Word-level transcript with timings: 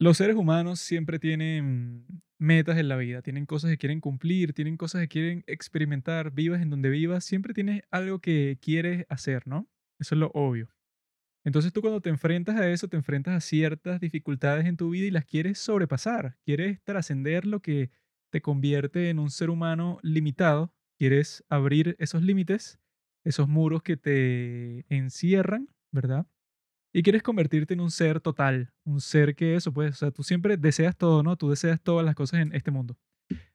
Los 0.00 0.16
seres 0.18 0.36
humanos 0.36 0.80
siempre 0.80 1.18
tienen 1.18 2.04
metas 2.38 2.76
en 2.78 2.88
la 2.88 2.96
vida, 2.96 3.22
tienen 3.22 3.46
cosas 3.46 3.70
que 3.70 3.78
quieren 3.78 4.00
cumplir, 4.00 4.52
tienen 4.52 4.76
cosas 4.76 5.00
que 5.02 5.08
quieren 5.08 5.44
experimentar, 5.46 6.32
vivas 6.32 6.60
en 6.62 6.70
donde 6.70 6.90
vivas, 6.90 7.24
siempre 7.24 7.54
tienes 7.54 7.82
algo 7.90 8.18
que 8.18 8.58
quieres 8.60 9.06
hacer, 9.08 9.46
¿no? 9.46 9.68
Eso 10.00 10.14
es 10.14 10.18
lo 10.18 10.30
obvio. 10.34 10.68
Entonces 11.44 11.72
tú 11.72 11.82
cuando 11.82 12.00
te 12.00 12.10
enfrentas 12.10 12.56
a 12.56 12.68
eso, 12.70 12.88
te 12.88 12.96
enfrentas 12.96 13.34
a 13.34 13.40
ciertas 13.40 14.00
dificultades 14.00 14.66
en 14.66 14.76
tu 14.76 14.90
vida 14.90 15.06
y 15.06 15.10
las 15.10 15.26
quieres 15.26 15.58
sobrepasar, 15.58 16.38
quieres 16.44 16.82
trascender 16.84 17.46
lo 17.46 17.60
que 17.60 17.90
te 18.30 18.42
convierte 18.42 19.10
en 19.10 19.18
un 19.18 19.30
ser 19.30 19.50
humano 19.50 19.98
limitado, 20.02 20.72
quieres 20.98 21.44
abrir 21.48 21.96
esos 21.98 22.22
límites, 22.22 22.80
esos 23.24 23.48
muros 23.48 23.82
que 23.82 23.96
te 23.96 24.86
encierran, 24.94 25.68
¿verdad? 25.92 26.26
Y 26.96 27.02
quieres 27.02 27.24
convertirte 27.24 27.74
en 27.74 27.80
un 27.80 27.90
ser 27.90 28.20
total, 28.20 28.72
un 28.84 29.00
ser 29.00 29.34
que 29.34 29.56
eso, 29.56 29.72
pues, 29.72 29.90
o 29.90 29.94
sea, 29.96 30.10
tú 30.12 30.22
siempre 30.22 30.56
deseas 30.56 30.96
todo, 30.96 31.24
¿no? 31.24 31.36
Tú 31.36 31.50
deseas 31.50 31.80
todas 31.80 32.06
las 32.06 32.14
cosas 32.14 32.40
en 32.40 32.54
este 32.54 32.70
mundo. 32.70 32.96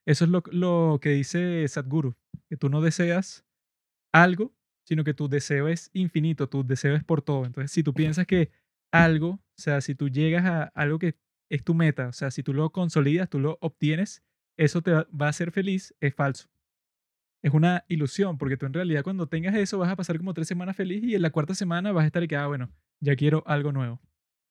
Eso 0.06 0.26
es 0.26 0.30
lo, 0.30 0.44
lo 0.52 1.00
que 1.02 1.12
dice 1.12 1.66
Sadhguru, 1.66 2.18
que 2.50 2.58
tú 2.58 2.68
no 2.68 2.82
deseas 2.82 3.46
algo, 4.14 4.54
sino 4.86 5.06
que 5.06 5.14
tu 5.14 5.30
deseo 5.30 5.70
es 5.70 5.90
infinito, 5.94 6.50
tu 6.50 6.66
deseo 6.68 6.96
es 6.96 7.06
por 7.06 7.22
todo. 7.22 7.46
Entonces, 7.46 7.72
si 7.72 7.82
tú 7.82 7.94
piensas 7.94 8.28
que 8.28 8.52
algo, 8.92 9.30
o 9.30 9.42
sea, 9.56 9.80
si 9.80 9.96
tú 9.96 10.10
llegas 10.10 10.44
a 10.44 10.64
algo 10.76 11.00
que 11.00 11.16
es 11.50 11.64
tu 11.64 11.74
meta, 11.74 12.10
o 12.10 12.14
sea, 12.14 12.32
si 12.32 12.44
tú 12.44 12.54
lo 12.54 12.72
consolidas, 12.72 13.30
tú 13.30 13.40
lo 13.40 13.58
obtienes, 13.62 14.22
eso 14.58 14.82
te 14.82 14.92
va 14.92 15.06
a 15.22 15.30
hacer 15.30 15.52
feliz, 15.52 15.96
es 16.02 16.14
falso. 16.14 16.50
Es 17.42 17.54
una 17.54 17.86
ilusión, 17.88 18.38
porque 18.38 18.58
tú 18.58 18.66
en 18.66 18.74
realidad 18.74 19.04
cuando 19.04 19.28
tengas 19.28 19.56
eso 19.56 19.78
vas 19.78 19.90
a 19.90 19.96
pasar 19.96 20.18
como 20.18 20.34
tres 20.34 20.50
semanas 20.50 20.76
feliz 20.76 21.06
y 21.06 21.16
en 21.16 21.22
la 21.22 21.30
cuarta 21.30 21.56
semana 21.56 21.94
vas 21.94 22.04
a 22.04 22.08
estar 22.08 22.22
y 22.22 22.28
que, 22.28 22.36
ah, 22.36 22.48
bueno, 22.48 22.70
ya 23.00 23.16
quiero 23.16 23.44
algo 23.46 23.72
nuevo. 23.72 24.00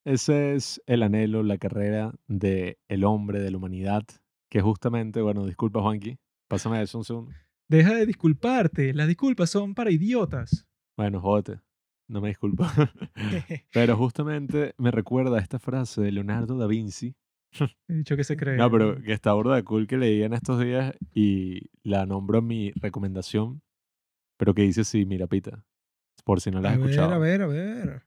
Ese 0.04 0.54
es 0.54 0.82
el 0.86 1.02
anhelo, 1.02 1.42
la 1.42 1.58
carrera 1.58 2.14
del 2.26 2.78
el 2.88 3.04
hombre, 3.04 3.40
de 3.40 3.50
la 3.50 3.58
humanidad, 3.58 4.04
que 4.50 4.60
justamente, 4.60 5.20
bueno, 5.20 5.44
disculpa 5.46 5.82
Juanqui, 5.82 6.18
pásame 6.48 6.80
eso 6.80 6.98
un 6.98 7.04
segundo. 7.04 7.32
Deja 7.68 7.94
de 7.94 8.06
disculparte. 8.06 8.94
Las 8.94 9.08
disculpas 9.08 9.50
son 9.50 9.74
para 9.74 9.90
idiotas. 9.90 10.66
Bueno, 10.96 11.20
jódete. 11.20 11.60
No 12.08 12.22
me 12.22 12.28
disculpo. 12.28 12.64
pero 13.74 13.96
justamente 13.96 14.74
me 14.78 14.90
recuerda 14.90 15.38
esta 15.38 15.58
frase 15.58 16.00
de 16.00 16.12
Leonardo 16.12 16.56
da 16.56 16.66
Vinci. 16.66 17.14
He 17.88 17.94
dicho 17.94 18.16
que 18.16 18.24
se 18.24 18.36
cree. 18.36 18.56
No, 18.56 18.70
pero 18.70 19.00
que 19.02 19.12
está 19.12 19.34
burda 19.34 19.56
de 19.56 19.64
cool 19.64 19.86
que 19.86 19.98
leí 19.98 20.22
en 20.22 20.32
estos 20.32 20.60
días 20.60 20.94
y 21.12 21.68
la 21.82 22.06
nombro 22.06 22.38
en 22.38 22.46
mi 22.46 22.72
recomendación. 22.72 23.62
Pero 24.38 24.54
que 24.54 24.62
dice 24.62 24.82
así, 24.82 25.04
mira, 25.04 25.26
pita. 25.26 25.64
Por 26.24 26.40
si 26.40 26.50
no 26.50 26.60
la 26.60 26.70
has 26.70 26.76
a 26.76 26.78
ver, 26.78 26.90
escuchado. 26.90 27.12
a 27.14 27.18
ver, 27.18 27.42
a 27.42 27.46
ver. 27.46 28.02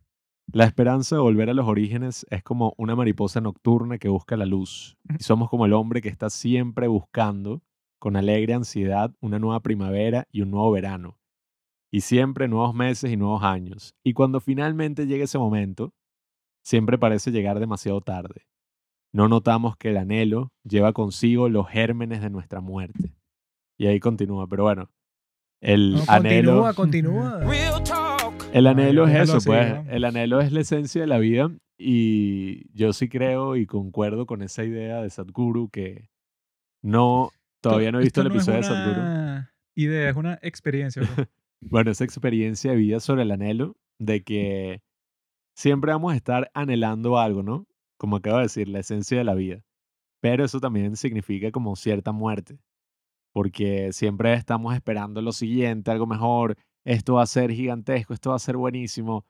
La 0.53 0.65
esperanza 0.65 1.15
de 1.15 1.21
volver 1.21 1.49
a 1.49 1.53
los 1.53 1.67
orígenes 1.67 2.25
es 2.29 2.43
como 2.43 2.73
una 2.77 2.95
mariposa 2.95 3.39
nocturna 3.39 3.97
que 3.97 4.09
busca 4.09 4.35
la 4.35 4.45
luz. 4.45 4.97
Y 5.17 5.23
somos 5.23 5.49
como 5.49 5.65
el 5.65 5.73
hombre 5.73 6.01
que 6.01 6.09
está 6.09 6.29
siempre 6.29 6.87
buscando 6.87 7.61
con 7.99 8.17
alegre 8.17 8.53
ansiedad 8.53 9.13
una 9.21 9.39
nueva 9.39 9.61
primavera 9.61 10.27
y 10.31 10.41
un 10.41 10.51
nuevo 10.51 10.71
verano, 10.71 11.19
y 11.91 12.01
siempre 12.01 12.47
nuevos 12.47 12.73
meses 12.73 13.11
y 13.11 13.15
nuevos 13.17 13.43
años. 13.43 13.95
Y 14.03 14.13
cuando 14.13 14.41
finalmente 14.41 15.05
llega 15.05 15.25
ese 15.25 15.37
momento, 15.37 15.93
siempre 16.63 16.97
parece 16.97 17.31
llegar 17.31 17.59
demasiado 17.59 18.01
tarde. 18.01 18.47
No 19.13 19.27
notamos 19.27 19.77
que 19.77 19.89
el 19.89 19.97
anhelo 19.97 20.51
lleva 20.63 20.93
consigo 20.93 21.47
los 21.47 21.67
gérmenes 21.69 22.21
de 22.21 22.29
nuestra 22.29 22.59
muerte. 22.59 23.13
Y 23.77 23.87
ahí 23.87 23.99
continúa, 23.99 24.47
pero 24.47 24.63
bueno, 24.63 24.89
el 25.61 25.93
No, 25.93 26.03
anhelo... 26.07 26.73
Continúa, 26.73 27.39
continúa. 27.43 28.00
El 28.53 28.67
anhelo 28.67 29.07
es 29.07 29.15
eso, 29.15 29.37
así, 29.37 29.47
pues. 29.47 29.85
¿no? 29.85 29.91
El 29.91 30.03
anhelo 30.05 30.41
es 30.41 30.51
la 30.51 30.61
esencia 30.61 31.01
de 31.01 31.07
la 31.07 31.19
vida 31.19 31.51
y 31.77 32.69
yo 32.77 32.93
sí 32.93 33.09
creo 33.09 33.55
y 33.55 33.65
concuerdo 33.65 34.25
con 34.25 34.41
esa 34.41 34.63
idea 34.63 35.01
de 35.01 35.09
Sadhguru 35.09 35.69
que 35.69 36.09
no, 36.81 37.31
todavía 37.61 37.91
no 37.91 37.99
he 37.99 38.03
visto 38.03 38.21
Esto 38.21 38.29
el 38.29 38.35
episodio 38.35 38.59
no 38.61 38.61
de 38.61 38.61
es 38.61 38.67
Sadhguru. 38.67 39.01
una 39.01 39.53
idea, 39.75 40.09
es 40.09 40.15
una 40.15 40.39
experiencia. 40.41 41.01
bro. 41.03 41.25
Bueno, 41.63 41.91
esa 41.91 42.03
experiencia 42.03 42.71
de 42.71 42.77
vida 42.77 42.99
sobre 42.99 43.21
el 43.21 43.29
anhelo 43.29 43.77
de 43.99 44.23
que 44.23 44.81
siempre 45.55 45.91
vamos 45.91 46.11
a 46.13 46.15
estar 46.15 46.49
anhelando 46.55 47.19
algo, 47.19 47.43
¿no? 47.43 47.67
Como 47.97 48.15
acabo 48.15 48.37
de 48.37 48.43
decir, 48.43 48.67
la 48.67 48.79
esencia 48.79 49.15
de 49.19 49.23
la 49.23 49.35
vida. 49.35 49.63
Pero 50.21 50.43
eso 50.43 50.59
también 50.59 50.95
significa 50.95 51.51
como 51.51 51.75
cierta 51.75 52.11
muerte, 52.13 52.57
porque 53.31 53.93
siempre 53.93 54.33
estamos 54.33 54.73
esperando 54.73 55.21
lo 55.21 55.31
siguiente, 55.33 55.91
algo 55.91 56.07
mejor, 56.07 56.57
esto 56.85 57.15
va 57.15 57.23
a 57.23 57.27
ser 57.27 57.51
gigantesco, 57.51 58.13
esto 58.13 58.31
va 58.31 58.35
a 58.35 58.39
ser 58.39 58.57
buenísimo. 58.57 59.25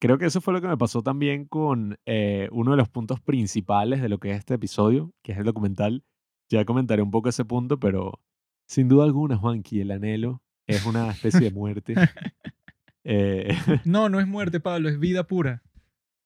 Creo 0.00 0.18
que 0.18 0.26
eso 0.26 0.40
fue 0.40 0.52
lo 0.52 0.60
que 0.60 0.68
me 0.68 0.76
pasó 0.76 1.02
también 1.02 1.46
con 1.46 1.98
eh, 2.04 2.48
uno 2.52 2.72
de 2.72 2.76
los 2.76 2.88
puntos 2.88 3.20
principales 3.20 4.02
de 4.02 4.08
lo 4.08 4.18
que 4.18 4.32
es 4.32 4.38
este 4.38 4.54
episodio, 4.54 5.12
que 5.22 5.32
es 5.32 5.38
el 5.38 5.44
documental. 5.44 6.04
Ya 6.50 6.64
comentaré 6.64 7.02
un 7.02 7.10
poco 7.10 7.30
ese 7.30 7.44
punto, 7.44 7.78
pero 7.80 8.20
sin 8.66 8.88
duda 8.88 9.04
alguna, 9.04 9.36
Juanqui, 9.36 9.80
el 9.80 9.90
anhelo 9.90 10.42
es 10.66 10.84
una 10.86 11.10
especie 11.10 11.40
de 11.40 11.50
muerte. 11.50 11.94
Eh, 13.06 13.48
No, 13.84 14.08
no 14.08 14.18
es 14.18 14.26
muerte, 14.26 14.60
Pablo, 14.60 14.88
es 14.88 14.98
vida 14.98 15.26
pura. 15.26 15.62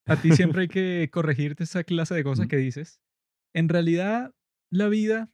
A 0.06 0.14
ti 0.14 0.30
siempre 0.30 0.62
hay 0.62 0.68
que 0.68 1.08
corregirte 1.12 1.64
esa 1.64 1.82
clase 1.82 2.14
de 2.14 2.22
cosas 2.22 2.46
que 2.46 2.56
dices. 2.56 3.00
En 3.52 3.68
realidad, 3.68 4.32
la 4.70 4.86
vida 4.86 5.28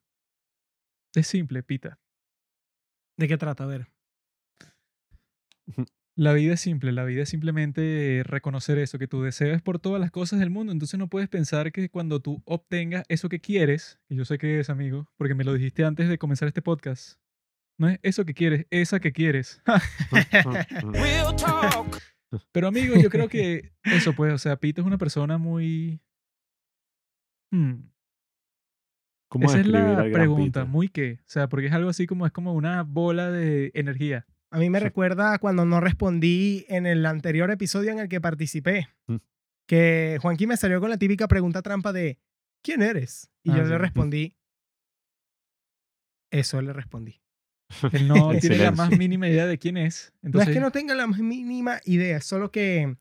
es 1.15 1.27
simple, 1.27 1.63
Pita. 1.63 2.01
¿De 3.19 3.29
qué 3.29 3.37
trata? 3.37 3.65
A 3.65 3.67
ver. 3.67 3.94
La 6.17 6.33
vida 6.33 6.55
es 6.55 6.61
simple, 6.61 6.93
la 6.93 7.05
vida 7.05 7.23
es 7.23 7.29
simplemente 7.29 8.23
reconocer 8.25 8.79
eso, 8.79 9.01
que 9.01 9.09
tu 9.09 9.23
deseo 9.23 9.53
es 9.53 9.63
por 9.63 9.81
todas 9.81 10.01
las 10.01 10.13
cosas 10.13 10.39
del 10.39 10.51
mundo. 10.51 10.73
Entonces 10.73 10.99
no 10.99 11.09
puedes 11.09 11.29
pensar 11.29 11.73
que 11.73 11.89
cuando 11.89 12.21
tú 12.21 12.41
obtengas 12.45 13.05
eso 13.09 13.29
que 13.29 13.41
quieres, 13.41 13.99
y 14.09 14.15
yo 14.15 14.25
sé 14.25 14.39
que 14.39 14.61
es, 14.61 14.71
amigo, 14.71 15.09
porque 15.17 15.35
me 15.35 15.43
lo 15.43 15.55
dijiste 15.55 15.85
antes 15.85 16.09
de 16.09 16.19
comenzar 16.19 16.47
este 16.47 16.63
podcast, 16.63 17.19
no 17.79 17.89
es 17.89 17.99
eso 18.03 18.25
que 18.25 18.35
quieres, 18.35 18.67
esa 18.71 19.01
que 19.01 19.13
quieres. 19.13 19.61
Pero 22.53 22.69
amigo, 22.69 22.95
yo 22.97 23.11
creo 23.11 23.29
que 23.29 23.73
eso 23.83 24.13
pues, 24.13 24.33
o 24.33 24.39
sea, 24.39 24.57
Pita 24.57 24.83
es 24.83 24.87
una 24.87 24.99
persona 24.99 25.37
muy... 25.37 26.01
Hmm, 27.51 27.89
¿Cómo 29.29 29.47
Esa 29.47 29.61
es 29.61 29.67
la 29.67 30.09
pregunta, 30.13 30.65
muy 30.65 30.89
qué, 30.89 31.19
o 31.23 31.29
sea, 31.29 31.49
porque 31.49 31.67
es 31.67 31.73
algo 31.73 31.91
así 31.91 32.07
como 32.07 32.25
es 32.25 32.31
como 32.31 32.53
una 32.53 32.85
bola 32.85 33.33
de 33.33 33.73
energía. 33.75 34.29
A 34.55 34.59
mí 34.59 34.71
me 34.71 34.79
recuerda 34.79 35.37
cuando 35.41 35.65
no 35.65 35.81
respondí 35.81 36.65
en 36.69 36.87
el 36.87 37.05
anterior 37.07 37.51
episodio 37.51 37.91
en 37.91 37.99
el 37.99 38.09
que 38.09 38.21
participé. 38.21 38.89
Mm. 39.09 39.17
Que 39.67 40.19
Juanqui 40.23 40.47
me 40.47 40.57
salió 40.57 40.79
con 40.81 40.91
la 40.91 40.97
típica 40.97 41.27
pregunta 41.27 41.61
trampa 41.61 41.93
de 41.93 42.21
¿quién 42.63 42.81
eres? 42.81 43.33
Y 43.43 43.51
Ah, 43.51 43.57
yo 43.57 43.65
sí. 43.65 43.71
le 43.71 43.79
respondí. 43.79 44.37
Eso 46.31 46.63
le 46.63 46.73
respondí. 46.73 47.21
Él 47.93 48.07
no 48.07 48.31
tiene 48.39 48.59
la 48.59 48.71
más 48.71 48.97
mínima 48.97 49.29
idea 49.29 49.47
de 49.47 49.59
quién 49.59 49.77
es. 49.77 50.13
No 50.23 50.29
Entonces, 50.29 50.49
es 50.51 50.55
que 50.55 50.61
no 50.61 50.71
tenga 50.71 50.95
la 50.95 51.09
más 51.09 51.19
mínima 51.19 51.81
idea, 51.85 52.21
solo 52.21 52.53
que 52.53 52.97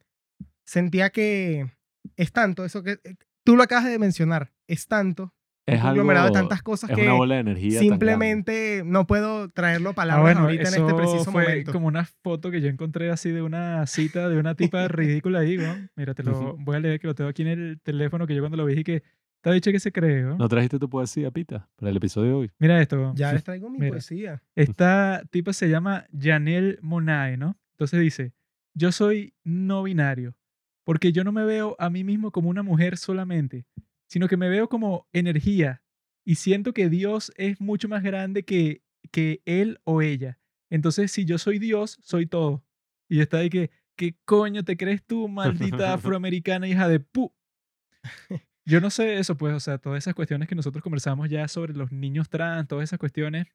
sentía 0.65 1.11
que 1.11 1.71
es 2.15 2.31
tanto, 2.31 2.65
eso 2.65 2.81
que 2.81 2.93
eh, 3.03 3.15
tú 3.45 3.55
lo 3.55 3.61
acabas 3.61 3.85
de 3.85 3.99
mencionar, 3.99 4.51
es 4.67 4.87
tanto, 4.87 5.35
un 5.67 5.73
Es 5.73 5.81
conglomerado 5.81 6.25
algo, 6.27 6.35
de 6.35 6.41
tantas 6.41 6.61
cosas 6.61 6.89
es 6.89 6.95
que 6.97 7.03
una 7.03 7.13
bola 7.13 7.35
de 7.35 7.41
energía. 7.41 7.79
simplemente 7.79 8.83
no 8.85 9.07
puedo 9.07 9.49
traerlo 9.49 9.89
a 9.89 9.91
Ah, 9.91 9.95
palabras 9.95 10.23
bueno, 10.23 10.41
ahorita 10.41 10.67
en 10.69 10.73
este 10.75 10.93
preciso 10.93 11.31
fue 11.31 11.43
momento. 11.43 11.71
como 11.71 11.87
una 11.87 12.05
foto 12.05 12.51
que 12.51 12.61
yo 12.61 12.67
encontré 12.69 13.09
así 13.11 13.29
de 13.31 13.41
una 13.41 13.85
cita 13.87 14.27
de 14.29 14.37
una 14.37 14.55
tipa 14.55 14.87
ridícula 14.89 15.39
ahí, 15.39 15.57
¿no? 15.57 15.73
Mira, 15.95 16.13
te 16.13 16.23
lo 16.23 16.55
voy 16.57 16.75
a 16.75 16.79
leer 16.79 16.99
que 16.99 17.07
lo 17.07 17.15
tengo 17.15 17.29
aquí 17.29 17.43
en 17.43 17.47
el 17.47 17.79
teléfono 17.81 18.27
que 18.27 18.35
yo 18.35 18.41
cuando 18.41 18.57
lo 18.57 18.65
vi 18.65 18.73
dije 18.73 18.83
que 18.83 19.03
te 19.41 19.49
ha 19.49 19.53
dicho 19.53 19.71
que 19.71 19.79
se 19.79 19.91
cree, 19.91 20.21
¿no? 20.23 20.37
¿No 20.37 20.47
trajiste 20.47 20.79
tu 20.79 20.89
poesía, 20.89 21.29
Pita, 21.31 21.67
para 21.75 21.89
el 21.91 21.97
episodio 21.97 22.29
de 22.29 22.33
hoy? 22.35 22.51
Mira 22.59 22.81
esto. 22.81 23.11
Ya 23.15 23.33
les 23.33 23.43
traigo 23.43 23.69
mi 23.69 23.79
Mira. 23.79 23.91
poesía. 23.91 24.41
Esta 24.55 25.21
tipa 25.31 25.51
se 25.53 25.69
llama 25.69 26.05
Janelle 26.17 26.77
Monae, 26.81 27.35
¿no? 27.37 27.57
Entonces 27.71 27.99
dice, 27.99 28.33
yo 28.73 28.91
soy 28.93 29.33
no 29.43 29.83
binario, 29.83 30.35
porque 30.85 31.11
yo 31.11 31.23
no 31.25 31.31
me 31.33 31.43
veo 31.43 31.75
a 31.79 31.89
mí 31.89 32.03
mismo 32.05 32.31
como 32.31 32.49
una 32.49 32.63
mujer 32.63 32.97
solamente, 32.97 33.65
sino 34.13 34.27
que 34.27 34.37
me 34.37 34.47
veo 34.47 34.69
como 34.69 35.07
energía 35.11 35.81
y 36.23 36.35
siento 36.35 36.71
que 36.71 36.87
Dios 36.87 37.33
es 37.35 37.59
mucho 37.59 37.89
más 37.89 38.03
grande 38.03 38.45
que, 38.45 38.83
que 39.09 39.41
él 39.45 39.79
o 39.85 40.03
ella. 40.03 40.39
Entonces, 40.69 41.11
si 41.11 41.25
yo 41.25 41.39
soy 41.39 41.57
Dios, 41.57 41.97
soy 42.03 42.27
todo. 42.27 42.63
Y 43.09 43.21
está 43.21 43.39
de 43.39 43.49
que, 43.49 43.71
¿qué 43.95 44.15
coño 44.23 44.63
te 44.63 44.77
crees 44.77 45.03
tú, 45.03 45.27
maldita 45.27 45.93
afroamericana 45.95 46.67
hija 46.67 46.87
de 46.87 46.99
pu? 46.99 47.33
Yo 48.65 48.81
no 48.81 48.91
sé 48.91 49.17
eso, 49.17 49.35
pues, 49.35 49.55
o 49.55 49.59
sea, 49.59 49.79
todas 49.79 50.03
esas 50.03 50.13
cuestiones 50.13 50.47
que 50.47 50.53
nosotros 50.53 50.83
conversamos 50.83 51.27
ya 51.27 51.47
sobre 51.47 51.73
los 51.73 51.91
niños 51.91 52.29
trans, 52.29 52.67
todas 52.67 52.83
esas 52.83 52.99
cuestiones, 52.99 53.47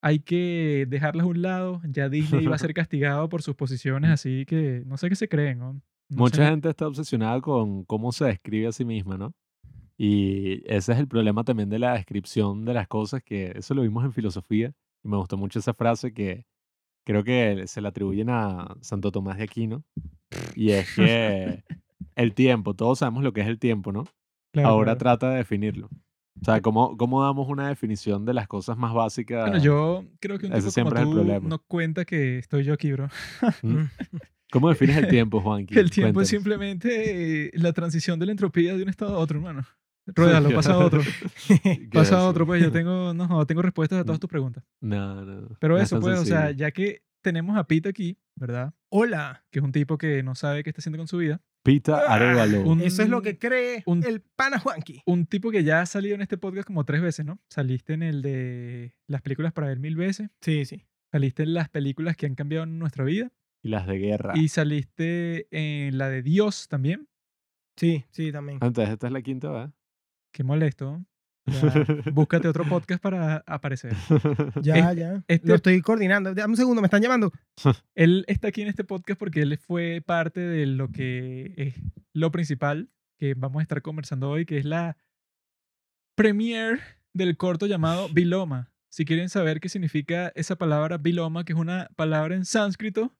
hay 0.00 0.20
que 0.20 0.86
dejarlas 0.88 1.24
a 1.24 1.28
un 1.28 1.42
lado. 1.42 1.82
Ya 1.88 2.08
Disney 2.08 2.44
iba 2.44 2.54
a 2.54 2.58
ser 2.58 2.72
castigado 2.72 3.28
por 3.28 3.42
sus 3.42 3.56
posiciones, 3.56 4.12
así 4.12 4.46
que 4.46 4.84
no 4.86 4.96
sé 4.96 5.08
qué 5.08 5.16
se 5.16 5.28
creen, 5.28 5.58
¿no? 5.58 5.72
No 5.72 5.82
Mucha 6.08 6.36
sé. 6.36 6.50
gente 6.50 6.68
está 6.68 6.86
obsesionada 6.86 7.40
con 7.40 7.84
cómo 7.84 8.12
se 8.12 8.26
describe 8.26 8.68
a 8.68 8.72
sí 8.72 8.84
misma, 8.84 9.18
¿no? 9.18 9.34
Y 10.00 10.62
ese 10.72 10.92
es 10.92 10.98
el 10.98 11.08
problema 11.08 11.42
también 11.42 11.68
de 11.68 11.80
la 11.80 11.94
descripción 11.94 12.64
de 12.64 12.72
las 12.72 12.86
cosas, 12.86 13.22
que 13.22 13.52
eso 13.56 13.74
lo 13.74 13.82
vimos 13.82 14.04
en 14.04 14.12
filosofía, 14.12 14.72
y 15.02 15.08
me 15.08 15.16
gustó 15.16 15.36
mucho 15.36 15.58
esa 15.58 15.74
frase 15.74 16.14
que 16.14 16.46
creo 17.04 17.24
que 17.24 17.64
se 17.66 17.80
la 17.80 17.88
atribuyen 17.88 18.30
a 18.30 18.76
Santo 18.80 19.10
Tomás 19.10 19.38
de 19.38 19.44
Aquino, 19.44 19.84
y 20.54 20.70
es 20.70 20.94
que 20.94 21.64
el 22.14 22.32
tiempo, 22.34 22.74
todos 22.74 23.00
sabemos 23.00 23.24
lo 23.24 23.32
que 23.32 23.40
es 23.40 23.48
el 23.48 23.58
tiempo, 23.58 23.90
¿no? 23.90 24.04
Claro, 24.52 24.68
ahora 24.68 24.92
claro. 24.92 24.98
trata 24.98 25.30
de 25.30 25.38
definirlo. 25.38 25.88
O 26.40 26.44
sea, 26.44 26.60
¿cómo, 26.60 26.96
¿cómo 26.96 27.24
damos 27.24 27.48
una 27.48 27.68
definición 27.68 28.24
de 28.24 28.34
las 28.34 28.46
cosas 28.46 28.78
más 28.78 28.94
básicas? 28.94 29.50
Bueno, 29.50 29.64
yo 29.64 30.04
creo 30.20 30.38
que 30.38 30.46
un 30.46 30.52
tipo 30.52 30.60
como 30.60 30.70
siempre 30.70 31.00
es 31.00 31.02
el 31.02 31.10
tú 31.10 31.16
problema. 31.16 31.48
no 31.48 31.58
cuenta 31.58 32.04
que 32.04 32.38
estoy 32.38 32.62
yo 32.62 32.74
aquí, 32.74 32.92
bro. 32.92 33.08
¿Mm? 33.62 33.82
¿Cómo 34.50 34.68
defines 34.68 34.96
el 34.96 35.08
tiempo, 35.08 35.40
Juanqui? 35.40 35.78
El 35.78 35.90
tiempo 35.90 36.14
Cuéntanos. 36.14 36.22
es 36.22 36.28
simplemente 36.28 37.46
eh, 37.46 37.50
la 37.54 37.72
transición 37.72 38.18
de 38.18 38.26
la 38.26 38.32
entropía 38.32 38.76
de 38.76 38.82
un 38.82 38.88
estado 38.88 39.16
a 39.16 39.18
otro, 39.18 39.38
hermano. 39.38 39.66
Ruédalo, 40.14 40.50
pasa 40.54 40.72
a 40.74 40.78
otro. 40.78 41.00
¿Qué 41.62 41.88
Pasa 41.92 42.18
a 42.20 42.24
otro, 42.28 42.46
pues 42.46 42.62
yo 42.62 42.70
tengo, 42.72 43.14
no, 43.14 43.46
tengo 43.46 43.62
respuestas 43.62 44.00
a 44.00 44.04
todas 44.04 44.20
tus 44.20 44.28
preguntas. 44.30 44.64
No, 44.80 45.24
no. 45.24 45.56
Pero 45.60 45.74
no 45.74 45.80
es 45.80 45.84
eso, 45.84 46.00
pues, 46.00 46.18
o 46.18 46.24
sea, 46.24 46.50
ya 46.50 46.70
que 46.70 47.02
tenemos 47.22 47.56
a 47.58 47.64
Pita 47.64 47.88
aquí, 47.90 48.18
¿verdad? 48.36 48.74
Hola. 48.90 49.44
Que 49.50 49.58
es 49.58 49.64
un 49.64 49.72
tipo 49.72 49.98
que 49.98 50.22
no 50.22 50.34
sabe 50.34 50.62
qué 50.62 50.70
está 50.70 50.80
haciendo 50.80 50.98
con 50.98 51.08
su 51.08 51.18
vida. 51.18 51.40
Pita 51.64 51.98
Arevalo. 52.12 52.62
Un- 52.62 52.80
Eso 52.80 53.02
es 53.02 53.08
lo 53.08 53.20
que 53.20 53.38
cree 53.38 53.82
un- 53.86 54.04
el 54.04 54.20
pana 54.22 54.58
Juanqui. 54.58 55.02
Un 55.04 55.26
tipo 55.26 55.50
que 55.50 55.64
ya 55.64 55.80
ha 55.82 55.86
salido 55.86 56.14
en 56.14 56.22
este 56.22 56.38
podcast 56.38 56.66
como 56.66 56.84
tres 56.84 57.02
veces, 57.02 57.26
¿no? 57.26 57.40
Saliste 57.50 57.92
en 57.94 58.02
el 58.02 58.22
de 58.22 58.94
las 59.06 59.20
películas 59.22 59.52
para 59.52 59.66
ver 59.66 59.78
mil 59.78 59.96
veces. 59.96 60.30
Sí, 60.40 60.64
sí. 60.64 60.86
Saliste 61.12 61.42
en 61.42 61.54
las 61.54 61.68
películas 61.68 62.16
que 62.16 62.26
han 62.26 62.34
cambiado 62.34 62.64
nuestra 62.66 63.04
vida. 63.04 63.30
Y 63.62 63.68
las 63.70 63.86
de 63.86 63.98
guerra. 63.98 64.34
Y 64.36 64.48
saliste 64.48 65.48
en 65.50 65.98
la 65.98 66.08
de 66.08 66.22
Dios 66.22 66.68
también. 66.68 67.08
Sí, 67.76 68.04
sí, 68.10 68.32
también. 68.32 68.58
Entonces, 68.62 68.88
esta 68.92 69.08
es 69.08 69.12
la 69.12 69.22
quinta, 69.22 69.50
¿verdad? 69.50 69.72
Qué 70.32 70.42
molesto. 70.44 71.04
Ya, 71.46 71.62
búscate 72.12 72.46
otro 72.48 72.64
podcast 72.68 73.02
para 73.02 73.42
aparecer. 73.46 73.94
Ya, 74.62 74.92
ya. 74.92 75.22
este- 75.28 75.48
Lo 75.48 75.54
estoy 75.54 75.80
coordinando. 75.80 76.34
Dame 76.34 76.52
un 76.52 76.56
segundo, 76.56 76.82
me 76.82 76.86
están 76.86 77.02
llamando. 77.02 77.32
Él 77.94 78.24
está 78.28 78.48
aquí 78.48 78.62
en 78.62 78.68
este 78.68 78.84
podcast 78.84 79.18
porque 79.18 79.40
él 79.42 79.56
fue 79.58 80.02
parte 80.04 80.40
de 80.40 80.66
lo 80.66 80.90
que 80.90 81.54
es 81.56 81.74
lo 82.12 82.30
principal 82.30 82.90
que 83.18 83.34
vamos 83.34 83.60
a 83.60 83.62
estar 83.62 83.80
conversando 83.82 84.28
hoy, 84.30 84.44
que 84.46 84.58
es 84.58 84.64
la 84.64 84.96
premiere 86.16 86.80
del 87.14 87.36
corto 87.36 87.66
llamado 87.66 88.08
Biloma. 88.10 88.70
Si 88.90 89.04
quieren 89.04 89.28
saber 89.28 89.60
qué 89.60 89.68
significa 89.68 90.32
esa 90.34 90.56
palabra 90.56 90.98
Biloma, 90.98 91.44
que 91.44 91.52
es 91.52 91.58
una 91.58 91.88
palabra 91.96 92.34
en 92.36 92.44
sánscrito, 92.44 93.14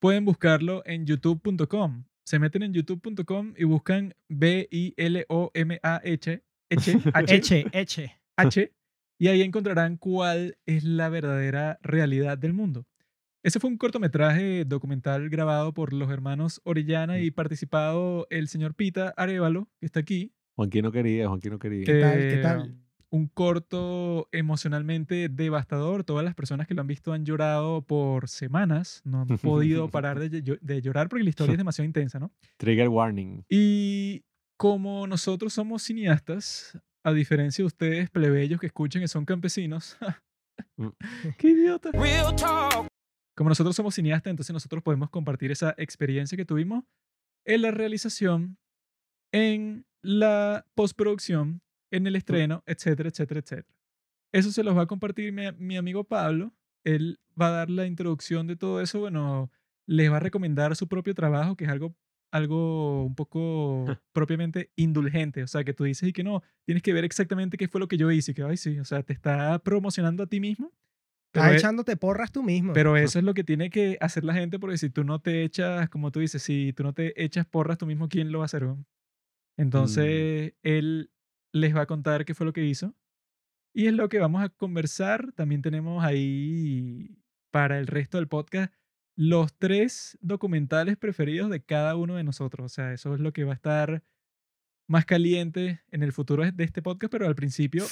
pueden 0.00 0.24
buscarlo 0.24 0.82
en 0.86 1.06
youtube.com. 1.06 2.04
Se 2.28 2.38
meten 2.38 2.62
en 2.62 2.74
youtube.com 2.74 3.54
y 3.56 3.64
buscan 3.64 4.12
B-I-L-O-M-A-H. 4.28 6.42
H, 6.70 6.98
H, 7.14 7.66
eche. 7.72 8.20
H, 8.36 8.72
y 9.18 9.28
ahí 9.28 9.40
encontrarán 9.40 9.96
cuál 9.96 10.58
es 10.66 10.84
la 10.84 11.08
verdadera 11.08 11.78
realidad 11.82 12.36
del 12.36 12.52
mundo. 12.52 12.84
Ese 13.42 13.60
fue 13.60 13.70
un 13.70 13.78
cortometraje 13.78 14.66
documental 14.66 15.30
grabado 15.30 15.72
por 15.72 15.94
los 15.94 16.10
hermanos 16.10 16.60
Orellana 16.64 17.18
y 17.18 17.30
participado 17.30 18.26
el 18.28 18.48
señor 18.48 18.74
Pita 18.74 19.14
Arevalo, 19.16 19.70
que 19.80 19.86
está 19.86 20.00
aquí. 20.00 20.34
Juanqui 20.56 20.82
no 20.82 20.92
quería, 20.92 21.28
Juanqui 21.28 21.48
no 21.48 21.58
quería. 21.58 21.86
¿Qué 21.86 21.98
tal? 21.98 22.18
¿Qué 22.18 22.34
Eh, 22.34 22.42
tal? 22.42 22.76
Un 23.10 23.28
corto 23.28 24.28
emocionalmente 24.32 25.28
devastador. 25.28 26.04
Todas 26.04 26.24
las 26.24 26.34
personas 26.34 26.66
que 26.66 26.74
lo 26.74 26.82
han 26.82 26.86
visto 26.86 27.12
han 27.12 27.24
llorado 27.24 27.82
por 27.82 28.28
semanas. 28.28 29.00
No 29.04 29.22
han 29.22 29.38
podido 29.38 29.88
parar 29.90 30.18
de, 30.18 30.28
de 30.60 30.82
llorar 30.82 31.08
porque 31.08 31.24
la 31.24 31.30
historia 31.30 31.52
es 31.52 31.58
demasiado 31.58 31.86
intensa, 31.86 32.18
¿no? 32.18 32.30
Trigger 32.58 32.88
warning. 32.88 33.44
Y 33.48 34.24
como 34.58 35.06
nosotros 35.06 35.52
somos 35.52 35.82
cineastas, 35.82 36.78
a 37.04 37.12
diferencia 37.12 37.62
de 37.62 37.66
ustedes, 37.66 38.10
plebeyos 38.10 38.60
que 38.60 38.66
escuchen 38.66 39.00
que 39.00 39.08
son 39.08 39.24
campesinos, 39.24 39.96
Mm. 40.76 40.88
¡qué 41.38 41.48
idiota! 41.50 41.90
Como 43.36 43.48
nosotros 43.50 43.76
somos 43.76 43.94
cineastas, 43.94 44.30
entonces 44.30 44.52
nosotros 44.52 44.82
podemos 44.82 45.10
compartir 45.10 45.50
esa 45.52 45.74
experiencia 45.78 46.36
que 46.36 46.44
tuvimos 46.44 46.84
en 47.46 47.62
la 47.62 47.70
realización, 47.70 48.58
en 49.32 49.86
la 50.02 50.66
postproducción, 50.74 51.62
en 51.90 52.06
el 52.06 52.16
estreno, 52.16 52.62
etcétera, 52.66 53.08
etcétera, 53.08 53.40
etcétera. 53.40 53.76
Eso 54.32 54.50
se 54.52 54.62
los 54.62 54.76
va 54.76 54.82
a 54.82 54.86
compartir 54.86 55.32
mi, 55.32 55.50
mi 55.58 55.76
amigo 55.76 56.04
Pablo. 56.04 56.54
Él 56.84 57.18
va 57.40 57.48
a 57.48 57.50
dar 57.52 57.70
la 57.70 57.86
introducción 57.86 58.46
de 58.46 58.56
todo 58.56 58.80
eso. 58.80 59.00
Bueno, 59.00 59.50
les 59.86 60.10
va 60.10 60.16
a 60.18 60.20
recomendar 60.20 60.76
su 60.76 60.86
propio 60.86 61.14
trabajo, 61.14 61.56
que 61.56 61.64
es 61.64 61.70
algo, 61.70 61.96
algo 62.30 63.04
un 63.04 63.14
poco 63.14 63.84
propiamente 64.12 64.70
indulgente. 64.76 65.42
O 65.42 65.46
sea, 65.46 65.64
que 65.64 65.72
tú 65.74 65.84
dices 65.84 66.08
y 66.08 66.12
que 66.12 66.24
no, 66.24 66.42
tienes 66.66 66.82
que 66.82 66.92
ver 66.92 67.04
exactamente 67.04 67.56
qué 67.56 67.68
fue 67.68 67.80
lo 67.80 67.88
que 67.88 67.96
yo 67.96 68.10
hice. 68.10 68.32
y 68.32 68.34
Que, 68.34 68.42
ay, 68.42 68.56
sí, 68.58 68.78
o 68.78 68.84
sea, 68.84 69.02
te 69.02 69.12
está 69.14 69.58
promocionando 69.60 70.22
a 70.22 70.26
ti 70.26 70.40
mismo. 70.40 70.72
Estás 71.32 71.52
es- 71.52 71.58
echándote 71.58 71.96
porras 71.96 72.32
tú 72.32 72.42
mismo. 72.42 72.72
pero 72.72 72.96
eso 72.96 73.18
es 73.18 73.24
lo 73.24 73.34
que 73.34 73.44
tiene 73.44 73.68
que 73.70 73.98
hacer 74.00 74.24
la 74.24 74.32
gente, 74.34 74.58
porque 74.58 74.78
si 74.78 74.88
tú 74.88 75.04
no 75.04 75.20
te 75.20 75.44
echas, 75.44 75.88
como 75.90 76.10
tú 76.10 76.20
dices, 76.20 76.42
si 76.42 76.72
tú 76.74 76.82
no 76.82 76.94
te 76.94 77.22
echas 77.22 77.46
porras 77.46 77.76
tú 77.76 77.86
mismo, 77.86 78.08
¿quién 78.08 78.32
lo 78.32 78.38
va 78.38 78.44
a 78.44 78.46
hacer? 78.46 78.64
weón? 78.64 78.86
Entonces, 79.56 80.54
él 80.62 81.10
les 81.52 81.74
va 81.74 81.82
a 81.82 81.86
contar 81.86 82.24
qué 82.24 82.34
fue 82.34 82.46
lo 82.46 82.52
que 82.52 82.64
hizo. 82.64 82.94
Y 83.74 83.86
es 83.86 83.94
lo 83.94 84.08
que 84.08 84.18
vamos 84.18 84.42
a 84.42 84.48
conversar. 84.48 85.32
También 85.32 85.62
tenemos 85.62 86.04
ahí 86.04 87.18
para 87.50 87.78
el 87.78 87.86
resto 87.86 88.18
del 88.18 88.28
podcast 88.28 88.72
los 89.16 89.52
tres 89.58 90.16
documentales 90.20 90.96
preferidos 90.96 91.50
de 91.50 91.62
cada 91.62 91.96
uno 91.96 92.14
de 92.14 92.24
nosotros. 92.24 92.64
O 92.66 92.68
sea, 92.68 92.92
eso 92.92 93.14
es 93.14 93.20
lo 93.20 93.32
que 93.32 93.44
va 93.44 93.52
a 93.52 93.56
estar 93.56 94.04
más 94.88 95.04
caliente 95.04 95.80
en 95.90 96.02
el 96.02 96.12
futuro 96.12 96.50
de 96.50 96.64
este 96.64 96.82
podcast, 96.82 97.10
pero 97.10 97.26
al 97.26 97.34
principio 97.34 97.84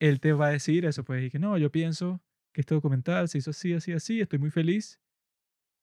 él 0.00 0.20
te 0.20 0.32
va 0.32 0.48
a 0.48 0.50
decir 0.50 0.84
eso, 0.84 1.04
pues, 1.04 1.24
y 1.24 1.30
que 1.30 1.38
no, 1.38 1.56
yo 1.58 1.70
pienso 1.70 2.22
que 2.52 2.60
este 2.60 2.74
documental 2.74 3.28
se 3.28 3.38
hizo 3.38 3.50
así, 3.50 3.72
así, 3.72 3.92
así, 3.92 4.20
estoy 4.20 4.38
muy 4.38 4.50
feliz. 4.50 5.00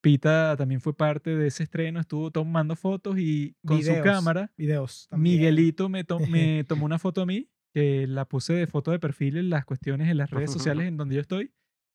Pita 0.01 0.55
también 0.57 0.81
fue 0.81 0.95
parte 0.95 1.35
de 1.35 1.47
ese 1.47 1.63
estreno, 1.63 1.99
estuvo 1.99 2.31
tomando 2.31 2.75
fotos 2.75 3.17
y 3.19 3.55
con 3.65 3.77
Videos. 3.79 3.97
su 3.99 4.03
cámara, 4.03 4.51
Videos. 4.57 5.07
también. 5.09 5.35
Miguelito 5.37 5.89
me, 5.89 6.03
to- 6.03 6.19
me 6.27 6.63
tomó 6.63 6.85
una 6.85 6.97
foto 6.99 7.21
a 7.21 7.25
mí, 7.25 7.49
que 7.73 8.07
la 8.07 8.25
puse 8.25 8.53
de 8.53 8.67
foto 8.67 8.91
de 8.91 8.99
perfil 8.99 9.37
en 9.37 9.49
las 9.49 9.63
cuestiones 9.65 10.09
en 10.09 10.17
las 10.17 10.29
redes 10.31 10.51
sociales 10.51 10.87
en 10.87 10.97
donde 10.97 11.15
yo 11.15 11.21
estoy. 11.21 11.51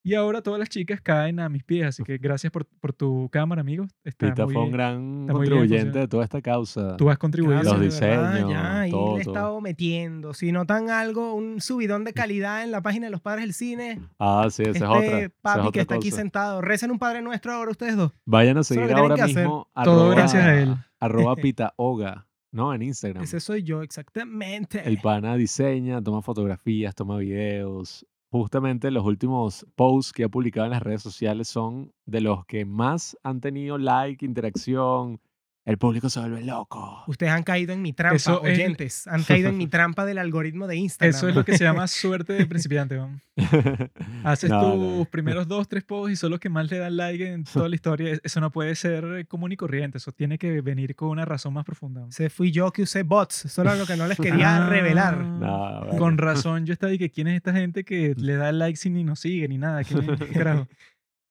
Y 0.07 0.15
ahora 0.15 0.41
todas 0.41 0.61
las 0.61 0.69
chicas 0.69 1.01
caen 1.01 1.41
a 1.41 1.49
mis 1.49 1.65
pies, 1.65 1.85
así 1.85 2.05
que 2.05 2.19
gracias 2.19 2.53
por, 2.53 2.65
por 2.65 2.93
tu 2.93 3.29
cámara, 3.33 3.63
amigo. 3.63 3.89
Está 4.05 4.29
Pita 4.29 4.45
muy 4.45 4.55
fue 4.55 4.63
un 4.63 4.69
bien. 4.69 4.79
gran 4.79 5.27
bien 5.27 5.37
contribuyente 5.37 5.99
de 5.99 6.07
toda 6.07 6.23
esta 6.23 6.41
causa. 6.41 6.97
Tú 6.97 7.11
has 7.11 7.19
contribuido. 7.19 7.61
Los 7.65 7.81
diseños, 7.81 8.49
ya, 8.49 8.87
todo, 8.89 9.17
le 9.17 9.19
he 9.19 9.27
estado 9.27 9.61
metiendo. 9.61 10.33
Si 10.33 10.53
notan 10.53 10.91
algo, 10.91 11.35
un 11.35 11.61
subidón 11.61 12.05
de 12.05 12.13
calidad 12.13 12.63
en 12.63 12.71
la 12.71 12.83
página 12.83 13.07
de 13.07 13.11
los 13.11 13.21
padres 13.21 13.47
del 13.47 13.53
cine. 13.53 14.01
Ah, 14.21 14.47
sí, 14.49 14.63
esa 14.63 14.71
este 14.71 14.85
es 14.85 14.91
otra. 14.91 15.07
esa 15.07 15.19
es 15.23 15.31
papi 15.43 15.59
otra 15.59 15.73
que 15.73 15.81
está 15.81 15.95
aquí 15.97 16.13
sentado. 16.13 16.61
Recen 16.61 16.93
un 16.93 17.01
Padre 17.01 17.21
Nuestro 17.21 17.53
ahora 17.53 17.73
ustedes 17.73 17.97
dos. 17.97 18.13
Vayan 18.27 18.59
a 18.59 18.63
seguir 18.63 18.93
ahora 18.93 19.27
mismo. 19.27 19.69
Todo 19.83 20.11
gracias 20.11 20.45
a 20.45 20.63
él. 20.63 20.77
Arroba 21.01 21.35
pitaoga, 21.43 22.29
¿no? 22.53 22.73
En 22.73 22.83
Instagram. 22.83 23.25
Ese 23.25 23.41
soy 23.41 23.65
yo, 23.65 23.83
exactamente. 23.83 24.87
El 24.87 24.99
pana 24.99 25.35
diseña, 25.35 26.01
toma 26.01 26.23
fotografías, 26.23 26.95
toma 26.95 27.17
videos. 27.19 28.07
Justamente 28.31 28.91
los 28.91 29.05
últimos 29.05 29.67
posts 29.77 30.13
que 30.13 30.25
ha 30.25 30.29
publicado 30.29 30.67
en 30.67 30.73
las 30.73 30.83
redes 30.83 31.03
sociales 31.03 31.49
son 31.49 31.93
de 32.07 32.21
los 32.21 32.45
que 32.47 32.65
más 32.65 33.17
han 33.23 33.41
tenido 33.41 33.79
like, 33.79 34.25
interacción. 34.25 35.21
El 35.67 35.79
público 35.79 36.09
se 36.09 36.21
vuelve 36.21 36.45
loco. 36.45 37.03
Ustedes 37.09 37.33
han 37.33 37.43
caído 37.43 37.73
en 37.73 37.83
mi 37.83 37.93
trampa, 37.93 38.15
Eso 38.17 38.43
es- 38.45 38.57
oyentes. 38.57 39.07
Han 39.09 39.23
caído 39.25 39.49
en 39.49 39.57
mi 39.59 39.67
trampa 39.67 40.07
del 40.07 40.19
algoritmo 40.19 40.69
de 40.69 40.77
Instagram. 40.77 41.11
Eso 41.15 41.29
es 41.29 41.35
lo 41.35 41.45
que 41.45 41.59
se 41.59 41.65
llama 41.65 41.87
suerte 41.89 42.35
de 42.35 42.47
principiante. 42.47 42.97
¿no? 42.97 43.21
Haces 44.25 44.49
No, 44.49 44.61
tus 44.73 44.99
no. 44.99 45.05
primeros 45.11 45.49
dos, 45.49 45.69
tres 45.69 45.83
posts 45.83 46.13
y 46.13 46.17
son 46.17 46.31
los 46.31 46.39
que 46.41 46.49
más 46.49 46.71
le 46.71 46.79
dan 46.79 46.97
like 46.97 47.33
en 47.33 47.43
toda 47.45 47.69
la 47.69 47.75
historia. 47.75 48.13
Es- 48.13 48.21
Eso 48.23 48.41
no 48.41 48.53
puede 48.53 48.77
ser 48.77 49.27
común 49.27 49.51
y 49.51 49.57
corriente. 49.57 49.99
Eso 49.99 50.13
tiene 50.13 50.39
que 50.39 50.61
venir 50.61 50.95
con 50.95 51.09
una 51.09 51.25
razón 51.25 51.53
más 51.53 51.65
profunda. 51.65 52.03
¿no? 52.03 52.09
Ese 52.09 52.31
fui 52.31 52.53
yo 52.53 52.71
que 52.71 52.83
usé 52.83 53.03
bots. 53.03 53.47
Eso 53.47 53.63
era 53.63 53.75
lo 53.75 53.87
que 53.87 53.97
no 53.97 54.07
les 54.07 54.19
quería 54.19 54.65
Ah, 54.65 54.69
revelar. 54.69 55.19
No, 55.19 55.81
bueno. 55.85 55.99
Con 55.99 56.17
razón, 56.19 56.65
yo 56.65 56.73
estaba 56.75 56.93
y 56.93 56.99
que 56.99 57.11
quién 57.11 57.27
es 57.27 57.35
esta 57.37 57.53
gente 57.53 57.85
que 57.85 58.15
le 58.17 58.37
da 58.37 58.53
like 58.53 58.77
sin 58.77 58.95
ni 58.95 59.03
nos 59.03 59.19
sigue 59.19 59.49
ni 59.49 59.59
nada. 59.59 59.83
¿Quién 59.83 60.09
es? 60.11 60.19
¿Qué? 60.21 60.67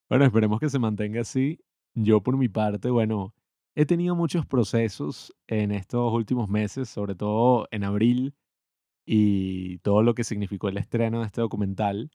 Bueno, 0.09 0.25
esperemos 0.25 0.59
que 0.59 0.69
se 0.69 0.77
mantenga 0.77 1.21
así. 1.21 1.59
Yo 1.93 2.21
por 2.21 2.35
mi 2.37 2.49
parte, 2.49 2.89
bueno, 2.89 3.33
he 3.75 3.85
tenido 3.85 4.15
muchos 4.15 4.45
procesos 4.45 5.35
en 5.47 5.71
estos 5.71 6.11
últimos 6.13 6.49
meses, 6.49 6.89
sobre 6.89 7.15
todo 7.15 7.67
en 7.71 7.83
abril 7.83 8.33
y 9.05 9.79
todo 9.79 10.01
lo 10.01 10.15
que 10.15 10.23
significó 10.23 10.69
el 10.69 10.77
estreno 10.77 11.19
de 11.19 11.27
este 11.27 11.41
documental. 11.41 12.09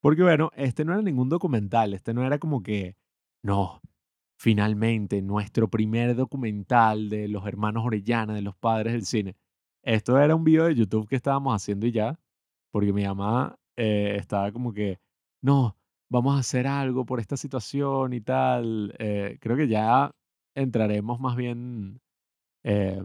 Porque 0.00 0.22
bueno, 0.22 0.50
este 0.56 0.84
no 0.84 0.92
era 0.94 1.02
ningún 1.02 1.28
documental, 1.28 1.94
este 1.94 2.14
no 2.14 2.24
era 2.24 2.38
como 2.38 2.62
que, 2.62 2.96
no, 3.42 3.80
finalmente 4.38 5.22
nuestro 5.22 5.68
primer 5.68 6.16
documental 6.16 7.08
de 7.10 7.28
los 7.28 7.46
hermanos 7.46 7.84
Orellana, 7.84 8.34
de 8.34 8.42
los 8.42 8.56
padres 8.56 8.94
del 8.94 9.04
cine. 9.04 9.36
Esto 9.82 10.18
era 10.18 10.34
un 10.34 10.44
video 10.44 10.64
de 10.64 10.74
YouTube 10.74 11.08
que 11.08 11.16
estábamos 11.16 11.54
haciendo 11.54 11.86
y 11.86 11.92
ya, 11.92 12.18
porque 12.72 12.92
mi 12.92 13.04
mamá 13.04 13.58
eh, 13.76 14.16
estaba 14.18 14.50
como 14.52 14.72
que, 14.72 14.98
no, 15.42 15.76
vamos 16.10 16.36
a 16.36 16.40
hacer 16.40 16.66
algo 16.66 17.04
por 17.06 17.20
esta 17.20 17.36
situación 17.36 18.12
y 18.14 18.20
tal. 18.20 18.94
Eh, 18.98 19.38
creo 19.40 19.56
que 19.56 19.68
ya 19.68 20.12
entraremos 20.56 21.20
más 21.20 21.36
bien 21.36 22.00
eh, 22.64 23.00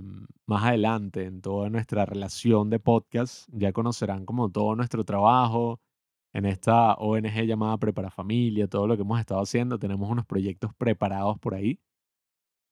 más 0.48 0.64
adelante 0.66 1.26
en 1.26 1.42
toda 1.42 1.70
nuestra 1.70 2.06
relación 2.06 2.70
de 2.72 2.80
podcast. 2.80 3.48
Ya 3.52 3.74
conocerán 3.74 4.26
como 4.26 4.50
todo 4.52 4.76
nuestro 4.76 5.04
trabajo 5.06 5.80
en 6.34 6.46
esta 6.46 6.96
ONG 6.96 7.46
llamada 7.46 7.78
Prepara 7.78 8.10
Familia, 8.12 8.68
todo 8.68 8.88
lo 8.88 8.96
que 8.96 9.04
hemos 9.04 9.20
estado 9.20 9.42
haciendo. 9.42 9.80
Tenemos 9.80 10.10
unos 10.10 10.26
proyectos 10.26 10.74
preparados 10.76 11.38
por 11.40 11.56
ahí. 11.56 11.80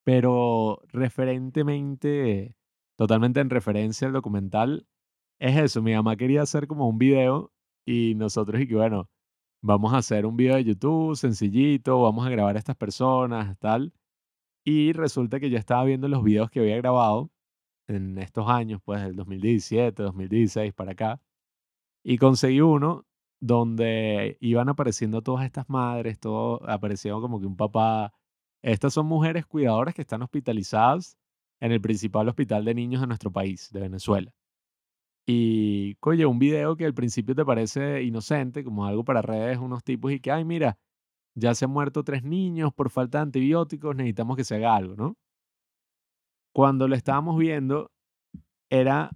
Pero 0.03 0.81
referentemente 0.91 2.55
totalmente 2.97 3.39
en 3.39 3.49
referencia 3.49 4.07
al 4.07 4.13
documental, 4.13 4.87
es 5.39 5.57
eso. 5.57 5.81
Mi 5.81 5.93
mamá 5.95 6.17
quería 6.17 6.41
hacer 6.43 6.67
como 6.67 6.89
un 6.89 6.97
video 6.97 7.51
y 7.85 8.15
nosotros 8.15 8.61
y 8.61 8.67
que 8.67 8.75
bueno, 8.75 9.09
vamos 9.61 9.93
a 9.93 9.97
hacer 9.97 10.25
un 10.25 10.37
video 10.37 10.55
de 10.55 10.65
YouTube 10.65 11.15
sencillito, 11.15 12.01
vamos 12.01 12.27
a 12.27 12.29
grabar 12.31 12.55
a 12.55 12.59
estas 12.59 12.75
personas, 12.77 13.57
tal. 13.59 13.93
Y 14.69 14.93
resulta 14.93 15.39
que 15.39 15.49
yo 15.49 15.57
estaba 15.57 15.83
viendo 15.83 16.07
los 16.07 16.23
videos 16.23 16.51
que 16.51 16.59
había 16.59 16.77
grabado 16.77 17.31
en 17.87 18.19
estos 18.19 18.47
años, 18.47 18.79
pues 18.85 19.01
del 19.01 19.15
2017, 19.15 20.03
2016 20.03 20.73
para 20.73 20.91
acá, 20.91 21.21
y 22.03 22.19
conseguí 22.19 22.61
uno 22.61 23.05
donde 23.39 24.37
iban 24.41 24.69
apareciendo 24.69 25.23
todas 25.23 25.45
estas 25.45 25.67
madres, 25.69 26.19
todo 26.19 26.59
como 27.21 27.39
que 27.39 27.47
un 27.47 27.55
papá. 27.57 28.13
Estas 28.61 28.93
son 28.93 29.07
mujeres 29.07 29.47
cuidadoras 29.47 29.95
que 29.95 30.03
están 30.03 30.21
hospitalizadas 30.21 31.17
en 31.59 31.71
el 31.71 31.81
principal 31.81 32.29
hospital 32.29 32.63
de 32.65 32.75
niños 32.75 33.01
de 33.01 33.07
nuestro 33.07 33.31
país, 33.31 33.71
de 33.71 33.79
Venezuela. 33.79 34.31
Y, 35.25 35.97
oye, 36.01 36.27
un 36.27 36.37
video 36.37 36.75
que 36.75 36.85
al 36.85 36.93
principio 36.93 37.33
te 37.33 37.45
parece 37.45 38.03
inocente, 38.03 38.63
como 38.63 38.85
algo 38.85 39.03
para 39.03 39.23
redes, 39.23 39.57
unos 39.57 39.83
tipos 39.83 40.11
y 40.11 40.19
que, 40.19 40.31
ay, 40.31 40.45
mira, 40.45 40.77
ya 41.35 41.53
se 41.55 41.65
han 41.65 41.71
muerto 41.71 42.03
tres 42.03 42.23
niños 42.23 42.73
por 42.73 42.89
falta 42.89 43.19
de 43.19 43.23
antibióticos, 43.23 43.95
necesitamos 43.95 44.37
que 44.37 44.43
se 44.43 44.55
haga 44.55 44.75
algo, 44.75 44.95
¿no? 44.95 45.17
Cuando 46.53 46.87
lo 46.87 46.95
estábamos 46.95 47.37
viendo, 47.37 47.91
era 48.69 49.11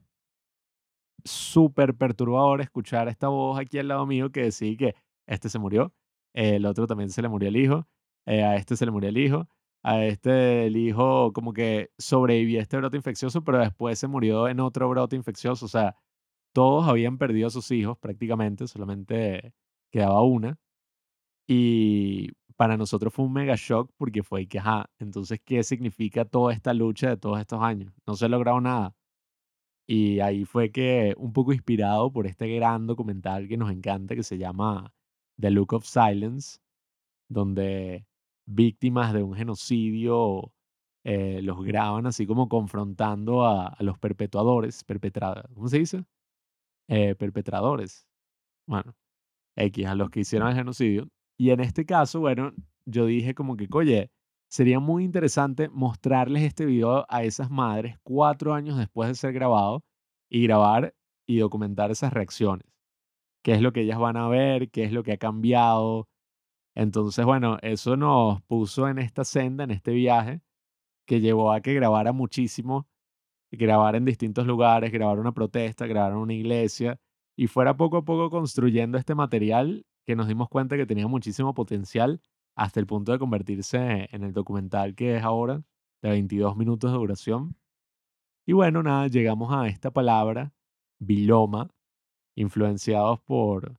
súper 1.25 1.95
perturbador 1.95 2.61
escuchar 2.61 3.07
esta 3.07 3.27
voz 3.29 3.59
aquí 3.59 3.79
al 3.79 3.87
lado 3.87 4.05
mío 4.05 4.31
que 4.31 4.43
decía 4.43 4.75
que 4.77 4.95
este 5.27 5.49
se 5.49 5.59
murió, 5.59 5.93
el 6.33 6.65
otro 6.65 6.87
también 6.87 7.09
se 7.09 7.21
le 7.21 7.29
murió 7.29 7.49
el 7.49 7.55
hijo, 7.57 7.87
eh, 8.25 8.43
a 8.43 8.55
este 8.55 8.75
se 8.75 8.85
le 8.85 8.91
murió 8.91 9.09
el 9.09 9.17
hijo, 9.17 9.47
a 9.83 10.03
este 10.03 10.67
el 10.67 10.77
hijo 10.77 11.33
como 11.33 11.53
que 11.53 11.91
sobrevivió 11.97 12.59
a 12.59 12.63
este 12.63 12.77
brote 12.77 12.97
infeccioso, 12.97 13.43
pero 13.43 13.59
después 13.59 13.99
se 13.99 14.07
murió 14.07 14.47
en 14.47 14.59
otro 14.59 14.89
brote 14.89 15.15
infeccioso. 15.15 15.65
O 15.65 15.69
sea, 15.69 15.95
todos 16.53 16.87
habían 16.87 17.17
perdido 17.17 17.47
a 17.47 17.51
sus 17.51 17.71
hijos 17.71 17.97
prácticamente, 17.99 18.67
solamente 18.67 19.53
quedaba 19.91 20.23
una. 20.23 20.57
Y 21.47 22.31
para 22.55 22.77
nosotros 22.77 23.13
fue 23.13 23.25
un 23.25 23.33
mega 23.33 23.55
shock 23.57 23.91
porque 23.97 24.23
fue 24.23 24.47
que, 24.47 24.59
ajá, 24.59 24.89
entonces, 24.99 25.39
¿qué 25.43 25.63
significa 25.63 26.25
toda 26.25 26.53
esta 26.53 26.73
lucha 26.73 27.09
de 27.09 27.17
todos 27.17 27.39
estos 27.39 27.61
años? 27.61 27.93
No 28.07 28.15
se 28.15 28.25
ha 28.25 28.29
logrado 28.29 28.61
nada. 28.61 28.95
Y 29.87 30.19
ahí 30.21 30.45
fue 30.45 30.71
que, 30.71 31.13
un 31.17 31.33
poco 31.33 31.53
inspirado 31.53 32.11
por 32.11 32.27
este 32.27 32.47
gran 32.55 32.87
documental 32.87 33.47
que 33.47 33.57
nos 33.57 33.71
encanta, 33.71 34.15
que 34.15 34.23
se 34.23 34.37
llama 34.37 34.93
The 35.39 35.51
Look 35.51 35.73
of 35.73 35.85
Silence, 35.85 36.59
donde 37.29 38.05
víctimas 38.45 39.13
de 39.13 39.23
un 39.23 39.35
genocidio 39.35 40.53
eh, 41.03 41.41
los 41.41 41.63
graban 41.63 42.05
así 42.07 42.25
como 42.25 42.47
confrontando 42.49 43.45
a, 43.45 43.75
los 43.79 43.99
perpetuadores, 43.99 44.83
perpetrados, 44.85 45.45
¿cómo 45.53 45.67
se 45.67 45.79
dice? 45.79 46.05
Eh, 46.87 47.15
perpetradores. 47.15 48.07
Bueno, 48.67 48.95
X, 49.57 49.85
a 49.87 49.95
los 49.95 50.09
que 50.09 50.21
hicieron 50.21 50.49
el 50.49 50.55
genocidio. 50.55 51.09
Y 51.43 51.51
en 51.51 51.59
este 51.59 51.85
caso, 51.85 52.21
bueno, 52.21 52.53
yo 52.85 53.05
dije 53.05 53.35
como 53.35 53.57
que, 53.57 53.67
oye, 53.73 54.09
sería 54.49 54.79
muy 54.79 55.03
interesante 55.03 55.67
mostrarles 55.67 56.43
este 56.43 56.65
video 56.65 57.05
a 57.09 57.23
esas 57.23 57.51
madres 57.51 57.97
cuatro 58.01 58.53
años 58.53 58.77
después 58.77 59.09
de 59.09 59.15
ser 59.15 59.33
grabado 59.33 59.83
y 60.29 60.43
grabar 60.43 60.95
y 61.27 61.39
documentar 61.39 61.91
esas 61.91 62.13
reacciones. 62.13 62.65
¿Qué 63.43 63.51
es 63.51 63.61
lo 63.61 63.73
que 63.73 63.81
ellas 63.81 63.99
van 63.99 64.15
a 64.15 64.29
ver? 64.29 64.71
¿Qué 64.71 64.85
es 64.85 64.93
lo 64.93 65.03
que 65.03 65.11
ha 65.11 65.17
cambiado? 65.17 66.07
Entonces, 66.75 67.25
bueno, 67.25 67.57
eso 67.61 67.97
nos 67.97 68.41
puso 68.43 68.87
en 68.87 68.99
esta 68.99 69.25
senda, 69.25 69.65
en 69.65 69.71
este 69.71 69.91
viaje, 69.91 70.39
que 71.05 71.19
llevó 71.19 71.51
a 71.51 71.59
que 71.59 71.73
grabara 71.73 72.13
muchísimo, 72.13 72.87
grabar 73.51 73.97
en 73.97 74.05
distintos 74.05 74.47
lugares, 74.47 74.93
grabar 74.93 75.19
una 75.19 75.33
protesta, 75.33 75.87
grabar 75.87 76.15
una 76.15 76.35
iglesia, 76.35 77.01
y 77.35 77.47
fuera 77.47 77.75
poco 77.75 77.97
a 77.97 78.05
poco 78.05 78.29
construyendo 78.29 78.97
este 78.97 79.13
material 79.13 79.85
que 80.05 80.15
nos 80.15 80.27
dimos 80.27 80.49
cuenta 80.49 80.77
que 80.77 80.85
tenía 80.85 81.07
muchísimo 81.07 81.53
potencial 81.53 82.21
hasta 82.55 82.79
el 82.79 82.85
punto 82.85 83.11
de 83.11 83.19
convertirse 83.19 84.09
en 84.11 84.23
el 84.23 84.33
documental 84.33 84.95
que 84.95 85.17
es 85.17 85.23
ahora, 85.23 85.63
de 86.01 86.09
22 86.09 86.55
minutos 86.57 86.91
de 86.91 86.97
duración. 86.97 87.55
Y 88.45 88.53
bueno, 88.53 88.83
nada, 88.83 89.07
llegamos 89.07 89.53
a 89.53 89.67
esta 89.67 89.91
palabra, 89.91 90.53
biloma, 90.99 91.69
influenciados 92.35 93.19
por 93.21 93.77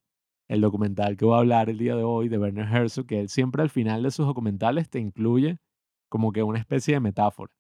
el 0.49 0.61
documental 0.61 1.17
que 1.17 1.25
voy 1.25 1.37
a 1.37 1.39
hablar 1.39 1.71
el 1.71 1.79
día 1.79 1.97
de 1.97 2.03
hoy 2.03 2.29
de 2.29 2.39
Werner 2.39 2.67
Herzog, 2.67 3.07
que 3.07 3.21
él 3.21 3.29
siempre 3.29 3.63
al 3.63 3.71
final 3.71 4.03
de 4.03 4.11
sus 4.11 4.27
documentales 4.27 4.89
te 4.89 4.99
incluye 4.99 5.59
como 6.09 6.33
que 6.33 6.43
una 6.43 6.59
especie 6.59 6.95
de 6.95 7.01
metáfora. 7.01 7.53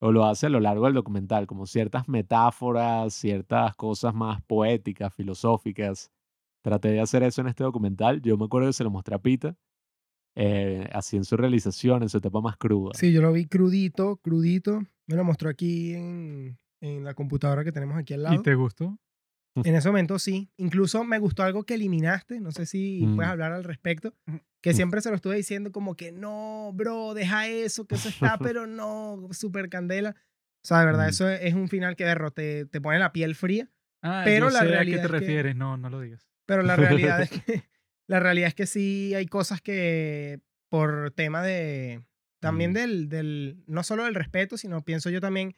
O 0.00 0.10
lo 0.10 0.24
hace 0.24 0.46
a 0.46 0.50
lo 0.50 0.60
largo 0.60 0.86
del 0.86 0.94
documental, 0.94 1.46
como 1.46 1.66
ciertas 1.66 2.08
metáforas, 2.08 3.14
ciertas 3.14 3.74
cosas 3.76 4.14
más 4.14 4.42
poéticas, 4.42 5.14
filosóficas. 5.14 6.10
Traté 6.62 6.88
de 6.92 7.00
hacer 7.00 7.22
eso 7.22 7.40
en 7.40 7.48
este 7.48 7.64
documental. 7.64 8.22
Yo 8.22 8.36
me 8.38 8.44
acuerdo 8.44 8.68
que 8.68 8.72
se 8.72 8.84
lo 8.84 8.90
mostré 8.90 9.14
a 9.14 9.18
Pita, 9.18 9.56
eh, 10.36 10.88
así 10.92 11.16
en 11.16 11.24
su 11.24 11.36
realización, 11.36 12.02
en 12.02 12.08
su 12.08 12.18
etapa 12.18 12.40
más 12.40 12.56
cruda. 12.56 12.92
Sí, 12.94 13.12
yo 13.12 13.20
lo 13.20 13.32
vi 13.32 13.46
crudito, 13.46 14.16
crudito. 14.18 14.80
Me 15.06 15.16
lo 15.16 15.24
mostró 15.24 15.50
aquí 15.50 15.94
en, 15.94 16.58
en 16.80 17.04
la 17.04 17.14
computadora 17.14 17.64
que 17.64 17.72
tenemos 17.72 17.98
aquí 17.98 18.14
al 18.14 18.22
lado. 18.22 18.34
¿Y 18.36 18.42
te 18.42 18.54
gustó? 18.54 18.98
En 19.56 19.74
ese 19.74 19.88
momento 19.88 20.18
sí. 20.18 20.50
Incluso 20.56 21.04
me 21.04 21.18
gustó 21.18 21.42
algo 21.42 21.64
que 21.64 21.74
eliminaste. 21.74 22.40
No 22.40 22.52
sé 22.52 22.64
si 22.64 23.00
puedes 23.14 23.28
Mm. 23.28 23.32
hablar 23.32 23.52
al 23.52 23.64
respecto. 23.64 24.14
Que 24.62 24.72
siempre 24.72 25.00
se 25.02 25.10
lo 25.10 25.16
estuve 25.16 25.36
diciendo 25.36 25.72
como 25.72 25.96
que 25.96 26.12
no, 26.12 26.70
bro, 26.72 27.12
deja 27.14 27.48
eso, 27.48 27.84
que 27.86 27.96
eso 27.96 28.08
está, 28.08 28.38
pero 28.56 28.66
no, 28.66 29.28
super 29.32 29.68
candela. 29.68 30.10
O 30.64 30.68
sea, 30.68 30.78
de 30.80 30.86
verdad, 30.86 31.06
Mm. 31.06 31.10
eso 31.10 31.28
es 31.28 31.52
un 31.54 31.68
final 31.68 31.96
que 31.96 32.04
derro, 32.04 32.30
te, 32.30 32.64
pone 32.80 32.98
la 33.00 33.12
piel 33.12 33.34
fría. 33.34 33.68
Ah, 34.00 34.22
Pero 34.24 34.46
yo 34.46 34.52
la 34.52 34.60
sé 34.60 34.64
realidad 34.68 35.00
a 35.00 35.02
qué 35.02 35.08
te 35.08 35.16
es 35.16 35.20
que- 35.20 35.26
refieres. 35.26 35.56
No, 35.56 35.76
no 35.76 35.90
lo 35.90 36.00
digas. 36.00 36.26
Pero 36.52 36.62
la 36.62 36.76
realidad 36.76 37.20
es 37.22 37.30
que 37.46 37.62
la 38.06 38.20
realidad 38.20 38.48
es 38.48 38.54
que 38.54 38.66
sí 38.66 39.14
hay 39.14 39.26
cosas 39.26 39.60
que 39.60 40.40
por 40.68 41.10
tema 41.12 41.42
de 41.42 42.02
también 42.40 42.70
Mm. 42.72 42.74
del, 42.74 43.08
del 43.08 43.64
no 43.66 43.82
solo 43.82 44.04
del 44.04 44.14
respeto, 44.14 44.56
sino 44.56 44.82
pienso 44.84 45.10
yo 45.10 45.20
también 45.20 45.54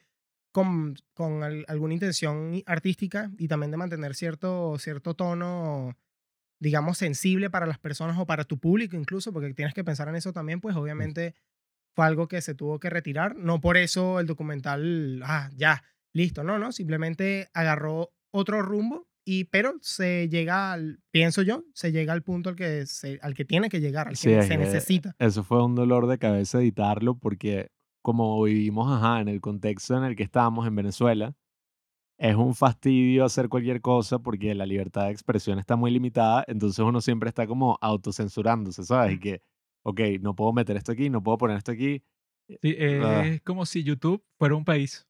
con, 0.51 0.95
con 1.13 1.43
al- 1.43 1.65
alguna 1.67 1.93
intención 1.95 2.61
artística 2.65 3.31
y 3.37 3.47
también 3.47 3.71
de 3.71 3.77
mantener 3.77 4.13
cierto, 4.15 4.77
cierto 4.77 5.13
tono, 5.15 5.97
digamos, 6.59 6.97
sensible 6.97 7.49
para 7.49 7.65
las 7.65 7.79
personas 7.79 8.17
o 8.19 8.25
para 8.25 8.43
tu 8.45 8.57
público 8.59 8.95
incluso, 8.95 9.33
porque 9.33 9.53
tienes 9.53 9.73
que 9.73 9.83
pensar 9.83 10.07
en 10.07 10.15
eso 10.15 10.31
también, 10.31 10.61
pues 10.61 10.75
obviamente 10.75 11.33
fue 11.95 12.05
algo 12.05 12.27
que 12.27 12.41
se 12.41 12.55
tuvo 12.55 12.79
que 12.79 12.89
retirar. 12.89 13.35
No 13.35 13.59
por 13.61 13.77
eso 13.77 14.19
el 14.19 14.27
documental, 14.27 15.21
ah, 15.25 15.49
ya, 15.55 15.83
listo, 16.13 16.43
no, 16.43 16.59
no, 16.59 16.71
simplemente 16.71 17.49
agarró 17.53 18.13
otro 18.31 18.61
rumbo 18.61 19.07
y 19.25 19.45
pero 19.45 19.73
se 19.81 20.29
llega 20.29 20.71
al, 20.71 20.99
pienso 21.11 21.41
yo, 21.41 21.63
se 21.73 21.91
llega 21.91 22.13
al 22.13 22.21
punto 22.23 22.49
al 22.49 22.55
que, 22.55 22.85
se, 22.85 23.19
al 23.21 23.33
que 23.33 23.43
tiene 23.43 23.69
que 23.69 23.81
llegar, 23.81 24.07
al 24.07 24.15
Sí, 24.15 24.29
que 24.29 24.37
es 24.39 24.45
se 24.45 24.51
que 24.51 24.57
necesita. 24.59 25.15
Eso 25.19 25.43
fue 25.43 25.63
un 25.63 25.75
dolor 25.75 26.07
de 26.07 26.17
cabeza 26.19 26.59
editarlo 26.59 27.17
porque 27.17 27.71
como 28.01 28.41
vivimos 28.43 28.87
ajá, 28.95 29.19
en 29.19 29.27
el 29.27 29.41
contexto 29.41 29.97
en 29.97 30.03
el 30.03 30.15
que 30.15 30.21
estamos 30.23 30.67
en 30.67 30.75
Venezuela, 30.75 31.35
es 32.17 32.35
un 32.35 32.53
fastidio 32.55 33.25
hacer 33.25 33.49
cualquier 33.49 33.81
cosa 33.81 34.19
porque 34.19 34.53
la 34.55 34.65
libertad 34.65 35.05
de 35.05 35.11
expresión 35.11 35.57
está 35.59 35.75
muy 35.75 35.91
limitada, 35.91 36.45
entonces 36.47 36.79
uno 36.85 37.01
siempre 37.01 37.27
está 37.29 37.45
como 37.47 37.77
autocensurándose, 37.81 38.83
¿sabes? 38.83 39.15
Y 39.15 39.19
que, 39.19 39.41
ok, 39.83 39.99
no 40.21 40.35
puedo 40.35 40.53
meter 40.53 40.77
esto 40.77 40.91
aquí, 40.91 41.09
no 41.09 41.21
puedo 41.23 41.37
poner 41.39 41.57
esto 41.57 41.71
aquí. 41.71 42.03
Sí, 42.61 42.75
Ah. 42.79 43.25
es 43.25 43.41
como 43.41 43.65
si 43.65 43.83
YouTube 43.83 44.23
fuera 44.37 44.55
un 44.55 44.63
país. 44.65 45.07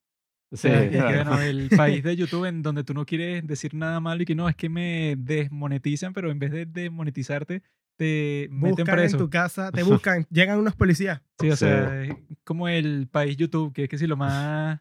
O 0.52 0.58
Sí, 0.58 0.68
sea, 0.70 0.86
y 0.86 0.90
que, 0.90 0.98
claro. 0.98 1.32
bueno, 1.32 1.42
el 1.42 1.70
país 2.02 2.04
de 2.04 2.16
YouTube 2.16 2.46
en 2.46 2.62
donde 2.62 2.84
tú 2.84 2.94
no 2.94 3.06
quieres 3.06 3.46
decir 3.48 3.74
nada 3.74 4.00
malo 4.00 4.22
y 4.24 4.26
que 4.26 4.36
no, 4.36 4.48
es 4.48 4.56
que 4.56 4.70
me 4.70 5.16
desmonetizan, 5.18 6.14
pero 6.14 6.32
en 6.32 6.40
vez 6.40 6.52
de 6.52 6.66
desmonetizarte, 6.66 7.62
te 7.98 8.48
meten 8.52 8.70
Buscan 8.86 8.88
en 8.90 8.96
preso. 9.06 9.18
tu 9.18 9.30
casa, 9.30 9.72
te 9.72 9.84
buscan, 9.84 10.26
llegan 10.30 10.60
unos 10.60 10.76
policías. 10.76 11.22
Sí, 11.40 11.50
o 11.50 11.56
Sí. 11.56 11.66
sea, 11.66 12.04
es 12.04 12.14
como 12.44 12.68
el 12.68 13.08
país 13.08 13.38
YouTube, 13.38 13.74
que 13.74 13.84
es 13.84 13.90
que 13.90 13.98
sí, 13.98 14.06
lo 14.08 14.18
más 14.18 14.80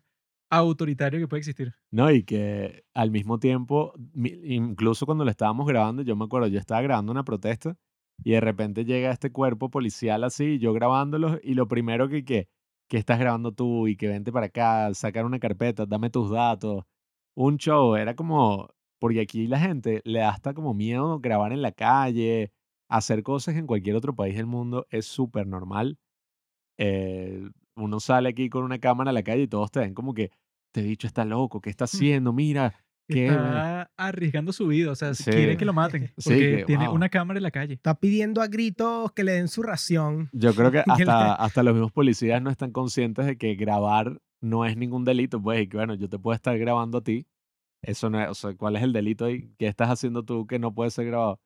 autoritario 0.51 1.19
que 1.19 1.29
puede 1.29 1.41
existir. 1.41 1.75
No, 1.91 2.11
y 2.11 2.23
que 2.23 2.85
al 2.95 3.11
mismo 3.11 3.39
tiempo, 3.39 3.93
incluso 4.15 5.07
cuando 5.07 5.25
lo 5.25 5.31
estábamos 5.31 5.67
grabando, 5.67 6.03
yo 6.03 6.17
me 6.17 6.25
acuerdo, 6.25 6.47
yo 6.49 6.59
estaba 6.59 6.83
grabando 6.83 7.11
una 7.13 7.25
protesta 7.25 7.77
y 8.23 8.33
de 8.33 8.41
repente 8.41 8.85
llega 8.85 9.11
este 9.11 9.31
cuerpo 9.33 9.71
policial 9.71 10.23
así, 10.25 10.59
yo 10.59 10.73
grabándolos 10.73 11.41
y 11.43 11.55
lo 11.55 11.67
primero 11.67 12.09
que, 12.09 12.25
que, 12.25 12.49
que 12.89 12.99
estás 12.99 13.19
grabando 13.19 13.53
tú 13.53 13.89
y 13.89 13.97
que 13.97 14.09
vente 14.09 14.33
para 14.33 14.47
acá, 14.47 14.93
sacar 14.95 15.25
una 15.25 15.39
carpeta, 15.39 15.87
dame 15.87 16.11
tus 16.11 16.31
datos. 16.31 16.85
Un 17.37 17.57
show, 17.59 17.97
era 17.97 18.15
como, 18.15 18.69
porque 19.01 19.21
aquí 19.21 19.47
la 19.47 19.61
gente 19.61 20.03
le 20.05 20.21
da 20.21 20.31
hasta 20.31 20.55
como 20.55 20.75
miedo 20.75 21.21
grabar 21.21 21.53
en 21.53 21.63
la 21.63 21.73
calle, 21.73 22.53
hacer 22.89 23.23
cosas 23.23 23.57
en 23.57 23.67
cualquier 23.67 23.97
otro 23.97 24.15
país 24.15 24.37
del 24.37 24.47
mundo 24.47 24.87
es 24.91 25.07
súper 25.07 25.47
normal. 25.47 25.99
Eh, 26.79 27.49
uno 27.77 28.01
sale 28.01 28.29
aquí 28.29 28.49
con 28.49 28.65
una 28.65 28.79
cámara 28.79 29.11
a 29.11 29.15
la 29.15 29.23
calle 29.23 29.43
y 29.43 29.49
todos 29.49 29.71
te 29.71 29.81
ven 29.81 29.95
como 29.95 30.15
que, 30.15 30.31
este 30.75 30.83
bicho 30.83 31.07
está 31.07 31.25
loco, 31.25 31.61
¿qué 31.61 31.71
está 31.71 31.85
haciendo? 31.85 32.33
Mira, 32.33 32.75
¿qué? 33.09 33.27
Está 33.27 33.91
arriesgando 33.97 34.53
su 34.53 34.67
vida, 34.67 34.91
o 34.93 34.95
sea, 34.95 35.15
Sí. 35.15 35.31
quiere 35.31 35.57
que 35.57 35.65
lo 35.65 35.73
maten, 35.73 36.07
Sí, 36.17 36.31
porque 36.31 36.57
que, 36.59 36.65
tiene 36.65 36.87
wow. 36.87 36.95
una 36.95 37.09
cámara 37.09 37.39
en 37.39 37.43
la 37.43 37.51
calle. 37.51 37.75
Está 37.75 37.95
pidiendo 37.99 38.41
a 38.43 38.49
gritos 38.49 39.13
que 39.13 39.25
le 39.25 39.33
den 39.33 39.49
su 39.49 39.63
ración. 39.63 40.29
Yo 40.33 40.55
creo 40.55 40.71
que 40.71 40.79
hasta, 40.87 41.35
hasta 41.35 41.63
los 41.63 41.75
mismos 41.75 41.93
policías 41.93 42.41
no 42.43 42.51
están 42.51 42.71
conscientes 42.73 43.27
de 43.27 43.37
que 43.37 43.55
grabar 43.55 44.21
no 44.41 44.65
es 44.67 44.77
ningún 44.77 45.05
delito, 45.05 45.41
pues, 45.43 45.63
y 45.63 45.69
que 45.69 45.77
bueno, 45.77 45.95
yo 45.95 46.09
te 46.09 46.19
puedo 46.19 46.35
estar 46.35 46.57
grabando 46.59 46.99
a 46.99 47.03
ti. 47.03 47.27
Eso 47.83 48.09
no 48.11 48.21
es, 48.23 48.29
o 48.29 48.35
sea, 48.35 48.55
¿cuál 48.55 48.77
es 48.77 48.83
el 48.83 48.93
delito 48.93 49.27
ahí? 49.27 49.51
¿Qué 49.59 49.67
estás 49.67 49.89
haciendo 49.91 50.23
tú 50.25 50.47
que 50.47 50.59
no 50.59 50.75
puede 50.75 50.91
ser 50.91 51.07
grabado? 51.07 51.41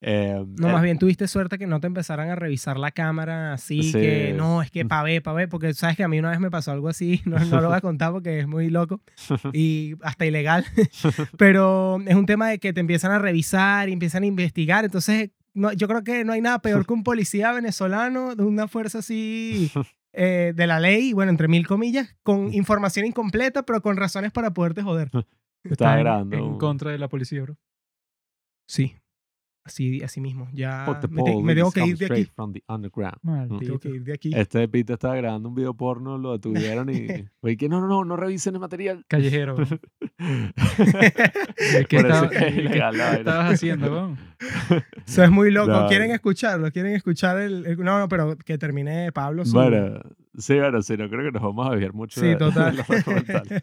Eh, 0.00 0.44
No, 0.56 0.68
eh, 0.68 0.72
más 0.72 0.82
bien 0.82 0.96
tuviste 0.98 1.26
suerte 1.26 1.58
que 1.58 1.66
no 1.66 1.80
te 1.80 1.88
empezaran 1.88 2.30
a 2.30 2.36
revisar 2.36 2.78
la 2.78 2.92
cámara 2.92 3.52
así, 3.54 3.90
que 3.92 4.32
no, 4.36 4.62
es 4.62 4.70
que 4.70 4.84
pa' 4.84 5.02
ver, 5.02 5.22
pa' 5.22 5.32
ver, 5.32 5.48
porque 5.48 5.74
sabes 5.74 5.96
que 5.96 6.04
a 6.04 6.08
mí 6.08 6.18
una 6.20 6.30
vez 6.30 6.38
me 6.40 6.50
pasó 6.50 6.70
algo 6.70 6.88
así, 6.88 7.20
no, 7.26 7.38
no 7.44 7.60
lo 7.60 7.68
voy 7.68 7.76
a 7.76 7.80
contar 7.80 8.12
porque 8.12 8.38
es 8.40 8.46
muy 8.46 8.70
loco 8.70 9.00
y 9.52 9.94
hasta 10.02 10.24
ilegal, 10.26 10.64
pero 11.36 11.98
es 12.06 12.14
un 12.14 12.26
tema 12.26 12.48
de 12.48 12.58
que 12.58 12.72
te 12.72 12.80
empiezan 12.80 13.10
a 13.12 13.18
revisar 13.18 13.88
y 13.88 13.92
empiezan 13.92 14.22
a 14.22 14.26
investigar, 14.26 14.84
entonces 14.84 15.30
no, 15.54 15.72
yo 15.72 15.88
creo 15.88 16.04
que 16.04 16.24
no 16.24 16.32
hay 16.32 16.40
nada 16.40 16.60
peor 16.60 16.86
que 16.86 16.92
un 16.92 17.02
policía 17.02 17.50
venezolano 17.52 18.36
de 18.36 18.44
una 18.44 18.68
fuerza 18.68 18.98
así 18.98 19.70
eh, 20.12 20.52
de 20.54 20.66
la 20.68 20.78
ley, 20.78 21.12
bueno, 21.12 21.30
entre 21.30 21.48
mil 21.48 21.66
comillas, 21.66 22.14
con 22.22 22.54
información 22.54 23.04
incompleta, 23.06 23.64
pero 23.64 23.82
con 23.82 23.96
razones 23.96 24.30
para 24.30 24.52
poderte 24.54 24.82
joder. 24.82 25.10
Estaba 25.64 25.94
en- 25.94 26.00
grabando 26.00 26.36
En 26.36 26.42
un- 26.44 26.58
contra 26.58 26.92
de 26.92 26.98
la 26.98 27.08
policía, 27.08 27.42
bro. 27.42 27.56
Sí, 28.66 28.94
así, 29.68 30.02
así 30.02 30.20
mismo, 30.20 30.48
ya 30.52 30.84
me, 30.88 30.94
te- 30.96 31.08
me 31.42 31.54
tengo 31.54 31.70
que 31.72 31.86
ir 31.86 31.96
de 31.96 32.06
aquí. 32.06 32.24
from 32.34 32.52
the 32.52 32.62
underground. 32.68 33.18
Tengo 33.60 33.78
que 33.78 33.88
ir 33.90 34.04
de 34.04 34.12
aquí. 34.14 34.32
Este 34.34 34.66
Pete 34.68 34.92
estaba 34.94 35.14
grabando 35.16 35.48
un 35.48 35.54
video 35.54 35.74
porno, 35.74 36.18
lo 36.18 36.32
detuvieron 36.32 36.90
y... 36.90 37.06
Oye, 37.40 37.56
que 37.56 37.68
no, 37.68 37.80
no, 37.80 37.86
no, 37.86 38.04
no 38.04 38.16
revisen 38.16 38.54
el 38.54 38.60
material. 38.60 39.04
Callejero. 39.08 39.56
¿Qué 39.56 39.72
¿Qué, 41.88 41.96
estaba- 41.96 42.28
qué 42.28 42.68
vaina. 42.68 43.12
estabas 43.14 43.52
haciendo, 43.54 43.90
bro? 43.90 44.16
Eso 45.06 45.22
es 45.24 45.30
muy 45.30 45.50
loco. 45.50 45.70
No. 45.70 45.86
¿Quieren 45.88 46.10
escucharlo? 46.10 46.70
¿Quieren 46.72 46.94
escuchar 46.94 47.38
el, 47.38 47.66
el- 47.66 47.78
No, 47.78 47.98
no, 47.98 48.08
pero 48.08 48.36
que 48.36 48.58
termine 48.58 49.12
Pablo. 49.12 49.44
su- 49.44 49.52
Bueno, 49.52 50.00
sí, 50.36 50.58
bueno, 50.58 50.82
sí, 50.82 50.96
no 50.96 51.08
creo 51.08 51.24
que 51.24 51.32
nos 51.32 51.42
vamos 51.42 51.66
a 51.68 51.70
desviar 51.70 51.92
mucho 51.92 52.20
Sí, 52.20 52.26
de, 52.26 52.32
de 52.34 52.38
total. 52.38 52.76
documentales. 52.76 53.62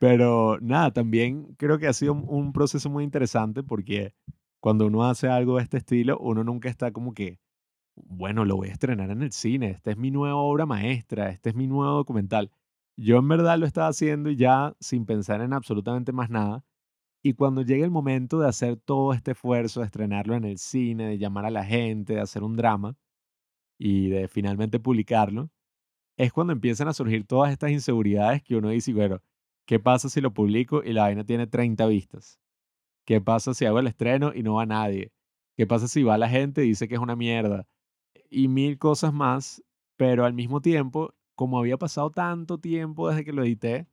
Pero 0.00 0.58
nada, 0.60 0.92
también 0.92 1.54
creo 1.56 1.78
que 1.78 1.86
ha 1.86 1.92
sido 1.92 2.12
un, 2.14 2.24
un 2.26 2.52
proceso 2.52 2.90
muy 2.90 3.04
interesante 3.04 3.62
porque 3.62 4.14
cuando 4.60 4.86
uno 4.86 5.04
hace 5.04 5.28
algo 5.28 5.56
de 5.56 5.62
este 5.62 5.78
estilo, 5.78 6.18
uno 6.18 6.44
nunca 6.44 6.68
está 6.68 6.92
como 6.92 7.14
que, 7.14 7.38
bueno, 7.96 8.44
lo 8.44 8.56
voy 8.56 8.68
a 8.68 8.72
estrenar 8.72 9.10
en 9.10 9.22
el 9.22 9.32
cine, 9.32 9.70
esta 9.70 9.90
es 9.90 9.96
mi 9.96 10.10
nueva 10.10 10.36
obra 10.36 10.66
maestra, 10.66 11.30
este 11.30 11.50
es 11.50 11.56
mi 11.56 11.66
nuevo 11.66 11.92
documental. 11.94 12.50
Yo 12.96 13.18
en 13.18 13.28
verdad 13.28 13.58
lo 13.58 13.66
estaba 13.66 13.88
haciendo 13.88 14.30
ya 14.30 14.74
sin 14.80 15.06
pensar 15.06 15.40
en 15.40 15.52
absolutamente 15.52 16.12
más 16.12 16.30
nada. 16.30 16.64
Y 17.22 17.34
cuando 17.34 17.62
llega 17.62 17.84
el 17.84 17.90
momento 17.90 18.40
de 18.40 18.48
hacer 18.48 18.76
todo 18.76 19.12
este 19.12 19.32
esfuerzo, 19.32 19.80
de 19.80 19.86
estrenarlo 19.86 20.34
en 20.36 20.44
el 20.44 20.58
cine, 20.58 21.06
de 21.08 21.18
llamar 21.18 21.46
a 21.46 21.50
la 21.50 21.64
gente, 21.64 22.14
de 22.14 22.20
hacer 22.20 22.42
un 22.44 22.56
drama 22.56 22.96
y 23.78 24.08
de 24.08 24.28
finalmente 24.28 24.80
publicarlo, 24.80 25.50
es 26.16 26.32
cuando 26.32 26.52
empiezan 26.52 26.88
a 26.88 26.94
surgir 26.94 27.26
todas 27.26 27.52
estas 27.52 27.70
inseguridades 27.70 28.42
que 28.42 28.56
uno 28.56 28.70
dice, 28.70 28.92
bueno, 28.92 29.20
¿qué 29.66 29.78
pasa 29.80 30.08
si 30.08 30.20
lo 30.20 30.34
publico 30.34 30.82
y 30.84 30.92
la 30.92 31.02
vaina 31.02 31.24
tiene 31.24 31.46
30 31.46 31.86
vistas? 31.86 32.40
¿Qué 33.08 33.22
pasa 33.22 33.54
si 33.54 33.64
hago 33.64 33.78
el 33.78 33.86
estreno 33.86 34.32
y 34.34 34.42
no 34.42 34.56
va 34.56 34.66
nadie? 34.66 35.12
¿Qué 35.56 35.66
pasa 35.66 35.88
si 35.88 36.02
va 36.02 36.18
la 36.18 36.28
gente 36.28 36.62
y 36.66 36.68
dice 36.68 36.88
que 36.88 36.96
es 36.96 37.00
una 37.00 37.16
mierda? 37.16 37.66
Y 38.28 38.48
mil 38.48 38.76
cosas 38.78 39.14
más, 39.14 39.64
pero 39.96 40.26
al 40.26 40.34
mismo 40.34 40.60
tiempo, 40.60 41.14
como 41.34 41.58
había 41.58 41.78
pasado 41.78 42.10
tanto 42.10 42.58
tiempo 42.58 43.08
desde 43.08 43.24
que 43.24 43.32
lo 43.32 43.44
edité, 43.44 43.88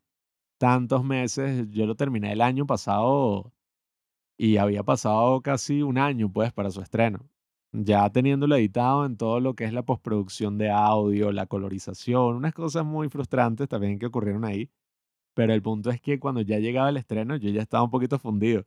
tantos 0.57 1.05
meses, 1.05 1.69
yo 1.69 1.86
lo 1.86 1.95
terminé 1.95 2.34
el 2.34 2.41
año 2.41 2.65
pasado 2.65 3.53
y 4.38 4.57
había 4.57 4.84
pasado 4.84 5.41
casi 5.41 5.81
un 5.81 5.98
año 5.98 6.29
pues 6.29 6.51
para 6.51 6.69
su 6.69 6.81
estreno. 6.81 7.19
Ya 7.72 8.10
teniéndolo 8.10 8.57
editado 8.57 9.05
en 9.05 9.15
todo 9.15 9.39
lo 9.39 9.55
que 9.55 9.63
es 9.63 9.72
la 9.72 9.86
postproducción 9.86 10.57
de 10.57 10.72
audio, 10.72 11.31
la 11.31 11.45
colorización, 11.45 12.36
unas 12.36 12.53
cosas 12.53 12.84
muy 12.86 13.07
frustrantes 13.07 13.69
también 13.69 13.98
que 13.98 14.07
ocurrieron 14.07 14.43
ahí. 14.43 14.69
Pero 15.36 15.53
el 15.53 15.62
punto 15.62 15.89
es 15.89 16.01
que 16.01 16.19
cuando 16.19 16.41
ya 16.41 16.60
llegaba 16.60 16.89
el 16.89 16.98
estreno, 16.98 17.38
yo 17.38 17.50
ya 17.50 17.62
estaba 17.62 17.86
un 17.86 17.91
poquito 17.91 18.19
fundido. 18.19 18.65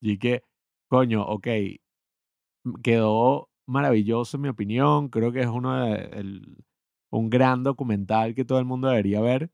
Y 0.00 0.18
que, 0.18 0.42
coño, 0.88 1.22
ok, 1.26 1.46
quedó 2.82 3.48
maravilloso 3.66 4.36
en 4.36 4.42
mi 4.42 4.48
opinión. 4.48 5.08
Creo 5.08 5.32
que 5.32 5.40
es 5.40 5.46
uno 5.46 5.84
de, 5.84 5.94
el- 6.12 6.64
un 7.10 7.28
gran 7.30 7.62
documental 7.62 8.34
que 8.34 8.44
todo 8.44 8.58
el 8.58 8.64
mundo 8.64 8.88
debería 8.88 9.20
ver. 9.20 9.50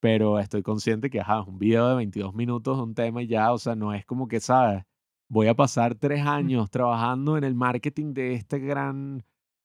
Pero 0.00 0.38
estoy 0.40 0.62
consciente 0.62 1.10
que, 1.10 1.20
ajá, 1.20 1.40
es 1.42 1.48
un 1.48 1.58
video 1.58 1.88
de 1.90 1.96
22 1.96 2.34
minutos 2.34 2.76
de 2.78 2.84
un 2.84 2.94
tema 2.94 3.22
y 3.22 3.28
ya, 3.28 3.52
o 3.52 3.58
sea, 3.58 3.74
no 3.76 3.94
es 3.94 4.06
como 4.06 4.28
que, 4.28 4.40
¿sabes? 4.40 4.84
Voy 5.28 5.48
a 5.48 5.54
pasar 5.56 5.94
tres 5.96 6.26
años 6.26 6.70
trabajando 6.70 7.38
en 7.38 7.44
el 7.44 7.54
marketing 7.56 8.14
de 8.14 8.34
este 8.34 8.60
gran, 8.60 9.24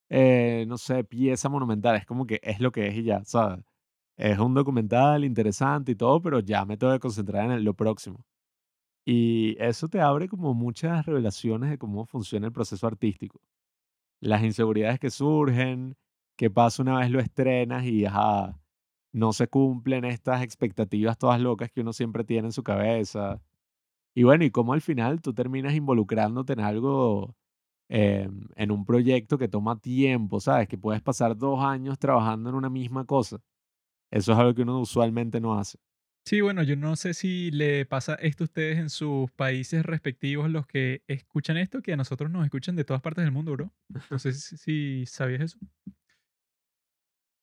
eh, 0.10 0.66
no 0.68 0.78
sé, 0.78 1.04
pieza 1.06 1.50
monumental. 1.50 1.96
Es 1.98 2.06
como 2.08 2.28
que 2.28 2.40
es 2.44 2.60
lo 2.62 2.72
que 2.72 2.88
es 2.88 2.96
y 2.98 3.04
ya, 3.04 3.24
¿sabes? 3.26 3.66
Es 4.18 4.40
un 4.40 4.54
documental 4.56 5.26
interesante 5.26 5.94
y 5.94 5.96
todo, 5.96 6.22
pero 6.22 6.40
ya 6.42 6.66
me 6.66 6.78
tengo 6.78 6.94
que 6.94 7.00
concentrar 7.02 7.46
en 7.46 7.52
el- 7.54 7.64
lo 7.66 7.74
próximo. 7.76 8.26
Y 9.06 9.56
eso 9.60 9.88
te 9.88 10.02
abre 10.02 10.28
como 10.28 10.54
muchas 10.56 11.06
revelaciones 11.06 11.70
de 11.70 11.78
cómo 11.78 12.06
funciona 12.06 12.48
el 12.48 12.54
proceso 12.54 12.88
artístico. 12.88 13.40
Las 14.20 14.44
inseguridades 14.44 15.00
que 15.00 15.12
surgen, 15.12 15.96
qué 16.36 16.50
pasa 16.50 16.82
una 16.84 17.00
vez 17.00 17.12
lo 17.12 17.20
estrenas 17.20 17.86
y 17.86 18.06
no 19.14 19.34
se 19.34 19.48
cumplen 19.48 20.06
estas 20.06 20.42
expectativas 20.44 21.18
todas 21.18 21.40
locas 21.40 21.72
que 21.72 21.82
uno 21.82 21.94
siempre 21.94 22.24
tiene 22.24 22.48
en 22.50 22.52
su 22.52 22.64
cabeza. 22.64 23.42
Y 24.16 24.24
bueno, 24.24 24.46
y 24.46 24.52
cómo 24.52 24.74
al 24.74 24.82
final 24.82 25.22
tú 25.22 25.34
terminas 25.34 25.76
involucrándote 25.76 26.54
en 26.54 26.62
algo, 26.62 27.36
em, 27.90 28.48
en 28.56 28.72
un 28.72 28.86
proyecto 28.86 29.38
que 29.38 29.48
toma 29.50 29.80
tiempo, 29.80 30.40
¿sabes? 30.42 30.68
Que 30.70 30.78
puedes 30.78 31.02
pasar 31.02 31.38
dos 31.38 31.64
años 31.64 32.00
trabajando 32.00 32.50
en 32.50 32.56
una 32.56 32.70
misma 32.70 33.06
cosa. 33.06 33.40
Eso 34.12 34.34
es 34.34 34.40
algo 34.40 34.56
que 34.56 34.64
uno 34.64 34.80
usualmente 34.82 35.42
no 35.42 35.58
hace. 35.60 35.80
Sí, 36.28 36.42
bueno, 36.42 36.64
yo 36.64 36.76
no 36.76 36.96
sé 36.96 37.14
si 37.14 37.52
le 37.52 37.86
pasa 37.86 38.16
esto 38.16 38.44
a 38.44 38.46
ustedes 38.46 38.80
en 38.80 38.90
sus 38.90 39.30
países 39.32 39.86
respectivos, 39.86 40.50
los 40.50 40.66
que 40.66 41.04
escuchan 41.08 41.56
esto, 41.58 41.84
que 41.84 41.94
a 41.94 41.98
nosotros 41.98 42.32
nos 42.32 42.44
escuchan 42.44 42.76
de 42.76 42.84
todas 42.84 43.04
partes 43.04 43.24
del 43.24 43.32
mundo, 43.32 43.52
bro. 43.52 43.72
No 44.10 44.18
sé 44.18 44.34
si, 44.34 45.06
sabías 45.06 45.42
eso. 45.42 45.60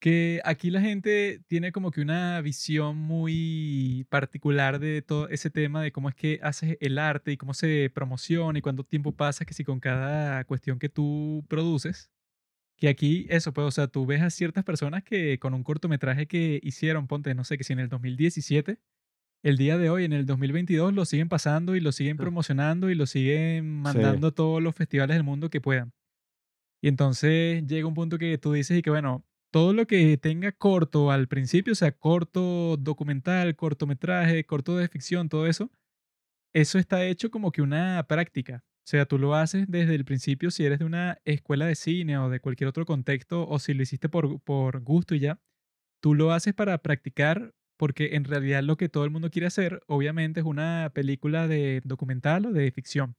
Que 0.00 0.40
aquí 0.44 0.70
la 0.70 0.80
gente 0.80 1.44
tiene 1.46 1.70
como 1.70 1.92
que 1.92 2.00
una 2.00 2.40
visión 2.40 2.96
muy 2.96 4.04
particular 4.10 4.80
de 4.80 5.00
todo 5.00 5.28
ese 5.28 5.48
tema 5.48 5.80
de 5.80 5.92
cómo 5.92 6.08
es 6.08 6.16
que 6.16 6.40
haces 6.42 6.76
el 6.80 6.98
arte 6.98 7.30
y 7.30 7.36
cómo 7.36 7.54
se 7.54 7.88
promociona 7.94 8.58
y 8.58 8.62
cuánto 8.62 8.82
tiempo 8.82 9.12
pasa 9.12 9.44
que 9.44 9.54
si 9.54 9.62
con 9.62 9.78
cada 9.78 10.44
cuestión 10.44 10.80
que 10.80 10.88
tú 10.88 11.44
produces. 11.48 12.11
Que 12.82 12.88
aquí, 12.88 13.26
eso, 13.30 13.52
pues, 13.52 13.64
o 13.64 13.70
sea, 13.70 13.86
tú 13.86 14.06
ves 14.06 14.22
a 14.22 14.30
ciertas 14.30 14.64
personas 14.64 15.04
que 15.04 15.38
con 15.38 15.54
un 15.54 15.62
cortometraje 15.62 16.26
que 16.26 16.58
hicieron, 16.64 17.06
ponte, 17.06 17.32
no 17.32 17.44
sé, 17.44 17.56
que 17.56 17.62
si 17.62 17.72
en 17.72 17.78
el 17.78 17.88
2017, 17.88 18.80
el 19.44 19.56
día 19.56 19.78
de 19.78 19.88
hoy, 19.88 20.04
en 20.04 20.12
el 20.12 20.26
2022, 20.26 20.92
lo 20.92 21.04
siguen 21.04 21.28
pasando 21.28 21.76
y 21.76 21.80
lo 21.80 21.92
siguen 21.92 22.16
promocionando 22.16 22.90
y 22.90 22.96
lo 22.96 23.06
siguen 23.06 23.70
mandando 23.70 24.26
a 24.26 24.30
todos 24.32 24.60
los 24.60 24.74
festivales 24.74 25.14
del 25.14 25.22
mundo 25.22 25.48
que 25.48 25.60
puedan. 25.60 25.92
Y 26.82 26.88
entonces 26.88 27.64
llega 27.68 27.86
un 27.86 27.94
punto 27.94 28.18
que 28.18 28.36
tú 28.36 28.52
dices 28.52 28.76
y 28.76 28.82
que, 28.82 28.90
bueno, 28.90 29.24
todo 29.52 29.72
lo 29.74 29.86
que 29.86 30.16
tenga 30.16 30.50
corto 30.50 31.12
al 31.12 31.28
principio, 31.28 31.74
o 31.74 31.76
sea, 31.76 31.92
corto 31.92 32.76
documental, 32.78 33.54
cortometraje, 33.54 34.44
corto 34.44 34.76
de 34.76 34.88
ficción, 34.88 35.28
todo 35.28 35.46
eso, 35.46 35.70
eso 36.52 36.80
está 36.80 37.04
hecho 37.04 37.30
como 37.30 37.52
que 37.52 37.62
una 37.62 38.04
práctica. 38.08 38.64
O 38.84 38.88
sea, 38.92 39.06
tú 39.06 39.18
lo 39.18 39.34
haces 39.34 39.66
desde 39.68 39.94
el 39.94 40.04
principio 40.04 40.50
si 40.50 40.64
eres 40.64 40.80
de 40.80 40.84
una 40.84 41.18
escuela 41.24 41.66
de 41.66 41.74
cine 41.76 42.18
o 42.18 42.28
de 42.30 42.40
cualquier 42.40 42.68
otro 42.68 42.84
contexto 42.84 43.48
o 43.48 43.58
si 43.58 43.74
lo 43.74 43.82
hiciste 43.82 44.08
por, 44.08 44.40
por 44.40 44.80
gusto 44.80 45.14
y 45.14 45.20
ya. 45.20 45.40
Tú 46.00 46.14
lo 46.14 46.32
haces 46.32 46.54
para 46.54 46.78
practicar 46.78 47.54
porque 47.78 48.16
en 48.16 48.24
realidad 48.24 48.62
lo 48.62 48.76
que 48.76 48.88
todo 48.88 49.04
el 49.04 49.10
mundo 49.10 49.30
quiere 49.30 49.46
hacer, 49.48 49.82
obviamente, 49.88 50.40
es 50.40 50.46
una 50.46 50.90
película 50.94 51.48
de 51.48 51.82
documental 51.84 52.46
o 52.46 52.52
de 52.52 52.70
ficción. 52.72 53.16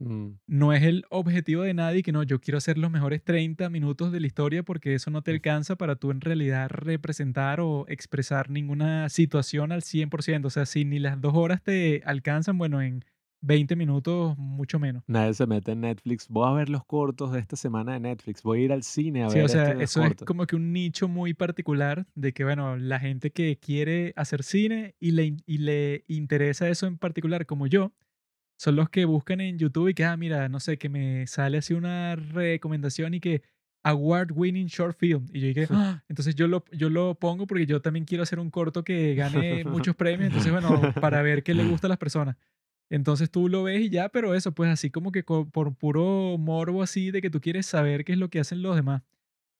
Mm, 0.00 0.38
No 0.46 0.74
es 0.74 0.82
el 0.82 1.04
objetivo 1.08 1.62
de 1.62 1.72
nadie 1.72 2.02
que 2.02 2.12
no, 2.12 2.22
yo 2.22 2.38
quiero 2.40 2.58
hacer 2.58 2.76
los 2.76 2.90
mejores 2.90 3.24
30 3.24 3.70
minutos 3.70 4.12
de 4.12 4.20
la 4.20 4.26
historia 4.26 4.62
porque 4.62 4.94
eso 4.94 5.10
no 5.10 5.22
te 5.22 5.30
alcanza 5.30 5.76
para 5.76 5.96
tú 5.96 6.10
en 6.10 6.20
realidad 6.20 6.68
representar 6.68 7.60
o 7.60 7.86
expresar 7.88 8.50
ninguna 8.50 9.08
situación 9.08 9.72
al 9.72 9.82
100%. 9.82 10.48
O 10.48 10.50
sea, 10.50 10.66
si 10.66 10.84
ni 10.84 10.98
las 10.98 11.20
dos 11.20 11.32
horas 11.34 11.62
te 11.62 12.02
alcanzan, 12.04 12.58
bueno, 12.58 12.82
en 12.82 13.04
20 13.44 13.76
minutos, 13.76 14.36
mucho 14.38 14.78
menos. 14.78 15.02
Nadie 15.06 15.34
se 15.34 15.46
mete 15.46 15.72
en 15.72 15.82
Netflix. 15.82 16.28
Voy 16.28 16.48
a 16.48 16.52
ver 16.52 16.68
los 16.68 16.84
cortos 16.84 17.32
de 17.32 17.40
esta 17.40 17.56
semana 17.56 17.92
de 17.92 18.00
Netflix. 18.00 18.42
Voy 18.42 18.60
a 18.60 18.64
ir 18.64 18.72
al 18.72 18.82
cine 18.82 19.22
a 19.24 19.28
Sí, 19.28 19.36
ver 19.36 19.44
o 19.44 19.48
sea, 19.48 19.68
este 19.70 19.84
eso 19.84 20.02
es 20.04 20.14
como 20.16 20.46
que 20.46 20.56
un 20.56 20.72
nicho 20.72 21.08
muy 21.08 21.34
particular 21.34 22.06
de 22.14 22.32
que, 22.32 22.44
bueno, 22.44 22.76
la 22.76 22.98
gente 23.00 23.32
que 23.32 23.58
quiere 23.58 24.12
hacer 24.16 24.42
cine 24.42 24.94
y 24.98 25.10
le, 25.10 25.36
y 25.46 25.58
le 25.58 26.04
interesa 26.08 26.68
eso 26.68 26.86
en 26.86 26.98
particular, 26.98 27.44
como 27.46 27.66
yo, 27.66 27.92
son 28.58 28.76
los 28.76 28.88
que 28.88 29.04
buscan 29.04 29.40
en 29.40 29.58
YouTube 29.58 29.88
y 29.88 29.94
que, 29.94 30.04
ah, 30.04 30.16
mira, 30.16 30.48
no 30.48 30.60
sé, 30.60 30.78
que 30.78 30.88
me 30.88 31.26
sale 31.26 31.58
así 31.58 31.74
una 31.74 32.16
recomendación 32.16 33.14
y 33.14 33.20
que 33.20 33.42
Award 33.82 34.32
Winning 34.32 34.66
Short 34.68 34.96
Film. 34.98 35.26
Y 35.32 35.40
yo 35.40 35.48
dije, 35.48 35.66
"Ah", 35.72 36.02
entonces 36.08 36.34
yo 36.34 36.48
lo, 36.48 36.64
yo 36.72 36.88
lo 36.88 37.14
pongo 37.16 37.46
porque 37.46 37.66
yo 37.66 37.82
también 37.82 38.04
quiero 38.06 38.22
hacer 38.22 38.38
un 38.38 38.50
corto 38.50 38.84
que 38.84 39.14
gane 39.14 39.64
muchos 39.90 39.96
premios. 39.96 40.28
Entonces, 40.28 40.52
bueno, 40.52 40.94
para 41.00 41.22
ver 41.22 41.42
qué 41.42 41.54
le 41.54 41.64
gusta 41.64 41.86
a 41.88 41.90
las 41.90 41.98
personas. 41.98 42.36
Entonces 42.94 43.30
tú 43.30 43.48
lo 43.48 43.62
ves 43.64 43.80
y 43.82 43.90
ya, 43.90 44.08
pero 44.08 44.34
eso, 44.34 44.52
pues 44.52 44.70
así 44.70 44.90
como 44.90 45.10
que 45.10 45.22
por 45.24 45.74
puro 45.74 46.36
morbo 46.38 46.82
así 46.82 47.10
de 47.10 47.20
que 47.20 47.30
tú 47.30 47.40
quieres 47.40 47.66
saber 47.66 48.04
qué 48.04 48.12
es 48.12 48.18
lo 48.18 48.28
que 48.28 48.40
hacen 48.40 48.62
los 48.62 48.76
demás. 48.76 49.02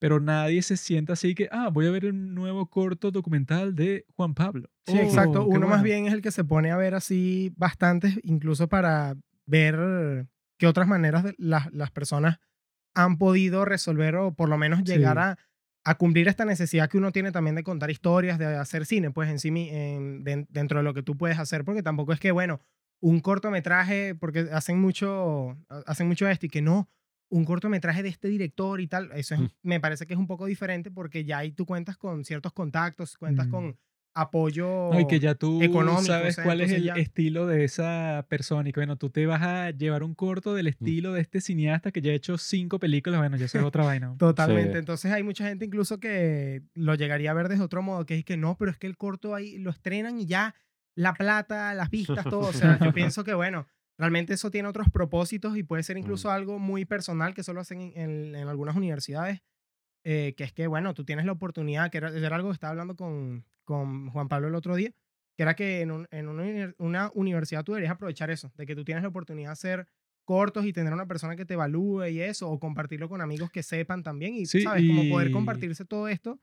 pero 0.01 0.21
nadie 0.21 0.61
se 0.61 0.77
sienta 0.77 1.15
así 1.15 1.35
que, 1.35 1.49
ah, 1.51 1.71
voy 1.73 1.87
a 1.87 1.91
ver 1.91 2.05
el 2.05 2.35
nuevo 2.35 2.67
corto 2.69 3.11
documental 3.11 3.75
de 3.75 4.05
Juan 4.17 4.35
Pablo. 4.35 4.69
Sí, 4.87 4.99
exacto. 4.99 5.43
Oh, 5.43 5.47
Uno 5.47 5.67
más 5.67 5.83
bien 5.83 6.07
es 6.07 6.13
el 6.13 6.21
que 6.21 6.31
se 6.31 6.45
pone 6.45 6.71
a 6.71 6.77
ver 6.77 6.95
así 6.95 7.53
bastantes, 7.57 8.19
incluso 8.23 8.69
para 8.69 9.15
ver 9.47 10.27
qué 10.59 10.67
otras 10.67 10.87
maneras 10.89 11.25
las, 11.39 11.73
las 11.73 11.91
personas 11.91 12.39
han 12.95 13.17
podido 13.19 13.65
resolver 13.65 14.15
o 14.17 14.35
por 14.35 14.49
lo 14.51 14.59
menos 14.59 14.85
llegar 14.85 15.17
Sí. 15.17 15.23
a, 15.23 15.39
a 15.91 15.95
cumplir 15.97 16.29
esta 16.29 16.45
necesidad 16.45 16.89
que 16.91 16.99
uno 16.99 17.11
tiene 17.11 17.33
también 17.33 17.57
de 17.57 17.63
contar 17.65 17.91
historias, 17.91 18.39
de 18.39 18.47
hacer 18.57 18.85
cine, 18.87 19.11
pues 19.11 19.31
en 19.31 19.39
sí, 19.39 19.49
en- 19.49 20.23
den- 20.23 20.47
dentro 20.51 20.79
de 20.79 20.85
lo 20.85 20.93
que 20.93 21.03
tú 21.03 21.17
puedes 21.17 21.39
hacer, 21.39 21.65
porque 21.65 21.83
tampoco 21.83 22.13
es 22.13 22.21
que, 22.21 22.31
bueno, 22.31 22.61
un 23.05 23.21
cortometraje, 23.21 24.15
porque 24.15 24.47
hacen 24.51 24.81
mucho, 24.81 25.59
hacen 25.87 26.09
mucho 26.09 26.27
esto 26.27 26.47
y 26.47 26.49
que 26.49 26.63
no, 26.63 26.89
un 27.29 27.45
cortometraje 27.45 28.03
de 28.03 28.09
este 28.09 28.29
director 28.29 28.81
y 28.81 28.87
tal, 28.87 29.11
eso 29.15 29.35
es- 29.35 29.41
Mm. 29.43 29.47
me 29.63 29.79
parece 29.81 30.07
que 30.07 30.15
es 30.15 30.19
un 30.19 30.27
poco 30.27 30.47
diferente 30.47 30.91
porque 30.91 31.25
ya 31.25 31.39
ahí 31.39 31.53
tú 31.53 31.67
cuentas 31.67 31.99
con 31.99 32.25
ciertos 32.25 32.53
contactos, 32.55 33.19
cuentas 33.19 33.47
Mm. 33.49 33.51
con 33.51 33.77
apoyo 34.17 34.91
No, 34.93 35.01
y 35.01 35.07
que 35.07 35.19
ya 35.21 35.35
tú 35.35 35.61
económico, 35.61 36.01
o 36.03 36.05
sabes 36.05 36.37
sea, 36.37 36.45
cuál 36.45 36.61
es 36.61 36.71
el 36.71 36.85
ya- 36.85 36.95
estilo 36.95 37.47
de 37.47 37.65
esa 37.65 38.25
persona 38.29 38.69
y 38.69 38.73
que 38.73 38.81
bueno, 38.81 38.97
tú 38.97 39.11
te 39.11 39.27
vas 39.27 39.43
a 39.43 39.71
llevar 39.73 40.03
un 40.05 40.15
corto 40.15 40.55
del 40.55 40.69
estilo 40.69 41.13
de 41.13 41.21
este 41.21 41.41
cineasta 41.41 41.91
que 41.91 42.01
ya 42.01 42.13
ha 42.13 42.15
hecho 42.15 42.39
cinco 42.39 42.79
películas, 42.79 43.19
bueno, 43.21 43.37
ya 43.37 43.47
eso 43.47 43.59
es 43.59 43.65
otra 43.65 43.85
vaina. 43.85 44.15
Totalmente. 44.17 44.73
Sí. 44.73 44.79
Entonces 44.79 45.13
hay 45.13 45.23
mucha 45.25 45.47
gente 45.49 45.65
incluso 45.67 45.99
que 45.99 46.63
lo 46.75 46.95
llegaría 46.95 47.33
a 47.33 47.35
ver 47.35 47.49
desde 47.49 47.65
otro 47.65 47.83
modo, 47.83 48.07
que 48.07 48.17
es 48.17 48.25
que 48.25 48.37
no, 48.39 48.57
pero 48.57 48.71
es 48.71 48.79
que 48.79 48.87
el 48.87 48.97
corto 48.97 49.35
ahí 49.35 49.59
lo 49.59 49.71
estrenan 49.71 50.19
y 50.21 50.27
ya 50.27 50.55
la 50.97 51.15
plata, 51.15 51.75
las 51.75 51.91
vistas, 51.91 52.25
todo. 52.25 52.49
O 52.49 52.53
sea, 52.53 52.79
yo 52.79 52.93
pienso 52.95 53.25
que 53.25 53.35
bueno, 53.35 53.67
realmente 53.99 54.35
eso 54.35 54.51
tiene 54.51 54.69
otros 54.69 54.89
propósitos 54.91 55.57
y 55.57 55.63
puede 55.63 55.83
ser 55.83 55.97
incluso 55.99 56.31
algo 56.31 56.59
muy 56.59 56.85
personal 56.85 57.35
que 57.35 57.43
solo 57.43 57.61
hacen 57.61 57.81
en, 57.81 57.93
en- 57.97 58.35
en 58.37 58.49
algunas 58.49 58.77
universidades, 58.77 59.43
eh, 60.05 60.35
que 60.37 60.45
es 60.45 60.53
que 60.53 60.67
bueno, 60.67 60.95
tú 60.95 61.05
tienes 61.05 61.25
la 61.25 61.33
oportunidad, 61.33 61.91
que 61.91 61.99
era, 61.99 62.09
era 62.11 62.37
algo 62.37 62.49
que 62.51 62.55
estaba 62.55 62.73
hablando 62.73 62.97
con, 62.97 63.45
con 63.65 64.11
Juan 64.11 64.29
Pablo 64.29 64.49
el 64.49 64.55
otro 64.55 64.75
día, 64.77 64.93
que 65.37 65.43
era 65.43 65.55
que 65.55 65.81
en, 65.81 65.91
un- 65.91 66.09
en 66.11 66.29
una, 66.29 66.43
uni- 66.43 66.75
una 66.79 67.11
universidad 67.15 67.65
tú 67.65 67.73
deberías 67.73 67.93
aprovechar 67.95 68.31
eso, 68.31 68.53
de 68.57 68.67
que 68.67 68.75
tú 68.77 68.85
tienes 68.85 69.03
la 69.03 69.09
oportunidad 69.09 69.49
de 69.51 69.53
hacer 69.55 69.89
cortos 70.27 70.65
y 70.65 70.73
tener 70.73 70.93
una 70.93 71.07
persona 71.07 71.37
que 71.37 71.45
te 71.45 71.55
evalúe 71.55 72.07
y 72.07 72.21
eso, 72.21 72.49
o 72.51 72.59
compartirlo 72.59 73.09
con 73.09 73.21
amigos 73.21 73.51
que 73.51 73.63
sepan 73.63 74.03
también 74.03 74.35
y, 74.35 74.47
Sí, 74.47 74.63
¿sabes? 74.63 74.87
Como 74.87 75.09
poder 75.09 75.29
y- 75.29 75.33
compartirse 75.33 75.85
todo 75.85 76.09
esto 76.09 76.41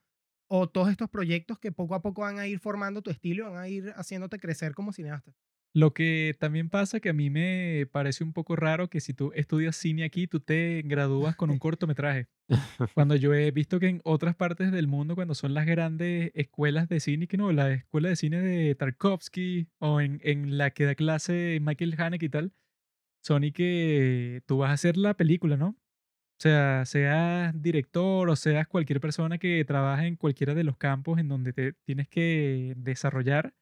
o 0.53 0.67
todos 0.67 0.89
estos 0.89 1.09
proyectos 1.09 1.59
que 1.59 1.71
poco 1.71 1.95
a 1.95 2.01
poco 2.01 2.23
van 2.23 2.37
a 2.37 2.45
ir 2.45 2.59
formando 2.59 3.01
tu 3.01 3.09
estilo 3.09 3.47
y 3.47 3.51
van 3.51 3.63
a 3.63 3.69
ir 3.69 3.93
haciéndote 3.95 4.37
crecer 4.37 4.73
como 4.73 4.91
cineasta. 4.91 5.31
Lo 5.73 5.93
que 5.93 6.35
también 6.41 6.69
pasa 6.69 6.99
que 6.99 7.07
a 7.07 7.13
mí 7.13 7.29
me 7.29 7.87
parece 7.89 8.25
un 8.25 8.33
poco 8.33 8.57
raro 8.57 8.89
que 8.89 8.99
si 8.99 9.13
tú 9.13 9.31
estudias 9.33 9.77
cine 9.77 10.03
aquí, 10.03 10.27
tú 10.27 10.41
te 10.41 10.81
gradúas 10.83 11.37
con 11.37 11.51
un 11.51 11.57
cortometraje. 11.59 12.27
Cuando 12.93 13.15
yo 13.15 13.33
he 13.33 13.49
visto 13.51 13.79
que 13.79 13.87
en 13.87 14.01
otras 14.03 14.35
partes 14.35 14.73
del 14.73 14.87
mundo, 14.87 15.15
cuando 15.15 15.35
son 15.35 15.53
las 15.53 15.65
grandes 15.65 16.31
escuelas 16.35 16.89
de 16.89 16.99
cine, 16.99 17.27
que 17.27 17.37
no, 17.37 17.53
la 17.53 17.71
escuela 17.71 18.09
de 18.09 18.17
cine 18.17 18.41
de 18.41 18.75
Tarkovsky 18.75 19.69
o 19.79 20.01
en, 20.01 20.19
en 20.21 20.57
la 20.57 20.71
que 20.71 20.83
da 20.83 20.95
clase 20.95 21.59
Michael 21.61 21.95
Haneke 21.97 22.25
y 22.25 22.29
tal, 22.29 22.53
son 23.23 23.45
y 23.45 23.53
que 23.53 24.43
tú 24.47 24.57
vas 24.57 24.71
a 24.71 24.73
hacer 24.73 24.97
la 24.97 25.13
película, 25.13 25.55
¿no? 25.55 25.77
O 26.41 26.43
sea, 26.43 26.85
seas 26.87 27.53
director 27.61 28.27
o 28.27 28.35
seas 28.35 28.67
cualquier 28.67 28.99
persona 28.99 29.37
que 29.37 29.63
trabaja 29.63 30.07
en 30.07 30.15
cualquiera 30.15 30.55
de 30.55 30.63
los 30.63 30.75
campos 30.75 31.19
en 31.19 31.27
donde 31.27 31.53
te 31.53 31.73
tienes 31.85 32.07
que 32.09 32.73
desarrollar, 32.77 33.53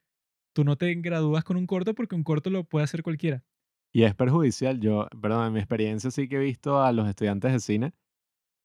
tú 0.54 0.64
no 0.64 0.78
te 0.78 0.94
gradúas 0.96 1.44
con 1.44 1.58
un 1.58 1.68
corto 1.68 1.94
porque 1.94 2.16
un 2.16 2.24
corto 2.24 2.50
lo 2.50 2.64
puede 2.64 2.86
hacer 2.86 3.04
cualquiera. 3.04 3.44
Y 3.92 4.04
es 4.04 4.16
perjudicial. 4.16 4.80
Yo, 4.80 5.10
perdón, 5.22 5.48
en 5.48 5.54
mi 5.56 5.60
experiencia 5.60 6.10
sí 6.10 6.30
que 6.30 6.38
he 6.38 6.40
visto 6.40 6.82
a 6.82 6.94
los 6.94 7.10
estudiantes 7.10 7.52
de 7.52 7.60
cine. 7.60 7.94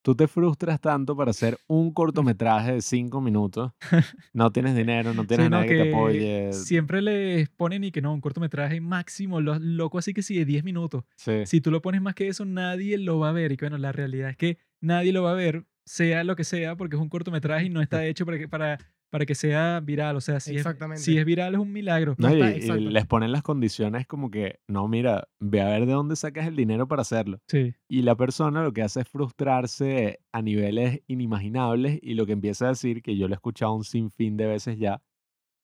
Tú 0.04 0.14
te 0.14 0.28
frustras 0.28 0.82
tanto 0.82 1.16
para 1.16 1.30
hacer 1.30 1.58
un 1.66 1.90
cortometraje 1.90 2.74
de 2.74 2.82
cinco 2.82 3.22
minutos. 3.22 3.72
No 4.34 4.50
tienes 4.50 4.76
dinero, 4.76 5.14
no 5.14 5.26
tienes 5.26 5.46
Sí, 5.46 5.50
no, 5.50 5.56
nadie 5.56 5.68
que, 5.70 5.82
te 5.82 5.88
apoye. 5.88 6.52
siempre 6.52 7.00
les 7.00 7.48
ponen 7.48 7.84
y 7.84 7.90
que 7.90 8.02
no, 8.02 8.12
un 8.12 8.20
cortometraje 8.20 8.82
máximo, 8.82 9.40
lo, 9.40 9.58
loco 9.58 9.96
así 9.96 10.12
que 10.12 10.20
sí, 10.22 10.36
de 10.36 10.44
10 10.44 10.62
minutos. 10.62 11.04
Sí. 11.16 11.46
Si 11.46 11.62
tú 11.62 11.70
lo 11.70 11.80
pones 11.80 12.02
más 12.02 12.14
que 12.14 12.28
eso, 12.28 12.44
nadie 12.44 12.98
lo 12.98 13.18
va 13.18 13.30
a 13.30 13.32
ver. 13.32 13.52
Y 13.52 13.56
que 13.56 13.64
bueno, 13.64 13.78
la 13.78 13.92
realidad 13.92 14.28
es 14.28 14.36
que 14.36 14.58
nadie 14.82 15.12
lo 15.12 15.22
va 15.22 15.30
a 15.30 15.34
ver, 15.34 15.64
sea 15.86 16.22
lo 16.22 16.36
que 16.36 16.44
sea, 16.44 16.76
porque 16.76 16.96
es 16.96 17.02
un 17.02 17.08
cortometraje 17.08 17.64
y 17.66 17.70
no 17.70 17.80
está 17.80 18.04
hecho 18.06 18.26
para 18.26 18.38
que, 18.38 18.46
para, 18.46 18.78
para 19.14 19.26
que 19.26 19.36
sea 19.36 19.78
viral. 19.78 20.16
O 20.16 20.20
sea, 20.20 20.40
si 20.40 20.50
es, 20.50 20.56
Exactamente. 20.56 21.00
si 21.00 21.16
es 21.16 21.24
viral 21.24 21.54
es 21.54 21.60
un 21.60 21.72
milagro. 21.72 22.16
No, 22.18 22.34
y, 22.34 22.60
les 22.80 23.06
ponen 23.06 23.30
las 23.30 23.44
condiciones 23.44 24.08
como 24.08 24.28
que, 24.28 24.58
no, 24.66 24.88
mira, 24.88 25.28
ve 25.38 25.60
a 25.60 25.66
ver 25.66 25.86
de 25.86 25.92
dónde 25.92 26.16
sacas 26.16 26.48
el 26.48 26.56
dinero 26.56 26.88
para 26.88 27.02
hacerlo. 27.02 27.38
Sí. 27.46 27.76
Y 27.86 28.02
la 28.02 28.16
persona 28.16 28.64
lo 28.64 28.72
que 28.72 28.82
hace 28.82 29.02
es 29.02 29.08
frustrarse 29.08 30.18
a 30.32 30.42
niveles 30.42 31.00
inimaginables 31.06 32.00
y 32.02 32.14
lo 32.14 32.26
que 32.26 32.32
empieza 32.32 32.64
a 32.64 32.68
decir, 32.70 33.02
que 33.02 33.16
yo 33.16 33.28
lo 33.28 33.34
he 33.34 33.36
escuchado 33.36 33.72
un 33.74 33.84
sinfín 33.84 34.36
de 34.36 34.46
veces 34.46 34.80
ya, 34.80 35.00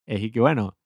es 0.07 0.23
y 0.23 0.31
que 0.31 0.39
bueno, 0.39 0.79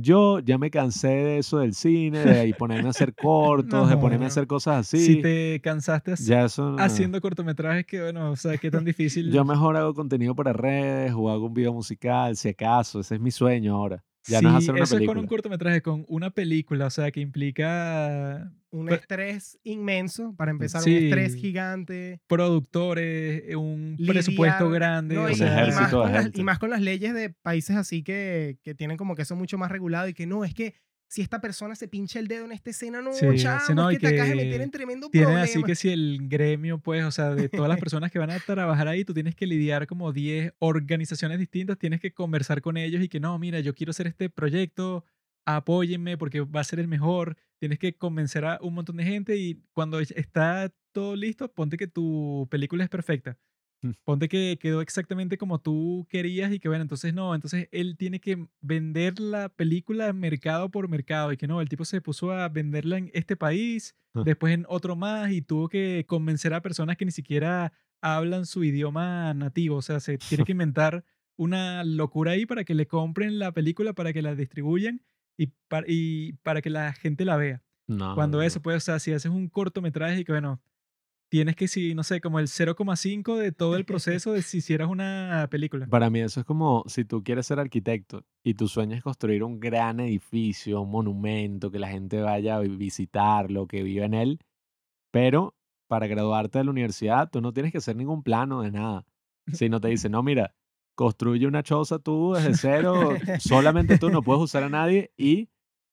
yo 0.00 0.38
ya 0.38 0.58
me 0.58 0.70
cansé 0.70 1.08
de 1.08 1.38
eso 1.38 1.58
del 1.58 1.74
cine, 1.74 2.20
de 2.24 2.38
ahí 2.40 2.52
ponerme 2.52 2.86
a 2.86 2.90
hacer 2.90 3.14
cortos, 3.20 3.88
de 3.90 3.96
ponerme 3.96 4.26
a 4.26 4.28
hacer 4.28 4.46
cosas 4.46 4.76
así. 4.86 4.98
Si 5.04 5.22
te 5.22 5.60
cansaste 5.60 6.14
ya 6.18 6.44
eso 6.44 6.70
no- 6.70 6.78
haciendo 6.82 7.20
cortometrajes, 7.20 7.84
que 7.84 8.00
bueno, 8.02 8.30
o 8.30 8.36
sea, 8.36 8.56
qué 8.58 8.70
tan 8.70 8.84
difícil. 8.84 9.30
Yo 9.32 9.44
mejor 9.44 9.76
hago 9.76 9.94
contenido 9.94 10.34
para 10.34 10.52
redes 10.52 11.12
o 11.16 11.28
hago 11.30 11.46
un 11.46 11.54
video 11.54 11.72
musical, 11.72 12.36
si 12.36 12.48
acaso, 12.50 13.00
ese 13.00 13.16
es 13.16 13.20
mi 13.20 13.30
sueño 13.32 13.74
ahora. 13.74 14.04
Ya 14.26 14.40
no 14.42 14.50
es 14.50 14.54
hacer 14.56 14.74
una 14.74 14.84
eso 14.84 14.94
es 14.94 14.98
película. 14.98 15.14
con 15.14 15.24
un 15.24 15.26
cortometraje, 15.28 15.82
con 15.82 16.04
una 16.08 16.30
película, 16.30 16.86
o 16.86 16.90
sea, 16.90 17.10
que 17.10 17.20
implica 17.20 18.52
Un 18.70 18.86
Pero- 18.86 19.00
estrés 19.00 19.58
inmenso, 19.64 20.34
para 20.36 20.50
empezar, 20.50 20.82
un 20.84 20.88
estrés 20.92 21.34
gigante. 21.36 22.20
productores, 22.26 23.42
eh, 23.48 23.56
un 23.56 23.96
presupuesto 24.06 24.68
grande. 24.70 25.14
no, 25.14 25.30
y, 25.30 25.34
sea, 25.34 25.66
y 25.68 25.72
más 25.72 25.90
con 25.90 26.12
las, 26.12 26.22
gente. 26.24 26.40
y 26.40 26.44
más 26.44 26.58
con 26.58 26.70
las 26.70 26.80
leyes 26.82 27.14
de 27.14 27.30
países 27.30 27.76
así 27.76 28.02
que, 28.02 28.58
que 28.62 28.74
tienen 28.74 28.96
como 28.96 29.14
que 29.14 29.22
eso 29.22 29.36
mucho 29.36 29.56
más 29.58 29.70
regulado 29.70 30.08
y 30.08 30.14
que 30.14 30.26
no, 30.26 30.44
es 30.44 30.54
que 30.54 30.74
si 31.10 31.22
esta 31.22 31.40
persona 31.40 31.74
se 31.74 31.88
pincha 31.88 32.18
el 32.18 32.28
dedo 32.28 32.44
en 32.44 32.52
esta 32.52 32.68
escena, 32.68 33.00
no, 33.00 33.14
Sí, 33.14 33.24
chamo, 33.36 33.60
sí, 33.66 33.72
no, 33.74 33.88
es 33.88 33.96
y 33.96 33.98
que 34.00 34.08
te 34.08 34.14
acabas 34.14 34.28
de 34.28 34.36
meter 34.36 34.60
en 34.60 34.70
tremendo 34.70 35.08
Tienen 35.08 35.28
problema. 35.28 35.44
así 35.44 35.62
que 35.62 35.74
si 35.74 35.88
el 35.88 36.28
gremio, 36.28 36.76
pues, 36.78 37.02
o 37.04 37.10
sea, 37.10 37.30
de 37.34 37.48
todas 37.48 37.70
las 37.70 37.80
personas 37.80 38.10
que 38.12 38.18
van 38.18 38.30
a 38.30 38.38
trabajar 38.38 38.88
ahí, 38.88 39.06
tú 39.06 39.14
tienes 39.14 39.34
que 39.34 39.46
lidiar 39.46 39.86
como 39.86 40.12
10 40.12 40.52
organizaciones 40.58 41.38
distintas, 41.38 41.78
tienes 41.78 42.00
que 42.00 42.12
conversar 42.12 42.60
con 42.60 42.76
ellos 42.76 43.02
y 43.02 43.08
que 43.08 43.20
no, 43.20 43.38
mira, 43.38 43.60
yo 43.60 43.74
quiero 43.74 43.90
hacer 43.92 44.06
este 44.06 44.28
proyecto, 44.28 45.02
apóyenme 45.56 46.18
porque 46.18 46.40
va 46.42 46.60
a 46.60 46.64
ser 46.64 46.78
el 46.80 46.88
mejor, 46.88 47.36
tienes 47.58 47.78
que 47.78 47.96
convencer 47.96 48.44
a 48.44 48.58
un 48.60 48.74
montón 48.74 48.96
de 48.98 49.04
gente 49.04 49.36
y 49.36 49.62
cuando 49.72 49.98
es- 50.00 50.10
está 50.12 50.72
todo 50.92 51.16
listo, 51.16 51.50
ponte 51.52 51.76
que 51.76 51.86
tu 51.86 52.46
película 52.50 52.84
es 52.84 52.90
perfecta. 52.90 53.38
Ponte 54.04 54.28
que 54.28 54.58
quedó 54.60 54.80
exactamente 54.80 55.38
como 55.38 55.60
tú 55.60 56.04
querías 56.10 56.52
y 56.52 56.58
que 56.58 56.68
bueno, 56.68 56.82
entonces 56.82 57.14
no, 57.14 57.32
entonces 57.34 57.68
él 57.70 57.96
tiene 57.96 58.20
que 58.20 58.44
vender 58.60 59.20
la 59.20 59.48
película 59.48 60.12
mercado 60.12 60.68
por 60.68 60.88
mercado 60.88 61.32
y 61.32 61.36
que 61.36 61.46
no, 61.46 61.60
el 61.60 61.68
tipo 61.68 61.84
se 61.84 62.00
puso 62.00 62.32
a 62.32 62.48
venderla 62.48 62.98
en 62.98 63.10
este 63.14 63.36
país, 63.36 63.94
Ah. 64.14 64.22
después 64.24 64.52
en 64.52 64.64
otro 64.68 64.96
más 64.96 65.30
y 65.30 65.42
tuvo 65.42 65.68
que 65.68 66.04
convencer 66.08 66.54
a 66.54 66.60
personas 66.62 66.96
que 66.96 67.04
ni 67.04 67.12
siquiera 67.12 67.72
hablan 68.02 68.46
su 68.46 68.64
idioma 68.64 69.32
nativo, 69.34 69.76
o 69.76 69.82
sea, 69.82 70.00
se 70.00 70.18
tiene 70.18 70.44
que 70.44 70.52
inventar 70.58 71.04
una 71.36 71.84
locura 71.84 72.32
ahí 72.32 72.46
para 72.46 72.64
que 72.64 72.74
le 72.74 72.86
compren 72.86 73.38
la 73.38 73.52
película, 73.52 73.92
para 73.92 74.12
que 74.12 74.22
la 74.22 74.34
distribuyan 74.34 75.02
y, 75.38 75.46
para, 75.68 75.86
y 75.88 76.34
para 76.42 76.60
que 76.60 76.68
la 76.68 76.92
gente 76.92 77.24
la 77.24 77.36
vea. 77.36 77.62
No, 77.86 78.14
Cuando 78.14 78.38
no, 78.38 78.44
eso, 78.44 78.60
pues, 78.60 78.76
o 78.76 78.80
sea, 78.80 78.98
si 78.98 79.12
haces 79.12 79.30
un 79.30 79.48
cortometraje 79.48 80.20
y 80.20 80.24
que, 80.24 80.32
bueno, 80.32 80.60
tienes 81.30 81.56
que, 81.56 81.68
si, 81.68 81.94
no 81.94 82.02
sé, 82.02 82.20
como 82.20 82.38
el 82.38 82.48
0,5 82.48 83.36
de 83.36 83.52
todo 83.52 83.76
el 83.76 83.84
proceso 83.86 84.32
de 84.32 84.42
si 84.42 84.58
hicieras 84.58 84.88
una 84.88 85.46
película. 85.50 85.86
Para 85.86 86.10
mí 86.10 86.20
eso 86.20 86.40
es 86.40 86.46
como 86.46 86.84
si 86.86 87.04
tú 87.04 87.22
quieres 87.22 87.46
ser 87.46 87.60
arquitecto 87.60 88.26
y 88.42 88.54
tu 88.54 88.68
sueño 88.68 88.96
es 88.96 89.02
construir 89.02 89.44
un 89.44 89.60
gran 89.60 90.00
edificio, 90.00 90.82
un 90.82 90.90
monumento, 90.90 91.70
que 91.70 91.78
la 91.78 91.88
gente 91.88 92.20
vaya 92.20 92.56
a 92.56 92.60
visitarlo, 92.60 93.66
que 93.66 93.82
viva 93.82 94.04
en 94.04 94.14
él, 94.14 94.40
pero 95.10 95.54
para 95.86 96.08
graduarte 96.08 96.58
de 96.58 96.64
la 96.64 96.70
universidad 96.72 97.30
tú 97.30 97.40
no 97.40 97.52
tienes 97.52 97.72
que 97.72 97.78
hacer 97.78 97.96
ningún 97.96 98.22
plano 98.22 98.62
de 98.62 98.72
nada. 98.72 99.06
Si 99.62 99.70
no 99.70 99.80
te 99.80 99.88
dicen, 99.88 100.12
no, 100.12 100.22
mira, 100.22 100.54
construye 100.98 101.46
una 101.46 101.62
choza 101.62 102.00
tú 102.00 102.32
desde 102.34 102.54
cero, 102.54 103.16
solamente 103.38 103.96
tú 103.98 104.10
no 104.10 104.20
puedes 104.24 104.42
usar 104.42 104.64
a 104.64 104.68
nadie 104.68 105.12
y, 105.16 105.48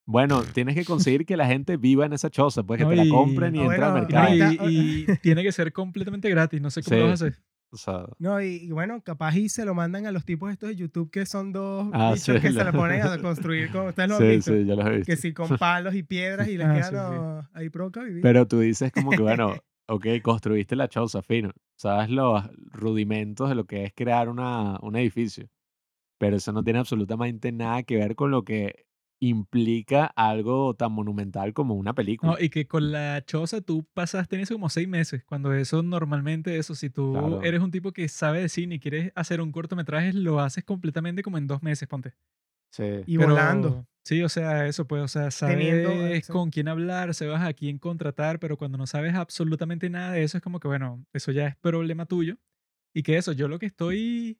bueno, 0.07 0.41
tienes 0.51 0.73
que 0.73 0.83
conseguir 0.83 1.27
que 1.27 1.37
la 1.37 1.45
gente 1.45 1.77
viva 1.77 2.07
en 2.07 2.13
esa 2.13 2.31
choza, 2.31 2.63
pues 2.63 2.79
que 2.79 2.85
No, 2.85 2.89
te 2.89 2.95
la 2.95 3.05
compren 3.07 3.55
y 3.55 3.59
entra 3.59 3.85
al 3.85 3.93
bueno, 3.93 4.07
mercado. 4.07 4.35
y- 4.35 4.57
y 4.59 5.05
tiene 5.21 5.43
que 5.43 5.51
ser 5.51 5.71
completamente 5.73 6.27
gratis, 6.31 6.59
no 6.59 6.71
sé 6.71 6.81
cómo 6.81 6.97
lo 6.97 7.03
vas 7.09 7.21
a 7.21 7.25
hacer. 7.27 7.39
O 7.69 7.77
sea, 7.77 8.05
No, 8.17 8.41
y, 8.41 8.55
y 8.63 8.71
bueno, 8.71 8.99
capaz 9.03 9.35
y 9.37 9.47
se 9.47 9.63
lo 9.63 9.75
mandan 9.75 10.07
a 10.07 10.11
los 10.11 10.25
tipos 10.25 10.51
estos 10.51 10.69
de 10.69 10.75
YouTube 10.75 11.11
que 11.11 11.27
son 11.27 11.51
dos 11.51 11.87
Ah, 11.93 12.13
bichos 12.13 12.35
sí, 12.37 12.41
que 12.41 12.51
se 12.51 12.63
lo- 12.63 12.71
ponen 12.71 13.01
a 13.03 13.17
construir, 13.21 13.69
como 13.71 13.89
ustedes 13.89 14.09
lo 14.09 14.15
han 14.15 14.21
sí, 14.21 14.27
visto. 14.37 14.51
sí, 14.53 14.65
yo 14.65 14.75
los 14.75 14.85
he 14.87 14.89
visto. 14.89 15.05
Que 15.05 15.17
si 15.17 15.33
con 15.33 15.55
palos 15.59 15.93
y 15.93 16.01
piedras 16.01 16.47
y 16.47 16.57
les 16.57 16.65
Ah, 16.67 16.73
quedan 16.73 16.83
sí, 16.83 16.95
sí. 16.95 16.95
"No, 16.95 17.49
ahí 17.53 17.69
provoca 17.69 18.01
vivir. 18.03 18.23
Pero 18.23 18.47
tú 18.47 18.59
dices 18.59 18.91
como 18.91 19.11
que, 19.11 19.21
bueno, 19.21 19.53
ok, 19.87 20.07
construiste 20.23 20.75
la 20.75 20.87
choza, 20.87 21.21
fino. 21.21 21.51
Sabes 21.77 22.09
los 22.09 22.43
rudimentos 22.71 23.49
de 23.49 23.55
lo 23.55 23.65
que 23.65 23.83
es 23.85 23.93
crear 23.93 24.29
una, 24.29 24.79
un 24.81 24.95
edificio. 24.95 25.47
Pero 26.19 26.37
eso 26.37 26.51
no 26.53 26.63
tiene 26.63 26.79
absolutamente 26.79 27.51
nada 27.51 27.83
que 27.83 27.97
ver 27.97 28.15
con 28.15 28.31
lo 28.31 28.43
que 28.45 28.85
implica 29.21 30.05
algo 30.07 30.75
tan 30.75 30.91
monumental 30.93 31.53
como 31.53 31.75
una 31.75 31.93
No, 32.21 32.35
película. 32.35 32.39
y 32.39 32.49
que 32.49 32.67
con 32.67 32.91
la 32.91 33.23
choza 33.25 33.61
tú 33.61 33.85
pasaste 33.93 34.35
en 34.35 34.41
eso 34.43 34.53
como 34.55 34.69
seis 34.69 34.87
meses, 34.87 35.23
cuando 35.25 35.53
eso 35.53 35.83
normalmente, 35.83 36.57
eso, 36.57 36.73
si 36.73 36.89
tú 36.89 37.37
Claro. 37.39 37.39
eres 37.41 37.61
un 37.61 37.71
tipo 37.71 37.91
que 37.91 38.07
sabe 38.07 38.41
de 38.41 38.49
cine 38.49 38.75
y 38.75 38.79
quieres 38.79 39.11
hacer 39.15 39.41
un 39.41 39.51
cortometraje, 39.51 40.13
lo 40.13 40.39
haces 40.39 40.63
completamente 40.63 41.21
como 41.23 41.37
en 41.37 41.47
dos 41.47 41.61
meses, 41.61 41.87
ponte. 41.87 42.15
Sí. 42.75 43.03
Y 43.05 43.15
volando. 43.15 43.69
Pero 43.69 43.87
sí, 44.03 44.21
o 44.21 44.27
sea, 44.27 44.67
eso 44.67 44.85
pues, 44.85 45.01
o 45.01 45.07
sea, 45.07 45.29
Teniendo, 45.29 45.89
sabes 45.89 46.17
exacto. 46.17 46.33
con 46.33 46.49
quién 46.49 46.67
hablar, 46.67 47.13
sabes 47.13 47.39
a 47.39 47.53
quién 47.53 47.77
contratar, 47.77 48.37
pero 48.39 48.57
cuando 48.57 48.77
no 48.77 48.85
sabes 48.85 49.15
absolutamente 49.15 49.89
nada 49.89 50.11
de 50.11 50.23
eso, 50.23 50.37
es 50.37 50.43
como 50.43 50.59
que, 50.59 50.67
bueno, 50.67 51.05
eso 51.13 51.31
ya 51.31 51.47
es 51.47 51.55
problema 51.55 52.05
tuyo. 52.05 52.35
Y 52.93 53.03
que 53.03 53.17
eso, 53.17 53.31
yo 53.31 53.47
lo 53.47 53.59
que 53.59 53.65
estoy 53.65 54.39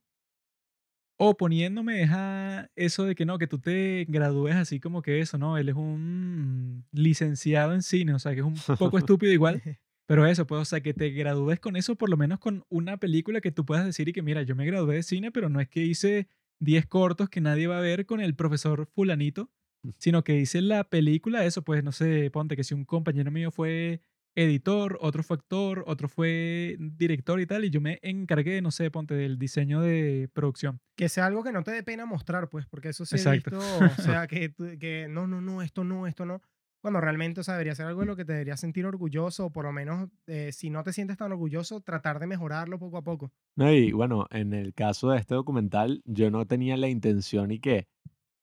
oponiéndome 1.18 2.02
es 2.04 2.10
a 2.12 2.70
eso 2.76 3.06
de 3.06 3.16
que 3.16 3.26
no, 3.26 3.38
que 3.38 3.48
tú 3.48 3.58
te 3.60 4.06
gradúes 4.10 4.56
así 4.56 4.82
como 4.82 5.02
que 5.02 5.22
eso, 5.22 5.38
¿no? 5.38 5.58
Él 5.58 5.70
es 5.70 5.76
un 5.76 6.86
licenciado 6.92 7.74
en 7.74 7.84
cine, 7.84 8.14
o 8.14 8.20
sea, 8.20 8.34
que 8.34 8.42
es 8.42 8.46
un 8.46 8.58
poco 8.78 8.98
estúpido 8.98 9.32
igual, 9.32 9.62
pero 10.08 10.26
eso, 10.26 10.46
pues, 10.46 10.62
o 10.62 10.66
sea, 10.66 10.82
que 10.82 10.94
te 10.94 11.12
gradúes 11.12 11.62
con 11.62 11.78
eso, 11.78 11.96
por 11.96 12.10
lo 12.10 12.18
menos 12.18 12.40
con 12.40 12.66
una 12.68 12.98
película 12.98 13.40
que 13.40 13.52
tú 13.52 13.66
puedas 13.66 13.86
decir 13.86 14.10
y 14.10 14.14
que, 14.14 14.22
mira, 14.22 14.42
yo 14.44 14.58
me 14.58 14.66
gradué 14.66 14.96
de 14.96 15.04
cine, 15.04 15.32
pero 15.32 15.48
no 15.48 15.62
es 15.62 15.70
que 15.70 15.86
hice 15.86 16.28
10 16.60 16.86
cortos 16.88 17.30
que 17.30 17.42
nadie 17.42 17.68
va 17.68 17.78
a 17.78 17.82
ver 17.82 18.06
con 18.06 18.20
el 18.22 18.36
profesor 18.36 18.88
fulanito, 18.88 19.52
sino 19.98 20.24
que 20.24 20.38
hice 20.40 20.62
la 20.62 20.84
película, 20.86 21.46
eso, 21.46 21.64
pues, 21.64 21.84
no 21.84 21.92
sé, 21.92 22.30
ponte 22.32 22.56
que 22.56 22.64
si 22.64 22.74
un 22.74 22.86
compañero 22.86 23.32
mío 23.32 23.52
fue 23.52 24.02
editor, 24.38 24.98
otro 25.02 25.24
fue 25.24 25.38
actor, 25.38 25.84
otro 25.88 26.10
fue 26.10 26.76
director 26.80 27.40
y 27.40 27.46
tal, 27.46 27.64
y 27.66 27.70
yo 27.70 27.80
me 27.82 28.00
encargué, 28.02 28.62
no 28.62 28.72
sé, 28.72 28.92
ponte 28.92 29.14
del 29.14 29.38
diseño 29.38 29.82
de 29.82 30.30
producción. 30.34 30.82
Que 30.98 31.08
sea 31.08 31.26
algo 31.28 31.44
que 31.44 31.52
no 31.52 31.64
te 31.64 31.72
dé 31.72 31.84
pena 31.84 32.06
mostrar, 32.06 32.50
pues, 32.50 32.66
porque 32.66 32.90
eso 32.90 33.06
sí 33.06 33.16
he 33.16 33.20
Exacto. 33.20 33.52
visto, 33.52 33.60
o 33.60 33.90
sea, 34.02 34.28
que 34.28 35.08
no, 35.10 35.28
no, 35.28 35.40
no, 35.42 35.62
esto 35.62 35.84
no, 35.84 36.08
esto 36.08 36.26
no. 36.26 36.42
Cuando 36.86 37.02
realmente, 37.02 37.42
o 37.42 37.44
sea, 37.44 37.56
debería 37.56 37.74
ser 37.74 37.88
algo 37.88 38.02
de 38.02 38.06
lo 38.06 38.16
que 38.16 38.26
te 38.26 38.34
deberías 38.34 38.60
sentir 38.60 38.86
orgulloso, 38.86 39.48
o 39.48 39.52
por 39.52 39.66
lo 39.66 39.72
menos, 39.72 40.08
eh, 40.28 40.52
si 40.52 40.70
no 40.70 40.84
te 40.84 40.94
sientes 40.94 41.18
tan 41.18 41.32
orgulloso, 41.32 41.82
tratar 41.82 42.20
de 42.20 42.28
mejorarlo 42.28 42.78
poco 42.78 42.98
a 42.98 43.02
poco. 43.02 43.32
No, 43.56 43.72
y 43.72 43.92
bueno, 43.92 44.28
en 44.30 44.54
el 44.54 44.76
caso 44.76 45.10
de 45.10 45.18
este 45.18 45.34
documental, 45.34 46.04
yo 46.06 46.30
no 46.30 46.46
tenía 46.46 46.78
la 46.78 46.88
intención 46.88 47.50
y 47.50 47.60
que 47.60 47.88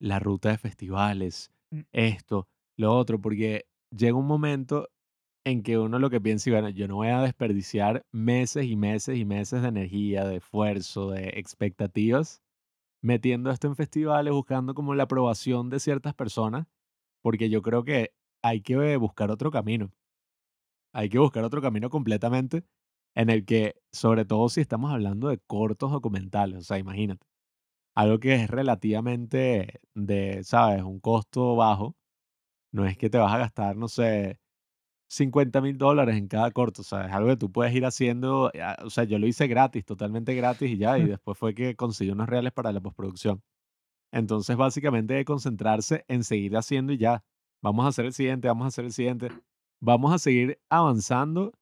la 0.01 0.19
ruta 0.19 0.49
de 0.49 0.59
festivales, 0.59 1.53
Mm. 1.71 1.83
esto, 1.93 2.49
lo 2.77 2.93
otro, 2.95 3.21
porque 3.21 3.67
llega 3.97 4.17
un 4.17 4.27
momento 4.27 4.89
en 5.45 5.63
que 5.63 5.79
uno 5.79 6.01
lo 6.01 6.11
que 6.11 6.21
piensa, 6.21 6.51
y 6.51 6.53
bueno, 6.55 6.69
yo 6.71 6.89
no 6.89 6.97
voy 6.97 7.11
a 7.11 7.23
desperdiciar 7.23 8.05
meses 8.11 8.67
y 8.67 8.75
meses 8.75 9.19
y 9.19 9.25
meses 9.25 9.63
de 9.63 9.69
energía, 9.69 10.25
de 10.25 10.39
esfuerzo, 10.39 11.11
de 11.13 11.29
expectativas, 11.37 12.43
metiendo 13.03 13.53
esto 13.53 13.69
en 13.69 13.77
festivales, 13.77 14.33
buscando 14.33 14.75
como 14.75 14.97
la 14.97 15.05
aprobación 15.05 15.71
de 15.71 15.79
ciertas 15.81 16.15
personas, 16.15 16.67
porque 17.23 17.51
yo 17.51 17.63
creo 17.63 17.85
que 17.85 18.13
hay 18.43 18.61
que 18.63 18.97
buscar 18.97 19.31
otro 19.31 19.51
camino. 19.51 19.93
Hay 20.93 21.09
que 21.09 21.19
buscar 21.19 21.45
otro 21.45 21.63
camino 21.63 21.91
completamente 21.91 22.65
en 23.15 23.31
el 23.31 23.45
que, 23.45 23.77
sobre 23.93 24.25
todo 24.25 24.49
si 24.49 24.61
estamos 24.61 24.93
hablando 24.93 25.29
de 25.29 25.39
cortos 25.39 25.91
documentales, 25.93 26.59
o 26.59 26.63
sea, 26.63 26.79
imagínate, 26.79 27.27
algo 27.97 28.21
que 28.21 28.35
es 28.37 28.51
relativamente 28.51 29.81
de, 29.95 30.45
¿sabes? 30.45 30.83
Un 30.85 31.01
costo 31.01 31.57
bajo, 31.57 31.97
no 32.73 32.87
es 32.87 32.99
que 32.99 33.11
te 33.11 33.19
vas 33.19 33.35
a 33.35 33.39
gastar, 33.39 33.77
no 33.77 33.89
sé, 33.89 34.39
50 35.09 35.61
mil 35.63 35.79
dólares 35.79 36.17
en 36.17 36.29
cada 36.29 36.51
corto, 36.53 36.83
o 36.83 36.85
sea, 36.85 37.07
es 37.07 37.13
algo 37.13 37.31
que 37.31 37.37
tú 37.39 37.53
puedes 37.53 37.75
ir 37.75 37.87
haciendo, 37.87 38.51
ah, 38.63 38.79
o 38.85 38.91
sea, 38.91 39.05
yo 39.05 39.19
lo 39.19 39.27
hice 39.27 39.47
gratis, 39.49 39.85
totalmente 39.87 40.35
gratis 40.35 40.71
y 40.71 40.79
ya, 40.79 40.99
y 40.99 41.05
después 41.19 41.39
fue 41.39 41.55
que 41.55 41.77
conseguí 41.77 42.11
unos 42.13 42.29
reales 42.29 42.53
para 42.53 42.73
la 42.73 42.81
postproducción. 42.81 43.43
Entonces, 44.13 44.57
básicamente, 44.57 45.15
hay 45.15 45.21
que 45.23 45.25
concentrarse 45.27 46.05
en 46.09 46.25
seguir 46.25 46.57
haciendo 46.57 46.93
y 46.93 46.99
ya. 46.99 47.25
Vamos 47.63 47.85
a 47.85 47.89
hacer 47.89 48.07
el 48.07 48.13
siguiente, 48.13 48.49
vamos 48.49 48.65
a 48.65 48.69
hacer 48.69 48.85
el 48.85 48.93
siguiente. 48.93 49.29
Vamos 49.81 50.13
a 50.13 50.19
seguir 50.19 50.59
avanzando 50.69 51.53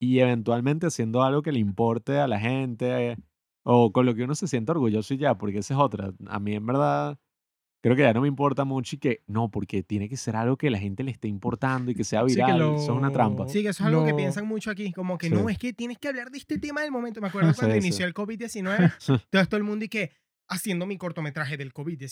y 0.00 0.20
eventualmente 0.20 0.86
haciendo 0.86 1.22
algo 1.22 1.42
que 1.42 1.52
le 1.52 1.58
importe 1.58 2.18
a 2.18 2.26
la 2.28 2.38
gente 2.40 3.16
o 3.64 3.92
con 3.92 4.06
lo 4.06 4.14
que 4.14 4.24
uno 4.24 4.34
se 4.34 4.48
sienta 4.48 4.72
orgulloso 4.72 5.14
y 5.14 5.18
ya, 5.18 5.36
porque 5.36 5.58
esa 5.58 5.74
es 5.74 5.80
otra. 5.80 6.12
A 6.28 6.40
mí, 6.40 6.54
en 6.54 6.64
verdad, 6.66 7.18
creo 7.82 7.94
que 7.96 8.02
ya 8.02 8.12
no 8.14 8.22
me 8.22 8.28
importa 8.28 8.64
mucho 8.64 8.96
y 8.96 8.98
que 8.98 9.22
no, 9.26 9.50
porque 9.50 9.82
tiene 9.82 10.08
que 10.08 10.16
ser 10.16 10.36
algo 10.36 10.56
que 10.56 10.70
la 10.70 10.78
gente 10.78 11.02
le 11.02 11.10
esté 11.10 11.28
importando 11.28 11.90
y 11.90 11.94
que 11.94 12.04
sea 12.04 12.20
Sí, 12.26 12.34
que 12.36 12.42
viral. 12.44 12.60
Eso 12.76 12.82
es 12.84 12.88
una 12.88 13.10
trampa. 13.12 13.44
lo- 13.44 13.48
Sí, 13.48 13.62
que 13.62 13.68
eso 13.68 13.82
es 13.82 13.88
algo 13.88 14.04
que 14.04 14.10
lo- 14.12 14.16
piensan 14.16 14.46
mucho 14.46 14.70
aquí, 14.70 14.92
como 14.92 15.18
que 15.18 15.28
Sí. 15.28 15.34
no, 15.34 15.48
es 15.50 15.58
que 15.58 15.72
tienes 15.72 15.98
que 15.98 16.08
hablar 16.08 16.30
de 16.30 16.38
este 16.38 16.58
tema 16.58 16.80
del 16.80 16.90
momento. 16.92 17.20
Me 17.20 17.28
acuerdo 17.52 17.52
cuando 17.54 17.74
Sí, 17.74 17.80
sí. 17.80 17.86
inició 17.88 18.06
el 18.06 18.14
COVID-19, 18.14 18.92
todo, 19.30 19.46
todo 19.46 19.56
el 19.58 19.64
mundo 19.64 19.84
y 19.84 19.88
que 19.88 20.10
haciendo 20.50 20.84
mi 20.84 20.98
cortometraje 20.98 21.56
del 21.56 21.72
COVID-19, 21.72 22.08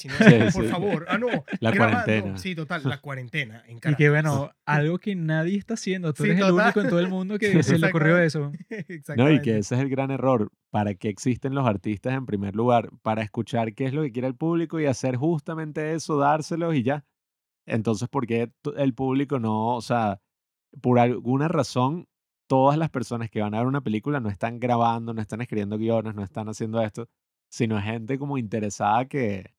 Sí, 0.51 0.53
por 0.57 0.64
sí. 0.64 0.70
favor, 0.70 1.05
ah, 1.09 1.18
no, 1.18 1.27
La 1.61 1.70
grabando. 1.72 2.05
cuarentena. 2.05 2.38
Sí, 2.38 2.55
total, 2.55 2.83
la 2.85 3.01
cuarentena 3.01 3.62
en 3.66 3.79
Y 3.92 3.94
que 3.96 4.09
bueno, 4.11 4.51
algo 4.64 4.98
que 4.98 5.14
nadie 5.16 5.59
está 5.59 5.74
haciendo. 5.74 6.14
Tú 6.14 6.22
Sí, 6.22 6.31
eres 6.31 6.42
el 6.42 6.48
total. 6.48 6.64
único 6.66 6.81
en 6.81 6.88
todo 6.88 7.01
el 7.01 7.09
mundo 7.09 7.38
que 7.38 7.62
se 7.62 7.79
le 7.79 7.88
ocurrió 7.88 8.16
eso. 8.18 8.53
No, 9.16 9.31
y 9.31 9.40
que 9.42 9.59
ese 9.59 9.74
es 9.74 9.81
el 9.81 9.88
gran 9.90 10.11
error. 10.11 10.51
¿Para 10.70 10.94
qué 10.94 11.09
existen 11.09 11.55
los 11.55 11.66
artistas 11.66 12.14
en 12.14 12.27
primer 12.27 12.55
lugar? 12.55 12.90
Para 13.03 13.22
escuchar 13.22 13.74
qué 13.74 13.87
es 13.87 13.92
lo 13.92 14.03
que 14.03 14.12
quiere 14.12 14.29
el 14.29 14.37
público 14.37 14.79
y 14.81 14.87
hacer 14.87 15.16
justamente 15.16 15.92
eso, 15.94 16.16
dárselos 16.18 16.74
y 16.77 16.83
ya. 16.85 17.05
Entonces, 17.66 18.09
¿por 18.09 18.27
qué 18.27 18.51
el 18.77 18.94
público 18.94 19.38
no, 19.38 19.74
o 19.77 19.81
sea, 19.83 20.20
por 20.81 20.98
alguna 20.98 21.48
razón, 21.48 22.07
todas 22.46 22.79
las 22.79 22.88
personas 22.90 23.31
que 23.31 23.40
van 23.42 23.55
a 23.55 23.59
ver 23.59 23.66
una 23.66 23.81
película 23.83 24.20
no 24.20 24.29
están 24.31 24.59
grabando, 24.61 25.12
no 25.12 25.20
están 25.20 25.40
escribiendo 25.40 25.77
guiones, 25.77 26.14
no 26.14 26.22
están 26.22 26.48
haciendo 26.48 26.81
esto, 26.83 27.09
sino 27.50 27.80
gente 27.82 28.18
como 28.18 28.38
interesada 28.38 29.06
que, 29.08 29.54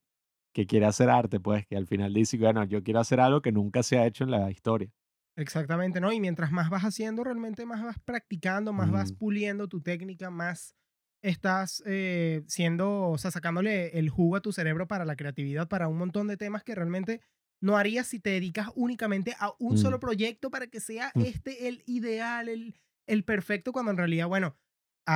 que 0.54 0.68
quiere 0.68 0.86
hacer 0.88 1.10
arte, 1.10 1.40
pues, 1.42 1.68
que 1.68 1.78
al 1.78 1.88
final 1.88 2.14
dice, 2.14 2.38
bueno, 2.38 2.66
yo 2.66 2.84
quiero 2.84 3.00
hacer 3.02 3.20
algo 3.22 3.42
que 3.42 3.52
nunca 3.54 3.84
se 3.84 4.00
ha 4.00 4.08
hecho 4.08 4.24
en 4.26 4.32
la 4.32 4.52
historia. 4.52 4.92
Exactamente, 5.38 6.02
¿no? 6.02 6.12
Y 6.12 6.20
mientras 6.20 6.52
más 6.52 6.70
vas 6.70 6.84
haciendo, 6.84 7.24
realmente 7.24 7.66
más 7.66 7.82
vas 7.82 7.98
practicando, 8.00 8.74
más 8.74 8.92
vas 8.92 9.12
puliendo 9.14 9.70
tu 9.70 9.82
técnica, 9.82 10.30
más 10.30 10.76
estás 11.22 11.82
eh, 11.86 12.44
siendo, 12.48 13.10
o 13.10 13.18
sea, 13.18 13.32
sacándole 13.32 13.98
el 14.00 14.10
jugo 14.10 14.36
a 14.36 14.42
tu 14.42 14.52
cerebro 14.52 14.88
para 14.88 15.06
la 15.06 15.16
creatividad, 15.16 15.70
para 15.70 15.88
un 15.88 15.98
montón 15.98 16.28
de 16.28 16.36
temas 16.38 16.64
que 16.64 16.76
realmente 16.76 17.22
no 17.62 17.78
harías 17.78 18.08
si 18.08 18.20
te 18.20 18.32
dedicas 18.32 18.70
únicamente 18.76 19.36
a 19.40 19.52
un 19.60 19.78
Mm. 19.78 19.78
solo 19.78 20.00
proyecto 20.00 20.50
para 20.50 20.68
que 20.68 20.80
sea 20.82 21.14
Mm. 21.16 21.24
este 21.24 21.68
el 21.70 21.84
ideal, 21.86 22.50
el, 22.50 22.76
el 23.08 23.24
perfecto, 23.24 23.72
cuando 23.72 23.92
en 23.92 23.98
realidad, 23.98 24.28
bueno, 24.28 24.58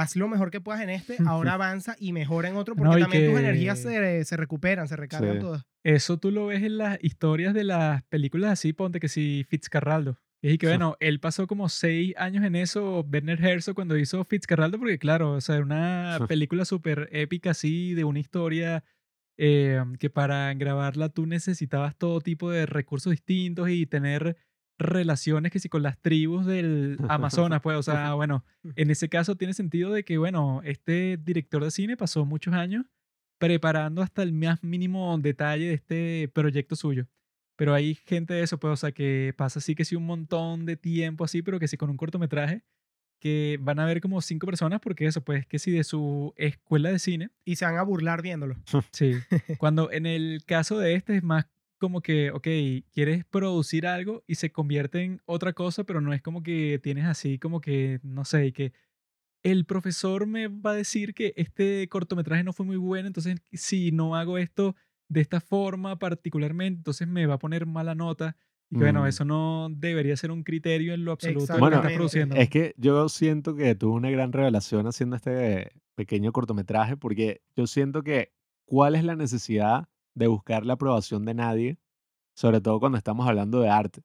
haz 0.02 0.16
lo 0.16 0.28
mejor 0.28 0.50
que 0.52 0.62
puedas 0.62 0.82
en 0.82 0.90
este, 0.90 1.18
ahora 1.26 1.54
avanza 1.54 1.96
y 2.00 2.14
mejora 2.14 2.50
en 2.50 2.56
otro, 2.56 2.76
porque 2.76 2.94
No, 2.94 3.00
también 3.00 3.30
tus 3.32 3.40
energías 3.40 3.80
que- 3.80 3.90
se, 3.90 4.26
se 4.26 4.38
recuperan, 4.38 4.88
se 4.88 4.96
recargan 4.96 5.34
Sí. 5.36 5.40
todas. 5.40 5.64
Eso 5.84 6.18
tú 6.18 6.32
lo 6.32 6.48
ves 6.48 6.64
en 6.64 6.78
las 6.78 6.98
historias 7.04 7.54
de 7.54 7.64
las 7.64 8.04
películas 8.04 8.52
así, 8.52 8.74
ponte 8.74 9.00
que 9.00 9.08
si 9.10 9.46
Fitzcarraldo. 9.50 10.18
Y 10.42 10.58
que 10.58 10.68
bueno, 10.68 10.98
él 11.00 11.20
pasó 11.22 11.48
como 11.48 11.70
seis 11.70 12.14
años 12.18 12.44
en 12.44 12.56
eso, 12.58 13.06
Werner 13.10 13.42
Herzog, 13.46 13.76
cuando 13.76 13.98
hizo 13.98 14.24
Fitzcarraldo, 14.26 14.78
porque 14.78 14.98
claro, 15.00 15.34
o 15.34 15.42
sea, 15.42 15.56
era 15.56 15.64
una 15.64 16.20
película 16.28 16.66
súper 16.66 17.08
épica 17.14 17.52
así, 17.52 17.94
de 17.94 18.04
una 18.04 18.20
historia 18.20 18.84
eh, 19.38 19.82
que 20.00 20.10
para 20.10 20.54
grabarla 20.54 21.10
tú 21.10 21.26
necesitabas 21.26 21.96
todo 21.98 22.20
tipo 22.22 22.52
de 22.52 22.66
recursos 22.66 23.12
distintos 23.12 23.70
y 23.70 23.86
tener 23.86 24.36
relaciones 24.78 25.52
que 25.52 25.60
si 25.60 25.70
con 25.70 25.84
las 25.84 26.00
tribus 26.00 26.46
del 26.46 26.98
Amazonas, 27.10 27.62
pues, 27.62 27.78
o 27.78 27.84
sea, 27.84 28.14
bueno, 28.14 28.44
en 28.76 28.92
ese 28.92 29.10
caso 29.10 29.36
tiene 29.36 29.54
sentido 29.54 29.92
de 29.92 30.04
que, 30.04 30.18
bueno, 30.18 30.62
este 30.64 31.18
director 31.18 31.64
de 31.64 31.72
cine 31.72 31.98
pasó 31.98 32.26
muchos 32.26 32.54
años 32.54 32.86
preparando 33.38 34.02
hasta 34.02 34.24
el 34.24 34.32
más 34.32 34.64
mínimo 34.64 35.18
detalle 35.18 35.68
de 35.68 35.74
este 35.74 36.32
proyecto 36.34 36.76
suyo. 36.76 37.08
Pero 37.56 37.74
hay 37.74 37.96
gente 37.96 38.34
de 38.34 38.42
eso, 38.42 38.60
pues, 38.60 38.74
o 38.74 38.78
sea, 38.78 38.92
que 38.92 39.34
pasa 39.38 39.60
así 39.60 39.76
que 39.76 39.86
sí 39.86 39.96
un 39.96 40.06
montón 40.06 40.66
de 40.66 40.76
tiempo 40.76 41.24
así, 41.24 41.42
pero 41.42 41.60
que 41.60 41.68
sí 41.68 41.78
con 41.78 41.90
un 41.90 41.98
cortometraje, 41.98 42.64
que 43.20 43.58
van 43.62 43.80
a 43.80 43.86
ver 43.86 44.02
como 44.02 44.22
cinco 44.22 44.48
personas, 44.48 44.80
porque 44.82 45.06
eso, 45.06 45.24
pues, 45.24 45.46
que 45.46 45.60
sí 45.60 45.72
de 45.72 45.84
su 45.84 46.34
escuela 46.36 46.90
de 46.90 47.00
cine, 47.00 47.30
Y 47.46 47.56
se 47.56 47.66
van 47.66 47.78
a 47.78 47.84
burlar 47.84 48.22
viéndolo. 48.22 48.56
Sí. 48.92 49.14
Cuando 49.60 49.92
en 49.92 50.06
el 50.06 50.44
caso 50.46 50.78
de 50.80 50.96
este 50.96 51.16
es 51.18 51.24
más 51.24 51.46
como 51.84 52.00
que, 52.00 52.32
ok, 52.32 52.48
quieres 52.94 53.26
producir 53.26 53.86
algo 53.88 54.24
y 54.26 54.36
se 54.36 54.54
convierte 54.54 55.04
en 55.04 55.22
otra 55.26 55.52
cosa, 55.52 55.84
pero 55.84 56.00
no 56.00 56.14
es 56.14 56.22
como 56.22 56.42
que 56.44 56.80
tienes 56.82 57.04
así 57.04 57.40
como 57.40 57.60
que, 57.60 58.00
no 58.04 58.24
sé, 58.24 58.54
que 58.54 58.72
el 59.44 59.66
profesor 59.66 60.26
me 60.26 60.48
va 60.48 60.72
a 60.72 60.76
decir 60.76 61.14
que 61.14 61.34
este 61.36 61.90
cortometraje 61.90 62.46
no 62.46 62.54
fue 62.54 62.66
muy 62.66 62.78
bueno, 62.78 63.08
entonces 63.08 63.36
si 63.52 63.92
no 63.92 64.16
hago 64.16 64.38
esto 64.38 64.78
de 65.10 65.20
esta 65.20 65.42
forma 65.42 66.00
particularmente, 66.00 66.78
entonces 66.80 67.06
me 67.06 67.26
va 67.26 67.34
a 67.34 67.40
poner 67.40 67.66
mala 67.66 67.96
nota. 67.96 68.38
Y 68.72 68.76
bueno, 68.78 69.04
Mm. 69.04 69.08
eso 69.08 69.26
no 69.26 69.68
debería 69.70 70.16
ser 70.16 70.32
un 70.32 70.44
criterio 70.44 70.94
en 70.94 71.04
lo 71.04 71.12
absoluto 71.12 71.42
lo 71.42 71.48
que 71.56 71.60
Bueno, 71.60 71.76
estás 71.76 71.92
produciendo. 71.92 72.36
Es 72.36 72.50
que 72.50 72.74
yo 72.78 73.10
siento 73.10 73.56
que 73.56 73.76
tuve 73.76 73.92
una 73.92 74.10
gran 74.10 74.32
revelación 74.32 74.88
haciendo 74.88 75.18
este 75.18 75.74
pequeño 75.96 76.32
cortometraje 76.32 76.96
porque 76.96 77.42
yo 77.58 77.68
siento 77.68 78.02
que 78.04 78.32
cuál 78.66 78.96
es 78.96 79.04
la 79.04 79.18
necesidad 79.18 79.90
de 80.16 80.28
buscar 80.28 80.66
la 80.66 80.74
aprobación 80.74 81.26
de 81.26 81.34
nadie, 81.34 81.78
sobre 82.36 82.62
todo 82.62 82.80
cuando 82.80 82.98
estamos 82.98 83.28
hablando 83.28 83.60
de 83.62 83.70
arte. 83.70 84.04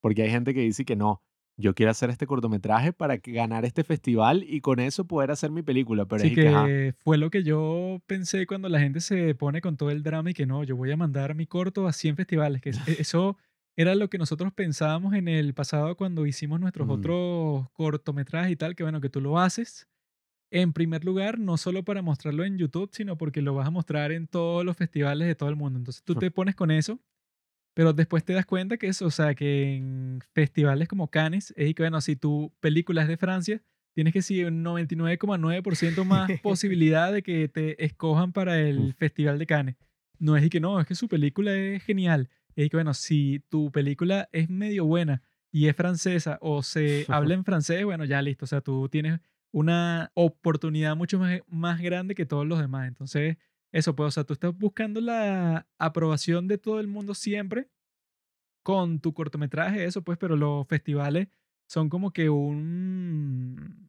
Porque 0.00 0.22
hay 0.22 0.30
gente 0.30 0.54
que 0.54 0.60
dice 0.60 0.84
que 0.84 0.96
no, 0.96 1.22
yo 1.58 1.74
quiero 1.74 1.90
hacer 1.90 2.10
este 2.10 2.26
cortometraje 2.26 2.92
para 2.92 3.16
ganar 3.16 3.64
este 3.64 3.82
festival 3.82 4.44
y 4.46 4.60
con 4.60 4.78
eso 4.78 5.06
poder 5.06 5.30
hacer 5.30 5.50
mi 5.50 5.62
película. 5.62 6.04
Pero 6.06 6.22
Sí, 6.22 6.28
es 6.28 6.34
que, 6.34 6.94
fue 6.98 7.16
lo 7.18 7.30
que 7.30 7.42
yo 7.42 8.00
pensé 8.06 8.46
cuando 8.46 8.68
la 8.68 8.78
gente 8.80 9.00
se 9.00 9.34
pone 9.34 9.60
con 9.60 9.76
todo 9.76 9.90
el 9.90 10.02
drama 10.02 10.30
y 10.30 10.34
que 10.34 10.46
no, 10.46 10.64
yo 10.64 10.76
voy 10.76 10.90
a 10.92 10.96
mandar 10.96 11.34
mi 11.34 11.46
corto 11.46 11.86
a 11.86 11.92
100 11.92 12.16
festivales. 12.16 12.60
Que 12.60 12.70
e- 12.70 12.72
eso 13.00 13.36
era 13.76 13.94
lo 13.94 14.08
que 14.08 14.18
nosotros 14.18 14.52
pensábamos 14.52 15.14
en 15.14 15.28
el 15.28 15.54
pasado 15.54 15.96
cuando 15.96 16.26
hicimos 16.26 16.60
nuestros 16.60 16.86
Mm. 16.88 16.90
otros 16.90 17.70
cortometrajes 17.72 18.52
y 18.52 18.56
tal, 18.56 18.74
que 18.76 18.82
bueno, 18.82 19.00
que 19.00 19.10
tú 19.10 19.20
lo 19.20 19.38
haces 19.38 19.88
en 20.50 20.72
primer 20.72 21.04
lugar, 21.04 21.38
no 21.38 21.56
solo 21.56 21.84
para 21.84 22.02
mostrarlo 22.02 22.44
en 22.44 22.58
YouTube, 22.58 22.90
sino 22.92 23.18
porque 23.18 23.42
lo 23.42 23.54
vas 23.54 23.66
a 23.66 23.70
mostrar 23.70 24.12
en 24.12 24.26
todos 24.26 24.64
los 24.64 24.76
festivales 24.76 25.26
de 25.26 25.34
todo 25.34 25.48
el 25.48 25.56
mundo. 25.56 25.78
Entonces 25.78 26.02
tú 26.02 26.14
te 26.14 26.30
pones 26.30 26.54
con 26.54 26.70
eso, 26.70 27.00
pero 27.74 27.92
después 27.92 28.24
te 28.24 28.32
das 28.32 28.46
cuenta 28.46 28.76
que 28.76 28.88
eso, 28.88 29.06
o 29.06 29.10
sea, 29.10 29.34
que 29.34 29.76
en 29.76 30.20
festivales 30.32 30.88
como 30.88 31.10
Cannes, 31.10 31.52
es 31.56 31.74
que 31.74 31.82
bueno, 31.82 32.00
si 32.00 32.16
tu 32.16 32.52
película 32.60 33.02
es 33.02 33.08
de 33.08 33.16
Francia, 33.16 33.62
tienes 33.92 34.12
que 34.12 34.22
sí 34.22 34.44
un 34.44 34.64
99,9% 34.64 36.04
más 36.04 36.30
posibilidad 36.42 37.12
de 37.12 37.22
que 37.22 37.48
te 37.48 37.84
escojan 37.84 38.32
para 38.32 38.58
el. 38.60 38.94
Festival 38.94 39.38
de 39.38 39.46
Cannes. 39.46 39.76
No 40.18 40.36
es 40.36 40.44
y 40.44 40.48
que 40.48 40.60
no, 40.60 40.80
es 40.80 40.86
que 40.86 40.94
su 40.94 41.08
película 41.08 41.54
es 41.54 41.82
genial. 41.82 42.28
Es 42.54 42.70
que 42.70 42.76
bueno, 42.76 42.94
si 42.94 43.42
tu 43.48 43.70
película 43.70 44.28
es 44.32 44.48
medio 44.48 44.84
buena 44.86 45.22
y 45.50 45.68
es 45.68 45.76
francesa 45.76 46.38
o 46.40 46.62
se 46.62 47.04
habla 47.08 47.34
en 47.34 47.44
francés, 47.44 47.84
bueno, 47.84 48.04
ya 48.04 48.22
listo. 48.22 48.44
O 48.44 48.48
sea, 48.48 48.60
tú 48.60 48.88
tienes 48.88 49.20
una 49.56 50.10
oportunidad 50.12 50.94
mucho 50.96 51.18
más, 51.18 51.40
más 51.48 51.80
grande 51.80 52.14
que 52.14 52.26
todos 52.26 52.46
los 52.46 52.58
demás. 52.58 52.88
Entonces, 52.88 53.38
eso 53.72 53.96
pues, 53.96 54.08
o 54.08 54.10
sea, 54.10 54.24
tú 54.24 54.34
estás 54.34 54.54
buscando 54.54 55.00
la 55.00 55.66
aprobación 55.78 56.46
de 56.46 56.58
todo 56.58 56.78
el 56.78 56.88
mundo 56.88 57.14
siempre 57.14 57.70
con 58.62 59.00
tu 59.00 59.14
cortometraje, 59.14 59.86
eso 59.86 60.02
pues, 60.02 60.18
pero 60.18 60.36
los 60.36 60.66
festivales 60.66 61.28
son 61.66 61.88
como 61.88 62.10
que 62.10 62.28
un, 62.28 63.88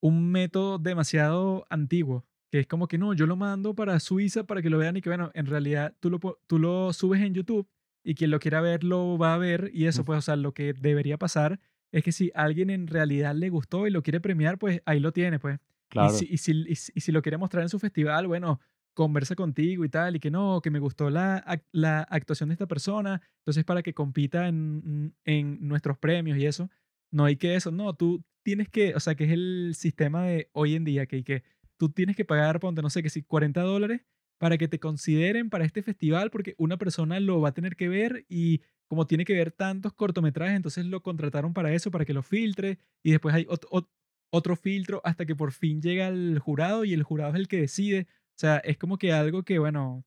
un 0.00 0.30
método 0.30 0.78
demasiado 0.78 1.66
antiguo, 1.68 2.24
que 2.48 2.60
es 2.60 2.68
como 2.68 2.86
que 2.86 2.98
no, 2.98 3.14
yo 3.14 3.26
lo 3.26 3.34
mando 3.34 3.74
para 3.74 3.98
Suiza 3.98 4.44
para 4.44 4.62
que 4.62 4.70
lo 4.70 4.78
vean 4.78 4.96
y 4.96 5.00
que 5.00 5.10
bueno, 5.10 5.32
en 5.34 5.46
realidad 5.46 5.96
tú 5.98 6.08
lo, 6.08 6.20
tú 6.46 6.60
lo 6.60 6.92
subes 6.92 7.20
en 7.20 7.34
YouTube 7.34 7.68
y 8.04 8.14
quien 8.14 8.30
lo 8.30 8.38
quiera 8.38 8.60
ver 8.60 8.84
lo 8.84 9.18
va 9.18 9.34
a 9.34 9.38
ver 9.38 9.72
y 9.74 9.86
eso 9.86 10.04
pues, 10.04 10.20
o 10.20 10.22
sea, 10.22 10.36
lo 10.36 10.54
que 10.54 10.72
debería 10.72 11.18
pasar 11.18 11.58
es 11.92 12.02
que 12.04 12.12
si 12.12 12.30
alguien 12.34 12.70
en 12.70 12.86
realidad 12.86 13.34
le 13.34 13.50
gustó 13.50 13.86
y 13.86 13.90
lo 13.90 14.02
quiere 14.02 14.20
premiar, 14.20 14.58
pues 14.58 14.82
ahí 14.86 15.00
lo 15.00 15.12
tiene, 15.12 15.38
pues. 15.38 15.60
Y 15.94 16.08
claro. 16.08 16.10
si, 16.10 16.26
y, 16.30 16.38
si, 16.38 16.52
y 16.68 16.74
si- 16.76 16.92
y 16.94 17.00
si 17.00 17.12
lo 17.12 17.22
quiere 17.22 17.36
mostrar 17.38 17.62
en 17.62 17.68
su 17.68 17.78
festival, 17.78 18.26
bueno, 18.26 18.60
conversa 18.94 19.34
contigo 19.34 19.84
y 19.84 19.88
tal, 19.88 20.16
y 20.16 20.20
que 20.20 20.30
no, 20.30 20.60
que 20.62 20.70
me 20.70 20.78
gustó 20.78 21.10
la, 21.10 21.44
la 21.72 22.00
actuación 22.02 22.48
de 22.50 22.54
esta 22.54 22.66
persona, 22.66 23.22
entonces 23.38 23.64
para 23.64 23.82
que 23.82 23.94
compita 23.94 24.48
en, 24.48 25.14
en 25.24 25.66
nuestros 25.68 25.98
premios 25.98 26.38
y 26.38 26.46
eso, 26.46 26.70
no 27.10 27.24
hay 27.24 27.36
que 27.36 27.54
eso, 27.54 27.70
no, 27.70 27.94
tú 27.94 28.24
tienes 28.42 28.68
que, 28.68 28.94
o 28.94 29.00
sea, 29.00 29.14
que 29.14 29.24
es 29.24 29.30
el 29.30 29.72
sistema 29.74 30.24
de 30.24 30.50
hoy 30.52 30.74
en 30.74 30.84
día, 30.84 31.06
que, 31.06 31.24
que 31.24 31.42
tú 31.78 31.90
tienes 31.90 32.16
que 32.16 32.24
pagar, 32.24 32.60
ponte, 32.60 32.82
no 32.82 32.90
sé, 32.90 33.02
que 33.02 33.10
si 33.10 33.22
40 33.22 33.62
dólares 33.62 34.02
para 34.38 34.58
que 34.58 34.68
te 34.68 34.80
consideren 34.80 35.50
para 35.50 35.64
este 35.64 35.82
festival, 35.82 36.30
porque 36.30 36.54
una 36.58 36.76
persona 36.76 37.20
lo 37.20 37.40
va 37.40 37.50
a 37.50 37.54
tener 37.54 37.76
que 37.76 37.88
ver 37.88 38.24
y 38.28 38.62
como 38.92 39.06
tiene 39.06 39.24
que 39.24 39.32
ver 39.32 39.52
tantos 39.52 39.94
cortometrajes, 39.94 40.54
entonces 40.54 40.84
lo 40.84 41.02
contrataron 41.02 41.54
para 41.54 41.72
eso, 41.72 41.90
para 41.90 42.04
que 42.04 42.12
lo 42.12 42.22
filtre, 42.22 42.78
y 43.02 43.12
después 43.12 43.34
hay 43.34 43.46
ot- 43.46 43.66
ot- 43.70 43.88
otro 44.30 44.54
filtro 44.54 45.00
hasta 45.02 45.24
que 45.24 45.34
por 45.34 45.52
fin 45.52 45.80
llega 45.80 46.08
el 46.08 46.38
jurado 46.38 46.84
y 46.84 46.92
el 46.92 47.02
jurado 47.02 47.30
es 47.30 47.36
el 47.36 47.48
que 47.48 47.58
decide. 47.58 48.06
O 48.36 48.38
sea, 48.38 48.58
es 48.58 48.76
como 48.76 48.98
que 48.98 49.14
algo 49.14 49.44
que, 49.44 49.58
bueno, 49.58 50.04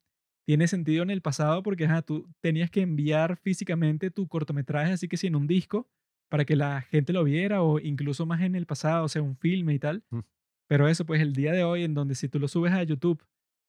tiene 0.48 0.68
sentido 0.68 1.02
en 1.02 1.10
el 1.10 1.24
pasado 1.24 1.64
porque 1.64 1.86
ajá, 1.86 2.04
tú 2.04 2.30
tenías 2.42 2.70
que 2.70 2.82
enviar 2.82 3.38
físicamente 3.38 4.12
tu 4.12 4.28
cortometraje, 4.28 4.94
así 4.94 5.08
que 5.08 5.18
sí, 5.18 5.26
en 5.26 5.36
un 5.36 5.48
disco, 5.48 5.90
para 6.30 6.46
que 6.46 6.56
la 6.56 6.82
gente 6.82 7.12
lo 7.12 7.24
viera 7.24 7.64
o 7.64 7.80
incluso 7.80 8.28
más 8.28 8.42
en 8.44 8.54
el 8.54 8.68
pasado, 8.68 9.06
o 9.06 9.10
sea, 9.10 9.24
un 9.24 9.36
filme 9.36 9.74
y 9.74 9.80
tal. 9.80 10.04
Mm. 10.12 10.20
Pero 10.70 10.88
eso, 10.88 11.08
pues 11.08 11.22
el 11.22 11.34
día 11.34 11.54
de 11.54 11.64
hoy, 11.64 11.86
en 11.86 11.96
donde 11.96 12.14
si 12.14 12.30
tú 12.30 12.38
lo 12.38 12.48
subes 12.48 12.74
a 12.74 12.84
YouTube, 12.84 13.26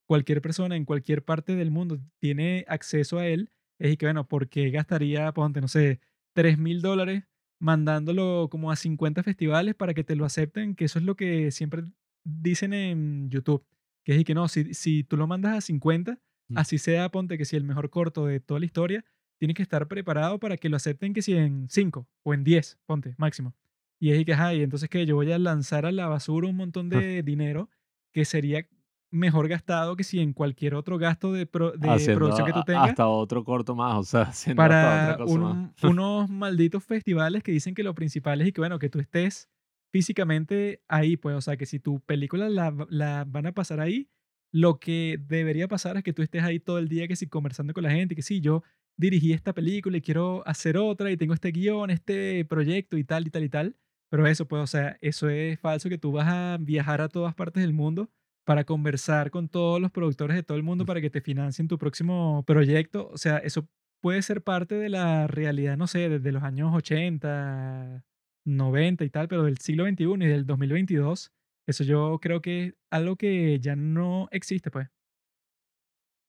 cualquier 0.06 0.42
persona 0.42 0.76
en 0.76 0.84
cualquier 0.84 1.24
parte 1.24 1.56
del 1.56 1.70
mundo 1.70 1.98
tiene 2.18 2.66
acceso 2.68 3.18
a 3.18 3.26
él, 3.26 3.48
es 3.78 3.92
y 3.92 3.96
que, 3.96 4.06
bueno, 4.06 4.26
¿por 4.28 4.48
qué 4.48 4.70
gastaría, 4.70 5.32
ponte, 5.32 5.60
no 5.60 5.68
sé, 5.68 6.00
3 6.34 6.58
mil 6.58 6.82
dólares 6.82 7.24
mandándolo 7.58 8.48
como 8.50 8.70
a 8.70 8.76
50 8.76 9.22
festivales 9.22 9.74
para 9.74 9.94
que 9.94 10.04
te 10.04 10.16
lo 10.16 10.24
acepten? 10.24 10.74
Que 10.74 10.84
eso 10.86 10.98
es 10.98 11.04
lo 11.04 11.16
que 11.16 11.50
siempre 11.50 11.84
dicen 12.24 12.72
en 12.72 13.30
YouTube, 13.30 13.64
que 14.04 14.14
es 14.14 14.20
y 14.20 14.24
que 14.24 14.34
no, 14.34 14.48
si, 14.48 14.74
si 14.74 15.04
tú 15.04 15.16
lo 15.16 15.26
mandas 15.26 15.56
a 15.56 15.60
50, 15.60 16.20
Mm. 16.48 16.58
así 16.58 16.78
sea, 16.78 17.08
ponte 17.10 17.36
que 17.38 17.44
si 17.44 17.56
el 17.56 17.64
mejor 17.64 17.90
corto 17.90 18.26
de 18.26 18.38
toda 18.38 18.60
la 18.60 18.66
historia, 18.66 19.04
tiene 19.38 19.52
que 19.52 19.62
estar 19.62 19.88
preparado 19.88 20.38
para 20.38 20.56
que 20.56 20.68
lo 20.68 20.76
acepten 20.76 21.12
que 21.12 21.20
si 21.20 21.34
en 21.34 21.66
5 21.68 22.08
o 22.22 22.34
en 22.34 22.44
10, 22.44 22.78
ponte, 22.86 23.14
máximo. 23.18 23.54
Y 23.98 24.10
es 24.12 24.20
y 24.20 24.24
que, 24.24 24.34
ajá, 24.34 24.54
y 24.54 24.62
entonces 24.62 24.88
que 24.88 25.04
yo 25.06 25.16
voy 25.16 25.32
a 25.32 25.38
lanzar 25.40 25.86
a 25.86 25.90
la 25.92 26.06
basura 26.06 26.46
un 26.46 26.54
montón 26.56 26.88
de 26.88 27.22
dinero 27.24 27.68
que 28.12 28.24
sería 28.24 28.68
mejor 29.10 29.48
gastado 29.48 29.96
que 29.96 30.04
si 30.04 30.20
en 30.20 30.32
cualquier 30.32 30.74
otro 30.74 30.98
gasto 30.98 31.32
de, 31.32 31.46
pro- 31.46 31.72
de 31.72 31.88
Haciendo 31.90 32.20
producción 32.20 32.46
que 32.46 32.52
tú 32.52 32.64
tengas 32.64 32.90
hasta 32.90 33.08
otro 33.08 33.44
corto 33.44 33.74
más, 33.74 33.96
o 33.96 34.02
sea, 34.02 34.24
para 34.56 35.12
otra 35.12 35.16
cosa 35.24 35.40
más. 35.40 35.56
un- 35.56 35.74
unos 35.90 36.28
malditos 36.30 36.84
festivales 36.84 37.42
que 37.42 37.52
dicen 37.52 37.74
que 37.74 37.82
lo 37.82 37.94
principal 37.94 38.40
es 38.40 38.48
y 38.48 38.52
que, 38.52 38.60
bueno, 38.60 38.78
que 38.78 38.88
tú 38.90 38.98
estés 38.98 39.48
físicamente 39.92 40.82
ahí, 40.88 41.16
pues, 41.16 41.36
o 41.36 41.40
sea, 41.40 41.56
que 41.56 41.66
si 41.66 41.78
tu 41.80 42.00
película 42.00 42.48
la, 42.48 42.74
la 42.90 43.24
van 43.26 43.46
a 43.46 43.52
pasar 43.52 43.80
ahí, 43.80 44.08
lo 44.52 44.78
que 44.78 45.18
debería 45.20 45.68
pasar 45.68 45.96
es 45.96 46.02
que 46.02 46.12
tú 46.12 46.22
estés 46.22 46.42
ahí 46.42 46.60
todo 46.60 46.78
el 46.78 46.88
día, 46.88 47.08
que 47.08 47.16
si 47.16 47.26
conversando 47.26 47.72
con 47.72 47.82
la 47.84 47.90
gente, 47.90 48.14
que 48.14 48.22
sí, 48.22 48.40
yo 48.40 48.62
dirigí 48.98 49.32
esta 49.32 49.52
película 49.52 49.96
y 49.96 50.00
quiero 50.02 50.46
hacer 50.46 50.76
otra 50.76 51.10
y 51.10 51.16
tengo 51.16 51.34
este 51.34 51.50
guion, 51.50 51.90
este 51.90 52.44
proyecto 52.44 52.96
y 52.96 53.04
tal 53.04 53.26
y 53.26 53.30
tal 53.30 53.44
y 53.44 53.48
tal, 53.48 53.76
pero 54.10 54.26
eso, 54.26 54.46
pues, 54.46 54.62
o 54.62 54.66
sea, 54.66 54.96
eso 55.00 55.28
es 55.28 55.58
falso, 55.60 55.88
que 55.88 55.98
tú 55.98 56.12
vas 56.12 56.26
a 56.28 56.56
viajar 56.60 57.00
a 57.00 57.08
todas 57.08 57.34
partes 57.34 57.62
del 57.62 57.72
mundo 57.72 58.10
para 58.46 58.64
conversar 58.64 59.32
con 59.32 59.48
todos 59.48 59.80
los 59.80 59.90
productores 59.90 60.36
de 60.36 60.44
todo 60.44 60.56
el 60.56 60.62
mundo 60.62 60.86
para 60.86 61.00
que 61.00 61.10
te 61.10 61.20
financien 61.20 61.66
tu 61.66 61.78
próximo 61.78 62.44
proyecto. 62.46 63.10
O 63.12 63.18
sea, 63.18 63.38
eso 63.38 63.68
puede 64.00 64.22
ser 64.22 64.42
parte 64.42 64.76
de 64.76 64.88
la 64.88 65.26
realidad, 65.26 65.76
no 65.76 65.88
sé, 65.88 66.08
desde 66.08 66.30
los 66.30 66.44
años 66.44 66.72
80, 66.72 68.04
90 68.46 69.04
y 69.04 69.10
tal, 69.10 69.26
pero 69.26 69.42
del 69.42 69.58
siglo 69.58 69.84
XXI 69.84 70.04
y 70.04 70.28
del 70.28 70.46
2022, 70.46 71.32
eso 71.66 71.82
yo 71.82 72.20
creo 72.22 72.40
que 72.40 72.66
es 72.66 72.74
algo 72.88 73.16
que 73.16 73.58
ya 73.58 73.74
no 73.74 74.28
existe, 74.30 74.70
pues. 74.70 74.88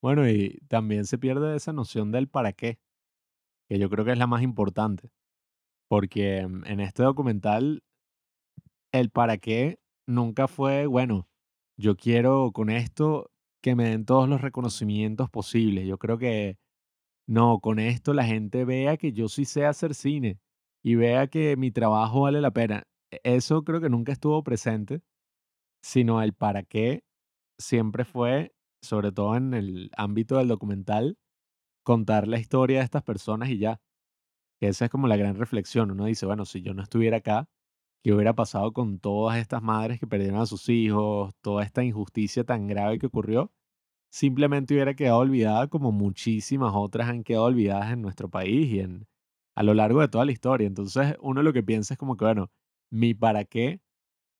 Bueno, 0.01 0.27
y 0.27 0.59
también 0.67 1.05
se 1.05 1.19
pierde 1.19 1.55
esa 1.55 1.71
noción 1.71 2.11
del 2.11 2.27
para 2.27 2.51
qué, 2.51 2.79
que 3.69 3.77
yo 3.77 3.91
creo 3.91 4.05
que 4.05 4.13
es 4.13 4.17
la 4.17 4.25
más 4.25 4.41
importante, 4.41 5.11
porque 5.87 6.47
mm, 6.47 6.65
en 6.65 6.79
este 6.79 7.03
documental 7.03 7.83
el 8.91 9.11
para 9.11 9.37
qué 9.37 9.77
nunca 10.07 10.47
fue, 10.47 10.87
bueno, 10.87 11.27
yo 11.77 11.95
quiero 11.97 12.51
con 12.53 12.69
esto 12.69 13.31
que 13.61 13.75
me 13.75 13.85
den 13.89 14.05
todos 14.05 14.29
los 14.29 14.41
reconocimientos 14.41 15.29
posibles. 15.29 15.87
Yo 15.87 15.97
creo 15.97 16.17
que 16.17 16.57
no, 17.27 17.59
con 17.59 17.79
esto 17.79 18.13
la 18.13 18.25
gente 18.25 18.65
vea 18.65 18.97
que 18.97 19.13
yo 19.13 19.29
sí 19.29 19.45
sé 19.45 19.65
hacer 19.65 19.95
cine 19.95 20.39
y 20.83 20.95
vea 20.95 21.27
que 21.27 21.57
mi 21.57 21.71
trabajo 21.71 22.21
vale 22.23 22.41
la 22.41 22.51
pena. 22.51 22.83
E- 23.11 23.21
Eso 23.23 23.63
creo 23.63 23.81
que 23.81 23.89
nunca 23.89 24.11
estuvo 24.13 24.43
presente, 24.43 25.01
sino 25.81 26.21
el 26.21 26.33
para 26.33 26.63
qué 26.63 27.03
siempre 27.59 28.05
fue, 28.05 28.53
sobre 28.83 29.11
todo 29.11 29.35
en 29.37 29.53
el 29.53 29.91
ámbito 29.97 30.37
del 30.37 30.47
documental, 30.49 31.17
contar 31.83 32.27
la 32.27 32.39
historia 32.39 32.79
de 32.79 32.85
estas 32.85 33.03
personas 33.03 33.49
y 33.49 33.59
ya. 33.59 33.81
Esa 34.61 34.85
es 34.85 34.91
como 34.91 35.07
la 35.07 35.17
gran 35.17 35.35
reflexión. 35.35 35.91
Uno 35.91 36.05
dice, 36.05 36.25
bueno, 36.25 36.45
si 36.45 36.61
yo 36.61 36.73
no 36.73 36.83
estuviera 36.83 37.17
acá, 37.17 37.47
¿qué 38.07 38.13
hubiera 38.13 38.33
pasado 38.33 38.71
con 38.71 38.99
todas 38.99 39.37
estas 39.37 39.61
madres 39.61 39.99
que 39.99 40.07
perdieron 40.07 40.39
a 40.39 40.45
sus 40.45 40.69
hijos, 40.69 41.35
toda 41.41 41.65
esta 41.65 41.83
injusticia 41.83 42.45
tan 42.45 42.65
grave 42.65 42.99
que 42.99 43.07
ocurrió? 43.07 43.51
Simplemente 44.09 44.73
hubiera 44.73 44.95
quedado 44.95 45.19
olvidada 45.19 45.67
como 45.67 45.91
muchísimas 45.91 46.71
otras 46.73 47.09
han 47.09 47.25
quedado 47.25 47.45
olvidadas 47.45 47.91
en 47.91 48.01
nuestro 48.01 48.29
país 48.29 48.71
y 48.71 48.79
en, 48.79 49.07
a 49.57 49.63
lo 49.63 49.73
largo 49.73 49.99
de 49.99 50.07
toda 50.07 50.23
la 50.23 50.31
historia. 50.31 50.67
Entonces 50.67 51.17
uno 51.21 51.43
lo 51.43 51.51
que 51.51 51.63
piensa 51.63 51.95
es 51.95 51.97
como 51.97 52.15
que, 52.15 52.23
bueno, 52.23 52.49
mi 52.89 53.13
para 53.13 53.43
qué 53.43 53.81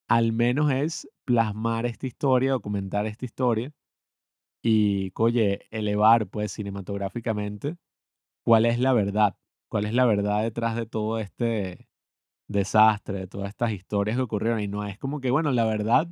al 0.08 0.32
menos 0.32 0.72
es 0.72 1.10
plasmar 1.26 1.86
esta 1.86 2.08
historia, 2.08 2.52
documentar 2.52 3.06
esta 3.06 3.26
historia 3.26 3.74
y, 4.64 5.12
oye, 5.16 5.68
elevar 5.72 6.28
pues 6.28 6.54
cinematográficamente 6.54 7.78
cuál 8.46 8.66
es 8.66 8.80
la 8.80 8.94
verdad, 8.94 9.38
cuál 9.70 9.86
es 9.86 9.94
la 9.94 10.06
verdad 10.06 10.44
detrás 10.44 10.78
de 10.78 10.86
todo 10.86 11.20
este 11.20 11.87
desastre, 12.48 13.20
de 13.20 13.28
todas 13.28 13.50
estas 13.50 13.72
historias 13.72 14.18
que 14.18 14.24
ocurrieron. 14.24 14.60
Y 14.62 14.68
no 14.68 14.86
es 14.86 14.98
como 15.00 15.20
que, 15.22 15.32
bueno, 15.32 15.52
la 15.52 15.66
verdad, 15.66 16.08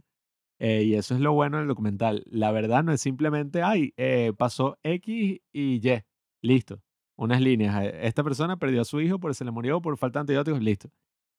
eh, 0.59 0.83
y 0.85 0.95
eso 0.95 1.15
es 1.15 1.21
lo 1.21 1.33
bueno 1.33 1.57
del 1.59 1.67
documental, 1.67 2.23
la 2.27 2.51
verdad 2.51 2.83
no 2.83 2.93
es 2.93 3.01
simplemente, 3.01 3.63
ay, 3.63 3.93
eh, 3.97 4.33
pasó 4.37 4.77
X 4.83 5.39
y 5.53 5.75
Y, 5.89 6.01
listo, 6.41 6.81
unas 7.17 7.41
líneas. 7.41 7.83
eh, 7.85 8.07
Esta 8.07 8.23
persona 8.23 8.57
perdió 8.57 8.81
a 8.81 8.85
su 8.85 9.01
hijo 9.01 9.19
porque 9.19 9.35
se 9.35 9.45
le 9.45 9.51
murió 9.51 9.81
por 9.81 9.97
falta 9.97 10.19
de 10.19 10.21
antibióticos, 10.21 10.61
listo. 10.61 10.89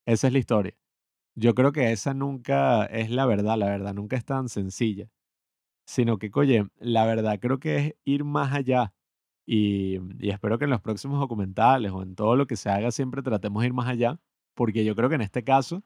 Esa 0.06 0.28
es 0.28 0.32
la 0.34 0.38
historia. 0.40 0.74
Yo 1.36 1.54
creo 1.54 1.72
que 1.72 1.92
esa 1.92 2.14
nunca 2.14 2.86
es 2.86 3.10
la 3.10 3.26
verdad, 3.26 3.58
la 3.58 3.66
verdad 3.68 3.94
nunca 3.94 4.16
es 4.16 4.24
tan 4.24 4.48
sencilla, 4.48 5.08
sino 5.86 6.18
que, 6.18 6.30
oye, 6.34 6.66
la 6.78 7.06
verdad 7.06 7.38
creo 7.40 7.58
que 7.60 7.76
es 7.78 7.94
ir 8.04 8.24
más 8.24 8.52
allá. 8.54 8.94
Y, 9.46 9.98
y 10.20 10.30
espero 10.30 10.58
que 10.58 10.64
en 10.64 10.70
los 10.70 10.80
próximos 10.82 11.20
documentales 11.20 11.92
o 11.92 12.02
en 12.02 12.16
todo 12.16 12.36
lo 12.36 12.46
que 12.46 12.56
se 12.56 12.70
haga 12.70 12.90
siempre 12.92 13.22
tratemos 13.22 13.62
de 13.62 13.68
ir 13.68 13.74
más 13.74 13.88
allá 13.88 14.18
porque 14.56 14.84
yo 14.84 14.96
creo 14.96 15.08
que 15.08 15.14
en 15.16 15.22
este 15.22 15.44
caso 15.44 15.84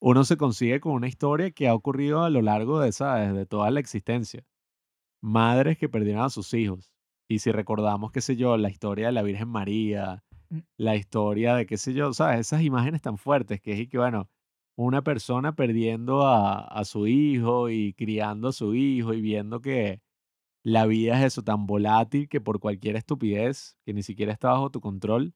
uno 0.00 0.24
se 0.24 0.36
consigue 0.36 0.80
con 0.80 0.94
una 0.94 1.08
historia 1.08 1.52
que 1.52 1.68
ha 1.68 1.74
ocurrido 1.74 2.24
a 2.24 2.30
lo 2.30 2.42
largo 2.42 2.80
de, 2.80 2.88
esa, 2.88 3.32
de 3.32 3.46
toda 3.46 3.70
la 3.70 3.78
existencia. 3.80 4.44
Madres 5.22 5.78
que 5.78 5.88
perdieron 5.88 6.24
a 6.24 6.30
sus 6.30 6.54
hijos. 6.54 6.92
Y 7.28 7.38
si 7.38 7.52
recordamos, 7.52 8.12
qué 8.12 8.20
sé 8.20 8.36
yo, 8.36 8.56
la 8.56 8.70
historia 8.70 9.06
de 9.06 9.12
la 9.12 9.22
Virgen 9.22 9.48
María, 9.48 10.24
Mm. 10.52 10.58
la 10.76 10.96
historia 10.96 11.54
de, 11.56 11.66
qué 11.66 11.78
sé 11.78 11.94
yo, 11.94 12.12
¿sabes? 12.12 12.40
Esas 12.40 12.62
imágenes 12.62 13.00
tan 13.02 13.16
fuertes 13.18 13.60
que 13.60 13.72
es 13.80 13.88
que, 13.88 13.98
bueno, 13.98 14.28
una 14.76 15.02
persona 15.02 15.54
perdiendo 15.54 16.26
a, 16.26 16.60
a 16.60 16.84
su 16.84 17.06
hijo 17.06 17.70
y 17.70 17.94
criando 17.94 18.48
a 18.48 18.52
su 18.52 18.74
hijo 18.74 19.14
y 19.14 19.22
viendo 19.22 19.60
que 19.62 20.02
la 20.64 20.86
vida 20.86 21.18
es 21.18 21.26
eso 21.26 21.42
tan 21.42 21.66
volátil 21.66 22.28
que 22.28 22.40
por 22.40 22.60
cualquier 22.60 22.96
estupidez 22.96 23.78
que 23.84 23.94
ni 23.94 24.02
siquiera 24.02 24.32
está 24.32 24.50
bajo 24.50 24.70
tu 24.70 24.80
control, 24.80 25.34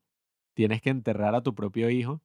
tienes 0.54 0.82
que 0.82 0.90
enterrar 0.90 1.34
a 1.34 1.42
tu 1.42 1.54
propio 1.54 1.90
hijo. 1.90 2.22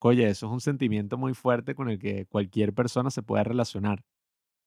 Oye, 0.00 0.28
eso 0.28 0.46
es 0.46 0.52
un 0.52 0.60
sentimiento 0.60 1.18
muy 1.18 1.34
fuerte 1.34 1.74
con 1.74 1.88
el 1.90 1.98
que 1.98 2.26
cualquier 2.26 2.72
persona 2.72 3.10
se 3.10 3.22
puede 3.22 3.42
relacionar. 3.44 4.04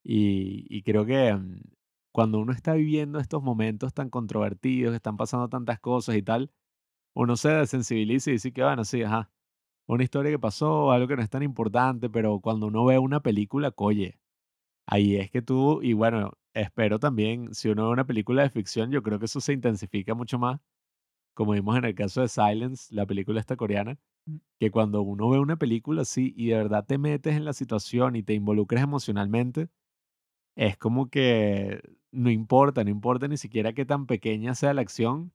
Y, 0.03 0.65
y 0.69 0.84
creo 0.84 1.05
que 1.05 1.34
mm, 1.36 1.61
cuando 2.13 2.39
uno 2.39 2.53
está 2.53 2.73
viviendo 2.75 3.19
estos 3.19 3.43
momentos 3.43 3.93
tan 3.93 4.09
controvertidos, 4.09 4.91
que 4.93 4.97
están 4.97 5.17
pasando 5.17 5.49
tantas 5.49 5.79
cosas 5.79 6.15
y 6.17 6.23
tal, 6.23 6.51
uno 7.15 7.38
se 7.38 7.49
desensibiliza 7.49 8.32
y 8.32 8.34
dice 8.34 8.53
que, 8.53 8.63
bueno, 8.63 8.86
sí, 8.86 9.03
ajá, 9.03 9.32
una 9.88 10.03
historia 10.03 10.32
que 10.32 10.39
pasó, 10.39 10.91
algo 10.91 11.07
que 11.07 11.17
no 11.17 11.23
es 11.23 11.29
tan 11.32 11.43
importante, 11.43 12.09
pero 12.09 12.39
cuando 12.41 12.67
uno 12.67 12.86
ve 12.86 12.99
una 12.99 13.21
película, 13.21 13.71
coye, 13.71 14.19
ahí 14.88 15.17
es 15.17 15.32
que 15.32 15.41
tú, 15.41 15.82
y 15.84 15.93
bueno, 15.93 16.34
espero 16.53 16.99
también, 16.99 17.53
si 17.55 17.69
uno 17.69 17.86
ve 17.88 17.91
una 17.93 18.05
película 18.07 18.43
de 18.43 18.49
ficción, 18.51 18.91
yo 18.91 19.03
creo 19.03 19.19
que 19.19 19.25
eso 19.25 19.41
se 19.41 19.53
intensifica 19.53 20.15
mucho 20.15 20.39
más, 20.39 20.61
como 21.36 21.53
vimos 21.53 21.77
en 21.77 21.86
el 21.86 21.95
caso 21.95 22.21
de 22.21 22.29
Silence, 22.29 22.93
la 22.95 23.05
película 23.07 23.39
esta 23.41 23.55
coreana. 23.57 23.97
Que 24.59 24.72
cuando 24.72 25.01
uno 25.01 25.30
ve 25.30 25.39
una 25.39 25.57
película 25.57 26.03
así 26.03 26.34
y 26.36 26.49
de 26.49 26.57
verdad 26.57 26.86
te 26.86 26.97
metes 26.97 27.36
en 27.36 27.45
la 27.45 27.53
situación 27.53 28.15
y 28.15 28.24
te 28.24 28.34
involucres 28.34 28.84
emocionalmente, 28.84 29.69
es 30.55 30.78
como 30.78 31.09
que 31.09 31.82
no 32.11 32.32
importa, 32.32 32.84
no 32.84 32.91
importa 32.91 33.28
ni 33.28 33.38
siquiera 33.38 33.74
qué 33.74 33.86
tan 33.86 34.07
pequeña 34.07 34.55
sea 34.55 34.74
la 34.74 34.82
acción, 34.82 35.34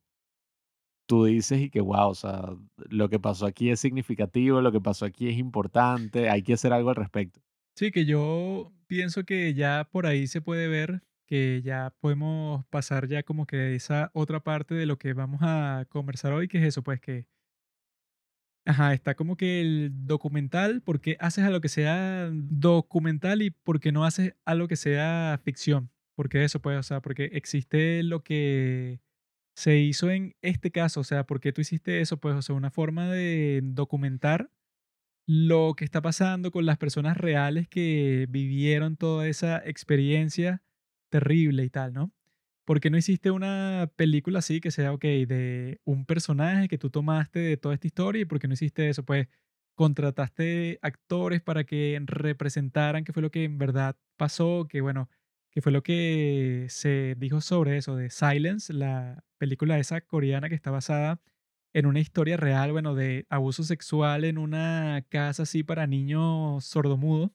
tú 1.06 1.24
dices 1.24 1.60
y 1.60 1.70
que, 1.70 1.80
wow, 1.80 2.08
o 2.10 2.14
sea, 2.14 2.56
lo 2.76 3.08
que 3.08 3.20
pasó 3.20 3.46
aquí 3.46 3.70
es 3.70 3.80
significativo, 3.80 4.60
lo 4.60 4.72
que 4.72 4.80
pasó 4.80 5.04
aquí 5.04 5.28
es 5.28 5.38
importante, 5.38 6.28
hay 6.30 6.42
que 6.42 6.54
hacer 6.54 6.72
algo 6.72 6.90
al 6.90 6.96
respecto. 6.96 7.40
Sí, 7.76 7.90
que 7.90 8.06
yo 8.06 8.72
pienso 8.86 9.24
que 9.24 9.52
ya 9.54 9.88
por 9.90 10.06
ahí 10.06 10.26
se 10.26 10.40
puede 10.40 10.66
ver 10.68 11.02
que 11.26 11.60
ya 11.62 11.92
podemos 12.00 12.64
pasar 12.66 13.08
ya 13.08 13.22
como 13.22 13.46
que 13.46 13.74
esa 13.74 14.10
otra 14.14 14.40
parte 14.40 14.74
de 14.74 14.86
lo 14.86 14.96
que 14.96 15.12
vamos 15.12 15.40
a 15.42 15.84
conversar 15.88 16.32
hoy, 16.32 16.48
que 16.48 16.58
es 16.58 16.64
eso, 16.64 16.82
pues 16.82 17.00
que, 17.00 17.26
ajá, 18.66 18.92
está 18.94 19.14
como 19.14 19.36
que 19.36 19.60
el 19.60 19.92
documental, 20.06 20.82
¿por 20.82 21.00
qué 21.00 21.16
haces 21.20 21.44
a 21.44 21.50
lo 21.50 21.60
que 21.60 21.68
sea 21.68 22.30
documental 22.32 23.42
y 23.42 23.50
por 23.50 23.80
qué 23.80 23.92
no 23.92 24.04
haces 24.04 24.34
algo 24.44 24.68
que 24.68 24.76
sea 24.76 25.40
ficción? 25.44 25.90
Porque 26.16 26.44
eso, 26.44 26.60
pues, 26.60 26.78
o 26.78 26.82
sea, 26.82 27.00
porque 27.00 27.26
existe 27.32 28.02
lo 28.02 28.22
que 28.24 29.00
se 29.56 29.78
hizo 29.78 30.10
en 30.10 30.36
este 30.42 30.70
caso, 30.72 31.00
o 31.00 31.04
sea, 31.04 31.26
¿por 31.26 31.40
qué 31.40 31.52
tú 31.52 31.62
hiciste 31.62 32.00
eso? 32.00 32.18
Pues, 32.20 32.36
o 32.36 32.42
sea, 32.42 32.56
una 32.56 32.70
forma 32.70 33.10
de 33.10 33.62
documentar 33.64 34.50
lo 35.28 35.74
que 35.76 35.84
está 35.84 36.02
pasando 36.02 36.52
con 36.52 36.66
las 36.66 36.78
personas 36.78 37.16
reales 37.18 37.68
que 37.68 38.26
vivieron 38.30 38.96
toda 38.96 39.28
esa 39.28 39.58
experiencia 39.66 40.62
terrible 41.10 41.64
y 41.64 41.70
tal, 41.70 41.94
¿no? 41.94 42.12
¿Por 42.66 42.80
qué 42.80 42.90
no 42.90 42.98
hiciste 42.98 43.30
una 43.30 43.88
película 43.96 44.40
así 44.40 44.60
que 44.60 44.72
sea, 44.72 44.92
ok, 44.92 45.02
de 45.04 45.80
un 45.84 46.04
personaje 46.04 46.66
que 46.68 46.78
tú 46.78 46.90
tomaste 46.90 47.38
de 47.38 47.56
toda 47.56 47.74
esta 47.74 47.86
historia 47.86 48.22
y 48.22 48.24
por 48.24 48.40
qué 48.40 48.48
no 48.48 48.54
hiciste 48.54 48.88
eso? 48.88 49.04
Pues 49.04 49.28
contrataste 49.76 50.78
actores 50.82 51.42
para 51.42 51.62
que 51.64 51.96
representaran 52.06 53.04
qué 53.04 53.12
fue 53.12 53.22
lo 53.22 53.30
que 53.30 53.44
en 53.44 53.58
verdad 53.58 53.96
pasó, 54.16 54.66
que 54.68 54.80
bueno, 54.80 55.08
qué 55.52 55.60
fue 55.62 55.70
lo 55.70 55.82
que 55.84 56.66
se 56.68 57.14
dijo 57.18 57.40
sobre 57.40 57.76
eso 57.76 57.94
de 57.96 58.10
Silence, 58.10 58.72
la 58.72 59.24
película 59.38 59.78
esa 59.78 60.00
coreana 60.00 60.48
que 60.48 60.56
está 60.56 60.72
basada 60.72 61.20
en 61.72 61.86
una 61.86 62.00
historia 62.00 62.36
real, 62.36 62.72
bueno, 62.72 62.94
de 62.96 63.26
abuso 63.30 63.62
sexual 63.62 64.24
en 64.24 64.38
una 64.38 65.04
casa 65.08 65.44
así 65.44 65.62
para 65.62 65.86
niños 65.86 66.64
sordomudos. 66.64 67.30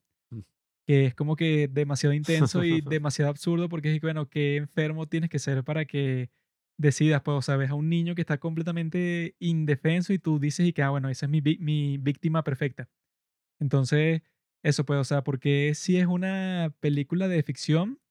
Que 0.91 1.05
es 1.05 1.15
como 1.15 1.37
que 1.37 1.69
demasiado 1.69 2.13
intenso 2.13 2.65
y 2.65 2.81
demasiado 2.81 3.31
absurdo 3.31 3.69
porque 3.69 3.93
es 3.93 4.01
que, 4.01 4.07
bueno, 4.07 4.27
qué 4.29 4.57
enfermo 4.57 5.07
tienes 5.07 5.29
que 5.29 5.39
ser 5.39 5.63
para 5.63 5.85
que 5.85 6.29
decidas, 6.77 7.21
pues, 7.21 7.37
o 7.37 7.41
sea, 7.41 7.55
ves 7.55 7.69
a 7.69 7.75
un 7.75 7.87
niño 7.87 8.13
que 8.13 8.19
está 8.19 8.39
completamente 8.39 9.37
indefenso 9.39 10.11
y 10.11 10.19
tú 10.19 10.37
dices 10.37 10.67
y 10.67 10.73
que, 10.73 10.83
ah, 10.83 10.89
bueno, 10.89 11.07
esa 11.07 11.27
es 11.27 11.29
mi, 11.29 11.41
mi 11.59 11.97
víctima 11.97 12.43
perfecta. 12.43 12.89
Entonces, 13.57 14.21
eso 14.63 14.85
pues, 14.85 14.99
o 14.99 15.05
sea, 15.05 15.23
porque 15.23 15.71
si 15.75 15.95
es 15.95 16.07
una 16.07 16.75
película 16.81 17.29
de 17.29 17.41
ficción, 17.41 18.01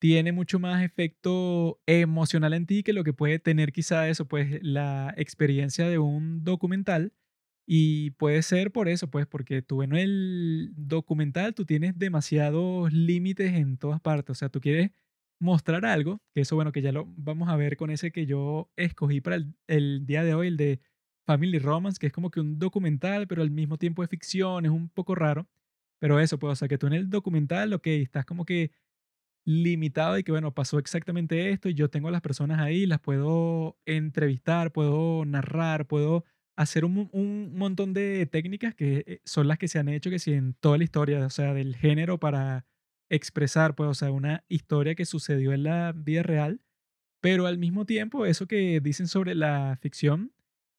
tiene 0.00 0.32
mucho 0.32 0.58
más 0.58 0.82
efecto 0.82 1.80
emocional 1.86 2.52
en 2.52 2.66
ti 2.66 2.82
que 2.82 2.94
lo 2.94 3.04
que 3.04 3.12
puede 3.12 3.38
tener 3.38 3.72
quizá 3.72 4.08
eso, 4.08 4.26
pues 4.26 4.58
la 4.60 5.14
experiencia 5.16 5.88
de 5.88 5.98
un 5.98 6.42
documental. 6.42 7.12
Y 7.70 8.12
puede 8.12 8.40
ser 8.42 8.72
por 8.72 8.88
eso, 8.88 9.10
pues, 9.10 9.26
porque 9.26 9.60
tú 9.60 9.82
en 9.82 9.94
el 9.94 10.72
documental 10.74 11.54
tú 11.54 11.66
tienes 11.66 11.98
demasiados 11.98 12.90
límites 12.94 13.52
en 13.52 13.76
todas 13.76 14.00
partes. 14.00 14.30
O 14.30 14.34
sea, 14.34 14.48
tú 14.48 14.58
quieres 14.60 14.90
mostrar 15.38 15.84
algo, 15.84 16.22
que 16.34 16.40
eso, 16.40 16.56
bueno, 16.56 16.72
que 16.72 16.80
ya 16.80 16.92
lo 16.92 17.04
vamos 17.18 17.50
a 17.50 17.56
ver 17.56 17.76
con 17.76 17.90
ese 17.90 18.10
que 18.10 18.24
yo 18.24 18.70
escogí 18.76 19.20
para 19.20 19.36
el, 19.36 19.54
el 19.66 20.06
día 20.06 20.24
de 20.24 20.32
hoy, 20.34 20.48
el 20.48 20.56
de 20.56 20.80
Family 21.26 21.58
Romance, 21.58 21.98
que 22.00 22.06
es 22.06 22.12
como 22.12 22.30
que 22.30 22.40
un 22.40 22.58
documental, 22.58 23.28
pero 23.28 23.42
al 23.42 23.50
mismo 23.50 23.76
tiempo 23.76 24.02
es 24.02 24.08
ficción, 24.08 24.64
es 24.64 24.72
un 24.72 24.88
poco 24.88 25.14
raro. 25.14 25.46
Pero 26.00 26.20
eso, 26.20 26.38
pues, 26.38 26.52
o 26.52 26.56
sea, 26.56 26.68
que 26.68 26.78
tú 26.78 26.86
en 26.86 26.94
el 26.94 27.10
documental, 27.10 27.74
ok, 27.74 27.86
estás 27.88 28.24
como 28.24 28.46
que 28.46 28.70
limitado 29.44 30.18
y 30.18 30.24
que, 30.24 30.32
bueno, 30.32 30.54
pasó 30.54 30.78
exactamente 30.78 31.50
esto 31.50 31.68
y 31.68 31.74
yo 31.74 31.90
tengo 31.90 32.08
a 32.08 32.10
las 32.12 32.20
personas 32.22 32.60
ahí, 32.60 32.86
las 32.86 33.00
puedo 33.00 33.78
entrevistar, 33.86 34.72
puedo 34.72 35.24
narrar, 35.24 35.86
puedo 35.86 36.24
hacer 36.58 36.84
un, 36.84 37.08
un 37.12 37.56
montón 37.56 37.94
de 37.94 38.26
técnicas 38.26 38.74
que 38.74 39.04
eh, 39.06 39.20
son 39.24 39.46
las 39.48 39.58
que 39.58 39.68
se 39.68 39.78
han 39.78 39.88
hecho 39.88 40.10
que 40.10 40.18
si 40.18 40.32
en 40.32 40.54
toda 40.54 40.76
la 40.76 40.84
historia, 40.84 41.24
o 41.24 41.30
sea, 41.30 41.54
del 41.54 41.76
género 41.76 42.18
para 42.18 42.66
expresar, 43.10 43.76
pues, 43.76 43.88
o 43.88 43.94
sea, 43.94 44.10
una 44.10 44.44
historia 44.48 44.94
que 44.96 45.06
sucedió 45.06 45.52
en 45.52 45.62
la 45.62 45.92
vida 45.94 46.22
real, 46.24 46.60
pero 47.20 47.46
al 47.46 47.58
mismo 47.58 47.86
tiempo 47.86 48.26
eso 48.26 48.46
que 48.48 48.80
dicen 48.80 49.08
sobre 49.08 49.34
la 49.34 49.78
ficción, 49.80 50.32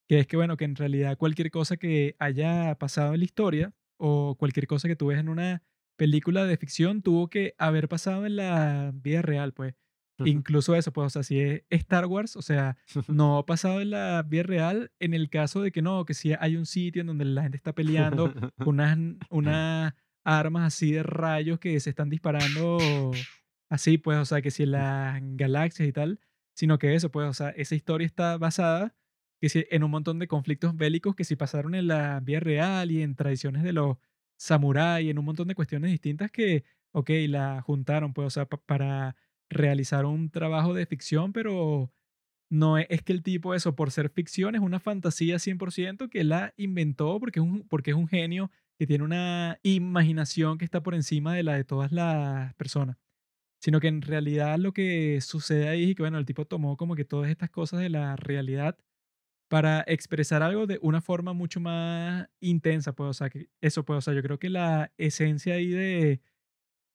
que 0.09 0.19
es 0.19 0.27
que, 0.27 0.38
bueno, 0.38 0.57
que 0.57 0.65
en 0.65 0.75
realidad 0.75 1.17
cualquier 1.17 1.51
cosa 1.51 1.77
que 1.77 2.15
haya 2.19 2.75
pasado 2.80 3.13
en 3.13 3.19
la 3.21 3.25
historia 3.25 3.73
o 3.97 4.36
cualquier 4.38 4.67
cosa 4.67 4.88
que 4.89 4.95
tú 4.97 5.11
en 5.11 5.30
una 5.30 5.63
película 5.97 6.45
de 6.45 6.57
ficción 6.57 7.01
tuvo 7.03 7.30
que 7.30 7.55
haber 7.57 7.89
pasado 7.89 8.25
en 8.25 8.36
la 8.38 8.91
vida 8.93 9.21
real, 9.21 9.53
pues. 9.53 9.75
Incluso 10.24 10.76
eso, 10.76 10.91
pues, 10.93 11.07
o 11.07 11.09
sea, 11.09 11.24
si 11.24 11.39
es 11.39 11.63
Star 11.70 12.05
Wars, 12.05 12.36
o 12.36 12.41
sea, 12.41 12.78
no 13.07 13.38
ha 13.39 13.45
pasado 13.45 13.82
en 13.82 13.91
la 13.91 14.24
vida 14.24 14.43
real 14.43 14.91
en 14.99 15.13
el 15.13 15.30
caso 15.30 15.61
de 15.61 15.72
que 15.72 15.82
no, 15.82 16.05
que 16.05 16.13
si 16.13 16.34
hay 16.39 16.55
un 16.57 16.65
sitio 16.65 17.01
en 17.01 17.07
donde 17.07 17.26
la 17.26 17.43
gente 17.43 17.57
está 17.57 17.74
peleando 17.74 18.36
con 18.61 18.76
unas, 18.76 18.97
unas 19.30 19.93
armas 20.26 20.67
así 20.76 20.91
de 20.91 21.03
rayos 21.03 21.59
que 21.59 21.80
se 21.80 21.89
están 21.89 22.09
disparando 22.09 23.28
así, 23.70 23.97
pues, 23.97 24.17
o 24.17 24.26
sea, 24.26 24.41
que 24.41 24.51
si 24.51 24.63
en 24.63 24.72
las 24.72 25.20
galaxias 25.24 25.88
y 25.88 25.93
tal, 25.93 26.20
sino 26.55 26.78
que 26.80 26.95
eso, 26.95 27.11
pues, 27.11 27.28
o 27.30 27.34
sea, 27.34 27.49
esa 27.51 27.76
historia 27.76 28.05
está 28.05 28.38
basada 28.38 28.95
que 29.41 29.49
si 29.49 29.65
en 29.70 29.84
un 29.84 29.91
montón 29.91 30.20
de 30.20 30.28
conflictos 30.28 30.76
bélicos 30.76 31.15
que 31.15 31.24
si 31.24 31.36
pasaron 31.36 31.76
en 31.76 31.88
la 31.88 32.20
vida 32.20 32.39
real 32.41 32.91
y 32.91 33.01
en 33.01 33.15
tradiciones 33.15 33.63
de 33.63 33.72
los 33.74 33.97
samuráis, 34.38 35.09
en 35.09 35.17
un 35.20 35.26
montón 35.26 35.47
de 35.47 35.55
cuestiones 35.55 35.91
distintas 35.91 36.32
que, 36.32 36.63
ok, 36.91 37.09
la 37.28 37.61
juntaron, 37.61 38.13
pues, 38.13 38.28
o 38.28 38.30
sea, 38.30 38.45
pa- 38.47 38.57
para 38.65 39.15
realizar 39.50 40.06
un 40.06 40.30
trabajo 40.30 40.74
de 40.74 40.86
ficción, 40.86 41.34
pero 41.34 41.91
no 42.52 42.78
es, 42.78 42.88
es 42.89 43.04
que 43.04 43.14
el 43.14 43.24
tipo, 43.24 43.54
eso, 43.54 43.76
por 43.76 43.91
ser 43.91 44.10
ficción, 44.10 44.56
es 44.56 44.62
una 44.62 44.80
fantasía 44.80 45.38
100% 45.39 46.10
que 46.10 46.24
la 46.24 46.54
inventó 46.58 47.20
porque 47.20 47.39
es, 47.39 47.45
un, 47.45 47.68
porque 47.68 47.91
es 47.91 47.97
un 47.97 48.08
genio 48.08 48.52
que 48.78 48.88
tiene 48.88 49.04
una 49.04 49.60
imaginación 49.64 50.58
que 50.58 50.66
está 50.66 50.82
por 50.82 50.95
encima 50.95 51.34
de 51.34 51.43
la 51.43 51.56
de 51.56 51.66
todas 51.66 51.91
las 51.91 52.54
personas. 52.56 52.97
Sino 53.62 53.80
que 53.82 53.89
en 53.89 54.02
realidad 54.02 54.58
lo 54.60 54.74
que 54.74 55.20
sucede 55.22 55.70
ahí 55.70 55.91
es 55.91 55.95
que, 55.95 56.04
bueno, 56.04 56.18
el 56.18 56.26
tipo 56.26 56.45
tomó 56.45 56.78
como 56.78 56.95
que 56.95 57.06
todas 57.06 57.30
estas 57.30 57.50
cosas 57.50 57.82
de 57.82 57.89
la 57.89 58.16
realidad 58.16 58.78
para 59.50 59.84
expresar 59.88 60.43
algo 60.43 60.68
de 60.68 60.80
una 60.82 61.02
forma 61.02 61.34
mucho 61.34 61.60
más 61.60 62.30
intensa, 62.39 62.93
pues, 62.93 63.10
o 63.10 63.14
sea, 63.14 63.30
que 63.30 63.50
eso, 63.62 63.84
pues, 63.86 63.97
o 63.97 64.02
sea, 64.02 64.14
yo 64.14 64.22
creo 64.24 64.39
que 64.39 64.50
la 64.50 64.93
esencia 64.97 65.56
ahí 65.56 65.70
de 65.70 66.22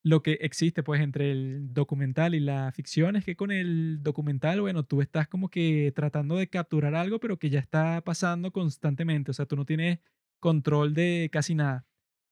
lo 0.04 0.22
que 0.22 0.34
existe, 0.42 0.82
pues, 0.82 1.00
entre 1.00 1.32
el 1.32 1.72
documental 1.74 2.34
y 2.34 2.40
la 2.40 2.70
ficción 2.72 3.16
es 3.16 3.24
que 3.24 3.36
con 3.36 3.50
el 3.50 4.02
documental, 4.02 4.60
bueno, 4.60 4.84
tú 4.84 5.00
estás 5.00 5.28
como 5.28 5.48
que 5.48 5.92
tratando 5.96 6.36
de 6.36 6.48
capturar 6.48 6.94
algo, 6.94 7.20
pero 7.20 7.38
que 7.38 7.50
ya 7.50 7.60
está 7.60 8.02
pasando 8.02 8.52
constantemente, 8.52 9.30
o 9.30 9.34
sea, 9.34 9.46
tú 9.46 9.56
no 9.56 9.64
tienes 9.64 10.00
control 10.40 10.94
de 10.94 11.30
casi 11.32 11.54
nada, 11.54 11.86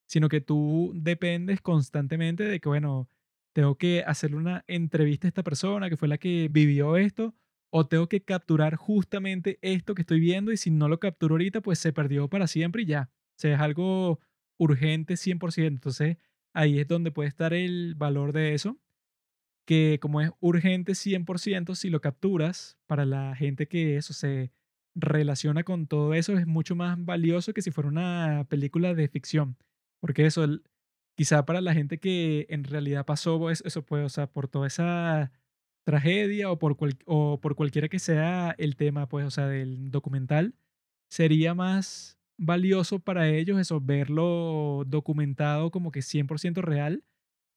sino 0.06 0.28
que 0.28 0.40
tú 0.42 0.92
dependes 0.94 1.62
constantemente 1.62 2.44
de 2.44 2.60
que, 2.60 2.68
bueno, 2.68 3.08
tengo 3.54 3.76
que 3.76 4.04
hacerle 4.06 4.36
una 4.36 4.64
entrevista 4.68 5.26
a 5.26 5.30
esta 5.30 5.42
persona 5.42 5.88
que 5.90 5.96
fue 5.96 6.08
la 6.08 6.18
que 6.18 6.48
vivió 6.50 6.96
esto, 6.98 7.34
o 7.70 7.86
tengo 7.86 8.06
que 8.08 8.22
capturar 8.22 8.76
justamente 8.76 9.58
esto 9.62 9.94
que 9.94 10.02
estoy 10.02 10.20
viendo 10.20 10.52
y 10.52 10.58
si 10.58 10.70
no 10.70 10.88
lo 10.88 11.00
capturo 11.00 11.34
ahorita, 11.34 11.62
pues 11.62 11.78
se 11.78 11.92
perdió 11.94 12.28
para 12.28 12.46
siempre 12.46 12.82
y 12.82 12.86
ya. 12.86 13.10
sea, 13.36 13.54
es 13.54 13.60
algo 13.60 14.20
urgente 14.58 15.16
100%. 15.16 15.66
Entonces, 15.76 16.18
ahí 16.54 16.78
es 16.78 16.88
donde 16.88 17.10
puede 17.10 17.28
estar 17.28 17.54
el 17.54 17.94
valor 17.94 18.32
de 18.32 18.54
eso, 18.54 18.78
que 19.66 19.98
como 20.00 20.20
es 20.20 20.30
urgente 20.40 20.92
100%, 20.94 21.74
si 21.74 21.90
lo 21.90 22.00
capturas 22.00 22.78
para 22.86 23.04
la 23.06 23.34
gente 23.36 23.68
que 23.68 23.96
eso 23.96 24.12
se 24.12 24.52
relaciona 24.94 25.64
con 25.64 25.86
todo 25.86 26.14
eso, 26.14 26.36
es 26.36 26.46
mucho 26.46 26.74
más 26.76 27.02
valioso 27.04 27.54
que 27.54 27.62
si 27.62 27.70
fuera 27.70 27.88
una 27.88 28.46
película 28.48 28.94
de 28.94 29.08
ficción. 29.08 29.56
Porque 30.00 30.26
eso, 30.26 30.46
quizá 31.16 31.44
para 31.46 31.60
la 31.60 31.74
gente 31.74 31.98
que 31.98 32.46
en 32.50 32.64
realidad 32.64 33.06
pasó 33.06 33.50
eso, 33.50 33.84
pues, 33.84 34.04
o 34.04 34.08
sea, 34.08 34.26
por 34.26 34.48
toda 34.48 34.66
esa 34.66 35.32
tragedia 35.84 36.50
o 36.50 36.58
por, 36.58 36.76
o 37.06 37.40
por 37.40 37.56
cualquiera 37.56 37.88
que 37.88 37.98
sea 37.98 38.54
el 38.58 38.76
tema, 38.76 39.08
pues, 39.08 39.26
o 39.26 39.30
sea, 39.30 39.46
del 39.46 39.90
documental, 39.90 40.54
sería 41.10 41.54
más 41.54 42.18
valioso 42.44 42.98
para 42.98 43.28
ellos 43.28 43.58
eso, 43.58 43.80
verlo 43.80 44.84
documentado 44.86 45.70
como 45.70 45.90
que 45.92 46.00
100% 46.00 46.60
real, 46.60 47.04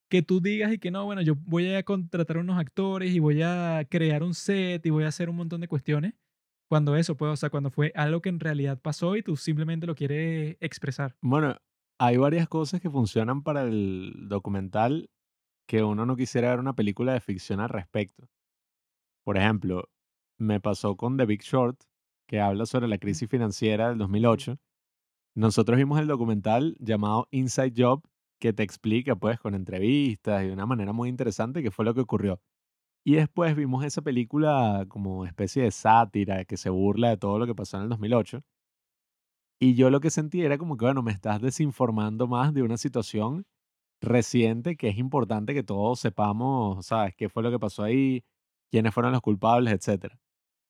que 0.10 0.22
tú 0.22 0.40
digas 0.42 0.72
y 0.72 0.78
que 0.78 0.92
no, 0.92 1.06
bueno, 1.06 1.22
yo 1.22 1.36
voy 1.36 1.74
a 1.74 1.84
contratar 1.84 2.38
unos 2.38 2.60
actores 2.60 3.14
y 3.14 3.20
voy 3.20 3.42
a 3.42 3.86
crear 3.90 4.24
un 4.24 4.34
set 4.34 4.86
y 4.86 4.90
voy 4.90 5.04
a 5.04 5.08
hacer 5.08 5.30
un 5.30 5.38
montón 5.38 5.62
de 5.62 5.68
cuestiones, 5.68 6.14
cuando 6.70 6.96
eso, 6.96 7.16
pues, 7.16 7.32
o 7.32 7.36
sea, 7.36 7.50
cuando 7.50 7.72
fue 7.72 7.92
algo 7.96 8.22
que 8.22 8.30
en 8.30 8.40
realidad 8.40 8.80
pasó 8.80 9.16
y 9.16 9.24
tú 9.24 9.36
simplemente 9.36 9.88
lo 9.88 9.96
quieres 9.96 10.58
expresar. 10.60 11.16
Bueno, 11.22 11.58
hay 12.00 12.18
varias 12.18 12.48
cosas 12.48 12.82
que 12.82 12.90
funcionan 12.90 13.44
para 13.44 13.64
el 13.64 14.28
documental 14.28 15.10
que 15.68 15.84
uno 15.84 16.06
no 16.06 16.16
quisiera 16.16 16.50
ver 16.50 16.60
una 16.60 16.76
película 16.76 17.14
de 17.14 17.22
ficción 17.22 17.60
al 17.60 17.70
respecto. 17.70 18.28
Por 19.24 19.38
ejemplo, 19.38 19.90
me 20.38 20.60
pasó 20.60 20.96
con 20.96 21.18
The 21.18 21.26
Big 21.26 21.42
Short, 21.42 21.82
que 22.28 22.40
habla 22.40 22.66
sobre 22.66 22.88
la 22.88 22.98
crisis 22.98 23.30
financiera 23.30 23.90
del 23.90 23.98
2008. 23.98 24.58
Nosotros 25.38 25.78
vimos 25.78 26.00
el 26.00 26.08
documental 26.08 26.78
llamado 26.80 27.28
Inside 27.32 27.74
Job, 27.76 28.02
que 28.40 28.54
te 28.54 28.64
explica, 28.64 29.16
pues, 29.18 29.38
con 29.40 29.54
entrevistas 29.54 30.44
y 30.44 30.48
de 30.48 30.54
una 30.54 30.66
manera 30.66 30.94
muy 30.94 31.10
interesante 31.10 31.62
qué 31.62 31.72
fue 31.72 31.84
lo 31.86 31.94
que 31.94 32.02
ocurrió. 32.02 32.40
Y 33.06 33.16
después 33.16 33.56
vimos 33.56 33.86
esa 33.86 34.02
película 34.02 34.86
como 34.90 35.26
especie 35.26 35.64
de 35.64 35.72
sátira 35.72 36.46
que 36.46 36.58
se 36.58 36.70
burla 36.70 37.10
de 37.10 37.18
todo 37.18 37.40
lo 37.40 37.48
que 37.48 37.56
pasó 37.56 37.78
en 37.78 37.84
el 37.84 37.90
2008. 37.90 38.44
Y 39.60 39.76
yo 39.76 39.90
lo 39.90 40.00
que 40.02 40.10
sentí 40.10 40.42
era 40.42 40.58
como 40.58 40.78
que, 40.78 40.86
bueno, 40.86 41.02
me 41.02 41.12
estás 41.12 41.42
desinformando 41.42 42.28
más 42.28 42.54
de 42.54 42.62
una 42.64 42.78
situación 42.78 43.46
reciente 44.02 44.78
que 44.78 44.90
es 44.90 44.98
importante 44.98 45.54
que 45.54 45.64
todos 45.64 46.00
sepamos, 46.00 46.86
¿sabes? 46.88 47.16
¿Qué 47.16 47.30
fue 47.30 47.44
lo 47.44 47.52
que 47.52 47.60
pasó 47.60 47.84
ahí? 47.84 48.24
¿Quiénes 48.72 48.94
fueron 48.94 49.14
los 49.14 49.22
culpables? 49.22 49.74
Etcétera. 49.74 50.20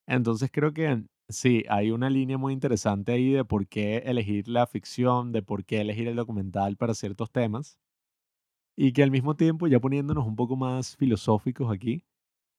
Entonces 0.06 0.50
creo 0.52 0.72
que 0.74 1.04
sí, 1.28 1.64
hay 1.68 1.90
una 1.90 2.10
línea 2.10 2.38
muy 2.38 2.52
interesante 2.52 3.12
ahí 3.12 3.32
de 3.32 3.44
por 3.44 3.66
qué 3.68 3.98
elegir 3.98 4.48
la 4.48 4.66
ficción, 4.66 5.32
de 5.32 5.42
por 5.42 5.64
qué 5.64 5.80
elegir 5.80 6.08
el 6.08 6.16
documental 6.16 6.76
para 6.76 6.94
ciertos 6.94 7.30
temas. 7.30 7.78
Y 8.76 8.92
que 8.92 9.02
al 9.02 9.10
mismo 9.10 9.36
tiempo, 9.36 9.66
ya 9.68 9.80
poniéndonos 9.80 10.26
un 10.26 10.36
poco 10.36 10.56
más 10.56 10.96
filosóficos 10.96 11.72
aquí, 11.72 12.04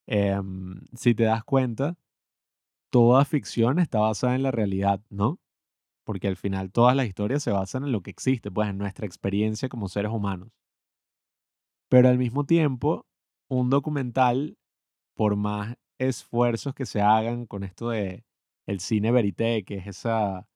em, 0.08 0.82
si 0.96 1.16
te 1.16 1.24
das 1.24 1.44
cuenta, 1.44 1.98
toda 2.92 3.26
ficción 3.26 3.80
está 3.80 4.00
basada 4.00 4.36
en 4.36 4.44
la 4.44 4.52
realidad, 4.52 5.02
¿no? 5.10 5.40
Porque 6.06 6.28
al 6.28 6.38
final 6.38 6.72
todas 6.72 6.96
las 6.96 7.08
historias 7.08 7.44
se 7.44 7.52
basan 7.52 7.84
en 7.86 7.92
lo 7.92 8.02
que 8.02 8.12
existe, 8.12 8.52
pues 8.52 8.70
en 8.70 8.78
nuestra 8.78 9.06
experiencia 9.06 9.70
como 9.70 9.90
seres 9.90 10.12
humanos. 10.12 10.52
Pero 11.90 12.10
al 12.10 12.18
mismo 12.18 12.46
tiempo, 12.46 13.06
un 13.50 13.70
documental, 13.70 14.58
por 15.16 15.36
más 15.36 15.78
esfuerzos 16.00 16.76
que 16.76 16.86
se 16.86 17.02
hagan 17.02 17.46
con 17.46 17.64
esto 17.64 17.90
de 17.90 18.27
el 18.68 18.80
cine 18.82 19.12
verité, 19.12 19.64
que 19.64 19.76
es 19.78 19.88
esa, 19.88 20.48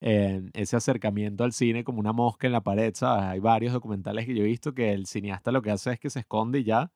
eh, 0.00 0.42
ese 0.54 0.76
acercamiento 0.76 1.44
al 1.44 1.52
cine 1.52 1.84
como 1.84 2.00
una 2.00 2.12
mosca 2.12 2.46
en 2.46 2.52
la 2.52 2.62
pared, 2.62 2.94
¿sabes? 2.94 3.24
Hay 3.24 3.40
varios 3.40 3.72
documentales 3.72 4.26
que 4.26 4.34
yo 4.34 4.44
he 4.44 4.46
visto 4.46 4.74
que 4.74 4.92
el 4.92 5.06
cineasta 5.06 5.52
lo 5.52 5.62
que 5.62 5.70
hace 5.72 5.92
es 5.92 6.00
que 6.00 6.10
se 6.10 6.20
esconde 6.20 6.60
y 6.60 6.64
ya, 6.64 6.92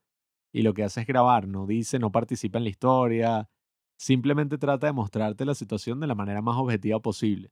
y 0.53 0.63
lo 0.63 0.75
que 0.75 0.85
hace 0.85 1.01
es 1.03 1.07
grabar, 1.07 1.49
no 1.49 1.67
dice, 1.67 1.99
no 1.99 2.13
participa 2.13 2.59
en 2.59 2.65
la 2.65 2.71
historia, 2.71 3.51
simplemente 3.99 4.59
trata 4.59 4.87
de 4.89 4.93
mostrarte 4.93 5.45
la 5.47 5.55
situación 5.55 6.01
de 6.01 6.07
la 6.09 6.15
manera 6.15 6.43
más 6.43 6.57
objetiva 6.59 7.01
posible. 7.01 7.51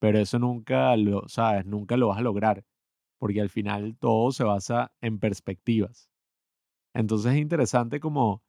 Pero 0.00 0.18
eso 0.20 0.38
nunca 0.38 0.96
lo, 0.96 1.28
¿sabes? 1.28 1.66
Nunca 1.66 1.96
lo 1.96 2.08
vas 2.08 2.18
a 2.18 2.22
lograr, 2.22 2.64
porque 3.18 3.40
al 3.40 3.50
final 3.50 3.96
todo 3.98 4.32
se 4.32 4.44
basa 4.44 4.92
en 5.00 5.18
perspectivas. 5.18 6.08
Entonces 6.94 7.32
es 7.34 7.38
interesante 7.38 8.00
como 8.00 8.42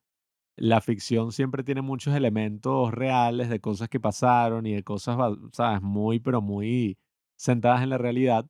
la 0.59 0.81
ficción 0.81 1.31
siempre 1.31 1.63
tiene 1.63 1.81
muchos 1.81 2.15
elementos 2.15 2.93
reales 2.93 3.49
de 3.49 3.59
cosas 3.59 3.89
que 3.89 3.99
pasaron 3.99 4.65
y 4.65 4.73
de 4.73 4.83
cosas, 4.83 5.17
¿sabes? 5.53 5.81
Muy, 5.81 6.19
pero 6.19 6.41
muy 6.41 6.97
sentadas 7.37 7.81
en 7.81 7.89
la 7.89 7.97
realidad. 7.97 8.45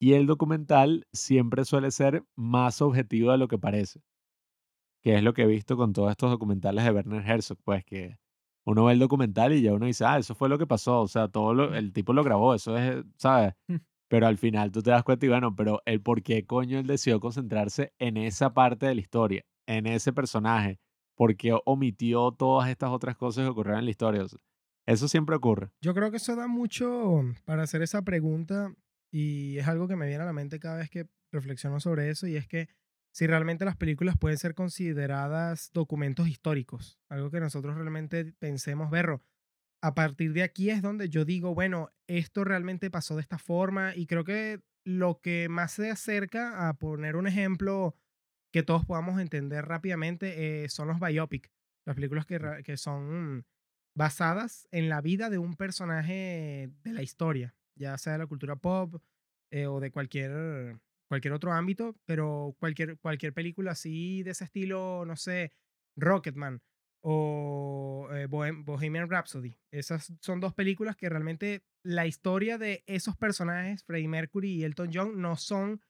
Y 0.00 0.14
el 0.14 0.26
documental 0.26 1.06
siempre 1.12 1.64
suele 1.64 1.90
ser 1.90 2.24
más 2.36 2.82
objetivo 2.82 3.32
de 3.32 3.38
lo 3.38 3.48
que 3.48 3.58
parece. 3.58 4.00
Que 5.02 5.16
es 5.16 5.22
lo 5.22 5.32
que 5.34 5.42
he 5.42 5.46
visto 5.46 5.76
con 5.76 5.92
todos 5.92 6.10
estos 6.10 6.30
documentales 6.30 6.84
de 6.84 6.90
Werner 6.90 7.26
Herzog, 7.26 7.58
pues 7.64 7.84
que 7.84 8.18
uno 8.64 8.84
ve 8.84 8.92
el 8.94 8.98
documental 8.98 9.52
y 9.52 9.62
ya 9.62 9.72
uno 9.72 9.86
dice, 9.86 10.04
ah, 10.04 10.18
eso 10.18 10.34
fue 10.34 10.48
lo 10.48 10.58
que 10.58 10.66
pasó, 10.66 11.00
o 11.00 11.08
sea, 11.08 11.28
todo 11.28 11.54
lo, 11.54 11.74
el 11.74 11.92
tipo 11.92 12.12
lo 12.12 12.24
grabó, 12.24 12.54
eso 12.54 12.76
es, 12.76 13.04
¿sabes? 13.16 13.54
Mm. 13.68 13.76
Pero 14.08 14.26
al 14.26 14.38
final 14.38 14.72
tú 14.72 14.82
te 14.82 14.90
das 14.90 15.04
cuenta 15.04 15.26
y 15.26 15.28
bueno, 15.28 15.54
pero 15.54 15.80
el 15.86 16.02
por 16.02 16.22
qué 16.22 16.44
coño 16.44 16.78
él 16.78 16.86
decidió 16.86 17.20
concentrarse 17.20 17.94
en 17.98 18.16
esa 18.16 18.52
parte 18.52 18.86
de 18.86 18.94
la 18.96 19.00
historia, 19.00 19.44
en 19.66 19.86
ese 19.86 20.12
personaje, 20.12 20.80
porque 21.20 21.52
omitió 21.66 22.32
todas 22.32 22.70
estas 22.70 22.88
otras 22.88 23.14
cosas 23.14 23.44
que 23.44 23.50
ocurrieron 23.50 23.80
en 23.80 23.84
la 23.84 23.90
historia. 23.90 24.24
eso 24.86 25.06
siempre 25.06 25.36
ocurre. 25.36 25.68
Yo 25.82 25.92
creo 25.92 26.10
que 26.10 26.16
eso 26.16 26.34
da 26.34 26.46
mucho 26.46 27.20
para 27.44 27.62
hacer 27.62 27.82
esa 27.82 28.00
pregunta 28.00 28.74
y 29.12 29.58
es 29.58 29.68
algo 29.68 29.86
que 29.86 29.96
me 29.96 30.06
viene 30.06 30.22
a 30.22 30.26
la 30.26 30.32
mente 30.32 30.58
cada 30.58 30.78
vez 30.78 30.88
que 30.88 31.10
reflexiono 31.30 31.78
sobre 31.78 32.08
eso 32.08 32.26
y 32.26 32.36
es 32.36 32.48
que 32.48 32.70
si 33.12 33.26
realmente 33.26 33.66
las 33.66 33.76
películas 33.76 34.16
pueden 34.18 34.38
ser 34.38 34.54
consideradas 34.54 35.70
documentos 35.74 36.26
históricos, 36.26 36.98
algo 37.10 37.30
que 37.30 37.40
nosotros 37.40 37.74
realmente 37.74 38.32
pensemos, 38.38 38.90
verlo. 38.90 39.22
A 39.82 39.94
partir 39.94 40.32
de 40.32 40.42
aquí 40.42 40.70
es 40.70 40.80
donde 40.80 41.10
yo 41.10 41.26
digo, 41.26 41.54
bueno, 41.54 41.90
esto 42.06 42.44
realmente 42.44 42.90
pasó 42.90 43.16
de 43.16 43.20
esta 43.20 43.36
forma 43.36 43.94
y 43.94 44.06
creo 44.06 44.24
que 44.24 44.62
lo 44.86 45.20
que 45.20 45.50
más 45.50 45.72
se 45.72 45.90
acerca 45.90 46.66
a 46.66 46.78
poner 46.78 47.16
un 47.16 47.26
ejemplo 47.26 47.94
que 48.52 48.62
todos 48.62 48.84
podamos 48.84 49.20
entender 49.20 49.64
rápidamente 49.64 50.64
eh, 50.64 50.68
son 50.68 50.88
los 50.88 51.00
biopic, 51.00 51.50
las 51.86 51.94
películas 51.94 52.26
que, 52.26 52.62
que 52.64 52.76
son 52.76 53.46
basadas 53.94 54.68
en 54.70 54.88
la 54.88 55.00
vida 55.00 55.30
de 55.30 55.38
un 55.38 55.56
personaje 55.56 56.70
de 56.82 56.92
la 56.92 57.02
historia, 57.02 57.54
ya 57.76 57.96
sea 57.98 58.14
de 58.14 58.18
la 58.20 58.26
cultura 58.26 58.56
pop 58.56 59.02
eh, 59.50 59.66
o 59.66 59.80
de 59.80 59.90
cualquier, 59.90 60.78
cualquier 61.08 61.34
otro 61.34 61.52
ámbito, 61.52 61.96
pero 62.04 62.54
cualquier, 62.58 62.98
cualquier 62.98 63.32
película 63.32 63.72
así 63.72 64.22
de 64.22 64.30
ese 64.30 64.44
estilo, 64.44 65.04
no 65.06 65.16
sé, 65.16 65.52
Rocketman 65.96 66.62
o 67.02 68.08
eh, 68.12 68.26
Bohemian 68.26 69.08
Rhapsody. 69.08 69.58
Esas 69.72 70.12
son 70.20 70.40
dos 70.40 70.54
películas 70.54 70.96
que 70.96 71.08
realmente 71.08 71.62
la 71.82 72.06
historia 72.06 72.58
de 72.58 72.84
esos 72.86 73.16
personajes, 73.16 73.84
Freddie 73.84 74.08
Mercury 74.08 74.50
y 74.52 74.64
Elton 74.64 74.90
John, 74.92 75.20
no 75.20 75.36
son 75.36 75.80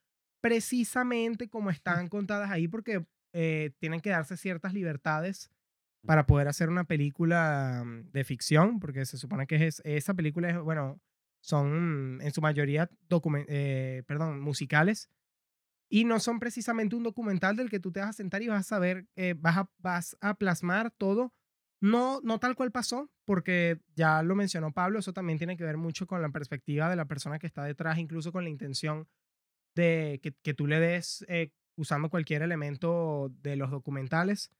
precisamente 0.41 1.49
como 1.49 1.70
están 1.70 2.09
contadas 2.09 2.51
ahí 2.51 2.68
porque 2.68 3.05
eh, 3.32 3.72
tienen 3.78 4.01
que 4.01 4.11
darse 4.11 4.36
ciertas 4.36 4.74
libertades 4.74 5.51
para 6.07 6.26
poder 6.26 6.49
hacer 6.49 6.68
una 6.68 6.84
película 6.84 7.82
mm, 7.84 8.11
de 8.11 8.24
ficción, 8.24 8.80
porque 8.80 9.05
se 9.05 9.18
supone 9.18 9.47
que 9.47 9.66
es, 9.66 9.82
esa 9.84 10.14
película 10.14 10.51
es, 10.51 10.59
bueno, 10.59 11.01
son 11.41 12.20
en 12.22 12.32
su 12.32 12.41
mayoría 12.41 12.91
eh, 13.49 14.03
perdón, 14.07 14.41
musicales 14.41 15.09
y 15.88 16.05
no 16.05 16.20
son 16.20 16.38
precisamente 16.38 16.97
un 16.97 17.03
documental 17.03 17.57
del 17.57 17.70
que 17.70 17.80
tú 17.80 17.93
te 17.93 18.01
vas 18.01 18.11
a 18.11 18.14
sentar 18.14 18.43
y 18.43 18.49
vas 18.49 18.61
a 18.61 18.68
saber, 18.68 19.07
eh, 19.16 19.34
vas, 19.36 19.57
a, 19.59 19.70
vas 19.78 20.16
a 20.20 20.34
plasmar 20.34 20.91
todo, 20.93 21.34
no, 21.80 22.20
no 22.22 22.38
tal 22.38 22.55
cual 22.55 22.70
pasó, 22.70 23.11
porque 23.24 23.80
ya 23.97 24.22
lo 24.22 24.34
mencionó 24.34 24.72
Pablo, 24.72 24.99
eso 24.99 25.12
también 25.12 25.38
tiene 25.38 25.57
que 25.57 25.64
ver 25.64 25.76
mucho 25.76 26.07
con 26.07 26.22
la 26.22 26.28
perspectiva 26.28 26.88
de 26.88 26.97
la 26.97 27.07
persona 27.07 27.38
que 27.38 27.47
está 27.47 27.64
detrás, 27.64 27.99
incluso 27.99 28.32
con 28.32 28.45
la 28.45 28.51
intención 28.51 29.09
de 29.74 30.20
que, 30.22 30.32
que 30.42 30.54
tú 30.54 30.66
le 30.66 30.80
des 30.80 31.24
eh, 31.28 31.52
usando 31.76 32.10
cualquier 32.10 32.42
elemento 32.42 33.32
de 33.42 33.56
los 33.56 33.70
documentales. 33.70 34.50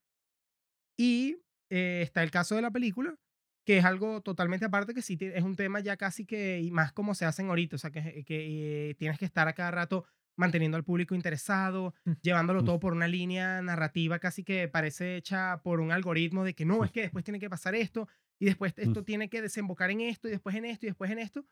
Y 0.97 1.39
eh, 1.71 2.01
está 2.03 2.23
el 2.23 2.31
caso 2.31 2.57
de 2.57 2.63
la 2.63 2.71
película, 2.71 3.17
que 3.65 3.79
es 3.79 3.85
algo 3.85 4.23
totalmente 4.23 4.67
aparte, 4.67 4.95
que 4.95 5.03
sí 5.03 5.19
es 5.21 5.45
un 5.45 5.57
tema 5.57 5.81
ya 5.81 5.97
casi 5.97 6.25
que, 6.27 6.61
y 6.61 6.71
más 6.71 6.93
como 6.93 7.15
se 7.15 7.25
hacen 7.25 7.49
ahorita, 7.49 7.77
o 7.77 7.79
sea, 7.79 7.91
que, 7.91 8.25
que 8.25 8.97
tienes 8.99 9.19
que 9.19 9.25
estar 9.25 9.49
a 9.49 9.53
cada 9.53 9.71
rato 9.71 10.05
manteniendo 10.37 10.77
al 10.77 10.85
público 10.85 11.15
interesado, 11.15 11.95
mm. 12.05 12.13
llevándolo 12.23 12.63
mm. 12.63 12.65
todo 12.65 12.81
por 12.81 12.93
una 12.95 13.07
línea 13.07 13.61
narrativa 13.63 14.19
casi 14.19 14.43
que 14.43 14.69
parece 14.69 15.17
hecha 15.17 15.61
por 15.63 15.81
un 15.81 15.93
algoritmo 15.93 16.45
de 16.45 16.55
que 16.55 16.65
no, 16.65 16.85
es 16.85 16.91
que 16.91 17.03
después 17.03 17.25
tiene 17.25 17.39
que 17.39 17.51
pasar 17.51 17.75
esto, 17.75 18.09
y 18.39 18.47
después 18.47 18.75
mm. 18.77 18.81
esto 18.81 19.05
tiene 19.05 19.29
que 19.29 19.43
desembocar 19.43 19.91
en 19.91 20.01
esto, 20.01 20.29
y 20.29 20.33
después 20.33 20.57
en 20.57 20.65
esto, 20.65 20.87
y 20.87 20.89
después 20.89 21.11
en 21.11 21.19
esto, 21.19 21.45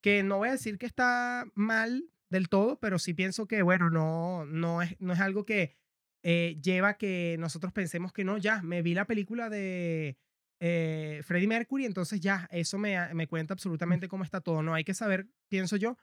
que 0.00 0.22
no 0.22 0.38
voy 0.38 0.48
a 0.48 0.52
decir 0.52 0.78
que 0.78 0.86
está 0.86 1.44
mal 1.54 2.10
del 2.30 2.48
todo, 2.48 2.78
pero 2.80 2.98
sí 2.98 3.14
pienso 3.14 3.46
que, 3.46 3.62
bueno, 3.62 3.90
no, 3.90 4.44
no, 4.46 4.82
es, 4.82 4.96
no 5.00 5.12
es 5.12 5.20
algo 5.20 5.44
que 5.44 5.76
eh, 6.22 6.58
lleva 6.62 6.90
a 6.90 6.98
que 6.98 7.36
nosotros 7.38 7.72
pensemos 7.72 8.12
que 8.12 8.24
no, 8.24 8.38
ya, 8.38 8.62
me 8.62 8.82
vi 8.82 8.94
la 8.94 9.06
película 9.06 9.48
de, 9.50 10.18
eh, 10.60 11.22
Freddie 11.24 11.48
Mercury, 11.48 11.86
entonces 11.86 12.20
ya, 12.20 12.48
eso 12.52 12.78
me, 12.78 12.96
a- 12.98 13.14
me 13.14 13.26
cuenta 13.26 13.54
absolutamente 13.54 14.08
cómo 14.08 14.24
está 14.24 14.40
todo. 14.40 14.62
No 14.62 14.74
hay 14.74 14.84
que 14.84 14.94
saber, 14.94 15.28
pienso 15.48 15.76
yo, 15.76 15.96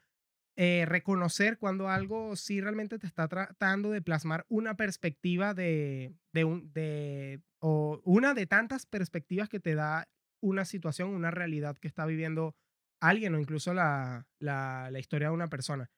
eh, 0.55 0.86
reconocer 0.88 1.59
cuando 1.59 1.89
algo 1.89 2.36
sí 2.36 2.61
realmente 2.61 2.97
te 2.97 3.05
está 3.07 3.28
tratando 3.28 3.91
de 3.91 4.01
plasmar 4.01 4.45
una 4.49 4.75
perspectiva 4.75 5.53
de, 5.53 6.15
de, 6.34 6.43
un, 6.45 6.73
de, 6.73 7.41
o 7.59 8.01
una 8.03 8.34
de 8.34 8.47
tantas 8.47 8.86
perspectivas 8.88 9.49
que 9.49 9.59
te 9.59 9.75
da 9.75 10.09
una 10.41 10.65
situación, 10.65 11.09
una 11.09 11.30
realidad 11.32 11.78
que 11.78 11.88
está 11.88 12.05
viviendo 12.07 12.55
alguien 12.99 13.36
o 13.36 13.39
incluso 13.39 13.73
la, 13.73 14.28
la, 14.39 14.89
la 14.91 14.99
historia 14.99 15.28
de 15.30 15.36
una 15.36 15.47
persona. 15.47 15.91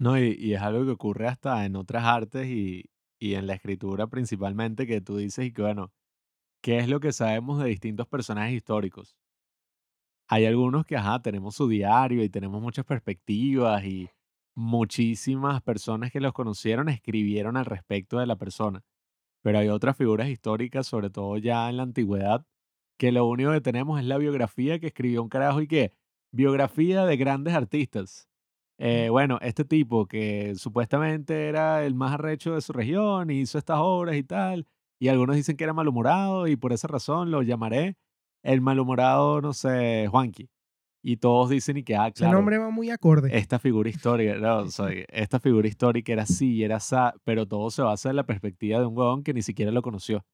No, 0.00 0.18
y, 0.18 0.34
y 0.38 0.54
es 0.54 0.62
algo 0.62 0.84
que 0.86 0.92
ocurre 0.92 1.28
hasta 1.28 1.64
en 1.66 1.76
otras 1.76 2.04
artes 2.04 2.46
y, 2.48 2.90
y 3.18 3.34
en 3.34 3.46
la 3.46 3.52
escritura 3.54 4.06
principalmente, 4.06 4.86
que 4.86 5.00
tú 5.02 5.18
dices 5.18 5.44
y 5.46 5.52
que, 5.52 5.60
bueno, 5.62 5.92
¿qué 6.62 6.78
es 6.78 6.88
lo 6.88 7.00
que 7.00 7.12
sabemos 7.12 7.62
de 7.62 7.68
distintos 7.70 8.08
personajes 8.08 8.54
históricos? 8.54 9.16
Hay 10.28 10.46
algunos 10.46 10.86
que, 10.86 10.96
ajá, 10.96 11.20
tenemos 11.22 11.56
su 11.56 11.68
diario 11.68 12.22
y 12.22 12.28
tenemos 12.28 12.62
muchas 12.62 12.84
perspectivas 12.84 13.84
y 13.84 14.08
muchísimas 14.54 15.62
personas 15.62 16.10
que 16.12 16.20
los 16.20 16.32
conocieron 16.32 16.88
escribieron 16.88 17.56
al 17.56 17.64
respecto 17.66 18.18
de 18.18 18.26
la 18.26 18.36
persona. 18.36 18.82
Pero 19.42 19.60
hay 19.60 19.68
otras 19.70 19.96
figuras 19.98 20.28
históricas, 20.30 20.88
sobre 20.88 21.10
todo 21.10 21.38
ya 21.38 21.70
en 21.70 21.78
la 21.78 21.84
antigüedad, 21.84 22.46
que 22.98 23.12
lo 23.12 23.26
único 23.26 23.52
que 23.52 23.62
tenemos 23.62 24.00
es 24.00 24.06
la 24.06 24.18
biografía 24.18 24.80
que 24.80 24.88
escribió 24.88 25.22
un 25.24 25.30
carajo 25.30 25.62
y 25.62 25.68
que 25.68 25.94
biografía 26.32 27.06
de 27.06 27.18
grandes 27.18 27.54
artistas. 27.54 28.29
Eh, 28.82 29.10
bueno, 29.10 29.38
este 29.42 29.66
tipo 29.66 30.06
que 30.06 30.54
supuestamente 30.56 31.48
era 31.48 31.84
el 31.84 31.94
más 31.94 32.14
arrecho 32.14 32.54
de 32.54 32.62
su 32.62 32.72
región 32.72 33.28
y 33.28 33.40
hizo 33.40 33.58
estas 33.58 33.76
obras 33.78 34.16
y 34.16 34.22
tal, 34.22 34.66
y 34.98 35.08
algunos 35.08 35.36
dicen 35.36 35.58
que 35.58 35.64
era 35.64 35.74
malhumorado 35.74 36.48
y 36.48 36.56
por 36.56 36.72
esa 36.72 36.88
razón 36.88 37.30
lo 37.30 37.42
llamaré 37.42 37.98
el 38.42 38.62
malhumorado, 38.62 39.42
no 39.42 39.52
sé, 39.52 40.06
Juanqui. 40.08 40.48
Y 41.02 41.18
todos 41.18 41.50
dicen 41.50 41.76
y 41.76 41.82
que, 41.82 41.94
ah, 41.94 42.10
claro, 42.10 42.32
nombre 42.38 42.56
va 42.56 42.70
muy 42.70 42.88
acorde. 42.88 43.36
esta 43.36 43.58
figura 43.58 43.90
histórica, 43.90 44.36
no, 44.36 44.58
o 44.60 44.70
sea, 44.70 44.86
esta 45.08 45.40
figura 45.40 45.68
histórica 45.68 46.14
era 46.14 46.22
así, 46.22 46.64
era 46.64 46.76
asa, 46.76 47.12
pero 47.22 47.46
todo 47.46 47.68
se 47.70 47.82
basa 47.82 48.08
en 48.08 48.16
la 48.16 48.24
perspectiva 48.24 48.78
de 48.78 48.86
un 48.86 48.96
huevón 48.96 49.22
que 49.22 49.34
ni 49.34 49.42
siquiera 49.42 49.72
lo 49.72 49.82
conoció, 49.82 50.24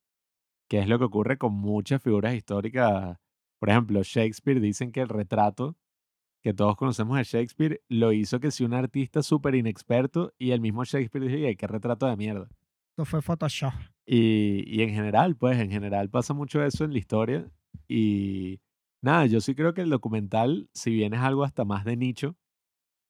que 0.68 0.78
es 0.78 0.86
lo 0.86 1.00
que 1.00 1.04
ocurre 1.06 1.36
con 1.36 1.52
muchas 1.52 2.00
figuras 2.00 2.32
históricas. 2.32 3.18
Por 3.58 3.70
ejemplo, 3.70 4.02
Shakespeare, 4.04 4.60
dicen 4.60 4.92
que 4.92 5.00
el 5.00 5.08
retrato 5.08 5.76
que 6.46 6.54
todos 6.54 6.76
conocemos 6.76 7.16
de 7.16 7.24
Shakespeare 7.24 7.82
lo 7.88 8.12
hizo 8.12 8.38
que 8.38 8.52
si 8.52 8.62
un 8.62 8.72
artista 8.72 9.20
súper 9.20 9.56
inexperto 9.56 10.32
y 10.38 10.52
el 10.52 10.60
mismo 10.60 10.84
Shakespeare 10.84 11.26
dijo, 11.26 11.44
"Ey, 11.44 11.56
qué 11.56 11.66
retrato 11.66 12.06
de 12.06 12.16
mierda. 12.16 12.48
Esto 12.90 13.04
fue 13.04 13.20
Photoshop. 13.20 13.72
Y, 14.06 14.62
y 14.64 14.82
en 14.82 14.90
general, 14.90 15.34
pues 15.34 15.58
en 15.58 15.72
general 15.72 16.08
pasa 16.08 16.34
mucho 16.34 16.62
eso 16.62 16.84
en 16.84 16.92
la 16.92 16.98
historia. 17.00 17.50
Y 17.88 18.60
nada, 19.02 19.26
yo 19.26 19.40
sí 19.40 19.56
creo 19.56 19.74
que 19.74 19.80
el 19.80 19.90
documental, 19.90 20.70
si 20.72 20.92
bien 20.92 21.14
es 21.14 21.20
algo 21.20 21.42
hasta 21.42 21.64
más 21.64 21.84
de 21.84 21.96
nicho, 21.96 22.36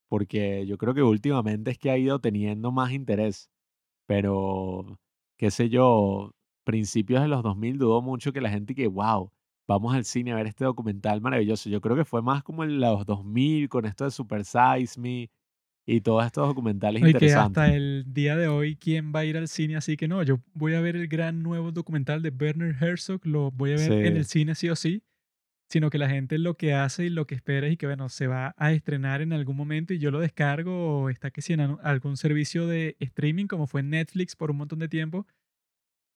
porque 0.09 0.65
yo 0.67 0.79
creo 0.79 0.95
que 0.95 1.03
últimamente 1.03 1.73
es 1.73 1.77
que 1.79 1.91
ha 1.91 1.99
ido 1.99 2.19
teniendo 2.21 2.73
más 2.73 2.93
interés, 2.93 3.51
pero 4.07 4.99
qué 5.37 5.51
sé 5.51 5.69
yo, 5.69 6.33
principios 6.65 7.21
de 7.21 7.29
los 7.29 7.43
2000 7.43 7.77
dudó 7.77 8.01
mucho 8.01 8.33
que 8.33 8.41
la 8.41 8.49
gente 8.49 8.75
que, 8.75 8.87
wow, 8.87 9.31
vamos 9.69 9.95
al 9.95 10.05
cine 10.05 10.33
a 10.33 10.37
ver 10.37 10.47
este 10.47 10.65
documental 10.65 11.21
maravilloso. 11.21 11.69
Yo 11.71 11.81
creo 11.81 11.97
que 11.97 12.05
fue 12.05 12.23
más 12.23 12.43
como 12.43 12.65
en 12.65 12.81
los 12.81 13.05
2000 13.07 13.69
con 13.69 13.85
esto 13.87 14.05
de 14.05 14.11
Super 14.11 14.45
Size 14.45 15.01
Me 15.01 15.31
y 15.87 16.01
todos 16.03 16.27
estos 16.27 16.49
documentales 16.49 17.03
Y 17.05 17.15
que 17.15 17.29
interesantes. 17.29 17.63
hasta 17.65 17.75
el 17.75 18.05
día 18.09 18.37
de 18.37 18.49
hoy, 18.49 18.77
¿quién 18.77 19.13
va 19.15 19.21
a 19.21 19.25
ir 19.25 19.37
al 19.37 19.49
cine? 19.49 19.77
Así 19.77 19.97
que 19.97 20.09
no, 20.09 20.23
yo 20.23 20.41
voy 20.55 20.75
a 20.75 20.81
ver 20.81 20.97
el 20.97 21.09
gran 21.09 21.43
nuevo 21.43 21.73
documental 21.73 22.23
de 22.23 22.31
Werner 22.31 22.77
Herzog, 22.83 23.27
lo 23.27 23.51
voy 23.53 23.73
a 23.73 23.77
ver 23.77 23.97
en 24.03 24.15
Sí. 24.15 24.19
el 24.19 24.25
cine 24.27 24.55
sí 24.57 24.69
o 24.71 24.77
sí, 24.77 25.03
sino 25.71 25.91
que 25.91 25.99
la 25.99 26.09
gente 26.09 26.39
lo 26.39 26.57
que 26.57 26.75
hace 26.75 27.07
y 27.07 27.11
lo 27.11 27.27
que 27.27 27.35
espera 27.37 27.67
es 27.69 27.79
que, 27.79 27.87
bueno, 27.87 28.09
se 28.09 28.27
va 28.29 28.55
a 28.59 28.73
estrenar 28.73 29.23
en 29.23 29.33
algún 29.33 29.57
momento 29.57 29.95
y 29.95 29.99
yo 29.99 30.11
lo 30.13 30.21
descargo 30.21 31.03
o 31.03 31.11
está 31.11 31.31
que 31.33 31.43
si 31.43 31.55
en 31.55 31.61
algún 31.83 32.17
servicio 32.17 32.67
de 32.69 32.97
streaming, 33.01 33.47
como 33.47 33.67
fue 33.67 33.83
Netflix 33.83 34.37
por 34.37 34.51
un 34.53 34.59
montón 34.59 34.79
de 34.81 34.89
tiempo, 34.89 35.27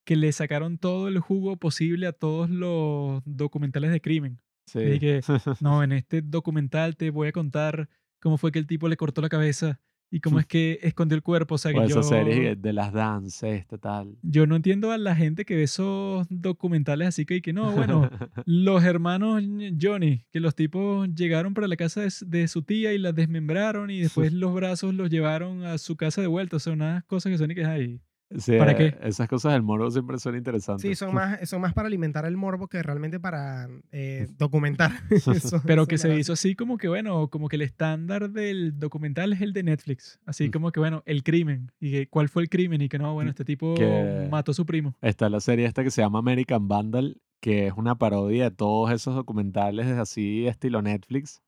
que 0.05 0.17
le 0.17 0.33
sacaron 0.33 0.79
todo 0.79 1.09
el 1.09 1.19
jugo 1.19 1.57
posible 1.57 2.07
a 2.07 2.13
todos 2.13 2.49
los 2.51 3.23
documentales 3.25 3.91
de 3.93 4.01
crimen. 4.01 4.41
Sí. 4.67 4.81
Y 4.81 4.99
que, 4.99 5.21
no, 5.61 5.83
en 5.83 5.93
este 5.93 6.23
documental 6.23 6.97
te 6.97 7.11
voy 7.11 7.29
a 7.29 7.33
contar 7.33 7.89
cómo 8.21 8.39
fue 8.39 8.53
que 8.53 8.59
el 8.59 8.67
tipo 8.67 8.89
le 8.89 8.97
cortó 8.97 9.21
la 9.21 9.29
cabeza 9.29 9.81
y 10.13 10.19
cómo 10.21 10.41
es 10.41 10.47
que 10.47 10.81
escondió 10.83 11.15
el 11.15 11.23
cuerpo. 11.23 11.55
O 11.55 11.59
sea, 11.59 11.71
O 11.71 11.75
que 11.81 11.85
esas 11.87 12.09
series 12.09 12.37
yo, 12.37 12.43
de- 12.43 12.57
de 12.57 12.73
las 12.73 12.93
danzas, 12.93 13.65
tal. 13.81 14.17
yo 14.23 14.47
no 14.47 14.57
entiendo 14.57 14.91
a 14.91 14.99
la 14.99 15.15
gente 15.15 15.45
que 15.45 15.55
ve 15.55 15.63
esos 15.65 16.27
documentales 16.31 17.07
así 17.09 17.25
que, 17.27 17.37
y 17.37 17.41
que 17.43 17.53
no, 17.53 17.71
bueno, 17.73 18.11
los 18.47 18.83
hermanos 18.85 19.43
Johnny, 19.81 20.25
que 20.33 20.41
los 20.41 20.55
tipos 20.57 21.09
llegaron 21.15 21.55
para 21.55 21.69
la 21.69 21.77
casa 21.77 22.03
de 22.27 22.49
su 22.49 22.63
tía 22.63 22.93
y 22.93 22.99
la 22.99 23.13
desmembraron 23.13 23.91
y 23.91 24.01
después 24.01 24.33
los 24.33 24.53
brazos 24.55 24.95
los 24.95 25.11
llevaron 25.11 25.65
a 25.65 25.79
su 25.79 25.97
casa 25.97 26.21
de 26.21 26.27
vuelta. 26.27 26.57
O 26.57 26.61
sea, 26.61 26.73
unas 26.73 27.05
cosas 27.05 27.31
que 27.31 27.39
son 27.39 27.51
y 27.53 27.55
que 27.55 27.65
hay. 27.65 28.01
Sí, 28.39 28.57
¿Para 28.59 28.77
qué? 28.77 28.97
Esas 29.03 29.29
cosas 29.29 29.53
del 29.55 29.63
morbo 29.63 29.91
siempre 29.91 30.19
son 30.19 30.37
interesantes. 30.37 30.83
Sí, 30.83 30.95
son 30.95 31.13
más, 31.15 31.49
son 31.49 31.61
más 31.61 31.75
para 31.75 31.89
alimentar 31.89 32.25
el 32.27 32.37
morbo 32.37 32.69
que 32.69 32.83
realmente 32.83 33.19
para 33.19 33.69
eh, 33.93 34.29
documentar. 34.39 34.93
Eso- 35.11 35.61
Pero 35.67 35.83
eso 35.83 35.89
que 35.89 35.99
se 35.99 36.17
hizo 36.19 36.33
así 36.33 36.55
como 36.55 36.79
que, 36.79 36.89
bueno, 36.89 37.29
como 37.29 37.49
que 37.49 37.57
el 37.57 37.63
estándar 37.63 38.31
del 38.31 38.79
documental 38.79 39.33
es 39.33 39.41
el 39.41 39.53
de 39.53 39.63
Netflix. 39.65 40.21
Así 40.27 40.49
Mm. 40.49 40.53
como 40.53 40.71
que, 40.73 40.81
bueno, 40.81 41.03
el 41.07 41.23
crimen. 41.25 41.73
Y 41.81 41.91
que, 41.91 42.07
cuál 42.09 42.29
fue 42.29 42.43
el 42.43 42.49
crimen. 42.49 42.81
Y 42.83 42.89
que 42.89 42.99
no, 42.99 43.15
bueno, 43.15 43.31
este 43.31 43.45
tipo 43.45 43.75
Que- 43.75 44.29
mató 44.31 44.53
a 44.53 44.55
su 44.55 44.65
primo. 44.65 44.95
Está 45.03 45.29
la 45.29 45.41
serie 45.41 45.67
esta 45.67 45.83
que 45.83 45.91
se 45.91 46.03
llama 46.03 46.21
American 46.21 46.69
Vandal, 46.69 47.21
que 47.41 47.67
es 47.67 47.73
una 47.77 47.97
parodia 47.97 48.45
de 48.45 48.51
todos 48.55 48.93
esos 48.93 49.15
documentales 49.15 49.87
así 49.87 50.47
estilo 50.47 50.83
Netflix. 50.83 51.43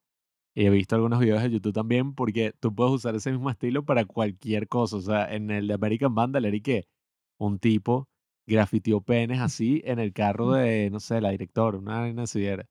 Y 0.54 0.66
he 0.66 0.70
visto 0.70 0.94
algunos 0.94 1.18
videos 1.18 1.42
de 1.42 1.50
YouTube 1.50 1.72
también, 1.72 2.14
porque 2.14 2.52
tú 2.60 2.74
puedes 2.74 2.92
usar 2.92 3.14
ese 3.14 3.32
mismo 3.32 3.50
estilo 3.50 3.84
para 3.84 4.04
cualquier 4.04 4.68
cosa. 4.68 4.96
O 4.96 5.00
sea, 5.00 5.32
en 5.32 5.50
el 5.50 5.66
de 5.66 5.74
American 5.74 6.14
Vandal 6.14 6.44
era 6.44 6.56
y 6.56 6.60
que 6.60 6.86
un 7.38 7.58
tipo 7.58 8.08
grafiteó 8.46 9.00
penes 9.00 9.40
así 9.40 9.82
en 9.84 9.98
el 9.98 10.12
carro 10.12 10.52
de, 10.52 10.90
no 10.90 11.00
sé, 11.00 11.20
la 11.20 11.30
directora, 11.30 11.78
una 11.78 12.06
era. 12.06 12.66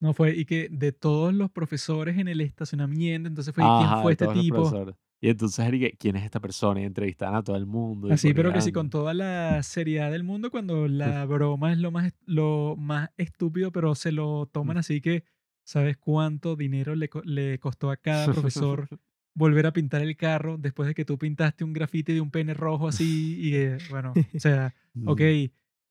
No 0.00 0.14
fue, 0.14 0.34
y 0.34 0.46
que 0.46 0.68
de 0.70 0.92
todos 0.92 1.34
los 1.34 1.50
profesores 1.50 2.16
en 2.16 2.26
el 2.26 2.40
estacionamiento, 2.40 3.28
entonces 3.28 3.54
fue, 3.54 3.62
¿y 3.62 3.66
Ajá, 3.66 3.92
¿quién 3.92 4.02
fue 4.02 4.12
este 4.12 4.28
tipo? 4.28 4.94
Y 5.22 5.28
entonces 5.28 5.70
que, 5.70 5.92
¿quién 5.98 6.16
es 6.16 6.24
esta 6.24 6.40
persona? 6.40 6.80
Y 6.80 6.84
entrevistaban 6.84 7.34
a 7.34 7.42
todo 7.42 7.56
el 7.56 7.66
mundo. 7.66 8.10
Así, 8.10 8.32
pero 8.32 8.50
que 8.54 8.62
sí, 8.62 8.72
con 8.72 8.88
toda 8.88 9.12
la 9.12 9.62
seriedad 9.62 10.10
del 10.10 10.24
mundo, 10.24 10.50
cuando 10.50 10.88
la 10.88 11.26
broma 11.26 11.72
es 11.72 11.78
lo 11.78 11.90
más, 11.90 12.14
lo 12.24 12.76
más 12.78 13.10
estúpido, 13.18 13.70
pero 13.70 13.94
se 13.94 14.12
lo 14.12 14.46
toman 14.46 14.78
así 14.78 15.02
que, 15.02 15.24
¿sabes 15.70 15.96
cuánto 15.96 16.56
dinero 16.56 16.94
le, 16.96 17.08
co- 17.08 17.22
le 17.24 17.58
costó 17.60 17.90
a 17.90 17.96
cada 17.96 18.26
profesor 18.32 18.88
volver 19.34 19.66
a 19.66 19.72
pintar 19.72 20.02
el 20.02 20.16
carro 20.16 20.56
después 20.58 20.88
de 20.88 20.94
que 20.94 21.04
tú 21.04 21.16
pintaste 21.16 21.62
un 21.64 21.72
grafiti 21.72 22.12
de 22.12 22.20
un 22.20 22.30
pene 22.30 22.54
rojo 22.54 22.88
así? 22.88 23.38
Y 23.40 23.54
eh, 23.54 23.78
bueno, 23.88 24.12
o 24.14 24.14
sea, 24.40 24.74
ok, 25.06 25.20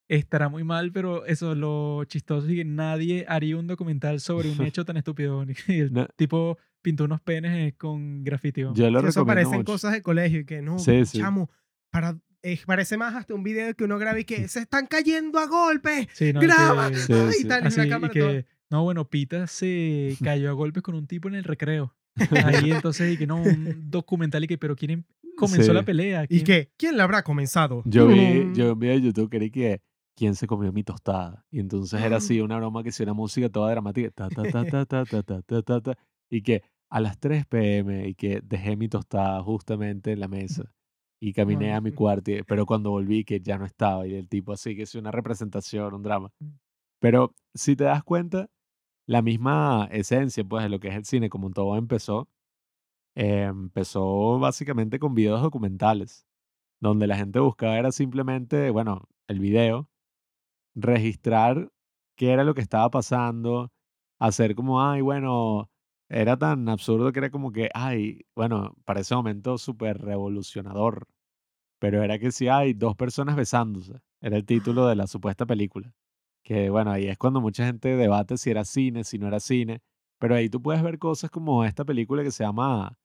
estará 0.08 0.48
muy 0.48 0.64
mal, 0.64 0.92
pero 0.92 1.24
eso, 1.26 1.54
lo 1.54 2.04
chistoso 2.04 2.46
es 2.48 2.54
que 2.54 2.64
nadie 2.64 3.24
haría 3.28 3.56
un 3.56 3.66
documental 3.66 4.20
sobre 4.20 4.50
un 4.50 4.60
hecho 4.66 4.84
tan 4.84 4.96
estúpido. 4.96 5.44
que 5.66 5.78
El 5.80 5.92
No. 5.92 6.06
tipo 6.16 6.58
pintó 6.82 7.04
unos 7.04 7.20
penes 7.20 7.52
eh, 7.56 7.74
con 7.76 8.24
grafiti. 8.24 8.62
Yo 8.74 8.90
lo 8.90 9.00
eso 9.06 9.24
parecen 9.26 9.58
mucho. 9.58 9.72
cosas 9.72 9.92
de 9.92 10.02
colegio 10.02 10.40
y 10.40 10.44
que 10.44 10.62
no, 10.62 10.78
Sí, 10.78 11.04
sí. 11.06 11.18
chamo, 11.18 11.48
para, 11.90 12.18
eh, 12.42 12.58
parece 12.66 12.96
más 12.96 13.14
hasta 13.14 13.34
un 13.34 13.42
video 13.42 13.74
que 13.74 13.84
uno 13.84 13.98
graba 13.98 14.18
y 14.18 14.24
que 14.24 14.48
se 14.48 14.60
están 14.60 14.86
cayendo 14.86 15.38
a 15.38 15.46
golpes. 15.46 16.08
Sí, 16.12 16.32
no, 16.32 16.40
y 16.42 16.46
que- 16.46 16.52
Graba. 16.52 16.92
Sí, 16.92 17.12
Ay, 17.12 17.32
sí. 17.32 17.48
tal, 17.48 17.64
y 17.64 17.66
Así, 17.68 17.80
una 17.80 17.86
y 17.86 17.90
cámara 17.90 18.12
toda- 18.12 18.30
que, 18.32 18.46
no, 18.70 18.82
bueno, 18.84 19.08
Pita 19.08 19.46
se 19.46 20.16
cayó 20.22 20.50
a 20.50 20.52
golpes 20.52 20.82
con 20.82 20.94
un 20.94 21.06
tipo 21.06 21.28
en 21.28 21.34
el 21.34 21.44
recreo. 21.44 21.94
Ahí 22.44 22.72
entonces, 22.72 23.14
y 23.14 23.16
que 23.16 23.26
no, 23.26 23.36
un 23.42 23.90
documental 23.90 24.44
y 24.44 24.46
que, 24.48 24.58
pero 24.58 24.76
¿quién 24.76 24.90
em- 24.90 25.04
comenzó 25.36 25.66
Sí. 25.66 25.72
la 25.72 25.82
pelea? 25.84 26.24
¿Y 26.24 26.42
¿Quién- 26.42 26.44
que 26.44 26.72
¿Quién 26.76 26.96
la 26.96 27.04
habrá 27.04 27.22
comenzado? 27.22 27.82
Yo 27.86 28.06
vi, 28.08 28.20
Mm. 28.44 28.54
yo 28.54 28.76
vi 28.76 28.88
de 28.88 29.00
YouTube 29.00 29.30
que 29.30 29.50
que 29.50 29.80
quién 30.16 30.34
se 30.34 30.46
comió 30.46 30.72
mi 30.72 30.82
tostada. 30.82 31.46
Y 31.50 31.60
entonces 31.60 32.00
era 32.02 32.16
así 32.18 32.40
una 32.40 32.56
broma 32.58 32.82
que 32.82 32.92
si 32.92 33.02
una 33.02 33.14
música 33.14 33.48
toda 33.48 33.70
dramática. 33.70 34.10
Ta, 34.10 34.28
ta, 34.28 34.42
ta, 34.42 34.64
ta, 34.64 34.84
ta, 34.86 35.04
ta, 35.04 35.22
ta, 35.22 35.42
ta, 35.42 35.62
ta, 35.62 35.80
ta, 35.80 35.98
y 36.30 36.42
que 36.42 36.62
a 36.90 37.00
las 37.00 37.18
3 37.18 37.46
pm 37.46 38.08
y 38.08 38.14
que 38.14 38.40
dejé 38.44 38.76
mi 38.76 38.88
tostada 38.88 39.40
justamente 39.42 40.12
en 40.12 40.20
la 40.20 40.28
mesa. 40.28 40.64
Y 41.22 41.32
caminé 41.32 41.72
a 41.74 41.80
mi 41.80 41.92
cuarto, 41.92 42.30
y- 42.32 42.42
pero 42.42 42.66
cuando 42.66 42.90
volví 42.90 43.24
que 43.24 43.40
ya 43.40 43.56
no 43.56 43.64
estaba. 43.64 44.06
Y 44.06 44.14
el 44.14 44.28
tipo 44.28 44.52
así 44.52 44.74
que 44.76 44.82
es 44.82 44.94
una 44.94 45.10
representación, 45.10 45.94
un 45.94 46.02
drama. 46.02 46.30
Mm. 46.40 46.48
Pero 47.00 47.34
si 47.54 47.76
te 47.76 47.84
das 47.84 48.02
cuenta, 48.02 48.50
la 49.10 49.22
misma 49.22 49.88
esencia 49.90 50.44
pues 50.44 50.62
de 50.62 50.68
lo 50.70 50.78
que 50.78 50.86
es 50.88 50.94
el 50.94 51.04
cine, 51.04 51.30
como 51.30 51.50
todo 51.50 51.76
empezó, 51.76 52.28
eh, 53.16 53.44
empezó 53.44 54.38
básicamente 54.38 55.00
con 55.00 55.14
videos 55.14 55.42
documentales, 55.42 56.26
donde 56.80 57.08
la 57.08 57.16
gente 57.16 57.40
buscaba 57.40 57.78
era 57.78 57.92
simplemente, 57.92 58.70
bueno, 58.70 59.08
el 59.28 59.40
video, 59.40 59.90
registrar 60.76 61.72
qué 62.16 62.32
era 62.32 62.44
lo 62.44 62.54
que 62.54 62.62
estaba 62.62 62.90
pasando, 62.90 63.72
hacer 64.20 64.54
como, 64.54 64.82
ay, 64.82 65.00
bueno, 65.02 65.70
era 66.08 66.38
tan 66.38 66.68
absurdo 66.68 67.12
que 67.12 67.20
era 67.20 67.30
como 67.30 67.52
que, 67.52 67.70
ay, 67.74 68.26
bueno, 68.36 68.76
para 68.84 69.00
ese 69.00 69.16
momento 69.16 69.58
súper 69.58 69.98
revolucionador, 69.98 71.08
pero 71.80 72.02
era 72.04 72.18
que 72.20 72.32
si 72.32 72.48
hay 72.48 72.74
dos 72.74 72.96
personas 72.96 73.36
besándose, 73.36 74.00
era 74.20 74.36
el 74.36 74.46
título 74.46 74.86
de 74.88 74.96
la 74.96 75.06
supuesta 75.08 75.46
película. 75.46 75.94
Que 76.42 76.70
bueno, 76.70 76.90
ahí 76.92 77.06
es 77.08 77.18
cuando 77.18 77.40
mucha 77.40 77.66
gente 77.66 77.96
debate 77.96 78.36
si 78.38 78.50
era 78.50 78.64
cine, 78.64 79.04
si 79.04 79.18
no 79.18 79.28
era 79.28 79.40
cine, 79.40 79.80
pero 80.18 80.34
ahí 80.34 80.48
tú 80.50 80.60
puedes 80.62 80.82
ver 80.82 80.98
cosas 80.98 81.30
como 81.30 81.64
esta 81.64 81.84
película 81.84 82.22
que 82.22 82.30
se 82.30 82.44
llama 82.44 82.98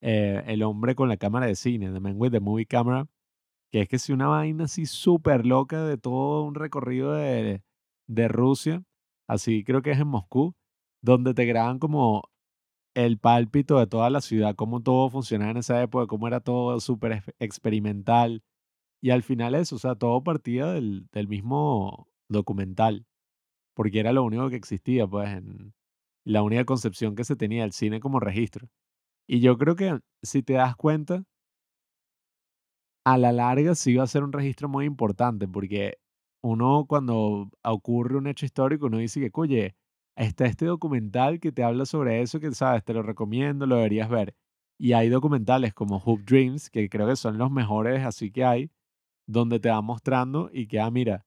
eh, 0.00 0.42
El 0.46 0.62
hombre 0.62 0.94
con 0.94 1.08
la 1.08 1.16
cámara 1.16 1.46
de 1.46 1.56
cine, 1.56 1.92
The 1.92 2.00
Man 2.00 2.14
with 2.18 2.32
the 2.32 2.40
Movie 2.40 2.66
Camera, 2.66 3.06
que 3.72 3.82
es 3.82 3.88
que 3.88 3.98
si 3.98 4.12
una 4.12 4.28
vaina 4.28 4.64
así 4.64 4.86
súper 4.86 5.46
loca 5.46 5.84
de 5.84 5.98
todo 5.98 6.44
un 6.44 6.54
recorrido 6.54 7.12
de, 7.14 7.62
de 8.08 8.28
Rusia, 8.28 8.82
así 9.28 9.64
creo 9.64 9.82
que 9.82 9.92
es 9.92 10.00
en 10.00 10.08
Moscú, 10.08 10.54
donde 11.02 11.34
te 11.34 11.44
graban 11.46 11.78
como 11.78 12.24
el 12.94 13.18
pálpito 13.18 13.78
de 13.78 13.86
toda 13.86 14.10
la 14.10 14.20
ciudad, 14.20 14.54
cómo 14.56 14.82
todo 14.82 15.08
funcionaba 15.10 15.50
en 15.52 15.58
esa 15.58 15.80
época, 15.82 16.06
cómo 16.06 16.26
era 16.28 16.40
todo 16.40 16.80
súper 16.80 17.12
ex- 17.12 17.34
experimental. 17.38 18.42
Y 19.02 19.10
al 19.10 19.22
final 19.22 19.54
eso, 19.54 19.76
o 19.76 19.78
sea, 19.78 19.94
todo 19.96 20.22
partía 20.24 20.66
del, 20.68 21.08
del 21.12 21.28
mismo 21.28 22.08
documental, 22.28 23.06
porque 23.74 24.00
era 24.00 24.12
lo 24.12 24.24
único 24.24 24.50
que 24.50 24.56
existía, 24.56 25.06
pues, 25.06 25.30
en 25.30 25.74
la 26.26 26.42
única 26.42 26.64
concepción 26.66 27.16
que 27.16 27.24
se 27.24 27.36
tenía 27.36 27.62
del 27.62 27.72
cine 27.72 28.00
como 28.00 28.20
registro. 28.20 28.68
Y 29.28 29.40
yo 29.40 29.58
creo 29.58 29.76
que 29.76 30.00
si 30.22 30.42
te 30.42 30.54
das 30.54 30.76
cuenta, 30.76 31.24
a 33.04 33.16
la 33.18 33.32
larga 33.32 33.74
sí 33.74 33.94
va 33.94 34.04
a 34.04 34.06
ser 34.06 34.22
un 34.24 34.32
registro 34.32 34.68
muy 34.68 34.84
importante, 34.84 35.48
porque 35.48 35.98
uno 36.42 36.86
cuando 36.88 37.50
ocurre 37.64 38.16
un 38.18 38.26
hecho 38.26 38.46
histórico, 38.46 38.86
uno 38.86 38.98
dice 38.98 39.20
que, 39.20 39.30
oye, 39.34 39.76
está 40.16 40.46
este 40.46 40.66
documental 40.66 41.40
que 41.40 41.52
te 41.52 41.62
habla 41.64 41.86
sobre 41.86 42.22
eso, 42.22 42.40
que 42.40 42.52
sabes, 42.52 42.84
te 42.84 42.92
lo 42.94 43.02
recomiendo, 43.02 43.66
lo 43.66 43.76
deberías 43.76 44.08
ver. 44.10 44.34
Y 44.78 44.92
hay 44.92 45.08
documentales 45.08 45.74
como 45.74 45.98
Hoop 45.98 46.20
Dreams, 46.24 46.70
que 46.70 46.88
creo 46.88 47.08
que 47.08 47.16
son 47.16 47.38
los 47.38 47.50
mejores 47.50 48.04
así 48.04 48.30
que 48.30 48.44
hay, 48.44 48.70
donde 49.28 49.60
te 49.60 49.70
va 49.70 49.82
mostrando 49.82 50.50
y 50.52 50.68
que, 50.68 50.80
ah, 50.80 50.90
mira, 50.90 51.26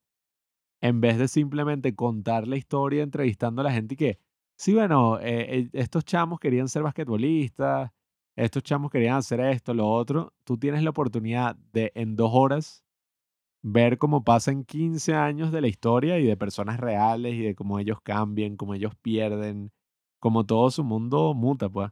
en 0.82 1.00
vez 1.00 1.18
de 1.18 1.28
simplemente 1.28 1.94
contar 1.96 2.48
la 2.48 2.56
historia 2.58 3.04
entrevistando 3.04 3.62
a 3.62 3.64
la 3.64 3.72
gente 3.72 3.94
y 3.94 3.98
que, 3.98 4.18
sí, 4.56 4.74
bueno, 4.74 5.20
eh, 5.20 5.60
eh, 5.60 5.70
estos 5.74 6.04
chamos 6.04 6.40
querían 6.40 6.68
ser 6.68 6.82
basquetbolistas, 6.84 7.92
estos 8.36 8.62
chamos 8.64 8.90
querían 8.90 9.16
hacer 9.16 9.40
esto, 9.40 9.74
lo 9.74 9.88
otro, 9.90 10.34
tú 10.44 10.58
tienes 10.58 10.82
la 10.84 10.90
oportunidad 10.90 11.56
de 11.72 11.92
en 11.94 12.16
dos 12.16 12.30
horas 12.34 12.84
ver 13.62 13.98
cómo 13.98 14.24
pasan 14.24 14.64
15 14.64 15.14
años 15.14 15.52
de 15.52 15.60
la 15.60 15.68
historia 15.68 16.18
y 16.18 16.26
de 16.26 16.36
personas 16.36 16.80
reales 16.80 17.34
y 17.34 17.42
de 17.42 17.54
cómo 17.54 17.78
ellos 17.78 17.98
cambian, 18.02 18.56
cómo 18.56 18.74
ellos 18.74 18.94
pierden, 19.02 19.72
cómo 20.20 20.44
todo 20.46 20.70
su 20.70 20.84
mundo 20.84 21.34
muta, 21.34 21.68
pues. 21.68 21.90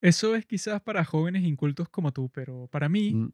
Eso 0.00 0.34
es 0.34 0.46
quizás 0.46 0.80
para 0.80 1.04
jóvenes 1.04 1.42
incultos 1.44 1.88
como 1.88 2.12
tú, 2.12 2.30
pero 2.30 2.68
para 2.68 2.88
mí, 2.88 3.12
Mm, 3.12 3.28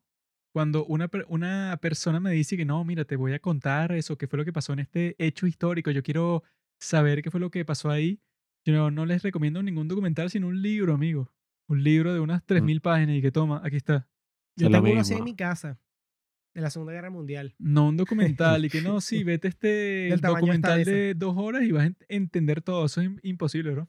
cuando 0.55 0.85
una, 0.87 1.11
una 1.27 1.77
persona 1.83 2.21
me 2.21 2.31
dice 2.31 2.57
que 2.57 2.65
no, 2.65 2.85
mira, 2.85 3.05
te 3.05 3.17
voy 3.17 3.33
a 3.33 3.41
contar 3.41 3.91
eso, 3.91 4.17
qué 4.17 4.29
fue 4.29 4.37
lo 4.39 4.45
que 4.45 4.53
pasó 4.53 4.73
en 4.73 4.79
este 4.79 5.17
hecho 5.19 5.49
histórico, 5.49 5.91
yo 5.91 6.05
quiero 6.05 6.45
saber 6.79 7.23
qué 7.23 7.31
fue 7.33 7.41
lo 7.41 7.51
que 7.51 7.65
pasó 7.65 7.91
ahí, 7.91 8.21
yo 8.65 8.73
no, 8.73 8.89
no 8.93 9.05
les 9.05 9.25
recomiendo 9.25 9.61
ningún 9.65 9.89
documental, 9.89 10.31
sino 10.31 10.47
un 10.47 10.63
libro, 10.63 10.95
amigo. 10.95 11.33
Un 11.69 11.83
libro 11.83 12.15
de 12.15 12.21
unas 12.21 12.43
mm, 12.43 12.47
3.000 12.47 12.81
páginas 12.81 13.17
y 13.17 13.21
que 13.23 13.33
toma, 13.33 13.63
aquí 13.65 13.77
está. 13.77 14.09
Yo 14.57 14.67
es 14.69 14.73
tengo 14.73 14.89
uno 14.93 15.01
así 15.01 15.15
en 15.15 15.25
mi 15.25 15.35
casa, 15.35 15.81
de 16.55 16.61
la 16.61 16.71
Segunda 16.71 16.93
Guerra 16.93 17.11
Mundial. 17.11 17.57
No 17.59 17.89
un 17.89 17.97
documental 17.97 18.65
y 18.65 18.69
que 18.69 18.81
no, 18.81 19.01
sí, 19.01 19.25
vete 19.25 19.49
este 19.49 19.69
Del 20.11 20.21
documental 20.21 20.85
de 20.85 21.15
dos 21.15 21.35
horas 21.37 21.65
y 21.65 21.73
vas 21.73 21.85
a 21.85 21.89
ent- 21.89 22.05
entender 22.09 22.63
todo. 22.63 22.87
Eso 22.87 23.01
es 23.01 23.09
im- 23.09 23.19
imposible, 23.25 23.73
bro. 23.73 23.89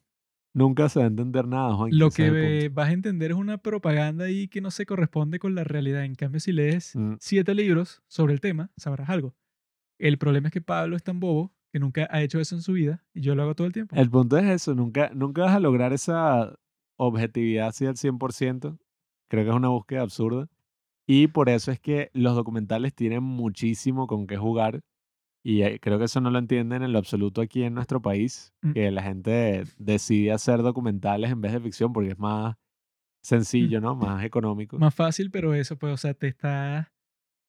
Nunca 0.56 0.88
se 0.88 0.99
va 0.99 1.06
a 1.06 1.10
entender 1.10 1.45
nada, 1.49 1.76
Juan, 1.76 1.89
Lo 1.91 2.12
que 2.12 2.32
ve- 2.32 2.70
vas 2.74 2.88
a 2.88 2.93
entender 2.93 3.32
es 3.32 3.38
una 3.38 3.58
propaganda 3.58 4.24
ahí 4.24 4.47
que 4.47 4.62
no 4.62 4.72
se 4.72 4.86
corresponde 4.86 5.38
con 5.38 5.53
la 5.53 5.66
realidad. 5.66 6.06
En 6.06 6.16
cambio, 6.16 6.39
si 6.39 6.53
lees 6.53 6.95
Mm, 6.95 7.16
siete 7.20 7.53
libros 7.53 8.01
sobre 8.08 8.34
el 8.34 8.39
tema, 8.39 8.72
sabrás 8.78 9.10
algo. 9.10 9.36
El 9.99 10.18
problema 10.18 10.47
es 10.47 10.53
que 10.53 10.62
Pablo 10.62 10.95
es 10.95 11.03
tan 11.03 11.20
bobo 11.20 11.53
que 11.74 11.80
nunca 11.80 12.08
ha 12.10 12.22
hecho 12.24 12.39
eso 12.39 12.56
en 12.56 12.62
su 12.62 12.72
vida 12.72 13.03
y 13.14 13.20
yo 13.20 13.36
lo 13.36 13.43
hago 13.43 13.53
todo 13.53 13.68
el 13.68 13.74
tiempo. 13.74 13.97
El 13.97 14.10
punto 14.10 14.38
es 14.38 14.45
eso, 14.45 14.74
nunca, 14.76 15.12
nunca 15.14 15.41
vas 15.41 15.56
a 15.56 15.60
lograr 15.60 15.91
esa 15.91 16.58
objetividad 16.97 17.68
así 17.68 17.86
al 17.86 17.97
100%. 17.97 18.78
Creo 19.30 19.43
que 19.43 19.49
es 19.49 19.56
una 19.56 19.68
búsqueda 19.68 20.03
absurda. 20.03 20.47
Y 21.06 21.28
por 21.28 21.49
eso 21.49 21.70
es 21.72 21.82
que 21.82 22.12
los 22.14 22.34
documentales 22.36 22.95
tienen 22.95 23.24
muchísimo 23.24 24.08
con 24.08 24.26
qué 24.26 24.38
jugar. 24.38 24.82
Y 25.48 25.62
eh, 25.62 25.80
creo 25.80 26.00
que 26.00 26.06
eso 26.06 26.20
no 26.22 26.32
lo 26.32 26.39
entienden 26.39 26.82
en 26.82 26.91
lo 26.91 26.98
absoluto 26.98 27.39
aquí 27.39 27.62
en 27.64 27.76
nuestro 27.76 28.02
país, 28.02 28.52
Mm. 28.64 28.72
que 28.72 28.89
la 28.89 29.04
gente 29.04 29.64
decide 29.78 30.32
hacer 30.32 30.64
documentales 30.64 31.30
en 31.30 31.39
vez 31.39 31.54
de 31.54 31.60
ficción 31.60 31.93
porque 31.93 32.10
es 32.10 32.18
más 32.18 32.56
sencillo, 33.22 33.80
¿no? 33.80 33.96
Más 33.96 34.24
económico. 34.26 34.80
Más 34.80 34.96
fácil, 34.96 35.30
pero 35.30 35.54
eso, 35.54 35.78
pues, 35.78 35.93
o 35.93 35.98
sea, 35.98 36.16
te 36.16 36.28
está 36.28 36.91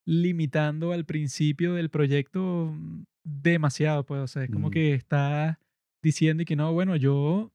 limitando 0.07 0.93
al 0.93 1.05
principio 1.05 1.75
del 1.75 1.91
proyecto 1.91 2.71
mm, 2.73 3.05
demasiado, 3.25 4.05
pues, 4.05 4.21
o 4.21 4.27
sea, 4.27 4.45
es 4.45 4.51
como 4.51 4.69
Mm, 4.69 4.73
que 4.73 4.95
está 4.95 5.59
diciendo 6.03 6.43
y 6.43 6.47
que 6.47 6.55
no, 6.57 6.73
bueno, 6.73 6.97
yo, 6.97 7.53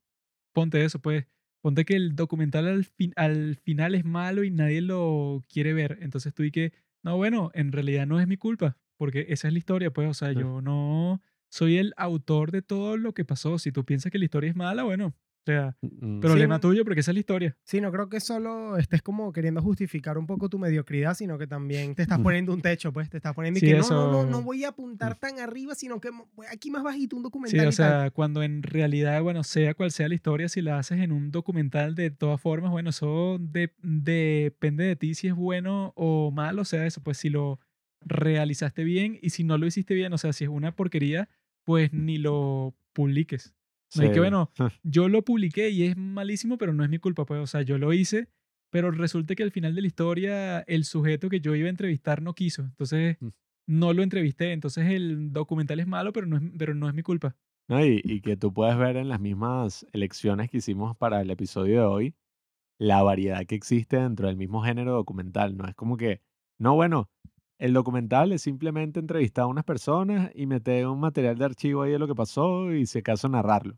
ponte 0.53 0.83
eso, 0.83 0.99
pues, 0.99 1.27
ponte 1.61 1.85
que 1.85 1.95
el 1.95 2.15
documental 2.15 2.67
al, 2.67 2.83
fin- 2.83 3.13
al 3.15 3.55
final 3.57 3.95
es 3.95 4.03
malo 4.05 4.43
y 4.43 4.51
nadie 4.51 4.81
lo 4.81 5.45
quiere 5.47 5.73
ver, 5.73 5.99
entonces 6.01 6.33
tú 6.33 6.43
y 6.43 6.51
que, 6.51 6.73
no, 7.03 7.15
bueno, 7.17 7.51
en 7.53 7.71
realidad 7.71 8.05
no 8.07 8.19
es 8.19 8.27
mi 8.27 8.37
culpa, 8.37 8.77
porque 9.01 9.25
esa 9.29 9.47
es 9.47 9.53
la 9.53 9.57
historia, 9.57 9.89
pues, 9.91 10.07
o 10.07 10.13
sea, 10.13 10.29
mm, 10.29 10.37
yo 10.39 10.61
no 10.61 11.21
soy 11.49 11.77
el 11.77 11.91
autor 11.97 12.51
de 12.51 12.61
todo 12.61 12.97
lo 12.97 13.13
que 13.15 13.25
pasó, 13.25 13.57
si 13.57 13.71
tú 13.71 13.83
piensas 13.83 14.11
que 14.11 14.19
la 14.19 14.25
historia 14.25 14.51
es 14.51 14.55
mala, 14.55 14.83
bueno, 14.83 15.07
o 15.07 15.43
sea, 15.43 15.75
mm, 15.81 15.87
mm. 16.17 16.19
problema 16.19 16.53
no- 16.55 16.59
tuyo, 16.59 16.83
porque 16.85 16.99
esa 16.99 17.09
es 17.09 17.15
la 17.15 17.19
historia. 17.21 17.57
Sí, 17.63 17.81
no 17.81 17.91
creo 17.91 18.09
que 18.09 18.19
solo 18.19 18.77
estés 18.77 19.01
como 19.01 19.33
queriendo 19.33 19.59
justificar 19.59 20.19
un 20.19 20.27
poco 20.27 20.49
tu 20.49 20.59
mediocridad, 20.59 21.15
sino 21.15 21.39
que 21.39 21.47
también 21.47 21.95
te 21.95 22.03
estás 22.03 22.19
Mm. 22.19 22.23
poniendo 22.23 22.53
un 22.53 22.61
techo, 22.61 22.93
pues 22.93 23.09
te 23.09 23.17
estás 23.17 23.33
poniendo 23.33 23.57
y 23.57 23.61
Sí, 23.61 23.65
que 23.65 23.73
no, 23.75 23.89
no, 23.89 24.11
no, 24.11 24.25
no 24.29 24.41
voy 24.43 24.63
a 24.65 24.67
apuntar 24.69 25.17
tan 25.17 25.39
arriba, 25.39 25.73
sino 25.73 25.99
que 25.99 26.11
aquí 26.51 26.69
más 26.69 26.83
bajito 26.83 27.15
un 27.15 27.21
Sí, 27.23 27.25
documental 27.25 27.61
o 27.67 27.71
y 27.71 27.75
tal. 27.75 27.89
sea, 28.01 28.11
cuando 28.11 28.43
en 28.43 28.61
realidad, 28.61 29.19
bueno, 29.23 29.43
sea 29.43 29.73
cual 29.73 29.89
sea 29.91 30.07
la 30.09 30.13
historia, 30.13 30.47
si 30.47 30.61
la 30.61 30.77
haces 30.77 30.99
en 30.99 31.11
un 31.11 31.31
documental, 31.31 31.95
de 31.95 32.11
todas 32.11 32.39
formas, 32.39 32.69
bueno, 32.69 32.91
eso 32.91 33.37
de- 33.39 33.73
depende 33.81 34.83
de 34.83 34.95
ti 34.95 35.15
si 35.15 35.27
es 35.27 35.33
bueno 35.33 35.91
o 35.95 36.29
malo, 36.31 36.61
o 36.61 36.65
sea, 36.65 36.85
eso, 36.85 37.01
pues 37.01 37.17
si 37.17 37.29
lo 37.31 37.59
realizaste 38.01 38.83
bien 38.83 39.17
y 39.21 39.29
si 39.31 39.43
no 39.43 39.57
lo 39.57 39.65
hiciste 39.67 39.93
bien, 39.93 40.13
o 40.13 40.17
sea, 40.17 40.33
si 40.33 40.43
es 40.45 40.49
una 40.49 40.75
porquería, 40.75 41.29
pues 41.63 41.93
ni 41.93 42.17
lo 42.17 42.75
publiques. 42.93 43.53
No 43.95 44.03
hay 44.03 44.09
que, 44.09 44.15
Sí. 44.15 44.19
bueno, 44.19 44.51
yo 44.83 45.09
lo 45.09 45.23
publiqué 45.23 45.69
y 45.69 45.83
es 45.83 45.97
malísimo, 45.97 46.57
pero 46.57 46.73
no 46.73 46.83
es 46.83 46.89
mi 46.89 46.97
culpa, 46.99 47.25
pues, 47.25 47.39
o 47.41 47.47
sea, 47.47 47.61
yo 47.61 47.77
lo 47.77 47.93
hice, 47.93 48.29
pero 48.71 48.91
resulta 48.91 49.35
que 49.35 49.43
al 49.43 49.51
final 49.51 49.75
de 49.75 49.81
la 49.81 49.87
historia 49.87 50.59
el 50.61 50.85
sujeto 50.85 51.29
que 51.29 51.41
yo 51.41 51.55
iba 51.55 51.67
a 51.67 51.69
entrevistar 51.69 52.21
no 52.21 52.33
quiso, 52.33 52.63
entonces 52.63 53.17
Mm. 53.21 53.29
no 53.67 53.93
lo 53.93 54.01
entrevisté, 54.03 54.51
entonces 54.53 54.87
el 54.89 55.31
documental 55.33 55.79
es 55.79 55.87
malo, 55.87 56.13
pero 56.13 56.25
no 56.27 56.37
es, 56.37 56.43
pero 56.57 56.73
no 56.73 56.87
es 56.87 56.93
mi 56.95 57.03
culpa. 57.03 57.35
¿no? 57.67 57.85
Y, 57.85 58.01
y 58.03 58.21
que 58.21 58.35
tú 58.37 58.53
puedes 58.53 58.77
ver 58.77 58.97
en 58.97 59.07
las 59.09 59.19
mismas 59.21 59.85
elecciones 59.93 60.49
que 60.49 60.57
hicimos 60.57 60.97
para 60.97 61.21
el 61.21 61.29
episodio 61.29 61.79
de 61.81 61.85
hoy, 61.85 62.15
la 62.79 63.03
variedad 63.03 63.45
que 63.45 63.55
existe 63.55 63.97
dentro 63.97 64.27
del 64.27 64.37
mismo 64.37 64.61
género 64.63 64.93
documental, 64.93 65.55
¿no? 65.55 65.67
Es 65.67 65.75
como 65.75 65.97
que, 65.97 66.21
no, 66.59 66.75
bueno, 66.75 67.09
el 67.61 67.73
documental 67.73 68.31
es 68.33 68.41
simplemente 68.43 68.99
entrevistar 68.99 69.43
a 69.43 69.47
unas 69.47 69.63
personas 69.65 70.31
y 70.35 70.47
meter 70.47 70.87
un 70.87 70.99
material 70.99 71.37
de 71.37 71.45
archivo 71.45 71.83
ahí 71.83 71.91
de 71.91 71.99
lo 71.99 72.07
que 72.07 72.15
pasó 72.15 72.73
y 72.73 72.87
si 72.87 72.99
acaso 72.99 73.29
narrarlo. 73.29 73.77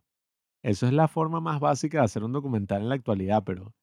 Eso 0.63 0.87
es 0.87 0.93
la 0.93 1.07
forma 1.09 1.41
más 1.41 1.59
básica 1.59 1.99
de 1.99 2.05
hacer 2.05 2.23
un 2.23 2.31
documental 2.33 2.81
en 2.83 2.89
la 2.89 2.95
actualidad, 2.95 3.43
pero 3.45 3.73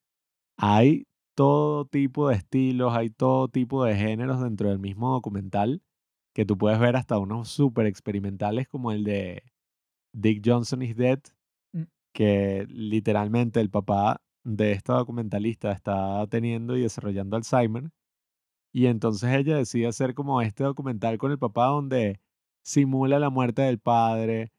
hay 0.58 1.06
todo 1.36 1.84
tipo 1.86 2.28
de 2.28 2.36
estilos, 2.36 2.94
hay 2.94 3.10
todo 3.10 3.48
tipo 3.48 3.84
de 3.84 3.96
géneros 3.96 4.42
dentro 4.42 4.70
del 4.70 4.78
mismo 4.78 5.12
documental 5.12 5.82
que 6.34 6.44
tú 6.46 6.58
puedes 6.58 6.78
ver 6.80 6.96
hasta 6.96 7.18
unos 7.18 7.48
súper 7.48 7.86
experimentales 7.86 8.68
como 8.68 8.92
el 8.92 9.04
de 9.04 9.42
Dick 10.14 10.42
Johnson 10.44 10.82
is 10.82 10.96
Dead, 10.96 11.20
Mm. 11.72 11.84
que 12.14 12.66
literalmente 12.68 13.60
el 13.60 13.70
papá 13.70 14.22
de 14.44 14.72
esta 14.72 14.94
documentalista 14.94 15.72
está 15.72 16.26
teniendo 16.28 16.76
y 16.76 16.82
desarrollando 16.82 17.36
Alzheimer. 17.36 17.90
Y 18.72 18.86
entonces 18.86 19.30
ella 19.34 19.56
decide 19.56 19.86
hacer 19.88 20.14
como 20.14 20.40
este 20.42 20.64
documental 20.64 21.18
con 21.18 21.32
el 21.32 21.38
papá 21.38 21.66
donde 21.66 22.20
simula 22.62 23.18
la 23.18 23.30
muerte 23.30 23.62
del 23.62 23.78
padre, 23.80 24.52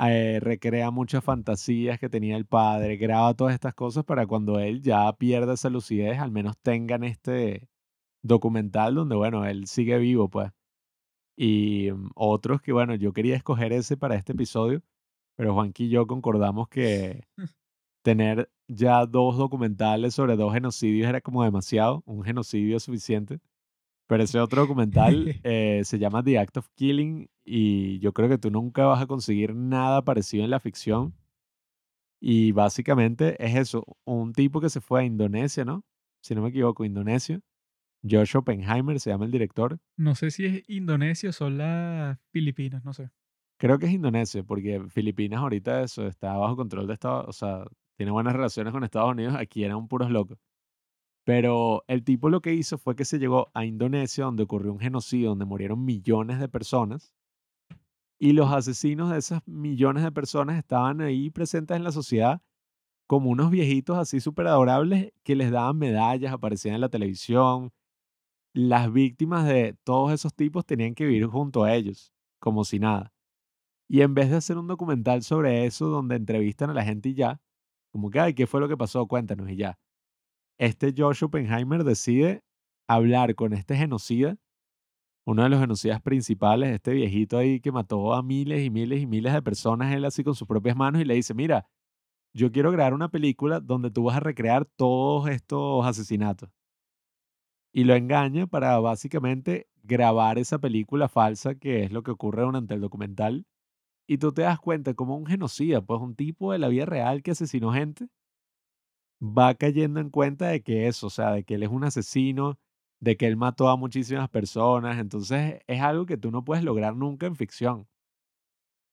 eh, 0.00 0.38
recrea 0.40 0.90
muchas 0.90 1.24
fantasías 1.24 1.98
que 1.98 2.08
tenía 2.08 2.36
el 2.36 2.46
padre, 2.46 2.96
graba 2.96 3.34
todas 3.34 3.54
estas 3.54 3.74
cosas 3.74 4.04
para 4.04 4.26
cuando 4.26 4.60
él 4.60 4.80
ya 4.82 5.12
pierda 5.14 5.54
esa 5.54 5.70
lucidez, 5.70 6.18
al 6.20 6.30
menos 6.30 6.56
tengan 6.58 7.04
este 7.04 7.68
documental 8.22 8.94
donde, 8.94 9.16
bueno, 9.16 9.44
él 9.46 9.66
sigue 9.66 9.98
vivo, 9.98 10.28
pues. 10.30 10.52
Y 11.36 11.90
mm, 11.92 12.10
otros 12.16 12.62
que, 12.62 12.72
bueno, 12.72 12.94
yo 12.96 13.12
quería 13.12 13.36
escoger 13.36 13.72
ese 13.72 13.96
para 13.96 14.16
este 14.16 14.32
episodio, 14.32 14.82
pero 15.36 15.54
Juanqui 15.54 15.86
y 15.86 15.90
yo 15.90 16.06
concordamos 16.06 16.68
que 16.68 17.26
tener 18.02 18.50
ya 18.68 19.06
dos 19.06 19.36
documentales 19.38 20.14
sobre 20.14 20.36
dos 20.36 20.52
genocidios 20.54 21.08
era 21.08 21.20
como 21.20 21.44
demasiado, 21.44 22.02
un 22.06 22.24
genocidio 22.24 22.76
es 22.76 22.84
suficiente. 22.84 23.40
Pero 24.08 24.24
ese 24.24 24.40
otro 24.40 24.62
documental 24.62 25.38
eh, 25.44 25.82
se 25.84 25.98
llama 25.98 26.24
The 26.24 26.38
Act 26.38 26.56
of 26.56 26.68
Killing 26.74 27.28
y 27.44 28.00
yo 28.00 28.12
creo 28.12 28.28
que 28.28 28.38
tú 28.38 28.50
nunca 28.50 28.86
vas 28.86 29.02
a 29.02 29.06
conseguir 29.06 29.54
nada 29.54 30.02
parecido 30.02 30.44
en 30.44 30.50
la 30.50 30.58
ficción. 30.58 31.14
Y 32.20 32.50
básicamente 32.50 33.36
es 33.44 33.54
eso, 33.54 33.84
un 34.04 34.32
tipo 34.32 34.60
que 34.60 34.70
se 34.70 34.80
fue 34.80 35.02
a 35.02 35.04
Indonesia, 35.04 35.64
¿no? 35.64 35.84
Si 36.20 36.34
no 36.34 36.42
me 36.42 36.48
equivoco, 36.48 36.84
Indonesia. 36.84 37.40
Josh 38.02 38.36
Oppenheimer 38.36 38.98
se 38.98 39.10
llama 39.10 39.26
el 39.26 39.30
director. 39.30 39.78
No 39.96 40.14
sé 40.14 40.30
si 40.30 40.46
es 40.46 40.68
Indonesia 40.68 41.30
o 41.30 41.32
son 41.32 41.58
las 41.58 42.18
Filipinas, 42.32 42.84
no 42.84 42.92
sé. 42.92 43.10
Creo 43.58 43.78
que 43.78 43.86
es 43.86 43.92
Indonesia, 43.92 44.42
porque 44.42 44.80
Filipinas 44.88 45.40
ahorita 45.40 45.82
eso 45.82 46.06
está 46.06 46.34
bajo 46.34 46.56
control 46.56 46.86
de 46.86 46.94
Estados, 46.94 47.26
o 47.28 47.32
sea, 47.32 47.64
tiene 47.96 48.12
buenas 48.12 48.32
relaciones 48.32 48.72
con 48.72 48.84
Estados 48.84 49.10
Unidos, 49.10 49.34
aquí 49.36 49.64
eran 49.64 49.86
puros 49.88 50.10
locos. 50.10 50.38
Pero 51.28 51.84
el 51.88 52.04
tipo 52.04 52.30
lo 52.30 52.40
que 52.40 52.54
hizo 52.54 52.78
fue 52.78 52.96
que 52.96 53.04
se 53.04 53.18
llegó 53.18 53.50
a 53.52 53.66
Indonesia, 53.66 54.24
donde 54.24 54.44
ocurrió 54.44 54.72
un 54.72 54.78
genocidio, 54.80 55.28
donde 55.28 55.44
murieron 55.44 55.84
millones 55.84 56.40
de 56.40 56.48
personas, 56.48 57.12
y 58.18 58.32
los 58.32 58.50
asesinos 58.50 59.10
de 59.10 59.18
esas 59.18 59.46
millones 59.46 60.04
de 60.04 60.10
personas 60.10 60.56
estaban 60.56 61.02
ahí 61.02 61.28
presentes 61.28 61.76
en 61.76 61.84
la 61.84 61.92
sociedad 61.92 62.40
como 63.06 63.28
unos 63.28 63.50
viejitos 63.50 63.98
así 63.98 64.20
súper 64.20 64.46
adorables 64.46 65.12
que 65.22 65.36
les 65.36 65.50
daban 65.50 65.76
medallas, 65.76 66.32
aparecían 66.32 66.76
en 66.76 66.80
la 66.80 66.88
televisión. 66.88 67.74
Las 68.54 68.90
víctimas 68.90 69.46
de 69.46 69.76
todos 69.84 70.12
esos 70.12 70.34
tipos 70.34 70.64
tenían 70.64 70.94
que 70.94 71.04
vivir 71.04 71.26
junto 71.26 71.62
a 71.62 71.74
ellos, 71.74 72.14
como 72.38 72.64
si 72.64 72.78
nada. 72.78 73.12
Y 73.86 74.00
en 74.00 74.14
vez 74.14 74.30
de 74.30 74.36
hacer 74.36 74.56
un 74.56 74.66
documental 74.66 75.22
sobre 75.22 75.66
eso, 75.66 75.88
donde 75.88 76.16
entrevistan 76.16 76.70
a 76.70 76.74
la 76.74 76.84
gente 76.84 77.10
y 77.10 77.14
ya, 77.14 77.38
como 77.92 78.08
que, 78.08 78.18
ay, 78.18 78.32
¿qué 78.32 78.46
fue 78.46 78.60
lo 78.60 78.68
que 78.68 78.78
pasó? 78.78 79.06
Cuéntanos 79.06 79.50
y 79.50 79.56
ya. 79.56 79.78
Este 80.58 80.92
Josh 80.96 81.22
Oppenheimer 81.22 81.84
decide 81.84 82.42
hablar 82.88 83.36
con 83.36 83.52
este 83.52 83.76
genocida, 83.76 84.36
uno 85.24 85.44
de 85.44 85.50
los 85.50 85.60
genocidas 85.60 86.00
principales, 86.02 86.70
este 86.70 86.92
viejito 86.92 87.38
ahí 87.38 87.60
que 87.60 87.70
mató 87.70 88.12
a 88.14 88.22
miles 88.22 88.64
y 88.64 88.70
miles 88.70 89.00
y 89.00 89.06
miles 89.06 89.32
de 89.32 89.42
personas, 89.42 89.94
él 89.94 90.04
así 90.04 90.24
con 90.24 90.34
sus 90.34 90.48
propias 90.48 90.74
manos, 90.74 91.00
y 91.00 91.04
le 91.04 91.14
dice, 91.14 91.32
mira, 91.32 91.68
yo 92.34 92.50
quiero 92.50 92.72
crear 92.72 92.92
una 92.92 93.08
película 93.08 93.60
donde 93.60 93.90
tú 93.90 94.04
vas 94.04 94.16
a 94.16 94.20
recrear 94.20 94.64
todos 94.64 95.28
estos 95.28 95.86
asesinatos. 95.86 96.50
Y 97.72 97.84
lo 97.84 97.94
engaña 97.94 98.46
para 98.46 98.78
básicamente 98.80 99.68
grabar 99.82 100.38
esa 100.38 100.58
película 100.58 101.08
falsa, 101.08 101.54
que 101.54 101.84
es 101.84 101.92
lo 101.92 102.02
que 102.02 102.10
ocurre 102.10 102.42
durante 102.42 102.74
el 102.74 102.80
documental. 102.80 103.46
Y 104.08 104.18
tú 104.18 104.32
te 104.32 104.42
das 104.42 104.58
cuenta 104.58 104.94
como 104.94 105.16
un 105.16 105.26
genocida, 105.26 105.82
pues 105.82 106.00
un 106.00 106.16
tipo 106.16 106.50
de 106.52 106.58
la 106.58 106.68
vida 106.68 106.86
real 106.86 107.22
que 107.22 107.32
asesinó 107.32 107.72
gente, 107.72 108.08
va 109.22 109.54
cayendo 109.54 110.00
en 110.00 110.10
cuenta 110.10 110.48
de 110.48 110.62
que 110.62 110.88
eso, 110.88 111.08
o 111.08 111.10
sea, 111.10 111.32
de 111.32 111.44
que 111.44 111.54
él 111.54 111.62
es 111.64 111.70
un 111.70 111.84
asesino, 111.84 112.58
de 113.00 113.16
que 113.16 113.26
él 113.26 113.36
mató 113.36 113.68
a 113.68 113.76
muchísimas 113.76 114.28
personas. 114.30 114.98
Entonces 114.98 115.60
es 115.66 115.80
algo 115.82 116.06
que 116.06 116.16
tú 116.16 116.30
no 116.30 116.44
puedes 116.44 116.64
lograr 116.64 116.96
nunca 116.96 117.26
en 117.26 117.36
ficción. 117.36 117.88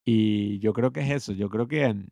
Y 0.06 0.60
yo 0.60 0.74
creo 0.74 0.92
que 0.92 1.02
es 1.02 1.10
eso, 1.10 1.34
yo 1.34 1.50
creo 1.50 1.68
que 1.68 1.86
en, 1.86 2.10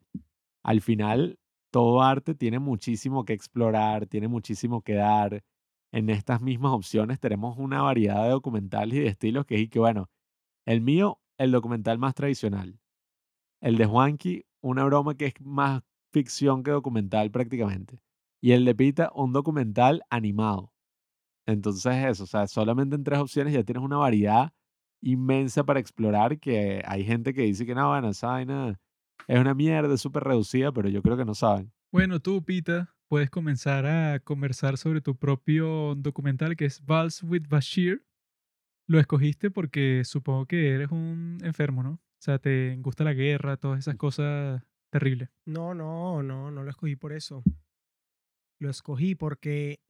al 0.64 0.82
final 0.82 1.39
todo 1.72 2.01
arte 2.01 2.36
tiene 2.36 2.59
muchísimo 2.59 3.26
que 3.26 3.34
explorar, 3.34 4.07
tiene 4.07 4.28
muchísimo 4.28 4.82
que 4.82 4.93
dar. 4.95 5.43
En 5.91 6.09
estas 6.09 6.41
mismas 6.41 6.72
opciones 6.74 7.20
tenemos 7.20 7.57
una 7.57 7.84
variedad 7.84 8.24
de 8.24 8.30
documentales 8.30 8.97
y 8.97 9.01
de 9.01 9.07
estilos 9.07 9.45
que 9.45 9.61
es 9.61 9.70
que, 9.70 9.80
bueno, 9.80 10.09
el 10.66 10.82
mío, 10.82 11.20
el 11.38 11.51
documental 11.51 11.99
más 11.99 12.16
tradicional. 12.16 12.80
El 13.61 13.78
de 13.78 13.86
Juanqui, 13.86 14.45
una 14.61 14.86
broma 14.86 15.16
que 15.16 15.28
es 15.28 15.34
más 15.41 15.84
ficción 16.14 16.64
que 16.64 16.72
documental 16.72 17.32
prácticamente. 17.32 17.99
Y 18.41 18.51
el 18.51 18.64
de 18.64 18.76
Pita, 18.76 19.11
un 19.16 19.34
documental 19.34 20.03
animado. 20.09 20.72
Entonces 21.45 21.93
eso, 22.05 22.24
o 22.24 22.28
sea, 22.28 22.47
solamente 22.47 22.95
en 22.95 23.03
tres 23.03 23.20
opciones 23.20 23.53
ya 23.53 23.64
tienes 23.64 23.84
una 23.84 23.97
variedad 23.97 24.53
inmensa 25.01 25.66
para 25.66 25.82
explorar 25.82 26.39
que 26.39 26.82
hay 26.86 27.03
gente 27.03 27.34
que 27.34 27.41
dice 27.41 27.66
que 27.66 27.76
no, 27.76 27.89
bueno, 27.89 28.09
esa 28.09 28.28
vaina 28.28 28.80
es 29.28 29.39
una 29.39 29.53
mierda, 29.53 29.93
es 29.93 30.01
súper 30.01 30.24
reducida, 30.24 30.72
pero 30.72 30.88
yo 30.88 31.01
creo 31.01 31.18
que 31.18 31.26
no 31.26 31.36
saben. 31.36 31.74
Bueno, 31.91 32.22
tú, 32.22 32.43
Pita, 32.43 32.95
puedes 33.09 33.30
comenzar 33.30 33.86
a 33.86 34.20
conversar 34.20 34.78
sobre 34.78 35.01
tu 35.01 35.18
propio 35.18 35.95
documental 35.95 36.55
que 36.55 36.66
es 36.66 36.86
Vals 36.86 37.24
with 37.24 37.47
Bashir. 37.49 38.05
Lo 38.88 38.99
escogiste 38.99 39.51
porque 39.51 40.03
supongo 40.05 40.45
que 40.45 40.70
eres 40.70 40.91
un 40.91 41.39
enfermo, 41.43 41.84
¿no? 41.84 41.91
O 41.91 42.22
sea, 42.22 42.39
te 42.39 42.76
gusta 42.78 43.03
la 43.03 43.14
guerra, 43.14 43.57
todas 43.57 43.80
esas 43.80 43.95
cosas 43.95 44.64
terribles. 44.93 45.29
No, 45.45 45.73
no, 45.73 46.21
no, 46.21 46.51
no 46.51 46.63
lo 46.63 46.69
escogí 46.69 46.95
por 46.95 47.13
eso. 47.13 47.43
Lo 48.59 48.69
escogí 48.69 49.15
porque, 49.15 49.81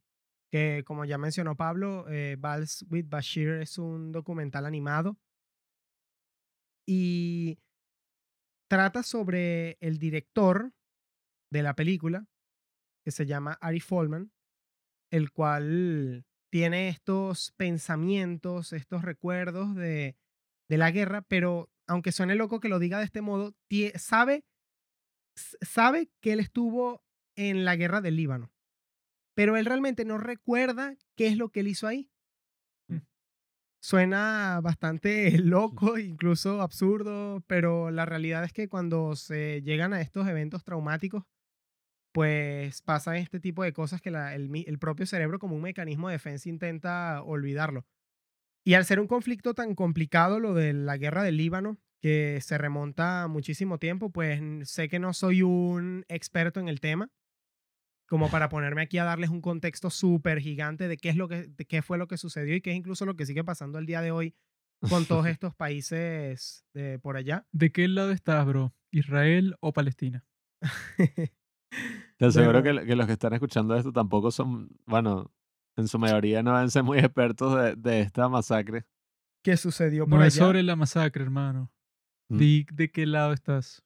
que, 0.50 0.84
como 0.86 1.04
ya 1.04 1.18
mencionó 1.18 1.58
Pablo, 1.58 2.06
eh, 2.10 2.38
Vals 2.40 2.86
with 2.90 3.08
Bashir 3.10 3.50
es 3.50 3.78
un 3.78 4.14
documental 4.14 4.66
animado. 4.66 5.18
Y 6.88 7.60
trata 8.70 9.04
sobre 9.04 9.78
el 9.82 10.00
director 10.00 10.72
de 11.52 11.64
la 11.64 11.76
película, 11.76 12.26
que 13.04 13.12
se 13.12 13.26
llama 13.26 13.58
Ari 13.62 13.82
Folman, 13.82 14.32
el 15.12 15.32
cual 15.32 16.26
tiene 16.50 16.88
estos 16.88 17.52
pensamientos, 17.58 18.72
estos 18.72 19.02
recuerdos 19.02 19.76
de, 19.76 20.16
de 20.70 20.78
la 20.78 20.92
guerra, 20.92 21.22
pero 21.24 21.70
aunque 21.88 22.14
suene 22.14 22.36
loco 22.36 22.62
que 22.62 22.70
lo 22.70 22.80
diga 22.80 23.00
de 23.00 23.06
este 23.06 23.22
modo, 23.22 23.54
sabe, 23.96 24.46
sabe 25.36 26.10
que 26.22 26.34
él 26.34 26.40
estuvo 26.40 27.04
en 27.36 27.66
la 27.66 27.76
guerra 27.76 28.02
del 28.02 28.16
Líbano, 28.16 28.52
pero 29.36 29.58
él 29.58 29.66
realmente 29.66 30.06
no 30.06 30.18
recuerda 30.18 30.96
qué 31.16 31.28
es 31.28 31.38
lo 31.38 31.50
que 31.50 31.62
él 31.62 31.68
hizo 31.68 31.88
ahí. 31.88 32.10
Suena 33.82 34.62
bastante 34.62 35.38
loco, 35.40 35.98
incluso 35.98 36.62
absurdo, 36.62 37.44
pero 37.48 37.92
la 37.92 38.06
realidad 38.06 38.46
es 38.46 38.54
que 38.54 38.70
cuando 38.70 39.16
se 39.18 39.62
llegan 39.62 39.92
a 39.94 40.00
estos 40.00 40.26
eventos 40.28 40.64
traumáticos, 40.64 41.26
pues 42.14 42.82
pasan 42.82 43.16
este 43.16 43.40
tipo 43.40 43.64
de 43.64 43.74
cosas 43.74 44.00
que 44.00 44.10
el, 44.10 44.80
propio 44.80 45.06
cerebro 45.06 45.40
como 45.40 45.56
un 45.56 45.64
mecanismo 45.64 46.08
de 46.08 46.14
defensa 46.14 46.48
intenta 46.48 47.22
olvidarlo. 47.24 47.86
Y 48.64 48.76
al 48.76 48.86
ser 48.86 49.02
un 49.02 49.08
conflicto 49.08 49.54
tan 49.54 49.76
complicado, 49.76 50.40
lo 50.40 50.54
de 50.54 50.72
la 50.72 50.96
guerra 50.96 51.24
del 51.24 51.38
Líbano, 51.38 51.78
que 52.04 52.40
se 52.42 52.58
remonta 52.58 53.30
muchísimo 53.30 53.80
tiempo, 53.80 54.10
pues 54.10 54.42
sé 54.70 54.90
que 54.90 55.00
no 55.00 55.14
soy 55.14 55.42
un 55.42 56.04
experto 56.10 56.60
en 56.60 56.68
el 56.68 56.82
tema, 56.82 57.10
como 58.10 58.30
para 58.30 58.50
ponerme 58.50 58.82
aquí 58.82 58.98
a 58.98 59.06
darles 59.06 59.30
un 59.30 59.40
contexto 59.40 59.90
súper 59.90 60.42
gigante 60.42 60.90
de 60.90 60.98
qué 60.98 61.08
es 61.08 61.16
lo 61.16 61.30
que 61.30 61.54
qué 61.66 61.82
fue 61.82 61.98
lo 61.98 62.10
que 62.10 62.18
sucedió 62.18 62.56
y 62.56 62.60
qué 62.60 62.72
es 62.72 62.76
incluso 62.76 63.06
lo 63.06 63.16
que 63.16 63.26
sigue 63.26 63.46
pasando 63.46 63.80
el 63.80 63.86
día 63.86 64.02
de 64.02 64.12
hoy 64.12 64.36
con 64.90 65.06
todos 65.06 65.28
estos 65.28 65.56
países 65.56 66.66
de 66.74 67.00
por 67.00 67.16
allá. 67.16 67.48
¿De 67.54 67.72
qué 67.72 67.88
lado 67.88 68.12
estás, 68.12 68.46
bro? 68.46 68.76
¿Israel 68.92 69.56
o 69.62 69.72
Palestina? 69.72 70.26
Te 72.18 72.26
aseguro 72.26 72.62
que, 72.62 72.74
los 72.74 73.06
que 73.08 73.14
están 73.14 73.32
escuchando 73.32 73.78
esto 73.78 73.94
tampoco 73.94 74.30
son, 74.30 74.68
bueno, 74.86 75.32
en 75.78 75.88
su 75.88 75.98
mayoría 75.98 76.44
no 76.44 76.54
deben 76.54 76.70
ser 76.70 76.84
muy 76.84 77.00
expertos 77.00 77.56
de, 77.56 77.78
de 77.78 78.02
esta 78.02 78.28
masacre. 78.28 78.86
¿Qué 79.42 79.56
sucedió 79.56 80.04
por 80.04 80.16
no 80.16 80.18
allá? 80.18 80.28
es 80.28 80.34
sobre 80.34 80.64
la 80.64 80.76
masacre, 80.76 81.24
hermano. 81.24 81.72
Mm. 82.30 82.38
¿De 82.74 82.92
qué 82.92 83.06
lado 83.06 83.34
estás? 83.34 83.84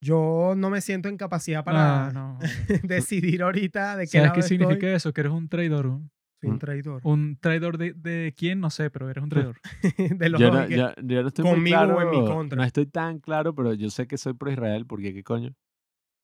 Yo 0.00 0.54
no 0.56 0.70
me 0.70 0.80
siento 0.80 1.08
en 1.08 1.16
capacidad 1.16 1.64
para 1.64 2.38
decidir 2.82 3.42
ahorita 3.42 3.96
de 3.96 4.04
qué 4.04 4.18
¿Sabes 4.18 4.32
qué 4.32 4.42
significa 4.42 4.88
eso? 4.92 5.12
Que 5.12 5.22
eres 5.22 5.32
un 5.32 5.48
traidor. 5.48 6.00
Soy 6.40 6.50
un 6.50 6.58
traidor. 6.58 7.00
¿Un 7.02 7.38
traidor 7.40 7.78
de, 7.78 7.94
de, 7.94 8.34
quién? 8.36 8.60
No 8.60 8.68
sé, 8.68 8.90
pero 8.90 9.08
eres 9.08 9.24
un 9.24 9.30
traidor. 9.30 9.56
de 9.98 10.28
los 10.28 10.40
yo, 10.40 10.50
dos. 10.50 10.68
No, 10.68 10.68
yo, 10.68 11.22
no 11.22 11.28
estoy 11.28 11.44
conmigo 11.44 11.60
muy 11.60 11.70
claro, 11.70 11.96
o 11.96 12.02
en 12.02 12.10
mi 12.10 12.26
contra. 12.26 12.56
No 12.58 12.64
estoy 12.64 12.86
tan 12.86 13.20
claro, 13.20 13.54
pero 13.54 13.72
yo 13.72 13.88
sé 13.88 14.06
que 14.06 14.18
soy 14.18 14.34
pro 14.34 14.52
Israel 14.52 14.86
porque 14.86 15.14
qué 15.14 15.24
coño. 15.24 15.54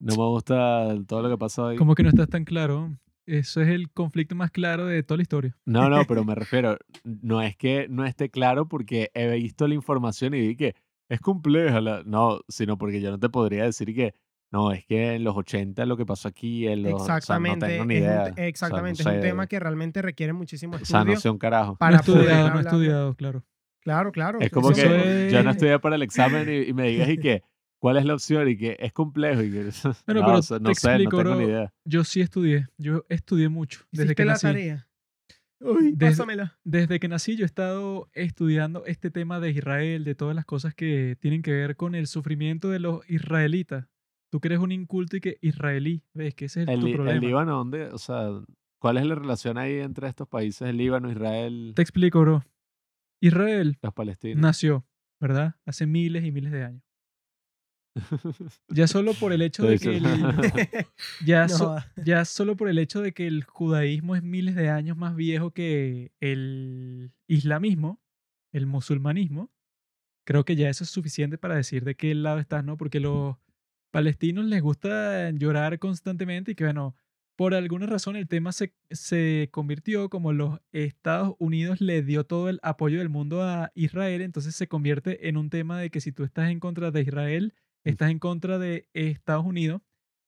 No 0.01 0.16
me 0.16 0.29
gusta 0.29 0.95
todo 1.07 1.23
lo 1.23 1.31
que 1.31 1.39
pasó 1.39 1.68
ahí. 1.68 1.77
¿Cómo 1.77 1.95
que 1.95 2.03
no 2.03 2.11
estás 2.11 2.29
tan 2.29 2.45
claro? 2.45 2.91
Eso 3.25 3.62
es 3.62 3.68
el 3.68 3.91
conflicto 3.91 4.35
más 4.35 4.51
claro 4.51 4.87
de 4.87 5.03
toda 5.03 5.18
la 5.18 5.23
historia. 5.23 5.57
No, 5.64 5.89
no, 5.89 6.05
pero 6.07 6.25
me 6.25 6.35
refiero, 6.35 6.77
no 7.05 7.41
es 7.41 7.57
que 7.57 7.87
no 7.89 8.05
esté 8.05 8.29
claro 8.29 8.68
porque 8.68 9.11
he 9.14 9.33
visto 9.33 9.68
la 9.68 9.75
información 9.75 10.35
y 10.35 10.41
vi 10.41 10.57
que 10.57 10.75
es 11.12 11.20
compleja. 11.20 11.80
La... 11.80 12.02
No, 12.04 12.40
sino 12.48 12.78
porque 12.78 13.00
yo 13.00 13.10
no 13.10 13.18
te 13.18 13.28
podría 13.28 13.64
decir 13.64 13.94
que 13.94 14.14
no, 14.50 14.70
es 14.70 14.84
que 14.84 15.14
en 15.14 15.24
los 15.24 15.36
80 15.36 15.86
lo 15.86 15.96
que 15.96 16.04
pasó 16.04 16.28
aquí, 16.28 16.66
en 16.68 16.82
los, 16.82 17.00
exactamente, 17.00 17.64
o 17.64 17.68
sea, 17.68 17.68
no 17.68 17.72
tengo 17.72 17.84
ni 17.86 17.94
idea. 17.96 18.26
Es 18.26 18.32
un, 18.32 18.38
exactamente, 18.38 19.02
es 19.02 19.06
un 19.06 19.20
tema 19.20 19.46
que 19.46 19.58
realmente 19.58 20.02
requiere 20.02 20.34
muchísimo 20.34 20.76
estudio. 20.76 21.00
O 21.00 21.04
sea, 21.04 21.12
no 21.14 21.20
sé 21.20 21.30
un 21.30 21.38
carajo. 21.38 21.76
Para 21.76 21.96
no 21.96 22.00
estudiado, 22.00 22.50
no 22.50 22.60
estudiado, 22.60 23.14
claro. 23.14 23.44
Claro, 23.80 24.12
claro. 24.12 24.40
Es 24.40 24.50
como 24.50 24.70
que 24.70 25.30
yo 25.32 25.42
no 25.42 25.50
estudié 25.50 25.78
para 25.80 25.96
el 25.96 26.02
examen 26.02 26.48
y, 26.48 26.72
me 26.72 26.88
digas 26.88 27.08
y 27.08 27.18
que, 27.18 27.42
¿cuál 27.78 27.96
es 27.96 28.04
la 28.04 28.14
opción? 28.14 28.48
Y 28.48 28.56
que 28.56 28.76
es 28.78 28.92
complejo. 28.92 29.42
Y 29.42 29.50
que, 29.50 29.58
bueno, 30.06 30.20
no, 30.20 30.26
pero 30.26 30.60
no 30.60 30.74
sé, 30.74 30.98
no 30.98 31.10
tengo 31.10 31.34
ni 31.34 31.44
idea. 31.44 31.72
Yo 31.84 32.04
sí 32.04 32.20
estudié, 32.20 32.68
yo 32.76 33.04
estudié 33.08 33.48
mucho 33.48 33.84
desde 33.90 34.14
que 34.14 34.24
la 34.24 34.32
nací. 34.32 34.46
tarea? 34.46 34.86
Uy, 35.62 35.92
desde, 35.92 36.06
pásamela. 36.06 36.58
Desde 36.64 37.00
que 37.00 37.08
nací 37.08 37.36
yo 37.36 37.44
he 37.44 37.46
estado 37.46 38.10
estudiando 38.12 38.84
este 38.86 39.10
tema 39.10 39.40
de 39.40 39.50
Israel, 39.50 40.04
de 40.04 40.14
todas 40.14 40.34
las 40.34 40.44
cosas 40.44 40.74
que 40.74 41.16
tienen 41.20 41.42
que 41.42 41.52
ver 41.52 41.76
con 41.76 41.94
el 41.94 42.06
sufrimiento 42.06 42.68
de 42.70 42.80
los 42.80 43.08
israelitas. 43.08 43.86
Tú 44.30 44.40
que 44.40 44.48
eres 44.48 44.60
un 44.60 44.72
inculto 44.72 45.16
y 45.16 45.20
que 45.20 45.38
israelí, 45.42 46.04
ves 46.14 46.34
que 46.34 46.46
ese 46.46 46.62
es 46.62 46.68
el, 46.68 46.80
tu 46.80 46.92
problema. 46.92 47.12
¿El 47.12 47.20
Líbano 47.20 47.56
dónde? 47.56 47.88
O 47.88 47.98
sea, 47.98 48.28
¿cuál 48.78 48.96
es 48.96 49.06
la 49.06 49.14
relación 49.14 49.58
ahí 49.58 49.74
entre 49.74 50.08
estos 50.08 50.26
países, 50.26 50.68
el 50.68 50.78
Líbano, 50.78 51.10
Israel? 51.10 51.72
Te 51.76 51.82
explico, 51.82 52.20
bro. 52.20 52.44
Israel 53.20 53.78
los 53.80 53.94
palestinos. 53.94 54.40
nació, 54.40 54.86
¿verdad? 55.20 55.56
Hace 55.64 55.86
miles 55.86 56.24
y 56.24 56.32
miles 56.32 56.50
de 56.50 56.64
años. 56.64 56.82
Ya 58.68 58.86
solo 58.86 59.12
por 59.14 59.32
el 59.32 59.43
hecho 59.43 59.64
de 59.64 59.78
que 59.78 59.97
el, 59.97 60.03
ya, 61.26 61.49
so, 61.49 61.76
ya 62.05 62.24
solo 62.24 62.57
por 62.57 62.68
el 62.68 62.78
hecho 62.78 63.01
de 63.01 63.12
que 63.12 63.26
el 63.26 63.45
judaísmo 63.45 64.16
es 64.16 64.22
miles 64.22 64.55
de 64.55 64.70
años 64.70 64.97
más 64.97 65.14
viejo 65.14 65.51
que 65.53 66.12
el 66.20 67.12
islamismo, 67.26 68.01
el 68.53 68.66
musulmanismo, 68.66 69.51
creo 70.24 70.45
que 70.45 70.57
ya 70.57 70.68
eso 70.68 70.84
es 70.84 70.90
suficiente 70.90 71.38
para 71.38 71.57
decir 71.57 71.84
de 71.84 71.95
qué 71.95 72.14
lado 72.14 72.38
estás, 72.38 72.64
¿no? 72.64 72.76
Porque 72.76 73.01
los 73.01 73.36
palestinos 73.90 74.45
les 74.47 74.62
gusta 74.62 75.30
llorar 75.30 75.78
constantemente 75.78 76.53
y 76.53 76.55
que, 76.55 76.64
bueno, 76.64 76.97
por 77.36 77.55
alguna 77.55 77.86
razón 77.86 78.16
el 78.16 78.28
tema 78.28 78.53
se, 78.53 78.74
se 78.90 79.49
convirtió 79.51 80.09
como 80.11 80.32
los 80.32 80.61
Estados 80.70 81.34
Unidos 81.38 81.80
le 81.80 82.03
dio 82.03 82.24
todo 82.24 82.49
el 82.49 82.61
apoyo 82.62 82.99
del 82.99 83.09
mundo 83.09 83.43
a 83.43 83.72
Israel, 83.74 84.22
entonces 84.22 84.55
se 84.55 84.68
convierte 84.68 85.28
en 85.28 85.36
un 85.36 85.51
tema 85.51 85.78
de 85.80 85.90
que 85.90 86.01
si 86.01 86.12
tú 86.12 86.24
estás 86.24 86.51
en 86.51 86.61
contra 86.61 86.90
de 86.90 87.01
Israel, 87.01 87.55
estás 87.85 88.11
en 88.11 88.18
contra 88.18 88.59
de 88.59 88.89
Estados 88.95 89.45
Unidos 89.45 89.83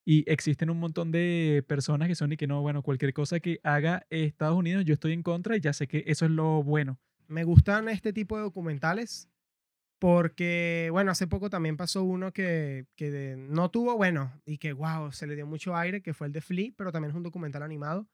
y 0.05 0.31
existen 0.31 0.71
un 0.71 0.79
montón 0.79 1.13
de 1.13 1.65
personas 1.67 2.09
que 2.09 2.15
son 2.15 2.33
y 2.33 2.37
que 2.37 2.47
no, 2.47 2.61
bueno, 2.61 2.83
cualquier 2.83 3.15
cosa 3.15 3.41
que 3.41 3.61
haga 3.63 4.07
Estados 4.11 4.57
Unidos, 4.57 4.85
yo 4.85 4.95
estoy 4.95 5.13
en 5.13 5.23
contra 5.23 5.57
y 5.57 5.61
ya 5.61 5.73
sé 5.73 5.89
que 5.89 6.05
eso 6.07 6.25
es 6.27 6.31
lo 6.31 6.63
bueno. 6.63 6.99
Me 7.27 7.45
gustan 7.45 7.89
este 7.89 8.13
tipo 8.13 8.37
de 8.37 8.43
documentales 8.43 9.31
porque, 9.99 10.89
bueno, 10.93 11.11
hace 11.13 11.27
poco 11.27 11.49
también 11.49 11.77
pasó 11.77 12.03
uno 12.05 12.33
que, 12.33 12.87
que 12.97 13.37
no 13.39 13.71
tuvo, 13.71 13.97
bueno, 13.97 14.33
y 14.45 14.59
que, 14.59 14.73
wow, 14.75 15.13
se 15.13 15.27
le 15.27 15.35
dio 15.35 15.47
mucho 15.47 15.75
aire, 15.77 16.03
que 16.03 16.13
fue 16.13 16.27
el 16.27 16.33
de 16.33 16.43
Flea, 16.43 16.73
pero 16.77 16.93
también 16.93 17.11
es 17.11 17.17
un 17.17 17.23
documental 17.23 17.63
animado. 17.63 18.07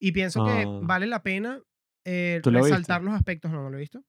Y 0.00 0.12
pienso 0.12 0.44
que 0.44 0.64
Ah. 0.66 0.80
vale 0.82 1.06
la 1.06 1.22
pena 1.22 1.62
eh, 2.04 2.40
¿Tú 2.42 2.50
lo 2.50 2.62
resaltar 2.62 3.02
los 3.02 3.14
aspectos, 3.14 3.50
no, 3.50 3.62
no 3.62 3.70
lo 3.70 3.76
he 3.76 3.80
visto, 3.80 4.02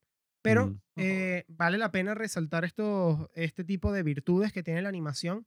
pero 0.47 0.67
Mm. 0.67 0.79
eh, 0.97 1.45
vale 1.47 1.77
la 1.77 1.91
pena 1.91 2.13
resaltar 2.15 2.63
estos, 2.65 3.29
este 3.35 3.63
tipo 3.63 3.91
de 3.91 4.03
virtudes 4.03 4.51
que 4.53 4.63
tiene 4.63 4.81
la 4.81 4.89
animación. 4.89 5.45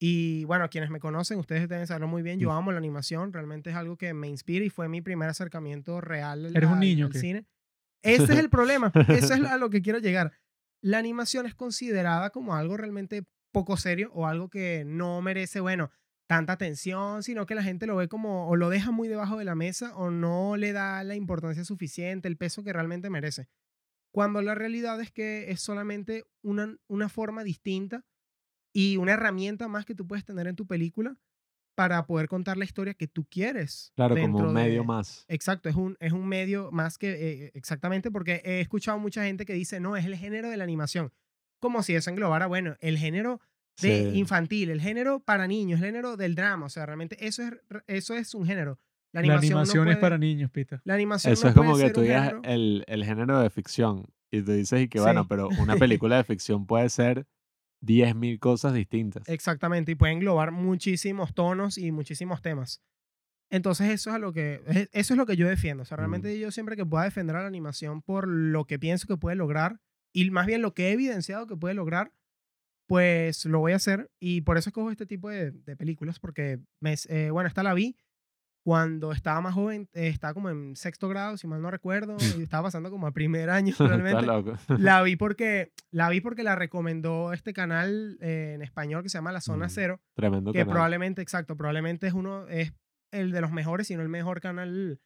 Y 0.00 0.44
bueno, 0.44 0.68
quienes 0.68 0.90
me 0.90 0.98
conocen, 1.00 1.38
ustedes 1.38 1.68
deben 1.68 1.86
saberlo 1.86 2.08
muy 2.08 2.22
bien, 2.22 2.38
yo 2.40 2.48
Mm. 2.50 2.52
amo 2.56 2.72
la 2.72 2.78
animación, 2.78 3.32
realmente 3.32 3.70
es 3.70 3.76
algo 3.76 3.96
que 3.96 4.12
me 4.12 4.28
inspira 4.28 4.64
y 4.64 4.70
fue 4.70 4.88
mi 4.88 5.00
primer 5.02 5.28
acercamiento 5.28 6.00
real 6.00 6.46
al, 6.46 6.56
¿Eres 6.56 6.68
un 6.70 6.80
niño 6.80 7.06
al 7.06 7.12
qué? 7.12 7.18
cine. 7.18 7.46
Ese 8.02 8.24
es 8.24 8.30
el 8.38 8.50
problema, 8.50 8.92
eso 9.08 9.34
es 9.34 9.40
a 9.54 9.56
lo 9.56 9.70
que 9.70 9.80
quiero 9.82 9.98
llegar. 10.00 10.32
La 10.82 10.98
animación 10.98 11.46
es 11.46 11.54
considerada 11.54 12.30
como 12.30 12.54
algo 12.54 12.76
realmente 12.76 13.24
poco 13.52 13.76
serio 13.76 14.10
o 14.12 14.26
algo 14.26 14.50
que 14.50 14.82
no 14.84 15.22
merece, 15.22 15.60
bueno, 15.60 15.90
tanta 16.26 16.52
atención, 16.54 17.22
sino 17.22 17.46
que 17.46 17.54
la 17.54 17.62
gente 17.62 17.86
lo 17.86 17.96
ve 17.96 18.08
como 18.08 18.48
o 18.48 18.56
lo 18.56 18.68
deja 18.68 18.90
muy 18.90 19.08
debajo 19.08 19.38
de 19.38 19.44
la 19.44 19.54
mesa 19.54 19.94
o 19.96 20.10
no 20.10 20.56
le 20.56 20.72
da 20.72 21.02
la 21.04 21.14
importancia 21.14 21.64
suficiente, 21.64 22.26
el 22.28 22.36
peso 22.36 22.62
que 22.64 22.72
realmente 22.72 23.08
merece. 23.10 23.46
Cuando 24.14 24.42
la 24.42 24.54
realidad 24.54 25.00
es 25.00 25.10
que 25.10 25.50
es 25.50 25.60
solamente 25.60 26.22
una, 26.40 26.76
una 26.86 27.08
forma 27.08 27.42
distinta 27.42 28.04
y 28.72 28.96
una 28.96 29.14
herramienta 29.14 29.66
más 29.66 29.84
que 29.84 29.96
tú 29.96 30.06
puedes 30.06 30.24
tener 30.24 30.46
en 30.46 30.54
tu 30.54 30.68
película 30.68 31.16
para 31.74 32.06
poder 32.06 32.28
contar 32.28 32.56
la 32.56 32.64
historia 32.64 32.94
que 32.94 33.08
tú 33.08 33.24
quieres. 33.24 33.92
Claro, 33.96 34.16
como 34.16 34.38
un 34.38 34.52
medio 34.54 34.82
de- 34.82 34.86
más. 34.86 35.24
Exacto, 35.26 35.68
es 35.68 35.74
un, 35.74 35.96
es 35.98 36.12
un 36.12 36.28
medio 36.28 36.70
más 36.70 36.96
que 36.96 37.10
eh, 37.46 37.50
exactamente 37.54 38.12
porque 38.12 38.40
he 38.44 38.60
escuchado 38.60 39.00
mucha 39.00 39.24
gente 39.24 39.44
que 39.44 39.54
dice, 39.54 39.80
no, 39.80 39.96
es 39.96 40.04
el 40.04 40.14
género 40.14 40.48
de 40.48 40.58
la 40.58 40.62
animación. 40.62 41.12
Como 41.58 41.82
si 41.82 41.96
eso 41.96 42.08
englobara, 42.10 42.46
bueno, 42.46 42.76
el 42.78 42.96
género 42.98 43.40
de 43.80 44.10
Sí. 44.12 44.18
infantil, 44.18 44.70
el 44.70 44.80
género 44.80 45.18
para 45.18 45.48
niños, 45.48 45.80
el 45.80 45.86
género 45.86 46.16
del 46.16 46.36
drama. 46.36 46.66
O 46.66 46.68
sea, 46.68 46.86
realmente 46.86 47.16
eso 47.26 47.42
es, 47.42 47.54
eso 47.88 48.14
es 48.14 48.32
un 48.36 48.46
género. 48.46 48.78
La 49.14 49.20
La 49.22 49.26
animación, 49.38 49.52
no 49.52 49.58
animación 49.60 49.88
es 49.88 49.94
puede- 49.94 50.00
para 50.00 50.18
niños, 50.18 50.50
Pita. 50.50 50.82
La 50.84 50.94
animación 50.94 51.32
Eso 51.32 51.44
no 51.44 51.48
es 51.50 51.54
como 51.56 51.70
puede 51.72 51.84
que 51.86 51.92
tú 51.92 52.00
digas 52.02 52.34
el, 52.42 52.84
el 52.88 53.04
género 53.04 53.40
de 53.40 53.48
ficción 53.48 54.06
y 54.30 54.42
tú 54.42 54.52
dices 54.52 54.80
y 54.82 54.88
que 54.88 54.98
Sí. 54.98 55.04
bueno, 55.04 55.26
pero 55.28 55.48
una 55.60 55.76
película 55.88 56.16
de 56.16 56.24
ficción 56.24 56.66
puede 56.66 56.88
ser 56.90 57.26
10.000 57.80 58.38
cosas 58.40 58.74
distintas. 58.74 59.28
Exactamente, 59.28 59.92
y 59.92 59.94
puede 59.94 60.12
englobar 60.14 60.50
muchísimos 60.50 61.32
tonos 61.34 61.78
y 61.78 61.92
muchísimos 61.92 62.42
temas. 62.42 62.82
Entonces 63.50 63.90
eso 63.90 64.10
es 64.10 64.16
a 64.16 64.18
lo 64.18 64.32
que 64.32 64.62
es- 64.66 64.88
eso 64.92 65.14
es 65.14 65.18
lo 65.18 65.26
que 65.26 65.36
yo 65.36 65.46
defiendo. 65.48 65.82
O 65.84 65.86
sea, 65.86 65.96
realmente 65.96 66.36
yo 66.40 66.50
siempre 66.50 66.74
que 66.76 66.84
pueda 66.84 67.04
defender 67.04 67.36
a 67.36 67.42
la 67.42 67.46
animación 67.48 68.02
por 68.02 68.26
lo 68.26 68.64
que 68.66 68.78
pienso 68.80 69.06
que 69.06 69.16
puede 69.16 69.36
lograr 69.36 69.80
y 70.12 70.28
más 70.30 70.46
bien 70.46 70.60
lo 70.62 70.74
que 70.74 70.88
he 70.88 70.92
evidenciado 70.92 71.46
que 71.46 71.56
puede 71.56 71.74
lograr, 71.74 72.10
pues 72.86 73.44
lo 73.46 73.60
voy 73.60 73.72
a 73.72 73.76
hacer 73.76 74.10
y 74.20 74.40
por 74.42 74.58
eso 74.58 74.70
escojo 74.70 74.90
este 74.90 75.06
tipo 75.06 75.30
de, 75.30 75.52
de 75.52 75.76
películas 75.76 76.18
porque 76.18 76.58
me, 76.80 76.94
eh, 77.08 77.30
bueno, 77.30 77.46
esta 77.48 77.62
la 77.62 77.74
vi 77.74 77.96
cuando 78.64 79.12
estaba 79.12 79.42
más 79.42 79.52
joven, 79.52 79.90
eh, 79.92 80.08
estaba 80.08 80.32
como 80.32 80.48
en 80.48 80.74
sexto 80.74 81.06
grado, 81.10 81.36
si 81.36 81.46
mal 81.46 81.60
no 81.60 81.70
recuerdo, 81.70 82.16
y 82.18 82.18
estaba 82.42 82.64
pasando 82.64 82.90
como 82.90 83.06
a 83.06 83.12
primer 83.12 83.50
año 83.50 83.74
realmente. 83.78 84.26
La 84.78 85.02
vi 85.02 85.16
porque 85.16 85.72
la 85.90 86.08
vi 86.08 86.20
porque 86.22 86.42
la 86.42 86.56
recomendó 86.56 87.34
este 87.34 87.52
canal 87.52 88.16
eh, 88.22 88.52
en 88.54 88.62
español 88.62 89.02
que 89.02 89.10
se 89.10 89.18
llama 89.18 89.32
La 89.32 89.42
Zona 89.42 89.66
Mm, 89.66 89.70
Cero, 89.70 90.00
Tremendo 90.14 90.52
que 90.52 90.60
canal. 90.60 90.72
probablemente, 90.72 91.20
exacto, 91.20 91.56
probablemente 91.56 92.06
es 92.06 92.14
uno, 92.14 92.48
es 92.48 92.72
el 93.12 93.32
de 93.32 93.40
los 93.42 93.52
mejores, 93.52 93.86
si 93.86 93.96
no 93.96 94.02
el 94.02 94.08
mejor 94.08 94.40
canal 94.40 94.98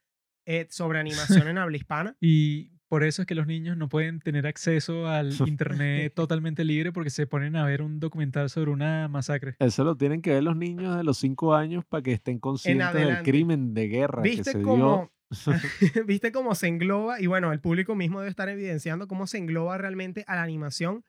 eh, 0.46 0.66
sobre 0.70 1.00
animación 1.00 1.48
en 1.48 1.58
habla 1.58 1.76
hispana. 1.76 2.16
Y 2.20 2.77
por 2.88 3.04
eso 3.04 3.22
es 3.22 3.26
que 3.26 3.34
los 3.34 3.46
niños 3.46 3.76
no 3.76 3.88
pueden 3.88 4.20
tener 4.20 4.46
acceso 4.46 5.06
al 5.08 5.32
internet 5.46 6.12
totalmente 6.16 6.64
libre 6.64 6.92
porque 6.92 7.10
se 7.10 7.26
ponen 7.26 7.54
a 7.56 7.64
ver 7.64 7.82
un 7.82 8.00
documental 8.00 8.48
sobre 8.50 8.70
una 8.70 9.08
masacre. 9.08 9.56
Eso 9.58 9.84
lo 9.84 9.96
tienen 9.96 10.22
que 10.22 10.30
ver 10.32 10.42
los 10.42 10.56
niños 10.56 10.96
de 10.96 11.04
los 11.04 11.18
5 11.18 11.54
años 11.54 11.84
para 11.84 12.02
que 12.02 12.12
estén 12.12 12.38
conscientes 12.38 12.92
del 12.94 13.22
crimen 13.22 13.74
de 13.74 13.88
guerra 13.88 14.22
que 14.22 14.28
¿Viste 14.30 14.52
se 14.52 14.62
cómo, 14.62 14.76
dio. 14.76 15.12
¿Viste 16.06 16.32
cómo 16.32 16.54
se 16.54 16.68
engloba? 16.68 17.20
Y 17.20 17.26
bueno, 17.26 17.52
el 17.52 17.60
público 17.60 17.94
mismo 17.94 18.20
debe 18.20 18.30
estar 18.30 18.48
evidenciando 18.48 19.06
cómo 19.08 19.26
se 19.26 19.38
engloba 19.38 19.76
realmente 19.78 20.24
a 20.26 20.36
la 20.36 20.42
animación 20.42 21.04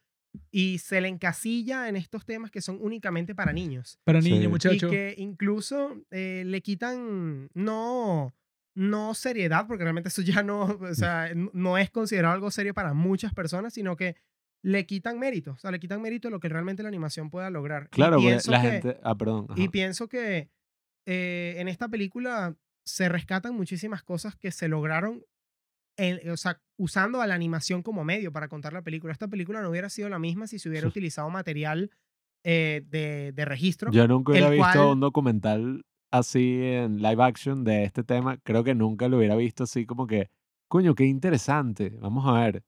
y 0.51 0.77
se 0.77 1.01
le 1.01 1.07
encasilla 1.07 1.89
en 1.89 1.95
estos 1.95 2.25
temas 2.25 2.51
que 2.51 2.61
son 2.61 2.77
únicamente 2.82 3.34
para 3.34 3.51
niños. 3.53 3.99
Para 4.03 4.21
Sí. 4.21 4.30
niños, 4.30 4.45
Y 4.45 4.47
muchachos. 4.49 4.91
Y 4.91 4.95
que 4.95 5.15
incluso 5.17 5.95
eh, 6.11 6.43
le 6.45 6.61
quitan, 6.61 7.49
no, 7.55 8.34
no 8.80 9.13
seriedad, 9.13 9.67
porque 9.67 9.84
realmente 9.84 10.07
eso 10.07 10.21
ya 10.21 10.41
no, 10.41 10.61
o 10.82 10.93
sea, 10.95 11.32
no 11.36 11.77
es 11.77 11.89
considerado 11.91 12.34
algo 12.34 12.49
serio 12.49 12.73
para 12.73 12.93
muchas 12.93 13.34
personas, 13.34 13.73
sino 13.73 13.95
que 13.97 14.15
le 14.63 14.86
quitan 14.86 15.19
mérito, 15.19 15.51
o 15.51 15.57
sea, 15.57 15.71
le 15.71 15.80
quitan 15.80 16.01
mérito 16.01 16.27
a 16.30 16.32
lo 16.32 16.39
que 16.39 16.49
realmente 16.49 16.82
la 16.84 16.89
animación 16.89 17.30
pueda 17.30 17.49
lograr. 17.49 17.89
Claro, 17.89 18.17
porque 18.17 18.27
pienso 18.30 18.51
la 18.51 18.61
que- 18.61 18.71
gente. 18.71 18.97
Ah, 19.03 19.15
perdón. 19.15 19.47
Y 19.55 19.67
pienso 19.69 20.07
que 20.07 20.49
eh, 21.05 21.55
en 21.57 21.67
esta 21.67 21.88
película 21.89 22.55
se 22.86 23.09
rescatan 23.09 23.53
muchísimas 23.55 24.01
cosas 24.03 24.36
que 24.36 24.51
se 24.51 24.67
lograron, 24.67 25.23
en- 25.97 26.30
o 26.30 26.38
sea, 26.38 26.61
usando 26.77 27.21
a 27.21 27.27
la 27.27 27.36
animación 27.36 27.84
como 27.84 28.03
medio 28.05 28.32
para 28.32 28.47
contar 28.47 28.71
la 28.73 28.82
película. 28.82 29.11
Esta 29.11 29.27
película 29.27 29.61
no 29.61 29.69
hubiera 29.69 29.89
sido 29.89 30.07
la 30.09 30.19
misma 30.19 30.47
si 30.47 30.57
se 30.59 30.69
hubiera 30.69 30.88
utilizado 30.88 31.30
material 31.30 31.91
eh, 32.45 32.82
de, 32.88 33.32
de 33.34 33.45
registro. 33.45 33.91
Yo 33.91 34.07
nunca 34.07 34.32
hubiera 34.32 34.49
visto 34.49 34.91
un 34.93 34.99
documental 35.01 35.86
así 36.12 36.62
en 36.64 37.01
live 37.01 37.24
action 37.24 37.64
de 37.64 37.84
este 37.84 38.03
tema. 38.03 38.38
Creo 38.38 38.64
que 38.64 38.76
nunca 38.76 39.07
lo 39.07 39.18
hubiera 39.18 39.36
visto 39.36 39.64
así 39.64 39.86
como 39.86 40.07
que, 40.07 40.30
coño, 40.68 40.95
qué 40.95 41.05
interesante. 41.05 41.91
Vamos 41.99 42.28
a 42.28 42.34
ver. 42.34 42.64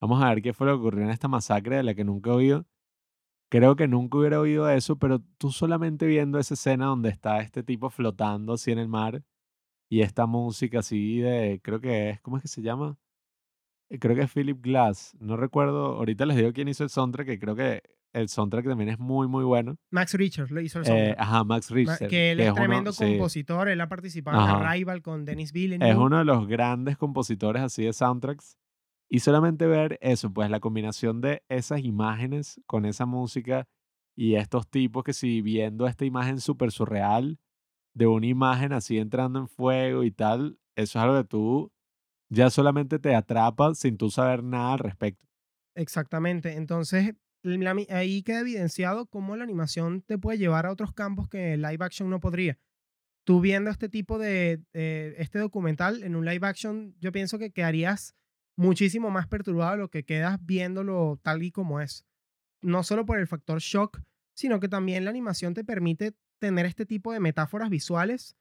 Vamos 0.00 0.22
a 0.22 0.28
ver 0.30 0.42
qué 0.42 0.52
fue 0.52 0.66
lo 0.66 0.74
que 0.74 0.80
ocurrió 0.80 1.04
en 1.04 1.10
esta 1.10 1.28
masacre 1.28 1.76
de 1.76 1.82
la 1.82 1.94
que 1.94 2.04
nunca 2.04 2.30
he 2.30 2.34
oído. 2.34 2.66
Creo 3.50 3.76
que 3.76 3.88
nunca 3.88 4.18
hubiera 4.18 4.40
oído 4.40 4.68
eso, 4.70 4.98
pero 4.98 5.20
tú 5.38 5.50
solamente 5.52 6.06
viendo 6.06 6.38
esa 6.38 6.54
escena 6.54 6.86
donde 6.86 7.08
está 7.10 7.40
este 7.40 7.62
tipo 7.62 7.90
flotando 7.90 8.52
así 8.54 8.72
en 8.72 8.78
el 8.78 8.88
mar 8.88 9.22
y 9.90 10.02
esta 10.02 10.26
música 10.26 10.80
así 10.80 11.18
de, 11.20 11.60
creo 11.62 11.80
que 11.80 12.10
es, 12.10 12.20
¿cómo 12.20 12.36
es 12.38 12.42
que 12.42 12.48
se 12.48 12.62
llama? 12.62 12.98
Eh, 13.90 13.98
Creo 13.98 14.16
que 14.16 14.22
es 14.22 14.32
Philip 14.32 14.60
Glass. 14.62 15.16
No 15.20 15.36
recuerdo, 15.36 15.96
ahorita 15.96 16.26
les 16.26 16.36
digo 16.36 16.52
quién 16.52 16.68
hizo 16.68 16.84
el 16.84 16.90
soundtrack, 16.90 17.26
que 17.26 17.38
creo 17.38 17.56
que 17.56 17.82
el 18.12 18.28
soundtrack 18.28 18.66
también 18.66 18.90
es 18.90 18.98
muy, 18.98 19.28
muy 19.28 19.44
bueno. 19.44 19.76
Max 19.90 20.14
Richards 20.14 20.50
lo 20.50 20.60
hizo 20.60 20.78
el 20.80 20.84
Eh, 20.84 20.88
soundtrack. 20.88 21.20
ajá, 21.20 21.44
Max 21.44 21.70
Ma- 21.70 21.74
Richter. 21.76 22.08
que 22.08 22.30
él 22.32 22.38
que 22.38 22.42
es, 22.44 22.48
es 22.48 22.52
uno- 22.52 22.60
tremendo 22.66 22.92
sí, 22.92 23.04
compositor, 23.04 23.68
él 23.68 23.80
ha 23.80 23.88
participado 23.88 24.38
en 24.38 24.48
Ajá. 24.48 24.70
Arrival 24.70 25.02
con 25.02 25.24
Denis 25.24 25.52
Villeneuve. 25.52 25.90
Es 25.92 25.96
uno 25.98 26.18
de 26.18 26.24
los 26.24 26.46
grandes 26.48 26.96
compositores 26.96 27.62
así 27.62 27.84
de 27.84 27.92
soundtracks. 27.92 28.56
Y 29.10 29.20
solamente 29.20 29.66
ver 29.66 29.98
eso, 30.02 30.30
pues 30.32 30.50
la 30.50 30.60
combinación 30.60 31.20
de 31.22 31.42
esas 31.48 31.80
imágenes 31.82 32.60
con 32.66 32.84
esa 32.84 33.06
música 33.06 33.66
y 34.14 34.34
estos 34.34 34.68
tipos 34.68 35.02
que 35.04 35.12
si 35.14 35.40
viendo 35.40 35.86
esta 35.86 36.04
imagen 36.04 36.40
súper 36.40 36.72
surreal 36.72 37.38
de 37.94 38.06
una 38.06 38.26
imagen 38.26 38.72
así 38.74 38.98
entrando 38.98 39.38
en 39.38 39.48
fuego 39.48 40.04
y 40.04 40.10
tal, 40.10 40.58
eso 40.76 40.98
es 40.98 41.02
algo 41.04 41.16
que 41.16 41.24
tú 41.28 41.72
ya 42.30 42.50
solamente 42.50 42.98
te 42.98 43.14
atrapa 43.14 43.74
sin 43.74 43.96
tú 43.96 44.10
saber 44.10 44.42
nada 44.44 44.74
al 44.74 44.78
respecto. 44.80 45.26
Exactamente. 45.74 46.54
Entonces, 46.56 47.14
la 47.42 47.76
ahí 47.90 48.22
queda 48.22 48.40
evidenciado 48.40 49.06
cómo 49.06 49.36
la 49.36 49.44
animación 49.44 50.02
te 50.02 50.18
puede 50.18 50.38
llevar 50.38 50.66
a 50.66 50.72
otros 50.72 50.92
campos 50.92 51.28
que 51.28 51.54
el 51.54 51.62
live 51.62 51.84
action 51.84 52.10
no 52.10 52.20
podría. 52.20 52.58
Tú 53.24 53.40
viendo 53.40 53.70
este 53.70 53.88
tipo 53.88 54.18
de, 54.18 54.62
eh, 54.72 55.14
este 55.18 55.38
documental 55.38 56.02
en 56.02 56.16
un 56.16 56.24
live 56.24 56.46
action, 56.46 56.94
yo 57.00 57.12
pienso 57.12 57.38
que 57.38 57.50
quedarías 57.50 58.14
muchísimo 58.56 59.10
más 59.10 59.26
perturbado 59.28 59.72
de 59.72 59.78
lo 59.78 59.90
que 59.90 60.04
quedas 60.04 60.38
viéndolo 60.44 61.20
tal 61.22 61.42
y 61.42 61.50
como 61.50 61.80
es. 61.80 62.04
No 62.60 62.82
solo 62.82 63.06
por 63.06 63.18
el 63.18 63.26
factor 63.26 63.60
shock, 63.60 64.00
sino 64.34 64.60
que 64.60 64.68
también 64.68 65.04
la 65.04 65.10
animación 65.10 65.54
te 65.54 65.64
permite 65.64 66.14
tener 66.38 66.66
este 66.66 66.86
tipo 66.86 67.12
de 67.12 67.20
metáforas 67.20 67.70
visuales 67.70 68.36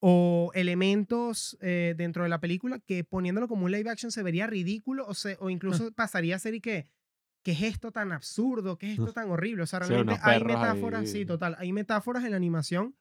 o 0.00 0.50
elementos 0.54 1.56
eh, 1.60 1.94
dentro 1.96 2.22
de 2.22 2.28
la 2.28 2.40
película 2.40 2.78
que 2.80 3.04
poniéndolo 3.04 3.48
como 3.48 3.64
un 3.64 3.72
live 3.72 3.88
action 3.90 4.12
se 4.12 4.22
vería 4.22 4.46
ridículo 4.46 5.06
o, 5.06 5.14
se, 5.14 5.36
o 5.40 5.48
incluso 5.48 5.90
pasaría 5.92 6.36
a 6.36 6.38
ser 6.38 6.54
y 6.54 6.60
que, 6.60 6.88
¿qué 7.46 7.52
es 7.52 7.62
esto 7.62 7.92
tan 7.92 8.10
absurdo? 8.10 8.76
¿Qué 8.76 8.86
es 8.92 8.98
esto 8.98 9.12
tan 9.12 9.30
horrible? 9.30 9.62
O 9.62 9.66
sea, 9.66 9.80
Sí, 9.84 9.90
realmente 9.90 10.20
hay 10.24 10.42
metáforas, 10.42 11.08
sí, 11.08 11.18
ahí. 11.18 11.26
total, 11.26 11.54
hay 11.60 11.70
metáforas 11.72 12.24
en 12.24 12.30
la 12.32 12.36
animación 12.36 12.96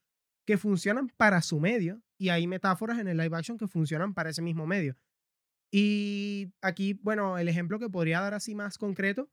que 0.46 0.60
funcionan 0.60 1.10
para 1.18 1.42
su 1.42 1.60
medio 1.60 2.04
y 2.20 2.30
hay 2.30 2.46
metáforas 2.46 3.00
en 3.00 3.08
el 3.08 3.18
live 3.18 3.36
action 3.36 3.58
que 3.58 3.68
funcionan 3.68 4.14
para 4.14 4.30
ese 4.30 4.44
mismo 4.44 4.68
medio. 4.68 4.96
Y 5.72 6.54
aquí, 6.62 6.94
bueno, 7.02 7.40
el 7.40 7.48
ejemplo 7.50 7.80
que 7.80 7.90
podría 7.90 8.22
dar 8.22 8.36
así 8.36 8.54
más 8.54 8.78
concreto 8.78 9.32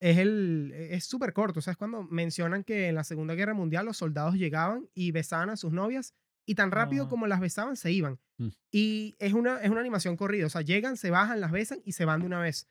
es 0.00 0.16
el 0.16 0.72
es 0.74 1.04
súper 1.04 1.34
corto, 1.34 1.58
o 1.58 1.62
sea, 1.62 1.72
es 1.72 1.76
cuando 1.76 2.02
mencionan 2.04 2.64
que 2.64 2.88
en 2.88 2.94
la 2.94 3.04
Segunda 3.04 3.34
Guerra 3.34 3.52
Mundial 3.52 3.84
los 3.84 3.98
soldados 3.98 4.34
llegaban 4.36 4.88
y 4.94 5.10
besaban 5.12 5.50
a 5.50 5.56
sus 5.56 5.72
novias 5.72 6.14
y 6.46 6.54
tan 6.54 6.70
rápido 6.70 7.04
Ah. 7.04 7.08
como 7.10 7.26
las 7.26 7.40
besaban 7.40 7.76
se 7.76 7.92
iban. 7.92 8.18
Mm. 8.38 8.48
Y 8.72 9.14
es 9.18 9.34
una, 9.34 9.58
es 9.62 9.68
una 9.70 9.80
animación 9.80 10.16
corrida, 10.16 10.46
o 10.46 10.50
sea, 10.50 10.62
llegan, 10.62 10.96
se 10.96 11.10
bajan, 11.10 11.40
las 11.42 11.52
besan 11.52 11.80
y 11.84 11.92
se 11.92 12.06
van 12.06 12.20
de 12.20 12.26
una 12.26 12.40
vez. 12.40 12.66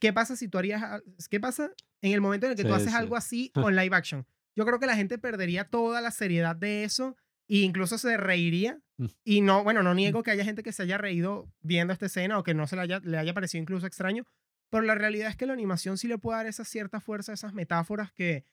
¿Qué 0.00 0.12
pasa 0.12 0.36
si 0.36 0.48
tú 0.48 0.58
harías, 0.58 1.02
qué 1.30 1.40
pasa 1.40 1.70
en 2.02 2.12
el 2.12 2.20
momento 2.20 2.46
en 2.46 2.52
el 2.52 2.56
que 2.56 2.62
tú 2.64 2.70
Sí, 2.70 2.74
haces 2.74 2.90
sí. 2.90 2.96
algo 2.96 3.16
así 3.16 3.50
con 3.72 3.76
live 3.76 3.94
action? 3.96 4.26
Yo 4.54 4.64
creo 4.64 4.78
que 4.78 4.86
la 4.86 4.96
gente 4.96 5.18
perdería 5.18 5.64
toda 5.64 6.00
la 6.00 6.10
seriedad 6.10 6.56
de 6.56 6.84
eso 6.84 7.16
e 7.48 7.58
incluso 7.58 7.98
se 7.98 8.16
reiría. 8.16 8.80
Y 9.24 9.42
no, 9.42 9.62
bueno, 9.62 9.82
no 9.82 9.92
niego 9.94 10.22
que 10.22 10.30
haya 10.30 10.44
gente 10.44 10.62
que 10.62 10.72
se 10.72 10.82
haya 10.82 10.96
reído 10.98 11.52
viendo 11.60 11.92
esta 11.92 12.06
escena 12.06 12.38
o 12.38 12.42
que 12.42 12.54
no 12.54 12.66
se 12.66 12.76
le 12.76 12.82
haya, 12.82 13.00
le 13.00 13.18
haya 13.18 13.34
parecido 13.34 13.60
incluso 13.60 13.86
extraño, 13.86 14.24
pero 14.70 14.82
la 14.84 14.94
realidad 14.94 15.28
es 15.28 15.36
que 15.36 15.44
la 15.46 15.52
animación 15.52 15.98
sí 15.98 16.08
le 16.08 16.16
puede 16.18 16.38
dar 16.38 16.46
esa 16.46 16.64
cierta 16.64 17.00
fuerza, 17.00 17.32
esas 17.34 17.52
metáforas 17.52 18.10
que 18.12 18.44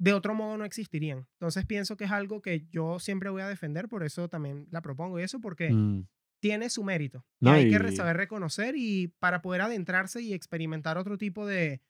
de 0.00 0.12
otro 0.12 0.34
modo 0.34 0.56
no 0.56 0.64
existirían. 0.64 1.26
Entonces 1.40 1.66
pienso 1.66 1.96
que 1.96 2.04
es 2.04 2.12
algo 2.12 2.40
que 2.40 2.66
yo 2.70 3.00
siempre 3.00 3.28
voy 3.30 3.42
a 3.42 3.48
defender, 3.48 3.88
por 3.88 4.04
eso 4.04 4.28
también 4.28 4.68
la 4.70 4.80
propongo 4.80 5.18
y 5.18 5.24
eso, 5.24 5.40
porque 5.40 5.70
Mm, 5.72 6.02
tiene 6.40 6.70
su 6.70 6.84
mérito. 6.84 7.24
No, 7.40 7.50
hay 7.52 7.70
que 7.70 7.96
saber 7.96 8.16
reconocer 8.16 8.74
y 8.76 9.08
para 9.18 9.42
poder 9.42 9.60
adentrarse 9.62 10.22
y 10.22 10.32
experimentar 10.34 10.98
otro 10.98 11.18
tipo 11.18 11.46
de, 11.46 11.80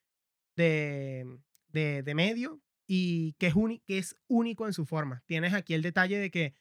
de, 0.57 1.26
de, 1.68 2.03
de 2.03 2.14
medio 2.14 2.61
y 2.86 3.34
que 3.34 3.49
es, 3.49 3.55
uni- 3.55 3.82
que 3.86 3.99
es 3.99 4.16
único 4.26 4.66
en 4.66 4.72
su 4.72 4.86
forma. 4.86 5.22
Tienes 5.26 5.55
aquí 5.55 5.74
el 5.74 5.82
detalle 5.82 6.18
de 6.18 6.30
que 6.30 6.55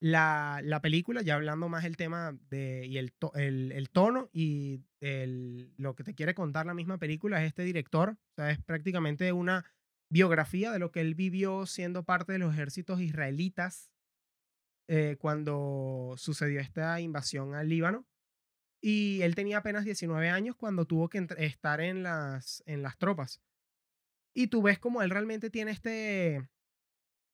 la, 0.00 0.60
la 0.64 0.82
película, 0.82 1.22
ya 1.22 1.36
hablando 1.36 1.68
más 1.68 1.84
el 1.84 1.96
tema 1.96 2.36
de, 2.50 2.86
y 2.86 2.98
el, 2.98 3.12
to- 3.12 3.32
el, 3.34 3.70
el 3.72 3.88
tono 3.90 4.30
y 4.32 4.80
el, 5.00 5.72
lo 5.76 5.94
que 5.94 6.02
te 6.02 6.14
quiere 6.14 6.34
contar 6.34 6.66
la 6.66 6.74
misma 6.74 6.98
película 6.98 7.40
es 7.40 7.46
este 7.48 7.62
director. 7.62 8.10
O 8.10 8.34
sea, 8.34 8.50
es 8.50 8.58
prácticamente 8.60 9.32
una 9.32 9.64
biografía 10.10 10.72
de 10.72 10.80
lo 10.80 10.90
que 10.90 11.00
él 11.00 11.14
vivió 11.14 11.66
siendo 11.66 12.04
parte 12.04 12.32
de 12.32 12.38
los 12.40 12.52
ejércitos 12.52 13.00
israelitas 13.00 13.91
eh, 14.88 15.16
cuando 15.18 16.14
sucedió 16.16 16.60
esta 16.60 17.00
invasión 17.00 17.54
al 17.54 17.68
Líbano. 17.68 18.06
Y 18.80 19.22
él 19.22 19.34
tenía 19.34 19.58
apenas 19.58 19.84
19 19.84 20.28
años 20.28 20.56
cuando 20.56 20.86
tuvo 20.86 21.08
que 21.08 21.24
estar 21.38 21.80
en 21.80 22.02
las, 22.02 22.62
en 22.66 22.82
las 22.82 22.98
tropas. 22.98 23.40
Y 24.34 24.48
tú 24.48 24.62
ves 24.62 24.78
como 24.78 25.02
él 25.02 25.10
realmente 25.10 25.50
tiene 25.50 25.70
este, 25.70 26.48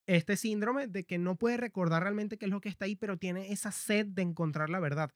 este 0.07 0.37
síndrome 0.37 0.89
de 0.89 1.05
que 1.05 1.19
no 1.19 1.37
puede 1.37 1.57
recordar 1.57 2.03
realmente 2.03 2.37
qué 2.37 2.47
es 2.47 2.51
lo 2.51 2.61
que 2.61 2.69
está 2.69 2.85
ahí, 2.85 2.97
pero 2.97 3.19
tiene 3.19 3.53
esa 3.53 3.73
sed 3.73 4.07
de 4.07 4.23
encontrar 4.23 4.69
la 4.69 4.81
verdad. 4.81 5.11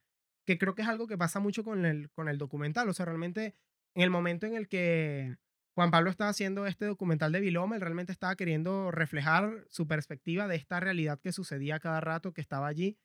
Que 0.46 0.58
creo 0.58 0.74
que 0.74 0.82
es 0.82 0.88
algo 0.88 1.06
que 1.06 1.18
pasa 1.18 1.38
mucho 1.38 1.64
con 1.64 1.84
el, 1.84 2.10
con 2.10 2.28
el 2.28 2.38
documental. 2.38 2.88
O 2.88 2.94
sea, 2.94 3.06
realmente 3.06 3.54
en 3.94 4.02
el 4.02 4.10
momento 4.10 4.46
en 4.46 4.54
el 4.54 4.68
que 4.68 5.36
Juan 5.74 5.90
Pablo 5.90 6.10
estaba 6.10 6.30
haciendo 6.30 6.66
este 6.66 6.84
documental 6.84 7.32
de 7.32 7.40
Viloma, 7.40 7.76
él 7.76 7.80
realmente 7.80 8.12
estaba 8.12 8.36
queriendo 8.36 8.90
reflejar 8.90 9.64
su 9.68 9.86
perspectiva 9.86 10.46
de 10.46 10.56
esta 10.56 10.80
realidad 10.80 11.18
que 11.20 11.32
sucedía 11.32 11.80
cada 11.80 12.00
rato, 12.00 12.32
que 12.32 12.42
estaba 12.42 12.66
allí. 12.66 12.98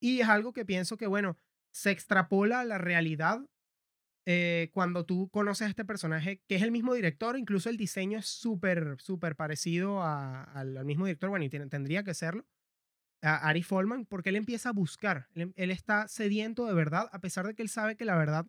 Y 0.00 0.20
es 0.20 0.28
algo 0.28 0.52
que 0.52 0.64
pienso 0.64 0.96
que, 0.96 1.06
bueno, 1.06 1.38
se 1.72 1.90
extrapola 1.90 2.60
a 2.60 2.64
la 2.64 2.78
realidad 2.78 3.40
eh, 4.26 4.70
cuando 4.72 5.04
tú 5.04 5.28
conoces 5.30 5.66
a 5.66 5.70
este 5.70 5.84
personaje, 5.84 6.40
que 6.48 6.54
es 6.54 6.62
el 6.62 6.70
mismo 6.70 6.94
director, 6.94 7.38
incluso 7.38 7.68
el 7.68 7.76
diseño 7.76 8.18
es 8.18 8.26
súper, 8.26 8.96
súper 8.98 9.36
parecido 9.36 10.02
a- 10.02 10.44
al, 10.44 10.82
mismo 10.86 11.04
director, 11.04 11.28
bueno, 11.28 11.44
y 11.44 11.50
tendría 11.50 12.04
que 12.04 12.14
serlo, 12.14 12.46
a 13.22 13.48
Ari 13.48 13.62
Folman, 13.62 14.06
porque 14.06 14.30
él 14.30 14.36
empieza 14.36 14.70
a 14.70 14.72
buscar, 14.72 15.28
él 15.34 15.70
está 15.70 16.08
sediento 16.08 16.66
de 16.66 16.74
verdad, 16.74 17.08
a 17.12 17.20
pesar 17.20 17.46
de 17.46 17.54
que 17.54 17.62
él 17.62 17.68
sabe 17.68 17.96
que 17.96 18.04
la 18.04 18.16
verdad 18.16 18.46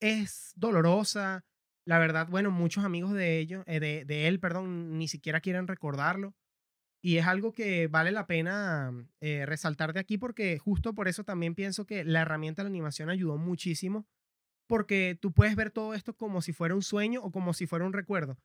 es 0.00 0.52
dolorosa, 0.56 1.44
la 1.86 1.98
verdad, 1.98 2.28
bueno, 2.28 2.50
muchos 2.50 2.84
amigos 2.84 3.12
de 3.12 3.38
ellos, 3.38 3.62
eh, 3.66 3.80
de, 3.80 4.04
de 4.04 4.26
él, 4.28 4.40
perdón, 4.40 4.98
ni 4.98 5.08
siquiera 5.08 5.40
quieren 5.40 5.66
recordarlo. 5.66 6.34
Y 7.02 7.18
es 7.18 7.26
algo 7.26 7.52
que 7.52 7.86
vale 7.88 8.12
la 8.12 8.26
pena 8.26 8.90
eh, 9.20 9.44
resaltar 9.44 9.92
de 9.92 10.00
aquí 10.00 10.16
porque 10.16 10.58
justo 10.58 10.94
por 10.94 11.06
eso 11.06 11.22
también 11.24 11.54
pienso 11.54 11.84
que 11.86 12.02
la 12.04 12.22
herramienta 12.22 12.62
de 12.62 12.64
la 12.64 12.70
animación 12.72 13.10
ayudó 13.10 13.36
muchísimo 13.36 14.06
porque 14.66 15.18
tú 15.20 15.30
puedes 15.32 15.54
ver 15.56 15.70
todo 15.70 15.92
esto 15.92 16.16
como 16.16 16.40
si 16.40 16.54
fuera 16.54 16.74
un 16.74 16.80
sueño 16.82 17.20
o 17.22 17.30
como 17.30 17.52
si 17.52 17.66
fuera 17.66 17.84
un 17.84 17.92
recuerdo. 17.92 18.38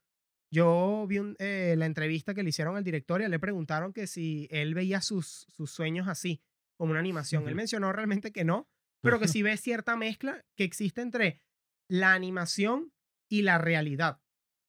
Yo 0.52 1.06
vi 1.08 1.18
un- 1.18 1.36
eh, 1.38 1.74
la 1.78 1.86
entrevista 1.86 2.34
que 2.34 2.42
le 2.42 2.50
hicieron 2.50 2.76
al 2.76 2.84
director 2.84 3.22
y 3.22 3.28
le 3.28 3.38
preguntaron 3.38 3.94
que 3.94 4.06
si 4.06 4.46
él 4.50 4.74
veía 4.74 5.00
sus, 5.00 5.46
sus 5.48 5.70
sueños 5.70 6.06
así, 6.08 6.42
como 6.76 6.90
una 6.90 7.00
animación. 7.00 7.44
Él 7.48 7.54
mencionó 7.54 7.92
realmente 7.92 8.30
que 8.32 8.44
no, 8.44 8.68
pero 9.00 9.18
que 9.18 9.28
sí 9.38 9.42
ve 9.42 9.56
cierta 9.56 9.96
mezcla 9.96 10.44
que 10.54 10.64
existe 10.64 11.00
entre 11.00 11.40
la 11.88 12.12
animación 12.12 12.92
y 13.30 13.42
la 13.42 13.56
realidad. 13.56 14.20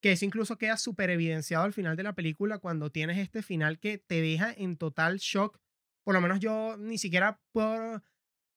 Que 0.01 0.13
eso 0.13 0.23
incluso 0.23 0.57
queda 0.57 0.77
súper 0.77 1.09
evidenciado 1.09 1.65
al 1.65 1.73
final 1.73 1.97
de 1.97 2.03
la 2.03 2.13
película 2.13 2.59
cuando 2.59 2.91
tienes 2.91 3.17
este 3.17 3.43
final 3.43 3.79
que 3.79 3.97
te 3.97 4.21
deja 4.21 4.53
en 4.53 4.77
total 4.77 5.17
shock. 5.17 5.59
Por 6.05 6.13
lo 6.13 6.21
menos 6.21 6.39
yo 6.39 6.77
ni 6.77 6.97
siquiera 6.97 7.41
puedo 7.51 8.01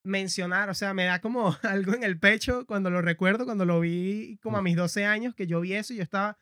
mencionar, 0.05 0.69
o 0.71 0.75
sea, 0.75 0.95
me 0.95 1.05
da 1.05 1.21
como 1.21 1.57
algo 1.63 1.95
en 1.95 2.05
el 2.05 2.21
pecho 2.21 2.67
cuando 2.67 2.91
lo 2.91 3.03
recuerdo, 3.03 3.45
cuando 3.45 3.65
lo 3.65 3.81
vi 3.81 4.39
como 4.43 4.59
a 4.59 4.63
mis 4.63 4.77
12 4.77 5.05
años, 5.05 5.35
que 5.35 5.47
yo 5.47 5.61
vi 5.61 5.75
eso 5.75 5.93
y 5.93 5.97
yo 5.97 6.03
estaba, 6.03 6.39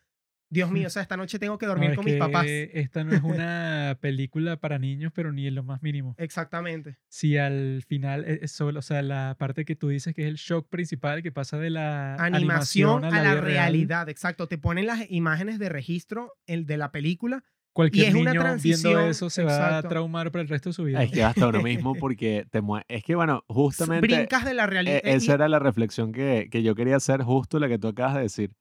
Dios 0.53 0.69
mío, 0.69 0.85
o 0.87 0.89
sea, 0.91 1.01
esta 1.01 1.17
noche 1.17 1.39
tengo 1.39 1.57
que 1.57 1.65
No, 1.65 1.71
dormir 1.71 1.89
es 1.91 1.95
con 1.95 2.05
mis 2.05 2.15
papás. 2.15 2.45
Esta 2.47 3.03
no 3.03 3.11
es 3.13 3.23
una 3.23 3.97
película 4.01 4.57
para 4.57 4.77
niños, 4.77 5.11
pero 5.13 5.31
ni 5.31 5.47
en 5.47 5.55
lo 5.55 5.63
más 5.63 5.81
mínimo. 5.81 6.13
Exactamente. 6.19 6.97
Si 7.09 7.37
al 7.37 7.83
final 7.87 8.23
e- 8.25 8.39
es 8.43 8.51
solo, 8.51 8.79
o 8.79 8.83
sea, 8.83 9.01
la 9.01 9.35
parte 9.39 9.65
que 9.65 9.75
tú 9.75 9.89
dices 9.89 10.13
que 10.13 10.21
es 10.21 10.27
el 10.27 10.35
shock 10.35 10.69
principal 10.69 11.23
que 11.23 11.31
pasa 11.31 11.57
de 11.57 11.71
la 11.71 12.15
Animación, 12.15 13.03
a 13.03 13.09
la, 13.09 13.21
vida 13.21 13.41
real, 13.41 13.43
realidad, 13.43 14.09
exacto. 14.09 14.47
Te 14.47 14.59
ponen 14.59 14.85
las 14.85 15.09
imágenes 15.09 15.57
de 15.57 15.69
registro 15.69 16.33
el 16.45 16.65
de 16.67 16.77
la 16.77 16.91
película. 16.91 17.43
Cualquier 17.73 18.09
es 18.09 18.13
una 18.13 18.31
niño 18.31 18.31
viendo 18.33 18.43
transición, 18.43 19.09
eso 19.09 19.29
se 19.31 19.43
va 19.43 19.53
a 19.53 19.65
exacto. 19.67 19.89
traumar 19.89 20.31
por 20.31 20.41
el 20.41 20.47
resto 20.47 20.69
de 20.69 20.73
su 20.73 20.83
vida. 20.83 21.01
Es 21.01 21.11
que 21.11 21.23
hasta 21.23 21.47
uno 21.47 21.63
mismo 21.63 21.95
porque 21.99 22.45
te 22.51 22.61
Es 22.87 23.03
que 23.03 23.15
bueno, 23.15 23.43
justamente 23.47 24.05
Brincas 24.05 24.45
de 24.45 24.53
la 24.53 24.65
e- 24.65 24.67
realidad. 24.67 25.01
esa 25.03 25.33
era 25.33 25.49
la 25.49 25.57
reflexión 25.57 26.11
que, 26.11 26.49
que 26.51 26.61
yo 26.61 26.75
quería 26.75 26.97
hacer 26.97 27.23
justo 27.23 27.57
la 27.59 27.67
que 27.67 27.79
tú 27.79 27.87
acabas 27.87 28.13
de 28.13 28.21
decir. 28.21 28.51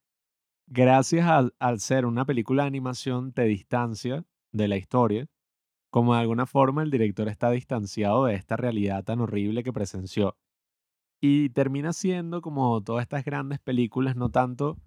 Gracias 0.74 1.28
al, 1.58 1.80
ser 1.80 2.06
una 2.06 2.24
película 2.24 2.62
de 2.62 2.68
animación 2.68 3.34
te 3.34 3.42
distancia 3.42 4.24
de 4.52 4.68
la 4.68 4.78
historia, 4.78 5.26
como 5.90 6.14
de 6.14 6.20
alguna 6.22 6.46
forma 6.46 6.82
el 6.82 6.90
director 6.90 7.28
está 7.28 7.50
distanciado 7.50 8.24
de 8.24 8.36
esta 8.36 8.56
realidad 8.56 9.04
tan 9.04 9.20
horrible 9.20 9.64
que 9.64 9.72
presenció. 9.74 10.34
Y 11.20 11.50
termina 11.50 11.92
siendo 11.92 12.40
como 12.40 12.82
todas 12.82 13.02
estas 13.02 13.22
grandes 13.22 13.58
películas, 13.58 14.16
no 14.16 14.30
tanto 14.30 14.78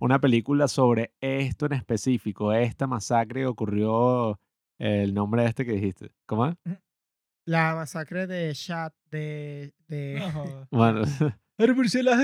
una 0.00 0.22
película 0.22 0.68
sobre 0.68 1.12
esto 1.20 1.66
en 1.66 1.74
específico, 1.74 2.54
esta 2.54 2.86
masacre 2.86 3.42
que 3.42 3.46
ocurrió, 3.46 4.40
el 4.78 5.12
nombre 5.12 5.42
de 5.42 5.48
este 5.48 5.66
que 5.66 5.72
dijiste. 5.72 6.12
¿Cómo 6.24 6.46
es? 6.46 6.56
La 7.46 7.74
masacre 7.74 8.26
de 8.26 8.52
Chat, 8.54 8.92
de, 9.10 9.72
de 9.88 10.18
No. 10.18 10.68
Bueno, 10.70 11.02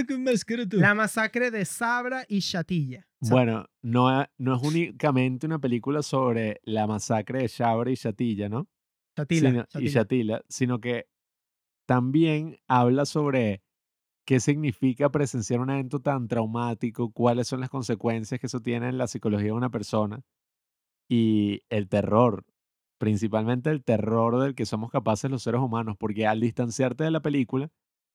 con 0.07 0.23
máscara 0.25 0.69
tú. 0.69 0.77
la 0.79 0.95
masacre 0.95 1.51
de 1.51 1.65
Sabra 1.65 2.25
y 2.29 2.41
sea, 2.41 3.35
Bueno, 3.35 3.67
no, 3.83 4.27
no 4.37 4.57
es 4.57 4.63
únicamente 4.63 5.47
una 5.47 5.59
película 5.59 6.03
sobre 6.03 6.61
la 6.65 6.87
masacre 6.87 7.43
de 7.43 7.49
Shabra 7.49 7.91
y 7.91 7.95
Shatilla, 7.95 8.49
¿no? 8.49 8.69
Chatila, 9.17 9.49
Sino- 9.51 9.63
y 9.63 9.67
Chatila. 9.67 9.91
Shatila, 9.93 10.45
sino 10.49 10.81
que 10.81 11.07
también 11.87 12.59
habla 12.67 13.05
sobre 13.07 13.63
qué 14.27 14.41
significa 14.41 15.11
presenciar 15.11 15.61
un 15.61 15.71
evento 15.71 16.01
tan 16.01 16.29
traumático, 16.29 17.13
cuáles 17.13 17.49
son 17.49 17.61
las 17.61 17.71
consecuencias 17.71 18.41
que 18.41 18.47
eso 18.47 18.61
tiene 18.61 18.89
en 18.89 18.99
la 18.99 19.07
psicología 19.07 19.47
de 19.49 19.53
una 19.53 19.71
persona 19.71 20.23
y 21.09 21.63
el 21.71 21.89
terror, 21.89 22.45
principalmente 23.03 23.69
el 23.69 23.83
terror 23.83 24.39
del 24.39 24.55
que 24.55 24.65
somos 24.65 24.89
capaces 24.89 25.29
los 25.29 25.43
seres 25.43 25.61
humanos, 25.61 25.97
porque 25.99 26.25
al 26.25 26.39
distanciarte 26.39 27.03
de 27.03 27.11
la 27.11 27.19
película, 27.19 27.69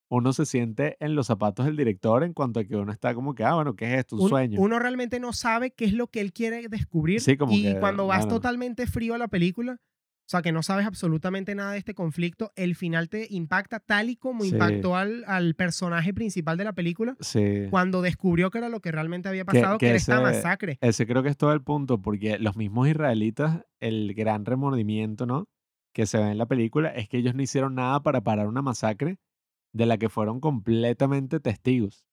uno 0.09 0.31
se 0.31 0.45
siente 0.45 0.95
en 1.01 1.13
los 1.13 1.27
zapatos 1.27 1.65
del 1.65 1.75
director 1.75 2.23
en 2.23 2.31
cuanto 2.31 2.61
a 2.61 2.63
que 2.63 2.77
uno 2.77 2.93
está 2.93 3.13
como 3.13 3.35
que, 3.35 3.43
ah, 3.43 3.55
bueno, 3.55 3.75
¿qué 3.75 3.83
es 3.83 3.99
esto? 3.99 4.15
Un, 4.15 4.29
sueño. 4.29 4.61
Uno 4.61 4.79
realmente 4.79 5.19
no 5.19 5.33
sabe 5.33 5.71
qué 5.71 5.83
es 5.83 5.91
lo 5.91 6.07
que 6.07 6.21
él 6.21 6.31
quiere 6.31 6.69
descubrir. 6.69 7.19
Sí, 7.19 7.35
como 7.35 7.51
y 7.51 7.63
que, 7.63 7.79
cuando 7.81 8.07
vas 8.07 8.19
bueno. 8.19 8.35
totalmente 8.35 8.87
frío 8.87 9.13
a 9.13 9.17
la 9.17 9.27
película, 9.27 9.81
o 10.27 10.29
sea, 10.29 10.41
que 10.41 10.51
no 10.51 10.61
sabes 10.61 10.85
absolutamente 10.85 11.55
nada 11.55 11.71
de 11.71 11.77
este 11.77 11.93
conflicto, 11.93 12.51
el 12.57 12.75
final 12.75 13.07
te 13.07 13.27
impacta 13.29 13.79
tal 13.79 14.09
y 14.09 14.17
como 14.17 14.43
Sí. 14.43 14.49
impactó 14.49 14.97
al, 14.97 15.23
al 15.25 15.55
personaje 15.55 16.13
principal 16.13 16.57
de 16.57 16.65
la 16.65 16.73
película 16.73 17.15
Sí. 17.21 17.67
cuando 17.69 18.01
descubrió 18.01 18.51
que 18.51 18.57
era 18.57 18.67
lo 18.67 18.81
que 18.81 18.91
realmente 18.91 19.29
había 19.29 19.45
pasado, 19.45 19.77
que, 19.77 19.85
que 19.85 19.89
era 19.91 19.97
esta 19.97 20.19
masacre. 20.21 20.77
Ese 20.81 21.07
creo 21.07 21.23
que 21.23 21.29
es 21.29 21.37
todo 21.37 21.53
el 21.53 21.61
punto, 21.63 22.01
porque 22.01 22.37
los 22.39 22.57
mismos 22.57 22.89
israelitas, 22.89 23.61
el 23.79 24.13
gran 24.15 24.43
remordimiento, 24.45 25.25
¿no? 25.25 25.47
Que 25.93 26.05
se 26.05 26.17
ve 26.17 26.29
en 26.31 26.37
la 26.37 26.45
película 26.45 26.89
es 26.89 27.07
que 27.07 27.17
ellos 27.19 27.33
no 27.33 27.41
hicieron 27.41 27.75
nada 27.75 28.01
para 28.03 28.19
parar 28.21 28.47
una 28.47 28.61
masacre 28.61 29.17
de 29.73 29.85
la 29.85 29.97
que 29.97 30.09
fueron 30.09 30.41
completamente 30.41 31.39
testigos. 31.39 32.03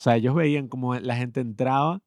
O 0.00 0.04
sea, 0.04 0.16
ellos 0.16 0.34
veían 0.34 0.68
como 0.68 0.94
la 0.94 1.16
gente 1.16 1.40
entraba, 1.40 2.00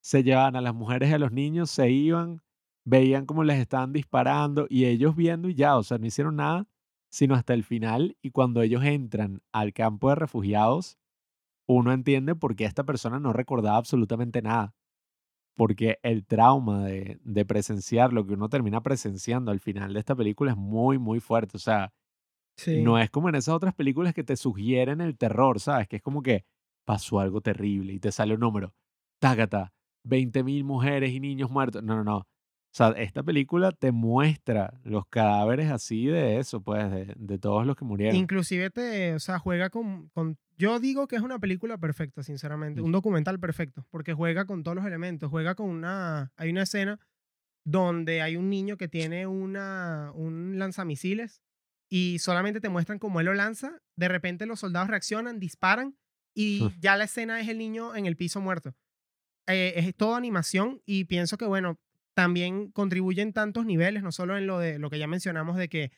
se 0.00 0.22
llevaban 0.22 0.54
a 0.56 0.60
las 0.60 0.74
mujeres 0.74 1.10
y 1.10 1.14
a 1.14 1.18
los 1.18 1.32
niños, 1.32 1.70
se 1.70 1.90
iban, 1.90 2.40
veían 2.88 3.26
cómo 3.26 3.44
les 3.44 3.58
estaban 3.60 3.92
disparando 3.92 4.66
y 4.70 4.86
ellos 4.86 5.16
viendo 5.16 5.48
y 5.48 5.54
ya, 5.54 5.76
o 5.76 5.82
sea, 5.82 5.98
no 5.98 6.06
hicieron 6.06 6.36
nada, 6.36 6.66
sino 7.10 7.34
hasta 7.34 7.54
el 7.54 7.64
final. 7.64 8.16
Y 8.22 8.30
cuando 8.30 8.62
ellos 8.62 8.84
entran 8.84 9.42
al 9.52 9.72
campo 9.72 10.08
de 10.10 10.16
refugiados, 10.16 10.98
uno 11.68 11.92
entiende 11.92 12.34
por 12.34 12.56
qué 12.56 12.64
esta 12.66 12.84
persona 12.84 13.20
no 13.20 13.32
recordaba 13.32 13.76
absolutamente 13.78 14.42
nada. 14.42 14.74
porque 15.56 15.98
el 16.02 16.24
trauma 16.26 16.84
de, 16.86 17.18
de 17.24 17.44
presenciar 17.44 18.12
lo 18.12 18.24
que 18.26 18.34
uno 18.34 18.48
termina 18.48 18.82
presenciando 18.82 19.50
al 19.50 19.60
final 19.60 19.92
de 19.92 20.00
esta 20.00 20.14
película 20.16 20.52
es 20.52 20.56
muy, 20.56 20.98
muy 20.98 21.20
fuerte. 21.20 21.56
O 21.56 21.60
sea, 21.60 21.92
Sí. 22.56 22.82
no 22.82 22.98
es 22.98 23.10
como 23.10 23.28
en 23.28 23.36
esas 23.36 23.54
otras 23.54 23.74
películas 23.74 24.14
que 24.14 24.24
te 24.24 24.36
sugieren 24.36 25.00
el 25.00 25.16
terror, 25.18 25.60
¿sabes? 25.60 25.88
Que 25.88 25.96
es 25.96 26.02
como 26.02 26.22
que 26.22 26.44
pasó 26.86 27.20
algo 27.20 27.40
terrible 27.40 27.92
y 27.94 28.00
te 28.00 28.12
sale 28.12 28.34
un 28.34 28.40
número. 28.40 28.74
Tágata, 29.20 29.72
20.000 30.04 30.64
mujeres 30.64 31.12
y 31.12 31.20
niños 31.20 31.50
muertos. 31.50 31.82
No, 31.84 31.96
no, 31.96 32.04
no. 32.04 32.26
O 32.70 32.74
sea, 32.78 32.88
esta 32.90 33.22
película 33.22 33.72
te 33.72 33.92
muestra 33.92 34.78
los 34.84 35.06
cadáveres 35.06 35.70
así 35.70 36.06
de 36.06 36.38
eso, 36.38 36.60
pues, 36.60 36.90
de, 36.90 37.14
de 37.16 37.38
todos 37.38 37.66
los 37.66 37.74
que 37.76 37.84
murieron. 37.84 38.14
Inclusive 38.14 38.70
te, 38.70 39.14
o 39.14 39.18
sea, 39.18 39.38
juega 39.38 39.70
con, 39.70 40.08
con- 40.10 40.36
Yo 40.58 40.78
digo 40.78 41.08
que 41.08 41.16
es 41.16 41.22
una 41.22 41.38
película 41.38 41.78
perfecta, 41.78 42.22
sinceramente. 42.22 42.80
Un 42.82 42.92
documental 42.92 43.40
perfecto, 43.40 43.86
porque 43.90 44.12
juega 44.12 44.44
con 44.44 44.62
todos 44.62 44.76
los 44.76 44.84
elementos. 44.86 45.30
Juega 45.30 45.54
con 45.54 45.70
una... 45.70 46.30
Hay 46.36 46.50
una 46.50 46.62
escena 46.64 47.00
donde 47.64 48.22
hay 48.22 48.36
un 48.36 48.48
niño 48.50 48.76
que 48.76 48.88
tiene 48.88 49.26
una, 49.26 50.12
un 50.14 50.58
lanzamisiles 50.58 51.42
y 51.90 52.18
solamente 52.18 52.60
te 52.60 52.68
muestran 52.68 52.98
cómo 52.98 53.20
él 53.20 53.26
lo 53.26 53.34
lanza. 53.34 53.80
De 53.96 54.08
repente 54.08 54.46
los 54.46 54.60
soldados 54.60 54.88
reaccionan, 54.88 55.40
disparan 55.40 55.96
y 56.34 56.68
ya 56.80 56.96
la 56.96 57.04
escena 57.04 57.40
es 57.40 57.48
el 57.48 57.58
niño 57.58 57.96
en 57.96 58.06
el 58.06 58.16
piso 58.16 58.40
muerto. 58.40 58.74
Eh, 59.46 59.72
es 59.76 59.94
todo 59.96 60.14
animación 60.16 60.82
y 60.84 61.04
pienso 61.04 61.38
que, 61.38 61.46
bueno, 61.46 61.78
también 62.18 62.72
contribuye 62.72 63.22
en 63.22 63.32
tantos 63.32 63.64
niveles, 63.64 64.02
no 64.02 64.10
solo 64.10 64.36
en 64.36 64.48
lo 64.48 64.58
de 64.58 64.80
lo 64.80 64.90
que 64.90 64.98
ya 64.98 65.06
mencionamos 65.06 65.56
de 65.56 65.68
que 65.68 65.92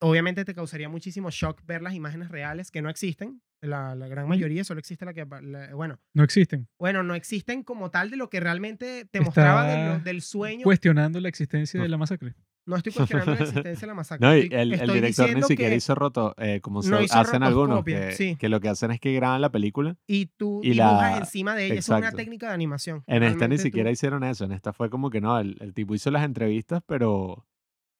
obviamente 0.00 0.44
te 0.44 0.54
causaría 0.54 0.88
muchísimo 0.88 1.28
shock 1.32 1.66
ver 1.66 1.82
las 1.82 1.94
imágenes 1.94 2.28
reales 2.28 2.70
que 2.70 2.82
no 2.82 2.88
existen. 2.88 3.42
La, 3.62 3.94
la 3.94 4.08
gran 4.08 4.26
mayoría 4.26 4.64
solo 4.64 4.80
existe 4.80 5.04
la 5.04 5.12
que, 5.12 5.26
la- 5.42 5.74
bueno, 5.74 5.98
No 6.14 6.22
existen. 6.22 6.66
bueno, 6.78 7.02
no 7.02 7.14
existen 7.14 7.62
como 7.62 7.90
tal 7.90 8.10
de 8.10 8.16
lo 8.16 8.30
que 8.30 8.40
realmente 8.40 9.04
te 9.10 9.20
mostraba 9.20 9.66
de 9.66 9.76
lo- 9.76 9.92
Está 9.96 10.04
del 10.04 10.22
sueño. 10.22 10.64
Cuestionando 10.64 11.20
la 11.20 11.28
existencia 11.28 11.80
de 11.82 11.88
la 11.88 11.98
masacre. 11.98 12.34
no 12.66 12.76
estoy 12.76 12.92
cuestionando 13.26 13.34
la 13.34 13.40
existencia 13.40 13.80
de 13.82 13.86
la 13.86 13.94
masacre. 13.94 14.26
No, 14.26 14.34
y 14.36 14.40
estoy- 14.42 14.58
el, 14.58 14.72
el 14.72 14.80
director 14.80 14.94
ni 14.96 15.06
diciendo 15.08 15.46
siquiera 15.46 15.74
hizo 15.74 15.94
roto, 15.94 16.34
eh, 16.38 16.60
como 16.62 16.80
no 16.82 16.98
se 16.98 17.04
hizo 17.04 17.18
hacen 17.18 17.42
algunos, 17.42 17.84
que, 17.84 18.12
sí. 18.12 18.36
que 18.36 18.48
lo 18.48 18.60
que 18.60 18.68
hacen 18.70 18.92
es 18.92 19.00
que 19.00 19.12
graban 19.12 19.40
la 19.42 19.50
película. 19.50 19.96
Y 20.06 20.26
tú 20.36 20.60
y 20.62 20.70
dibujas 20.70 21.12
la- 21.12 21.18
encima 21.18 21.54
de 21.54 21.66
ella. 21.66 21.74
Eso 21.74 21.80
es 21.80 21.88
una 21.90 21.98
exacto. 21.98 22.16
técnica 22.16 22.48
de 22.48 22.54
animación. 22.54 23.02
En 23.06 23.22
esta 23.24 23.46
ni 23.48 23.56
tú- 23.56 23.62
siquiera 23.62 23.90
hicieron 23.90 24.24
eso. 24.24 24.44
En 24.46 24.52
esta 24.52 24.72
fue 24.72 24.88
como 24.88 25.10
que 25.10 25.20
no, 25.20 25.38
el, 25.38 25.56
el 25.60 25.74
tipo 25.74 25.94
hizo 25.94 26.10
las 26.10 26.24
entrevistas, 26.24 26.82
pero 26.86 27.46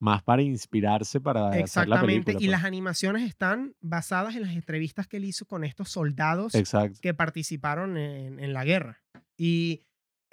más 0.00 0.22
para 0.22 0.42
inspirarse 0.42 1.20
para 1.20 1.48
hacer 1.50 1.86
la 1.88 2.00
película. 2.00 2.32
y 2.32 2.34
pues. 2.36 2.46
las 2.48 2.64
animaciones 2.64 3.22
están 3.28 3.74
basadas 3.80 4.34
en 4.34 4.42
las 4.42 4.54
entrevistas 4.54 5.06
que 5.06 5.18
él 5.18 5.24
hizo 5.26 5.44
con 5.46 5.62
estos 5.62 5.90
soldados 5.90 6.54
Exacto. 6.54 6.98
que 7.02 7.12
participaron 7.14 7.96
en, 7.98 8.40
en 8.40 8.52
la 8.52 8.64
guerra. 8.64 9.02
Y 9.36 9.82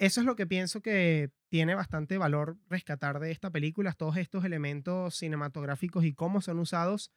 eso 0.00 0.20
es 0.20 0.26
lo 0.26 0.36
que 0.36 0.46
pienso 0.46 0.80
que 0.80 1.30
tiene 1.50 1.74
bastante 1.74 2.18
valor 2.18 2.56
rescatar 2.68 3.20
de 3.20 3.30
esta 3.30 3.50
película, 3.50 3.92
todos 3.92 4.16
estos 4.16 4.44
elementos 4.44 5.16
cinematográficos 5.16 6.04
y 6.04 6.12
cómo 6.14 6.40
son 6.40 6.58
usados 6.58 7.10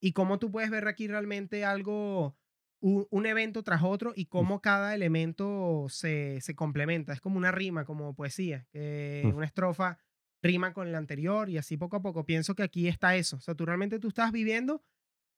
y 0.00 0.12
cómo 0.12 0.38
tú 0.38 0.50
puedes 0.50 0.70
ver 0.70 0.86
aquí 0.88 1.08
realmente 1.08 1.64
algo, 1.64 2.36
un, 2.80 3.06
un 3.10 3.26
evento 3.26 3.62
tras 3.64 3.82
otro 3.82 4.12
y 4.14 4.26
cómo 4.26 4.60
cada 4.60 4.94
elemento 4.94 5.86
se, 5.88 6.40
se 6.40 6.54
complementa. 6.54 7.12
Es 7.12 7.20
como 7.20 7.36
una 7.38 7.50
rima, 7.50 7.84
como 7.84 8.14
poesía, 8.14 8.66
que 8.72 9.22
Mm. 9.26 9.36
una 9.36 9.46
estrofa 9.46 9.98
rima 10.42 10.72
con 10.72 10.92
la 10.92 10.98
anterior 10.98 11.48
y 11.48 11.58
así 11.58 11.76
poco 11.76 11.96
a 11.96 12.02
poco. 12.02 12.24
Pienso 12.24 12.54
que 12.54 12.62
aquí 12.62 12.88
está 12.88 13.16
eso. 13.16 13.36
O 13.36 13.40
sea, 13.40 13.54
tú 13.54 13.66
realmente 13.66 13.98
tú 13.98 14.08
estás 14.08 14.32
viviendo 14.32 14.82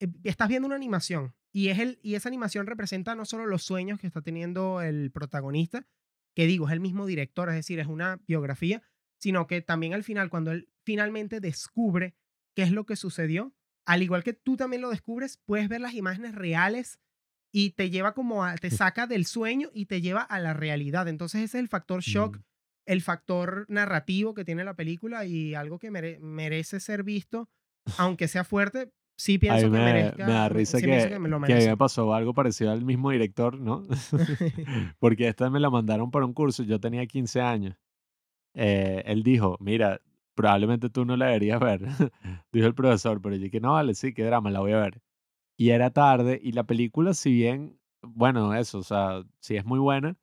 eh, 0.01 0.07
estás 0.23 0.49
viendo 0.49 0.65
una 0.65 0.75
animación 0.75 1.35
y, 1.53 1.67
es 1.67 1.79
el, 1.79 1.99
y 2.01 2.15
esa 2.15 2.27
animación 2.27 2.65
representa 2.65 3.13
no 3.13 3.23
solo 3.23 3.45
los 3.45 3.63
sueños 3.63 3.99
que 3.99 4.07
está 4.07 4.21
teniendo 4.21 4.81
el 4.81 5.11
protagonista, 5.11 5.87
que 6.35 6.47
digo, 6.47 6.67
es 6.67 6.73
el 6.73 6.79
mismo 6.79 7.05
director, 7.05 7.49
es 7.49 7.55
decir, 7.55 7.79
es 7.79 7.87
una 7.87 8.19
biografía, 8.27 8.81
sino 9.19 9.45
que 9.45 9.61
también 9.61 9.93
al 9.93 10.03
final, 10.03 10.29
cuando 10.29 10.51
él 10.51 10.69
finalmente 10.83 11.39
descubre 11.39 12.15
qué 12.55 12.63
es 12.63 12.71
lo 12.71 12.85
que 12.85 12.95
sucedió, 12.95 13.53
al 13.85 14.01
igual 14.01 14.23
que 14.23 14.33
tú 14.33 14.57
también 14.57 14.81
lo 14.81 14.89
descubres, 14.89 15.37
puedes 15.45 15.69
ver 15.69 15.81
las 15.81 15.93
imágenes 15.93 16.33
reales 16.33 16.99
y 17.51 17.71
te 17.71 17.89
lleva 17.89 18.13
como 18.13 18.43
a, 18.43 18.55
te 18.55 18.71
saca 18.71 19.05
del 19.05 19.25
sueño 19.25 19.69
y 19.73 19.85
te 19.85 20.01
lleva 20.01 20.21
a 20.21 20.39
la 20.39 20.53
realidad. 20.53 21.07
Entonces 21.07 21.41
ese 21.41 21.57
es 21.57 21.61
el 21.61 21.67
factor 21.67 22.01
shock, 22.01 22.37
Mm. 22.37 22.41
El 22.85 23.01
factor 23.01 23.65
narrativo 23.69 24.33
que 24.33 24.45
tiene 24.45 24.63
la 24.63 24.75
película 24.75 25.25
y 25.25 25.55
algo 25.55 25.79
que 25.79 25.91
mere- 25.91 26.19
merece 26.19 26.79
ser 26.79 27.03
visto, 27.03 27.49
aunque 27.97 28.27
sea 28.27 28.43
fuerte, 28.43 28.91
sí 29.17 29.37
pienso 29.37 29.65
que 29.65 29.77
me, 29.77 29.85
merezca. 29.85 30.25
me 30.25 30.33
da 30.33 30.49
risa 30.49 30.79
sí 30.79 30.85
que, 30.85 31.09
que 31.09 31.19
me 31.19 31.29
lo 31.29 31.41
que 31.41 31.53
a 31.53 31.57
mí 31.57 31.65
me 31.65 31.77
pasó 31.77 32.13
algo 32.13 32.33
parecido 32.33 32.71
al 32.71 32.83
mismo 32.83 33.11
director, 33.11 33.59
¿no? 33.59 33.83
Porque 34.99 35.27
esta 35.27 35.49
me 35.49 35.59
la 35.59 35.69
mandaron 35.69 36.11
para 36.11 36.25
un 36.25 36.33
curso, 36.33 36.63
yo 36.63 36.79
tenía 36.79 37.05
15 37.05 37.41
años. 37.41 37.75
Eh, 38.53 39.03
él 39.05 39.23
dijo, 39.23 39.57
mira, 39.59 40.01
probablemente 40.35 40.89
tú 40.89 41.05
no 41.05 41.15
la 41.15 41.27
deberías 41.27 41.59
ver, 41.59 41.81
dijo 42.51 42.67
el 42.67 42.75
profesor, 42.75 43.21
pero 43.21 43.35
yo 43.35 43.43
dije, 43.43 43.59
no, 43.59 43.73
vale, 43.73 43.93
sí, 43.95 44.13
qué 44.13 44.23
drama, 44.25 44.51
la 44.51 44.59
voy 44.59 44.73
a 44.73 44.79
ver. 44.79 45.01
Y 45.57 45.69
era 45.69 45.91
tarde 45.91 46.39
y 46.41 46.53
la 46.53 46.63
película, 46.63 47.13
si 47.13 47.31
bien, 47.31 47.79
bueno, 48.01 48.53
eso, 48.55 48.79
o 48.79 48.83
sea, 48.83 49.23
sí 49.39 49.55
es 49.55 49.65
muy 49.65 49.79
buena, 49.79 50.17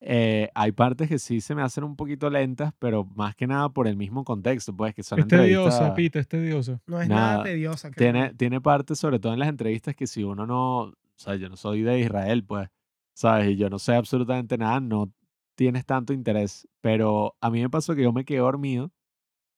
eh, 0.00 0.50
hay 0.54 0.72
partes 0.72 1.08
que 1.08 1.18
sí 1.18 1.40
se 1.40 1.54
me 1.54 1.62
hacen 1.62 1.82
un 1.84 1.96
poquito 1.96 2.28
lentas, 2.30 2.72
pero 2.78 3.04
más 3.04 3.34
que 3.34 3.46
nada 3.46 3.68
por 3.70 3.88
el 3.88 3.96
mismo 3.96 4.24
contexto, 4.24 4.76
pues 4.76 4.94
que 4.94 5.02
son 5.02 5.20
Es 5.20 5.26
tediosa. 5.26 5.94
Pita, 5.94 6.18
es 6.18 6.28
tediosa. 6.28 6.80
No 6.86 7.00
es 7.00 7.08
nada, 7.08 7.30
Nada, 7.32 7.44
tediosa. 7.44 7.90
Tiene, 7.90 8.18
créeme. 8.20 8.34
tiene 8.34 8.60
partes, 8.60 8.98
sobre 8.98 9.18
todo 9.18 9.32
en 9.32 9.38
las 9.38 9.48
entrevistas, 9.48 9.94
que 9.96 10.06
si 10.06 10.22
uno 10.22 10.46
no, 10.46 10.80
o 10.82 10.94
sea, 11.16 11.36
yo 11.36 11.48
no 11.48 11.56
soy 11.56 11.82
de 11.82 11.98
Israel, 12.00 12.44
pues, 12.44 12.68
¿sabes? 13.14 13.50
Y 13.50 13.56
yo 13.56 13.70
no 13.70 13.78
sé 13.78 13.94
absolutamente 13.94 14.58
nada, 14.58 14.80
no 14.80 15.10
tienes 15.54 15.86
tanto 15.86 16.12
interés. 16.12 16.68
Pero 16.82 17.34
a 17.40 17.50
mí 17.50 17.62
me 17.62 17.70
pasó 17.70 17.94
que 17.94 18.02
yo 18.02 18.12
me 18.12 18.24
quedé 18.24 18.38
dormido 18.38 18.92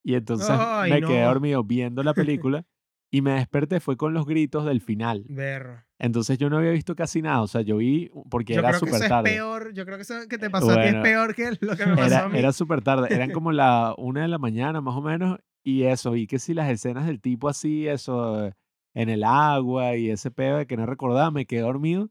y 0.05 0.15
entonces 0.15 0.48
Ay, 0.51 0.93
me 0.93 1.01
quedé 1.02 1.23
no. 1.23 1.28
dormido 1.28 1.65
viendo 1.65 2.02
la 2.05 2.15
película 2.15 2.65
y 3.10 3.20
me 3.23 3.32
desperté 3.32 3.81
fue 3.81 3.97
con 3.97 4.15
los 4.15 4.24
gritos 4.24 4.65
del 4.65 4.81
final. 4.81 5.24
Berro. 5.28 5.82
Entonces 6.00 6.38
yo 6.38 6.48
no 6.48 6.58
había 6.58 6.70
visto 6.70 6.94
casi 6.94 7.20
nada, 7.22 7.42
o 7.42 7.48
sea, 7.48 7.60
yo 7.62 7.78
vi 7.78 8.08
porque 8.30 8.54
Yo 8.54 8.60
era 8.60 8.72
súper 8.78 9.02
es 9.02 9.08
tarde. 9.08 9.30
peor. 9.32 9.72
Yo 9.74 9.84
creo 9.84 9.96
que 9.96 10.02
eso 10.02 10.14
que 10.28 10.38
te 10.38 10.48
pasó 10.48 10.70
a 10.70 10.74
ti 10.74 10.80
es 10.88 10.92
Bueno, 10.92 11.02
peor 11.02 11.34
que 11.34 11.50
lo 11.60 11.76
que 11.76 11.86
me 11.86 11.96
pasó 11.96 12.02
a 12.14 12.18
Era, 12.20 12.28
mí. 12.28 12.38
era 12.38 12.52
súper 12.52 12.82
tarde, 12.82 13.12
eran 13.12 13.30
como 13.32 13.50
la 13.50 13.94
una 13.98 14.22
de 14.22 14.28
la 14.28 14.38
mañana 14.38 14.80
más 14.80 14.94
o 14.96 15.00
menos, 15.02 15.38
y 15.64 15.82
eso, 15.82 16.12
vi 16.12 16.26
que 16.28 16.38
si 16.38 16.54
las 16.54 16.70
escenas 16.70 17.06
del 17.06 17.20
tipo 17.20 17.48
así, 17.48 17.88
eso, 17.88 18.46
eh, 18.46 18.54
en 18.94 19.08
el 19.08 19.24
agua 19.24 19.96
y 19.96 20.10
ese 20.10 20.30
pedo 20.30 20.58
de 20.58 20.66
que 20.66 20.76
no 20.76 20.86
recordaba, 20.86 21.30
me 21.32 21.46
quedé 21.46 21.62
dormido, 21.62 22.10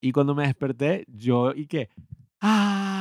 y 0.00 0.12
cuando 0.12 0.34
me 0.36 0.46
desperté, 0.46 1.04
yo, 1.08 1.52
y 1.54 1.66
que, 1.66 1.88
¡ah! 2.40 2.93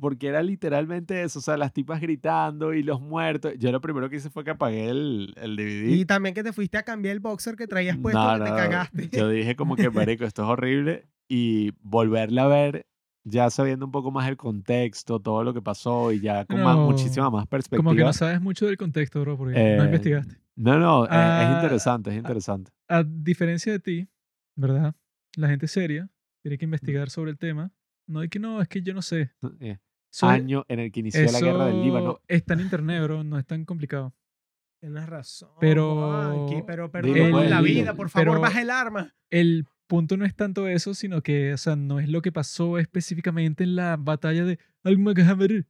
Porque 0.00 0.28
era 0.28 0.42
literalmente 0.42 1.22
eso, 1.22 1.38
o 1.38 1.42
sea, 1.42 1.56
las 1.56 1.72
tipas 1.72 2.00
gritando 2.00 2.72
y 2.74 2.82
los 2.82 3.00
muertos, 3.00 3.52
yo 3.58 3.70
lo 3.72 3.80
primero 3.80 4.08
que 4.10 4.16
hice 4.16 4.30
fue 4.30 4.44
que 4.44 4.50
apagué 4.50 4.88
el, 4.88 5.34
el 5.36 5.56
DVD. 5.56 5.88
Y 5.90 6.04
también 6.04 6.34
que 6.34 6.42
te 6.42 6.52
fuiste 6.52 6.78
a 6.78 6.82
cambiar 6.82 7.12
el 7.14 7.20
boxer 7.20 7.56
que 7.56 7.66
traías 7.66 7.96
puesto 7.98 8.18
No, 8.22 8.38
que 8.38 8.44
te 8.44 8.50
no, 8.50 8.56
cagaste. 8.56 9.08
Yo 9.12 9.28
dije 9.28 9.56
como 9.56 9.76
que, 9.76 9.90
marico, 9.90 10.24
esto 10.24 10.42
es 10.42 10.48
horrible, 10.48 11.06
y 11.28 11.72
volverla 11.82 12.44
a 12.44 12.48
ver 12.48 12.86
ya 13.24 13.48
sabiendo 13.50 13.86
un 13.86 13.92
poco 13.92 14.10
más 14.10 14.28
el 14.28 14.36
contexto, 14.36 15.20
todo 15.20 15.44
lo 15.44 15.54
que 15.54 15.62
pasó 15.62 16.10
y 16.10 16.20
ya 16.20 16.44
con 16.44 16.60
más- 16.62 16.76
muchísima 16.76 17.26
No, 17.26 17.30
más 17.30 17.44
Como 17.44 17.50
que 17.52 17.56
perspectiva. 17.68 18.06
no 18.06 18.12
sabes 18.12 18.40
mucho 18.40 18.66
del 18.66 18.76
contexto, 18.76 19.20
bro, 19.20 19.36
porque 19.38 19.54
no 19.54 19.82
Eh, 19.82 19.86
investigaste. 19.86 20.36
No, 20.56 20.78
no, 20.78 21.04
eh, 21.04 21.08
es 21.08 21.12
Ah, 21.12 21.52
interesante, 21.52 22.10
es 22.10 22.16
interesante. 22.16 22.72
A 22.88 23.04
diferencia 23.04 23.70
de 23.72 23.78
ti, 23.78 24.08
¿verdad? 24.56 24.94
La 25.36 25.48
gente 25.48 25.66
seria 25.68 26.10
tiene 26.42 26.58
que 26.58 26.64
investigar 26.64 27.08
sobre 27.10 27.30
el 27.30 27.38
tema. 27.38 27.70
No 28.06 28.20
hay 28.20 28.28
que 28.28 28.38
no, 28.38 28.60
es 28.60 28.68
que 28.68 28.82
yo 28.82 28.94
no 28.94 29.02
sé. 29.02 29.30
Es- 29.60 29.78
Año 30.22 30.64
en 30.68 30.78
el 30.80 30.92
que 30.92 31.00
inició 31.00 31.22
la 31.30 31.40
guerra 31.40 31.66
del 31.66 31.82
Líbano. 31.82 32.20
está 32.28 32.54
en 32.54 32.60
internet, 32.60 33.02
bro. 33.02 33.24
No 33.24 33.38
es 33.38 33.46
tan 33.46 33.64
complicado. 33.64 34.14
Tienes 34.80 35.06
razón. 35.06 35.50
Pero- 35.60 35.94
Juanqui, 35.94 36.62
pero 36.66 36.90
perdón 36.90 37.12
pues, 37.30 37.50
la 37.50 37.62
dilo. 37.62 37.80
vida, 37.80 37.94
por 37.94 38.10
favor, 38.10 38.28
Pero- 38.28 38.40
baja 38.40 38.60
el 38.60 38.70
arma. 38.70 39.14
El 39.30 39.66
punto 39.86 40.16
no 40.16 40.24
es 40.24 40.34
tanto 40.34 40.66
eso, 40.68 40.92
sino 40.94 41.22
que, 41.22 41.52
o 41.54 41.56
sea, 41.56 41.76
no 41.76 42.00
es 42.00 42.08
lo 42.08 42.20
que 42.20 42.32
pasó 42.32 42.78
específicamente 42.78 43.64
en 43.64 43.76
la 43.76 43.96
batalla 43.98 44.44
de 44.44 44.58
Al-Maqhamar. 44.84 45.66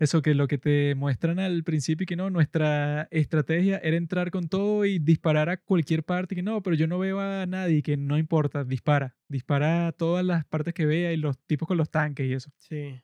Eso 0.00 0.22
que 0.22 0.34
lo 0.34 0.48
que 0.48 0.58
te 0.58 0.96
muestran 0.96 1.38
al 1.38 1.62
principio 1.62 2.04
que 2.06 2.16
no, 2.16 2.28
nuestra 2.28 3.06
estrategia 3.12 3.78
era 3.78 3.96
entrar 3.96 4.32
con 4.32 4.48
todo 4.48 4.84
y 4.84 4.98
disparar 4.98 5.48
a 5.48 5.56
cualquier 5.56 6.02
parte, 6.02 6.34
que 6.34 6.42
no, 6.42 6.62
pero 6.62 6.74
yo 6.74 6.88
no 6.88 6.98
veo 6.98 7.20
a 7.20 7.46
nadie, 7.46 7.80
que 7.82 7.96
no 7.96 8.18
importa, 8.18 8.64
dispara, 8.64 9.16
dispara 9.28 9.86
a 9.86 9.92
todas 9.92 10.24
las 10.24 10.44
partes 10.46 10.74
que 10.74 10.84
vea 10.84 11.12
y 11.12 11.16
los 11.16 11.38
tipos 11.46 11.68
con 11.68 11.76
los 11.76 11.90
tanques 11.90 12.26
y 12.26 12.32
eso. 12.32 12.50
Sí. 12.58 13.00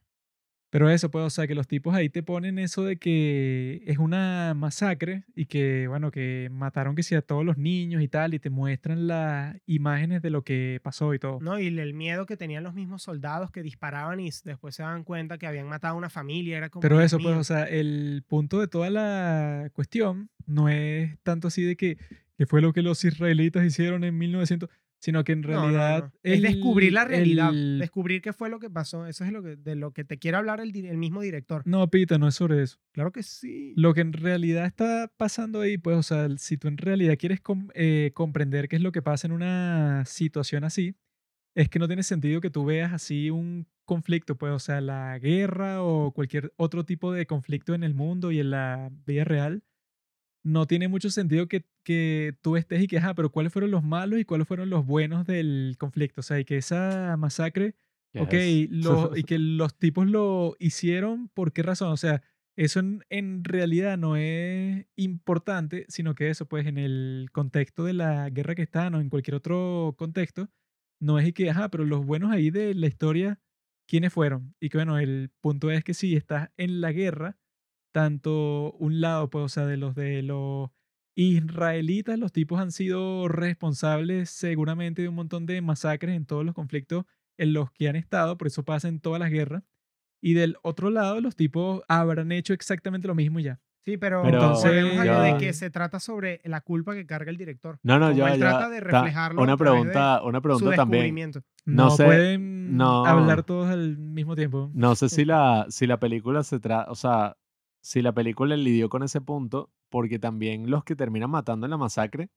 Pero 0.70 0.88
eso, 0.88 1.10
pues, 1.10 1.24
o 1.24 1.30
sea, 1.30 1.48
que 1.48 1.56
los 1.56 1.66
tipos 1.66 1.94
ahí 1.94 2.08
te 2.08 2.22
ponen 2.22 2.58
eso 2.60 2.84
de 2.84 2.96
que 2.96 3.82
es 3.86 3.98
una 3.98 4.54
masacre 4.54 5.24
y 5.34 5.46
que, 5.46 5.88
bueno, 5.88 6.12
que 6.12 6.48
mataron 6.52 6.94
que 6.94 7.02
sí 7.02 7.16
a 7.16 7.22
todos 7.22 7.44
los 7.44 7.58
niños 7.58 8.02
y 8.02 8.08
tal, 8.08 8.34
y 8.34 8.38
te 8.38 8.50
muestran 8.50 9.08
las 9.08 9.56
imágenes 9.66 10.22
de 10.22 10.30
lo 10.30 10.42
que 10.42 10.78
pasó 10.82 11.12
y 11.12 11.18
todo. 11.18 11.40
¿no? 11.40 11.58
Y 11.58 11.66
el 11.66 11.92
miedo 11.92 12.24
que 12.24 12.36
tenían 12.36 12.62
los 12.62 12.74
mismos 12.74 13.02
soldados 13.02 13.50
que 13.50 13.64
disparaban 13.64 14.20
y 14.20 14.30
después 14.44 14.76
se 14.76 14.84
daban 14.84 15.02
cuenta 15.02 15.38
que 15.38 15.48
habían 15.48 15.66
matado 15.66 15.94
a 15.94 15.98
una 15.98 16.08
familia. 16.08 16.56
Era 16.58 16.70
como, 16.70 16.82
Pero 16.82 17.00
eso, 17.00 17.18
pues, 17.18 17.36
o 17.36 17.44
sea, 17.44 17.64
el 17.64 18.22
punto 18.28 18.60
de 18.60 18.68
toda 18.68 18.90
la 18.90 19.70
cuestión 19.72 20.30
no 20.46 20.68
es 20.68 21.18
tanto 21.24 21.48
así 21.48 21.64
de 21.64 21.74
que, 21.74 21.98
que 22.36 22.46
fue 22.46 22.60
lo 22.60 22.72
que 22.72 22.82
los 22.82 23.04
israelitas 23.04 23.64
hicieron 23.64 24.04
en 24.04 24.16
1900, 24.16 24.70
sino 25.00 25.24
que 25.24 25.32
en 25.32 25.40
No, 25.40 25.48
no, 25.48 25.60
realidad... 25.62 26.04
no. 26.04 26.12
Es 26.22 26.42
descubrir 26.42 26.92
la 26.92 27.04
realidad, 27.04 27.50
el- 27.50 27.78
descubrir 27.80 28.22
qué 28.22 28.32
fue 28.32 28.48
lo 28.50 28.60
que 28.60 28.70
pasó. 28.70 29.06
Eso 29.06 29.24
es 29.24 29.32
lo 29.32 29.42
que, 29.42 29.56
de 29.56 29.74
lo 29.74 29.92
que 29.92 30.04
te 30.04 30.18
quiere 30.18 30.36
hablar 30.36 30.60
el 30.60 30.72
mismo 30.98 31.22
director. 31.22 31.62
No, 31.64 31.88
Pita, 31.90 32.18
no 32.18 32.28
es 32.28 32.34
sobre 32.34 32.62
eso. 32.62 32.78
Claro 32.92 33.10
que 33.10 33.22
sí. 33.22 33.72
Lo 33.76 33.94
que 33.94 34.02
en 34.02 34.12
realidad 34.12 34.66
está 34.66 35.10
pasando 35.16 35.62
ahí, 35.62 35.78
pues, 35.78 35.96
o 35.96 36.02
sea, 36.02 36.28
si 36.36 36.56
tú 36.56 36.68
en 36.68 36.76
realidad 36.78 37.16
quieres 37.18 37.40
com- 37.40 37.68
eh, 37.74 38.12
comprender 38.14 38.68
qué 38.68 38.76
es 38.76 38.82
lo 38.82 38.92
que 38.92 39.02
pasa 39.02 39.26
en 39.26 39.32
una 39.32 40.04
situación 40.06 40.64
así, 40.64 40.94
es 41.56 41.68
que 41.68 41.78
no 41.78 41.88
tiene 41.88 42.02
sentido 42.04 42.40
que 42.40 42.50
tú 42.50 42.64
veas 42.64 42.92
así 42.92 43.30
un 43.30 43.66
conflicto, 43.86 44.36
pues, 44.36 44.52
o 44.52 44.58
sea, 44.60 44.80
la 44.80 45.18
guerra 45.18 45.82
o 45.82 46.12
cualquier 46.12 46.52
otro 46.56 46.84
tipo 46.84 47.12
de 47.12 47.26
conflicto 47.26 47.74
en 47.74 47.82
el 47.82 47.94
mundo 47.94 48.30
y 48.30 48.38
en 48.38 48.50
la 48.50 48.90
vida 49.04 49.24
real. 49.24 49.64
No 50.42 50.66
tiene 50.66 50.88
mucho 50.88 51.10
sentido 51.10 51.48
que, 51.48 51.66
que 51.84 52.34
tú 52.42 52.56
estés 52.56 52.82
y 52.82 52.86
que, 52.88 52.98
ajá, 52.98 53.14
pero 53.14 53.30
¿cuáles 53.30 53.52
fueron 53.52 53.70
los 53.70 53.82
malos 53.84 54.18
y 54.20 54.24
cuáles 54.24 54.48
fueron 54.48 54.70
los 54.70 54.86
buenos 54.86 55.26
del 55.26 55.76
conflicto? 55.78 56.20
O 56.20 56.24
sea, 56.24 56.40
y 56.40 56.44
que 56.44 56.56
esa 56.56 57.16
masacre 57.18 57.76
Ok, 58.16 58.32
Yes. 58.32 58.68
lo- 58.70 59.16
y 59.16 59.22
que 59.24 59.38
los 59.38 59.78
tipos 59.78 60.06
lo 60.08 60.56
hicieron, 60.58 61.28
¿por 61.28 61.52
qué 61.52 61.62
razón? 61.62 61.92
O 61.92 61.96
sea, 61.96 62.22
eso 62.56 62.80
en, 62.80 63.04
en 63.08 63.44
realidad 63.44 63.96
no 63.98 64.16
es 64.16 64.86
importante, 64.96 65.84
sino 65.88 66.14
que 66.14 66.28
eso, 66.30 66.46
pues, 66.48 66.66
en 66.66 66.76
el 66.78 67.28
contexto 67.32 67.84
de 67.84 67.92
la 67.94 68.28
guerra 68.30 68.54
que 68.56 68.62
están 68.62 68.94
o 68.94 69.00
en 69.00 69.10
cualquier 69.10 69.36
otro 69.36 69.94
contexto, 69.96 70.50
no 71.00 71.18
es 71.18 71.28
y 71.28 71.32
que, 71.32 71.50
ajá, 71.50 71.68
pero 71.70 71.84
los 71.84 72.04
buenos 72.04 72.30
ahí 72.32 72.50
de 72.50 72.74
la 72.74 72.86
historia, 72.88 73.40
¿quiénes 73.86 74.12
fueron? 74.12 74.54
Y 74.60 74.68
que, 74.68 74.78
bueno, 74.78 74.98
el 74.98 75.30
punto 75.40 75.70
es 75.70 75.84
que 75.84 75.94
si 75.94 76.16
estás 76.16 76.50
en 76.56 76.80
la 76.80 76.92
guerra, 76.92 77.38
tanto 77.92 78.72
un 78.72 79.00
lado, 79.00 79.30
pues, 79.30 79.44
o 79.44 79.48
sea, 79.48 79.66
de 79.66 79.76
los 79.76 79.94
de 79.94 80.22
los 80.22 80.70
israelitas, 81.16 82.18
los 82.18 82.32
tipos 82.32 82.60
han 82.60 82.72
sido 82.72 83.28
responsables 83.28 84.30
seguramente 84.30 85.02
de 85.02 85.08
un 85.08 85.14
montón 85.16 85.46
de 85.46 85.60
masacres 85.60 86.16
en 86.16 86.24
todos 86.26 86.44
los 86.44 86.54
conflictos 86.54 87.04
en 87.36 87.52
los 87.52 87.70
que 87.72 87.88
han 87.88 87.96
estado, 87.96 88.36
por 88.38 88.46
eso 88.46 88.64
pasa 88.64 88.88
en 88.88 89.00
todas 89.00 89.20
las 89.20 89.30
guerras. 89.30 89.64
Y 90.22 90.34
del 90.34 90.56
otro 90.62 90.90
lado, 90.90 91.20
los 91.20 91.34
tipos 91.34 91.82
habrán 91.88 92.30
hecho 92.32 92.52
exactamente 92.52 93.08
lo 93.08 93.14
mismo 93.14 93.40
ya. 93.40 93.60
Sí, 93.86 93.96
pero, 93.96 94.22
Pero 94.22 94.52
volvemos 94.52 94.98
a 94.98 95.04
lo 95.06 95.22
de 95.22 95.38
que 95.38 95.54
se 95.54 95.70
trata 95.70 96.00
sobre 96.00 96.42
la 96.44 96.60
culpa 96.60 96.94
que 96.94 97.06
carga 97.06 97.30
el 97.30 97.38
director. 97.38 97.78
No, 97.82 97.98
no, 97.98 98.12
ya, 98.12 98.34
él 98.34 98.38
ya. 98.40 98.50
trata 98.50 98.68
de 98.68 98.80
reflejarlo 98.80 99.42
Una 99.42 99.56
pregunta, 99.56 100.20
una 100.22 100.38
Su 100.38 100.42
pregunta 100.42 100.76
también. 100.76 101.14
No, 101.64 101.84
No 101.84 101.90
sé, 101.90 102.04
pueden 102.04 102.76
no. 102.76 103.06
hablar 103.06 103.42
todos 103.42 103.70
al 103.70 103.96
mismo 103.96 104.36
tiempo. 104.36 104.70
No 104.74 104.94
sé 104.94 105.08
si 105.08 105.24
la, 105.24 105.64
si 105.70 105.86
la 105.86 105.98
película 105.98 106.42
se 106.42 106.60
trata, 106.60 106.90
o 106.90 106.94
sea, 106.94 107.38
si 107.82 108.02
la 108.02 108.12
película 108.12 108.56
lidió 108.56 108.88
con 108.88 109.02
ese 109.02 109.20
punto, 109.20 109.70
porque 109.88 110.18
también 110.18 110.70
los 110.70 110.84
que 110.84 110.96
terminan 110.96 111.30
matando 111.30 111.66
en 111.66 111.70
la 111.70 111.76
masacre 111.76 112.30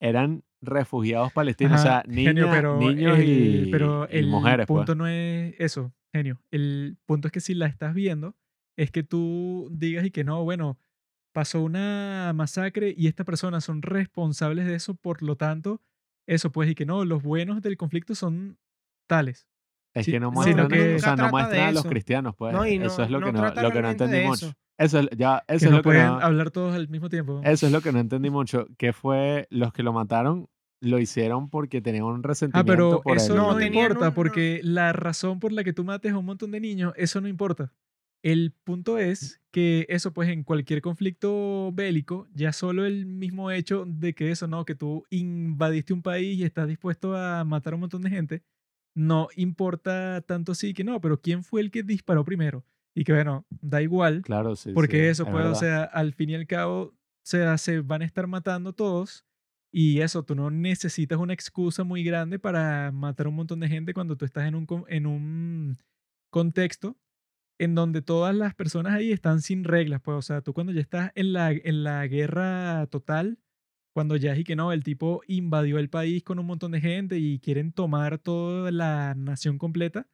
eran 0.00 0.44
refugiados 0.60 1.32
palestinos, 1.32 1.80
Ajá, 1.80 1.82
o 1.82 1.84
sea, 1.84 2.02
genio, 2.06 2.46
niñas, 2.46 2.56
pero 2.56 2.78
niños 2.78 3.18
el, 3.18 3.64
y, 3.66 3.70
pero 3.70 4.04
y 4.10 4.16
el 4.18 4.30
pues. 4.30 4.66
punto 4.66 4.94
no 4.94 5.06
es 5.06 5.54
eso, 5.58 5.92
genio. 6.12 6.40
El 6.50 6.96
punto 7.06 7.28
es 7.28 7.32
que 7.32 7.40
si 7.40 7.54
la 7.54 7.66
estás 7.66 7.94
viendo, 7.94 8.36
es 8.76 8.90
que 8.90 9.02
tú 9.02 9.68
digas 9.72 10.04
y 10.06 10.10
que 10.10 10.24
no, 10.24 10.44
bueno, 10.44 10.78
pasó 11.32 11.62
una 11.62 12.32
masacre 12.34 12.94
y 12.96 13.06
estas 13.08 13.26
personas 13.26 13.64
son 13.64 13.82
responsables 13.82 14.66
de 14.66 14.74
eso, 14.74 14.94
por 14.94 15.22
lo 15.22 15.36
tanto, 15.36 15.82
eso 16.26 16.52
pues, 16.52 16.70
y 16.70 16.74
que 16.74 16.86
no, 16.86 17.04
los 17.04 17.22
buenos 17.22 17.60
del 17.62 17.76
conflicto 17.76 18.14
son 18.14 18.58
tales. 19.08 19.48
Es 19.94 20.04
sí, 20.04 20.12
que 20.12 20.20
no 20.20 20.30
sino 20.30 20.34
muestran, 20.34 20.68
que- 20.68 20.94
o 20.94 20.98
sea, 20.98 21.16
no 21.16 21.30
muestran 21.30 21.56
de 21.56 21.60
a 21.66 21.72
los 21.72 21.84
cristianos, 21.86 22.34
pues. 22.36 22.52
No, 22.52 22.64
eso 22.64 22.98
no- 22.98 23.04
es 23.04 23.10
lo 23.10 23.20
que 23.20 23.32
no 23.32 23.54
no, 23.54 23.62
lo 23.62 23.72
que 23.72 23.82
no 23.82 23.88
mucho. 24.28 24.54
Eso. 24.78 24.98
Es, 25.00 25.08
ya, 25.16 25.44
eso 25.48 25.58
que 25.58 25.64
es 25.66 25.70
no 25.70 25.76
lo 25.78 25.82
que 25.82 25.88
pueden 25.88 26.06
no, 26.06 26.20
hablar 26.20 26.50
todos 26.50 26.74
al 26.74 26.88
mismo 26.88 27.08
tiempo. 27.08 27.40
eso 27.44 27.66
es 27.66 27.72
lo 27.72 27.80
que 27.82 27.92
no 27.92 27.98
entendí 28.00 28.30
mucho, 28.30 28.66
que 28.78 28.92
fue 28.92 29.46
los 29.50 29.72
que 29.72 29.82
lo 29.82 29.92
mataron 29.92 30.48
lo 30.80 31.00
hicieron 31.00 31.50
porque 31.50 31.80
tenían 31.80 32.04
un 32.04 32.22
Ah, 32.22 32.28
resentimiento 32.28 32.66
pero 32.66 33.02
por 33.02 33.16
eso 33.16 33.32
el- 33.32 33.36
no, 33.36 33.54
No, 33.54 33.60
importa, 33.66 34.08
un- 34.08 34.14
porque 34.14 34.60
la 34.62 34.92
razón 34.92 35.40
por 35.40 35.52
la 35.52 35.64
que 35.64 35.72
tú 35.72 35.82
mates 35.84 36.12
a 36.12 36.18
un 36.18 36.24
montón 36.24 36.52
de 36.52 36.60
niños, 36.60 36.92
eso 36.96 37.20
no 37.20 37.26
importa. 37.28 37.72
El 38.22 38.52
punto 38.64 38.98
es 38.98 39.40
que 39.52 39.86
eso, 39.88 40.12
pues, 40.12 40.28
en 40.28 40.44
cualquier 40.44 40.80
conflicto 40.80 41.70
bélico, 41.72 42.28
ya 42.34 42.52
solo 42.52 42.84
el 42.84 43.06
mismo 43.06 43.50
hecho 43.50 43.84
de 43.86 44.14
que 44.14 44.30
eso, 44.30 44.46
¿no? 44.48 44.64
Que 44.64 44.74
tú 44.76 45.04
invadiste 45.10 45.92
un 45.92 46.02
país 46.02 46.38
y 46.38 46.44
estás 46.44 46.68
dispuesto 46.68 47.16
a 47.16 47.44
matar 47.44 47.72
a 47.72 47.76
un 47.76 47.80
montón 47.80 48.02
de 48.02 48.10
gente, 48.10 48.42
no 48.94 49.28
importa 49.36 50.20
tanto 50.22 50.52
así 50.52 50.74
que 50.74 50.84
no, 50.84 51.00
pero 51.00 51.20
¿quién 51.20 51.42
fue 51.44 51.60
el 51.60 51.70
que 51.70 51.82
disparó 51.82 52.24
primero? 52.24 52.64
Y 52.98 53.04
que, 53.04 53.12
bueno, 53.12 53.46
da 53.48 53.80
igual, 53.80 54.22
Claro, 54.22 54.56
sí, 54.56 54.72
porque 54.72 54.96
sí, 54.96 55.06
eso, 55.06 55.22
es 55.22 55.30
pues, 55.30 55.46
o 55.46 55.54
sea, 55.54 55.84
al 55.84 56.14
fin 56.14 56.30
y 56.30 56.34
al 56.34 56.48
cabo, 56.48 56.80
o 56.82 56.94
sea, 57.22 57.56
se 57.56 57.80
van 57.80 58.02
a 58.02 58.04
estar 58.04 58.26
matando 58.26 58.72
todos. 58.72 59.24
Y 59.70 60.00
eso, 60.00 60.24
tú 60.24 60.34
no 60.34 60.50
necesitas 60.50 61.16
una 61.16 61.32
excusa 61.32 61.84
muy 61.84 62.02
grande 62.02 62.40
para 62.40 62.90
matar 62.90 63.26
a 63.26 63.28
un 63.28 63.36
montón 63.36 63.60
de 63.60 63.68
gente 63.68 63.94
cuando 63.94 64.16
tú 64.16 64.24
estás 64.24 64.48
en 64.48 64.56
un, 64.56 64.66
en 64.88 65.06
un 65.06 65.78
contexto 66.30 66.96
en 67.60 67.76
donde 67.76 68.02
todas 68.02 68.34
las 68.34 68.56
personas 68.56 68.94
ahí 68.94 69.12
están 69.12 69.42
sin 69.42 69.62
reglas. 69.62 70.00
Pues, 70.02 70.16
o 70.16 70.22
sea, 70.22 70.40
tú 70.40 70.52
cuando 70.52 70.72
ya 70.72 70.80
estás 70.80 71.12
en 71.14 71.32
la, 71.32 71.52
en 71.52 71.84
la 71.84 72.04
guerra 72.08 72.88
total, 72.88 73.38
cuando 73.94 74.16
ya 74.16 74.32
es 74.32 74.40
y 74.40 74.44
que 74.44 74.56
no, 74.56 74.72
el 74.72 74.82
tipo 74.82 75.22
invadió 75.28 75.78
el 75.78 75.88
país 75.88 76.24
con 76.24 76.40
un 76.40 76.46
montón 76.46 76.72
de 76.72 76.80
gente 76.80 77.16
y 77.18 77.38
quieren 77.38 77.70
tomar 77.70 78.18
toda 78.18 78.72
la 78.72 79.14
nación 79.14 79.56
completa, 79.56 80.08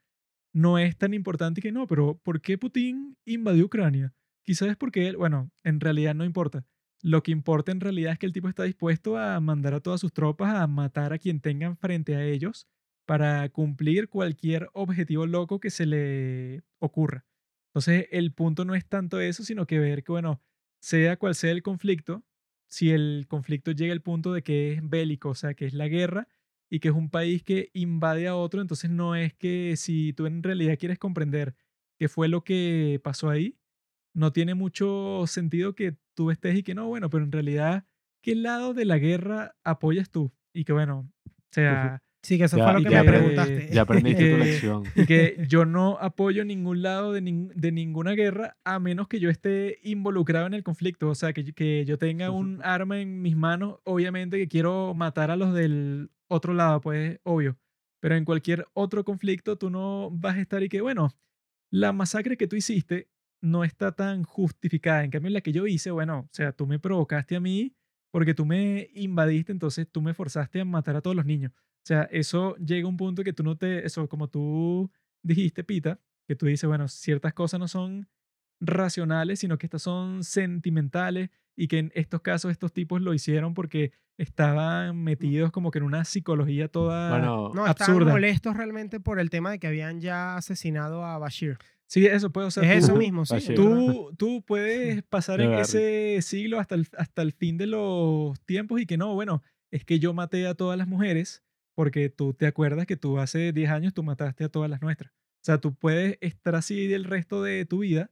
no 0.55 0.79
es 0.79 0.97
tan 0.97 1.13
importante 1.13 1.61
que 1.61 1.73
no, 1.73 1.87
pero 1.87 2.17
¿por 2.23 2.41
qué 2.41 2.57
Putin 2.57 3.19
invadió 3.27 3.67
Ucrania? 3.67 4.15
Quizás 4.45 4.69
es 4.69 4.77
porque 4.77 5.09
él, 5.09 5.17
bueno, 5.17 5.51
en 5.65 5.81
realidad 5.81 6.15
no 6.15 6.25
importa. 6.25 6.65
Lo 7.03 7.23
que 7.23 7.33
importa 7.33 7.73
en 7.73 7.81
realidad 7.81 8.13
es 8.13 8.19
que 8.19 8.27
el 8.27 8.33
tipo 8.33 8.49
está 8.49 8.63
dispuesto 8.63 9.19
a 9.19 9.39
mandar 9.41 9.75
a 9.75 9.81
todas 9.81 10.01
sus 10.01 10.13
tropas 10.13 10.55
a 10.55 10.67
matar 10.67 11.13
a 11.13 11.19
quien 11.19 11.41
tengan 11.41 11.77
frente 11.77 12.15
a 12.15 12.25
ellos 12.25 12.69
para 13.05 13.49
cumplir 13.51 14.09
cualquier 14.09 14.71
objetivo 14.73 15.27
loco 15.27 15.61
que 15.61 15.71
se 15.71 15.87
le 15.87 16.63
ocurra. 16.79 17.27
Entonces, 17.71 18.07
el 18.13 18.33
punto 18.33 18.65
no 18.65 18.75
es 18.75 18.87
tanto 18.87 19.21
eso, 19.21 19.43
sino 19.43 19.67
que 19.67 19.81
ver 19.81 20.05
que, 20.05 20.13
bueno, 20.13 20.41
sea 20.81 21.17
cual 21.17 21.35
sea 21.35 21.51
el 21.51 21.63
conflicto, 21.63 22.25
si 22.69 22.91
el 22.91 23.27
conflicto 23.29 23.73
llega 23.73 23.93
al 23.93 24.03
punto 24.03 24.33
de 24.33 24.43
que 24.43 24.73
es 24.73 24.89
bélico, 24.89 25.31
o 25.31 25.35
sea, 25.35 25.55
que 25.55 25.67
es 25.67 25.75
la 25.75 25.89
guerra, 25.89 26.29
y 26.71 26.81
que 26.81 26.89
es 26.89 26.95
un 26.95 27.11
país 27.11 27.43
que 27.43 27.71
invade 27.75 28.27
a 28.29 28.37
otro, 28.37 28.61
entonces 28.61 28.91
no 28.91 29.15
es 29.15 29.35
que 29.35 29.75
si 29.77 30.13
tú 30.13 30.27
en 30.27 30.43
realidad 30.43 30.77
quieres 30.79 30.99
comprender 30.99 31.55
qué 31.99 32.09
fue 32.09 32.29
lo 32.29 32.43
que 32.43 33.01
pasó 33.05 33.31
ahí, 33.31 33.57
no 34.15 34.33
tiene 34.33 34.55
mucho 34.55 35.25
sentido 35.27 35.75
que 35.75 35.97
tú 36.15 36.31
estés 36.31 36.57
y 36.57 36.63
que 36.63 36.75
no, 36.75 36.87
bueno, 36.89 37.11
pero 37.11 37.25
en 37.25 37.33
realidad, 37.33 37.85
¿qué 38.23 38.35
lado 38.35 38.75
de 38.75 38.85
la 38.85 38.99
guerra 38.99 39.55
apoyas 39.65 40.11
tú? 40.11 40.33
Y 40.53 40.65
que 40.65 40.73
bueno, 40.73 41.11
o 41.27 41.31
sea, 41.51 42.01
Sí, 42.23 42.39
que 42.39 42.45
eso 42.45 42.57
Ya- 42.57 42.65
fue 42.65 42.73
lo 42.73 42.79
que 42.83 42.89
que- 42.89 42.95
me 42.95 43.05
preguntaste. 43.05 43.69
Ya 43.71 43.83
aprendiste 43.83 44.31
tu 44.31 44.39
lección. 44.39 44.83
y 44.97 45.05
que 45.05 45.45
yo 45.47 45.67
no 45.67 45.99
apoyo 46.01 46.43
ningún 46.47 46.81
lado 46.81 47.13
de, 47.13 47.21
nin- 47.21 47.53
de 47.55 47.71
ninguna 47.71 48.13
guerra 48.13 48.57
a 48.65 48.79
menos 48.79 49.09
que 49.09 49.21
yo 49.21 49.29
esté 49.29 49.79
involucrado 49.83 50.47
en 50.47 50.55
el 50.55 50.63
conflicto. 50.63 51.11
O 51.11 51.15
sea, 51.15 51.35
que, 51.35 51.53
que 51.53 51.85
yo 51.85 51.99
tenga 51.99 52.31
un 52.31 52.61
arma 52.65 52.99
en 52.99 53.21
mis 53.21 53.37
manos, 53.37 53.81
obviamente 53.85 54.39
que 54.39 54.49
quiero 54.49 54.95
matar 54.95 55.31
a 55.31 55.37
los 55.37 55.53
del 55.53 56.09
otro 56.29 56.55
lado, 56.55 56.81
pues 56.81 57.21
obvio. 57.23 57.59
Pero 58.01 58.17
en 58.17 58.25
cualquier 58.25 58.67
otro 58.75 59.05
conflicto 59.05 59.57
tú 59.57 59.71
no 59.71 60.11
vas 60.11 60.37
a 60.37 60.41
estar 60.41 60.63
y 60.63 60.69
que, 60.69 60.81
bueno, 60.81 61.11
la 61.71 61.93
masacre 61.93 62.37
que 62.37 62.47
tú 62.47 62.57
hiciste 62.57 63.09
no 63.41 63.65
está 63.65 63.93
tan 63.93 64.25
justificada. 64.25 65.05
En 65.05 65.11
cambio, 65.11 65.31
la 65.31 65.41
que 65.41 65.53
yo 65.53 65.67
hice, 65.67 65.91
bueno, 65.91 66.21
o 66.21 66.29
sea, 66.33 66.53
tú 66.53 66.67
me 66.67 66.79
provocaste 66.79 67.37
a 67.37 67.41
mí 67.41 67.75
porque 68.11 68.35
tú 68.35 68.47
me 68.47 68.91
invadiste, 68.95 69.53
entonces 69.53 69.91
tú 69.91 70.01
me 70.01 70.15
forzaste 70.15 70.61
a 70.61 70.65
matar 70.65 70.97
a 70.97 71.01
todos 71.01 71.17
los 71.17 71.27
niños. 71.27 71.53
O 71.53 71.87
sea, 71.87 72.05
eso 72.05 72.57
llega 72.57 72.87
a 72.87 72.89
un 72.89 72.97
punto 72.97 73.25
que 73.25 73.33
tú 73.33 73.43
no 73.43 73.57
te, 73.57 73.85
eso, 73.85 74.09
como 74.09 74.29
tú 74.29 74.91
dijiste, 75.23 75.65
Pita, 75.65 76.01
que 76.27 76.37
tú 76.37 76.47
dices, 76.47 76.69
bueno, 76.69 76.89
ciertas 76.89 77.35
cosas 77.35 77.61
no 77.61 77.69
son 77.69 78.09
racionales, 78.61 79.41
sino 79.41 79.59
que 79.59 79.67
estas 79.67 79.83
son 79.83 80.25
sentimentales 80.25 81.31
y 81.57 81.69
que 81.69 81.79
en 81.79 81.93
estos 81.95 82.21
casos 82.21 82.51
estos 82.51 82.73
tipos 82.73 83.01
lo 83.01 83.15
hicieron 83.15 83.55
porque 83.55 83.93
estaban 84.17 84.97
metidos 85.03 85.51
como 85.53 85.71
que 85.71 85.79
en 85.79 85.85
una 85.85 86.05
psicología 86.05 86.69
toda... 86.69 87.11
Bueno, 87.11 87.51
No, 87.55 87.67
estaban 87.67 87.95
absurda. 87.95 88.13
molestos 88.13 88.57
realmente 88.57 89.01
por 89.01 89.19
el 89.21 89.31
tema 89.31 89.51
de 89.51 89.59
que 89.59 89.67
habían 89.67 90.01
ya 90.01 90.37
asesinado 90.37 91.05
a 91.05 91.19
Bashir. 91.19 91.59
Sí, 91.87 92.07
eso 92.07 92.31
puede, 92.31 92.47
o 92.47 92.51
sea, 92.51 92.63
es 92.65 92.81
tú- 92.81 92.93
eso 92.93 92.97
mismo, 92.97 93.25
sí. 93.27 93.35
Bashir. 93.35 93.55
Tú, 93.55 94.13
tú 94.17 94.43
puedes 94.47 95.03
pasar 95.09 95.41
en 95.41 95.53
ese 95.55 96.19
siglo 96.23 96.59
hasta 96.59 96.75
el, 96.75 96.89
hasta 96.97 97.23
el 97.23 97.33
fin 97.33 97.57
de 97.59 97.67
los 97.67 98.41
tiempos 98.47 98.81
y 98.81 98.87
que 98.87 98.97
no, 98.97 99.15
bueno, 99.15 99.43
es 99.71 99.85
que 99.85 99.99
yo 99.99 100.15
maté 100.15 100.47
a 100.47 100.55
todas 100.55 100.79
las 100.79 100.89
mujeres 100.89 101.43
porque 101.75 102.09
tú 102.09 102.35
te 102.35 102.47
acuerdas 102.47 102.87
que 102.87 102.97
tú 102.97 103.19
hace 103.19 103.53
10 103.53 103.71
años 103.71 103.95
tú 103.95 104.03
mataste 104.03 104.45
a 104.45 104.49
todas 104.49 104.71
las 104.71 104.81
nuestras. 104.81 105.13
O 105.13 105.45
sea, 105.45 105.59
tú 105.59 105.75
puedes 105.75 106.17
estar 106.21 106.55
así 106.55 106.87
del 106.87 107.05
resto 107.05 107.43
de 107.43 107.65
tu 107.67 107.81
vida. 107.81 108.11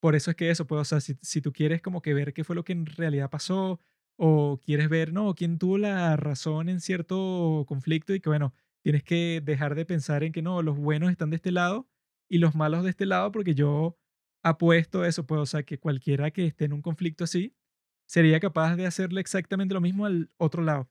Por 0.00 0.16
eso 0.16 0.30
es 0.30 0.36
que 0.36 0.50
eso, 0.50 0.66
pues, 0.66 0.80
o 0.80 0.84
sea, 0.84 1.00
si, 1.00 1.16
si 1.22 1.40
tú 1.40 1.52
quieres 1.52 1.82
como 1.82 2.02
que 2.02 2.14
ver 2.14 2.32
qué 2.32 2.44
fue 2.44 2.56
lo 2.56 2.64
que 2.64 2.72
en 2.72 2.86
realidad 2.86 3.30
pasó 3.30 3.80
o 4.16 4.58
quieres 4.64 4.88
ver, 4.88 5.12
no, 5.12 5.34
quién 5.34 5.58
tuvo 5.58 5.78
la 5.78 6.16
razón 6.16 6.68
en 6.68 6.80
cierto 6.80 7.64
conflicto 7.68 8.14
y 8.14 8.20
que, 8.20 8.28
bueno, 8.28 8.54
tienes 8.82 9.02
que 9.02 9.42
dejar 9.44 9.74
de 9.74 9.86
pensar 9.86 10.24
en 10.24 10.32
que 10.32 10.42
no, 10.42 10.62
los 10.62 10.78
buenos 10.78 11.10
están 11.10 11.30
de 11.30 11.36
este 11.36 11.52
lado 11.52 11.88
y 12.28 12.38
los 12.38 12.54
malos 12.54 12.84
de 12.84 12.90
este 12.90 13.06
lado 13.06 13.32
porque 13.32 13.54
yo 13.54 13.98
apuesto 14.42 15.04
eso, 15.04 15.26
pues, 15.26 15.40
o 15.40 15.46
sea, 15.46 15.62
que 15.64 15.78
cualquiera 15.78 16.30
que 16.30 16.46
esté 16.46 16.64
en 16.66 16.72
un 16.72 16.82
conflicto 16.82 17.24
así, 17.24 17.54
sería 18.06 18.40
capaz 18.40 18.76
de 18.76 18.86
hacerle 18.86 19.20
exactamente 19.20 19.74
lo 19.74 19.80
mismo 19.80 20.06
al 20.06 20.30
otro 20.38 20.62
lado. 20.62 20.90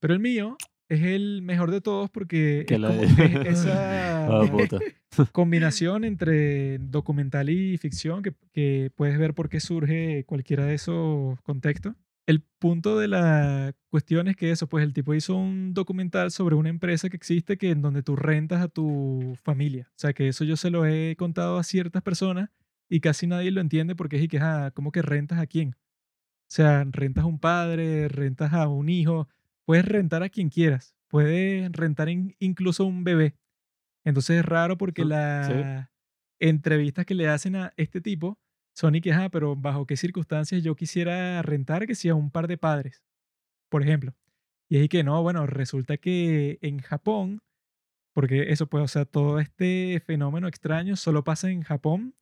Pero 0.00 0.14
el 0.14 0.20
mío 0.20 0.56
es 0.88 1.02
el 1.02 1.42
mejor 1.42 1.70
de 1.70 1.80
todos 1.80 2.10
porque 2.10 2.64
Que 2.66 2.74
es 2.74 2.80
la 2.80 2.88
como- 2.88 3.00
de- 3.02 3.06
esa 3.50 4.26
Ah, 4.26 4.44
puta. 4.50 4.78
combinación 5.32 6.04
entre 6.04 6.78
documental 6.78 7.48
y 7.48 7.78
ficción 7.78 8.22
que, 8.22 8.34
que 8.52 8.90
puedes 8.94 9.18
ver 9.18 9.34
por 9.34 9.48
qué 9.48 9.60
surge 9.60 10.24
cualquiera 10.24 10.64
de 10.66 10.74
esos 10.74 11.40
contextos. 11.42 11.94
El 12.26 12.42
punto 12.58 12.98
de 12.98 13.06
la 13.06 13.72
cuestión 13.88 14.26
es 14.26 14.34
que 14.36 14.50
eso, 14.50 14.68
pues 14.68 14.82
el 14.84 14.92
tipo 14.92 15.14
hizo 15.14 15.36
un 15.36 15.74
documental 15.74 16.32
sobre 16.32 16.56
una 16.56 16.68
empresa 16.70 17.08
que 17.08 17.16
existe 17.16 17.56
que 17.56 17.70
en 17.70 17.82
donde 17.82 18.02
tú 18.02 18.16
rentas 18.16 18.60
a 18.62 18.68
tu 18.68 19.36
familia. 19.44 19.86
O 19.90 19.94
sea, 19.98 20.12
que 20.12 20.26
eso 20.28 20.42
yo 20.44 20.56
se 20.56 20.70
lo 20.70 20.84
he 20.86 21.14
contado 21.16 21.56
a 21.56 21.62
ciertas 21.62 22.02
personas 22.02 22.50
y 22.88 22.98
casi 22.98 23.28
nadie 23.28 23.52
lo 23.52 23.60
entiende 23.60 23.94
porque 23.94 24.16
es 24.16 24.22
y 24.24 24.28
que, 24.28 24.38
ah, 24.40 24.72
¿cómo 24.74 24.90
que 24.90 25.02
rentas 25.02 25.38
a 25.38 25.46
quién? 25.46 25.76
O 25.76 26.48
sea, 26.48 26.84
rentas 26.90 27.22
a 27.24 27.26
un 27.28 27.38
padre, 27.38 28.08
rentas 28.08 28.52
a 28.52 28.66
un 28.66 28.88
hijo, 28.88 29.28
puedes 29.66 29.84
rentar 29.84 30.22
a 30.22 30.30
quien 30.30 30.48
quieras, 30.48 30.96
puedes 31.08 31.70
rentar 31.72 32.08
in- 32.08 32.34
incluso 32.38 32.84
a 32.84 32.86
un 32.86 33.04
bebé. 33.04 33.36
Entonces 34.04 34.38
es 34.38 34.44
raro 34.46 34.78
porque 34.78 35.04
las 35.04 35.88
entrevistas 36.40 37.04
que 37.06 37.14
le 37.14 37.28
hacen 37.28 37.56
a 37.56 37.74
este 37.76 38.00
tipo 38.00 38.38
son 38.74 38.94
y 38.94 39.00
que, 39.00 39.12
ah, 39.12 39.28
pero 39.30 39.56
¿bajo 39.56 39.86
qué 39.86 39.96
circunstancias 39.96 40.62
yo 40.62 40.76
quisiera 40.76 41.42
rentar 41.42 41.86
que 41.86 41.94
sea 41.94 42.14
un 42.14 42.30
par 42.30 42.46
de 42.46 42.58
padres? 42.58 43.02
Por 43.68 43.82
ejemplo. 43.82 44.14
Y 44.68 44.78
ahí 44.78 44.88
que 44.88 45.04
no, 45.04 45.22
bueno, 45.22 45.46
resulta 45.46 45.96
que 45.96 46.58
en 46.62 46.78
Japón, 46.80 47.42
porque 48.12 48.52
eso 48.52 48.68
pues, 48.68 48.84
o 48.84 48.88
sea, 48.88 49.04
todo 49.04 49.40
este 49.40 50.00
fenómeno 50.04 50.48
extraño 50.48 50.96
solo 50.96 51.24
pasa 51.24 51.50
en 51.50 51.62
Japón, 51.62 52.14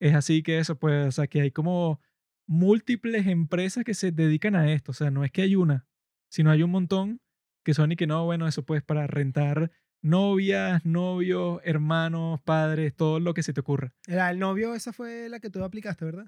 es 0.00 0.14
así 0.14 0.42
que 0.42 0.58
eso 0.58 0.78
pues, 0.78 1.06
o 1.08 1.12
sea, 1.12 1.26
que 1.28 1.40
hay 1.42 1.50
como 1.50 2.00
múltiples 2.46 3.26
empresas 3.26 3.84
que 3.84 3.94
se 3.94 4.12
dedican 4.12 4.56
a 4.56 4.72
esto, 4.72 4.92
o 4.92 4.94
sea, 4.94 5.10
no 5.10 5.24
es 5.24 5.30
que 5.32 5.42
hay 5.42 5.56
una, 5.56 5.86
sino 6.32 6.50
hay 6.50 6.62
un 6.62 6.70
montón 6.70 7.20
que 7.62 7.74
son 7.74 7.92
y 7.92 7.96
que 7.96 8.06
no, 8.06 8.24
bueno, 8.24 8.48
eso 8.48 8.64
pues 8.64 8.82
para 8.82 9.06
rentar 9.06 9.70
novias, 10.00 10.84
novios, 10.84 11.60
hermanos, 11.62 12.40
padres, 12.40 12.96
todo 12.96 13.20
lo 13.20 13.34
que 13.34 13.42
se 13.42 13.52
te 13.52 13.60
ocurra. 13.60 13.94
Era 14.08 14.30
el 14.30 14.38
novio, 14.38 14.74
esa 14.74 14.94
fue 14.94 15.28
la 15.28 15.40
que 15.40 15.50
tú 15.50 15.62
aplicaste, 15.62 16.06
¿verdad? 16.06 16.26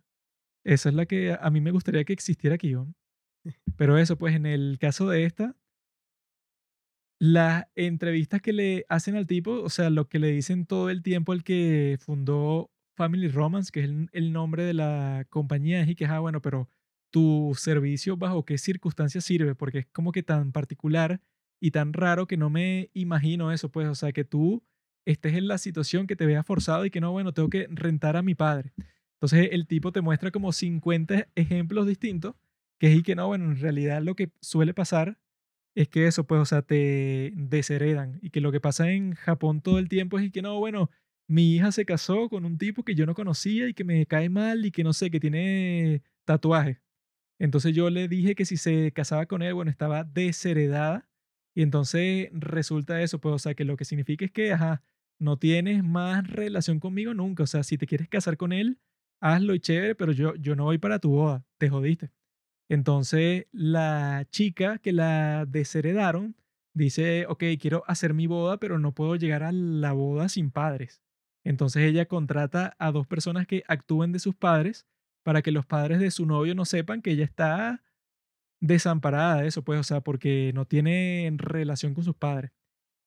Esa 0.62 0.90
es 0.90 0.94
la 0.94 1.06
que 1.06 1.36
a 1.40 1.50
mí 1.50 1.62
me 1.62 1.70
gustaría 1.70 2.04
que 2.04 2.12
existiera 2.12 2.54
aquí, 2.54 2.74
¿no? 2.74 2.94
Pero 3.78 3.96
eso, 3.96 4.18
pues 4.18 4.36
en 4.36 4.44
el 4.44 4.76
caso 4.78 5.08
de 5.08 5.24
esta, 5.24 5.56
las 7.18 7.64
entrevistas 7.74 8.42
que 8.42 8.52
le 8.52 8.84
hacen 8.90 9.16
al 9.16 9.26
tipo, 9.26 9.62
o 9.62 9.70
sea, 9.70 9.88
lo 9.88 10.06
que 10.08 10.18
le 10.18 10.32
dicen 10.32 10.66
todo 10.66 10.90
el 10.90 11.02
tiempo 11.02 11.32
el 11.32 11.44
que 11.44 11.96
fundó 11.98 12.70
Family 12.94 13.28
Romance, 13.28 13.70
que 13.72 13.80
es 13.80 13.86
el, 13.86 14.10
el 14.12 14.34
nombre 14.34 14.64
de 14.64 14.74
la 14.74 15.26
compañía, 15.30 15.80
es 15.80 15.88
y 15.88 15.94
que, 15.94 16.04
ah, 16.04 16.20
bueno, 16.20 16.42
pero 16.42 16.68
tu 17.14 17.54
servicio 17.56 18.16
bajo 18.16 18.44
qué 18.44 18.58
circunstancias 18.58 19.24
sirve, 19.24 19.54
porque 19.54 19.78
es 19.78 19.86
como 19.92 20.10
que 20.10 20.24
tan 20.24 20.50
particular 20.50 21.20
y 21.60 21.70
tan 21.70 21.92
raro 21.92 22.26
que 22.26 22.36
no 22.36 22.50
me 22.50 22.90
imagino 22.92 23.52
eso, 23.52 23.70
pues, 23.70 23.86
o 23.86 23.94
sea, 23.94 24.10
que 24.10 24.24
tú 24.24 24.64
estés 25.04 25.34
en 25.34 25.46
la 25.46 25.58
situación 25.58 26.08
que 26.08 26.16
te 26.16 26.26
veas 26.26 26.44
forzado 26.44 26.84
y 26.84 26.90
que 26.90 27.00
no, 27.00 27.12
bueno, 27.12 27.32
tengo 27.32 27.50
que 27.50 27.68
rentar 27.70 28.16
a 28.16 28.22
mi 28.22 28.34
padre. 28.34 28.72
Entonces 29.12 29.50
el 29.52 29.68
tipo 29.68 29.92
te 29.92 30.00
muestra 30.00 30.32
como 30.32 30.50
50 30.50 31.28
ejemplos 31.36 31.86
distintos, 31.86 32.34
que 32.80 32.90
es 32.90 32.98
y 32.98 33.04
que 33.04 33.14
no, 33.14 33.28
bueno, 33.28 33.44
en 33.44 33.60
realidad 33.60 34.02
lo 34.02 34.16
que 34.16 34.32
suele 34.40 34.74
pasar 34.74 35.16
es 35.76 35.86
que 35.88 36.08
eso, 36.08 36.26
pues, 36.26 36.40
o 36.40 36.44
sea, 36.46 36.62
te 36.62 37.32
desheredan. 37.36 38.18
Y 38.22 38.30
que 38.30 38.40
lo 38.40 38.50
que 38.50 38.60
pasa 38.60 38.90
en 38.90 39.14
Japón 39.14 39.60
todo 39.60 39.78
el 39.78 39.88
tiempo 39.88 40.18
es 40.18 40.24
y 40.24 40.30
que 40.32 40.42
no, 40.42 40.58
bueno, 40.58 40.90
mi 41.28 41.54
hija 41.54 41.70
se 41.70 41.84
casó 41.84 42.28
con 42.28 42.44
un 42.44 42.58
tipo 42.58 42.82
que 42.84 42.96
yo 42.96 43.06
no 43.06 43.14
conocía 43.14 43.68
y 43.68 43.74
que 43.74 43.84
me 43.84 44.04
cae 44.06 44.28
mal 44.30 44.66
y 44.66 44.72
que 44.72 44.82
no 44.82 44.92
sé, 44.92 45.10
que 45.12 45.20
tiene 45.20 46.02
tatuaje. 46.24 46.83
Entonces 47.38 47.74
yo 47.74 47.90
le 47.90 48.08
dije 48.08 48.34
que 48.34 48.44
si 48.44 48.56
se 48.56 48.92
casaba 48.92 49.26
con 49.26 49.42
él, 49.42 49.54
bueno, 49.54 49.70
estaba 49.70 50.04
desheredada. 50.04 51.08
Y 51.54 51.62
entonces 51.62 52.28
resulta 52.32 53.02
eso, 53.02 53.20
pues, 53.20 53.34
o 53.34 53.38
sea, 53.38 53.54
que 53.54 53.64
lo 53.64 53.76
que 53.76 53.84
significa 53.84 54.24
es 54.24 54.32
que, 54.32 54.52
ajá, 54.52 54.82
no 55.18 55.38
tienes 55.38 55.84
más 55.84 56.28
relación 56.28 56.80
conmigo 56.80 57.14
nunca. 57.14 57.44
O 57.44 57.46
sea, 57.46 57.62
si 57.62 57.78
te 57.78 57.86
quieres 57.86 58.08
casar 58.08 58.36
con 58.36 58.52
él, 58.52 58.78
hazlo 59.20 59.54
y 59.54 59.60
chévere, 59.60 59.94
pero 59.94 60.12
yo, 60.12 60.34
yo 60.36 60.56
no 60.56 60.64
voy 60.64 60.78
para 60.78 60.98
tu 60.98 61.10
boda, 61.10 61.44
te 61.58 61.68
jodiste. 61.68 62.10
Entonces 62.68 63.46
la 63.52 64.26
chica 64.30 64.78
que 64.78 64.92
la 64.92 65.46
desheredaron 65.46 66.36
dice, 66.74 67.26
ok, 67.28 67.44
quiero 67.60 67.84
hacer 67.86 68.14
mi 68.14 68.26
boda, 68.26 68.58
pero 68.58 68.78
no 68.78 68.92
puedo 68.92 69.16
llegar 69.16 69.42
a 69.42 69.52
la 69.52 69.92
boda 69.92 70.28
sin 70.28 70.50
padres. 70.50 71.02
Entonces 71.44 71.84
ella 71.84 72.06
contrata 72.06 72.74
a 72.78 72.90
dos 72.90 73.06
personas 73.06 73.46
que 73.46 73.64
actúen 73.68 74.12
de 74.12 74.18
sus 74.18 74.34
padres 74.34 74.86
para 75.24 75.42
que 75.42 75.50
los 75.50 75.66
padres 75.66 75.98
de 75.98 76.12
su 76.12 76.26
novio 76.26 76.54
no 76.54 76.64
sepan 76.64 77.02
que 77.02 77.10
ella 77.10 77.24
está 77.24 77.82
desamparada 78.60 79.42
de 79.42 79.48
eso, 79.48 79.64
pues, 79.64 79.80
o 79.80 79.82
sea, 79.82 80.00
porque 80.02 80.52
no 80.54 80.66
tiene 80.66 81.32
relación 81.36 81.94
con 81.94 82.04
sus 82.04 82.16
padres. 82.16 82.52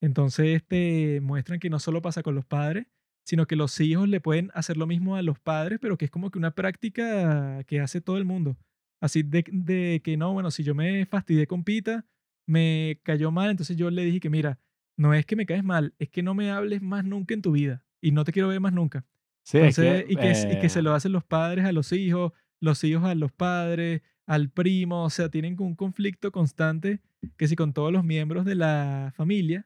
Entonces 0.01 0.63
te 0.67 1.21
muestran 1.21 1.59
que 1.59 1.69
no 1.69 1.79
solo 1.79 2.01
pasa 2.01 2.23
con 2.23 2.35
los 2.35 2.45
padres, 2.45 2.87
sino 3.25 3.47
que 3.47 3.55
los 3.55 3.79
hijos 3.79 4.07
le 4.09 4.21
pueden 4.21 4.51
hacer 4.53 4.77
lo 4.77 4.87
mismo 4.87 5.15
a 5.15 5.21
los 5.21 5.39
padres, 5.39 5.79
pero 5.81 5.97
que 5.97 6.05
es 6.05 6.11
como 6.11 6.31
que 6.31 6.37
una 6.39 6.51
práctica 6.51 7.63
que 7.65 7.79
hace 7.79 8.01
todo 8.01 8.17
el 8.17 8.25
mundo. 8.25 8.57
Así 9.01 9.23
de, 9.23 9.43
de 9.51 10.01
que 10.03 10.17
no, 10.17 10.33
bueno, 10.33 10.51
si 10.51 10.63
yo 10.63 10.75
me 10.75 11.05
fastidié 11.05 11.47
con 11.47 11.63
Pita, 11.63 12.05
me 12.47 12.99
cayó 13.03 13.31
mal, 13.31 13.51
entonces 13.51 13.77
yo 13.77 13.89
le 13.91 14.05
dije 14.05 14.19
que 14.19 14.29
mira, 14.29 14.59
no 14.97 15.13
es 15.13 15.25
que 15.25 15.35
me 15.35 15.45
caes 15.45 15.63
mal, 15.63 15.93
es 15.99 16.09
que 16.09 16.23
no 16.23 16.33
me 16.33 16.51
hables 16.51 16.81
más 16.81 17.05
nunca 17.05 17.33
en 17.33 17.41
tu 17.41 17.51
vida 17.51 17.83
y 18.01 18.11
no 18.11 18.23
te 18.23 18.31
quiero 18.31 18.47
ver 18.47 18.59
más 18.59 18.73
nunca. 18.73 19.05
Sí, 19.47 19.59
es 19.59 19.79
Entonces, 19.79 20.03
que, 20.03 20.11
y, 20.11 20.15
que, 20.17 20.55
y 20.55 20.59
que 20.59 20.67
se 20.67 20.79
eh, 20.79 20.81
lo 20.81 20.93
hacen 20.93 21.13
los 21.13 21.23
padres 21.23 21.63
a 21.63 21.71
los 21.71 21.93
hijos, 21.93 22.33
los 22.59 22.83
hijos 22.83 23.05
a 23.05 23.15
los 23.15 23.31
padres, 23.31 24.01
al 24.25 24.49
primo, 24.49 25.05
o 25.05 25.09
sea, 25.09 25.29
tienen 25.29 25.55
un 25.61 25.73
conflicto 25.73 26.33
constante 26.33 26.99
que 27.37 27.47
si 27.47 27.55
con 27.55 27.71
todos 27.71 27.93
los 27.93 28.03
miembros 28.03 28.43
de 28.43 28.55
la 28.55 29.13
familia, 29.15 29.65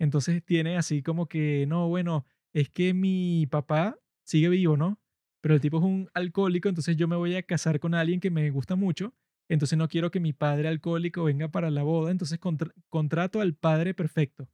entonces 0.00 0.44
tiene 0.44 0.76
así 0.76 1.00
como 1.04 1.28
que, 1.28 1.64
no, 1.68 1.86
bueno, 1.86 2.26
es 2.52 2.70
que 2.70 2.92
mi 2.92 3.46
papá 3.46 3.96
sigue 4.24 4.48
vivo, 4.48 4.76
¿no? 4.76 4.98
Pero 5.40 5.54
el 5.54 5.60
tipo 5.60 5.78
es 5.78 5.84
un 5.84 6.10
alcohólico, 6.12 6.68
entonces 6.68 6.96
yo 6.96 7.06
me 7.06 7.14
voy 7.14 7.36
a 7.36 7.44
casar 7.44 7.78
con 7.78 7.94
alguien 7.94 8.18
que 8.18 8.32
me 8.32 8.50
gusta 8.50 8.74
mucho, 8.74 9.14
entonces 9.48 9.78
no 9.78 9.86
quiero 9.86 10.10
que 10.10 10.18
mi 10.18 10.32
padre 10.32 10.66
alcohólico 10.66 11.22
venga 11.22 11.46
para 11.52 11.70
la 11.70 11.84
boda, 11.84 12.10
entonces 12.10 12.40
contra- 12.40 12.74
contrato 12.88 13.40
al 13.40 13.54
padre 13.54 13.94
perfecto, 13.94 14.48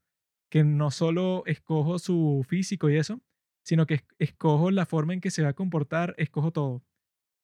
que 0.50 0.64
no 0.64 0.90
solo 0.90 1.44
escojo 1.46 1.98
su 1.98 2.44
físico 2.46 2.90
y 2.90 2.96
eso, 2.98 3.22
sino 3.66 3.86
que 3.86 3.94
es- 3.94 4.04
escojo 4.18 4.70
la 4.70 4.86
forma 4.86 5.12
en 5.14 5.20
que 5.20 5.30
se 5.32 5.42
va 5.42 5.50
a 5.50 5.54
comportar, 5.54 6.14
escojo 6.18 6.52
todo. 6.52 6.84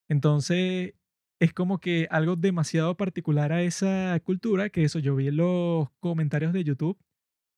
Entonces, 0.09 0.94
es 1.40 1.53
como 1.53 1.78
que 1.81 2.07
algo 2.11 2.36
demasiado 2.36 2.97
particular 2.97 3.53
a 3.53 3.62
esa 3.62 4.19
cultura, 4.24 4.70
que 4.70 4.85
eso 4.85 4.99
yo 4.99 5.16
vi 5.16 5.28
en 5.28 5.36
los 5.36 5.89
comentarios 6.01 6.53
de 6.53 6.65
YouTube 6.65 6.99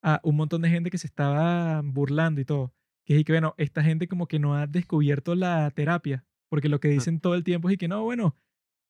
a 0.03 0.21
un 0.25 0.37
montón 0.37 0.63
de 0.63 0.71
gente 0.71 0.91
que 0.91 0.99
se 0.99 1.07
estaba 1.07 1.83
burlando 1.83 2.41
y 2.41 2.45
todo. 2.45 2.73
Que 3.05 3.19
es 3.19 3.25
que, 3.25 3.33
bueno, 3.33 3.55
esta 3.59 3.83
gente 3.83 4.09
como 4.09 4.27
que 4.29 4.39
no 4.39 4.55
ha 4.57 4.67
descubierto 4.67 5.35
la 5.35 5.71
terapia, 5.71 6.25
porque 6.49 6.69
lo 6.69 6.81
que 6.81 6.89
dicen 6.89 7.21
todo 7.21 7.35
el 7.35 7.45
tiempo 7.45 7.69
es 7.71 7.77
que 7.79 7.89
no, 7.89 8.03
bueno, 8.05 8.37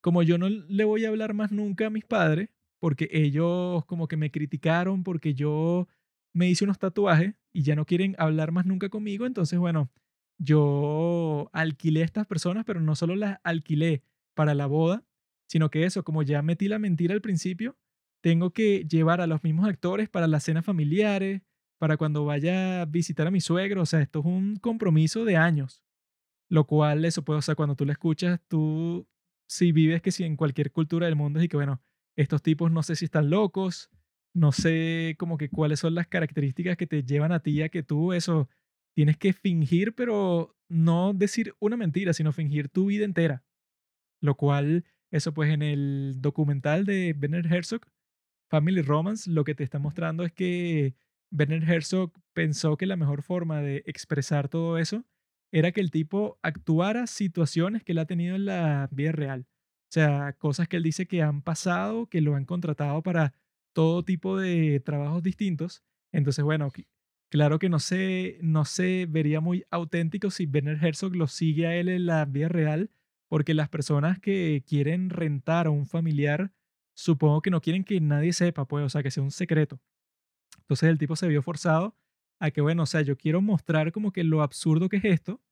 como 0.02 0.22
yo 0.22 0.38
no 0.38 0.48
le 0.48 0.84
voy 0.84 1.04
a 1.04 1.08
hablar 1.08 1.34
más 1.34 1.50
nunca 1.52 1.86
a 1.86 1.90
mis 1.90 2.04
padres, 2.04 2.50
porque 2.80 3.08
ellos 3.12 3.84
como 3.86 4.06
que 4.08 4.16
me 4.16 4.30
criticaron, 4.30 5.02
porque 5.02 5.34
yo 5.34 5.88
me 6.34 6.48
hice 6.48 6.64
unos 6.64 6.78
tatuajes 6.78 7.34
y 7.52 7.62
ya 7.62 7.76
no 7.76 7.86
quieren 7.86 8.14
hablar 8.18 8.52
más 8.52 8.66
nunca 8.66 8.88
conmigo, 8.88 9.26
entonces, 9.26 9.58
bueno, 9.58 9.90
yo 10.38 11.48
alquilé 11.52 12.02
a 12.02 12.04
estas 12.04 12.26
personas, 12.26 12.64
pero 12.64 12.80
no 12.80 12.96
solo 12.96 13.16
las 13.16 13.38
alquilé 13.44 14.02
para 14.34 14.54
la 14.54 14.66
boda, 14.66 15.04
sino 15.48 15.70
que 15.70 15.84
eso, 15.84 16.02
como 16.04 16.22
ya 16.22 16.42
metí 16.42 16.68
la 16.68 16.78
mentira 16.78 17.14
al 17.14 17.20
principio, 17.20 17.76
tengo 18.20 18.50
que 18.50 18.84
llevar 18.88 19.20
a 19.20 19.26
los 19.26 19.44
mismos 19.44 19.68
actores 19.68 20.08
para 20.08 20.26
las 20.26 20.42
cenas 20.44 20.64
familiares, 20.64 21.42
para 21.78 21.96
cuando 21.96 22.24
vaya 22.24 22.82
a 22.82 22.84
visitar 22.86 23.26
a 23.26 23.30
mi 23.30 23.40
suegro, 23.40 23.82
o 23.82 23.86
sea, 23.86 24.00
esto 24.00 24.20
es 24.20 24.24
un 24.26 24.56
compromiso 24.56 25.24
de 25.24 25.36
años, 25.36 25.84
lo 26.48 26.66
cual 26.66 27.04
eso 27.04 27.24
puede, 27.24 27.38
o 27.38 27.42
sea, 27.42 27.54
cuando 27.54 27.76
tú 27.76 27.84
lo 27.84 27.92
escuchas, 27.92 28.40
tú 28.48 29.06
si 29.46 29.72
vives 29.72 30.02
que 30.02 30.10
si 30.10 30.24
en 30.24 30.36
cualquier 30.36 30.72
cultura 30.72 31.06
del 31.06 31.16
mundo 31.16 31.38
es 31.38 31.44
y 31.44 31.48
que 31.48 31.56
bueno, 31.56 31.82
estos 32.16 32.42
tipos 32.42 32.72
no 32.72 32.82
sé 32.82 32.96
si 32.96 33.04
están 33.04 33.30
locos, 33.30 33.90
no 34.34 34.52
sé 34.52 35.14
como 35.18 35.38
que 35.38 35.48
cuáles 35.48 35.80
son 35.80 35.94
las 35.94 36.08
características 36.08 36.76
que 36.76 36.86
te 36.86 37.04
llevan 37.04 37.32
a 37.32 37.40
ti 37.40 37.62
a 37.62 37.68
que 37.68 37.82
tú 37.82 38.12
eso 38.12 38.48
tienes 38.94 39.16
que 39.16 39.32
fingir, 39.32 39.94
pero 39.94 40.56
no 40.68 41.14
decir 41.14 41.54
una 41.60 41.76
mentira, 41.76 42.12
sino 42.12 42.32
fingir 42.32 42.68
tu 42.68 42.86
vida 42.86 43.04
entera. 43.04 43.44
Lo 44.20 44.36
cual, 44.36 44.84
eso 45.10 45.32
pues 45.34 45.50
en 45.50 45.62
el 45.62 46.16
documental 46.18 46.84
de 46.84 47.16
Werner 47.20 47.46
Herzog, 47.52 47.82
Family 48.50 48.82
Romance, 48.82 49.30
lo 49.30 49.44
que 49.44 49.54
te 49.54 49.64
está 49.64 49.78
mostrando 49.78 50.24
es 50.24 50.32
que 50.32 50.94
Werner 51.30 51.68
Herzog 51.68 52.12
pensó 52.32 52.76
que 52.76 52.86
la 52.86 52.96
mejor 52.96 53.22
forma 53.22 53.60
de 53.60 53.82
expresar 53.86 54.48
todo 54.48 54.78
eso 54.78 55.04
era 55.52 55.72
que 55.72 55.80
el 55.80 55.90
tipo 55.90 56.38
actuara 56.42 57.06
situaciones 57.06 57.84
que 57.84 57.92
él 57.92 57.98
ha 57.98 58.06
tenido 58.06 58.34
en 58.34 58.46
la 58.46 58.88
vida 58.90 59.12
real. 59.12 59.46
O 59.84 59.92
sea, 59.94 60.32
cosas 60.34 60.66
que 60.66 60.76
él 60.76 60.82
dice 60.82 61.06
que 61.06 61.22
han 61.22 61.42
pasado, 61.42 62.08
que 62.08 62.20
lo 62.20 62.34
han 62.34 62.44
contratado 62.44 63.02
para 63.02 63.34
todo 63.74 64.04
tipo 64.04 64.38
de 64.38 64.80
trabajos 64.80 65.22
distintos. 65.22 65.82
Entonces, 66.12 66.42
bueno, 66.44 66.72
claro 67.28 67.58
que 67.58 67.68
no 67.68 67.78
se, 67.80 68.38
no 68.40 68.64
se 68.64 69.06
vería 69.06 69.40
muy 69.40 69.64
auténtico 69.70 70.30
si 70.30 70.46
Werner 70.46 70.82
Herzog 70.82 71.14
lo 71.14 71.26
sigue 71.26 71.66
a 71.66 71.76
él 71.76 71.90
en 71.90 72.06
la 72.06 72.24
vida 72.24 72.48
real, 72.48 72.90
porque 73.28 73.52
las 73.52 73.68
personas 73.68 74.18
que 74.18 74.64
quieren 74.66 75.10
rentar 75.10 75.66
a 75.66 75.70
un 75.70 75.86
familiar, 75.86 76.52
supongo 76.94 77.42
que 77.42 77.50
no 77.50 77.60
quieren 77.60 77.84
que 77.84 78.00
nadie 78.00 78.32
sepa, 78.32 78.66
pues, 78.66 78.84
o 78.84 78.88
sea, 78.88 79.02
que 79.02 79.10
sea 79.10 79.22
un 79.22 79.32
secreto. 79.32 79.80
Entonces 80.60 80.88
el 80.88 80.98
tipo 80.98 81.16
se 81.16 81.28
vio 81.28 81.42
forzado 81.42 81.96
a 82.38 82.50
que, 82.50 82.60
bueno, 82.60 82.84
o 82.84 82.86
sea, 82.86 83.02
yo 83.02 83.16
quiero 83.16 83.42
mostrar 83.42 83.92
como 83.92 84.12
que 84.12 84.24
lo 84.24 84.42
absurdo 84.42 84.88
que 84.88 84.98
es 84.98 85.04
esto, 85.04 85.42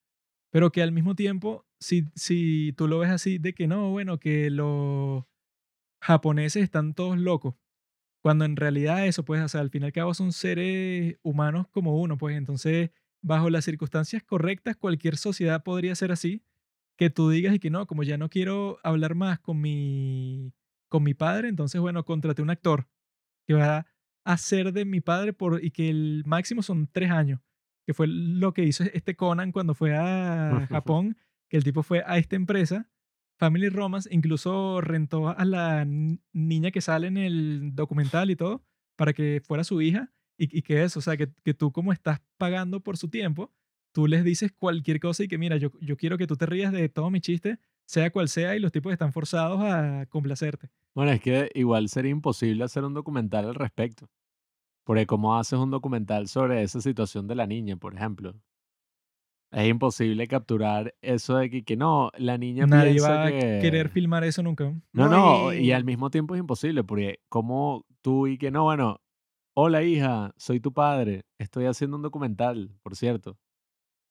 pero 0.50 0.70
que 0.70 0.82
al 0.82 0.92
mismo 0.92 1.14
tiempo, 1.16 1.66
si, 1.80 2.04
si 2.14 2.72
tú 2.76 2.86
lo 2.86 2.98
ves 2.98 3.10
así, 3.10 3.38
de 3.38 3.54
que 3.54 3.66
no, 3.66 3.90
bueno, 3.90 4.18
que 4.20 4.50
los 4.50 5.24
japoneses 6.00 6.62
están 6.62 6.94
todos 6.94 7.18
locos, 7.18 7.54
cuando 8.22 8.44
en 8.44 8.56
realidad 8.56 9.06
eso, 9.06 9.24
pues, 9.24 9.42
o 9.42 9.48
sea, 9.48 9.60
al 9.60 9.70
fin 9.70 9.82
y 9.82 9.86
al 9.86 9.92
cabo 9.92 10.14
son 10.14 10.32
seres 10.32 11.18
humanos 11.22 11.66
como 11.72 12.00
uno, 12.00 12.16
pues, 12.16 12.36
entonces, 12.36 12.90
bajo 13.20 13.50
las 13.50 13.64
circunstancias 13.64 14.22
correctas, 14.22 14.76
cualquier 14.76 15.16
sociedad 15.16 15.62
podría 15.64 15.94
ser 15.96 16.12
así, 16.12 16.44
que 16.96 17.10
tú 17.10 17.30
digas 17.30 17.54
y 17.54 17.58
que 17.58 17.70
no, 17.70 17.86
como 17.86 18.04
ya 18.04 18.18
no 18.18 18.28
quiero 18.28 18.78
hablar 18.84 19.16
más 19.16 19.40
con 19.40 19.60
mi, 19.60 20.54
con 20.88 21.02
mi 21.02 21.14
padre, 21.14 21.48
entonces, 21.48 21.80
bueno, 21.80 22.04
contraté 22.04 22.42
un 22.42 22.50
actor 22.50 22.88
que 23.44 23.54
va 23.54 23.86
a 24.24 24.36
ser 24.36 24.72
de 24.72 24.84
mi 24.84 25.00
padre 25.00 25.32
por, 25.32 25.62
y 25.64 25.72
que 25.72 25.90
el 25.90 26.22
máximo 26.24 26.62
son 26.62 26.86
tres 26.86 27.10
años, 27.10 27.40
que 27.84 27.92
fue 27.92 28.06
lo 28.06 28.54
que 28.54 28.62
hizo 28.62 28.84
este 28.84 29.16
Conan 29.16 29.50
cuando 29.50 29.74
fue 29.74 29.96
a 29.96 30.66
Japón, 30.70 31.16
que 31.48 31.56
el 31.56 31.64
tipo 31.64 31.82
fue 31.82 32.04
a 32.06 32.18
esta 32.18 32.36
empresa, 32.36 32.88
Family 33.42 33.70
Romance, 33.70 34.08
incluso 34.12 34.80
rentó 34.80 35.30
a 35.30 35.44
la 35.44 35.84
niña 35.84 36.70
que 36.70 36.80
sale 36.80 37.08
en 37.08 37.16
el 37.16 37.74
documental 37.74 38.30
y 38.30 38.36
todo, 38.36 38.62
para 38.94 39.12
que 39.12 39.42
fuera 39.44 39.64
su 39.64 39.82
hija, 39.82 40.12
y, 40.38 40.56
y 40.56 40.62
que 40.62 40.84
eso, 40.84 41.00
o 41.00 41.02
sea, 41.02 41.16
que, 41.16 41.28
que 41.42 41.52
tú 41.52 41.72
como 41.72 41.92
estás 41.92 42.20
pagando 42.38 42.78
por 42.78 42.96
su 42.96 43.08
tiempo, 43.08 43.52
tú 43.90 44.06
les 44.06 44.22
dices 44.22 44.52
cualquier 44.56 45.00
cosa 45.00 45.24
y 45.24 45.28
que 45.28 45.38
mira, 45.38 45.56
yo, 45.56 45.72
yo 45.80 45.96
quiero 45.96 46.18
que 46.18 46.28
tú 46.28 46.36
te 46.36 46.46
rías 46.46 46.70
de 46.70 46.88
todo 46.88 47.10
mi 47.10 47.20
chiste, 47.20 47.58
sea 47.84 48.12
cual 48.12 48.28
sea, 48.28 48.54
y 48.54 48.60
los 48.60 48.70
tipos 48.70 48.92
están 48.92 49.12
forzados 49.12 49.60
a 49.60 50.06
complacerte. 50.06 50.70
Bueno, 50.94 51.10
es 51.10 51.20
que 51.20 51.50
igual 51.56 51.88
sería 51.88 52.12
imposible 52.12 52.62
hacer 52.62 52.84
un 52.84 52.94
documental 52.94 53.46
al 53.46 53.56
respecto. 53.56 54.08
Porque 54.84 55.04
¿cómo 55.04 55.36
haces 55.36 55.58
un 55.58 55.72
documental 55.72 56.28
sobre 56.28 56.62
esa 56.62 56.80
situación 56.80 57.26
de 57.26 57.34
la 57.34 57.48
niña, 57.48 57.76
por 57.76 57.92
ejemplo? 57.92 58.36
Es 59.52 59.68
imposible 59.68 60.26
capturar 60.26 60.94
eso 61.02 61.36
de 61.36 61.50
que, 61.50 61.62
que 61.62 61.76
no, 61.76 62.10
la 62.16 62.38
niña 62.38 62.66
Nadie 62.66 62.92
piensa 62.92 63.10
va 63.10 63.26
a 63.26 63.30
que... 63.30 63.58
querer 63.60 63.90
filmar 63.90 64.24
eso 64.24 64.42
nunca. 64.42 64.72
No, 64.92 65.08
No, 65.08 65.52
y 65.52 65.72
al 65.72 65.84
mismo 65.84 66.08
tiempo 66.10 66.34
es 66.34 66.40
imposible, 66.40 66.82
porque 66.84 67.20
como 67.28 67.84
tú 68.00 68.26
y 68.26 68.38
que 68.38 68.50
no, 68.50 68.64
bueno, 68.64 69.02
hola 69.54 69.82
hija, 69.82 70.32
soy 70.38 70.58
tu 70.60 70.72
padre, 70.72 71.24
estoy 71.38 71.66
haciendo 71.66 71.96
un 71.96 72.02
documental, 72.02 72.70
por 72.82 72.96
cierto. 72.96 73.38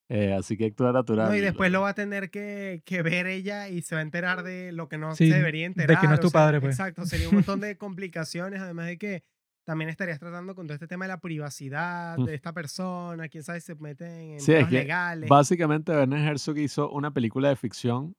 Eh, 0.10 0.34
así 0.34 0.58
que 0.58 0.66
actúa 0.66 0.92
natural. 0.92 1.30
No, 1.30 1.36
y 1.36 1.40
después 1.40 1.72
lo 1.72 1.82
va 1.82 1.90
a 1.90 1.94
tener 1.96 2.30
que, 2.30 2.84
que 2.86 3.02
ver 3.02 3.28
ella 3.28 3.70
y 3.70 3.82
se 3.82 3.96
va 3.96 4.00
a 4.00 4.04
enterar 4.04 4.44
de 4.44 4.72
lo 4.74 4.90
que 4.90 4.98
no 4.98 5.16
Sí, 5.16 5.30
se 5.30 5.36
debería 5.38 5.68
de 5.70 5.74
que 5.74 5.82
enterar. 5.82 6.04
no 6.04 6.14
es 6.14 6.20
o 6.20 6.22
tu 6.22 6.30
sea, 6.30 6.42
padre, 6.42 6.60
pues. 6.62 6.76
Exacto, 6.78 7.06
sería 7.06 7.30
un 7.30 7.36
montón 7.36 7.62
de 7.62 7.78
complicaciones, 7.78 8.60
además 8.60 8.88
de 8.88 8.98
que 8.98 9.24
también 9.64 9.90
estarías 9.90 10.20
tratando 10.20 10.56
con 10.56 10.66
todo 10.68 10.74
este 10.74 10.88
tema 10.88 11.06
de 11.06 11.10
la 11.10 11.20
privacidad 11.20 12.18
Mm. 12.18 12.26
de 12.26 12.34
esta 12.36 12.54
persona, 12.54 13.30
quién 13.30 13.44
sabe 13.44 13.60
si 13.62 13.68
se 13.68 13.76
meten 13.76 14.32
en 14.34 14.40
Sí, 14.40 14.52
es 14.54 14.58
temas 14.60 14.70
que 14.72 14.76
legales. 14.80 15.30
Básicamente, 15.30 15.92
Werner 15.92 16.28
Herzog 16.28 16.58
hizo 16.58 16.90
una 16.92 17.12
película 17.12 17.50
de 17.50 17.56
ficción 17.56 18.16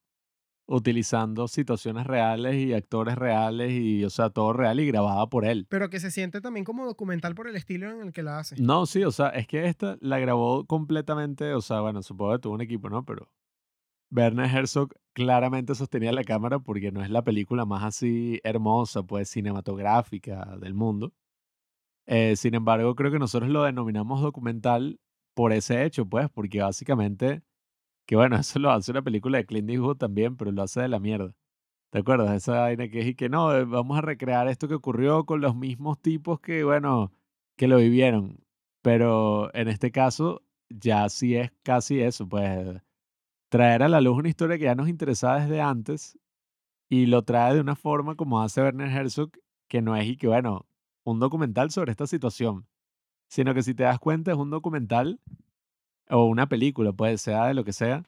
utilizando 0.68 1.48
situaciones 1.48 2.06
reales 2.06 2.54
y 2.54 2.72
actores 2.72 3.16
reales 3.16 3.72
y, 3.72 4.04
o 4.04 4.10
sea, 4.10 4.30
todo 4.30 4.52
real 4.52 4.78
y 4.80 4.86
grabada 4.86 5.26
por 5.26 5.44
él. 5.44 5.66
Pero 5.68 5.90
que 5.90 5.98
se 6.00 6.10
siente 6.10 6.40
también 6.40 6.64
como 6.64 6.86
documental 6.86 7.34
por 7.34 7.48
el 7.48 7.56
estilo 7.56 7.90
en 7.90 8.00
el 8.00 8.12
que 8.12 8.22
la 8.22 8.38
hace. 8.38 8.56
No, 8.60 8.86
sí, 8.86 9.02
o 9.04 9.10
sea, 9.10 9.28
es 9.30 9.46
que 9.46 9.66
esta 9.66 9.96
la 10.00 10.18
grabó 10.20 10.64
completamente, 10.64 11.52
o 11.52 11.60
sea, 11.60 11.80
bueno, 11.80 12.02
supongo 12.02 12.32
que 12.34 12.38
tuvo 12.38 12.54
un 12.54 12.60
equipo, 12.62 12.88
¿no? 12.88 13.04
Pero 13.04 13.28
Werner 14.10 14.46
Herzog 14.54 14.94
claramente 15.14 15.74
sostenía 15.74 16.12
la 16.12 16.24
cámara 16.24 16.60
porque 16.60 16.92
no 16.92 17.02
es 17.02 17.10
la 17.10 17.22
película 17.22 17.66
más 17.66 17.82
así 17.82 18.40
hermosa, 18.44 19.02
pues, 19.02 19.28
cinematográfica 19.30 20.56
del 20.60 20.74
mundo. 20.74 21.12
Eh, 22.06 22.36
sin 22.36 22.54
embargo, 22.54 22.94
creo 22.94 23.10
que 23.10 23.18
nosotros 23.18 23.50
lo 23.50 23.64
denominamos 23.64 24.20
documental 24.20 25.00
por 25.34 25.52
ese 25.52 25.84
hecho, 25.84 26.06
pues, 26.06 26.28
porque 26.30 26.60
básicamente, 26.62 27.42
que 28.06 28.16
bueno, 28.16 28.36
eso 28.40 28.58
lo 28.58 28.70
hace 28.70 28.92
una 28.92 29.02
película 29.02 29.38
de 29.38 29.46
Clint 29.46 29.70
Eastwood 29.70 29.96
también, 29.98 30.36
pero 30.36 30.52
lo 30.52 30.62
hace 30.62 30.80
de 30.82 30.88
la 30.88 31.00
mierda. 31.00 31.34
¿Te 31.90 32.00
acuerdas 32.00 32.34
esa 32.34 32.60
vaina 32.60 32.88
que 32.88 33.00
es 33.00 33.06
y 33.08 33.14
que 33.14 33.28
no, 33.28 33.54
eh, 33.56 33.64
vamos 33.64 33.98
a 33.98 34.02
recrear 34.02 34.48
esto 34.48 34.68
que 34.68 34.74
ocurrió 34.74 35.26
con 35.26 35.40
los 35.42 35.56
mismos 35.56 36.00
tipos 36.00 36.40
que, 36.40 36.64
bueno, 36.64 37.12
que 37.56 37.68
lo 37.68 37.78
vivieron? 37.78 38.44
Pero 38.82 39.54
en 39.54 39.68
este 39.68 39.92
caso, 39.92 40.42
ya 40.70 41.08
sí 41.10 41.36
es 41.36 41.52
casi 41.62 42.00
eso, 42.00 42.28
pues, 42.28 42.82
traer 43.50 43.82
a 43.82 43.88
la 43.88 44.00
luz 44.00 44.18
una 44.18 44.28
historia 44.30 44.58
que 44.58 44.64
ya 44.64 44.74
nos 44.74 44.88
interesaba 44.88 45.40
desde 45.40 45.60
antes 45.60 46.18
y 46.90 47.06
lo 47.06 47.22
trae 47.24 47.54
de 47.54 47.60
una 47.60 47.76
forma 47.76 48.16
como 48.16 48.42
hace 48.42 48.62
Werner 48.62 48.90
Herzog, 48.90 49.30
que 49.68 49.82
no 49.82 49.96
es 49.96 50.06
y 50.08 50.16
que, 50.16 50.28
bueno, 50.28 50.66
un 51.04 51.20
documental 51.20 51.70
sobre 51.70 51.90
esta 51.90 52.06
situación, 52.06 52.66
sino 53.28 53.54
que 53.54 53.62
si 53.62 53.74
te 53.74 53.84
das 53.84 53.98
cuenta 53.98 54.32
es 54.32 54.38
un 54.38 54.50
documental 54.50 55.20
o 56.10 56.24
una 56.26 56.48
película, 56.48 56.92
puede 56.92 57.18
sea 57.18 57.46
de 57.46 57.54
lo 57.54 57.64
que 57.64 57.72
sea, 57.72 58.04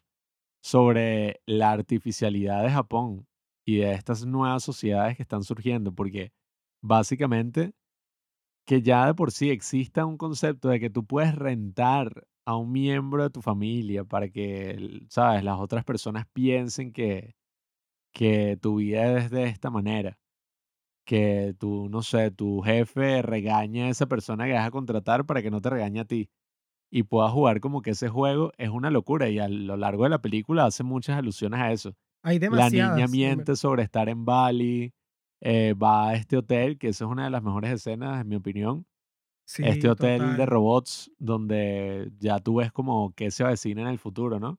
sobre 0.63 1.41
la 1.47 1.73
artificialidad 1.73 2.63
de 2.63 2.71
Japón 2.71 3.27
y 3.67 3.79
de 3.79 3.93
estas 3.93 4.27
nuevas 4.27 4.63
sociedades 4.63 5.17
que 5.17 5.23
están 5.23 5.43
surgiendo, 5.43 5.95
porque 5.95 6.33
básicamente 6.83 7.75
que 8.67 8.83
ya 8.83 9.07
de 9.07 9.15
por 9.15 9.31
sí 9.33 9.51
exista 9.51 10.07
un 10.07 10.17
concepto 10.17 10.69
de 10.69 10.81
que 10.81 10.91
tú 10.91 11.05
puedes 11.05 11.35
rentar 11.35 12.27
a 12.47 12.57
un 12.57 12.73
miembro 12.73 13.23
de 13.23 13.31
tu 13.31 13.43
familia 13.43 14.05
para 14.05 14.29
que, 14.29 15.07
sabes, 15.09 15.45
las 15.45 15.59
otras 15.59 15.85
personas 15.85 16.27
piensen 16.33 16.93
que, 16.93 17.37
que 18.13 18.59
tu 18.61 18.77
vida 18.77 19.19
es 19.19 19.31
de 19.31 19.45
esta 19.45 19.71
manera 19.71 20.19
que 21.05 21.55
tú, 21.59 21.89
no 21.91 22.03
sé, 22.03 22.31
tu 22.31 22.61
jefe 22.63 23.23
regaña 23.23 23.87
a 23.87 23.89
esa 23.91 24.07
persona 24.07 24.47
que 24.47 24.53
vas 24.55 24.67
a 24.67 24.71
contratar 24.71 25.27
para 25.27 25.43
que 25.43 25.51
no 25.51 25.61
te 25.61 25.71
regañe 25.71 26.01
a 26.01 26.05
ti 26.07 26.31
y 26.91 27.05
puedas 27.05 27.33
jugar 27.33 27.61
como 27.61 27.83
que 27.83 27.91
ese 27.93 28.09
juego 28.09 28.53
es 28.59 28.71
una 28.71 28.91
locura 28.91 29.29
y 29.31 29.39
a 29.41 29.49
lo 29.49 29.77
largo 29.77 30.05
de 30.05 30.11
la 30.11 30.21
película 30.23 30.67
hace 30.67 30.85
muchas 30.85 31.19
alusiones 31.19 31.61
a 31.61 31.73
eso. 31.73 31.95
Hay 32.23 32.39
La 32.51 32.71
demasiadas. 32.71 32.71
niña 32.71 33.07
en 33.07 33.11
verdad. 33.23 33.49
miente 33.49 33.57
sobre 33.57 33.83
estar 33.85 34.09
en 34.09 34.25
Bali, 34.25 34.95
eh, 35.41 35.75
va 35.75 36.11
a 36.11 36.15
este 36.17 36.37
hotel, 36.39 36.79
que 36.79 36.89
esa 36.89 37.05
es 37.07 37.11
una 37.11 37.25
de 37.25 37.31
las 37.31 37.43
mejores 37.43 37.73
escenas, 37.73 38.21
en 38.23 38.29
mi 38.29 38.37
opinión. 38.37 38.87
Este 39.61 39.89
hotel 39.91 40.37
de 40.37 40.47
robots 40.47 41.11
donde 41.19 42.11
ya 42.19 42.41
tú 42.41 42.57
ves 42.57 42.73
como 42.73 43.13
que 43.15 43.31
se 43.31 43.45
avecina 43.45 43.83
en 43.83 43.89
el 43.89 43.99
futuro, 43.99 44.41
¿no? 44.41 44.59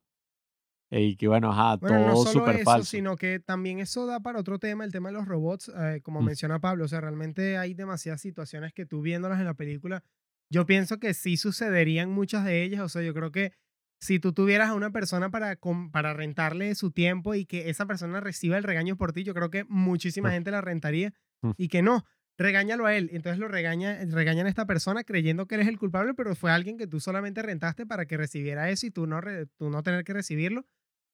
Y 0.91 1.15
que 1.17 1.27
bueno, 1.27 1.51
ajá, 1.51 1.77
Bueno, 1.77 1.99
no 2.05 2.13
todo 2.13 2.23
solo 2.25 2.39
súper 2.45 2.55
eso, 2.57 2.63
falso. 2.71 2.85
sino 2.91 3.15
que 3.15 3.39
también 3.39 3.79
eso 3.79 4.05
da 4.05 4.19
para 4.19 4.39
otro 4.39 4.59
tema, 4.59 4.85
el 4.85 4.91
tema 4.91 5.09
de 5.09 5.13
los 5.13 5.25
robots, 5.25 5.71
eh, 5.75 5.99
como 6.03 6.21
Mm. 6.21 6.25
menciona 6.25 6.59
Pablo. 6.59 6.85
O 6.85 6.87
sea, 6.87 7.01
realmente 7.01 7.57
hay 7.57 7.73
demasiadas 7.73 8.21
situaciones 8.21 8.71
que 8.73 8.85
tú 8.85 9.01
viéndolas 9.01 9.39
en 9.39 9.45
la 9.45 9.55
película, 9.55 10.03
yo 10.51 10.65
pienso 10.65 10.99
que 10.99 11.13
sí 11.15 11.37
sucederían 11.37 12.11
muchas 12.11 12.45
de 12.45 12.63
ellas. 12.63 12.81
O 12.81 12.89
sea, 12.89 13.01
yo 13.01 13.13
creo 13.13 13.31
que 13.31 13.51
si 13.99 14.19
tú 14.19 14.31
tuvieras 14.33 14.69
a 14.69 14.73
una 14.75 14.91
persona 14.91 15.31
para, 15.31 15.57
para 15.91 16.13
rentarle 16.13 16.75
su 16.75 16.91
tiempo 16.91 17.33
y 17.33 17.45
que 17.45 17.69
esa 17.69 17.87
persona 17.87 18.19
reciba 18.19 18.57
el 18.57 18.63
regaño 18.63 18.95
por 18.95 19.11
ti, 19.11 19.23
yo 19.23 19.33
creo 19.33 19.49
que 19.49 19.63
muchísima 19.65 20.29
Mm. 20.29 20.31
gente 20.33 20.51
la 20.51 20.61
rentaría 20.61 21.13
Mm. 21.41 21.51
y 21.57 21.67
que 21.67 21.81
no. 21.81 22.05
Regáñalo 22.37 22.85
a 22.85 22.95
él, 22.95 23.09
entonces 23.13 23.39
lo 23.39 23.47
regaña, 23.47 23.97
regañan 24.09 24.45
a 24.45 24.49
esta 24.49 24.65
persona 24.65 25.03
creyendo 25.05 25.47
que 25.47 25.55
eres 25.55 25.67
el 25.67 25.77
culpable, 25.79 26.13
pero 26.13 26.35
fue 26.35 26.51
alguien 26.51 26.77
que 26.77 26.85
tú 26.87 26.99
solamente 26.99 27.41
rentaste 27.41 27.85
para 27.85 28.05
que 28.05 28.17
recibiera 28.17 28.69
eso 28.69 28.85
y 28.87 28.91
tú 28.91 29.07
no, 29.07 29.21
re- 29.21 29.45
tú 29.57 29.69
no 29.69 29.83
tener 29.83 30.03
que 30.03 30.13
recibirlo 30.13 30.65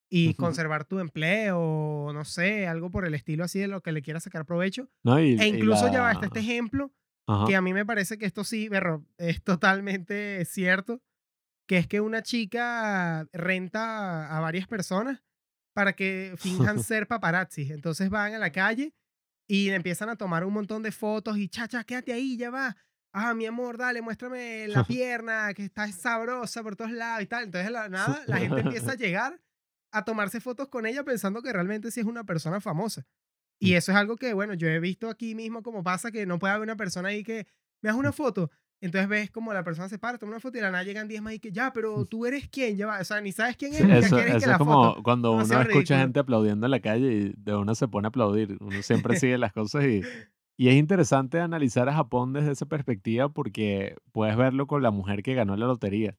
y 0.10 0.34
conservar 0.34 0.84
tu 0.86 1.00
empleo, 1.00 2.12
no 2.14 2.26
sé, 2.26 2.68
algo 2.68 2.90
por 2.92 3.06
el 3.06 3.14
estilo 3.14 3.44
así 3.44 3.60
de 3.60 3.68
lo 3.68 3.82
que 3.82 3.92
le 3.92 4.02
quieras 4.02 4.24
sacar 4.24 4.46
provecho. 4.46 4.90
¿No? 5.04 5.20
Y, 5.22 5.40
E 5.40 5.48
incluso 5.48 5.92
ya 5.92 6.02
va 6.02 6.12
está 6.12 6.26
este 6.26 6.40
la... 6.40 6.46
ejemplo 6.46 6.92
Ajá. 7.28 7.46
que 7.48 7.56
a 7.56 7.62
mí 7.62 7.72
me 7.74 7.86
parece 7.86 8.18
que 8.18 8.26
esto 8.26 8.44
sí, 8.44 8.68
berro, 8.68 9.06
es 9.18 9.42
totalmente 9.44 10.44
cierto, 10.46 11.02
que 11.68 11.78
es 11.78 11.88
que 11.88 12.02
una 12.02 12.24
chica 12.24 13.26
renta 13.32 14.36
a 14.36 14.40
varias 14.42 14.68
personas 14.68 15.24
para 15.74 15.94
que 15.94 16.34
finjan 16.38 16.80
ser 16.84 17.08
paparazzis. 17.08 17.70
Entonces 17.72 18.10
van 18.10 18.34
a 18.34 18.40
la 18.40 18.52
calle 18.52 18.94
y 19.52 19.68
le 19.68 19.76
empiezan 19.76 20.08
a 20.08 20.16
tomar 20.16 20.46
un 20.46 20.54
montón 20.54 20.82
de 20.82 20.94
fotos 20.94 21.38
y 21.38 21.50
chacha, 21.50 21.84
quédate 21.84 22.14
ahí, 22.14 22.38
ya 22.38 22.50
va. 22.50 22.78
Ah, 23.12 23.34
mi 23.34 23.46
amor, 23.46 23.78
dale, 23.78 24.02
muéstrame 24.02 24.66
la 24.70 24.84
pierna, 24.88 25.54
que 25.54 25.66
está 25.66 25.92
sabrosa 25.92 26.64
por 26.64 26.78
todos 26.78 26.92
lados 26.92 27.22
y 27.24 27.26
tal. 27.26 27.44
Entonces, 27.44 27.70
la 27.70 27.90
nada, 27.90 28.24
la 28.28 28.38
gente 28.38 28.62
empieza 28.62 28.94
a 28.94 28.96
llegar 28.96 29.42
a 29.92 30.06
tomarse 30.06 30.40
fotos 30.40 30.70
con 30.70 30.86
ella 30.86 31.04
pensando 31.04 31.42
que 31.42 31.52
realmente 31.52 31.92
sí 31.92 32.00
es 32.00 32.06
una 32.06 32.24
persona 32.24 32.62
famosa. 32.62 33.06
Y 33.60 33.74
eso 33.74 33.92
es 33.92 33.98
algo 33.98 34.16
que, 34.16 34.34
bueno, 34.34 34.54
yo 34.54 34.70
he 34.70 34.80
visto 34.80 35.10
aquí 35.10 35.36
mismo 35.36 35.62
como 35.64 35.84
pasa 35.84 36.14
que 36.14 36.26
no 36.26 36.40
puede 36.40 36.54
haber 36.54 36.64
una 36.64 36.78
persona 36.78 37.10
ahí 37.10 37.22
que 37.22 37.46
me 37.82 37.90
das 37.90 37.98
una 37.98 38.14
foto. 38.14 38.52
Entonces 38.82 39.08
ves 39.08 39.30
como 39.32 39.54
la 39.54 39.64
persona 39.64 39.88
se 39.90 40.00
para, 40.00 40.18
toma 40.18 40.32
una 40.32 40.40
foto 40.40 40.58
y 40.58 40.62
la 40.62 40.72
nada 40.72 40.84
llegan 40.84 41.08
10 41.08 41.22
más 41.22 41.34
y 41.36 41.40
que 41.40 41.52
ya, 41.52 41.72
pero 41.72 42.04
tú 42.06 42.26
eres 42.26 42.50
quién, 42.50 42.78
ya 42.78 42.88
va. 42.88 43.00
O 43.00 43.04
sea, 43.04 43.22
ni 43.22 43.32
sabes 43.32 43.56
quién 43.56 43.74
es, 43.76 43.80
Sí, 43.80 43.92
eso, 43.92 44.18
que 44.40 44.48
la 44.48 44.54
es 44.54 44.58
como 44.58 44.96
foto. 44.96 45.04
cuando 45.04 45.34
uno 45.34 45.62
escucha 45.62 45.96
ridículo. 45.96 46.00
gente 46.00 46.20
aplaudiendo 46.20 46.66
en 46.66 46.72
la 46.72 46.80
calle 46.80 47.14
y 47.14 47.34
de 47.38 47.56
uno 47.56 47.76
se 47.76 47.88
pone 47.88 48.08
a 48.08 48.10
aplaudir. 48.10 48.58
Uno 48.60 48.82
siempre 48.82 49.16
sigue 49.18 49.38
las 49.38 49.54
cosas 49.54 49.86
y, 49.86 50.02
y 50.58 50.70
es 50.70 50.76
interesante 50.76 51.40
analizar 51.40 51.88
a 51.90 51.94
Japón 51.94 52.34
desde 52.34 52.52
esa 52.52 52.66
perspectiva 52.66 53.30
porque 53.30 53.96
puedes 54.12 54.36
verlo 54.36 54.66
con 54.66 54.82
la 54.82 54.90
mujer 54.92 55.22
que 55.22 55.36
ganó 55.36 55.56
la 55.56 55.68
lotería. 55.68 56.18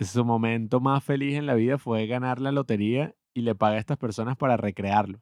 Su 0.00 0.24
momento 0.24 0.80
más 0.80 1.04
feliz 1.04 1.34
en 1.36 1.44
la 1.46 1.54
vida 1.54 1.76
fue 1.76 2.06
ganar 2.06 2.40
la 2.40 2.52
lotería 2.52 3.14
y 3.34 3.42
le 3.42 3.54
paga 3.54 3.76
a 3.76 3.78
estas 3.78 3.98
personas 3.98 4.36
para 4.36 4.56
recrearlo. 4.56 5.20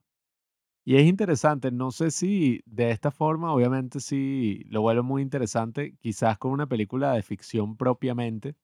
Y 0.88 0.96
es 0.96 1.06
interesante, 1.06 1.70
no 1.70 1.90
sé 1.90 2.10
si 2.10 2.62
de 2.64 2.90
esta 2.92 3.10
forma, 3.10 3.52
obviamente 3.52 4.00
sí 4.00 4.62
lo 4.70 4.80
vuelve 4.80 5.02
muy 5.02 5.20
interesante, 5.20 5.94
quizás 6.00 6.38
con 6.38 6.50
una 6.50 6.66
película 6.66 7.12
de 7.12 7.22
ficción 7.22 7.76
propiamente, 7.76 8.56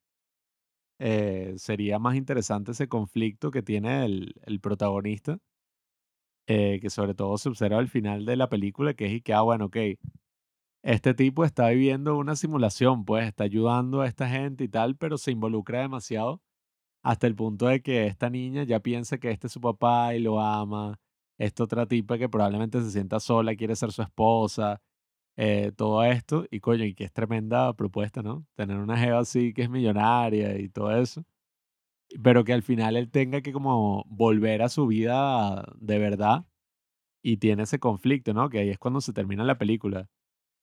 eh, 0.99 1.53
sería 1.59 1.99
más 1.99 2.17
interesante 2.17 2.73
ese 2.73 2.89
conflicto 2.89 3.51
que 3.51 3.63
tiene 3.63 4.07
el, 4.07 4.61
protagonista, 4.63 5.39
eh, 6.47 6.79
que 6.81 6.89
sobre 6.89 7.15
todo 7.15 7.37
se 7.37 7.51
observa 7.51 7.79
al 7.79 7.89
final 7.89 8.25
de 8.25 8.37
la 8.37 8.49
película, 8.49 8.95
que 8.95 9.05
es 9.05 9.13
y 9.13 9.21
que, 9.21 9.35
ah, 9.35 9.43
bueno, 9.43 9.67
ok, 9.67 9.77
este 10.83 11.13
tipo 11.13 11.45
está 11.45 11.69
viviendo 11.69 12.17
una 12.17 12.37
simulación, 12.37 13.05
pues 13.05 13.27
está 13.27 13.45
ayudando 13.45 14.01
a 14.01 14.07
esta 14.07 14.31
gente 14.31 14.65
y 14.65 14.69
tal, 14.69 14.97
pero 14.97 15.19
se 15.19 15.31
involucra 15.33 15.81
demasiado 15.83 16.43
hasta 17.03 17.27
el 17.27 17.35
punto 17.37 17.67
de 17.67 17.83
que 17.83 18.07
esta 18.07 18.31
niña 18.31 18.65
ya 18.65 18.81
piensa 18.81 19.19
que 19.19 19.31
este 19.31 19.49
es 19.49 19.53
su 19.53 19.61
papá 19.61 20.15
y 20.15 20.21
lo 20.21 20.41
ama. 20.41 20.99
Esta 21.39 21.65
otra 21.65 21.87
tipa 21.87 22.19
que 22.19 22.29
probablemente 22.29 22.81
se 22.83 22.91
sienta 22.91 23.21
sola, 23.21 23.57
quiere 23.57 23.77
ser 23.77 23.93
su 23.93 24.03
esposa, 24.03 24.81
eh, 25.37 25.73
todo 25.77 26.05
esto. 26.05 26.47
Y 26.51 26.61
coño, 26.61 26.85
y 26.85 26.95
que 26.95 27.05
es 27.05 27.13
tremenda 27.13 27.75
propuesta, 27.75 28.23
¿no? 28.23 28.47
Tener 28.55 28.79
una 28.79 28.97
jeva 28.99 29.21
así 29.21 29.53
que 29.55 29.63
es 29.63 29.71
millonaria 29.71 30.59
y 30.61 30.69
todo 30.69 30.93
eso. 30.97 31.25
Pero 32.23 32.45
que 32.45 32.53
al 32.53 32.63
final 32.63 32.97
él 32.97 33.11
tenga 33.11 33.41
que 33.43 33.53
como 33.53 34.05
volver 34.09 34.63
a 34.63 34.69
su 34.69 34.87
vida 34.87 35.65
de 35.79 35.99
verdad 35.99 36.47
y 37.23 37.39
tiene 37.39 37.65
ese 37.65 37.79
conflicto, 37.81 38.35
¿no? 38.35 38.51
Que 38.51 38.61
ahí 38.61 38.71
es 38.71 38.79
cuando 38.79 39.01
se 39.01 39.13
termina 39.13 39.45
la 39.45 39.59
película 39.59 40.09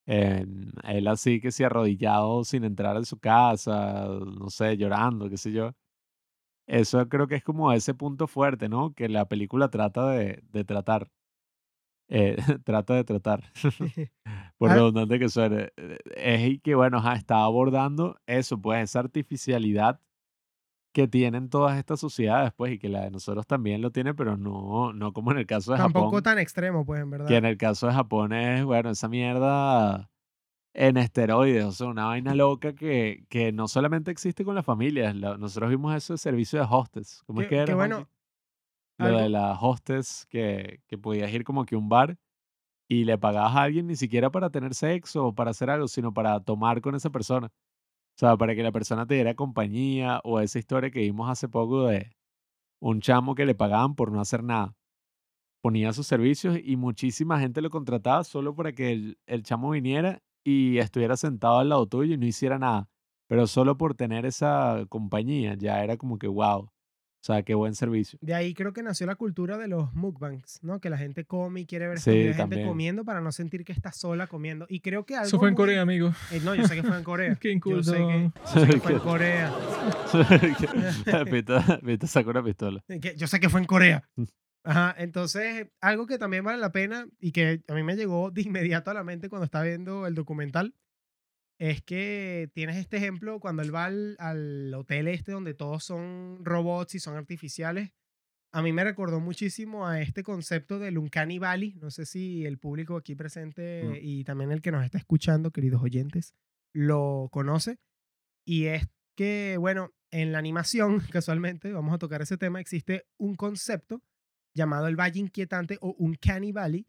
él 0.06 1.08
así 1.08 1.40
que 1.40 1.52
se 1.52 1.66
arrodillado 1.66 2.44
sin 2.44 2.64
entrar 2.64 2.98
en 2.98 3.06
su 3.06 3.20
casa, 3.20 4.08
no 4.08 4.50
sé, 4.50 4.78
llorando, 4.78 5.30
qué 5.30 5.38
sé 5.38 5.52
yo. 5.52 5.74
Eso 6.72 7.10
creo 7.10 7.28
que 7.28 7.36
es 7.36 7.44
como 7.44 7.72
ese 7.74 7.94
punto 7.94 8.28
fuerte, 8.28 8.70
¿no? 8.70 8.94
Que 8.94 9.10
la 9.10 9.28
película 9.28 9.70
trata 9.70 10.10
de, 10.12 10.42
de 10.52 10.64
tratar. 10.64 11.12
Eh, 12.08 12.38
trata 12.64 12.94
de 12.96 13.04
tratar. 13.04 13.44
Por 14.58 14.72
Ah, 14.72 14.76
redundante 14.76 15.20
que 15.20 15.28
suene. 15.30 15.72
Es 16.16 16.62
que, 16.62 16.76
bueno, 16.76 17.00
ajá, 17.00 17.14
está 17.16 17.44
abordando 17.44 18.18
eso, 18.26 18.62
pues 18.62 18.84
esa 18.84 19.00
artificialidad 19.00 20.00
que 20.94 21.08
tienen 21.08 21.50
todas 21.50 21.78
estas 21.78 22.00
sociedades, 22.00 22.52
pues, 22.56 22.74
y 22.74 22.80
que 22.80 22.90
la 22.90 23.02
de 23.02 23.12
nosotros 23.12 23.48
también 23.48 23.82
lo 23.82 23.92
tiene, 23.92 24.14
pero 24.14 24.38
no, 24.38 24.92
no 24.94 25.14
como 25.14 25.32
en 25.32 25.40
el 25.40 25.46
caso 25.48 25.72
de 25.72 25.78
tampoco 25.78 26.08
Japón, 26.08 26.24
tan 26.24 26.38
extremo, 26.40 26.86
pues, 26.86 27.02
en 27.02 27.10
que 27.10 27.12
verdad. 27.18 27.32
en 27.38 27.46
el 27.46 27.58
caso 27.58 27.88
de 27.88 27.94
Japón 27.94 28.34
es, 28.34 28.64
bueno, 28.66 28.90
esa 28.92 29.08
mierda 29.08 30.11
en 30.74 30.98
esteroides, 30.98 31.66
o 31.66 31.72
sea, 31.72 31.88
una 31.88 32.06
vaina 32.06 32.34
loca 32.34 32.74
que, 32.74 33.26
que 33.30 33.52
no 33.52 33.68
solamente 33.68 34.12
existe 34.12 34.46
con 34.46 34.56
las 34.56 34.66
familias, 34.66 35.16
la- 35.16 35.38
nosotros 35.38 35.70
vimos 35.70 35.94
eso 35.96 36.14
de 36.14 36.18
servicio 36.18 36.60
de 36.60 36.68
hostes, 36.70 37.24
¿cómo 37.26 37.42
es 37.42 37.48
Que, 37.48 37.56
era, 37.58 37.76
bueno? 37.76 38.08
Lo 38.98 39.08
de 39.08 39.16
algo, 39.24 39.30
la 39.30 39.60
hostess, 39.60 40.26
que, 40.30 40.82
que 40.88 40.98
podías 40.98 41.32
ir 41.34 41.44
como 41.44 41.66
que 41.66 41.76
a 41.76 41.78
un 41.78 41.90
bar 41.90 42.18
y 42.90 43.06
le 43.06 43.18
pagabas 43.18 43.56
a 43.56 43.64
alguien 43.64 43.88
ni 43.88 43.96
siquiera 43.96 44.30
para 44.32 44.50
tener 44.50 44.76
sexo 44.76 45.28
o 45.28 45.36
para 45.36 45.52
hacer 45.52 45.70
algo, 45.70 45.88
sino 45.88 46.14
para 46.14 46.40
tomar 46.42 46.82
con 46.82 46.96
esa 46.96 47.10
persona. 47.10 47.48
O 47.48 48.20
sea, 48.20 48.38
para 48.38 48.54
que 48.56 48.64
la 48.64 48.72
persona 48.72 49.06
te 49.08 49.16
diera 49.16 49.34
compañía 49.36 50.20
o 50.24 50.40
esa 50.40 50.60
historia 50.60 50.92
que 50.92 51.00
vimos 51.02 51.30
hace 51.30 51.48
poco 51.50 51.88
de 51.88 52.12
un 52.82 53.02
chamo 53.02 53.36
que 53.36 53.46
le 53.46 53.56
pagaban 53.56 53.96
por 53.96 54.12
no 54.12 54.22
hacer 54.22 54.44
nada. 54.44 54.76
Ponía 55.62 55.94
sus 55.94 56.08
servicios 56.08 56.58
y 56.64 56.76
muchísima 56.76 57.40
gente 57.40 57.62
lo 57.62 57.70
contrataba 57.70 58.24
solo 58.24 58.56
para 58.56 58.74
que 58.74 58.92
el, 58.92 59.18
el 59.28 59.44
chamo 59.44 59.72
viniera 59.72 60.22
y 60.44 60.78
estuviera 60.80 61.18
sentado 61.18 61.60
al 61.60 61.70
lado 61.70 61.86
tuyo 61.88 62.14
y 62.14 62.18
no 62.18 62.26
hiciera 62.26 62.58
nada. 62.60 62.88
Pero 63.28 63.48
solo 63.48 63.78
por 63.78 63.96
tener 63.96 64.26
esa 64.26 64.86
compañía 64.90 65.56
ya 65.58 65.84
era 65.84 65.98
como 65.98 66.18
que 66.20 66.28
wow. 66.28 66.70
O 67.24 67.24
sea, 67.24 67.44
qué 67.44 67.54
buen 67.54 67.76
servicio. 67.76 68.18
de 68.24 68.34
ahí 68.34 68.56
creo 68.56 68.74
que 68.74 68.82
nació 68.82 69.06
la 69.06 69.14
cultura 69.14 69.60
de 69.60 69.68
los 69.68 69.94
mukbangs, 69.94 70.58
¿no? 70.64 70.80
Que 70.82 70.90
la 70.90 70.98
gente 70.98 71.24
come 71.24 71.62
y 71.62 71.66
quiere 71.68 71.88
ver 71.88 72.00
Sí, 72.00 72.10
de 72.10 72.24
gente 72.24 72.38
también. 72.40 72.68
comiendo 72.68 73.06
para 73.06 73.22
no 73.22 73.32
sentir 73.32 73.64
que 73.64 73.72
está 73.72 73.92
sola 73.92 74.26
comiendo. 74.26 74.66
Y 74.68 74.80
creo 74.80 75.06
que 75.06 75.14
Eso 75.14 75.38
fue 75.38 75.50
en 75.50 75.54
muy... 75.54 75.58
Corea, 75.58 75.82
amigo. 75.84 76.12
eh, 76.32 76.42
no, 76.44 76.56
yo 76.56 76.68
sé 76.68 76.76
que 76.76 76.82
fue 76.82 76.98
en 76.98 77.04
Corea. 77.04 77.36
Qué 77.40 77.50
Yo 77.50 77.54
inculto. 77.54 77.84
sé 77.92 77.98
que, 77.98 78.32
yo 78.56 78.60
sé 78.62 78.68
que 78.68 78.80
fue 78.80 78.92
en 78.94 79.00
Corea. 79.00 79.54
Pita, 81.30 81.80
Pita 81.86 82.08
sacó 82.08 82.32
una 82.32 82.44
pistola. 82.44 82.84
Que- 83.00 83.16
Yo 83.16 83.28
sé 83.28 83.40
que 83.40 83.50
fue 83.50 83.60
en 83.62 83.68
Corea. 83.68 84.04
Ajá, 84.64 84.96
entonces, 84.98 85.68
algo 85.82 86.06
que 86.06 86.20
también 86.20 86.44
vale 86.44 86.60
la 86.60 86.72
pena 86.72 87.08
y 87.20 87.32
que 87.32 87.64
a 87.68 87.74
mí 87.74 87.84
me 87.84 87.96
llegó 87.96 88.30
de 88.30 88.42
inmediato 88.42 88.92
a 88.92 88.94
la 88.94 89.04
mente 89.04 89.30
cuando 89.30 89.46
estaba 89.46 89.66
viendo 89.66 90.06
el 90.06 90.14
documental, 90.14 90.76
es 91.58 91.82
que 91.82 92.50
tienes 92.54 92.78
este 92.78 92.98
ejemplo 92.98 93.40
cuando 93.40 93.62
él 93.62 93.74
va 93.74 93.86
al, 93.86 94.16
al 94.20 94.74
hotel 94.74 95.08
este 95.08 95.32
donde 95.32 95.54
todos 95.54 95.84
son 95.84 96.44
robots 96.44 96.96
y 96.96 97.00
son 97.00 97.16
artificiales. 97.16 97.92
A 98.54 98.62
mí 98.62 98.74
me 98.74 98.84
recordó 98.84 99.20
muchísimo 99.20 99.88
a 99.88 100.02
este 100.02 100.24
concepto 100.24 100.78
del 100.78 100.98
Uncanny 100.98 101.40
Valley. 101.40 101.76
No 101.76 101.90
sé 101.90 102.06
si 102.06 102.46
el 102.46 102.58
público 102.58 102.98
aquí 102.98 103.16
presente 103.16 104.00
y 104.02 104.24
también 104.26 104.52
el 104.52 104.62
que 104.62 104.72
nos 104.72 104.84
está 104.84 104.98
escuchando, 104.98 105.52
queridos 105.52 105.82
oyentes, 105.82 106.34
lo 106.74 107.30
conoce. 107.32 107.78
Y 108.46 108.66
es 108.66 108.90
que, 109.16 109.56
bueno, 109.60 109.92
en 110.12 110.32
la 110.32 110.40
animación, 110.40 111.00
casualmente, 111.12 111.72
vamos 111.72 111.94
a 111.94 111.98
tocar 111.98 112.22
ese 112.22 112.38
tema, 112.38 112.60
existe 112.60 113.06
un 113.18 113.36
concepto 113.36 114.02
llamado 114.54 114.88
el 114.88 114.96
Valle 115.00 115.20
Inquietante 115.20 115.78
o 115.82 115.96
Uncanny 115.98 116.52
Valley, 116.52 116.88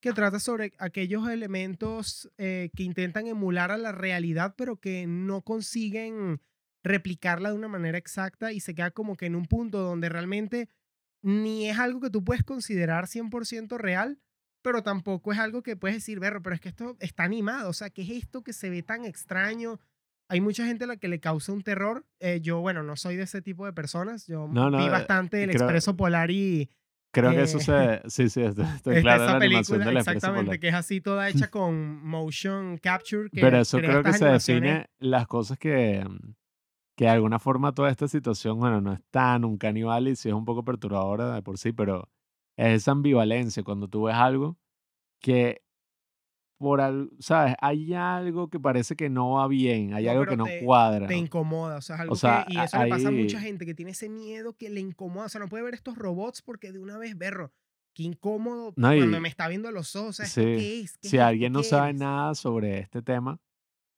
que 0.00 0.12
trata 0.12 0.38
sobre 0.38 0.72
aquellos 0.78 1.28
elementos 1.28 2.30
eh, 2.38 2.70
que 2.76 2.84
intentan 2.84 3.26
emular 3.26 3.70
a 3.72 3.78
la 3.78 3.92
realidad, 3.92 4.54
pero 4.56 4.76
que 4.76 5.06
no 5.06 5.42
consiguen 5.42 6.40
replicarla 6.84 7.50
de 7.50 7.56
una 7.56 7.68
manera 7.68 7.98
exacta 7.98 8.52
y 8.52 8.60
se 8.60 8.74
queda 8.74 8.90
como 8.92 9.16
que 9.16 9.26
en 9.26 9.34
un 9.34 9.46
punto 9.46 9.80
donde 9.80 10.08
realmente 10.08 10.68
ni 11.22 11.68
es 11.68 11.78
algo 11.78 12.00
que 12.00 12.10
tú 12.10 12.22
puedes 12.22 12.44
considerar 12.44 13.06
100% 13.06 13.76
real, 13.76 14.20
pero 14.62 14.82
tampoco 14.84 15.32
es 15.32 15.38
algo 15.40 15.62
que 15.62 15.76
puedes 15.76 15.96
decir, 15.96 16.20
berro, 16.20 16.40
pero 16.42 16.54
es 16.54 16.60
que 16.60 16.68
esto 16.68 16.96
está 17.00 17.24
animado, 17.24 17.68
o 17.70 17.72
sea, 17.72 17.90
¿qué 17.90 18.02
es 18.02 18.10
esto 18.10 18.42
que 18.42 18.52
se 18.52 18.70
ve 18.70 18.82
tan 18.84 19.04
extraño? 19.04 19.80
Hay 20.30 20.40
mucha 20.40 20.64
gente 20.66 20.84
a 20.84 20.86
la 20.86 20.96
que 20.98 21.08
le 21.08 21.20
causa 21.20 21.52
un 21.52 21.62
terror. 21.62 22.06
Eh, 22.20 22.40
yo, 22.42 22.60
bueno, 22.60 22.82
no 22.82 22.96
soy 22.96 23.16
de 23.16 23.22
ese 23.22 23.40
tipo 23.40 23.64
de 23.64 23.72
personas. 23.72 24.26
Yo 24.26 24.46
No, 24.46 24.68
no, 24.70 24.76
vi 24.78 24.84
eh, 24.84 24.90
bastante 24.90 25.42
el 25.42 25.50
creo- 25.50 25.62
Expreso 25.62 25.96
Polar 25.96 26.30
y 26.30 26.68
Creo 27.10 27.30
que 27.30 27.42
eso 27.42 27.58
Eh, 27.58 28.00
se... 28.04 28.10
Sí, 28.10 28.28
sí, 28.28 28.42
estoy, 28.42 28.64
estoy 28.76 29.00
claro 29.00 29.24
esa 29.24 29.32
la 29.32 29.44
animación 29.44 29.78
película, 29.78 29.86
de 29.86 29.92
la 29.92 30.00
exactamente, 30.00 30.60
que 30.60 30.68
es 30.68 30.74
así 30.74 31.00
toda 31.00 31.28
hecha 31.28 31.50
con 31.50 32.04
motion 32.06 32.78
capture. 32.78 33.30
Que 33.30 33.40
Pero 33.40 33.58
eso 33.60 33.78
creo 33.78 34.02
que 34.02 34.12
se 34.12 34.26
define 34.26 34.90
las 34.98 35.26
cosas 35.26 35.58
que, 35.58 36.04
mm, 36.06 36.34
que 36.96 37.04
de 37.04 37.10
alguna 37.10 37.38
forma 37.38 37.72
toda 37.72 37.90
esta 37.90 38.08
situación, 38.08 38.58
bueno, 38.58 38.80
no 38.80 38.92
es 38.92 39.00
tan 39.10 39.44
un 39.44 39.56
canibal 39.56 40.08
y 40.08 40.16
sí 40.16 40.28
es 40.28 40.34
un 40.34 40.44
poco 40.44 40.64
perturbadora 40.64 41.34
de 41.34 41.42
por 41.42 41.58
sí, 41.58 41.72
pero 41.72 42.08
es 42.56 42.82
esa 42.82 42.92
ambivalencia 42.92 43.62
cuando 43.62 43.88
tú 43.88 44.04
ves 44.04 44.16
algo 44.16 44.58
que 45.20 45.62
por 46.58 46.80
al, 46.80 47.10
sabes, 47.20 47.54
hay 47.60 47.94
algo 47.94 48.48
que 48.50 48.58
parece 48.60 48.96
que 48.96 49.08
no 49.08 49.32
va 49.32 49.48
bien, 49.48 49.94
hay 49.94 50.04
No, 50.06 50.10
algo 50.10 50.26
que 50.26 50.36
no 50.36 50.44
te- 50.44 50.64
cuadra. 50.64 51.06
Te 51.06 51.16
incomoda, 51.16 51.76
o 51.78 51.80
sea, 51.80 51.96
es 51.96 52.00
algo 52.02 52.16
sea, 52.16 52.44
que. 52.46 52.52
Y 52.52 52.58
eso 52.58 52.82
le 52.82 52.90
pasa 52.90 53.08
a 53.08 53.10
mucha 53.12 53.40
gente 53.40 53.64
que 53.64 53.74
tiene 53.74 53.92
ese 53.92 54.08
miedo 54.08 54.54
que 54.56 54.68
le 54.68 54.80
incomoda. 54.80 55.26
O 55.26 55.28
sea, 55.28 55.40
no 55.40 55.48
puede 55.48 55.62
ver 55.64 55.74
estos 55.74 55.96
robots 55.96 56.42
porque 56.42 56.72
de 56.72 56.78
una 56.80 56.98
vez, 56.98 57.16
berro, 57.16 57.52
qué 57.94 58.02
incómodo 58.02 58.72
No, 58.76 58.88
cuando 58.94 59.18
y- 59.18 59.20
me 59.20 59.28
está 59.28 59.48
viendo 59.48 59.68
a 59.68 59.72
los 59.72 59.94
ojos. 59.96 60.08
O 60.10 60.12
sea, 60.14 60.26
Sí, 60.26 60.40
¿esto 60.40 60.50
qué 60.60 60.80
es? 60.80 60.98
¿Qué 60.98 61.08
si 61.08 61.16
es 61.16 61.22
alguien 61.22 61.52
no 61.52 61.60
¿Qué 61.60 61.68
sabe 61.68 61.88
eres? 61.90 62.00
nada 62.00 62.34
sobre 62.34 62.78
este 62.80 63.02
tema, 63.02 63.38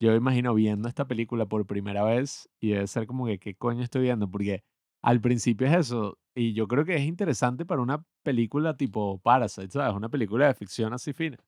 yo 0.00 0.14
imagino 0.14 0.54
viendo 0.54 0.88
esta 0.88 1.06
película 1.06 1.46
por 1.46 1.66
primera 1.66 2.02
vez 2.04 2.48
y 2.60 2.70
debe 2.70 2.86
ser 2.86 3.06
como 3.06 3.26
que, 3.26 3.38
¿qué 3.38 3.54
coño 3.54 3.82
estoy 3.82 4.02
viendo? 4.02 4.30
Porque 4.30 4.64
al 5.02 5.20
principio 5.20 5.66
es 5.66 5.74
eso, 5.74 6.18
y 6.34 6.52
yo 6.54 6.68
creo 6.68 6.84
que 6.84 6.96
es 6.96 7.02
interesante 7.02 7.64
para 7.66 7.82
una 7.82 8.04
película 8.22 8.76
tipo 8.76 9.18
Parasite, 9.20 9.70
¿sabes? 9.70 9.94
Una 9.94 10.08
película 10.10 10.46
de 10.46 10.54
ficción 10.54 10.92
así 10.92 11.12
fina. 11.12 11.38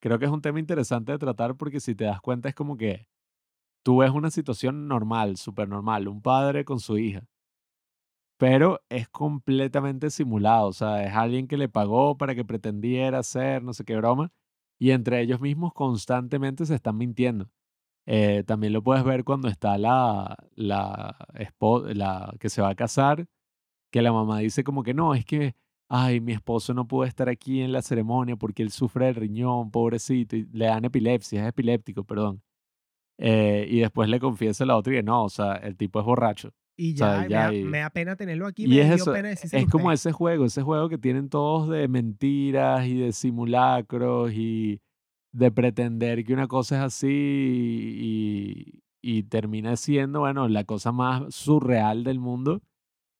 Creo 0.00 0.18
que 0.18 0.26
es 0.26 0.30
un 0.30 0.42
tema 0.42 0.60
interesante 0.60 1.12
de 1.12 1.18
tratar 1.18 1.56
porque 1.56 1.80
si 1.80 1.94
te 1.94 2.04
das 2.04 2.20
cuenta 2.20 2.48
es 2.48 2.54
como 2.54 2.76
que 2.76 3.08
tú 3.84 3.98
ves 3.98 4.10
una 4.10 4.30
situación 4.30 4.88
normal, 4.88 5.36
súper 5.36 5.68
normal, 5.68 6.08
un 6.08 6.22
padre 6.22 6.64
con 6.64 6.80
su 6.80 6.98
hija, 6.98 7.26
pero 8.38 8.80
es 8.88 9.08
completamente 9.08 10.10
simulado, 10.10 10.68
o 10.68 10.72
sea, 10.72 11.04
es 11.04 11.12
alguien 11.14 11.48
que 11.48 11.56
le 11.56 11.68
pagó 11.68 12.16
para 12.16 12.34
que 12.34 12.44
pretendiera 12.44 13.18
hacer 13.18 13.62
no 13.62 13.72
sé 13.72 13.84
qué 13.84 13.96
broma, 13.96 14.32
y 14.78 14.92
entre 14.92 15.20
ellos 15.20 15.40
mismos 15.40 15.72
constantemente 15.74 16.64
se 16.66 16.74
están 16.76 16.96
mintiendo. 16.96 17.50
Eh, 18.06 18.44
también 18.46 18.72
lo 18.72 18.82
puedes 18.82 19.04
ver 19.04 19.24
cuando 19.24 19.48
está 19.48 19.78
la, 19.78 20.36
la, 20.54 21.16
la 21.94 22.34
que 22.40 22.48
se 22.50 22.62
va 22.62 22.70
a 22.70 22.74
casar, 22.76 23.26
que 23.92 24.02
la 24.02 24.12
mamá 24.12 24.40
dice 24.40 24.64
como 24.64 24.82
que 24.82 24.94
no, 24.94 25.14
es 25.14 25.24
que, 25.24 25.56
ay, 25.88 26.20
mi 26.20 26.32
esposo 26.32 26.74
no 26.74 26.86
pudo 26.86 27.04
estar 27.04 27.28
aquí 27.28 27.60
en 27.62 27.72
la 27.72 27.82
ceremonia 27.82 28.36
porque 28.36 28.62
él 28.62 28.70
sufre 28.70 29.06
del 29.06 29.14
riñón, 29.16 29.70
pobrecito, 29.70 30.36
y 30.36 30.46
le 30.52 30.66
dan 30.66 30.84
epilepsia, 30.84 31.42
es 31.42 31.48
epiléptico, 31.48 32.04
perdón. 32.04 32.42
Eh, 33.18 33.66
y 33.68 33.80
después 33.80 34.08
le 34.08 34.20
confiesa 34.20 34.64
a 34.64 34.66
la 34.68 34.76
otra 34.76 34.92
que 34.92 35.02
no, 35.02 35.24
o 35.24 35.28
sea, 35.28 35.54
el 35.54 35.76
tipo 35.76 35.98
es 36.00 36.06
borracho. 36.06 36.52
Y 36.76 36.94
o 36.94 36.96
sea, 36.98 37.08
ya, 37.16 37.22
me, 37.22 37.28
ya 37.28 37.38
da, 37.46 37.54
y- 37.54 37.64
me 37.64 37.78
da 37.78 37.90
pena 37.90 38.16
tenerlo 38.16 38.46
aquí. 38.46 38.64
Y 38.64 38.68
me 38.68 38.76
es 38.80 38.86
dio 38.86 38.94
eso, 38.96 39.12
pena 39.12 39.30
es 39.30 39.66
como 39.68 39.90
ese 39.92 40.12
juego, 40.12 40.44
ese 40.44 40.62
juego 40.62 40.88
que 40.88 40.98
tienen 40.98 41.28
todos 41.28 41.68
de 41.68 41.88
mentiras 41.88 42.86
y 42.86 42.94
de 42.94 43.12
simulacros 43.12 44.32
y 44.32 44.80
de 45.32 45.50
pretender 45.50 46.24
que 46.24 46.32
una 46.34 46.46
cosa 46.46 46.76
es 46.76 46.82
así 46.82 47.08
y, 47.10 48.82
y 49.02 49.22
termina 49.24 49.76
siendo, 49.76 50.20
bueno, 50.20 50.48
la 50.48 50.64
cosa 50.64 50.92
más 50.92 51.34
surreal 51.34 52.04
del 52.04 52.18
mundo. 52.20 52.60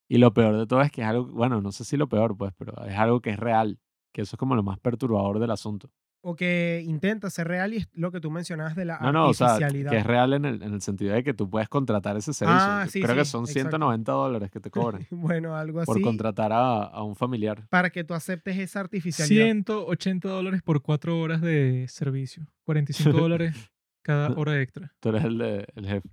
Y 0.09 0.19
lo 0.19 0.33
peor 0.33 0.57
de 0.57 0.67
todo 0.67 0.81
es 0.83 0.91
que 0.91 1.03
es 1.03 1.07
algo, 1.07 1.27
bueno, 1.27 1.61
no 1.61 1.71
sé 1.73 1.85
si 1.85 1.97
lo 1.97 2.09
peor, 2.09 2.37
pues, 2.37 2.53
pero 2.57 2.73
es 2.87 2.97
algo 2.97 3.21
que 3.21 3.31
es 3.31 3.39
real, 3.39 3.79
que 4.13 4.23
eso 4.23 4.37
es 4.37 4.39
como 4.39 4.57
lo 4.57 4.63
más 4.63 4.79
perturbador 4.79 5.39
del 5.39 5.51
asunto. 5.51 5.91
O 6.21 6.35
que 6.35 6.83
intenta 6.85 7.31
ser 7.31 7.47
real 7.47 7.73
y 7.75 7.77
es 7.77 7.89
lo 7.93 8.11
que 8.11 8.21
tú 8.21 8.29
mencionabas 8.31 8.75
de 8.75 8.85
la 8.85 8.99
No, 8.99 9.13
no, 9.13 9.29
o 9.29 9.35
sea, 9.35 9.53
artificialidad. 9.55 9.91
que 9.93 9.99
es 9.99 10.05
real 10.07 10.33
en 10.33 10.45
el, 10.47 10.63
en 10.65 10.73
el 10.75 10.81
sentido 10.81 11.15
de 11.15 11.23
que 11.23 11.33
tú 11.33 11.49
puedes 11.49 11.69
contratar 11.69 12.17
ese 12.17 12.33
servicio. 12.33 12.61
Ah, 12.61 12.87
sí, 12.89 13.01
Creo 13.01 13.15
que 13.15 13.25
son 13.25 13.43
exacto. 13.43 13.61
190 13.71 14.13
dólares 14.13 14.51
que 14.51 14.59
te 14.59 14.69
cobran 14.71 15.07
bueno, 15.13 15.55
algo 15.55 15.85
por 15.85 15.97
así. 15.97 16.03
contratar 16.03 16.53
a, 16.53 16.83
a 16.83 17.03
un 17.05 17.15
familiar. 17.15 17.69
Para 17.69 17.91
que 17.91 18.03
tú 18.03 18.15
aceptes 18.15 18.59
esa 18.59 18.81
artificialidad. 18.81 19.45
180 19.45 20.29
dólares 20.29 20.61
por 20.63 20.83
cuatro 20.83 21.21
horas 21.21 21.41
de 21.41 21.87
servicio. 21.89 22.47
45 22.65 23.13
dólares 23.17 23.55
cada 24.03 24.31
hora 24.37 24.61
extra. 24.61 24.93
Tú 25.01 25.11
eres 25.11 25.25
el, 25.25 25.39
de- 25.39 25.67
el 25.77 25.87
jefe. 25.87 26.09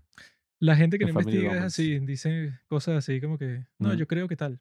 La 0.59 0.75
gente 0.75 0.97
que 0.97 1.05
no 1.05 1.09
investiga 1.09 1.57
es 1.57 1.61
así, 1.63 1.99
dice 1.99 2.59
cosas 2.67 2.95
así 2.97 3.19
como 3.21 3.37
que, 3.37 3.65
no, 3.79 3.93
Mm. 3.93 3.97
yo 3.97 4.07
creo 4.07 4.27
que 4.27 4.35
tal. 4.35 4.59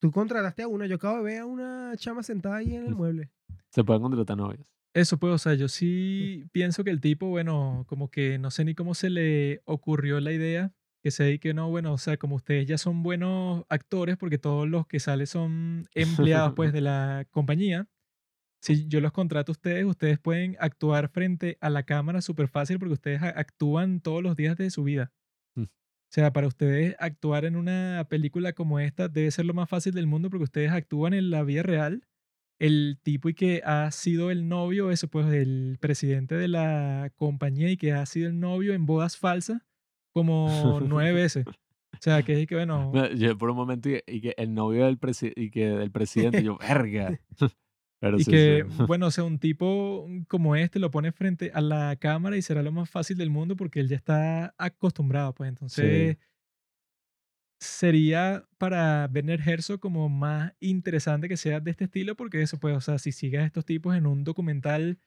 Tú 0.00 0.10
contrataste 0.12 0.62
a 0.62 0.68
una. 0.68 0.86
Yo 0.86 0.96
acabo 0.96 1.18
de 1.18 1.22
ver 1.24 1.38
a 1.40 1.46
una 1.46 1.92
chama 1.96 2.22
sentada 2.22 2.56
ahí 2.56 2.74
en 2.74 2.86
el 2.86 2.94
mueble. 2.94 3.30
Se 3.70 3.82
pueden 3.84 4.02
contratar 4.02 4.36
novias. 4.36 4.66
Eso 4.94 5.18
pues, 5.18 5.32
o 5.34 5.38
sea, 5.38 5.54
yo 5.54 5.68
sí 5.68 6.44
pienso 6.52 6.82
que 6.84 6.90
el 6.90 7.00
tipo, 7.00 7.28
bueno, 7.28 7.84
como 7.88 8.10
que 8.10 8.38
no 8.38 8.50
sé 8.50 8.64
ni 8.64 8.74
cómo 8.74 8.94
se 8.94 9.10
le 9.10 9.60
ocurrió 9.64 10.18
la 10.20 10.32
idea, 10.32 10.72
que 11.02 11.10
se 11.10 11.24
dedique, 11.24 11.52
no, 11.54 11.68
bueno, 11.70 11.92
o 11.92 11.98
sea, 11.98 12.16
como 12.16 12.36
ustedes 12.36 12.66
ya 12.66 12.78
son 12.78 13.02
buenos 13.02 13.64
actores, 13.68 14.16
porque 14.16 14.38
todos 14.38 14.68
los 14.68 14.86
que 14.86 14.98
salen 14.98 15.26
son 15.26 15.86
empleados 15.94 16.54
pues 16.54 16.72
de 16.72 16.80
la 16.80 17.26
compañía, 17.30 17.86
si 18.60 18.88
yo 18.88 19.00
los 19.00 19.12
contrato 19.12 19.52
a 19.52 19.54
ustedes, 19.54 19.84
ustedes 19.84 20.18
pueden 20.18 20.56
actuar 20.58 21.08
frente 21.10 21.58
a 21.60 21.70
la 21.70 21.84
cámara 21.84 22.20
súper 22.20 22.48
fácil 22.48 22.78
porque 22.78 22.94
ustedes 22.94 23.22
actúan 23.22 24.00
todos 24.00 24.22
los 24.22 24.34
días 24.36 24.56
de 24.56 24.70
su 24.70 24.82
vida. 24.84 25.12
O 26.10 26.10
sea, 26.10 26.32
para 26.32 26.46
ustedes 26.46 26.96
actuar 26.98 27.44
en 27.44 27.54
una 27.56 28.06
película 28.08 28.54
como 28.54 28.80
esta 28.80 29.08
debe 29.08 29.30
ser 29.30 29.44
lo 29.44 29.52
más 29.54 29.68
fácil 29.68 29.92
del 29.92 30.06
mundo 30.06 30.30
porque 30.30 30.44
ustedes 30.44 30.70
actúan 30.72 31.12
en 31.12 31.30
la 31.30 31.42
vida 31.42 31.62
real. 31.62 32.02
El 32.58 32.98
tipo 33.02 33.28
y 33.28 33.34
que 33.34 33.62
ha 33.64 33.90
sido 33.92 34.30
el 34.30 34.48
novio, 34.48 34.90
eso 34.90 35.06
pues, 35.08 35.26
del 35.28 35.76
presidente 35.80 36.34
de 36.34 36.48
la 36.48 37.12
compañía 37.14 37.70
y 37.70 37.76
que 37.76 37.92
ha 37.92 38.04
sido 38.06 38.28
el 38.28 38.40
novio 38.40 38.72
en 38.74 38.84
bodas 38.86 39.16
falsas 39.16 39.62
como 40.12 40.80
nueve 40.88 41.12
veces. 41.22 41.46
O 41.46 42.00
sea, 42.00 42.22
que 42.22 42.40
es 42.40 42.46
que, 42.48 42.54
bueno, 42.54 42.90
Yo 43.14 43.36
por 43.36 43.50
un 43.50 43.56
momento 43.56 43.88
y, 43.90 44.00
y 44.06 44.20
que 44.20 44.34
el 44.38 44.54
novio 44.54 44.86
del, 44.86 44.98
presi- 44.98 45.32
y 45.36 45.50
que 45.50 45.68
del 45.68 45.90
presidente, 45.90 46.42
yo, 46.42 46.56
verga. 46.58 47.20
Y 48.00 48.24
sí, 48.24 48.30
que, 48.30 48.66
sí. 48.68 48.76
bueno, 48.86 49.06
o 49.06 49.10
sea, 49.10 49.24
un 49.24 49.38
tipo 49.38 50.06
como 50.28 50.54
este 50.56 50.78
lo 50.78 50.90
pone 50.90 51.12
frente 51.12 51.50
a 51.52 51.60
la 51.60 51.96
cámara 51.96 52.36
y 52.36 52.42
será 52.42 52.62
lo 52.62 52.72
más 52.72 52.88
fácil 52.88 53.16
del 53.16 53.30
mundo 53.30 53.56
porque 53.56 53.80
él 53.80 53.88
ya 53.88 53.96
está 53.96 54.54
acostumbrado, 54.56 55.34
pues 55.34 55.48
entonces 55.48 56.16
sería 57.60 58.46
para 58.56 59.10
Werner 59.12 59.40
Herzog 59.40 59.80
como 59.80 60.08
más 60.08 60.52
interesante 60.60 61.28
que 61.28 61.36
sea 61.36 61.60
de 61.60 61.70
este 61.72 61.84
estilo 61.84 62.14
porque 62.14 62.40
eso, 62.42 62.58
pues, 62.58 62.76
o 62.76 62.80
sea, 62.80 62.98
si 62.98 63.12
sigues 63.12 63.40
a 63.40 63.44
estos 63.44 63.64
tipos 63.64 63.96
en 63.96 64.06
un 64.06 64.24
documental 64.24 64.98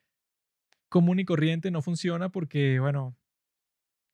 común 0.88 1.18
y 1.20 1.24
corriente 1.24 1.70
no 1.70 1.80
funciona 1.80 2.28
porque, 2.28 2.78
bueno, 2.78 3.16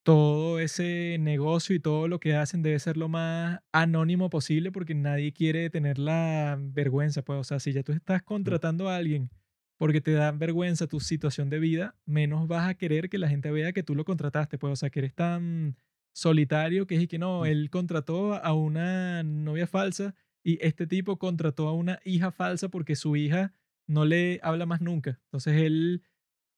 todo 0.09 0.59
ese 0.59 1.19
negocio 1.21 1.77
y 1.77 1.81
todo 1.81 2.09
lo 2.09 2.19
que 2.19 2.35
hacen 2.35 2.63
debe 2.63 2.79
ser 2.79 2.97
lo 2.97 3.11
más 3.11 3.61
anónimo 3.73 4.31
posible 4.31 4.73
porque 4.73 4.95
nadie 4.95 5.35
quiere 5.35 5.69
tener 5.69 5.99
la 5.99 6.57
vergüenza, 6.59 7.21
pues, 7.21 7.39
o 7.41 7.45
sea, 7.45 7.61
si 7.61 7.75
ya 7.75 7.83
tú 7.83 7.93
estás 7.93 8.23
contratando 8.23 8.89
a 8.89 8.97
alguien 8.97 9.29
porque 9.77 10.01
te 10.01 10.13
da 10.13 10.33
vergüenza 10.33 10.87
tu 10.87 10.99
situación 11.01 11.51
de 11.51 11.59
vida, 11.59 11.95
menos 12.07 12.49
vas 12.49 12.71
a 12.71 12.75
querer 12.75 13.11
que 13.11 13.19
la 13.19 13.29
gente 13.29 13.51
vea 13.51 13.75
que 13.75 13.83
tú 13.83 13.95
lo 13.95 14.07
contrataste, 14.07 14.57
pues, 14.57 14.73
o 14.73 14.77
sea, 14.77 14.89
que 14.89 15.01
eres 15.01 15.15
tan 15.15 15.77
solitario 16.15 16.87
que 16.87 16.95
es 16.95 17.03
y 17.03 17.07
que 17.07 17.19
no, 17.19 17.45
él 17.45 17.69
contrató 17.69 18.33
a 18.33 18.55
una 18.55 19.23
novia 19.25 19.67
falsa 19.67 20.15
y 20.43 20.59
este 20.65 20.87
tipo 20.87 21.19
contrató 21.19 21.69
a 21.69 21.75
una 21.75 22.01
hija 22.03 22.31
falsa 22.31 22.71
porque 22.71 22.97
su 22.97 23.15
hija 23.17 23.53
no 23.87 24.07
le 24.07 24.41
habla 24.43 24.65
más 24.65 24.81
nunca. 24.81 25.21
Entonces 25.25 25.61
él, 25.61 26.03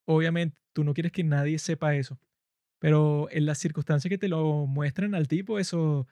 obviamente, 0.04 0.56
tú 0.72 0.84
no 0.84 0.94
quieres 0.94 1.10
que 1.10 1.24
nadie 1.24 1.58
sepa 1.58 1.96
eso. 1.96 2.20
Pero 2.80 3.28
en 3.30 3.46
las 3.46 3.58
circunstancias 3.58 4.10
que 4.10 4.18
te 4.18 4.28
lo 4.28 4.66
muestran 4.66 5.14
al 5.14 5.28
tipo, 5.28 5.58
eso, 5.60 6.08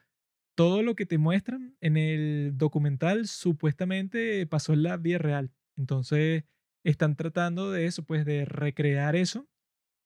todo 0.55 0.83
lo 0.83 0.95
que 0.95 1.05
te 1.05 1.17
muestran 1.17 1.77
en 1.81 1.97
el 1.97 2.53
documental 2.57 3.27
supuestamente 3.27 4.45
pasó 4.47 4.73
en 4.73 4.83
la 4.83 4.97
vida 4.97 5.19
real. 5.19 5.51
Entonces 5.77 6.45
están 6.83 7.15
tratando 7.15 7.71
de 7.71 7.85
eso, 7.87 8.03
pues 8.05 8.25
de 8.25 8.45
recrear 8.45 9.15
eso 9.15 9.49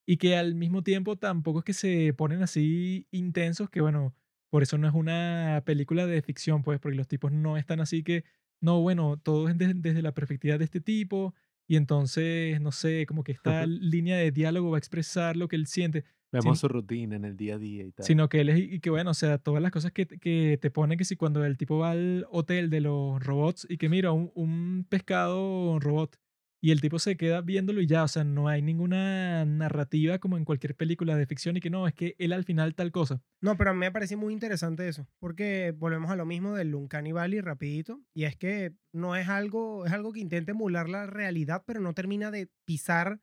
y 0.06 0.18
que 0.18 0.36
al 0.38 0.56
mismo 0.56 0.84
tiempo 0.84 1.18
tampoco 1.18 1.60
es 1.60 1.66
que 1.66 1.74
se 1.74 2.14
ponen 2.14 2.44
así 2.44 3.08
intensos 3.12 3.70
que 3.70 3.82
bueno, 3.82 4.16
por 4.52 4.64
eso 4.64 4.78
no 4.78 4.88
es 4.88 4.94
una 4.94 5.64
película 5.66 6.06
de 6.08 6.22
ficción, 6.22 6.64
pues 6.64 6.80
porque 6.80 6.98
los 6.98 7.08
tipos 7.08 7.32
no 7.32 7.58
están 7.58 7.80
así 7.80 8.04
que, 8.04 8.26
no, 8.62 8.82
bueno, 8.82 9.18
todo 9.18 9.50
es 9.50 9.58
de- 9.58 9.74
desde 9.76 10.02
la 10.02 10.14
perspectiva 10.14 10.58
de 10.58 10.66
este 10.66 10.82
tipo 10.82 11.34
y 11.68 11.78
entonces, 11.78 12.60
no 12.62 12.72
sé, 12.72 13.06
como 13.08 13.24
que 13.24 13.32
esta 13.32 13.66
línea 13.68 14.18
de 14.18 14.32
diálogo 14.32 14.72
va 14.72 14.78
a 14.78 14.80
expresar 14.80 15.38
lo 15.38 15.48
que 15.48 15.56
él 15.56 15.68
siente, 15.68 16.06
Vemos 16.34 16.60
sin- 16.60 16.62
su 16.62 16.68
rutina 16.68 17.16
en 17.16 17.24
el 17.24 17.38
día 17.38 17.56
a 17.56 17.58
día 17.60 17.86
y 17.86 17.92
tal. 17.94 18.06
sino 18.06 18.28
que 18.28 18.42
él 18.42 18.50
es, 18.50 18.60
y 18.60 18.80
que 18.82 18.90
bueno, 18.90 19.12
o 19.12 19.14
sea, 19.14 19.38
todas 19.38 19.62
las 19.62 19.72
cosas 19.72 19.92
que, 19.94 20.06
te- 20.06 20.18
que 20.20 20.58
te 20.62 20.70
ponen 20.72 20.98
que 20.98 21.06
si 21.06 21.16
cuando 21.16 21.46
el 21.46 21.58
tipo 21.58 21.78
va 21.78 21.92
al 21.92 22.26
hotel 22.30 22.70
de 22.70 22.82
los 22.82 23.24
robots 23.24 23.66
y 23.70 23.78
que 23.78 23.88
mira, 23.88 24.12
un, 24.12 24.32
un 24.36 24.86
pescado 24.90 25.80
robot 25.80 26.18
y 26.66 26.72
el 26.72 26.80
tipo 26.80 26.98
se 26.98 27.18
queda 27.18 27.42
viéndolo 27.42 27.82
y 27.82 27.88
ya, 27.88 28.04
o 28.04 28.08
sea, 28.08 28.24
no 28.24 28.48
hay 28.48 28.62
ninguna 28.62 29.44
narrativa 29.44 30.20
como 30.20 30.38
en 30.38 30.46
cualquier 30.46 30.76
película 30.78 31.16
de 31.18 31.26
ficción 31.26 31.58
y 31.58 31.60
que 31.60 31.70
no, 31.70 31.88
es 31.88 31.94
que 31.94 32.16
él 32.20 32.32
al 32.32 32.46
final 32.46 32.74
tal 32.74 32.92
cosa. 32.92 33.22
No, 33.42 33.58
pero 33.58 33.72
a 33.72 33.74
mí 33.74 33.80
me 33.82 33.92
parece 33.92 34.16
muy 34.16 34.32
interesante 34.34 34.88
eso, 34.88 35.06
porque 35.20 35.74
volvemos 35.78 36.10
a 36.10 36.16
lo 36.16 36.26
mismo 36.26 36.56
del 36.56 36.74
Uncanny 36.74 37.12
Valley 37.12 37.42
rapidito, 37.42 38.02
y 38.14 38.24
es 38.24 38.38
que 38.38 38.74
no 38.94 39.18
es 39.18 39.28
algo, 39.28 39.86
es 39.86 39.92
algo 39.92 40.14
que 40.14 40.22
intenta 40.22 40.52
emular 40.54 40.88
la 40.88 41.06
realidad, 41.06 41.64
pero 41.68 41.82
no 41.82 41.94
termina 41.94 42.32
de 42.32 42.48
pisar, 42.66 43.20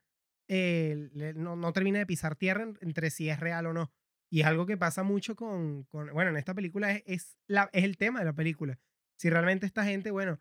eh, 0.50 1.34
no, 1.36 1.56
no 1.56 1.72
termina 1.72 2.00
de 2.00 2.06
pisar 2.06 2.36
tierra 2.36 2.64
en- 2.64 2.78
entre 2.82 3.10
si 3.10 3.28
es 3.30 3.40
real 3.40 3.66
o 3.66 3.72
no. 3.72 3.92
Y 4.32 4.40
es 4.40 4.46
algo 4.46 4.66
que 4.66 4.76
pasa 4.76 5.02
mucho 5.04 5.36
con, 5.36 5.84
con- 5.84 6.12
bueno, 6.12 6.30
en 6.30 6.36
esta 6.36 6.54
película 6.54 6.92
es, 6.92 7.02
es, 7.06 7.38
la, 7.48 7.70
es 7.72 7.84
el 7.84 7.96
tema 7.98 8.20
de 8.20 8.26
la 8.26 8.32
película. 8.34 8.78
Si 9.18 9.30
realmente 9.30 9.66
esta 9.66 9.84
gente, 9.84 10.10
bueno, 10.10 10.40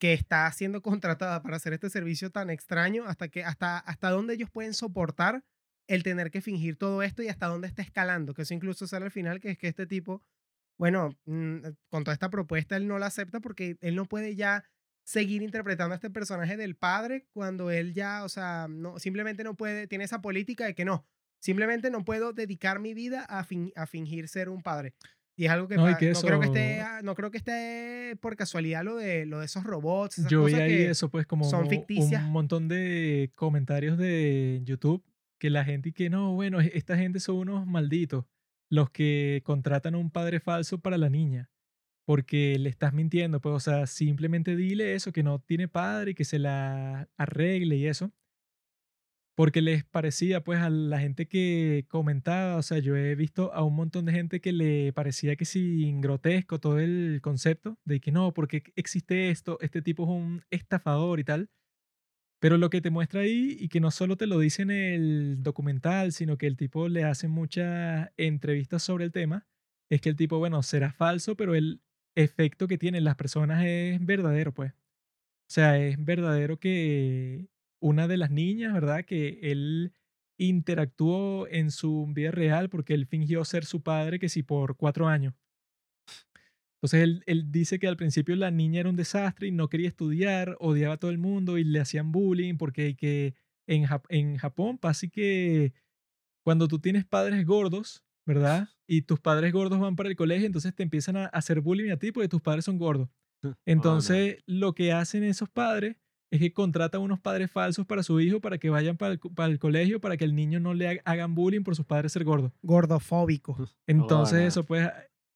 que 0.00 0.12
está 0.14 0.50
siendo 0.52 0.82
contratada 0.82 1.42
para 1.42 1.56
hacer 1.56 1.72
este 1.72 1.90
servicio 1.90 2.30
tan 2.30 2.50
extraño, 2.50 3.04
hasta 3.06 3.28
que 3.28 3.44
hasta 3.44 3.78
hasta 3.78 4.10
dónde 4.10 4.34
ellos 4.34 4.50
pueden 4.50 4.74
soportar 4.74 5.44
el 5.88 6.02
tener 6.02 6.30
que 6.30 6.42
fingir 6.42 6.76
todo 6.76 7.02
esto 7.02 7.22
y 7.22 7.28
hasta 7.28 7.46
dónde 7.46 7.68
está 7.68 7.82
escalando, 7.82 8.34
que 8.34 8.42
eso 8.42 8.54
incluso 8.54 8.86
sale 8.86 9.06
al 9.06 9.10
final, 9.10 9.40
que 9.40 9.50
es 9.52 9.58
que 9.58 9.68
este 9.68 9.86
tipo, 9.86 10.22
bueno, 10.78 11.10
mm, 11.26 11.58
con 11.90 12.04
toda 12.04 12.14
esta 12.14 12.30
propuesta 12.30 12.76
él 12.76 12.86
no 12.88 12.98
la 12.98 13.06
acepta 13.06 13.40
porque 13.40 13.76
él 13.80 13.96
no 13.96 14.06
puede 14.06 14.36
ya 14.36 14.64
seguir 15.08 15.40
interpretando 15.42 15.94
a 15.94 15.96
este 15.96 16.10
personaje 16.10 16.58
del 16.58 16.74
padre 16.76 17.26
cuando 17.32 17.70
él 17.70 17.94
ya, 17.94 18.24
o 18.24 18.28
sea, 18.28 18.66
no, 18.68 18.98
simplemente 18.98 19.42
no 19.42 19.54
puede, 19.56 19.86
tiene 19.86 20.04
esa 20.04 20.20
política 20.20 20.66
de 20.66 20.74
que 20.74 20.84
no, 20.84 21.06
simplemente 21.40 21.90
no 21.90 22.04
puedo 22.04 22.34
dedicar 22.34 22.78
mi 22.78 22.92
vida 22.92 23.24
a, 23.24 23.42
fin- 23.42 23.72
a 23.74 23.86
fingir 23.86 24.28
ser 24.28 24.50
un 24.50 24.62
padre. 24.62 24.92
Y 25.34 25.46
es 25.46 25.50
algo 25.50 25.66
que, 25.66 25.76
No, 25.76 25.84
creo 25.86 26.40
que 26.40 26.46
esté, 26.46 26.82
no 27.04 27.14
creo 27.14 27.30
que 27.30 27.38
esté 27.38 28.16
por 28.20 28.36
casualidad 28.36 28.84
lo 28.84 28.96
de, 28.96 29.24
lo 29.24 29.38
de 29.38 29.46
esos 29.46 29.64
robots, 29.64 30.18
esas 30.18 30.30
Yo 30.30 30.44
vi 30.44 30.52
cosas 30.52 30.60
ahí 30.66 30.76
que 30.76 30.90
eso, 30.90 31.08
pues 31.08 31.26
como 31.26 31.44
son 31.48 31.70
ficticias. 31.70 32.22
un 32.22 32.30
montón 32.30 32.68
de 32.68 33.30
comentarios 33.34 33.96
de 33.96 34.60
YouTube 34.64 35.02
que 35.38 35.48
la 35.48 35.64
gente 35.64 35.92
que 35.92 36.10
no, 36.10 36.34
bueno, 36.34 36.60
esta 36.60 36.98
gente 36.98 37.18
son 37.20 37.36
unos 37.36 37.66
malditos, 37.66 38.26
los 38.68 38.90
que 38.90 39.40
contratan 39.44 39.94
a 39.94 39.98
un 39.98 40.10
padre 40.10 40.38
falso 40.40 40.80
para 40.80 40.98
la 40.98 41.08
niña, 41.08 41.48
porque 42.08 42.58
le 42.58 42.70
estás 42.70 42.94
mintiendo, 42.94 43.38
pues, 43.38 43.54
o 43.54 43.60
sea, 43.60 43.86
simplemente 43.86 44.56
dile 44.56 44.94
eso, 44.94 45.12
que 45.12 45.22
no 45.22 45.40
tiene 45.40 45.68
padre 45.68 46.12
y 46.12 46.14
que 46.14 46.24
se 46.24 46.38
la 46.38 47.06
arregle 47.18 47.76
y 47.76 47.86
eso. 47.86 48.14
Porque 49.36 49.60
les 49.60 49.84
parecía, 49.84 50.42
pues, 50.42 50.58
a 50.60 50.70
la 50.70 51.00
gente 51.00 51.28
que 51.28 51.84
comentaba, 51.88 52.56
o 52.56 52.62
sea, 52.62 52.78
yo 52.78 52.96
he 52.96 53.14
visto 53.14 53.52
a 53.52 53.62
un 53.62 53.76
montón 53.76 54.06
de 54.06 54.12
gente 54.12 54.40
que 54.40 54.52
le 54.52 54.90
parecía 54.94 55.36
que 55.36 55.44
sí, 55.44 55.92
grotesco 56.00 56.58
todo 56.58 56.78
el 56.78 57.20
concepto 57.22 57.78
de 57.84 58.00
que 58.00 58.10
no, 58.10 58.32
porque 58.32 58.62
existe 58.74 59.28
esto, 59.28 59.58
este 59.60 59.82
tipo 59.82 60.04
es 60.04 60.08
un 60.08 60.42
estafador 60.50 61.20
y 61.20 61.24
tal. 61.24 61.50
Pero 62.40 62.56
lo 62.56 62.70
que 62.70 62.80
te 62.80 62.88
muestra 62.88 63.20
ahí, 63.20 63.54
y 63.60 63.68
que 63.68 63.80
no 63.80 63.90
solo 63.90 64.16
te 64.16 64.26
lo 64.26 64.38
dice 64.38 64.62
en 64.62 64.70
el 64.70 65.42
documental, 65.42 66.12
sino 66.12 66.38
que 66.38 66.46
el 66.46 66.56
tipo 66.56 66.88
le 66.88 67.04
hace 67.04 67.28
muchas 67.28 68.10
entrevistas 68.16 68.82
sobre 68.82 69.04
el 69.04 69.12
tema, 69.12 69.46
es 69.90 70.00
que 70.00 70.08
el 70.08 70.16
tipo, 70.16 70.38
bueno, 70.38 70.62
será 70.62 70.90
falso, 70.92 71.36
pero 71.36 71.54
el 71.54 71.82
efecto 72.22 72.68
que 72.68 72.78
tienen 72.78 73.04
las 73.04 73.16
personas 73.16 73.64
es 73.64 74.04
verdadero, 74.04 74.52
pues. 74.54 74.72
O 74.72 75.52
sea, 75.54 75.78
es 75.78 76.02
verdadero 76.04 76.58
que 76.60 77.48
una 77.80 78.08
de 78.08 78.18
las 78.18 78.30
niñas, 78.30 78.74
¿verdad? 78.74 79.04
Que 79.04 79.40
él 79.42 79.94
interactuó 80.38 81.48
en 81.48 81.70
su 81.72 82.06
vida 82.14 82.30
real 82.32 82.70
porque 82.70 82.94
él 82.94 83.06
fingió 83.06 83.44
ser 83.44 83.64
su 83.66 83.82
padre 83.82 84.18
que 84.18 84.28
sí 84.28 84.42
por 84.42 84.76
cuatro 84.76 85.08
años. 85.08 85.34
Entonces 86.76 87.02
él, 87.02 87.22
él 87.26 87.50
dice 87.50 87.78
que 87.78 87.88
al 87.88 87.96
principio 87.96 88.36
la 88.36 88.50
niña 88.50 88.80
era 88.80 88.88
un 88.90 88.96
desastre 88.96 89.48
y 89.48 89.50
no 89.52 89.68
quería 89.68 89.88
estudiar, 89.88 90.56
odiaba 90.60 90.94
a 90.94 90.96
todo 90.98 91.10
el 91.10 91.18
mundo 91.18 91.58
y 91.58 91.64
le 91.64 91.80
hacían 91.80 92.12
bullying 92.12 92.56
porque 92.56 92.94
que 92.96 93.34
en, 93.66 93.84
Jap- 93.86 94.06
en 94.10 94.36
Japón 94.36 94.78
pasa 94.78 95.08
que 95.08 95.72
cuando 96.44 96.68
tú 96.68 96.80
tienes 96.80 97.06
padres 97.06 97.46
gordos, 97.46 98.04
¿verdad? 98.28 98.68
Y 98.86 99.02
tus 99.02 99.18
padres 99.20 99.52
gordos 99.52 99.80
van 99.80 99.96
para 99.96 100.08
el 100.08 100.14
colegio, 100.16 100.46
entonces 100.46 100.74
te 100.74 100.82
empiezan 100.82 101.16
a 101.16 101.26
hacer 101.26 101.60
bullying 101.60 101.90
a 101.90 101.96
ti 101.96 102.12
porque 102.12 102.28
tus 102.28 102.40
padres 102.42 102.64
son 102.64 102.78
gordos. 102.78 103.08
Entonces, 103.66 104.42
lo 104.46 104.74
que 104.74 104.92
hacen 104.92 105.24
esos 105.24 105.48
padres 105.48 105.96
es 106.30 106.40
que 106.40 106.52
contratan 106.52 107.00
unos 107.00 107.20
padres 107.20 107.50
falsos 107.50 107.86
para 107.86 108.02
su 108.02 108.20
hijo 108.20 108.40
para 108.40 108.58
que 108.58 108.68
vayan 108.70 108.96
para 108.98 109.12
el, 109.14 109.18
co- 109.18 109.32
para 109.32 109.50
el 109.50 109.58
colegio 109.58 110.00
para 110.00 110.16
que 110.16 110.24
el 110.24 110.34
niño 110.34 110.60
no 110.60 110.74
le 110.74 110.88
ha- 110.88 111.00
hagan 111.04 111.34
bullying 111.34 111.62
por 111.62 111.74
sus 111.74 111.86
padres 111.86 112.12
ser 112.12 112.24
gordos. 112.24 112.52
Gordofóbico. 112.62 113.56
Entonces, 113.86 114.32
Bueno. 114.34 114.48
eso 114.48 114.64
pues 114.64 114.90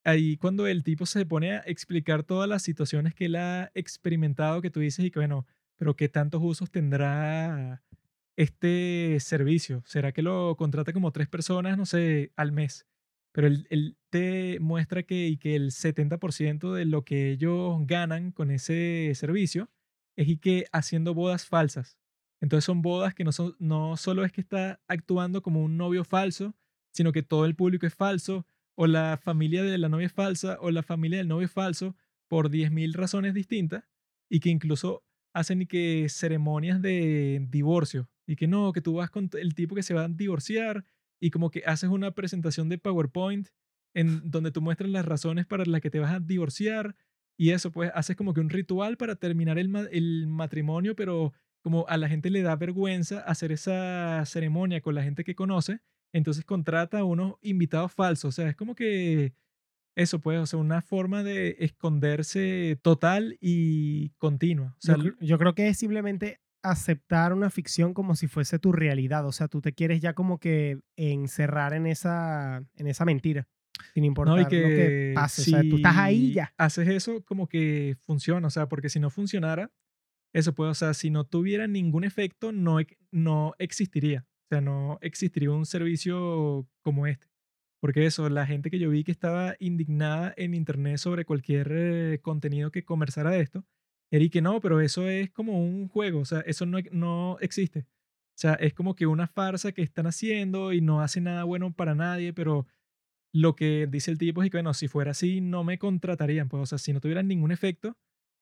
ahí 0.05 0.37
cuando 0.37 0.67
el 0.67 0.83
tipo 0.83 1.07
se 1.07 1.25
pone 1.25 1.53
a 1.53 1.59
explicar 1.61 2.25
todas 2.25 2.49
las 2.49 2.63
situaciones 2.63 3.15
que 3.15 3.25
él 3.27 3.37
ha 3.37 3.71
experimentado, 3.75 4.61
que 4.61 4.71
tú 4.71 4.81
dices 4.81 5.05
y 5.05 5.11
que 5.11 5.21
bueno, 5.21 5.47
pero 5.77 5.97
qué 5.97 6.09
tantos 6.11 6.43
usos 6.45 6.71
tendrá 6.71 7.83
este 8.37 9.19
servicio. 9.21 9.83
¿Será 9.87 10.13
que 10.13 10.23
lo 10.23 10.57
contrata 10.57 10.93
como 10.93 11.13
tres 11.13 11.29
personas, 11.29 11.77
no 11.79 11.87
sé, 11.87 12.33
al 12.37 12.53
mes? 12.53 12.87
Pero 13.33 13.47
él, 13.47 13.67
él 13.71 13.97
te 14.11 14.59
muestra 14.61 15.03
que, 15.05 15.29
y 15.29 15.39
que 15.39 15.57
el 15.57 15.71
70% 15.71 16.73
de 16.75 16.85
lo 16.85 17.05
que 17.05 17.31
ellos 17.31 17.79
ganan 17.87 18.31
con 18.33 18.51
ese 18.51 19.13
servicio 19.15 19.71
es 20.17 20.29
y 20.29 20.37
que 20.39 20.67
haciendo 20.73 21.15
bodas 21.15 21.47
falsas. 21.47 21.99
Entonces 22.41 22.65
son 22.65 22.83
bodas 22.83 23.15
que 23.15 23.25
no, 23.25 23.33
son, 23.33 23.57
no 23.59 23.97
solo 23.97 24.25
es 24.25 24.33
que 24.33 24.41
está 24.41 24.81
actuando 24.89 25.43
como 25.43 25.63
un 25.63 25.77
novio 25.77 26.05
falso, 26.05 26.55
sino 26.93 27.13
que 27.13 27.23
todo 27.23 27.47
el 27.47 27.55
público 27.55 27.87
es 27.87 27.95
falso, 27.95 28.47
o 28.75 28.87
la 28.87 29.17
familia 29.23 29.63
de 29.63 29.79
la 29.79 29.89
novia 29.89 30.07
es 30.07 30.13
falsa, 30.13 30.59
o 30.61 30.71
la 30.71 30.83
familia 30.83 31.19
del 31.19 31.29
novio 31.29 31.47
es 31.47 31.53
falso, 31.53 31.97
por 32.29 32.51
10.000 32.51 32.95
razones 32.95 33.33
distintas, 33.33 33.85
y 34.29 34.41
que 34.41 34.51
incluso 34.51 35.05
hacen 35.33 35.63
y 35.63 35.67
que 35.67 36.09
ceremonias 36.09 36.83
de 36.83 37.47
divorcio, 37.49 38.09
y 38.33 38.37
que 38.37 38.47
no, 38.47 38.73
que 38.73 38.81
tú 38.81 38.95
vas 38.95 39.11
con 39.11 39.29
el 39.39 39.55
tipo 39.55 39.75
que 39.75 39.83
se 39.83 39.95
va 39.95 40.05
a 40.05 40.09
divorciar, 40.09 40.85
y 41.21 41.31
como 41.31 41.51
que 41.51 41.63
haces 41.67 41.91
una 41.91 42.11
presentación 42.13 42.69
de 42.69 42.79
PowerPoint 42.79 43.49
en 43.95 44.31
donde 44.31 44.51
tú 44.51 44.63
muestras 44.63 44.91
las 44.91 45.05
razones 45.05 45.47
para 45.47 45.65
las 45.67 45.81
que 45.83 45.91
te 45.91 46.01
vas 46.01 46.13
a 46.13 46.21
divorciar, 46.21 46.97
y 47.39 47.51
eso, 47.51 47.71
pues 47.71 47.91
haces 47.95 48.17
como 48.17 48.33
que 48.33 48.41
un 48.41 48.51
ritual 48.51 48.97
para 48.97 49.17
terminar 49.17 49.59
el, 49.59 49.69
ma- 49.69 49.89
el 49.91 50.27
matrimonio, 50.29 50.97
pero 50.97 51.33
como 51.63 51.87
a 51.89 51.97
la 51.97 52.09
gente 52.09 52.31
le 52.31 52.43
da 52.43 52.57
vergüenza 52.57 53.21
hacer 53.21 53.53
esa 53.53 54.25
ceremonia 54.25 54.81
con 54.81 54.95
la 54.95 55.03
gente 55.03 55.25
que 55.25 55.35
conoce, 55.35 55.81
entonces 56.15 56.45
contrata 56.45 56.99
a 56.99 57.05
unos 57.05 57.35
invitados 57.43 57.93
falsos. 57.93 58.29
O 58.29 58.33
sea, 58.33 58.49
es 58.49 58.57
como 58.57 58.75
que 58.75 59.33
eso, 59.97 60.21
pues, 60.21 60.41
o 60.41 60.47
sea, 60.47 60.59
una 60.59 60.81
forma 60.83 61.23
de 61.23 61.57
esconderse 61.61 62.79
total 62.83 63.37
y 63.41 64.11
continua. 64.19 64.75
O 64.79 64.81
sea, 64.81 64.97
yo 65.21 65.39
creo 65.39 65.55
que 65.55 65.69
es 65.69 65.79
simplemente 65.79 66.41
aceptar 66.63 67.33
una 67.33 67.51
ficción 67.51 67.95
como 67.95 68.15
si 68.15 68.29
fuese 68.29 68.59
tu 68.59 68.73
realidad. 68.73 69.27
O 69.27 69.33
sea, 69.33 69.49
tú 69.49 69.61
te 69.61 69.73
quieres 69.73 70.01
ya 70.01 70.15
como 70.15 70.39
que 70.39 70.79
encerrar 70.97 71.75
en 71.75 71.87
esa, 71.87 72.65
en 72.77 72.87
esa 72.87 73.05
mentira. 73.05 73.49
Sin 73.95 74.05
importar 74.05 74.35
no, 74.37 74.41
y 74.41 74.45
lo 74.45 74.49
que 74.51 74.61
que 74.61 75.13
pase. 75.15 75.43
O 75.43 75.45
sea, 75.45 75.61
tú 75.69 75.77
estás 75.77 75.97
ahí 75.97 76.29
si 76.29 76.33
ya. 76.35 76.55
Haces 76.57 76.89
eso 76.89 77.25
como 77.25 77.49
que 77.49 77.97
funciona, 78.01 78.47
o 78.47 78.51
sea, 78.51 78.69
porque 78.69 78.89
si 78.89 79.01
no 79.01 79.11
funcionara, 79.11 79.71
eso 80.33 80.55
pues, 80.55 80.71
o 80.71 80.75
sea, 80.75 80.95
si 80.95 81.11
no 81.11 81.25
tuviera 81.25 81.67
ningún 81.67 82.05
efecto, 82.05 82.53
no, 82.53 82.81
ex- 82.81 82.97
no 83.11 83.55
existiría. 83.59 84.27
O 84.45 84.49
sea, 84.55 84.61
no 84.61 84.99
existiría 85.01 85.51
un 85.51 85.67
servicio 85.67 86.69
como 86.83 87.07
este. 87.07 87.27
Porque 87.81 88.07
eso, 88.07 88.29
la 88.29 88.47
gente 88.47 88.71
que 88.71 88.79
yo 88.79 88.91
vi 88.91 89.03
que 89.03 89.11
estaba 89.11 89.57
indignada 89.59 90.33
en 90.37 90.55
internet 90.55 90.99
sobre 90.99 91.25
cualquier 91.25 91.73
eh, 91.73 92.19
contenido 92.23 92.71
que 92.71 92.85
conversara 92.85 93.31
de 93.31 93.41
esto, 93.41 93.65
que 94.31 94.43
no, 94.43 94.61
pero 94.61 94.81
eso 94.81 95.09
es 95.09 95.31
como 95.31 95.59
un 95.63 95.89
juego, 95.89 96.21
o 96.21 96.25
sea, 96.25 96.41
eso 96.41 96.67
no, 96.67 96.79
no 96.91 97.39
existe. 97.41 97.81
O 97.81 98.39
sea, 98.43 98.55
es 98.55 98.75
como 98.75 98.95
que 98.95 99.07
una 99.07 99.27
farsa 99.27 99.73
que 99.73 99.83
están 99.83 100.07
haciendo 100.07 100.73
y 100.73 100.81
no 100.81 101.01
hace 101.01 101.21
nada 101.21 101.45
bueno 101.45 101.73
para 101.73 101.95
nadie, 101.95 102.33
pero 102.33 102.67
lo 103.33 103.55
que 103.55 103.87
dice 103.91 104.11
el 104.11 104.19
tipo 104.19 104.43
es 104.43 104.51
que, 104.51 104.59
bueno, 104.59 104.75
si 104.75 104.89
fuera 104.89 105.13
así, 105.13 105.41
no 105.41 105.65
me 105.65 105.79
contratarían. 105.79 106.49
Pues, 106.49 106.63
o 106.63 106.67
sea, 106.67 106.79
si 106.79 106.93
no 106.93 107.01
tuvieran 107.01 107.29
ningún 107.29 107.53
efecto 107.53 107.97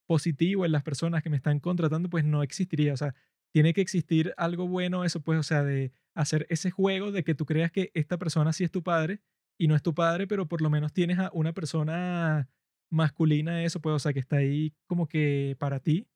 positivo 0.07 0.65
en 0.65 0.73
las 0.73 0.83
personas 0.83 1.23
que 1.23 1.31
me 1.31 1.37
están 1.37 1.61
contratando, 1.61 2.11
pues 2.11 2.25
no 2.25 2.43
existiría. 2.43 2.93
O 2.95 2.97
sea, 2.97 3.15
tiene 3.53 3.73
que 3.73 3.81
existir 3.81 4.35
algo 4.37 4.67
bueno, 4.69 5.05
eso, 5.05 5.21
pues, 5.23 5.39
o 5.39 5.43
sea, 5.43 5.63
de 5.63 5.93
hacer 6.15 6.47
ese 6.51 6.71
juego 6.71 7.13
de 7.13 7.25
que 7.25 7.35
tú 7.35 7.47
creas 7.47 7.71
que 7.71 7.91
esta 7.95 8.19
persona 8.19 8.53
sí 8.53 8.65
es 8.65 8.71
tu 8.71 8.83
padre 8.83 9.21
y 9.59 9.69
no 9.69 9.77
es 9.77 9.83
tu 9.83 9.95
padre, 9.95 10.27
pero 10.27 10.49
por 10.49 10.63
lo 10.63 10.71
menos 10.71 10.93
tienes 10.93 11.19
a 11.19 11.31
una 11.33 11.53
persona 11.53 12.49
masculina, 12.91 13.65
eso, 13.65 13.81
pues, 13.81 13.95
o 13.97 13.99
sea, 13.99 14.13
que 14.13 14.21
está 14.21 14.37
ahí 14.39 14.75
como 14.87 15.09
que 15.09 15.57
para 15.59 15.81
ti. 15.81 16.09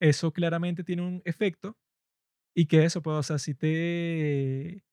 Eso 0.00 0.32
claramente 0.32 0.84
tiene 0.84 1.02
un 1.02 1.22
efecto 1.24 1.76
y 2.54 2.66
que 2.66 2.84
eso, 2.84 3.02
pues, 3.02 3.16
o 3.18 3.22
sea, 3.22 3.38
si 3.38 3.54
te 3.54 4.84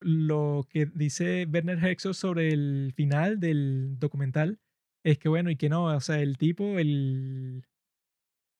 lo 0.00 0.66
que 0.70 0.86
dice 0.86 1.46
Werner 1.52 1.84
Herzog 1.84 2.14
sobre 2.14 2.50
el 2.52 2.92
final 2.96 3.40
del 3.40 3.98
documental 3.98 4.60
es 5.04 5.18
que 5.18 5.28
bueno 5.30 5.50
y 5.50 5.56
que 5.56 5.68
no, 5.70 5.86
o 5.86 6.00
sea, 6.00 6.20
el 6.20 6.38
tipo, 6.38 6.78
el 6.78 7.64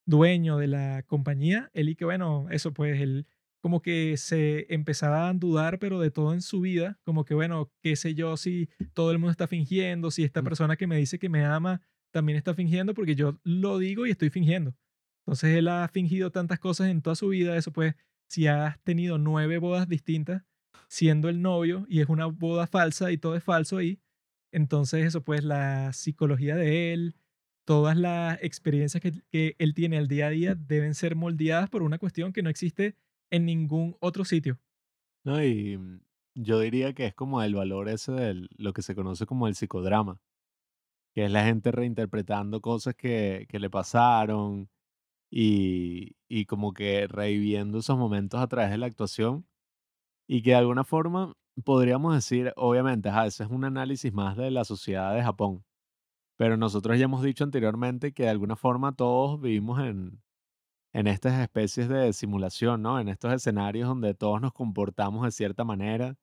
dueño 0.06 0.56
de 0.58 0.68
la 0.68 1.02
compañía, 1.04 1.70
él 1.74 1.88
y 1.88 1.96
que 1.96 2.04
bueno, 2.04 2.46
eso 2.50 2.72
pues 2.72 3.00
él 3.00 3.26
como 3.60 3.82
que 3.82 4.16
se 4.16 4.72
empezaba 4.72 5.28
a 5.28 5.34
dudar 5.34 5.78
pero 5.80 5.98
de 6.00 6.10
todo 6.12 6.32
en 6.32 6.42
su 6.42 6.60
vida, 6.60 7.00
como 7.04 7.24
que 7.24 7.34
bueno, 7.34 7.72
qué 7.82 7.96
sé 7.96 8.14
yo 8.14 8.36
si 8.36 8.68
todo 8.94 9.10
el 9.10 9.18
mundo 9.18 9.32
está 9.32 9.48
fingiendo, 9.48 10.10
si 10.10 10.22
esta 10.24 10.42
Mm. 10.42 10.48
persona 10.48 10.76
que 10.76 10.86
me 10.86 10.96
dice 10.96 11.18
que 11.18 11.28
me 11.28 11.44
ama 11.44 11.82
también 12.16 12.38
está 12.38 12.54
fingiendo 12.54 12.94
porque 12.94 13.14
yo 13.14 13.38
lo 13.44 13.76
digo 13.78 14.06
y 14.06 14.10
estoy 14.10 14.30
fingiendo. 14.30 14.74
Entonces 15.26 15.54
él 15.54 15.68
ha 15.68 15.86
fingido 15.88 16.30
tantas 16.30 16.58
cosas 16.58 16.88
en 16.88 17.02
toda 17.02 17.14
su 17.14 17.28
vida, 17.28 17.58
eso 17.58 17.72
pues 17.72 17.94
si 18.26 18.46
has 18.46 18.80
tenido 18.84 19.18
nueve 19.18 19.58
bodas 19.58 19.86
distintas, 19.86 20.42
siendo 20.88 21.28
el 21.28 21.42
novio 21.42 21.84
y 21.90 22.00
es 22.00 22.08
una 22.08 22.24
boda 22.24 22.66
falsa 22.66 23.12
y 23.12 23.18
todo 23.18 23.36
es 23.36 23.44
falso 23.44 23.76
ahí. 23.76 24.00
Entonces 24.50 25.04
eso 25.04 25.24
pues 25.24 25.44
la 25.44 25.92
psicología 25.92 26.56
de 26.56 26.94
él, 26.94 27.16
todas 27.66 27.98
las 27.98 28.42
experiencias 28.42 29.02
que, 29.02 29.12
que 29.30 29.54
él 29.58 29.74
tiene 29.74 29.98
al 29.98 30.08
día 30.08 30.28
a 30.28 30.30
día 30.30 30.54
deben 30.54 30.94
ser 30.94 31.16
moldeadas 31.16 31.68
por 31.68 31.82
una 31.82 31.98
cuestión 31.98 32.32
que 32.32 32.42
no 32.42 32.48
existe 32.48 32.96
en 33.30 33.44
ningún 33.44 33.94
otro 34.00 34.24
sitio. 34.24 34.58
No, 35.22 35.44
y 35.44 35.76
mm, 35.76 36.00
yo 36.34 36.60
diría 36.60 36.94
que 36.94 37.04
es 37.04 37.14
como 37.14 37.42
el 37.42 37.54
valor 37.54 37.90
ese 37.90 38.12
de 38.12 38.48
lo 38.56 38.72
que 38.72 38.80
se 38.80 38.94
conoce 38.94 39.26
como 39.26 39.48
el 39.48 39.54
psicodrama, 39.54 40.18
que 41.16 41.24
es 41.24 41.32
la 41.32 41.44
gente 41.44 41.72
reinterpretando 41.72 42.60
cosas 42.60 42.94
que, 42.94 43.48
le 43.50 43.70
pasaron 43.70 44.68
y, 45.30 46.16
y 46.28 46.46
como 46.46 46.74
que 46.74 47.06
reviviendo 47.08 47.78
esos 47.78 47.98
momentos 47.98 48.40
a 48.40 48.48
través 48.48 48.70
de 48.70 48.78
la 48.78 48.86
actuación 48.86 49.46
y 50.28 50.42
que 50.42 50.50
de 50.50 50.56
alguna 50.56 50.84
forma 50.84 51.34
podríamos 51.64 52.14
decir, 52.14 52.52
obviamente, 52.56 53.08
ajá, 53.08 53.26
ese 53.26 53.44
es 53.44 53.50
un 53.50 53.64
análisis 53.64 54.12
más 54.12 54.36
de 54.36 54.50
la 54.50 54.64
sociedad 54.64 55.14
de 55.14 55.22
Japón, 55.22 55.64
pero 56.36 56.58
nosotros 56.58 56.98
ya 56.98 57.06
hemos 57.06 57.22
dicho 57.22 57.44
anteriormente 57.44 58.12
que 58.12 58.24
de 58.24 58.30
alguna 58.30 58.56
forma 58.56 58.94
todos 58.94 59.40
vivimos 59.40 59.80
en, 59.80 60.22
en 60.94 61.06
estas 61.06 61.40
especies 61.40 61.88
de 61.88 62.12
simulación, 62.12 62.82
¿no? 62.82 63.00
En 63.00 63.08
estos 63.08 63.32
escenarios 63.32 63.88
donde 63.88 64.14
todos 64.14 64.42
nos 64.42 64.52
comportamos 64.52 65.24
de 65.24 65.32
cierta 65.32 65.64
manera 65.64 66.18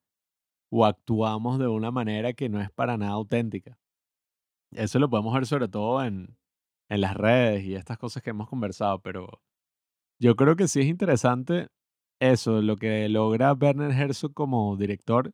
o 0.70 0.86
actuamos 0.86 1.58
de 1.58 1.68
una 1.68 1.90
manera 1.90 2.32
que 2.34 2.48
no 2.48 2.60
es 2.60 2.70
para 2.70 2.96
nada 2.96 3.12
auténtica. 3.14 3.78
Eso 4.74 4.98
lo 4.98 5.08
podemos 5.08 5.34
ver 5.34 5.46
sobre 5.46 5.68
todo 5.68 6.04
en, 6.04 6.36
en 6.88 7.00
las 7.00 7.14
redes 7.14 7.64
y 7.64 7.74
estas 7.74 7.98
cosas 7.98 8.22
que 8.22 8.30
hemos 8.30 8.48
conversado, 8.48 9.00
pero 9.00 9.40
yo 10.20 10.36
creo 10.36 10.56
que 10.56 10.68
sí 10.68 10.80
es 10.80 10.86
interesante 10.86 11.68
eso, 12.20 12.62
lo 12.62 12.76
que 12.76 13.08
logra 13.08 13.52
Werner 13.52 13.90
Herzog 13.92 14.32
como 14.34 14.76
director, 14.76 15.32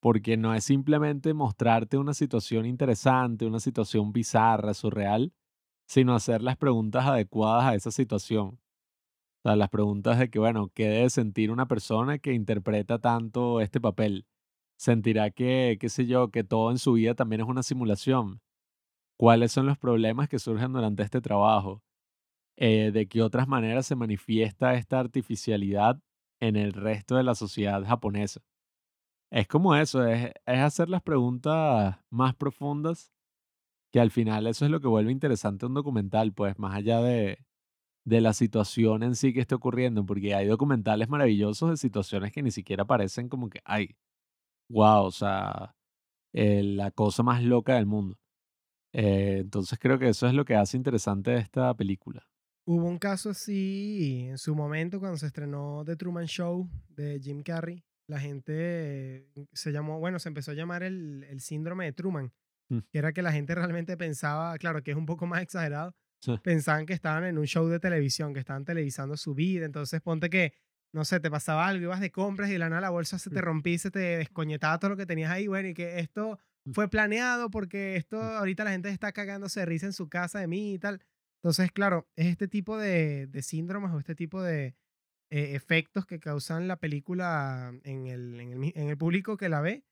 porque 0.00 0.36
no 0.36 0.54
es 0.54 0.64
simplemente 0.64 1.34
mostrarte 1.34 1.98
una 1.98 2.14
situación 2.14 2.66
interesante, 2.66 3.46
una 3.46 3.60
situación 3.60 4.12
bizarra, 4.12 4.74
surreal, 4.74 5.32
sino 5.86 6.14
hacer 6.14 6.42
las 6.42 6.56
preguntas 6.56 7.06
adecuadas 7.06 7.64
a 7.64 7.74
esa 7.74 7.90
situación. 7.90 8.58
O 9.44 9.48
sea, 9.48 9.56
las 9.56 9.70
preguntas 9.70 10.18
de 10.18 10.30
que, 10.30 10.38
bueno, 10.38 10.70
¿qué 10.74 10.88
debe 10.88 11.10
sentir 11.10 11.50
una 11.50 11.66
persona 11.66 12.18
que 12.18 12.32
interpreta 12.32 12.98
tanto 12.98 13.60
este 13.60 13.80
papel? 13.80 14.26
¿Sentirá 14.76 15.30
que, 15.30 15.78
qué 15.80 15.88
sé 15.88 16.06
yo, 16.06 16.30
que 16.30 16.44
todo 16.44 16.70
en 16.70 16.78
su 16.78 16.94
vida 16.94 17.14
también 17.14 17.42
es 17.42 17.48
una 17.48 17.62
simulación? 17.62 18.40
¿Cuáles 19.18 19.52
son 19.52 19.66
los 19.66 19.78
problemas 19.78 20.28
que 20.28 20.38
surgen 20.38 20.72
durante 20.72 21.02
este 21.02 21.20
trabajo? 21.20 21.82
Eh, 22.58 22.90
¿De 22.92 23.08
qué 23.08 23.22
otras 23.22 23.48
maneras 23.48 23.86
se 23.86 23.96
manifiesta 23.96 24.74
esta 24.74 25.00
artificialidad 25.00 26.00
en 26.40 26.56
el 26.56 26.72
resto 26.72 27.16
de 27.16 27.22
la 27.24 27.34
sociedad 27.34 27.84
japonesa? 27.84 28.42
Es 29.30 29.48
como 29.48 29.74
eso, 29.76 30.06
es, 30.06 30.32
es 30.46 30.58
hacer 30.60 30.88
las 30.88 31.02
preguntas 31.02 31.98
más 32.10 32.34
profundas, 32.36 33.12
que 33.92 34.00
al 34.00 34.10
final 34.10 34.46
eso 34.46 34.64
es 34.64 34.70
lo 34.70 34.80
que 34.80 34.88
vuelve 34.88 35.12
interesante 35.12 35.66
un 35.66 35.74
documental, 35.74 36.32
pues 36.32 36.58
más 36.58 36.74
allá 36.76 37.00
de, 37.02 37.38
de 38.04 38.20
la 38.20 38.34
situación 38.34 39.02
en 39.02 39.16
sí 39.16 39.32
que 39.34 39.40
esté 39.40 39.54
ocurriendo, 39.56 40.06
porque 40.06 40.34
hay 40.34 40.46
documentales 40.46 41.08
maravillosos 41.08 41.70
de 41.70 41.76
situaciones 41.78 42.32
que 42.32 42.42
ni 42.42 42.52
siquiera 42.52 42.84
parecen 42.86 43.28
como 43.28 43.50
que, 43.50 43.60
ay, 43.64 43.96
wow, 44.70 45.04
o 45.06 45.12
sea, 45.12 45.76
eh, 46.34 46.62
la 46.62 46.90
cosa 46.92 47.22
más 47.22 47.42
loca 47.44 47.76
del 47.76 47.86
mundo. 47.86 48.18
Eh, 48.96 49.38
entonces 49.40 49.78
creo 49.78 49.98
que 49.98 50.08
eso 50.08 50.26
es 50.26 50.32
lo 50.34 50.44
que 50.44 50.54
hace 50.56 50.76
interesante 50.76 51.36
esta 51.36 51.74
película. 51.74 52.26
Hubo 52.68 52.84
un 52.86 52.98
caso 52.98 53.30
así 53.30 54.26
en 54.28 54.38
su 54.38 54.54
momento 54.56 54.98
cuando 54.98 55.16
se 55.18 55.26
estrenó 55.26 55.84
The 55.84 55.96
Truman 55.96 56.26
Show 56.26 56.68
de 56.88 57.20
Jim 57.20 57.42
Carrey, 57.42 57.84
la 58.08 58.18
gente 58.18 59.28
se 59.52 59.70
llamó, 59.72 60.00
bueno, 60.00 60.18
se 60.18 60.28
empezó 60.28 60.50
a 60.50 60.54
llamar 60.54 60.82
el, 60.82 61.24
el 61.24 61.40
síndrome 61.40 61.84
de 61.84 61.92
Truman, 61.92 62.32
Mm. 62.68 62.78
que 62.92 62.98
era 62.98 63.12
que 63.12 63.22
la 63.22 63.32
gente 63.32 63.54
realmente 63.54 63.96
pensaba, 63.96 64.58
claro, 64.58 64.82
que 64.82 64.92
es 64.92 64.96
un 64.96 65.06
poco 65.06 65.26
más 65.26 65.42
exagerado, 65.42 65.94
Sí. 66.20 66.34
pensaban 66.42 66.86
que 66.86 66.94
estaban 66.94 67.24
en 67.24 67.38
un 67.38 67.46
show 67.46 67.68
de 67.68 67.80
televisión, 67.80 68.34
que 68.34 68.40
estaban 68.40 68.64
televisando 68.64 69.16
su 69.16 69.34
vida, 69.34 69.66
entonces 69.66 70.00
ponte 70.02 70.30
que, 70.30 70.54
no 70.92 71.04
sé, 71.04 71.20
te 71.20 71.30
pasaba 71.30 71.68
algo, 71.68 71.84
ibas 71.84 72.00
de 72.00 72.10
compras 72.12 72.50
y 72.50 72.54
de 72.54 72.58
la 72.60 72.68
nada 72.70 72.82
la 72.82 72.90
bolsa 72.90 73.18
se 73.20 73.30
te 73.30 73.40
Mm. 73.40 73.44
rompía 73.44 73.74
y 73.74 73.78
se 73.78 73.90
te 73.92 74.00
descoñetaba 74.00 74.78
todo 74.80 74.90
lo 74.90 74.96
que 74.96 75.06
tenías 75.06 75.30
ahí, 75.30 75.46
bueno, 75.48 75.68
y 75.68 75.74
que 75.74 76.00
esto. 76.00 76.40
Fue 76.72 76.88
planeado 76.88 77.50
porque 77.50 77.96
esto 77.96 78.20
ahorita 78.20 78.64
la 78.64 78.70
gente 78.72 78.88
está 78.90 79.12
cagándose 79.12 79.60
de 79.60 79.66
risa 79.66 79.86
en 79.86 79.92
su 79.92 80.08
casa 80.08 80.40
de 80.40 80.46
mí 80.48 80.74
y 80.74 80.78
tal. 80.78 81.02
Entonces, 81.42 81.70
claro, 81.72 82.08
es 82.16 82.26
este 82.26 82.48
tipo 82.48 82.76
de, 82.78 83.26
de 83.28 83.42
síndromes 83.42 83.90
o 83.92 83.98
este 83.98 84.14
tipo 84.14 84.42
de 84.42 84.74
eh, 85.30 85.54
efectos 85.54 86.06
que 86.06 86.20
causan 86.20 86.68
la 86.68 86.78
película 86.78 87.72
en 87.84 88.06
el, 88.06 88.40
en, 88.40 88.52
el, 88.52 88.58
mi- 88.58 88.72
en 88.76 88.88
el 88.88 88.98
público 88.98 89.36
que 89.36 89.48
la 89.48 89.60
ve, 89.60 89.84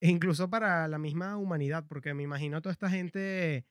e 0.00 0.08
incluso 0.10 0.50
para 0.50 0.88
la 0.88 0.98
misma 0.98 1.36
humanidad, 1.36 1.86
porque 1.88 2.14
me 2.14 2.22
imagino 2.24 2.62
toda 2.62 2.72
esta 2.72 2.90
gente 2.90 3.66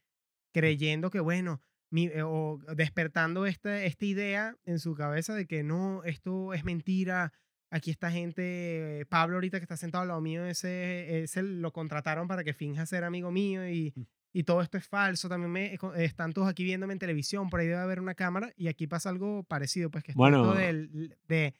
creyendo 0.53 1.10
que, 1.10 1.19
bueno, 1.19 1.61
mi- 1.91 2.07
eh, 2.07 2.23
o 2.23 2.60
despertando 2.76 3.45
esta, 3.45 3.84
esta 3.84 4.06
idea 4.06 4.56
en 4.65 4.80
su 4.80 4.95
cabeza 4.95 5.36
de 5.36 5.48
que 5.48 5.64
no, 5.64 6.03
esto 6.03 6.53
es 6.53 6.64
mentira. 6.64 7.34
Aquí 7.72 7.91
esta 7.91 8.10
gente, 8.12 9.06
Pablo 9.10 9.36
ahorita 9.38 9.60
que 9.60 9.64
está 9.64 9.78
sentado 9.78 10.02
al 10.02 10.08
lado 10.08 10.22
mío, 10.22 10.46
ese, 10.46 11.24
ese 11.24 11.44
lo 11.44 11.72
contrataron 11.72 12.28
para 12.28 12.44
que 12.44 12.54
finja 12.54 12.86
ser 12.86 13.04
amigo 13.04 13.32
mío 13.32 13.68
y, 13.70 13.94
Mm. 13.96 14.02
y 14.34 14.44
todo 14.44 14.62
esto 14.62 14.78
es 14.78 14.88
falso. 14.88 15.30
También 15.30 15.52
me, 15.52 15.78
están 16.04 16.34
todos 16.34 16.48
aquí 16.48 16.64
viéndome 16.64 16.94
en 16.94 17.00
televisión, 17.00 17.50
por 17.50 17.60
ahí 17.60 17.68
debe 17.68 17.80
haber 17.80 18.00
una 18.00 18.16
cámara 18.16 18.52
y 18.56 18.68
aquí 18.70 18.88
pasa 18.88 19.10
algo 19.10 19.44
parecido, 19.44 19.91
pues 19.91 20.04
que 20.04 20.12
esto 20.12 20.18
Bueno. 20.20 20.54
del- 20.56 21.16
de 21.28 21.54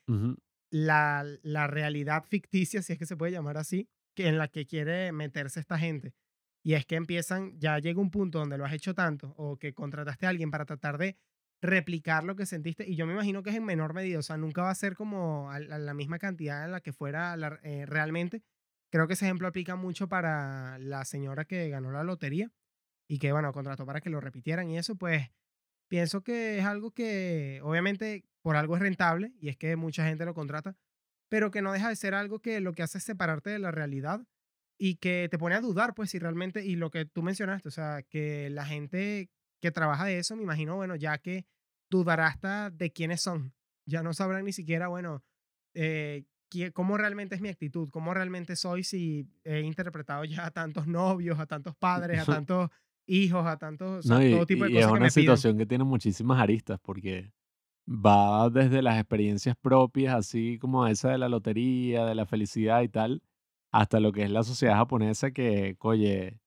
la, 0.72 1.26
la 1.44 1.68
realidad 1.68 2.24
ficticia, 2.28 2.82
si 2.82 2.94
es 2.94 3.00
que 3.00 3.06
se 3.06 3.16
puede 3.18 3.32
llamar 3.32 3.58
así, 3.58 3.88
que 4.16 4.28
en 4.28 4.38
la 4.38 4.48
que 4.48 4.66
quiere 4.66 5.12
meterse 5.12 5.60
esta 5.60 5.78
gente. 5.78 6.14
Y 6.64 6.74
es 6.74 6.86
que 6.86 6.96
empiezan, 6.96 7.58
ya 7.60 7.80
llega 7.80 8.02
un 8.02 8.12
punto 8.12 8.40
donde 8.40 8.58
lo 8.58 8.66
has 8.66 8.74
hecho 8.74 8.94
tanto 8.94 9.34
o 9.38 9.58
que 9.58 9.74
contrataste 9.74 10.26
a 10.26 10.30
alguien 10.30 10.52
para 10.52 10.66
tratar 10.66 10.98
de 10.98 11.16
replicar 11.62 12.24
lo 12.24 12.36
que 12.36 12.46
sentiste. 12.46 12.88
Y 12.88 12.96
yo 12.96 13.06
me 13.06 13.14
imagino 13.14 13.44
que 13.44 13.50
es 13.50 13.56
en 13.56 13.66
menor 13.66 13.94
medida, 13.94 14.20
o 14.20 14.24
sea, 14.24 14.38
nunca 14.38 14.62
va 14.62 14.70
a 14.70 14.76
ser 14.76 14.96
como 14.96 15.50
la 15.58 15.94
misma 15.94 16.20
cantidad 16.20 16.66
en 16.66 16.72
la 16.72 16.82
que 16.82 16.94
fuera 16.94 17.36
eh, 17.64 17.86
realmente. 17.86 18.44
Creo 18.92 19.08
que 19.08 19.14
ese 19.14 19.26
ejemplo 19.26 19.48
aplica 19.48 19.76
mucho 19.76 20.08
para 20.08 20.80
la 20.80 21.06
señora 21.06 21.46
que 21.46 21.70
ganó 21.70 21.92
la 21.92 22.04
lotería 22.04 22.52
y 23.08 23.20
que, 23.20 23.32
bueno, 23.32 23.54
contrató 23.54 23.86
para 23.86 24.02
que 24.02 24.10
lo 24.10 24.22
repitieran 24.22 24.70
y 24.70 24.78
eso, 24.78 24.96
pues 24.96 25.30
pienso 25.88 26.22
que 26.24 26.60
es 26.60 26.66
algo 26.66 26.92
que 26.92 27.60
obviamente 27.64 28.24
por 28.42 28.56
algo 28.56 28.76
es 28.76 28.82
rentable 28.82 29.34
y 29.40 29.50
es 29.50 29.58
que 29.58 29.76
mucha 29.76 30.06
gente 30.08 30.26
lo 30.26 30.34
contrata, 30.34 30.78
pero 31.30 31.52
que 31.52 31.62
no 31.62 31.72
deja 31.72 31.90
de 31.90 31.96
ser 31.96 32.14
algo 32.14 32.40
que 32.40 32.62
lo 32.62 32.74
que 32.74 32.84
hace 32.84 33.00
es 33.00 33.04
separarte 33.04 33.50
de 33.50 33.60
la 33.60 33.72
realidad 33.72 34.26
y 34.78 34.96
que 34.96 35.28
te 35.30 35.38
pone 35.38 35.56
a 35.56 35.62
dudar, 35.62 35.94
pues, 35.94 36.12
si 36.12 36.20
realmente, 36.20 36.66
y 36.66 36.78
lo 36.78 36.90
que 36.90 37.06
tú 37.06 37.22
mencionaste, 37.22 37.68
o 37.68 37.72
sea, 37.72 38.02
que 38.04 38.50
la 38.50 38.66
gente 38.66 39.30
que 39.60 39.72
trabaja 39.72 40.06
de 40.06 40.20
eso, 40.20 40.36
me 40.36 40.44
imagino, 40.44 40.76
bueno, 40.76 40.96
ya 40.96 41.18
que 41.18 41.46
dudará 41.90 42.28
hasta 42.28 42.70
de 42.70 42.92
quiénes 42.92 43.22
son, 43.22 43.54
ya 43.86 44.04
no 44.04 44.14
sabrán 44.14 44.46
ni 44.46 44.54
siquiera, 44.54 44.88
bueno, 44.88 45.24
eh, 45.74 46.26
cómo 46.74 46.98
realmente 46.98 47.36
es 47.36 47.42
mi 47.42 47.50
actitud, 47.50 47.90
cómo 47.90 48.14
realmente 48.14 48.56
soy 48.56 48.84
si 48.84 49.28
he 49.44 49.62
interpretado 49.62 50.24
ya 50.26 50.46
a 50.48 50.52
tantos 50.52 50.88
novios, 50.88 51.40
a 51.40 51.46
tantos 51.46 51.76
padres, 51.76 52.20
a 52.20 52.26
tantos 52.46 52.70
hijos, 53.06 53.46
a 53.46 53.58
tantos, 53.58 54.00
o 54.00 54.02
sea, 54.04 54.18
No, 54.18 54.24
y, 54.24 54.32
todo 54.32 54.46
tipo 54.46 54.66
de 54.66 54.72
y 54.72 54.78
es 54.78 54.86
cosas 54.86 54.94
que 54.94 54.98
una 54.98 55.06
me 55.06 55.12
piden. 55.12 55.38
situación 55.38 55.58
que 55.58 55.66
tiene 55.66 55.84
muchísimas 55.84 56.40
aristas 56.40 56.80
porque 56.82 57.32
va 57.88 58.50
desde 58.50 58.82
las 58.82 59.00
experiencias 59.00 59.56
propias, 59.58 60.16
así 60.16 60.58
como 60.60 60.88
esa 60.88 61.10
de 61.12 61.18
la 61.18 61.30
lotería, 61.30 62.06
de 62.06 62.16
la 62.16 62.26
felicidad 62.26 62.82
y 62.82 62.90
tal, 62.90 63.24
hasta 63.72 64.00
lo 64.00 64.12
que 64.12 64.24
es 64.24 64.30
la 64.32 64.44
sociedad 64.44 64.76
japonesa 64.76 65.32
que, 65.32 65.76
oye, 65.82 66.40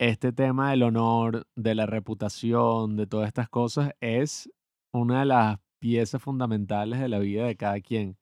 este 0.00 0.32
tema 0.32 0.70
del 0.70 0.82
honor, 0.82 1.46
de 1.56 1.74
la 1.74 1.84
reputación, 1.84 2.96
de 2.96 3.06
todas 3.06 3.28
estas 3.28 3.50
cosas, 3.50 3.92
es 4.00 4.50
una 4.92 5.20
de 5.20 5.26
las 5.26 5.58
piezas 5.78 6.22
fundamentales 6.22 7.00
de 7.00 7.08
la 7.08 7.18
vida 7.18 7.44
de 7.46 7.56
cada 7.56 7.78
quien. 7.82 8.16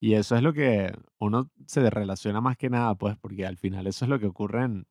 Y 0.00 0.14
eso 0.14 0.36
es 0.36 0.42
lo 0.42 0.52
que 0.52 0.92
uno 1.18 1.50
se 1.66 1.90
relaciona 1.90 2.40
más 2.40 2.56
que 2.56 2.70
nada, 2.70 2.94
pues, 2.94 3.16
porque 3.18 3.44
al 3.44 3.56
final 3.56 3.88
eso 3.88 4.04
es 4.04 4.08
lo 4.08 4.20
que 4.20 4.26
ocurre 4.26 4.64
en, 4.64 4.86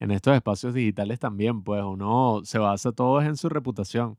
estos 0.00 0.34
espacios 0.34 0.74
digitales 0.74 1.20
también, 1.20 1.62
pues 1.62 1.84
uno 1.84 2.40
se 2.44 2.58
basa 2.58 2.92
todo 2.92 3.22
en 3.22 3.36
su 3.36 3.48
reputación. 3.48 4.18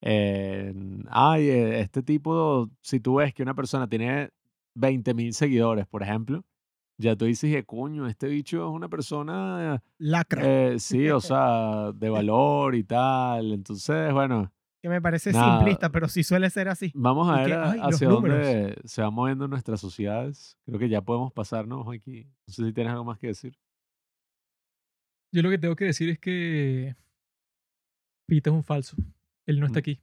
En, 0.00 1.06
ay, 1.10 1.48
eh, 1.50 1.80
este 1.80 2.02
tipo, 2.02 2.70
si 2.80 3.00
tú 3.00 3.16
ves 3.16 3.34
que 3.34 3.42
una 3.42 3.54
persona 3.54 3.88
tiene 3.88 4.30
20 4.74 5.14
mil 5.14 5.34
seguidores, 5.34 5.86
por 5.86 6.02
ejemplo, 6.02 6.44
ya 6.98 7.16
tú 7.16 7.24
dices 7.24 7.52
que 7.52 7.64
coño, 7.64 8.06
este 8.06 8.28
bicho 8.28 8.68
es 8.68 8.74
una 8.74 8.88
persona, 8.88 9.82
Lacra. 9.98 10.42
eh, 10.44 10.78
sí, 10.78 11.08
o 11.10 11.20
sea, 11.36 11.92
de 11.92 12.08
valor 12.10 12.74
y 12.74 12.84
tal. 12.84 13.52
Entonces, 13.52 14.12
bueno, 14.12 14.52
que 14.82 14.88
me 14.88 15.00
parece 15.00 15.32
nada. 15.32 15.56
simplista, 15.58 15.90
pero 15.90 16.08
sí 16.08 16.22
suele 16.24 16.50
ser 16.50 16.68
así. 16.68 16.90
vamos 16.94 17.28
a 17.30 17.34
Y 17.34 17.36
ver 17.38 17.46
que, 17.48 17.54
ay, 17.54 17.80
hacia 17.82 18.08
dónde 18.08 18.80
se 18.84 19.00
van 19.02 19.14
moviendo 19.14 19.46
nuestras 19.48 19.80
sociedades. 19.80 20.58
Creo 20.66 20.78
que 20.78 20.88
ya 20.88 21.00
podemos 21.00 21.32
pasarnos 21.32 21.86
aquí. 21.92 22.24
No 22.46 22.52
sé 22.52 22.64
si 22.66 22.72
tienes 22.72 22.90
algo 22.92 23.04
más 23.04 23.18
que 23.18 23.28
decir. 23.28 23.56
Yo 25.32 25.42
lo 25.42 25.50
que 25.50 25.58
tengo 25.58 25.76
que 25.76 25.86
decir 25.86 26.08
es 26.10 26.18
que 26.18 26.94
Pita 28.28 28.50
es 28.50 28.54
un 28.56 28.64
falso. 28.64 28.96
Él 29.46 29.60
no 29.60 29.66
está 29.66 29.78
Mm. 29.78 29.80
aquí. 29.80 30.00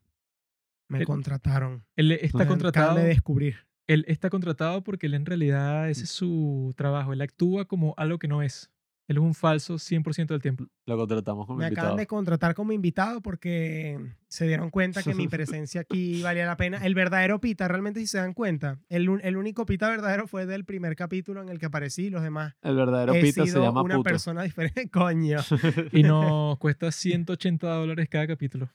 Me 0.89 0.99
El- 0.99 1.05
contrataron. 1.05 1.85
Él 1.95 2.11
está 2.13 2.47
contratado. 2.47 2.85
acaban 2.87 3.03
de 3.03 3.09
descubrir. 3.09 3.67
Él 3.89 4.05
está 4.07 4.29
contratado 4.29 4.83
porque 4.83 5.07
él 5.07 5.15
en 5.15 5.25
realidad 5.25 5.89
ese 5.89 6.03
es 6.03 6.11
su 6.11 6.73
trabajo. 6.77 7.11
Él 7.13 7.21
actúa 7.21 7.65
como 7.65 7.93
algo 7.97 8.19
que 8.19 8.27
no 8.27 8.41
es. 8.41 8.71
Él 9.07 9.17
es 9.17 9.23
un 9.23 9.33
falso 9.33 9.79
100% 9.79 10.27
del 10.27 10.39
tiempo. 10.39 10.65
Lo 10.85 10.95
contratamos 10.95 11.47
como 11.47 11.57
Me 11.57 11.65
invitado. 11.65 11.87
acaban 11.87 11.97
de 11.97 12.05
contratar 12.05 12.53
como 12.53 12.73
invitado 12.73 13.21
porque 13.21 13.97
se 14.27 14.45
dieron 14.45 14.69
cuenta 14.69 15.01
que 15.01 15.15
mi 15.15 15.27
presencia 15.27 15.81
aquí 15.81 16.21
valía 16.21 16.45
la 16.45 16.55
pena. 16.57 16.85
El 16.85 16.93
verdadero 16.93 17.39
Pita, 17.41 17.67
realmente 17.67 17.99
si 18.01 18.05
se 18.05 18.19
dan 18.19 18.35
cuenta, 18.35 18.77
el, 18.87 19.09
un- 19.09 19.19
el 19.23 19.35
único 19.35 19.65
Pita 19.65 19.89
verdadero 19.89 20.27
fue 20.27 20.45
del 20.45 20.63
primer 20.63 20.95
capítulo 20.95 21.41
en 21.41 21.49
el 21.49 21.57
que 21.57 21.65
aparecí. 21.65 22.11
Los 22.11 22.21
demás 22.21 22.53
El 22.61 22.75
verdadero 22.75 23.15
he 23.15 23.21
Pita 23.23 23.45
se 23.45 23.51
sido 23.51 23.63
llama 23.63 23.81
una 23.81 23.95
puto. 23.95 24.03
persona 24.09 24.43
diferente. 24.43 24.87
Coño. 24.91 25.39
Y 25.91 26.03
nos 26.03 26.59
cuesta 26.59 26.91
180 26.91 27.67
dólares 27.67 28.07
cada 28.11 28.27
capítulo. 28.27 28.69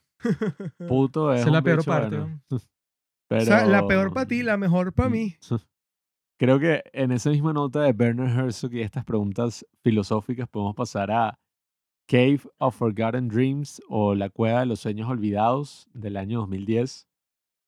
Puto 0.85 1.31
es 1.33 1.39
Esa 1.39 1.47
es 1.49 1.53
la 1.53 1.59
un 1.59 1.63
peor 1.63 1.77
bicho 1.77 1.91
parte. 1.91 2.17
bueno. 2.17 2.41
¿no? 2.49 2.59
Pero... 3.27 3.41
O 3.41 3.45
sea, 3.45 3.65
la 3.65 3.87
peor 3.87 4.13
para 4.13 4.27
ti, 4.27 4.43
la 4.43 4.57
mejor 4.57 4.93
para 4.93 5.09
mí. 5.09 5.35
Creo 6.37 6.59
que 6.59 6.83
en 6.91 7.11
esa 7.11 7.29
misma 7.29 7.53
nota 7.53 7.81
de 7.83 7.93
Bernard 7.93 8.37
Herzog 8.37 8.73
y 8.73 8.81
estas 8.81 9.05
preguntas 9.05 9.65
filosóficas 9.83 10.49
podemos 10.49 10.75
pasar 10.75 11.09
a 11.09 11.39
Cave 12.07 12.41
of 12.57 12.75
Forgotten 12.75 13.29
Dreams 13.29 13.81
o 13.87 14.15
La 14.15 14.29
Cueva 14.29 14.59
de 14.59 14.65
los 14.65 14.81
Sueños 14.81 15.09
Olvidados 15.09 15.87
del 15.93 16.17
año 16.17 16.39
2010. 16.41 17.07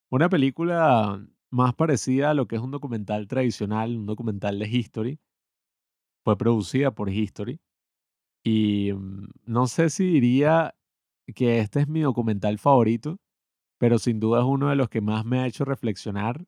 Una 0.09 0.29
película 0.29 1.25
más 1.49 1.73
parecida 1.75 2.31
a 2.31 2.33
lo 2.33 2.47
que 2.47 2.57
es 2.57 2.61
un 2.61 2.71
documental 2.71 3.27
tradicional, 3.27 3.95
un 3.95 4.05
documental 4.05 4.59
de 4.59 4.67
History. 4.67 5.19
Fue 6.23 6.37
producida 6.37 6.91
por 6.91 7.09
History. 7.09 7.61
Y 8.43 8.91
mm, 8.93 9.29
no 9.45 9.67
sé 9.67 9.89
si 9.89 10.05
diría 10.05 10.75
que 11.35 11.59
este 11.59 11.81
es 11.81 11.87
mi 11.87 12.01
documental 12.01 12.59
favorito, 12.59 13.17
pero 13.77 13.99
sin 13.99 14.19
duda 14.19 14.39
es 14.39 14.45
uno 14.45 14.69
de 14.69 14.75
los 14.75 14.89
que 14.89 15.01
más 15.01 15.25
me 15.25 15.39
ha 15.39 15.47
hecho 15.47 15.65
reflexionar 15.65 16.45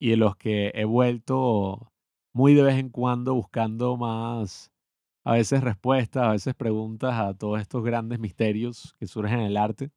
y 0.00 0.10
de 0.10 0.16
los 0.18 0.36
que 0.36 0.72
he 0.74 0.84
vuelto 0.84 1.92
muy 2.34 2.54
de 2.54 2.62
vez 2.62 2.76
en 2.78 2.90
cuando 2.90 3.34
buscando 3.34 3.96
más, 3.96 4.72
a 5.24 5.34
veces 5.34 5.62
respuestas, 5.62 6.24
a 6.24 6.32
veces 6.32 6.54
preguntas 6.54 7.14
a 7.14 7.34
todos 7.34 7.60
estos 7.60 7.84
grandes 7.84 8.18
misterios 8.20 8.94
que 8.98 9.06
surgen 9.06 9.40
en 9.40 9.46
el 9.46 9.56
arte. 9.56 9.92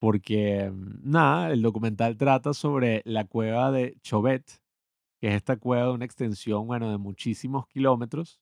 Porque, 0.00 0.70
mm, 0.70 1.10
nada, 1.10 1.50
el 1.52 1.62
documental 1.62 2.16
trata 2.16 2.52
sobre 2.54 3.02
la 3.04 3.24
cueva 3.26 3.70
de 3.72 3.96
Chauvet, 4.02 4.60
que 5.20 5.28
es 5.28 5.34
esta 5.36 5.56
cueva 5.58 5.86
de 5.86 5.92
una 5.94 6.06
extensión, 6.06 6.66
bueno, 6.66 6.90
de 6.90 6.98
muchísimos 6.98 7.66
kilómetros, 7.68 8.40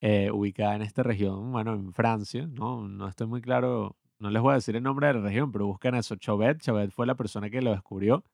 eh, 0.00 0.30
ubicada 0.30 0.76
en 0.76 0.82
esta 0.82 1.02
región, 1.02 1.50
bueno, 1.52 1.74
en 1.74 1.92
Francia, 1.92 2.46
¿no? 2.46 2.86
No 2.88 3.08
estoy 3.08 3.26
muy 3.26 3.40
claro, 3.40 3.96
no 4.20 4.30
les 4.30 4.42
voy 4.42 4.52
a 4.52 4.54
decir 4.56 4.76
el 4.76 4.82
nombre 4.82 5.08
de 5.08 5.14
la 5.14 5.20
región, 5.20 5.52
pero 5.52 5.66
buscan 5.66 5.94
eso, 5.94 6.16
Chauvet. 6.16 6.60
Chauvet 6.60 6.90
fue 6.90 7.06
la 7.06 7.14
persona 7.14 7.50
que 7.50 7.62
lo 7.62 7.70
descubrió 7.72 8.24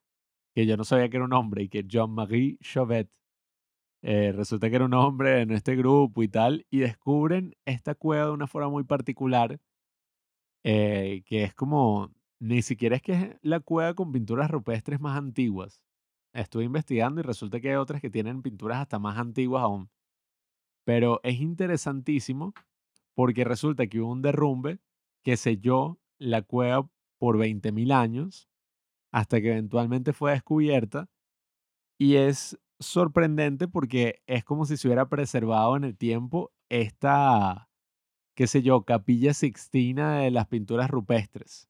que 0.55 0.67
yo 0.67 0.77
no 0.77 0.85
sabía 0.85 1.09
que 1.09 1.17
era 1.17 1.27
un 1.27 1.33
hombre 1.33 1.65
y 1.65 1.69
que 1.69 1.83
Jean-Marie 1.85 2.59
Chauvet 2.61 3.11
eh, 4.03 4.33
resulta 4.33 4.71
que 4.71 4.77
era 4.77 4.85
un 4.85 4.95
hombre 4.95 5.41
en 5.43 5.51
este 5.51 5.75
grupo 5.77 6.23
y 6.23 6.29
tal, 6.29 6.67
y 6.71 6.79
descubren 6.79 7.57
esta 7.65 7.95
cueva 7.95 8.27
de 8.27 8.33
una 8.33 8.47
forma 8.47 8.69
muy 8.69 8.85
particular, 8.85 9.61
eh, 10.63 11.23
que 11.27 11.45
es 11.45 11.55
como, 11.55 12.13
ni 12.39 12.63
siquiera 12.63 12.97
es 12.97 13.03
que 13.03 13.13
es 13.13 13.37
la 13.43 13.61
cueva 13.61 13.95
con 13.95 14.13
pinturas 14.13 14.51
rupestres 14.51 15.01
más 15.01 15.19
antiguas. 15.19 15.81
Estuve 16.35 16.65
investigando 16.65 17.21
y 17.21 17.25
resulta 17.25 17.61
que 17.61 17.71
hay 17.71 17.77
otras 17.77 18.01
que 18.01 18.11
tienen 18.11 18.43
pinturas 18.43 18.79
hasta 18.79 18.99
más 18.99 19.19
antiguas 19.19 19.63
aún. 19.63 19.91
Pero 20.85 21.21
es 21.23 21.41
interesantísimo 21.41 22.53
porque 23.15 23.45
resulta 23.45 23.87
que 23.87 24.01
hubo 24.01 24.13
un 24.13 24.23
derrumbe 24.23 24.79
que 25.25 25.37
selló 25.37 25.99
la 26.19 26.43
cueva 26.43 26.89
por 27.19 27.39
20.000 27.39 27.93
años 27.93 28.49
hasta 29.13 29.41
que 29.41 29.53
eventualmente 29.53 30.13
fue 30.13 30.33
descubierta 30.33 31.09
y 31.99 32.17
es 32.17 32.59
sorprendente 32.81 33.69
porque 33.69 34.23
es 34.27 34.45
como 34.45 34.67
si 34.67 34.77
se 34.77 34.89
hubiera 34.89 35.09
preservado 35.09 35.77
en 35.77 35.85
el 35.85 35.97
tiempo 35.97 36.53
esta, 36.69 37.71
qué 38.37 38.47
sé 38.47 38.63
yo, 38.63 38.85
capilla 38.85 39.33
sixtina 39.33 40.19
de 40.19 40.31
las 40.31 40.49
pinturas 40.49 40.91
rupestres. 40.91 41.69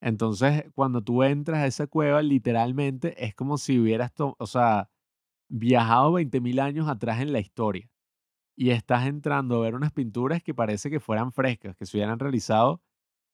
Entonces, 0.00 0.64
cuando 0.74 1.02
tú 1.02 1.22
entras 1.22 1.58
a 1.58 1.66
esa 1.66 1.86
cueva, 1.86 2.22
literalmente 2.22 3.22
es 3.24 3.34
como 3.34 3.58
si 3.58 3.78
hubieras, 3.78 4.12
o 4.16 4.46
sea, 4.46 4.88
viajado 5.50 6.12
20.000 6.12 6.60
años 6.60 6.88
atrás 6.88 7.20
en 7.20 7.32
la 7.32 7.40
historia. 7.40 7.90
Y 8.60 8.72
estás 8.72 9.06
entrando 9.06 9.56
a 9.56 9.60
ver 9.60 9.74
unas 9.74 9.90
pinturas 9.90 10.42
que 10.42 10.52
parece 10.52 10.90
que 10.90 11.00
fueran 11.00 11.32
frescas, 11.32 11.74
que 11.78 11.86
se 11.86 11.96
hubieran 11.96 12.18
realizado 12.18 12.82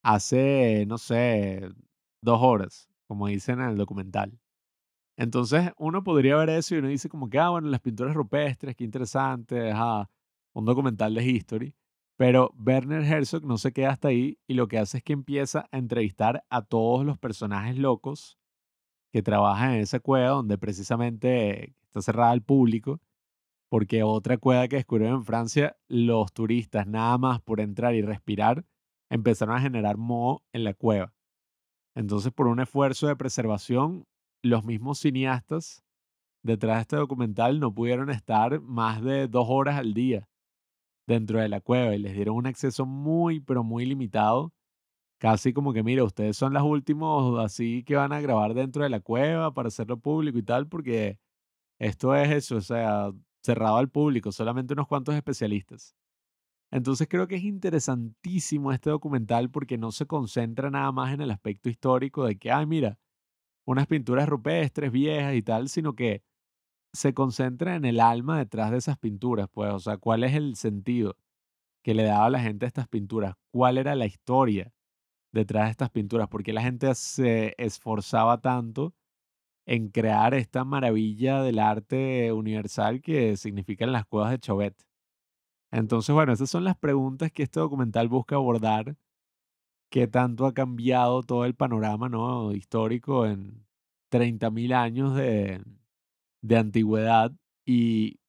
hace, 0.04 0.86
no 0.86 0.98
sé, 0.98 1.68
dos 2.22 2.38
horas, 2.40 2.88
como 3.08 3.26
dicen 3.26 3.60
en 3.60 3.70
el 3.70 3.76
documental. 3.76 4.38
Entonces, 5.16 5.72
uno 5.78 6.04
podría 6.04 6.36
ver 6.36 6.50
eso 6.50 6.76
y 6.76 6.78
uno 6.78 6.86
dice 6.86 7.08
como 7.08 7.28
que, 7.28 7.40
ah, 7.40 7.48
bueno, 7.50 7.66
las 7.70 7.80
pinturas 7.80 8.14
rupestres, 8.14 8.76
qué 8.76 8.84
interesante, 8.84 9.72
ajá, 9.72 10.08
un 10.52 10.64
documental 10.64 11.12
de 11.12 11.24
history. 11.24 11.74
Pero 12.16 12.52
Werner 12.64 13.02
Herzog 13.02 13.44
no 13.44 13.58
se 13.58 13.72
queda 13.72 13.90
hasta 13.90 14.06
ahí 14.06 14.38
y 14.46 14.54
lo 14.54 14.68
que 14.68 14.78
hace 14.78 14.98
es 14.98 15.02
que 15.02 15.12
empieza 15.12 15.66
a 15.72 15.78
entrevistar 15.78 16.44
a 16.50 16.62
todos 16.62 17.04
los 17.04 17.18
personajes 17.18 17.76
locos 17.76 18.38
que 19.10 19.22
trabajan 19.22 19.72
en 19.72 19.80
esa 19.80 19.98
cueva 19.98 20.28
donde 20.28 20.56
precisamente 20.56 21.74
está 21.82 22.00
cerrada 22.00 22.30
al 22.30 22.42
público, 22.42 23.00
porque 23.68 24.02
otra 24.02 24.38
cueva 24.38 24.68
que 24.68 24.76
descubrieron 24.76 25.18
en 25.18 25.24
Francia, 25.24 25.76
los 25.88 26.32
turistas 26.32 26.86
nada 26.86 27.18
más 27.18 27.40
por 27.40 27.60
entrar 27.60 27.94
y 27.94 28.02
respirar 28.02 28.64
empezaron 29.10 29.56
a 29.56 29.60
generar 29.60 29.96
moho 29.96 30.42
en 30.52 30.64
la 30.64 30.74
cueva. 30.74 31.14
Entonces, 31.94 32.32
por 32.32 32.46
un 32.46 32.60
esfuerzo 32.60 33.06
de 33.06 33.16
preservación, 33.16 34.06
los 34.42 34.64
mismos 34.64 34.98
cineastas 34.98 35.82
detrás 36.42 36.76
de 36.76 36.82
este 36.82 36.96
documental 36.96 37.58
no 37.58 37.74
pudieron 37.74 38.10
estar 38.10 38.60
más 38.60 39.02
de 39.02 39.26
dos 39.28 39.46
horas 39.48 39.76
al 39.76 39.94
día 39.94 40.28
dentro 41.06 41.40
de 41.40 41.48
la 41.48 41.60
cueva 41.60 41.94
y 41.94 41.98
les 41.98 42.14
dieron 42.14 42.36
un 42.36 42.46
acceso 42.46 42.86
muy, 42.86 43.40
pero 43.40 43.64
muy 43.64 43.86
limitado. 43.86 44.52
Casi 45.18 45.52
como 45.52 45.72
que, 45.72 45.82
mira, 45.82 46.04
ustedes 46.04 46.36
son 46.36 46.52
los 46.52 46.62
últimos 46.62 47.38
así 47.42 47.82
que 47.84 47.96
van 47.96 48.12
a 48.12 48.20
grabar 48.20 48.54
dentro 48.54 48.82
de 48.82 48.90
la 48.90 49.00
cueva 49.00 49.52
para 49.54 49.68
hacerlo 49.68 49.98
público 49.98 50.38
y 50.38 50.42
tal, 50.42 50.68
porque 50.68 51.18
esto 51.78 52.14
es 52.14 52.30
eso, 52.30 52.56
o 52.56 52.60
sea, 52.60 53.12
cerrado 53.46 53.76
al 53.76 53.88
público, 53.88 54.32
solamente 54.32 54.74
unos 54.74 54.88
cuantos 54.88 55.14
especialistas. 55.14 55.94
Entonces 56.72 57.06
creo 57.08 57.28
que 57.28 57.36
es 57.36 57.44
interesantísimo 57.44 58.72
este 58.72 58.90
documental 58.90 59.50
porque 59.50 59.78
no 59.78 59.92
se 59.92 60.06
concentra 60.06 60.70
nada 60.70 60.90
más 60.92 61.14
en 61.14 61.20
el 61.20 61.30
aspecto 61.30 61.68
histórico 61.68 62.26
de 62.26 62.36
que, 62.36 62.50
ay, 62.50 62.66
mira, 62.66 62.98
unas 63.66 63.86
pinturas 63.86 64.28
rupestres 64.28 64.90
viejas 64.92 65.34
y 65.34 65.42
tal, 65.42 65.68
sino 65.68 65.94
que 65.94 66.22
se 66.92 67.14
concentra 67.14 67.76
en 67.76 67.84
el 67.84 68.00
alma 68.00 68.38
detrás 68.38 68.70
de 68.72 68.78
esas 68.78 68.98
pinturas, 68.98 69.48
pues, 69.52 69.72
o 69.72 69.78
sea, 69.78 69.96
cuál 69.98 70.24
es 70.24 70.34
el 70.34 70.56
sentido 70.56 71.16
que 71.84 71.94
le 71.94 72.04
daba 72.04 72.26
a 72.26 72.30
la 72.30 72.40
gente 72.40 72.66
a 72.66 72.68
estas 72.68 72.88
pinturas, 72.88 73.34
cuál 73.52 73.78
era 73.78 73.94
la 73.94 74.06
historia 74.06 74.72
detrás 75.32 75.66
de 75.66 75.70
estas 75.72 75.90
pinturas, 75.90 76.28
por 76.28 76.42
qué 76.42 76.52
la 76.52 76.62
gente 76.62 76.92
se 76.94 77.54
esforzaba 77.58 78.40
tanto 78.40 78.94
en 79.66 79.88
crear 79.90 80.34
esta 80.34 80.64
maravilla 80.64 81.42
del 81.42 81.58
arte 81.58 82.32
universal 82.32 83.02
que 83.02 83.36
significan 83.36 83.92
las 83.92 84.06
cuevas 84.06 84.30
de 84.30 84.38
Chauvet. 84.38 84.86
Entonces, 85.72 86.14
bueno, 86.14 86.32
esas 86.32 86.50
son 86.50 86.64
las 86.64 86.76
preguntas 86.76 87.32
que 87.32 87.42
este 87.42 87.60
documental 87.60 88.08
busca 88.08 88.36
abordar. 88.36 88.96
¿Qué 89.90 90.06
tanto 90.08 90.46
ha 90.46 90.54
cambiado 90.54 91.22
todo 91.22 91.44
el 91.44 91.54
panorama 91.54 92.08
¿no? 92.08 92.52
histórico 92.52 93.26
en 93.26 93.66
30.000 94.10 94.74
años 94.74 95.14
de, 95.14 95.62
de 96.42 96.56
antigüedad 96.56 97.32
y 97.64 98.20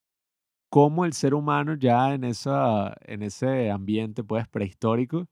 cómo 0.69 1.05
el 1.05 1.13
ser 1.13 1.33
humano 1.33 1.75
ya 1.75 2.13
en, 2.13 2.23
esa, 2.23 2.95
en 3.01 3.23
ese 3.23 3.71
ambiente 3.71 4.23
pues 4.23 4.47
prehistórico 4.47 5.27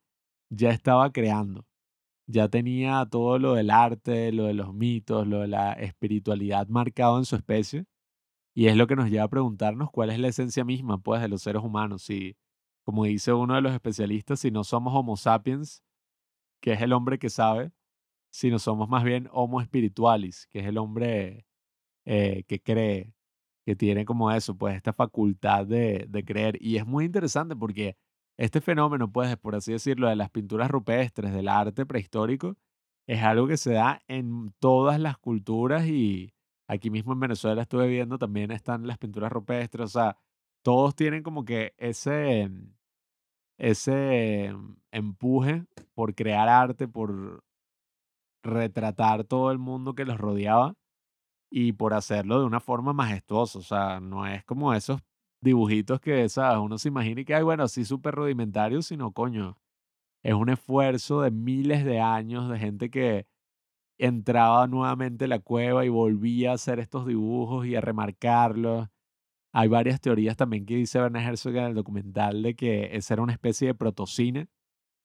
ya 0.49 0.69
estaba 0.71 1.11
creando, 1.11 1.65
ya 2.27 2.47
tenía 2.49 3.05
todo 3.09 3.39
lo 3.39 3.53
del 3.53 3.69
arte, 3.69 4.31
lo 4.31 4.45
de 4.45 4.53
los 4.53 4.73
mitos, 4.73 5.27
lo 5.27 5.41
de 5.41 5.47
la 5.47 5.73
espiritualidad 5.73 6.67
marcado 6.67 7.17
en 7.17 7.25
su 7.25 7.35
especie 7.35 7.85
y 8.55 8.67
es 8.67 8.77
lo 8.77 8.87
que 8.87 8.95
nos 8.95 9.09
lleva 9.09 9.25
a 9.25 9.29
preguntarnos 9.29 9.91
cuál 9.91 10.09
es 10.09 10.19
la 10.19 10.29
esencia 10.29 10.63
misma 10.63 10.97
pues 10.99 11.21
de 11.21 11.27
los 11.27 11.41
seres 11.43 11.61
humanos, 11.61 12.03
si 12.03 12.37
como 12.85 13.05
dice 13.05 13.33
uno 13.33 13.55
de 13.55 13.61
los 13.61 13.73
especialistas, 13.73 14.39
si 14.39 14.51
no 14.51 14.63
somos 14.63 14.93
Homo 14.95 15.17
sapiens, 15.17 15.83
que 16.61 16.73
es 16.73 16.81
el 16.81 16.93
hombre 16.93 17.19
que 17.19 17.29
sabe, 17.29 17.71
si 18.31 18.51
no 18.51 18.59
somos 18.59 18.89
más 18.89 19.03
bien 19.03 19.29
Homo 19.31 19.61
spiritualis, 19.61 20.47
que 20.47 20.59
es 20.59 20.67
el 20.67 20.77
hombre 20.77 21.45
eh, 22.05 22.43
que 22.47 22.61
cree, 22.61 23.13
que 23.65 23.75
tiene 23.75 24.05
como 24.05 24.31
eso, 24.31 24.57
pues 24.57 24.75
esta 24.75 24.93
facultad 24.93 25.65
de, 25.67 26.05
de 26.09 26.25
creer. 26.25 26.57
Y 26.61 26.77
es 26.77 26.85
muy 26.85 27.05
interesante 27.05 27.55
porque 27.55 27.97
este 28.37 28.61
fenómeno, 28.61 29.11
pues, 29.11 29.35
por 29.37 29.55
así 29.55 29.71
decirlo, 29.71 30.09
de 30.09 30.15
las 30.15 30.29
pinturas 30.29 30.69
rupestres, 30.69 31.33
del 31.33 31.47
arte 31.47 31.85
prehistórico, 31.85 32.57
es 33.07 33.21
algo 33.23 33.47
que 33.47 33.57
se 33.57 33.73
da 33.73 34.01
en 34.07 34.53
todas 34.59 34.99
las 34.99 35.17
culturas 35.17 35.85
y 35.87 36.33
aquí 36.67 36.89
mismo 36.89 37.13
en 37.13 37.19
Venezuela 37.19 37.61
estuve 37.61 37.87
viendo 37.87 38.17
también 38.17 38.51
están 38.51 38.87
las 38.87 38.97
pinturas 38.97 39.31
rupestres, 39.31 39.85
o 39.85 39.99
sea, 39.99 40.17
todos 40.63 40.95
tienen 40.95 41.23
como 41.23 41.45
que 41.45 41.73
ese, 41.77 42.49
ese 43.59 44.51
empuje 44.91 45.65
por 45.93 46.15
crear 46.15 46.49
arte, 46.49 46.87
por 46.87 47.43
retratar 48.43 49.25
todo 49.25 49.51
el 49.51 49.59
mundo 49.59 49.93
que 49.95 50.05
los 50.05 50.17
rodeaba 50.17 50.75
y 51.51 51.73
por 51.73 51.93
hacerlo 51.93 52.39
de 52.39 52.45
una 52.45 52.59
forma 52.59 52.93
majestuosa. 52.93 53.59
O 53.59 53.61
sea, 53.61 53.99
no 53.99 54.25
es 54.27 54.43
como 54.45 54.73
esos 54.73 55.01
dibujitos 55.45 56.01
que 56.01 56.27
¿sabes? 56.27 56.59
uno 56.59 56.77
se 56.77 56.89
imagina 56.89 57.21
y 57.21 57.25
que, 57.25 57.35
hay, 57.35 57.43
bueno, 57.43 57.63
así 57.63 57.85
súper 57.85 58.15
rudimentario, 58.15 58.81
sino, 58.81 59.11
coño, 59.13 59.57
es 60.23 60.33
un 60.33 60.49
esfuerzo 60.49 61.21
de 61.21 61.31
miles 61.31 61.85
de 61.85 62.01
años 62.01 62.49
de 62.49 62.59
gente 62.59 62.89
que 62.89 63.27
entraba 63.97 64.67
nuevamente 64.67 65.25
a 65.25 65.27
la 65.29 65.39
cueva 65.39 65.85
y 65.85 65.89
volvía 65.89 66.51
a 66.51 66.55
hacer 66.55 66.79
estos 66.79 67.05
dibujos 67.05 67.65
y 67.67 67.75
a 67.75 67.81
remarcarlos. 67.81 68.89
Hay 69.53 69.69
varias 69.69 70.01
teorías 70.01 70.35
también 70.35 70.65
que 70.65 70.75
dice 70.75 70.99
Werner 70.99 71.23
Herzog 71.23 71.55
en 71.55 71.65
el 71.65 71.75
documental 71.75 72.41
de 72.43 72.55
que 72.55 72.95
esa 72.97 73.13
era 73.13 73.23
una 73.23 73.33
especie 73.33 73.67
de 73.67 73.75
protocine, 73.75 74.47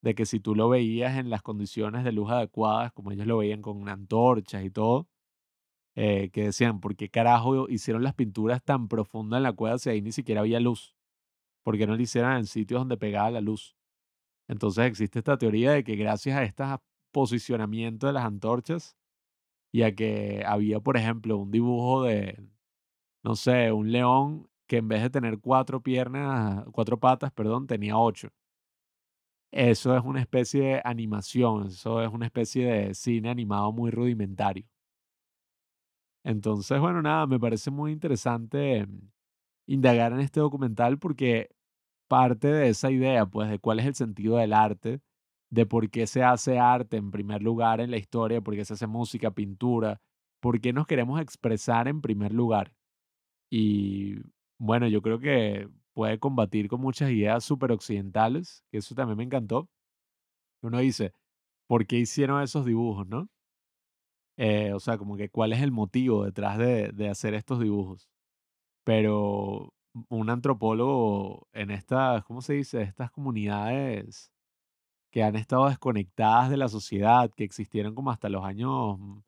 de 0.03 0.15
que 0.15 0.27
si 0.27 0.41
tú 0.41 0.55
lo 0.55 0.71
veías 0.71 1.19
en 1.19 1.31
las 1.31 1.43
condiciones 1.43 2.03
de 2.05 2.13
luz 2.13 2.31
adecuadas, 2.31 2.93
como 2.93 3.13
ellos 3.13 3.27
lo 3.27 3.39
veían 3.39 3.63
con 3.63 3.89
antorchas 3.91 4.65
y 4.65 4.71
todo, 4.71 5.10
eh, 5.95 6.31
que 6.31 6.45
decían, 6.45 6.81
¿por 6.81 6.97
qué 6.97 7.09
carajo 7.09 7.69
hicieron 7.69 8.03
las 8.03 8.15
pinturas 8.15 8.63
tan 8.63 8.89
profundas 8.89 9.39
en 9.39 9.43
la 9.45 9.53
cueva 9.53 9.79
si 9.79 9.91
ahí 9.91 10.03
ni 10.03 10.13
siquiera 10.13 10.41
había 10.41 10.61
luz? 10.61 10.97
¿Por 11.63 11.77
qué 11.79 11.87
no 11.87 11.97
lo 11.97 12.03
hicieron 12.03 12.33
en 12.33 12.47
sitios 12.47 12.81
donde 12.81 12.97
pegaba 12.97 13.31
la 13.31 13.41
luz? 13.41 13.77
Entonces 14.49 14.87
existe 14.87 15.19
esta 15.21 15.39
teoría 15.39 15.73
de 15.73 15.85
que 15.85 15.97
gracias 15.97 16.37
a 16.37 16.45
este 16.45 16.65
posicionamiento 17.13 18.07
de 18.07 18.13
las 18.15 18.25
antorchas 18.25 18.97
y 19.73 19.83
a 19.83 19.95
que 19.95 20.43
había, 20.47 20.81
por 20.81 20.97
ejemplo, 20.97 21.37
un 21.39 21.51
dibujo 21.51 22.05
de, 22.05 22.43
no 23.23 23.37
sé, 23.37 23.73
un 23.73 23.93
león 23.93 24.49
que 24.67 24.79
en 24.79 24.89
vez 24.89 25.03
de 25.03 25.11
tener 25.11 25.41
cuatro 25.41 25.83
piernas, 25.83 26.65
cuatro 26.73 26.99
patas, 26.99 27.33
perdón, 27.33 27.67
tenía 27.67 27.99
ocho. 27.99 28.31
Eso 29.53 29.97
es 29.97 30.05
una 30.05 30.21
especie 30.21 30.63
de 30.63 30.83
animación, 30.85 31.67
eso 31.69 32.03
es 32.03 32.13
una 32.13 32.27
especie 32.27 32.67
de 32.67 32.95
cine 32.95 33.31
animado 33.31 33.73
muy 33.73 33.91
rudimentario. 33.91 34.65
Entonces, 36.25 36.79
bueno, 36.81 37.01
nada, 37.03 37.27
me 37.27 37.41
parece 37.41 37.71
muy 37.71 37.93
interesante 37.93 38.87
indagar 39.67 40.13
en 40.13 40.21
este 40.21 40.41
documental 40.41 40.99
porque 40.99 41.51
parte 42.09 42.49
de 42.49 42.69
esa 42.71 42.91
idea, 42.91 43.27
pues, 43.27 43.51
de 43.51 43.59
cuál 43.61 43.81
es 43.81 43.87
el 43.87 43.95
sentido 43.95 44.37
del 44.39 44.53
arte, 44.55 45.01
de 45.51 45.67
por 45.67 45.91
qué 45.91 46.07
se 46.07 46.23
hace 46.25 46.59
arte 46.59 46.97
en 46.99 47.11
primer 47.11 47.43
lugar 47.43 47.81
en 47.81 47.91
la 47.91 47.99
historia, 47.99 48.41
por 48.43 48.55
qué 48.57 48.65
se 48.65 48.75
hace 48.75 48.87
música, 48.87 49.33
pintura, 49.33 50.01
por 50.41 50.61
qué 50.61 50.73
nos 50.73 50.87
queremos 50.87 51.21
expresar 51.21 51.89
en 51.89 52.01
primer 52.03 52.33
lugar. 52.33 52.75
Y 53.51 54.17
bueno, 54.59 54.89
yo 54.89 55.03
creo 55.03 55.21
que 55.21 55.69
puede 55.95 56.19
combatir 56.21 56.69
con 56.69 56.81
muchas 56.81 57.11
ideas 57.11 57.45
súper 57.45 57.73
occidentales, 57.73 58.65
que 58.71 58.79
eso 58.79 58.95
también 58.95 59.19
me 59.19 59.25
encantó. 59.25 59.69
Uno 60.63 60.79
dice, 60.79 61.15
¿por 61.69 61.87
qué 61.87 61.99
hicieron 61.99 62.43
esos 62.43 62.67
dibujos, 62.67 63.07
no? 63.09 63.29
Eh, 64.43 64.73
o 64.73 64.81
sea, 64.81 64.97
como 64.97 65.17
que 65.19 65.29
cuál 65.29 65.53
es 65.53 65.61
el 65.61 65.71
motivo 65.71 66.25
detrás 66.25 66.57
de, 66.57 66.93
de 66.93 67.11
hacer 67.11 67.35
estos 67.35 67.61
dibujos. 67.61 68.09
Pero 68.85 69.75
un 70.09 70.31
antropólogo 70.31 71.49
en 71.53 71.71
estas, 71.71 72.25
¿cómo 72.25 72.43
se 72.43 72.55
dice? 72.55 72.83
Estas 72.83 73.11
comunidades 73.11 74.33
que 75.13 75.23
han 75.23 75.37
estado 75.37 75.69
desconectadas 75.69 76.51
de 76.51 76.57
la 76.57 76.69
sociedad, 76.69 77.31
que 77.37 77.45
existieron 77.45 77.95
como 77.95 78.11
hasta 78.11 78.31
los 78.31 78.45
años, 78.45 78.99
mm, 78.99 79.21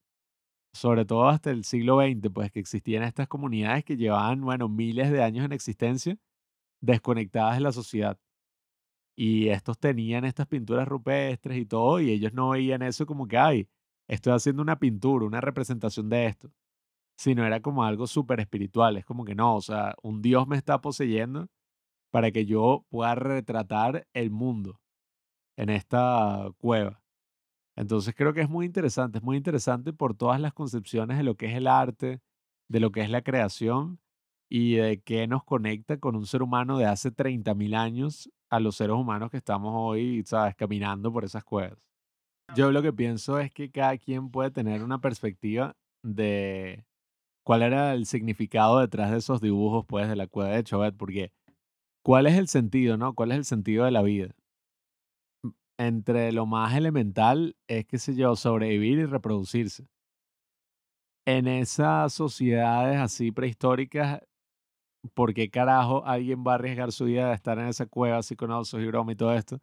sobre 0.74 1.04
todo 1.04 1.28
hasta 1.28 1.50
el 1.50 1.64
siglo 1.64 1.98
XX, 2.00 2.30
pues 2.32 2.52
que 2.52 2.60
existían 2.60 3.02
estas 3.04 3.28
comunidades 3.28 3.84
que 3.84 3.96
llevaban, 3.96 4.40
bueno, 4.42 4.68
miles 4.68 5.12
de 5.12 5.22
años 5.22 5.44
en 5.44 5.52
existencia, 5.52 6.16
desconectadas 6.80 7.56
de 7.56 7.62
la 7.62 7.72
sociedad. 7.72 8.18
Y 9.16 9.48
estos 9.48 9.78
tenían 9.78 10.24
estas 10.24 10.46
pinturas 10.46 10.88
rupestres 10.88 11.58
y 11.58 11.66
todo, 11.66 12.00
y 12.00 12.10
ellos 12.10 12.32
no 12.32 12.50
veían 12.50 12.82
eso 12.82 13.06
como 13.06 13.26
que, 13.28 13.38
hay 13.38 13.68
estoy 14.14 14.34
haciendo 14.34 14.62
una 14.62 14.78
pintura, 14.78 15.24
una 15.26 15.40
representación 15.40 16.08
de 16.10 16.26
esto, 16.26 16.52
sino 17.16 17.46
era 17.46 17.60
como 17.60 17.84
algo 17.84 18.06
súper 18.06 18.40
espiritual. 18.40 18.96
Es 18.98 19.04
como 19.06 19.24
que 19.24 19.34
no, 19.34 19.56
o 19.56 19.62
sea, 19.62 19.94
un 20.02 20.22
Dios 20.22 20.46
me 20.48 20.56
está 20.56 20.80
poseyendo 20.80 21.48
para 22.12 22.30
que 22.32 22.46
yo 22.46 22.84
pueda 22.90 23.14
retratar 23.14 24.06
el 24.14 24.30
mundo 24.30 24.80
en 25.56 25.70
esta 25.70 26.50
cueva. 26.58 27.02
Entonces 27.76 28.14
creo 28.16 28.34
que 28.34 28.42
es 28.42 28.50
muy 28.50 28.66
interesante, 28.66 29.18
es 29.18 29.24
muy 29.24 29.36
interesante 29.38 29.92
por 29.94 30.14
todas 30.14 30.40
las 30.40 30.52
concepciones 30.54 31.18
de 31.18 31.24
lo 31.24 31.36
que 31.36 31.46
es 31.46 31.54
el 31.56 31.66
arte, 31.66 32.20
de 32.68 32.80
lo 32.80 32.92
que 32.92 33.02
es 33.02 33.10
la 33.10 33.22
creación 33.22 34.00
y 34.50 34.74
de 34.76 35.00
qué 35.02 35.26
nos 35.26 35.44
conecta 35.44 35.98
con 35.98 36.16
un 36.16 36.26
ser 36.26 36.42
humano 36.42 36.78
de 36.78 36.86
hace 36.86 37.10
30.000 37.12 37.74
años 37.74 38.30
a 38.50 38.60
los 38.60 38.76
seres 38.76 38.96
humanos 38.96 39.30
que 39.30 39.38
estamos 39.38 39.72
hoy, 39.74 40.22
¿sabes?, 40.26 40.54
caminando 40.56 41.12
por 41.12 41.24
esas 41.24 41.44
cuevas. 41.44 41.91
Yo 42.48 42.70
lo 42.70 42.82
que 42.82 42.92
pienso 42.92 43.38
es 43.38 43.52
que 43.52 43.70
cada 43.70 43.96
quien 43.98 44.30
puede 44.30 44.50
tener 44.50 44.82
una 44.82 45.00
perspectiva 45.00 45.76
de 46.02 46.84
cuál 47.44 47.62
era 47.62 47.94
el 47.94 48.06
significado 48.06 48.80
detrás 48.80 49.10
de 49.10 49.18
esos 49.18 49.40
dibujos, 49.40 49.86
pues, 49.86 50.08
de 50.08 50.16
la 50.16 50.26
cueva 50.28 50.50
de 50.52 50.64
Chauvet, 50.64 50.96
porque 50.96 51.32
¿cuál 52.04 52.26
es 52.26 52.36
el 52.38 52.48
sentido, 52.48 52.96
no? 52.98 53.14
¿Cuál 53.14 53.32
es 53.32 53.38
el 53.38 53.44
sentido 53.46 53.84
de 53.86 53.92
la 53.92 54.02
vida? 54.02 54.34
Entre 55.78 56.32
lo 56.32 56.46
más 56.46 56.74
elemental 56.74 57.56
es, 57.66 57.86
qué 57.86 57.98
sé 57.98 58.14
yo, 58.14 58.36
sobrevivir 58.36 58.98
y 58.98 59.04
reproducirse. 59.06 59.86
En 61.26 61.46
esas 61.46 62.12
sociedades 62.14 62.98
así 62.98 63.30
prehistóricas, 63.30 64.20
¿por 65.14 65.34
qué 65.34 65.50
carajo 65.50 66.04
alguien 66.06 66.44
va 66.46 66.52
a 66.52 66.54
arriesgar 66.56 66.92
su 66.92 67.06
vida 67.06 67.28
de 67.28 67.34
estar 67.34 67.58
en 67.58 67.68
esa 67.68 67.86
cueva 67.86 68.18
así 68.18 68.36
con 68.36 68.50
osos 68.52 68.80
y 68.82 68.86
broma 68.86 69.12
y 69.12 69.16
todo 69.16 69.34
esto? 69.34 69.60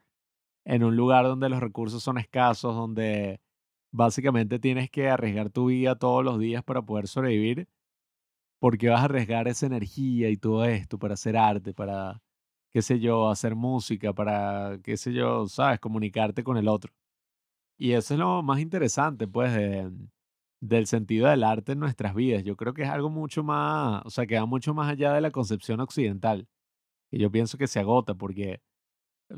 En 0.69 0.83
un 0.83 0.95
lugar 0.95 1.25
donde 1.25 1.49
los 1.49 1.59
recursos 1.61 2.03
son 2.03 2.19
escasos, 2.19 2.75
donde 2.75 3.41
básicamente 3.91 4.59
tienes 4.59 4.91
que 4.91 5.09
arriesgar 5.09 5.49
tu 5.49 5.67
vida 5.67 5.95
todos 5.95 6.23
los 6.23 6.39
días 6.39 6.63
para 6.63 6.83
poder 6.83 7.07
sobrevivir, 7.07 7.67
porque 8.59 8.89
vas 8.89 9.01
a 9.01 9.05
arriesgar 9.05 9.47
esa 9.47 9.65
energía 9.65 10.29
y 10.29 10.37
todo 10.37 10.65
esto 10.65 10.99
para 10.99 11.15
hacer 11.15 11.37
arte, 11.37 11.73
para, 11.73 12.21
qué 12.71 12.83
sé 12.83 12.99
yo, 12.99 13.29
hacer 13.29 13.55
música, 13.55 14.13
para, 14.13 14.79
qué 14.83 14.95
sé 14.97 15.11
yo, 15.13 15.47
sabes, 15.47 15.79
comunicarte 15.79 16.43
con 16.43 16.55
el 16.57 16.67
otro. 16.67 16.93
Y 17.77 17.93
eso 17.93 18.13
es 18.13 18.19
lo 18.19 18.43
más 18.43 18.59
interesante, 18.59 19.27
pues, 19.27 19.51
del 20.61 20.87
sentido 20.87 21.27
del 21.29 21.43
arte 21.43 21.71
en 21.73 21.79
nuestras 21.79 22.13
vidas. 22.15 22.43
Yo 22.43 22.55
creo 22.57 22.73
que 22.75 22.83
es 22.83 22.89
algo 22.89 23.09
mucho 23.09 23.43
más, 23.43 24.03
o 24.05 24.11
sea, 24.11 24.27
que 24.27 24.39
va 24.39 24.45
mucho 24.45 24.75
más 24.75 24.91
allá 24.91 25.13
de 25.13 25.21
la 25.21 25.31
concepción 25.31 25.79
occidental. 25.79 26.47
Y 27.11 27.19
yo 27.19 27.31
pienso 27.31 27.57
que 27.57 27.67
se 27.67 27.79
agota 27.79 28.15
porque 28.15 28.61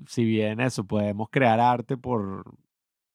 si 0.07 0.26
bien 0.26 0.59
eso, 0.59 0.85
podemos 0.85 1.30
crear 1.30 1.59
arte 1.59 1.97
por, 1.97 2.47
o 2.49 2.55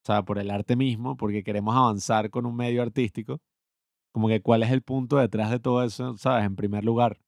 sea, 0.04 0.22
por 0.24 0.38
el 0.38 0.50
arte 0.50 0.76
mismo, 0.76 1.16
porque 1.16 1.42
queremos 1.44 1.74
avanzar 1.76 2.30
con 2.30 2.46
un 2.46 2.56
medio 2.56 2.82
artístico, 2.82 3.40
como 4.12 4.28
que 4.28 4.40
cuál 4.42 4.62
es 4.62 4.70
el 4.70 4.82
punto 4.82 5.16
detrás 5.18 5.50
de 5.50 5.60
todo 5.60 5.84
eso, 5.84 6.16
¿sabes? 6.16 6.44
En 6.46 6.56
primer 6.56 6.84
lugar. 6.84 7.18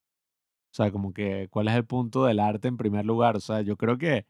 O 0.73 0.75
sea, 0.75 0.93
como 0.93 1.13
que 1.13 1.49
cuál 1.51 1.69
es 1.69 1.75
el 1.75 1.87
punto 1.87 2.25
del 2.25 2.41
arte 2.41 2.69
en 2.69 2.77
primer 2.77 3.05
lugar. 3.07 3.37
O 3.37 3.41
sea, 3.41 3.63
yo 3.63 3.77
creo 3.77 3.99
que 3.99 4.27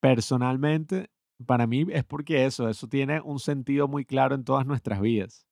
personalmente, 0.00 1.10
para 1.46 1.66
mí 1.66 1.86
es 1.90 2.04
porque 2.04 2.46
eso, 2.46 2.68
eso 2.68 2.88
tiene 2.88 3.20
un 3.20 3.38
sentido 3.38 3.88
muy 3.88 4.04
claro 4.04 4.34
en 4.34 4.44
todas 4.44 4.66
nuestras 4.66 5.00
vidas. 5.00 5.46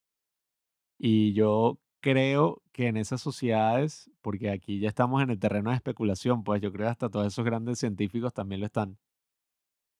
Y 0.98 1.32
yo 1.34 1.78
creo 2.00 2.62
que 2.72 2.88
en 2.88 2.96
esas 2.96 3.20
sociedades, 3.20 4.10
porque 4.20 4.50
aquí 4.50 4.78
ya 4.80 4.88
estamos 4.88 5.22
en 5.22 5.30
el 5.30 5.38
terreno 5.38 5.70
de 5.70 5.76
especulación, 5.76 6.44
pues 6.44 6.60
yo 6.60 6.72
creo 6.72 6.86
que 6.86 6.90
hasta 6.90 7.08
todos 7.08 7.26
esos 7.26 7.44
grandes 7.44 7.78
científicos 7.78 8.32
también 8.32 8.60
lo 8.60 8.66
están. 8.66 8.98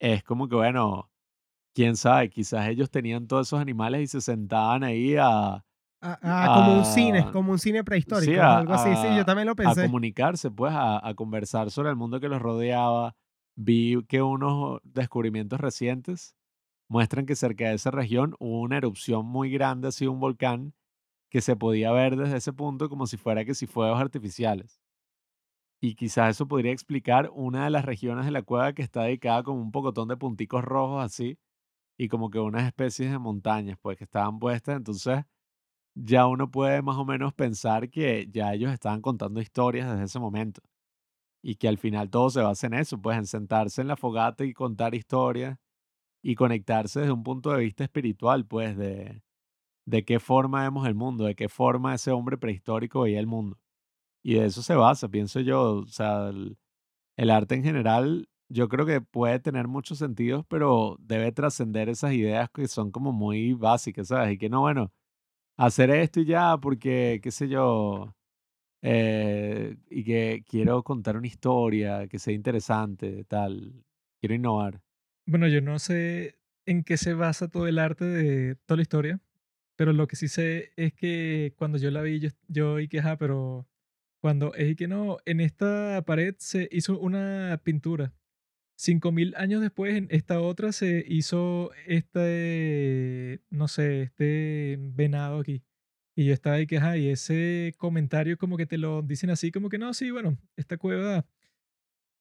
Es 0.01 0.23
como 0.23 0.49
que, 0.49 0.55
bueno, 0.55 1.11
quién 1.75 1.97
sabe, 1.97 2.31
quizás 2.31 2.69
ellos 2.69 2.91
tenían 2.91 3.27
todos 3.27 3.49
esos 3.49 3.61
animales 3.61 4.03
y 4.03 4.07
se 4.07 4.21
sentaban 4.21 4.85
ahí 4.85 5.17
a... 5.17 5.65
como 6.01 6.79
un 6.79 6.85
cine, 6.85 7.31
como 7.33 7.53
un 7.53 7.59
cine 7.59 7.83
prehistórico, 7.83 8.41
algo 8.43 8.75
así, 8.75 8.91
sí, 8.97 9.17
yo 9.17 9.25
también 9.25 9.49
lo 9.49 9.57
pensé. 9.57 9.83
A 9.83 9.87
comunicarse, 9.87 10.51
pues, 10.51 10.73
a, 10.73 11.07
a 11.07 11.15
conversar 11.15 11.71
sobre 11.71 11.91
el 11.91 11.97
mundo 11.97 12.21
que 12.21 12.29
los 12.29 12.41
rodeaba. 12.41 13.17
Vi 13.61 14.01
que 14.07 14.23
unos 14.23 14.81
descubrimientos 14.85 15.61
recientes 15.61 16.37
muestran 16.89 17.27
que 17.27 17.35
cerca 17.35 17.69
de 17.69 17.75
esa 17.75 17.91
región 17.91 18.37
hubo 18.39 18.61
una 18.61 18.77
erupción 18.77 19.27
muy 19.27 19.51
grande, 19.51 19.89
así 19.89 20.07
un 20.07 20.21
volcán, 20.21 20.75
que 21.31 21.41
se 21.41 21.57
podía 21.57 21.93
ver 21.93 22.17
desde 22.17 22.39
ese 22.39 22.53
punto 22.53 22.89
como 22.89 23.07
si 23.07 23.17
fuera 23.17 23.45
que 23.45 23.55
si 23.55 23.67
fuegos 23.67 24.01
artificiales. 24.01 24.81
Y 25.81 25.95
quizás 25.95 26.31
eso 26.31 26.49
podría 26.49 26.73
explicar 26.73 27.31
una 27.33 27.65
de 27.65 27.71
las 27.71 27.85
regiones 27.85 28.25
de 28.25 28.33
la 28.33 28.43
cueva 28.43 28.73
que 28.73 28.83
está 28.83 29.03
dedicada 29.05 29.45
como 29.45 29.61
un 29.61 29.71
pocotón 29.71 30.09
de 30.09 30.17
punticos 30.17 30.65
rojos 30.65 31.05
así 31.05 31.39
y 31.99 32.09
como 32.09 32.31
que 32.31 32.41
unas 32.41 32.67
especies 32.67 33.11
de 33.13 33.19
montañas 33.19 33.79
pues 33.83 33.99
que 33.99 34.05
estaban 34.05 34.39
puestas. 34.41 34.77
Entonces 34.77 35.25
ya 35.95 36.27
uno 36.27 36.51
puede 36.51 36.83
más 36.83 36.97
o 36.97 37.05
menos 37.05 37.35
pensar 37.35 37.91
que 37.91 38.29
ya 38.31 38.55
ellos 38.55 38.73
estaban 38.73 39.03
contando 39.03 39.41
historias 39.41 39.91
desde 39.91 40.05
ese 40.05 40.19
momento 40.21 40.63
y 41.43 41.57
que 41.57 41.69
al 41.69 41.79
final 41.79 42.11
todo 42.11 42.31
se 42.31 42.43
basa 42.43 42.67
en 42.69 42.75
eso, 42.75 43.01
pues 43.01 43.19
en 43.19 43.27
sentarse 43.27 43.81
en 43.83 43.89
la 43.89 43.97
fogata 43.97 44.45
y 44.45 44.53
contar 44.55 44.95
historias 44.95 45.59
y 46.23 46.35
conectarse 46.37 47.01
desde 47.01 47.13
un 47.13 47.23
punto 47.25 47.53
de 47.53 47.61
vista 47.61 47.85
espiritual, 47.85 48.47
pues 48.47 48.77
de, 48.77 49.23
de 49.89 50.05
qué 50.05 50.21
forma 50.21 50.63
vemos 50.63 50.87
el 50.87 50.95
mundo, 50.95 51.25
de 51.25 51.35
qué 51.35 51.49
forma 51.49 51.95
ese 51.95 52.11
hombre 52.11 52.37
prehistórico 52.37 53.03
veía 53.03 53.21
el 53.21 53.27
mundo. 53.27 53.59
Y 54.23 54.35
de 54.35 54.47
eso 54.47 54.63
se 54.63 54.75
basa, 54.75 55.09
pienso 55.09 55.41
yo. 55.41 55.79
O 55.79 55.87
sea, 55.87 56.31
el, 57.17 57.31
arte 57.31 57.55
en 57.55 57.65
general, 57.65 58.29
yo 58.51 58.69
creo 58.69 58.85
que 58.87 59.01
puede 59.01 59.41
tener 59.41 59.67
muchos 59.69 59.99
sentidos, 59.99 60.45
pero 60.49 60.97
debe 61.01 61.33
trascender 61.33 61.89
esas 61.89 62.13
ideas 62.13 62.51
que 62.51 62.69
son 62.69 62.91
como 62.91 63.13
muy 63.13 63.55
básicas, 63.55 64.09
¿sabes? 64.09 64.35
Y 64.35 64.39
que 64.39 64.51
no, 64.51 64.61
bueno, 64.61 64.93
hacer 65.57 65.91
esto 65.91 66.21
y 66.21 66.27
ya, 66.27 66.59
porque, 66.59 67.21
qué 67.23 67.31
sé 67.31 67.49
yo, 67.49 68.15
eh, 68.83 69.77
y 69.91 70.05
que 70.05 70.45
quiero 70.47 70.83
contar 70.83 71.17
una 71.17 71.27
historia 71.27 72.09
que 72.09 72.19
sea 72.19 72.35
interesante, 72.35 73.25
tal. 73.25 73.85
Quiero 74.21 74.35
innovar. 74.35 74.83
Bueno, 75.27 75.49
yo 75.49 75.63
no 75.63 75.79
sé 75.79 76.39
en 76.67 76.85
qué 76.85 76.99
se 76.99 77.15
basa 77.15 77.49
todo 77.49 77.67
el 77.69 77.79
arte 77.79 78.05
de 78.05 78.57
toda 78.67 78.77
la 78.77 78.83
historia, 78.83 79.21
pero 79.79 79.93
lo 79.93 80.09
que 80.09 80.17
sí 80.17 80.27
sé 80.29 80.73
es 80.77 80.93
que 80.93 81.55
cuando 81.57 81.79
yo 81.79 81.93
la 81.93 82.03
vi, 82.03 82.19
yo, 82.19 82.31
yo 82.49 82.81
y 82.81 82.89
que, 82.89 83.01
pero 83.19 83.69
cuando 84.21 84.53
es 84.55 84.77
que 84.77 84.89
no, 84.89 85.19
en 85.25 85.41
esta 85.41 86.03
pared 86.05 86.35
se 86.39 86.69
hizo 86.73 86.99
una 86.99 87.61
pintura. 87.65 88.13
Cinco 88.77 89.13
mil 89.13 89.35
años 89.37 89.63
después, 89.63 89.97
en 89.97 90.09
esta 90.11 90.41
otra 90.41 90.73
se 90.73 91.05
hizo 91.09 91.73
este, 91.87 93.41
no 93.51 93.69
sé, 93.69 94.03
este 94.03 94.79
venado 94.81 95.41
aquí. 95.41 95.63
Y 96.17 96.27
yo 96.27 96.35
estaba 96.35 96.57
ahí 96.57 96.67
que, 96.67 96.81
y 96.99 97.11
ese 97.11 97.75
comentario 97.79 98.39
como 98.39 98.57
que 98.57 98.67
te 98.67 98.79
lo 98.79 99.03
dicen 99.03 99.31
así, 99.31 99.53
como 99.53 99.69
que 99.69 99.79
no, 99.79 99.95
sí, 99.95 100.11
bueno, 100.11 100.39
esta 100.57 100.77
cueva 100.79 101.27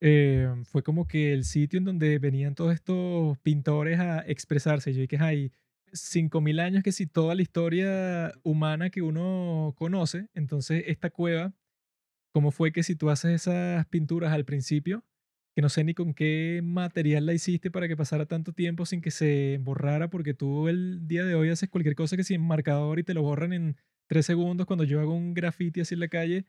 eh, 0.02 0.48
fue 0.66 0.84
como 0.84 1.08
que 1.08 1.34
el 1.34 1.44
sitio 1.46 1.80
en 1.80 1.86
donde 1.86 2.20
venían 2.20 2.56
todos 2.56 2.74
estos 2.76 3.38
pintores 3.40 4.00
a 4.00 4.20
expresarse. 4.28 4.94
Yo 4.94 5.02
dije, 5.02 5.18
ay, 5.20 5.52
5.000 6.02 6.60
años 6.60 6.84
que 6.84 6.92
si 6.92 7.08
toda 7.08 7.36
la 7.36 7.42
historia 7.42 8.34
humana 8.44 8.90
que 8.90 9.02
uno 9.02 9.74
conoce, 9.78 10.30
entonces 10.34 10.84
esta 10.88 11.10
cueva, 11.10 11.54
¿cómo 12.32 12.52
fue 12.52 12.72
que 12.72 12.84
si 12.84 12.96
tú 12.96 13.10
haces 13.10 13.32
esas 13.32 13.86
pinturas 13.88 14.34
al 14.34 14.46
principio, 14.46 15.04
que 15.56 15.62
no 15.62 15.70
sé 15.70 15.84
ni 15.84 15.94
con 15.94 16.14
qué 16.14 16.62
material 16.64 17.26
la 17.26 17.34
hiciste 17.34 17.72
para 17.72 17.88
que 17.88 17.98
pasara 17.98 18.28
tanto 18.28 18.54
tiempo 18.54 18.86
sin 18.86 19.02
que 19.02 19.12
se 19.12 19.60
borrara, 19.62 20.10
porque 20.10 20.34
tú 20.34 20.68
el 20.68 21.08
día 21.08 21.26
de 21.26 21.36
hoy 21.36 21.50
haces 21.50 21.70
cualquier 21.70 21.96
cosa 21.96 22.16
que 22.16 22.24
sin 22.24 22.42
marcador 22.42 23.00
y 23.00 23.04
te 23.04 23.14
lo 23.14 23.24
borran 23.24 23.54
en 23.54 23.78
tres 24.08 24.26
segundos, 24.26 24.68
cuando 24.68 24.84
yo 24.84 25.00
hago 25.00 25.14
un 25.14 25.34
graffiti 25.34 25.82
así 25.82 25.96
en 25.96 26.02
la 26.02 26.08
calle, 26.10 26.46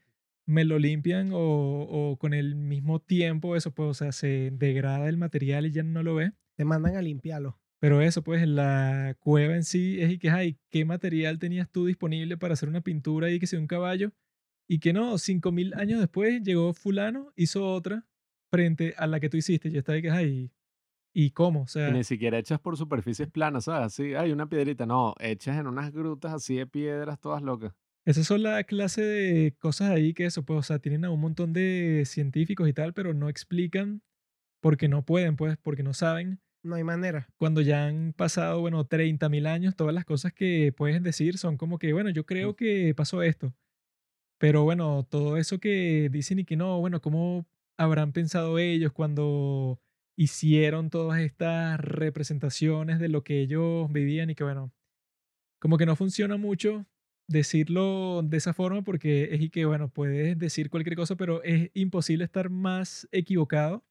me 0.46 0.64
lo 0.64 0.78
limpian 0.78 1.30
o, 1.32 1.38
o 1.40 2.18
con 2.18 2.34
el 2.34 2.54
mismo 2.54 3.00
tiempo, 3.00 3.56
eso 3.56 3.72
pues, 3.72 3.88
o 3.88 3.94
sea, 3.94 4.12
se 4.12 4.50
degrada 4.52 5.08
el 5.08 5.18
material 5.18 5.66
y 5.66 5.72
ya 5.72 5.82
no 5.82 6.02
lo 6.02 6.14
ve. 6.14 6.32
Te 6.56 6.64
mandan 6.64 6.96
a 6.96 7.02
limpiarlo. 7.02 7.58
Pero 7.80 8.00
eso, 8.00 8.22
pues, 8.22 8.46
la 8.46 9.16
cueva 9.20 9.54
en 9.54 9.64
sí 9.64 10.00
es 10.00 10.10
y 10.10 10.18
que, 10.18 10.30
ay, 10.30 10.58
¿qué 10.70 10.84
material 10.84 11.38
tenías 11.38 11.70
tú 11.70 11.86
disponible 11.86 12.36
para 12.36 12.54
hacer 12.54 12.68
una 12.68 12.80
pintura 12.80 13.30
y 13.30 13.38
que 13.38 13.46
sea 13.46 13.60
un 13.60 13.68
caballo? 13.68 14.12
Y 14.68 14.80
que 14.80 14.92
no, 14.92 15.16
cinco 15.18 15.52
mil 15.52 15.72
años 15.74 16.00
después 16.00 16.42
llegó 16.42 16.74
fulano, 16.74 17.32
hizo 17.36 17.66
otra 17.72 18.06
frente 18.50 18.94
a 18.98 19.06
la 19.06 19.20
que 19.20 19.28
tú 19.28 19.36
hiciste. 19.36 19.70
Yo 19.70 19.78
estaba 19.78 19.96
ahí 19.96 20.02
que, 20.02 20.10
ay, 20.10 20.52
¿y 21.14 21.30
cómo? 21.30 21.62
O 21.62 21.66
sea... 21.68 21.90
ni 21.90 22.04
siquiera 22.04 22.38
echas 22.38 22.60
por 22.60 22.76
superficies 22.76 23.28
planas, 23.28 23.64
¿sabes? 23.64 23.86
Así, 23.86 24.14
hay 24.14 24.32
una 24.32 24.48
piedrita. 24.48 24.84
No, 24.84 25.14
echas 25.20 25.56
en 25.58 25.66
unas 25.68 25.92
grutas 25.92 26.32
así 26.32 26.56
de 26.56 26.66
piedras 26.66 27.20
todas 27.20 27.42
locas. 27.42 27.72
Esas 28.04 28.26
son 28.26 28.42
la 28.42 28.64
clase 28.64 29.02
de 29.02 29.54
cosas 29.58 29.90
ahí 29.90 30.14
que 30.14 30.24
eso, 30.24 30.42
pues, 30.44 30.58
o 30.58 30.62
sea, 30.62 30.78
tienen 30.78 31.04
a 31.04 31.10
un 31.10 31.20
montón 31.20 31.52
de 31.52 32.04
científicos 32.06 32.68
y 32.68 32.72
tal, 32.72 32.92
pero 32.92 33.14
no 33.14 33.28
explican 33.28 34.02
porque 34.60 34.88
no 34.88 35.04
pueden, 35.04 35.36
pues, 35.36 35.56
porque 35.58 35.82
no 35.82 35.94
saben 35.94 36.40
no 36.62 36.74
hay 36.76 36.84
manera. 36.84 37.28
Cuando 37.36 37.60
ya 37.60 37.86
han 37.86 38.12
pasado, 38.12 38.60
bueno, 38.60 38.86
30 38.86 39.28
mil 39.28 39.46
años, 39.46 39.76
todas 39.76 39.94
las 39.94 40.04
cosas 40.04 40.32
que 40.32 40.72
puedes 40.76 41.02
decir 41.02 41.38
son 41.38 41.56
como 41.56 41.78
que, 41.78 41.92
bueno, 41.92 42.10
yo 42.10 42.26
creo 42.26 42.56
que 42.56 42.94
pasó 42.96 43.22
esto. 43.22 43.54
Pero 44.38 44.64
bueno, 44.64 45.06
todo 45.08 45.36
eso 45.36 45.58
que 45.58 46.08
dicen 46.10 46.40
y 46.40 46.44
que 46.44 46.56
no, 46.56 46.78
bueno, 46.80 47.00
¿cómo 47.00 47.46
habrán 47.76 48.12
pensado 48.12 48.58
ellos 48.58 48.92
cuando 48.92 49.80
hicieron 50.16 50.90
todas 50.90 51.20
estas 51.20 51.80
representaciones 51.80 52.98
de 52.98 53.08
lo 53.08 53.24
que 53.24 53.40
ellos 53.40 53.92
vivían 53.92 54.30
y 54.30 54.34
que 54.34 54.44
bueno, 54.44 54.72
como 55.60 55.78
que 55.78 55.86
no 55.86 55.96
funciona 55.96 56.36
mucho 56.36 56.86
decirlo 57.28 58.22
de 58.24 58.36
esa 58.38 58.54
forma 58.54 58.82
porque 58.82 59.34
es 59.34 59.40
y 59.42 59.50
que, 59.50 59.64
bueno, 59.66 59.90
puedes 59.90 60.38
decir 60.38 60.70
cualquier 60.70 60.96
cosa, 60.96 61.16
pero 61.16 61.42
es 61.44 61.70
imposible 61.74 62.24
estar 62.24 62.50
más 62.50 63.08
equivocado 63.12 63.84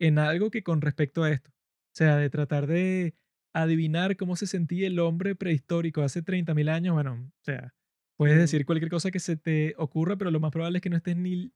en 0.00 0.18
algo 0.18 0.50
que 0.50 0.62
con 0.62 0.80
respecto 0.80 1.22
a 1.24 1.30
esto. 1.30 1.50
O 1.92 1.96
sea, 1.96 2.16
de 2.16 2.30
tratar 2.30 2.66
de 2.66 3.14
adivinar 3.52 4.16
cómo 4.16 4.36
se 4.36 4.46
sentía 4.46 4.86
el 4.86 4.98
hombre 5.00 5.34
prehistórico 5.34 6.02
hace 6.02 6.22
30.000 6.22 6.68
años, 6.68 6.94
bueno, 6.94 7.14
o 7.14 7.44
sea, 7.44 7.74
puedes 8.16 8.38
decir 8.38 8.64
cualquier 8.64 8.90
cosa 8.90 9.10
que 9.10 9.18
se 9.18 9.36
te 9.36 9.74
ocurra, 9.76 10.16
pero 10.16 10.30
lo 10.30 10.40
más 10.40 10.52
probable 10.52 10.78
es 10.78 10.82
que 10.82 10.90
no 10.90 10.96
estés 10.96 11.16
ni, 11.16 11.52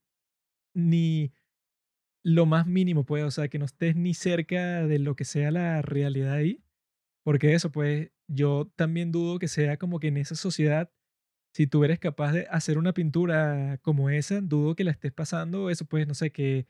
ni 0.74 1.32
lo 2.24 2.47
más 2.47 2.66
mínimo, 2.66 3.05
pues, 3.05 3.24
o 3.24 3.31
sea, 3.31 3.48
que 3.48 3.59
no 3.59 3.66
estés 3.66 3.97
ni 3.97 4.15
cerca 4.15 4.86
de 4.86 4.98
lo 4.98 5.15
que 5.16 5.24
sea 5.24 5.51
la 5.51 5.82
realidad 5.82 6.35
ahí, 6.35 6.65
porque 7.24 7.55
eso, 7.55 7.73
pues, 7.73 8.11
yo 8.28 8.73
también 8.77 9.12
dudo 9.12 9.39
que 9.39 9.48
sea 9.48 9.78
como 9.78 10.01
que 10.01 10.09
en 10.09 10.16
esa 10.19 10.35
sociedad, 10.36 10.90
si 11.55 11.66
tú 11.66 11.85
eres 11.85 11.98
capaz 12.01 12.32
de 12.32 12.47
hacer 12.51 12.78
una 12.78 12.94
pintura 12.94 13.78
como 13.82 14.11
esa, 14.11 14.40
dudo 14.40 14.74
que 14.77 14.85
la 14.85 14.93
estés 14.93 15.12
pasando, 15.12 15.70
eso, 15.70 15.86
pues, 15.86 16.09
no 16.09 16.15
sé, 16.15 16.32
que 16.32 16.66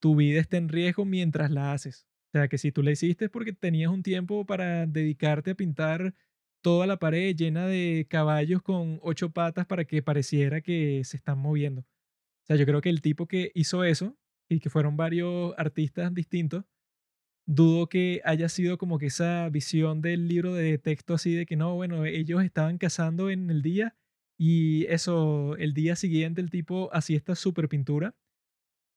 tu 0.00 0.16
vida 0.16 0.40
esté 0.40 0.58
en 0.58 0.68
riesgo 0.68 1.04
mientras 1.04 1.50
la 1.50 1.72
haces. 1.72 2.06
Sea, 2.38 2.48
que 2.48 2.58
si 2.58 2.70
tú 2.70 2.82
la 2.82 2.92
hiciste 2.92 3.24
es 3.26 3.30
porque 3.30 3.52
tenías 3.52 3.90
un 3.90 4.02
tiempo 4.04 4.46
para 4.46 4.86
dedicarte 4.86 5.50
a 5.52 5.54
pintar 5.56 6.14
toda 6.62 6.86
la 6.86 6.98
pared 6.98 7.34
llena 7.34 7.66
de 7.66 8.06
caballos 8.08 8.62
con 8.62 9.00
ocho 9.02 9.30
patas 9.30 9.66
para 9.66 9.84
que 9.84 10.02
pareciera 10.02 10.60
que 10.60 11.02
se 11.04 11.16
están 11.16 11.38
moviendo. 11.38 11.80
O 11.82 12.46
sea, 12.46 12.56
yo 12.56 12.64
creo 12.64 12.80
que 12.80 12.90
el 12.90 13.02
tipo 13.02 13.26
que 13.26 13.50
hizo 13.54 13.82
eso, 13.82 14.16
y 14.48 14.60
que 14.60 14.70
fueron 14.70 14.96
varios 14.96 15.52
artistas 15.58 16.14
distintos, 16.14 16.64
dudo 17.46 17.88
que 17.88 18.20
haya 18.24 18.48
sido 18.48 18.78
como 18.78 18.98
que 18.98 19.06
esa 19.06 19.48
visión 19.48 20.00
del 20.00 20.28
libro 20.28 20.54
de 20.54 20.78
texto 20.78 21.14
así 21.14 21.34
de 21.34 21.44
que 21.44 21.56
no, 21.56 21.74
bueno, 21.74 22.04
ellos 22.04 22.44
estaban 22.44 22.78
cazando 22.78 23.30
en 23.30 23.50
el 23.50 23.62
día 23.62 23.96
y 24.38 24.86
eso, 24.86 25.56
el 25.56 25.74
día 25.74 25.96
siguiente 25.96 26.40
el 26.40 26.50
tipo 26.50 26.88
hacía 26.92 27.16
esta 27.16 27.34
super 27.34 27.68
pintura, 27.68 28.14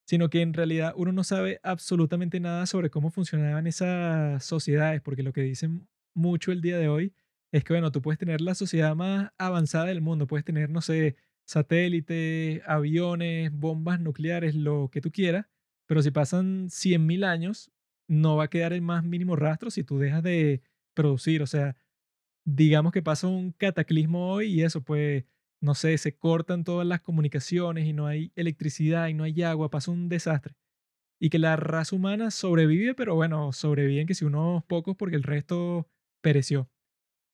sino 0.06 0.30
que 0.30 0.42
en 0.42 0.54
realidad 0.54 0.92
uno 0.96 1.12
no 1.12 1.24
sabe 1.24 1.60
absolutamente 1.62 2.40
nada 2.40 2.66
sobre 2.66 2.90
cómo 2.90 3.10
funcionaban 3.10 3.66
esas 3.66 4.44
sociedades, 4.44 5.00
porque 5.00 5.22
lo 5.22 5.32
que 5.32 5.42
dicen 5.42 5.88
mucho 6.14 6.52
el 6.52 6.60
día 6.60 6.78
de 6.78 6.88
hoy 6.88 7.14
es 7.52 7.64
que, 7.64 7.72
bueno, 7.74 7.92
tú 7.92 8.02
puedes 8.02 8.18
tener 8.18 8.40
la 8.40 8.54
sociedad 8.54 8.94
más 8.96 9.30
avanzada 9.38 9.86
del 9.86 10.00
mundo, 10.00 10.26
puedes 10.26 10.44
tener, 10.44 10.70
no 10.70 10.80
sé, 10.80 11.16
satélites, 11.44 12.62
aviones, 12.66 13.52
bombas 13.52 14.00
nucleares, 14.00 14.54
lo 14.54 14.88
que 14.90 15.00
tú 15.00 15.10
quieras, 15.12 15.46
pero 15.86 16.02
si 16.02 16.10
pasan 16.10 16.70
100.000 16.70 17.24
años, 17.24 17.70
no 18.08 18.36
va 18.36 18.44
a 18.44 18.50
quedar 18.50 18.72
el 18.72 18.82
más 18.82 19.04
mínimo 19.04 19.36
rastro 19.36 19.70
si 19.70 19.84
tú 19.84 19.98
dejas 19.98 20.22
de 20.22 20.62
producir. 20.94 21.42
O 21.42 21.46
sea, 21.46 21.76
digamos 22.44 22.92
que 22.92 23.02
pasa 23.02 23.26
un 23.28 23.52
cataclismo 23.52 24.32
hoy 24.32 24.46
y 24.48 24.62
eso, 24.62 24.82
pues, 24.82 25.24
no 25.62 25.74
sé, 25.74 25.96
se 25.96 26.16
cortan 26.16 26.64
todas 26.64 26.86
las 26.86 27.00
comunicaciones 27.00 27.86
y 27.86 27.92
no 27.92 28.06
hay 28.06 28.32
electricidad 28.36 29.08
y 29.08 29.14
no 29.14 29.24
hay 29.24 29.42
agua, 29.42 29.70
pasa 29.70 29.92
un 29.92 30.08
desastre. 30.08 30.54
Y 31.20 31.30
que 31.30 31.38
la 31.38 31.56
raza 31.56 31.96
humana 31.96 32.30
sobrevive, 32.32 32.94
pero 32.94 33.14
bueno, 33.14 33.52
sobreviven 33.52 34.06
que 34.06 34.14
si 34.14 34.24
unos 34.24 34.64
pocos 34.64 34.96
porque 34.96 35.16
el 35.16 35.22
resto 35.22 35.88
pereció. 36.20 36.68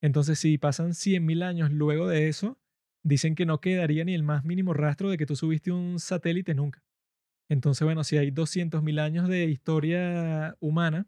Entonces, 0.01 0.39
si 0.39 0.57
pasan 0.59 0.93
100.000 0.93 1.43
años 1.43 1.71
luego 1.71 2.07
de 2.07 2.29
eso, 2.29 2.59
dicen 3.03 3.35
que 3.35 3.45
no 3.47 3.61
quedaría 3.61 4.05
ni 4.05 4.13
el 4.13 4.23
más 4.23 4.45
mínimo 4.45 4.73
rastro 4.73 5.09
de 5.09 5.17
que 5.17 5.25
tú 5.25 5.35
subiste 5.35 5.71
un 5.71 5.99
satélite 5.99 6.53
nunca. 6.53 6.83
Entonces, 7.49 7.83
bueno, 7.83 8.03
si 8.03 8.17
hay 8.17 8.31
200.000 8.31 8.99
años 8.99 9.27
de 9.27 9.45
historia 9.45 10.55
humana, 10.59 11.07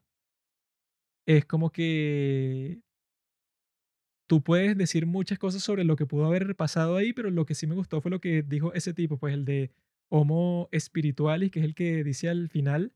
es 1.27 1.45
como 1.45 1.71
que 1.71 2.81
tú 4.31 4.41
puedes 4.41 4.77
decir 4.77 5.07
muchas 5.07 5.37
cosas 5.39 5.61
sobre 5.61 5.83
lo 5.83 5.97
que 5.97 6.05
pudo 6.05 6.25
haber 6.25 6.55
pasado 6.55 6.95
ahí, 6.95 7.11
pero 7.11 7.29
lo 7.31 7.45
que 7.45 7.53
sí 7.53 7.67
me 7.67 7.75
gustó 7.75 7.99
fue 7.99 8.09
lo 8.11 8.21
que 8.21 8.43
dijo 8.43 8.71
ese 8.73 8.93
tipo, 8.93 9.17
pues 9.17 9.33
el 9.33 9.43
de 9.43 9.73
Homo 10.07 10.69
Spiritualis, 10.73 11.51
que 11.51 11.59
es 11.59 11.65
el 11.65 11.75
que 11.75 12.01
dice 12.05 12.29
al 12.29 12.47
final, 12.47 12.93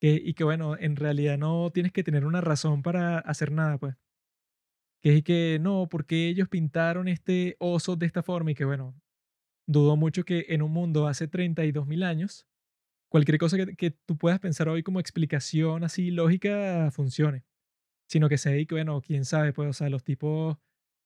que, 0.00 0.20
y 0.24 0.34
que 0.34 0.42
bueno, 0.42 0.76
en 0.76 0.96
realidad 0.96 1.38
no 1.38 1.70
tienes 1.72 1.92
que 1.92 2.02
tener 2.02 2.26
una 2.26 2.40
razón 2.40 2.82
para 2.82 3.20
hacer 3.20 3.52
nada, 3.52 3.78
pues. 3.78 3.94
Que 5.00 5.18
es 5.18 5.22
que 5.22 5.58
no, 5.60 5.88
porque 5.88 6.26
ellos 6.28 6.48
pintaron 6.48 7.06
este 7.06 7.54
oso 7.60 7.94
de 7.94 8.06
esta 8.06 8.24
forma 8.24 8.50
y 8.50 8.54
que 8.56 8.64
bueno, 8.64 9.00
dudo 9.68 9.94
mucho 9.94 10.24
que 10.24 10.46
en 10.48 10.60
un 10.60 10.72
mundo 10.72 11.06
hace 11.06 11.28
32.000 11.30 12.02
años, 12.02 12.48
cualquier 13.08 13.38
cosa 13.38 13.58
que, 13.58 13.76
que 13.76 13.92
tú 13.92 14.18
puedas 14.18 14.40
pensar 14.40 14.68
hoy 14.68 14.82
como 14.82 14.98
explicación 14.98 15.84
así 15.84 16.10
lógica 16.10 16.90
funcione. 16.90 17.44
Sino 18.08 18.28
que 18.28 18.38
sé 18.38 18.66
que, 18.66 18.74
bueno, 18.74 19.00
quién 19.00 19.24
sabe, 19.24 19.52
pues, 19.52 19.68
o 19.70 19.72
sea, 19.72 19.88
los 19.90 20.04
tipos, 20.04 20.56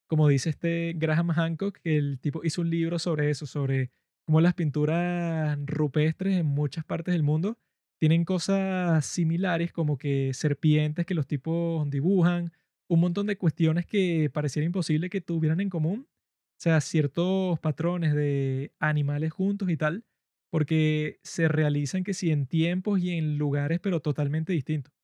como 0.07 0.27
dice 0.27 0.49
este 0.49 0.93
Graham 0.97 1.29
Hancock, 1.31 1.79
que 1.79 1.97
el 1.97 2.19
tipo 2.19 2.41
hizo 2.43 2.61
un 2.61 2.69
libro 2.69 2.99
sobre 2.99 3.29
eso, 3.29 3.45
sobre 3.45 3.91
cómo 4.25 4.41
las 4.41 4.53
pinturas 4.53 5.57
rupestres 5.65 6.37
en 6.37 6.45
muchas 6.47 6.85
partes 6.85 7.13
del 7.13 7.23
mundo 7.23 7.57
tienen 7.99 8.25
cosas 8.25 9.05
similares, 9.05 9.71
como 9.73 9.97
que 9.97 10.33
serpientes 10.33 11.05
que 11.05 11.13
los 11.15 11.27
tipos 11.27 11.89
dibujan, 11.89 12.51
un 12.87 12.99
montón 13.01 13.27
de 13.27 13.37
cuestiones 13.37 13.85
que 13.85 14.29
pareciera 14.33 14.65
imposible 14.65 15.09
que 15.09 15.21
tuvieran 15.21 15.59
en 15.61 15.69
común, 15.69 16.07
o 16.09 16.61
sea, 16.61 16.81
ciertos 16.81 17.59
patrones 17.59 18.13
de 18.15 18.73
animales 18.79 19.31
juntos 19.33 19.69
y 19.69 19.77
tal, 19.77 20.05
porque 20.49 21.19
se 21.23 21.47
realizan 21.47 22.03
que 22.03 22.13
sí 22.13 22.31
en 22.31 22.47
tiempos 22.47 22.99
y 23.01 23.11
en 23.11 23.37
lugares, 23.37 23.79
pero 23.81 24.01
totalmente 24.01 24.53
distintos. 24.53 24.98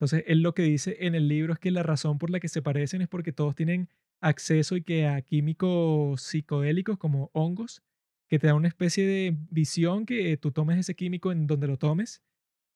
Entonces, 0.00 0.24
él 0.26 0.40
lo 0.40 0.54
que 0.54 0.62
dice 0.62 0.96
en 1.00 1.14
el 1.14 1.28
libro 1.28 1.52
es 1.52 1.58
que 1.58 1.70
la 1.70 1.82
razón 1.82 2.18
por 2.18 2.30
la 2.30 2.40
que 2.40 2.48
se 2.48 2.62
parecen 2.62 3.02
es 3.02 3.08
porque 3.08 3.32
todos 3.32 3.54
tienen 3.54 3.90
acceso 4.22 4.76
y 4.76 4.82
que 4.82 5.06
a 5.06 5.20
químicos 5.20 6.22
psicodélicos 6.22 6.96
como 6.96 7.30
hongos, 7.34 7.82
que 8.26 8.38
te 8.38 8.46
dan 8.46 8.56
una 8.56 8.68
especie 8.68 9.06
de 9.06 9.36
visión 9.50 10.06
que 10.06 10.36
tú 10.38 10.52
tomes 10.52 10.78
ese 10.78 10.94
químico 10.94 11.32
en 11.32 11.46
donde 11.46 11.66
lo 11.66 11.76
tomes, 11.76 12.22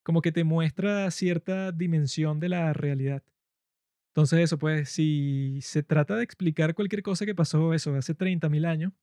como 0.03 0.21
que 0.21 0.31
te 0.31 0.43
muestra 0.43 1.09
cierta 1.09 1.71
dimensión 1.71 2.39
de 2.39 2.49
la 2.49 2.73
realidad. 2.73 3.23
Entonces, 4.11 4.39
eso, 4.39 4.59
pues, 4.59 4.89
si 4.89 5.59
se 5.61 5.83
trata 5.83 6.15
de 6.15 6.23
explicar 6.23 6.75
cualquier 6.75 7.03
cosa 7.03 7.25
que 7.25 7.35
pasó 7.35 7.73
eso 7.73 7.95
hace 7.95 8.15
30.000 8.15 8.65
años, 8.65 8.93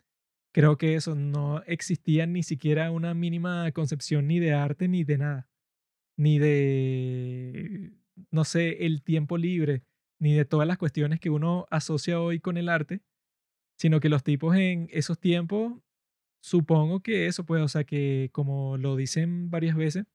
creo 0.52 0.78
que 0.78 0.94
eso 0.96 1.14
no 1.16 1.62
existía 1.66 2.26
ni 2.26 2.42
siquiera 2.44 2.90
una 2.92 3.14
mínima 3.14 3.70
concepción 3.72 4.28
ni 4.28 4.40
de 4.40 4.52
arte 4.54 4.88
ni 4.88 5.04
de 5.04 5.18
nada, 5.18 5.48
ni 6.16 6.38
de, 6.38 7.92
no 8.30 8.44
sé, 8.44 8.86
el 8.86 9.02
tiempo 9.02 9.38
libre, 9.38 9.84
ni 10.20 10.34
de 10.34 10.44
todas 10.44 10.66
las 10.68 10.78
cuestiones 10.78 11.20
que 11.20 11.30
uno 11.30 11.66
asocia 11.70 12.20
hoy 12.20 12.40
con 12.40 12.56
el 12.56 12.68
arte, 12.68 13.02
sino 13.78 14.00
que 14.00 14.08
los 14.08 14.22
tipos 14.24 14.56
en 14.56 14.88
esos 14.92 15.18
tiempos, 15.18 15.74
supongo 16.42 17.02
que 17.02 17.26
eso, 17.26 17.44
pues, 17.44 17.62
o 17.62 17.68
sea, 17.68 17.84
que 17.84 18.30
como 18.32 18.76
lo 18.78 18.96
dicen 18.96 19.50
varias 19.50 19.76
veces, 19.76 20.06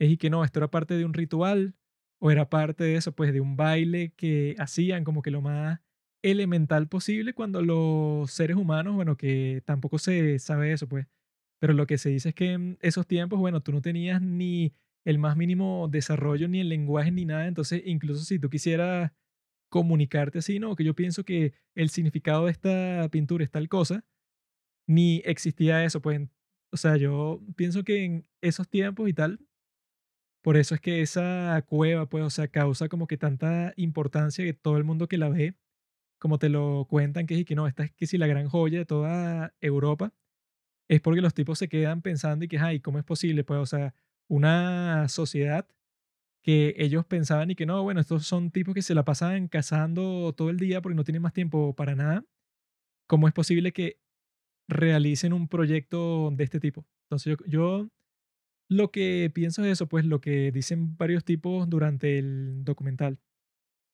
es 0.00 0.10
y 0.10 0.16
que 0.18 0.30
no, 0.30 0.44
esto 0.44 0.60
era 0.60 0.70
parte 0.70 0.94
de 0.96 1.04
un 1.04 1.14
ritual 1.14 1.74
o 2.20 2.30
era 2.30 2.50
parte 2.50 2.84
de 2.84 2.96
eso, 2.96 3.12
pues, 3.14 3.32
de 3.32 3.40
un 3.40 3.56
baile 3.56 4.12
que 4.16 4.56
hacían 4.58 5.04
como 5.04 5.22
que 5.22 5.30
lo 5.30 5.42
más 5.42 5.80
elemental 6.22 6.88
posible 6.88 7.34
cuando 7.34 7.62
los 7.62 8.30
seres 8.32 8.56
humanos, 8.56 8.94
bueno, 8.94 9.16
que 9.16 9.62
tampoco 9.66 9.98
se 9.98 10.38
sabe 10.38 10.72
eso, 10.72 10.88
pues, 10.88 11.06
pero 11.60 11.74
lo 11.74 11.86
que 11.86 11.98
se 11.98 12.10
dice 12.10 12.30
es 12.30 12.34
que 12.34 12.52
en 12.52 12.78
esos 12.82 13.06
tiempos, 13.06 13.38
bueno, 13.38 13.62
tú 13.62 13.72
no 13.72 13.82
tenías 13.82 14.22
ni 14.22 14.74
el 15.04 15.18
más 15.18 15.36
mínimo 15.36 15.88
desarrollo, 15.90 16.48
ni 16.48 16.60
el 16.60 16.68
lenguaje, 16.68 17.10
ni 17.10 17.24
nada, 17.24 17.46
entonces 17.46 17.82
incluso 17.84 18.24
si 18.24 18.38
tú 18.38 18.50
quisieras 18.50 19.12
comunicarte 19.70 20.38
así, 20.40 20.58
¿no? 20.58 20.76
Que 20.76 20.84
yo 20.84 20.94
pienso 20.94 21.24
que 21.24 21.54
el 21.74 21.90
significado 21.90 22.46
de 22.46 22.52
esta 22.52 23.08
pintura 23.10 23.44
es 23.44 23.50
tal 23.50 23.68
cosa, 23.68 24.04
ni 24.86 25.22
existía 25.24 25.84
eso, 25.84 26.02
pues, 26.02 26.20
o 26.72 26.76
sea, 26.76 26.96
yo 26.96 27.42
pienso 27.56 27.84
que 27.84 28.04
en 28.04 28.26
esos 28.42 28.68
tiempos 28.68 29.08
y 29.08 29.14
tal, 29.14 29.40
por 30.42 30.56
eso 30.56 30.74
es 30.74 30.80
que 30.80 31.02
esa 31.02 31.62
cueva, 31.68 32.08
pues, 32.08 32.24
o 32.24 32.30
sea, 32.30 32.48
causa 32.48 32.88
como 32.88 33.06
que 33.06 33.16
tanta 33.18 33.72
importancia 33.76 34.44
que 34.44 34.54
todo 34.54 34.78
el 34.78 34.84
mundo 34.84 35.08
que 35.08 35.18
la 35.18 35.28
ve, 35.28 35.54
como 36.18 36.38
te 36.38 36.48
lo 36.48 36.86
cuentan, 36.88 37.26
que 37.26 37.34
es 37.34 37.40
y 37.40 37.44
que 37.44 37.54
no, 37.54 37.66
esta 37.66 37.84
es 37.84 37.92
que 37.92 38.06
si 38.06 38.18
la 38.18 38.26
gran 38.26 38.48
joya 38.48 38.78
de 38.78 38.86
toda 38.86 39.54
Europa, 39.60 40.14
es 40.88 41.00
porque 41.00 41.20
los 41.20 41.34
tipos 41.34 41.58
se 41.58 41.68
quedan 41.68 42.02
pensando 42.02 42.44
y 42.44 42.48
que, 42.48 42.58
ay, 42.58 42.80
¿cómo 42.80 42.98
es 42.98 43.04
posible? 43.04 43.44
Pues, 43.44 43.60
o 43.60 43.66
sea, 43.66 43.94
una 44.30 45.08
sociedad 45.08 45.66
que 46.42 46.74
ellos 46.78 47.04
pensaban 47.04 47.50
y 47.50 47.56
que 47.56 47.66
no, 47.66 47.82
bueno, 47.82 48.00
estos 48.00 48.26
son 48.26 48.50
tipos 48.52 48.74
que 48.74 48.82
se 48.82 48.94
la 48.94 49.04
pasan 49.04 49.48
cazando 49.48 50.32
todo 50.34 50.50
el 50.50 50.58
día 50.58 50.80
porque 50.80 50.94
no 50.94 51.04
tienen 51.04 51.20
más 51.20 51.32
tiempo 51.32 51.74
para 51.74 51.96
nada. 51.96 52.24
¿Cómo 53.08 53.26
es 53.26 53.34
posible 53.34 53.72
que 53.72 53.98
realicen 54.68 55.32
un 55.32 55.48
proyecto 55.48 56.30
de 56.30 56.44
este 56.44 56.60
tipo? 56.60 56.86
Entonces 57.06 57.36
yo, 57.38 57.46
yo 57.46 57.90
lo 58.68 58.92
que 58.92 59.32
pienso 59.34 59.64
es 59.64 59.72
eso, 59.72 59.88
pues 59.88 60.04
lo 60.04 60.20
que 60.20 60.52
dicen 60.52 60.96
varios 60.96 61.24
tipos 61.24 61.68
durante 61.68 62.18
el 62.18 62.64
documental, 62.64 63.18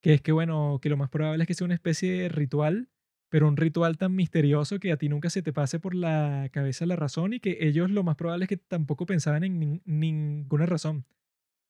que 0.02 0.14
es 0.14 0.20
que 0.20 0.32
bueno, 0.32 0.80
que 0.82 0.90
lo 0.90 0.98
más 0.98 1.08
probable 1.08 1.44
es 1.44 1.48
que 1.48 1.54
sea 1.54 1.64
una 1.64 1.74
especie 1.74 2.12
de 2.12 2.28
ritual, 2.28 2.90
pero 3.36 3.48
un 3.48 3.58
ritual 3.58 3.98
tan 3.98 4.16
misterioso 4.16 4.80
que 4.80 4.92
a 4.92 4.96
ti 4.96 5.10
nunca 5.10 5.28
se 5.30 5.42
te 5.42 5.52
pase 5.52 5.78
por 5.78 5.94
la 5.94 6.48
cabeza 6.52 6.86
la 6.86 6.96
razón 6.96 7.34
y 7.34 7.40
que 7.40 7.58
ellos 7.60 7.90
lo 7.90 8.02
más 8.02 8.16
probable 8.16 8.46
es 8.46 8.48
que 8.48 8.56
tampoco 8.56 9.04
pensaban 9.06 9.44
en 9.44 9.60
nin- 9.60 9.82
ninguna 9.84 10.64
razón, 10.66 11.04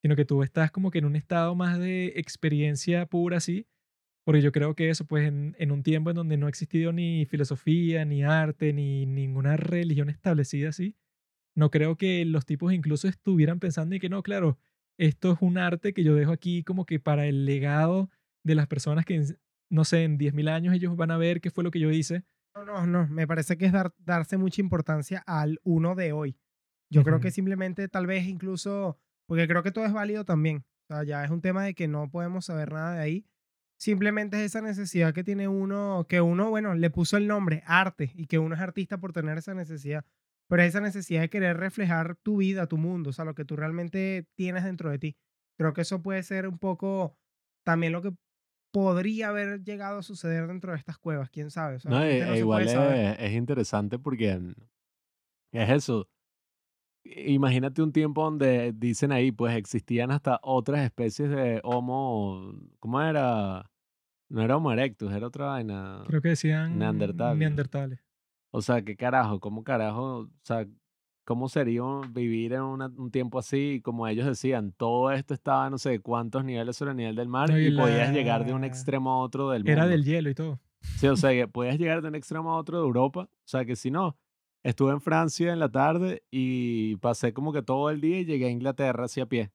sino 0.03 0.17
que 0.17 0.25
tú 0.25 0.43
estás 0.43 0.71
como 0.71 0.91
que 0.91 0.99
en 0.99 1.07
un 1.07 1.17
estado 1.17 1.55
más 1.55 1.79
de 1.79 2.15
experiencia 2.17 3.07
pura 3.07 3.39
así 3.39 3.67
Porque 4.25 4.43
yo 4.43 4.53
creo 4.53 4.75
que 4.77 4.91
eso, 4.91 5.07
pues 5.07 5.29
en, 5.29 5.57
en 5.59 5.73
un 5.73 5.83
tiempo 5.85 6.11
en 6.11 6.17
donde 6.17 6.37
no 6.39 6.47
ha 6.47 6.51
existido 6.51 6.93
ni 6.93 7.27
filosofía, 7.27 8.05
ni 8.07 8.25
arte, 8.25 8.73
ni 8.73 9.07
ninguna 9.07 9.57
religión 9.57 10.11
establecida 10.11 10.71
así, 10.71 10.97
no 11.55 11.71
creo 11.71 11.97
que 11.97 12.25
los 12.25 12.47
tipos 12.47 12.73
incluso 12.73 13.09
estuvieran 13.09 13.61
pensando 13.61 13.95
y 13.97 14.01
que 14.01 14.09
no, 14.11 14.23
claro, 14.23 14.59
esto 14.99 15.33
es 15.33 15.39
un 15.43 15.59
arte 15.59 15.93
que 15.95 16.05
yo 16.05 16.15
dejo 16.15 16.33
aquí 16.33 16.63
como 16.65 16.87
que 16.87 17.01
para 17.01 17.27
el 17.27 17.47
legado 17.47 18.11
de 18.45 18.55
las 18.57 18.67
personas 18.69 19.05
que, 19.07 19.23
no 19.71 19.85
sé, 19.85 20.05
en 20.05 20.19
10.000 20.19 20.49
años 20.49 20.75
ellos 20.75 20.97
van 20.97 21.11
a 21.11 21.19
ver 21.19 21.41
qué 21.41 21.51
fue 21.51 21.65
lo 21.65 21.71
que 21.71 21.81
yo 21.81 21.91
hice. 21.91 22.25
No, 22.55 22.65
no, 22.65 22.87
no. 22.87 23.07
Me 23.09 23.27
parece 23.27 23.59
que 23.59 23.67
es 23.67 23.73
dar, 23.73 23.95
darse 23.99 24.39
mucha 24.39 24.61
importancia 24.61 25.23
al 25.27 25.61
uno 25.63 25.95
de 25.95 26.13
hoy. 26.13 26.39
Yo 26.91 27.03
creo 27.03 27.21
que 27.21 27.31
simplemente, 27.31 27.89
tal 27.89 28.07
vez 28.07 28.27
incluso, 28.27 28.99
porque 29.27 29.49
creo 29.49 29.63
que 29.63 29.73
todo 29.73 29.85
es 29.85 29.93
válido 29.93 30.25
también. 30.25 30.65
O 30.89 30.95
sea, 30.95 31.05
ya 31.05 31.25
es 31.25 31.31
un 31.31 31.41
tema 31.41 31.65
de 31.65 31.75
que 31.75 31.89
no 31.89 32.09
podemos 32.11 32.47
saber 32.47 32.73
nada 32.73 32.95
de 32.95 33.01
ahí. 33.01 33.27
Simplemente 33.79 34.39
es 34.39 34.45
esa 34.45 34.63
necesidad 34.63 35.13
que 35.13 35.25
tiene 35.25 35.49
uno, 35.49 36.07
que 36.09 36.21
uno, 36.21 36.49
bueno, 36.49 36.75
le 36.75 36.91
puso 36.91 37.17
el 37.17 37.27
nombre, 37.27 37.63
arte, 37.67 38.13
y 38.15 38.27
que 38.27 38.39
uno 38.39 38.55
es 38.55 38.61
artista 38.61 38.99
por 38.99 39.13
tener 39.13 39.37
esa 39.37 39.53
necesidad. 39.53 40.05
Pero 40.49 40.63
es 40.63 40.69
esa 40.69 40.81
necesidad 40.81 41.23
de 41.23 41.29
querer 41.29 41.57
reflejar 41.57 42.17
tu 42.17 42.39
vida, 42.39 42.69
tu 42.69 42.79
mundo, 42.79 43.11
o 43.11 43.13
sea, 43.13 43.25
lo 43.25 43.35
que 43.35 43.45
tú 43.45 43.57
realmente 43.57 44.29
tienes 44.37 44.65
dentro 44.65 44.91
de 44.91 44.99
ti. 44.99 45.17
Creo 45.59 45.73
que 45.73 45.83
eso 45.83 46.03
puede 46.03 46.23
ser 46.23 46.47
un 46.47 46.59
poco 46.59 47.19
también 47.65 47.93
lo 47.93 48.01
que 48.01 48.13
podría 48.77 49.29
haber 49.29 49.65
llegado 49.65 50.01
a 50.01 50.03
suceder 50.03 50.47
dentro 50.47 50.73
de 50.73 50.77
estas 50.79 50.99
cuevas, 50.99 51.31
quién 51.31 51.51
sabe. 51.51 51.77
O 51.77 51.81
sea, 51.81 51.91
No, 51.91 52.03
e- 52.03 52.21
no 52.27 52.35
e 52.35 52.39
igual 52.41 52.69
es, 52.69 53.19
es 53.19 53.33
interesante 53.33 53.99
porque 53.99 54.37
mm, 54.37 54.53
es 55.53 55.71
eso. 55.71 56.07
Imagínate 57.03 57.81
un 57.81 57.91
tiempo 57.93 58.23
donde 58.23 58.73
dicen 58.77 59.13
ahí, 59.13 59.33
pues 59.33 59.57
existían 59.57 60.11
hasta 60.11 60.41
otras 60.43 60.85
especies 60.85 61.31
de 61.31 61.61
Homo, 61.65 62.53
¿cómo 62.79 63.01
era? 63.01 63.71
No 64.29 64.43
era 64.43 64.59
Homo 64.59 64.73
erectus, 64.73 65.11
era 65.11 65.27
otra 65.27 65.47
vaina, 65.47 66.05
Creo 66.09 66.21
que 66.21 66.29
decían 66.31 66.79
Neandertal. 66.79 67.39
neandertales. 67.39 68.01
O 68.51 68.61
sea, 68.61 68.83
¿qué 68.83 68.95
carajo? 68.95 69.41
¿Cómo 69.41 69.65
carajo? 69.65 70.19
O 70.19 70.31
sea, 70.43 70.67
¿cómo 71.27 71.51
sería 71.51 71.83
vivir 72.11 72.55
en 72.55 72.63
una- 72.63 72.87
un 72.97 73.11
tiempo 73.11 73.39
así? 73.39 73.83
Como 73.85 74.07
ellos 74.09 74.25
decían, 74.25 74.73
todo 74.73 75.11
esto 75.11 75.35
estaba 75.35 75.69
no 75.69 75.77
sé 75.77 76.01
cuántos 76.01 76.43
niveles 76.45 76.77
sobre 76.77 76.93
el 76.93 76.97
nivel 76.97 77.17
del 77.17 77.29
mar 77.29 77.51
No, 77.51 77.59
y 77.59 77.67
y 77.67 77.77
podías 77.77 78.11
llegar 78.13 78.47
de 78.47 78.55
un 78.55 78.65
extremo 78.71 79.11
a 79.13 79.19
otro 79.19 79.51
del 79.51 79.69
Era 79.69 79.83
mundo. 79.83 79.91
del 79.91 80.05
hielo 80.05 80.31
y 80.31 80.35
todo. 80.35 80.59
Sí, 80.99 81.09
o 81.09 81.17
sea, 81.17 81.31
que 81.35 81.47
podías 81.49 81.77
llegar 81.79 82.01
de 82.01 82.09
un 82.09 82.15
extremo 82.15 82.53
a 82.53 82.57
otro 82.57 82.79
de 82.79 82.85
Europa. 82.87 83.29
O 83.31 83.49
sea, 83.49 83.65
que 83.67 83.77
si 83.77 83.91
no, 83.91 84.17
estuve 84.63 84.93
en 84.93 85.01
Francia 85.03 85.53
en 85.53 85.59
la 85.59 85.69
tarde 85.69 86.23
y 86.31 86.97
pasé 86.97 87.33
como 87.35 87.53
que 87.53 87.61
todo 87.63 87.91
el 87.91 88.01
día 88.01 88.21
y 88.21 88.25
llegué 88.25 88.47
a 88.47 88.51
Inglaterra 88.51 89.05
así 89.05 89.21
a 89.21 89.27
pie, 89.27 89.51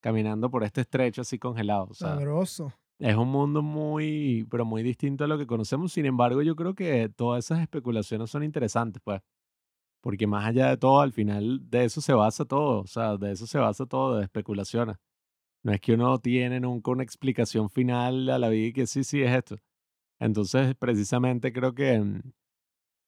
caminando 0.00 0.50
por 0.50 0.64
este 0.64 0.82
estrecho 0.82 1.22
así 1.22 1.38
congelado. 1.38 1.88
O 1.90 1.94
sea, 1.94 2.08
Sabroso. 2.16 2.72
es 2.98 3.16
un 3.16 3.28
mundo 3.28 3.62
muy, 3.62 4.46
pero 4.50 4.64
muy 4.64 4.82
distinto 4.82 5.24
a 5.24 5.26
lo 5.28 5.38
que 5.38 5.46
conocemos. 5.46 5.92
Sin 5.92 6.06
embargo, 6.06 6.42
yo 6.42 6.54
creo 6.56 6.74
que 6.74 7.08
todas 7.08 7.44
esas 7.44 7.60
especulaciones 7.60 8.30
son 8.30 8.42
interesantes, 8.44 9.00
pues. 9.04 9.20
Porque 10.04 10.26
más 10.26 10.44
allá 10.46 10.68
de 10.68 10.76
todo, 10.76 11.00
al 11.00 11.12
final 11.14 11.60
de 11.70 11.84
eso 11.86 12.02
se 12.02 12.12
basa 12.12 12.44
todo. 12.44 12.82
O 12.82 12.86
sea, 12.86 13.16
de 13.16 13.32
eso 13.32 13.46
se 13.46 13.58
basa 13.58 13.86
todo, 13.86 14.18
de 14.18 14.24
especulaciones. 14.24 14.96
No 15.64 15.72
es 15.72 15.80
que 15.80 15.94
uno 15.94 16.18
tiene 16.20 16.60
nunca 16.60 16.90
una 16.92 17.04
explicación 17.04 17.70
final 17.70 18.28
a 18.30 18.38
la 18.38 18.50
vida 18.50 18.68
y 18.68 18.72
que 18.74 18.86
sí, 18.86 19.04
sí, 19.04 19.22
es 19.22 19.32
esto. 19.34 19.56
Entonces, 20.20 20.74
precisamente 20.76 21.52
creo 21.54 21.74
que 21.74 22.00
mm, 22.00 22.20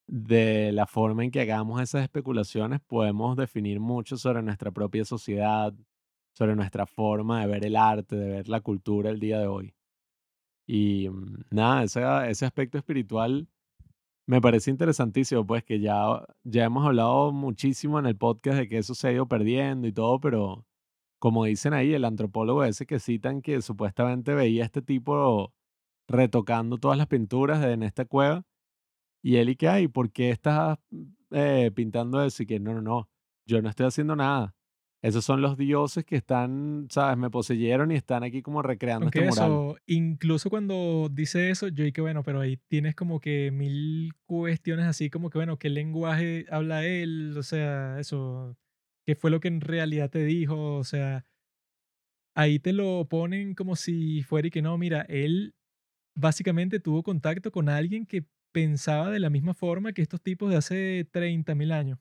de 0.09 0.73
la 0.73 0.87
forma 0.87 1.25
en 1.25 1.31
que 1.31 1.43
hagamos 1.43 1.83
esas 1.83 2.03
especulaciones 2.05 2.81
podemos 2.81 3.37
definir 3.37 3.81
mucho 3.81 4.17
sobre 4.17 4.43
nuestra 4.43 4.71
propia 4.73 5.05
sociedad, 5.05 5.75
sobre 6.35 6.57
nuestra 6.57 6.87
forma 6.87 7.43
de 7.43 7.49
ver 7.49 7.67
el 7.67 7.77
arte, 7.77 8.17
de 8.17 8.29
ver 8.31 8.49
la 8.49 8.63
cultura 8.63 9.11
el 9.11 9.21
día 9.21 9.41
de 9.41 9.49
hoy. 9.49 9.75
Y 10.67 11.09
mm, 11.11 11.45
nada, 11.51 11.85
ese, 11.85 12.03
ese 12.31 12.47
aspecto 12.47 12.79
espiritual 12.79 13.49
me 14.27 14.41
parece 14.41 14.71
interesantísimo, 14.71 15.47
pues 15.47 15.65
que 15.65 15.81
ya, 15.81 16.25
ya 16.45 16.65
hemos 16.65 16.85
hablado 16.87 17.33
muchísimo 17.33 17.99
en 17.99 18.07
el 18.07 18.17
podcast 18.17 18.59
de 18.59 18.69
que 18.69 18.79
eso 18.79 18.95
se 18.95 19.09
ha 19.09 19.13
ido 19.13 19.29
perdiendo 19.29 19.87
y 19.87 19.93
todo, 19.93 20.21
pero 20.21 20.67
como 21.21 21.45
dicen 21.45 21.75
ahí, 21.75 21.95
el 21.95 22.05
antropólogo 22.05 22.65
ese 22.65 22.87
que 22.87 22.99
citan 23.01 23.43
que 23.43 23.63
supuestamente 23.63 24.35
veía 24.35 24.65
a 24.65 24.67
este 24.67 24.83
tipo 24.83 25.55
retocando 26.09 26.79
todas 26.79 26.99
las 26.99 27.07
pinturas 27.09 27.65
en 27.65 27.83
esta 27.85 28.05
cueva, 28.05 28.45
y 29.23 29.37
él 29.37 29.51
y 29.51 29.57
que, 29.57 29.69
ay, 29.69 29.89
¿por 29.89 30.11
qué 30.13 30.31
estás 30.31 30.79
eh, 31.31 31.71
pintando 31.75 32.23
eso? 32.23 32.43
Y 32.43 32.47
que 32.47 32.61
no, 32.61 32.75
no, 32.75 32.83
no, 32.83 33.11
yo 33.47 33.63
no 33.63 33.69
estoy 33.69 33.87
haciendo 33.87 34.17
nada. 34.17 34.56
Esos 35.07 35.25
son 35.25 35.41
los 35.41 35.57
dioses 35.57 36.05
que 36.05 36.17
están, 36.17 36.89
¿sabes? 36.91 37.17
Me 37.17 37.31
poseyeron 37.31 37.93
y 37.93 37.95
están 37.95 38.25
aquí 38.25 38.43
como 38.43 38.61
recreando 38.61 39.05
Aunque 39.05 39.21
este 39.21 39.31
mural. 39.31 39.53
eso, 39.53 39.77
incluso 39.87 40.51
cuando 40.51 41.09
dice 41.13 41.51
eso, 41.51 41.69
yo 41.69 41.85
dije, 41.85 42.01
bueno, 42.01 42.25
pero 42.25 42.41
ahí 42.41 42.57
tienes 42.67 42.97
como 42.97 43.21
que 43.21 43.53
mil 43.53 44.15
cuestiones 44.25 44.85
así, 44.87 45.09
como 45.09 45.31
que, 45.31 45.39
bueno, 45.39 45.59
¿qué 45.61 45.69
lenguaje 45.69 46.47
habla 46.51 46.85
él? 46.85 47.37
O 47.39 47.45
sea, 47.45 48.01
eso, 48.01 48.57
¿qué 49.07 49.15
fue 49.15 49.31
lo 49.31 49.39
que 49.39 49.47
en 49.47 49.61
realidad 49.61 50.11
te 50.11 50.25
dijo? 50.25 50.75
O 50.75 50.83
sea, 50.83 51.25
ahí 52.35 52.59
te 52.59 52.73
lo 52.73 53.07
ponen 53.09 53.55
como 53.55 53.77
si 53.77 54.25
fuera 54.25 54.49
y 54.49 54.51
que 54.51 54.63
no, 54.63 54.77
mira, 54.77 55.03
él 55.03 55.55
básicamente 56.17 56.81
tuvo 56.81 57.05
contacto 57.05 57.53
con 57.53 57.69
alguien 57.69 58.07
que 58.07 58.25
pensaba 58.53 59.11
de 59.11 59.21
la 59.21 59.31
misma 59.31 59.55
forma 59.55 59.93
que 59.93 60.03
estos 60.03 60.21
tipos 60.21 60.51
de 60.51 60.57
hace 60.57 61.07
30.000 61.13 61.71
años. 61.71 62.01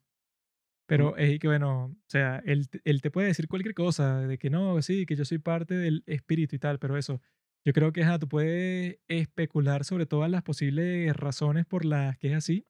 Pero 0.88 1.18
es 1.18 1.40
que, 1.40 1.48
bueno, 1.48 1.86
o 1.86 1.96
sea, 2.08 2.42
él, 2.46 2.70
te- 2.70 2.82
él 2.86 3.02
te 3.02 3.12
puede 3.12 3.28
decir 3.28 3.48
cualquier 3.48 3.74
cosa, 3.76 4.20
de 4.28 4.38
que 4.38 4.50
no, 4.50 4.82
sí, 4.82 5.06
que 5.06 5.16
yo 5.16 5.26
soy 5.26 5.40
parte 5.40 5.74
del 5.76 6.04
espíritu 6.08 6.56
y 6.56 6.60
tal, 6.60 6.80
pero 6.80 6.98
eso, 6.98 7.22
yo 7.66 7.74
creo 7.74 7.92
que 7.92 8.04
ajá, 8.04 8.20
tú 8.20 8.28
puedes 8.30 9.00
especular 9.08 9.84
sobre 9.86 10.06
todas 10.06 10.30
las 10.30 10.44
posibles 10.44 11.16
razones 11.16 11.66
por 11.66 11.86
las 11.86 12.18
que 12.20 12.30
es 12.30 12.36
así, 12.36 12.68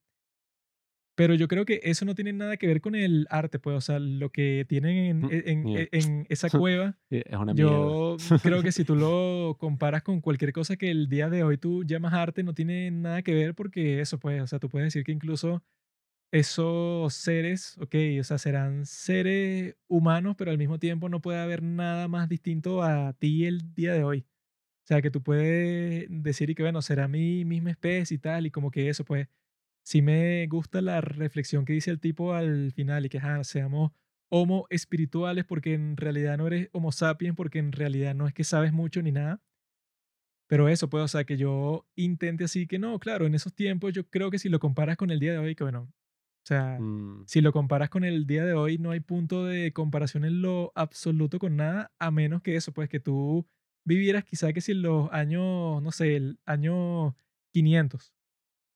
pero 1.15 1.33
yo 1.33 1.47
creo 1.47 1.63
que 1.65 1.79
eso 1.83 2.03
no 2.05 2.13
tiene 2.15 2.33
nada 2.33 2.57
que 2.57 2.67
ver 2.67 2.81
con 2.81 2.93
el 2.95 3.25
arte, 3.29 3.57
pues, 3.59 3.77
o 3.77 3.81
sea, 3.81 3.99
lo 3.99 4.31
que 4.31 4.65
tienen 4.67 4.97
en, 4.97 5.25
Mm, 5.25 5.29
en- 5.29 5.69
yeah. 5.69 5.87
en 5.91 6.25
esa 6.29 6.49
cueva, 6.51 6.97
Es 7.09 7.37
una 7.37 7.53
yo 7.53 8.17
creo 8.41 8.63
que 8.63 8.71
si 8.73 8.83
tú 8.85 8.95
lo 8.95 9.55
comparas 9.59 10.03
con 10.03 10.19
cualquier 10.21 10.51
cosa 10.53 10.75
que 10.77 10.91
el 10.91 11.07
día 11.07 11.29
de 11.29 11.43
hoy 11.43 11.57
tú 11.57 11.83
llamas 11.85 12.13
arte, 12.13 12.43
no 12.43 12.53
tiene 12.53 12.91
nada 12.91 13.21
que 13.23 13.33
ver 13.33 13.55
porque 13.55 14.01
eso, 14.01 14.19
pues, 14.19 14.41
o 14.41 14.47
sea, 14.47 14.59
tú 14.59 14.67
puedes 14.69 14.87
decir 14.87 15.03
que 15.05 15.13
incluso 15.13 15.63
esos 16.35 17.13
seres, 17.13 17.77
ok, 17.79 17.95
o 18.19 18.23
sea, 18.23 18.37
serán 18.37 18.85
seres 18.85 19.75
humanos, 19.87 20.35
pero 20.37 20.51
al 20.51 20.57
mismo 20.57 20.79
tiempo 20.79 21.07
no 21.09 21.21
puede 21.21 21.39
haber 21.39 21.63
nada 21.63 22.07
más 22.09 22.27
distinto 22.29 22.83
a 22.83 23.13
ti 23.13 23.45
el 23.45 23.73
día 23.73 23.93
de 23.93 24.03
hoy. 24.03 24.25
O 24.85 24.87
sea, 24.87 25.01
que 25.01 25.11
tú 25.11 25.23
puedes 25.23 26.07
decir 26.09 26.49
y 26.49 26.55
que, 26.55 26.63
bueno, 26.63 26.81
será 26.81 27.07
mi 27.07 27.45
misma 27.45 27.71
especie 27.71 28.15
y 28.15 28.19
tal, 28.19 28.47
y 28.47 28.51
como 28.51 28.71
que 28.71 28.89
eso, 28.89 29.05
pues, 29.05 29.27
sí 29.83 30.01
me 30.01 30.47
gusta 30.47 30.81
la 30.81 31.01
reflexión 31.01 31.65
que 31.65 31.73
dice 31.73 31.91
el 31.91 31.99
tipo 32.01 32.33
al 32.33 32.71
final 32.73 33.05
y 33.05 33.09
que, 33.09 33.19
ajá, 33.19 33.43
seamos 33.45 33.91
homo 34.29 34.67
espirituales 34.71 35.45
porque 35.45 35.73
en 35.75 35.97
realidad 35.97 36.37
no 36.37 36.47
eres 36.47 36.69
homo 36.73 36.91
sapiens, 36.91 37.35
porque 37.35 37.59
en 37.59 37.71
realidad 37.73 38.15
no 38.15 38.27
es 38.27 38.33
que 38.33 38.43
sabes 38.43 38.73
mucho 38.73 39.01
ni 39.01 39.11
nada. 39.11 39.41
Pero 40.47 40.69
eso, 40.69 40.89
pues, 40.89 41.03
o 41.03 41.07
sea, 41.07 41.23
que 41.23 41.37
yo 41.37 41.87
intente 41.95 42.43
así 42.43 42.67
que 42.67 42.77
no, 42.79 42.99
claro, 42.99 43.25
en 43.25 43.33
esos 43.35 43.53
tiempos 43.55 43.93
yo 43.93 44.07
creo 44.09 44.29
que 44.29 44.39
si 44.39 44.49
lo 44.49 44.59
comparas 44.59 44.97
con 44.97 45.09
el 45.11 45.19
día 45.19 45.31
de 45.31 45.39
hoy, 45.39 45.55
que 45.55 45.63
bueno, 45.63 45.91
o 46.45 46.47
sea, 46.47 46.81
Mm, 46.81 47.25
si 47.25 47.41
lo 47.41 47.51
comparas 47.53 47.89
con 47.89 48.03
el 48.03 48.27
día 48.27 48.45
de 48.45 48.53
hoy, 48.53 48.77
no 48.77 48.91
hay 48.91 48.99
punto 48.99 49.45
de 49.45 49.73
comparación 49.73 50.25
en 50.25 50.41
lo 50.41 50.71
absoluto 50.75 51.39
con 51.39 51.55
nada, 51.57 51.93
a 51.99 52.11
menos 52.11 52.41
que 52.43 52.55
eso, 52.55 52.71
pues 52.73 52.89
que 52.89 52.99
tú 52.99 53.47
vivieras 53.85 54.23
quizá 54.25 54.53
que 54.53 54.61
si 54.61 54.73
en 54.73 54.83
los 54.83 55.11
años, 55.11 55.81
no 55.83 55.91
sé, 55.91 56.15
el 56.17 56.39
año 56.45 57.15
500, 57.53 58.13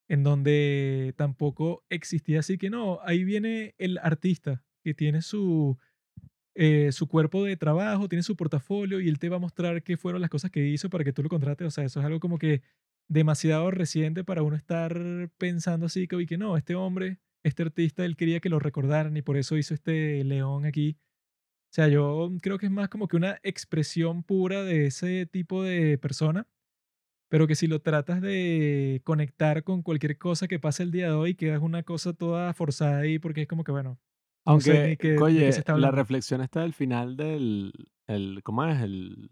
en 0.09 0.23
donde 0.23 1.13
tampoco 1.17 1.85
existía 1.89 2.39
así 2.41 2.57
que 2.57 2.69
no, 2.71 2.99
ahí 3.03 3.23
viene 3.25 3.75
el 3.79 3.99
artista 3.99 4.63
que 4.83 4.93
tiene 4.95 5.21
su, 5.21 5.77
eh, 6.55 6.91
su 6.91 7.07
cuerpo 7.07 7.43
de 7.45 7.57
trabajo, 7.57 8.09
tiene 8.09 8.23
su 8.23 8.35
portafolio 8.35 8.99
y 8.99 9.07
él 9.09 9.19
te 9.19 9.29
va 9.29 9.37
a 9.37 9.39
mostrar 9.39 9.83
qué 9.83 9.97
fueron 9.97 10.21
las 10.21 10.29
cosas 10.29 10.51
que 10.51 10.67
hizo 10.67 10.89
para 10.89 11.03
que 11.03 11.13
tú 11.13 11.23
lo 11.23 11.29
contrates. 11.29 11.67
O 11.67 11.71
sea, 11.71 11.83
eso 11.85 11.99
es 11.99 12.05
algo 12.05 12.19
como 12.19 12.37
que 12.37 12.61
demasiado 13.07 13.71
reciente 13.71 14.23
para 14.23 14.43
uno 14.43 14.55
estar 14.55 15.29
pensando 15.37 15.85
así 15.87 16.07
que, 16.07 16.15
"Uy, 16.15 16.25
que 16.27 16.37
no, 16.37 16.57
este 16.57 16.75
hombre, 16.75 17.19
este 17.43 17.63
artista, 17.63 18.05
él 18.05 18.15
quería 18.15 18.39
que 18.39 18.49
lo 18.49 18.59
recordaran 18.59 19.15
y 19.17 19.21
por 19.21 19.37
eso 19.37 19.57
hizo 19.57 19.73
este 19.73 20.23
león 20.23 20.65
aquí. 20.65 20.97
O 21.71 21.73
sea, 21.73 21.87
yo 21.87 22.31
creo 22.41 22.57
que 22.57 22.65
es 22.65 22.71
más 22.71 22.89
como 22.89 23.07
que 23.07 23.15
una 23.15 23.39
expresión 23.43 24.23
pura 24.23 24.63
de 24.63 24.87
ese 24.87 25.25
tipo 25.27 25.63
de 25.63 25.97
persona, 25.97 26.47
pero 27.29 27.47
que 27.47 27.55
si 27.55 27.67
lo 27.67 27.81
tratas 27.81 28.21
de 28.21 29.01
conectar 29.03 29.63
con 29.63 29.83
cualquier 29.83 30.17
cosa 30.17 30.47
que 30.47 30.59
pase 30.59 30.83
el 30.83 30.91
día 30.91 31.07
de 31.07 31.13
hoy, 31.13 31.35
quedas 31.35 31.61
una 31.61 31.83
cosa 31.83 32.13
toda 32.13 32.53
forzada 32.53 32.99
ahí 32.99 33.19
porque 33.19 33.43
es 33.43 33.47
como 33.47 33.63
que, 33.63 33.71
bueno, 33.71 33.99
no 34.45 34.59
sé 34.59 34.71
Aunque, 34.71 34.97
qué, 34.97 35.09
de 35.09 35.15
qué 35.15 35.23
oye, 35.23 35.51
se 35.51 35.59
está 35.59 35.77
la 35.77 35.91
reflexión 35.91 36.41
está 36.41 36.63
al 36.63 36.73
final 36.73 37.15
del, 37.17 37.71
el, 38.07 38.41
¿cómo 38.43 38.65
es? 38.65 38.81
El, 38.81 39.29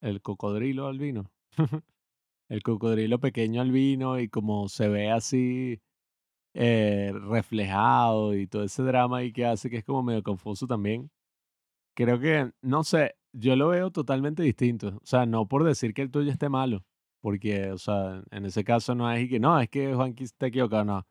el 0.00 0.22
cocodrilo 0.22 0.86
albino. 0.86 1.32
El 2.50 2.62
cocodrilo 2.62 3.18
pequeño 3.20 3.62
albino 3.62 4.20
y 4.20 4.28
como 4.28 4.68
se 4.68 4.86
ve 4.88 5.10
así 5.10 5.80
eh, 6.54 7.12
reflejado 7.28 8.34
y 8.36 8.46
todo 8.46 8.62
ese 8.64 8.82
drama 8.82 9.18
ahí 9.18 9.32
que 9.32 9.44
hace 9.46 9.68
que 9.70 9.78
es 9.78 9.84
como 9.84 10.02
medio 10.02 10.22
confuso 10.22 10.66
también. 10.66 11.10
Creo 11.96 12.18
que, 12.18 12.50
no 12.62 12.82
sé, 12.84 13.14
yo 13.32 13.54
lo 13.56 13.68
veo 13.68 13.90
totalmente 13.90 14.42
distinto. 14.42 14.88
O 15.02 15.06
sea, 15.06 15.26
no 15.26 15.46
por 15.46 15.64
decir 15.64 15.94
que 15.94 16.02
el 16.02 16.10
tuyo 16.10 16.30
esté 16.30 16.48
malo, 16.48 16.84
porque, 17.20 17.70
o 17.70 17.78
sea, 17.78 18.22
en 18.30 18.46
ese 18.46 18.64
caso 18.64 18.94
no 18.94 19.10
es 19.12 19.22
y 19.24 19.28
que 19.28 19.40
no, 19.40 19.58
es 19.60 19.68
que 19.68 19.94
Juanqui 19.94 20.24
está 20.24 20.46
equivocado, 20.46 20.84
no. 20.84 21.06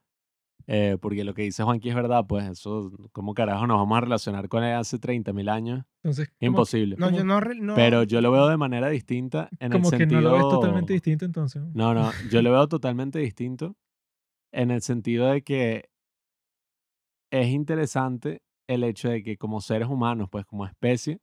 Eh, 0.66 0.98
porque 1.02 1.26
lo 1.26 1.34
que 1.34 1.42
dice 1.42 1.62
Juanqui 1.64 1.90
es 1.90 1.96
verdad, 1.96 2.26
pues 2.26 2.46
eso, 2.48 2.90
¿cómo 3.12 3.34
carajo 3.34 3.68
nos 3.68 3.78
vamos 3.78 3.98
a 3.98 4.02
relacionar 4.02 4.48
con 4.48 4.64
él 4.64 4.76
hace 4.76 4.98
30.000 4.98 5.50
años? 5.50 5.84
Entonces, 6.04 6.30
como, 6.40 6.48
Imposible. 6.52 6.96
No, 6.98 7.10
yo 7.10 7.18
como- 7.18 7.42
no, 7.42 7.54
no- 7.56 7.76
Pero 7.76 8.04
yo 8.04 8.22
lo 8.22 8.32
veo 8.32 8.48
de 8.48 8.56
manera 8.56 8.88
distinta 8.88 9.50
en 9.60 9.72
como 9.74 9.88
el 9.90 9.92
que 9.92 9.98
sentido... 9.98 10.22
no 10.22 10.30
lo 10.30 10.34
ves 10.36 10.42
totalmente 10.44 10.94
distinto 10.94 11.26
entonces. 11.26 11.62
No, 11.74 11.94
no, 11.94 12.12
yo 12.32 12.42
lo 12.42 12.52
veo 12.52 12.68
totalmente 12.70 13.20
distinto 13.20 13.76
en 14.54 14.72
el 14.72 14.82
sentido 14.82 15.28
de 15.28 15.42
que 15.44 15.90
es 17.32 17.48
interesante 17.50 18.42
el 18.68 18.84
hecho 18.84 19.10
de 19.10 19.24
que 19.24 19.38
como 19.38 19.60
seres 19.62 19.90
humanos, 19.90 20.30
pues 20.32 20.46
como 20.46 20.66
especie, 20.66 21.20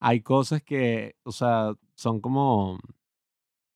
hay 0.00 0.22
cosas 0.22 0.62
que, 0.62 1.16
o 1.24 1.32
sea, 1.32 1.74
son 1.94 2.20
como 2.20 2.78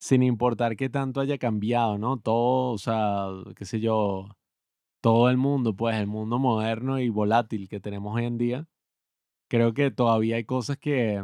sin 0.00 0.22
importar 0.22 0.76
qué 0.76 0.88
tanto 0.90 1.20
haya 1.20 1.38
cambiado, 1.38 1.98
¿no? 1.98 2.18
Todo, 2.18 2.72
o 2.72 2.78
sea, 2.78 3.28
qué 3.56 3.64
sé 3.64 3.80
yo, 3.80 4.28
todo 5.02 5.30
el 5.30 5.36
mundo, 5.36 5.76
pues 5.76 5.96
el 5.96 6.06
mundo 6.06 6.38
moderno 6.38 7.00
y 7.00 7.08
volátil 7.10 7.68
que 7.68 7.80
tenemos 7.80 8.14
hoy 8.16 8.24
en 8.26 8.38
día, 8.38 8.68
creo 9.48 9.74
que 9.74 9.90
todavía 9.90 10.36
hay 10.36 10.44
cosas 10.44 10.78
que, 10.78 11.22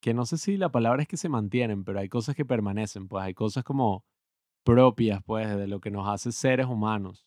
que 0.00 0.14
no 0.14 0.26
sé 0.26 0.38
si 0.38 0.56
la 0.56 0.70
palabra 0.70 1.02
es 1.02 1.08
que 1.08 1.16
se 1.18 1.28
mantienen, 1.28 1.84
pero 1.84 2.00
hay 2.00 2.08
cosas 2.08 2.36
que 2.36 2.44
permanecen, 2.46 3.08
pues 3.08 3.24
hay 3.24 3.34
cosas 3.34 3.64
como 3.64 4.04
propias, 4.68 5.22
pues, 5.24 5.56
de 5.56 5.66
lo 5.66 5.80
que 5.80 5.90
nos 5.90 6.06
hace 6.06 6.30
seres 6.30 6.66
humanos, 6.66 7.26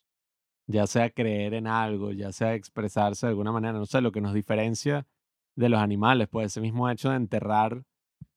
ya 0.67 0.85
sea 0.85 1.09
creer 1.09 1.55
en 1.55 1.65
algo, 1.65 2.11
ya 2.11 2.31
sea 2.31 2.53
expresarse 2.53 3.25
de 3.25 3.31
alguna 3.31 3.51
manera, 3.51 3.73
no 3.73 3.87
sé, 3.87 3.99
lo 3.99 4.11
que 4.11 4.21
nos 4.21 4.35
diferencia 4.35 5.07
de 5.55 5.69
los 5.69 5.79
animales, 5.79 6.27
pues 6.29 6.51
ese 6.51 6.61
mismo 6.61 6.87
hecho 6.87 7.09
de 7.09 7.15
enterrar 7.15 7.83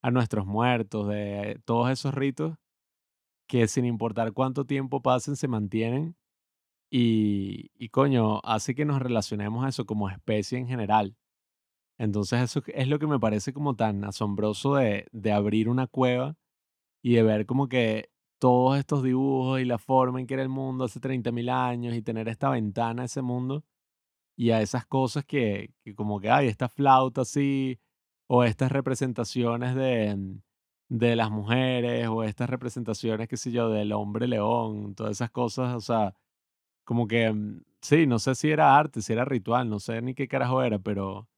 a 0.00 0.10
nuestros 0.10 0.46
muertos, 0.46 1.06
de 1.08 1.60
todos 1.66 1.90
esos 1.90 2.14
ritos 2.14 2.56
que 3.46 3.68
sin 3.68 3.84
importar 3.84 4.32
cuánto 4.32 4.64
tiempo 4.64 5.02
pasen 5.02 5.36
se 5.36 5.48
mantienen 5.48 6.16
y, 6.90 7.68
coño, 7.90 8.40
hace 8.42 8.74
que 8.74 8.86
nos 8.86 9.02
relacionemos 9.02 9.66
a 9.66 9.68
eso 9.68 9.84
como 9.84 10.08
especie 10.08 10.58
en 10.58 10.66
general. 10.66 11.14
Entonces 11.98 12.40
eso 12.40 12.62
es 12.68 12.88
lo 12.88 12.98
que 12.98 13.06
me 13.06 13.20
parece 13.20 13.52
como 13.52 13.76
tan 13.76 14.02
asombroso 14.02 14.76
de, 14.76 15.06
de 15.12 15.30
abrir 15.30 15.68
una 15.68 15.88
cueva 15.88 16.36
y 17.02 17.16
de 17.16 17.22
ver 17.22 17.44
como 17.44 17.68
que 17.68 18.13
todos 18.44 18.76
estos 18.76 19.02
dibujos 19.02 19.58
y 19.58 19.64
la 19.64 19.78
forma 19.78 20.20
en 20.20 20.26
que 20.26 20.34
era 20.34 20.42
el 20.42 20.50
mundo 20.50 20.84
hace 20.84 21.00
30.000 21.00 21.48
años 21.48 21.94
y 21.94 22.02
tener 22.02 22.28
esta 22.28 22.50
ventana 22.50 23.00
a 23.00 23.04
ese 23.06 23.22
mundo 23.22 23.64
y 24.36 24.50
a 24.50 24.60
esas 24.60 24.84
cosas 24.84 25.24
que, 25.24 25.72
que 25.82 25.94
como 25.94 26.20
que 26.20 26.28
hay 26.28 26.48
esta 26.48 26.68
flauta 26.68 27.22
así 27.22 27.80
o 28.26 28.44
estas 28.44 28.70
representaciones 28.70 29.74
de, 29.74 30.36
de 30.90 31.16
las 31.16 31.30
mujeres 31.30 32.06
o 32.08 32.22
estas 32.22 32.50
representaciones, 32.50 33.28
qué 33.28 33.38
sé 33.38 33.50
yo, 33.50 33.70
del 33.70 33.92
hombre 33.92 34.28
león, 34.28 34.94
todas 34.94 35.12
esas 35.12 35.30
cosas, 35.30 35.74
o 35.74 35.80
sea, 35.80 36.14
como 36.84 37.06
que, 37.06 37.32
mm, 37.32 37.62
sí, 37.80 38.06
no 38.06 38.18
sé 38.18 38.34
si 38.34 38.50
era 38.50 38.76
arte, 38.76 39.00
si 39.00 39.14
era 39.14 39.24
ritual, 39.24 39.70
no 39.70 39.80
sé 39.80 40.02
ni 40.02 40.14
qué 40.14 40.28
carajo 40.28 40.62
era, 40.62 40.78
pero 40.78 41.30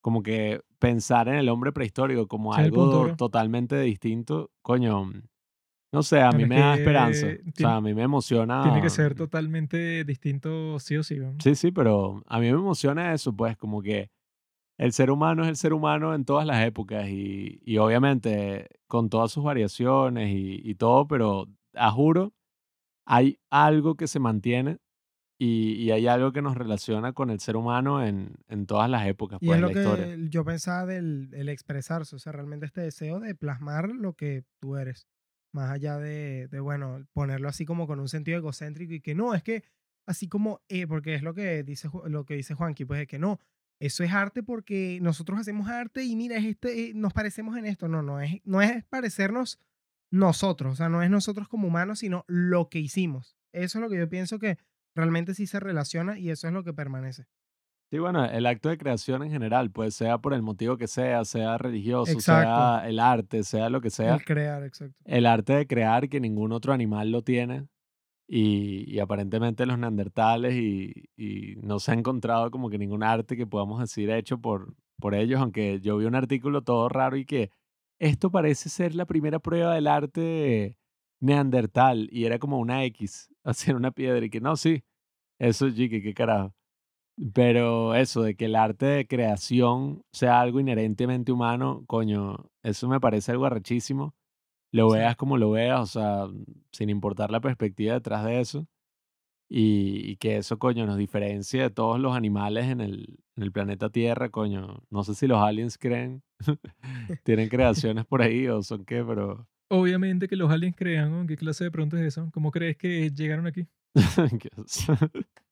como 0.00 0.22
que 0.22 0.60
pensar 0.78 1.26
en 1.26 1.34
el 1.34 1.48
hombre 1.48 1.72
prehistórico 1.72 2.28
como 2.28 2.54
algo 2.54 3.16
totalmente 3.16 3.80
distinto, 3.80 4.52
coño, 4.62 5.06
mm, 5.06 5.22
no 5.92 6.02
sé, 6.02 6.20
a 6.20 6.30
mí 6.32 6.46
me 6.46 6.58
da 6.58 6.74
esperanza, 6.74 7.26
o 7.26 7.50
sea, 7.54 7.76
a 7.76 7.80
mí 7.80 7.92
me 7.94 8.02
emociona. 8.02 8.62
Tiene 8.62 8.80
que 8.80 8.90
ser 8.90 9.14
totalmente 9.14 10.04
distinto 10.04 10.78
sí 10.78 10.96
o 10.96 11.02
sí. 11.02 11.18
¿no? 11.18 11.34
Sí, 11.42 11.54
sí, 11.54 11.70
pero 11.70 12.22
a 12.26 12.38
mí 12.40 12.46
me 12.46 12.58
emociona 12.58 13.12
eso, 13.12 13.34
pues 13.36 13.56
como 13.56 13.82
que 13.82 14.10
el 14.78 14.92
ser 14.92 15.10
humano 15.10 15.42
es 15.42 15.48
el 15.50 15.56
ser 15.56 15.72
humano 15.74 16.14
en 16.14 16.24
todas 16.24 16.46
las 16.46 16.64
épocas 16.66 17.08
y, 17.08 17.60
y 17.64 17.76
obviamente 17.76 18.68
con 18.88 19.10
todas 19.10 19.30
sus 19.30 19.44
variaciones 19.44 20.30
y, 20.30 20.60
y 20.64 20.74
todo, 20.76 21.06
pero 21.06 21.46
a 21.74 21.90
juro, 21.90 22.32
hay 23.06 23.38
algo 23.50 23.94
que 23.96 24.06
se 24.08 24.18
mantiene 24.18 24.78
y, 25.38 25.74
y 25.74 25.90
hay 25.90 26.06
algo 26.06 26.32
que 26.32 26.40
nos 26.40 26.56
relaciona 26.56 27.12
con 27.12 27.28
el 27.28 27.40
ser 27.40 27.56
humano 27.56 28.02
en, 28.04 28.36
en 28.48 28.66
todas 28.66 28.88
las 28.88 29.06
épocas, 29.06 29.38
Y 29.42 29.46
pues, 29.46 29.56
es 29.56 29.60
lo 29.62 29.68
la 29.68 29.80
historia. 29.80 30.06
que 30.06 30.28
yo 30.30 30.44
pensaba 30.44 30.86
del 30.86 31.28
el 31.34 31.48
expresarse, 31.48 32.16
o 32.16 32.18
sea, 32.18 32.32
realmente 32.32 32.64
este 32.66 32.80
deseo 32.80 33.20
de 33.20 33.34
plasmar 33.34 33.88
lo 33.90 34.14
que 34.14 34.44
tú 34.60 34.76
eres, 34.76 35.06
más 35.52 35.70
allá 35.70 35.98
de, 35.98 36.48
de, 36.48 36.60
bueno, 36.60 37.06
ponerlo 37.12 37.48
así 37.48 37.64
como 37.64 37.86
con 37.86 38.00
un 38.00 38.08
sentido 38.08 38.38
egocéntrico 38.38 38.94
y 38.94 39.00
que 39.00 39.14
no, 39.14 39.34
es 39.34 39.42
que 39.42 39.64
así 40.06 40.28
como, 40.28 40.60
eh, 40.68 40.86
porque 40.86 41.14
es 41.14 41.22
lo 41.22 41.34
que 41.34 41.62
dice 41.62 41.88
lo 42.06 42.24
que 42.24 42.34
dice 42.34 42.54
Juanqui, 42.54 42.84
pues 42.84 43.02
es 43.02 43.08
que 43.08 43.18
no, 43.18 43.38
eso 43.78 44.04
es 44.04 44.12
arte 44.12 44.42
porque 44.42 44.98
nosotros 45.02 45.38
hacemos 45.40 45.68
arte 45.68 46.04
y 46.04 46.16
mira, 46.16 46.36
es 46.36 46.44
este, 46.44 46.90
eh, 46.90 46.92
nos 46.94 47.12
parecemos 47.12 47.56
en 47.56 47.66
esto, 47.66 47.88
no, 47.88 48.02
no 48.02 48.20
es, 48.20 48.40
no 48.44 48.62
es 48.62 48.84
parecernos 48.84 49.58
nosotros, 50.10 50.74
o 50.74 50.76
sea, 50.76 50.88
no 50.88 51.02
es 51.02 51.10
nosotros 51.10 51.48
como 51.48 51.68
humanos, 51.68 52.00
sino 52.00 52.24
lo 52.28 52.68
que 52.68 52.78
hicimos. 52.78 53.36
Eso 53.52 53.78
es 53.78 53.82
lo 53.82 53.90
que 53.90 53.98
yo 53.98 54.08
pienso 54.08 54.38
que 54.38 54.58
realmente 54.94 55.34
sí 55.34 55.46
se 55.46 55.58
relaciona 55.58 56.18
y 56.18 56.30
eso 56.30 56.46
es 56.46 56.52
lo 56.52 56.64
que 56.64 56.72
permanece. 56.72 57.26
Sí, 57.92 57.98
bueno, 57.98 58.24
el 58.24 58.46
acto 58.46 58.70
de 58.70 58.78
creación 58.78 59.22
en 59.22 59.30
general, 59.30 59.70
pues 59.70 59.94
sea 59.94 60.16
por 60.16 60.32
el 60.32 60.40
motivo 60.40 60.78
que 60.78 60.86
sea, 60.88 61.26
sea 61.26 61.58
religioso, 61.58 62.10
Exacto. 62.10 62.48
sea 62.48 62.88
el 62.88 62.98
arte, 62.98 63.44
sea 63.44 63.68
lo 63.68 63.82
que 63.82 63.90
sea, 63.90 64.14
El 64.14 64.24
crear, 64.24 64.64
exacto. 64.64 64.96
el 65.04 65.26
arte 65.26 65.52
de 65.52 65.66
crear 65.66 66.08
que 66.08 66.18
ningún 66.18 66.52
otro 66.52 66.72
animal 66.72 67.10
lo 67.10 67.20
tiene 67.20 67.68
y, 68.26 68.90
y 68.90 68.98
aparentemente 68.98 69.66
los 69.66 69.78
neandertales 69.78 70.54
y, 70.54 71.10
y 71.18 71.56
no 71.56 71.80
se 71.80 71.90
ha 71.90 71.94
encontrado 71.94 72.50
como 72.50 72.70
que 72.70 72.78
ningún 72.78 73.02
arte 73.02 73.36
que 73.36 73.46
podamos 73.46 73.78
decir 73.78 74.08
hecho 74.08 74.38
por, 74.38 74.74
por 74.98 75.14
ellos, 75.14 75.38
aunque 75.42 75.78
yo 75.82 75.98
vi 75.98 76.06
un 76.06 76.14
artículo 76.14 76.62
todo 76.62 76.88
raro 76.88 77.18
y 77.18 77.26
que 77.26 77.50
esto 77.98 78.30
parece 78.30 78.70
ser 78.70 78.94
la 78.94 79.04
primera 79.04 79.38
prueba 79.38 79.74
del 79.74 79.86
arte 79.86 80.78
neandertal 81.20 82.08
y 82.10 82.24
era 82.24 82.38
como 82.38 82.58
una 82.58 82.86
X, 82.86 83.28
hacer 83.44 83.76
una 83.76 83.90
piedra 83.90 84.24
y 84.24 84.30
que 84.30 84.40
no, 84.40 84.56
sí, 84.56 84.82
eso 85.38 85.68
sí, 85.70 85.90
que 85.90 86.00
qué 86.00 86.14
carajo. 86.14 86.54
Pero 87.34 87.94
eso 87.94 88.22
de 88.22 88.34
que 88.34 88.46
el 88.46 88.56
arte 88.56 88.86
de 88.86 89.06
creación 89.06 90.02
sea 90.12 90.40
algo 90.40 90.58
inherentemente 90.60 91.30
humano, 91.32 91.84
coño, 91.86 92.50
eso 92.62 92.88
me 92.88 93.00
parece 93.00 93.32
algo 93.32 93.46
arrechísimo. 93.46 94.14
Lo 94.72 94.90
Sí. 94.90 94.98
veas 94.98 95.16
como 95.16 95.36
lo 95.36 95.50
veas, 95.50 95.80
o 95.80 95.86
sea, 95.86 96.26
sin 96.72 96.90
importar 96.90 97.30
la 97.30 97.40
perspectiva 97.40 97.94
detrás 97.94 98.24
de 98.24 98.40
eso. 98.40 98.66
Y, 99.48 100.10
y 100.10 100.16
que 100.16 100.38
eso, 100.38 100.58
coño, 100.58 100.86
nos 100.86 100.96
diferencia 100.96 101.62
de 101.62 101.70
todos 101.70 102.00
los 102.00 102.16
animales 102.16 102.66
en 102.66 102.80
el, 102.80 103.18
en 103.36 103.42
el 103.42 103.52
planeta 103.52 103.90
Tierra, 103.90 104.30
coño. 104.30 104.82
No 104.90 105.04
sé 105.04 105.14
si 105.14 105.26
los 105.26 105.42
aliens 105.42 105.76
creen, 105.78 106.22
tienen 107.24 107.48
creaciones 107.50 108.06
por 108.06 108.22
ahí 108.22 108.48
o 108.48 108.62
son 108.62 108.84
qué, 108.84 109.04
pero... 109.04 109.46
Obviamente 109.68 110.26
que 110.28 110.36
los 110.36 110.50
aliens 110.50 110.74
crean, 110.76 111.10
¿no? 111.12 111.26
¿Qué 111.26 111.36
clase 111.36 111.64
de 111.64 111.70
pregunta 111.70 111.98
es 112.00 112.06
esa? 112.18 112.30
¿Cómo 112.32 112.50
crees 112.50 112.76
que 112.76 113.10
llegaron 113.10 113.46
aquí? 113.46 113.66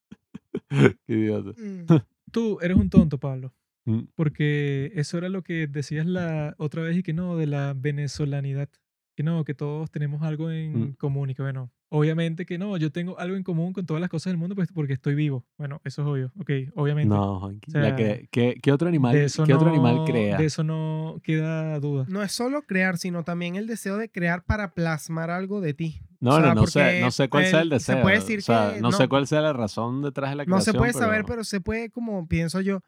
Qué 1.07 1.13
idiota. 1.13 1.51
Mm. 1.61 1.87
Tú 2.33 2.59
eres 2.61 2.77
un 2.77 2.91
tonto, 2.91 3.19
Pablo. 3.19 3.53
Mm, 3.87 4.03
Porque 4.15 4.93
eso 4.95 5.19
era 5.19 5.29
lo 5.29 5.43
que 5.43 5.67
decías 5.67 6.07
la 6.07 6.55
otra 6.59 6.83
vez 6.83 6.97
y 6.99 7.03
que 7.03 7.13
no, 7.13 7.37
de 7.37 7.47
la 7.47 7.75
venezolanidad. 7.77 8.69
Que 9.17 9.23
no, 9.23 9.45
que 9.45 9.55
todos 9.55 9.91
tenemos 9.91 10.23
algo 10.23 10.51
en 10.51 10.91
Mm. 10.91 10.93
común 10.95 11.31
y 11.31 11.35
que 11.35 11.43
bueno, 11.43 11.73
obviamente 11.91 12.47
que 12.47 12.57
no, 12.57 12.77
yo 12.77 12.91
tengo 12.91 13.19
algo 13.19 13.37
en 13.37 13.43
común 13.43 13.73
con 13.73 13.85
todas 13.85 14.01
las 14.01 14.09
cosas 14.09 14.31
del 14.31 14.39
mundo 14.39 14.55
pues 14.55 14.71
porque 14.73 14.93
estoy 14.95 15.15
vivo. 15.15 15.45
Bueno, 15.59 15.81
eso 15.85 16.03
es 16.03 16.09
obvio, 16.09 16.33
ok, 16.41 16.51
obviamente. 16.77 17.15
No, 17.15 17.37
O 17.45 17.53
sea, 17.69 17.95
que- 17.97 18.29
¿qué, 18.31 18.55
qué 18.63 18.73
otro 18.73 18.89
animal, 18.89 19.15
qué 19.47 19.55
otro 19.55 19.69
animal 19.69 19.97
no- 19.97 20.05
crea? 20.05 20.39
De 20.39 20.45
eso 20.47 20.65
no 20.65 21.21
queda 21.23 21.79
duda. 21.81 22.07
No 22.09 22.23
es 22.23 22.33
solo 22.33 22.63
crear, 22.63 22.97
sino 22.97 23.25
también 23.25 23.57
el 23.57 23.67
deseo 23.67 23.97
de 23.99 24.09
crear 24.11 24.45
para 24.45 24.73
plasmar 24.73 25.31
algo 25.31 25.61
de 25.61 25.75
ti. 25.75 26.01
No, 26.21 26.31
O 26.31 26.41
sea, 26.41 26.55
no, 26.55 26.55
no 26.63 26.67
sé, 26.67 27.01
no 27.01 27.11
sé 27.11 27.29
cuál 27.29 27.47
sea 27.47 27.61
el 27.63 27.71
deseo. 27.71 27.97
se 27.97 28.03
puede 28.03 28.17
decir 28.17 28.39
o 28.39 28.43
sea, 28.43 28.73
que 28.75 28.81
no, 28.81 28.93
sé 28.93 29.03
no- 29.05 29.09
cuál 29.09 29.27
sea 29.27 29.41
la 29.41 29.53
razón 29.53 30.03
detrás 30.03 30.31
de 30.31 30.37
la 30.37 30.45
No 30.45 30.57
creación. 30.57 30.73
se 30.75 30.79
puede 30.79 30.93
saber, 30.93 31.25
pero 31.27 31.45
se 31.45 31.61
puede, 31.61 31.91
como 31.91 32.27
pienso 32.29 32.61
yo, 32.61 32.81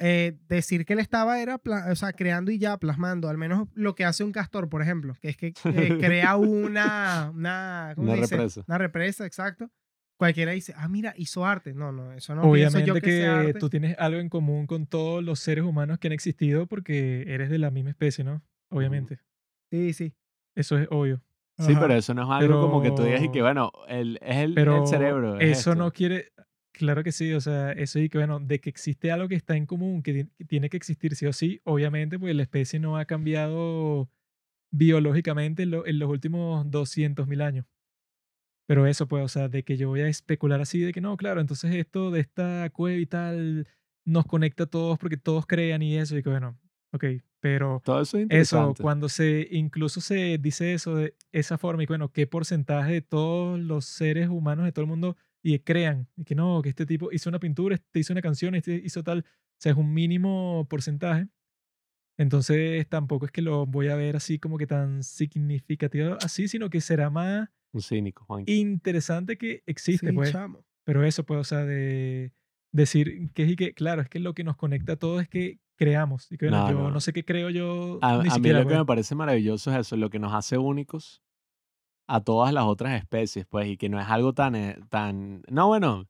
eh, 0.00 0.38
decir 0.48 0.84
que 0.84 0.92
él 0.92 0.98
estaba 1.00 1.40
era 1.40 1.60
o 1.90 1.94
sea, 1.96 2.12
creando 2.12 2.50
y 2.50 2.58
ya 2.58 2.76
plasmando. 2.78 3.28
Al 3.28 3.38
menos 3.38 3.68
lo 3.74 3.94
que 3.94 4.04
hace 4.04 4.22
un 4.24 4.32
castor, 4.32 4.68
por 4.68 4.82
ejemplo, 4.82 5.14
que 5.20 5.28
es 5.30 5.36
que 5.36 5.48
eh, 5.48 5.52
crea 6.00 6.36
una, 6.36 7.30
una, 7.34 7.92
¿cómo 7.96 8.12
Una 8.12 8.20
dice? 8.20 8.36
represa. 8.36 8.64
Una 8.66 8.78
represa, 8.78 9.26
exacto. 9.26 9.70
Cualquiera 10.16 10.50
dice, 10.52 10.74
ah, 10.76 10.88
mira, 10.88 11.14
hizo 11.16 11.44
arte. 11.46 11.74
No, 11.74 11.92
no, 11.92 12.12
eso 12.12 12.34
no 12.34 12.42
pienso 12.52 12.78
yo 12.80 12.84
Obviamente 12.94 13.00
que, 13.02 13.16
sea 13.20 13.40
que 13.42 13.46
arte. 13.48 13.58
tú 13.60 13.70
tienes 13.70 13.96
algo 13.98 14.18
en 14.20 14.28
común 14.28 14.66
con 14.66 14.86
todos 14.86 15.22
los 15.22 15.38
seres 15.38 15.64
humanos 15.64 15.98
que 16.00 16.08
han 16.08 16.12
existido 16.12 16.66
porque 16.66 17.24
eres 17.28 17.50
de 17.50 17.58
la 17.58 17.70
misma 17.70 17.90
especie, 17.90 18.24
¿no? 18.24 18.42
Obviamente. 18.70 19.20
Sí, 19.70 19.92
sí. 19.92 20.14
Eso 20.56 20.76
es 20.76 20.88
obvio. 20.90 21.22
Sí, 21.58 21.72
Ajá. 21.72 21.80
pero 21.80 21.94
eso 21.94 22.14
no 22.14 22.22
es 22.22 22.28
algo 22.42 22.60
como 22.60 22.82
que 22.82 22.90
tú 22.92 23.02
digas 23.02 23.20
y 23.20 23.26
que, 23.28 23.32
Pero- 23.34 23.44
bueno, 23.44 23.72
el, 23.88 24.18
es 24.22 24.36
el, 24.38 24.54
Pero 24.54 24.82
el 24.82 24.88
cerebro. 24.88 25.38
es 25.38 25.50
eso 25.58 25.70
esto. 25.70 25.74
no 25.76 25.92
quiere, 25.92 26.32
claro 26.78 27.04
que 27.04 27.12
sí, 27.12 27.32
o 27.34 27.40
sea, 27.40 27.72
eso 27.72 27.98
y 27.98 28.08
que 28.08 28.18
bueno, 28.18 28.40
de 28.40 28.60
que 28.60 28.70
existe 28.70 29.10
algo 29.12 29.28
que 29.28 29.34
está 29.34 29.56
en 29.56 29.66
común, 29.66 30.02
que, 30.02 30.12
ti- 30.24 30.30
que 30.38 30.44
tiene 30.44 30.68
que 30.70 30.76
existir 30.76 31.14
sí 31.16 31.26
o 31.26 31.32
sí, 31.32 31.60
obviamente, 31.64 32.18
pues 32.18 32.34
la 32.34 32.42
especie 32.42 32.80
no 32.80 32.96
ha 32.96 33.04
cambiado 33.04 34.10
biológicamente 34.72 35.64
en, 35.64 35.72
lo- 35.72 35.86
en 35.86 35.98
los 36.00 36.10
últimos 36.10 36.70
200.000 36.70 37.42
años. 37.42 37.66
Pero 38.66 38.86
eso, 38.86 39.08
pues, 39.08 39.24
o 39.24 39.28
sea, 39.28 39.48
de 39.48 39.64
que 39.64 39.76
yo 39.76 39.88
voy 39.88 40.00
a 40.02 40.08
especular 40.08 40.60
así, 40.60 40.80
de 40.80 40.92
que 40.92 41.00
no, 41.00 41.16
claro, 41.16 41.40
entonces 41.40 41.74
esto 41.74 42.10
de 42.10 42.20
esta 42.20 42.68
cueva 42.70 42.98
y 43.00 43.06
tal 43.06 43.66
nos 44.04 44.26
conecta 44.26 44.64
a 44.64 44.66
todos 44.66 44.98
porque 44.98 45.16
todos 45.16 45.46
crean 45.46 45.82
y 45.82 45.96
eso, 45.96 46.16
y 46.16 46.22
que 46.22 46.30
bueno, 46.30 46.58
ok, 46.92 47.04
Pero 47.40 47.82
Todo 47.82 48.02
eso 48.02 48.18
es 48.18 48.26
eso, 48.30 48.74
cuando 48.78 49.08
se 49.08 49.48
incluso 49.52 50.00
se 50.02 50.36
dice 50.38 50.74
eso 50.74 50.96
de 50.96 51.14
esa 51.32 51.56
forma, 51.58 51.82
y 51.82 51.86
bueno, 51.86 52.12
qué 52.12 52.26
porcentaje 52.26 52.92
de 52.92 53.00
todos 53.02 53.58
los 53.58 53.86
seres 53.86 54.28
humanos 54.28 54.64
de 54.66 54.72
todo 54.72 54.82
el 54.84 54.88
mundo 54.90 55.16
y 55.42 55.52
que 55.58 55.64
crean, 55.64 56.08
y 56.16 56.24
que 56.24 56.34
no, 56.34 56.60
que 56.62 56.68
este 56.70 56.86
tipo 56.86 57.10
hizo 57.12 57.28
una 57.30 57.38
pintura, 57.38 57.74
este 57.76 58.00
hizo 58.00 58.12
una 58.12 58.22
canción, 58.22 58.54
este 58.54 58.74
hizo 58.84 59.02
tal, 59.02 59.20
o 59.20 59.24
sea, 59.60 59.72
es 59.72 59.78
un 59.78 59.92
mínimo 59.94 60.66
porcentaje. 60.68 61.28
Entonces 62.16 62.88
tampoco 62.88 63.26
es 63.26 63.32
que 63.32 63.42
lo 63.42 63.64
voy 63.66 63.88
a 63.88 63.94
ver 63.96 64.16
así 64.16 64.38
como 64.40 64.58
que 64.58 64.66
tan 64.66 65.02
significativo 65.04 66.16
así, 66.20 66.48
sino 66.48 66.68
que 66.68 66.80
será 66.80 67.10
más 67.10 67.48
Un 67.72 67.82
cínico, 67.82 68.24
Juan. 68.24 68.42
interesante 68.46 69.38
que 69.38 69.62
existe, 69.66 70.08
Sí, 70.08 70.12
pues. 70.12 70.32
chamo. 70.32 70.64
Pero 70.84 71.04
eso, 71.04 71.24
pues, 71.24 71.38
o 71.40 71.44
sea, 71.44 71.64
de 71.64 72.32
decir 72.72 73.30
que 73.34 73.44
es 73.44 73.50
y 73.50 73.56
que, 73.56 73.74
claro, 73.74 74.02
es 74.02 74.08
que 74.08 74.18
lo 74.18 74.34
que 74.34 74.42
nos 74.42 74.56
conecta 74.56 74.94
a 74.94 74.96
todos 74.96 75.22
es 75.22 75.28
que 75.28 75.60
creamos. 75.76 76.32
Y 76.32 76.38
que 76.38 76.46
bueno, 76.48 76.64
No, 76.64 76.70
yo 76.70 76.78
no, 76.78 76.90
no, 76.90 77.00
sé 77.00 77.12
qué 77.12 77.24
creo 77.24 77.50
yo 77.50 77.98
A, 78.02 78.14
ni 78.14 78.20
a 78.20 78.22
mí 78.22 78.30
siquiera, 78.30 78.58
lo 78.60 78.64
que 78.64 78.70
pues. 78.70 78.78
me 78.80 78.86
parece 78.86 79.14
maravilloso 79.14 79.70
es 79.70 79.78
eso, 79.78 79.96
lo 79.96 80.10
que 80.10 80.18
nos 80.18 80.32
hace 80.34 80.58
únicos 80.58 81.22
a 82.08 82.22
todas 82.22 82.52
las 82.54 82.64
otras 82.64 83.00
especies, 83.00 83.46
pues, 83.46 83.68
y 83.68 83.76
que 83.76 83.88
no 83.90 84.00
es 84.00 84.08
algo 84.08 84.32
tan, 84.34 84.56
eh, 84.56 84.78
tan, 84.90 85.42
no, 85.48 85.68
bueno, 85.68 86.08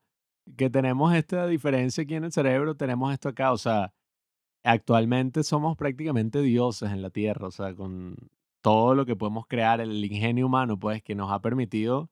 que 0.57 0.71
tenemos 0.71 1.15
esta 1.15 1.47
diferencia 1.47 2.05
aquí 2.05 2.15
en 2.15 2.25
el 2.25 2.33
cerebro, 2.33 2.77
tenemos 2.77 3.13
esto 3.13 3.31
acá, 3.31 3.53
o 3.53 3.59
sea, 3.59 3.93
actualmente 4.65 5.43
somos 5.45 5.77
prácticamente 5.77 6.43
dioses 6.43 6.93
en 6.93 7.03
la 7.03 7.11
Tierra, 7.11 7.49
o 7.49 7.51
sea, 7.51 7.75
con 7.75 8.17
todo 8.63 8.95
lo 8.95 9.07
que 9.07 9.17
podemos 9.17 9.47
crear, 9.49 9.81
el 9.81 10.05
ingenio 10.05 10.47
humano, 10.47 10.79
pues, 10.79 11.03
que 11.03 11.15
nos 11.17 11.33
ha 11.33 11.41
permitido 11.41 12.11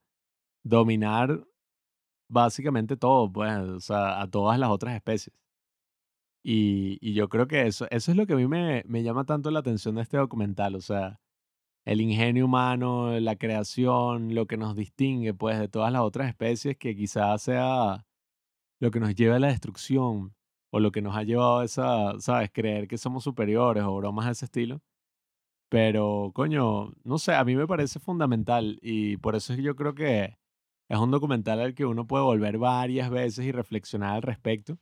dominar 0.64 1.46
básicamente 2.28 2.96
todo, 2.96 3.32
pues, 3.32 3.52
o 3.58 3.80
sea, 3.80 4.20
a 4.20 4.30
todas 4.30 4.58
las 4.58 4.70
otras 4.70 4.96
especies. 4.96 5.34
Y, 6.42 6.98
y 7.00 7.14
yo 7.14 7.28
creo 7.28 7.48
que 7.48 7.66
eso, 7.66 7.86
eso 7.90 8.10
es 8.12 8.16
lo 8.16 8.26
que 8.26 8.34
a 8.34 8.36
mí 8.36 8.46
me, 8.46 8.84
me 8.86 9.02
llama 9.02 9.24
tanto 9.24 9.50
la 9.50 9.60
atención 9.60 9.96
de 9.96 10.02
este 10.02 10.16
documental, 10.16 10.74
o 10.76 10.80
sea, 10.80 11.20
el 11.86 12.00
ingenio 12.00 12.46
humano, 12.46 13.18
la 13.20 13.36
creación, 13.36 14.34
lo 14.34 14.46
que 14.46 14.56
nos 14.56 14.76
distingue, 14.76 15.34
pues, 15.34 15.58
de 15.60 15.68
todas 15.68 15.92
las 15.92 16.02
otras 16.02 16.28
especies 16.28 16.76
que 16.76 16.96
quizás 16.96 17.42
sea 17.42 18.06
lo 18.80 18.90
que 18.90 19.00
nos 19.00 19.14
lleva 19.14 19.36
a 19.36 19.38
la 19.40 19.48
destrucción 19.48 20.34
o 20.70 20.80
lo 20.80 20.92
que 20.92 21.02
nos 21.02 21.16
ha 21.16 21.22
llevado 21.22 21.60
a 21.60 21.64
esa, 21.64 22.18
¿sabes? 22.20 22.50
Creer 22.52 22.88
que 22.88 22.98
somos 22.98 23.24
superiores 23.24 23.84
o 23.84 23.96
bromas 23.96 24.26
de 24.26 24.32
ese 24.32 24.46
estilo. 24.46 24.82
Pero, 25.70 26.32
coño, 26.34 26.92
no 27.04 27.18
sé, 27.18 27.34
a 27.34 27.44
mí 27.44 27.56
me 27.56 27.66
parece 27.66 28.00
fundamental 28.00 28.78
y 28.82 29.16
por 29.18 29.36
eso 29.36 29.54
yo 29.54 29.76
creo 29.76 29.94
que 29.94 30.38
es 30.88 30.98
un 30.98 31.10
documental 31.10 31.60
al 31.60 31.74
que 31.74 31.84
uno 31.86 32.06
puede 32.06 32.24
volver 32.24 32.58
varias 32.58 33.10
veces 33.10 33.44
y 33.46 33.52
reflexionar 33.52 34.16
al 34.16 34.22
respecto. 34.22 34.78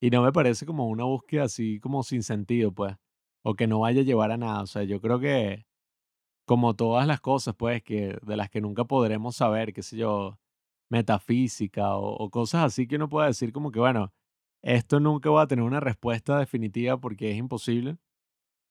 Y 0.00 0.10
no 0.10 0.22
me 0.22 0.32
parece 0.32 0.66
como 0.66 0.88
una 0.88 1.04
búsqueda 1.04 1.44
así 1.44 1.80
como 1.80 2.02
sin 2.04 2.22
sentido, 2.22 2.72
pues, 2.72 2.96
o 3.44 3.54
que 3.54 3.66
no 3.66 3.80
vaya 3.80 4.02
a 4.02 4.04
llevar 4.04 4.32
a 4.32 4.36
nada. 4.36 4.62
O 4.62 4.66
sea, 4.66 4.84
yo 4.84 5.00
creo 5.00 5.20
que 5.20 5.67
como 6.48 6.74
todas 6.74 7.06
las 7.06 7.20
cosas, 7.20 7.54
pues, 7.54 7.82
que 7.82 8.18
de 8.22 8.36
las 8.36 8.48
que 8.48 8.62
nunca 8.62 8.84
podremos 8.84 9.36
saber, 9.36 9.74
qué 9.74 9.82
sé 9.82 9.98
yo, 9.98 10.38
metafísica 10.88 11.94
o, 11.94 12.16
o 12.16 12.30
cosas 12.30 12.64
así 12.64 12.86
que 12.88 12.96
uno 12.96 13.10
pueda 13.10 13.26
decir 13.26 13.52
como 13.52 13.70
que, 13.70 13.78
bueno, 13.78 14.14
esto 14.62 14.98
nunca 14.98 15.28
va 15.28 15.42
a 15.42 15.46
tener 15.46 15.62
una 15.62 15.78
respuesta 15.80 16.38
definitiva 16.38 16.98
porque 16.98 17.30
es 17.30 17.36
imposible. 17.36 17.98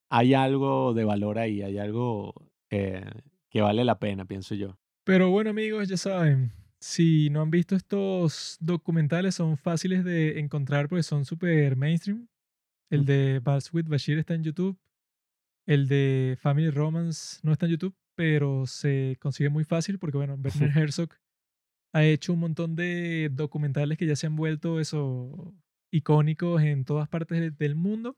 Hay 0.10 0.34
algo 0.34 0.96
de 0.96 1.06
valor 1.06 1.38
ahí, 1.38 1.62
hay 1.62 1.78
algo 1.78 2.34
eh, 2.72 3.06
que 3.48 3.62
vale 3.62 3.86
la 3.86 4.00
pena, 4.00 4.26
pienso 4.26 4.56
yo. 4.56 4.76
Pero 5.04 5.30
bueno, 5.30 5.52
amigos, 5.52 5.88
ya 5.88 5.98
saben, 5.98 6.52
si 6.80 7.30
no 7.30 7.42
han 7.42 7.52
visto 7.52 7.76
estos 7.76 8.58
documentales, 8.60 9.36
son 9.36 9.56
fáciles 9.56 10.04
de 10.04 10.40
encontrar 10.40 10.90
porque 10.90 11.04
son 11.04 11.26
súper 11.26 11.76
mainstream. 11.76 12.28
El 12.90 13.06
de 13.06 13.40
Bals 13.40 13.72
with 13.72 13.86
Bashir 13.88 14.18
está 14.18 14.34
en 14.34 14.44
YouTube. 14.44 14.78
El 15.68 15.88
de 15.88 16.38
Family 16.42 16.70
Romance 16.72 17.40
no 17.44 17.52
está 17.52 17.66
en 17.68 17.74
YouTube, 17.74 17.96
pero 18.16 18.66
se 18.66 19.18
consigue 19.20 19.50
muy 19.50 19.64
fácil 19.66 20.00
porque, 20.00 20.18
bueno, 20.18 20.36
Werner 20.36 20.72
Herzog 20.78 21.10
ha 21.94 22.04
hecho 22.04 22.34
un 22.34 22.40
montón 22.40 22.76
de 22.76 23.30
documentales 23.32 23.98
que 23.98 24.06
ya 24.08 24.16
se 24.16 24.28
han 24.28 24.36
vuelto 24.36 24.80
eso 24.80 25.54
icónicos 25.92 26.62
en 26.64 26.84
todas 26.86 27.08
partes 27.10 27.40
de- 27.40 27.52
del 27.52 27.76
mundo. 27.76 28.18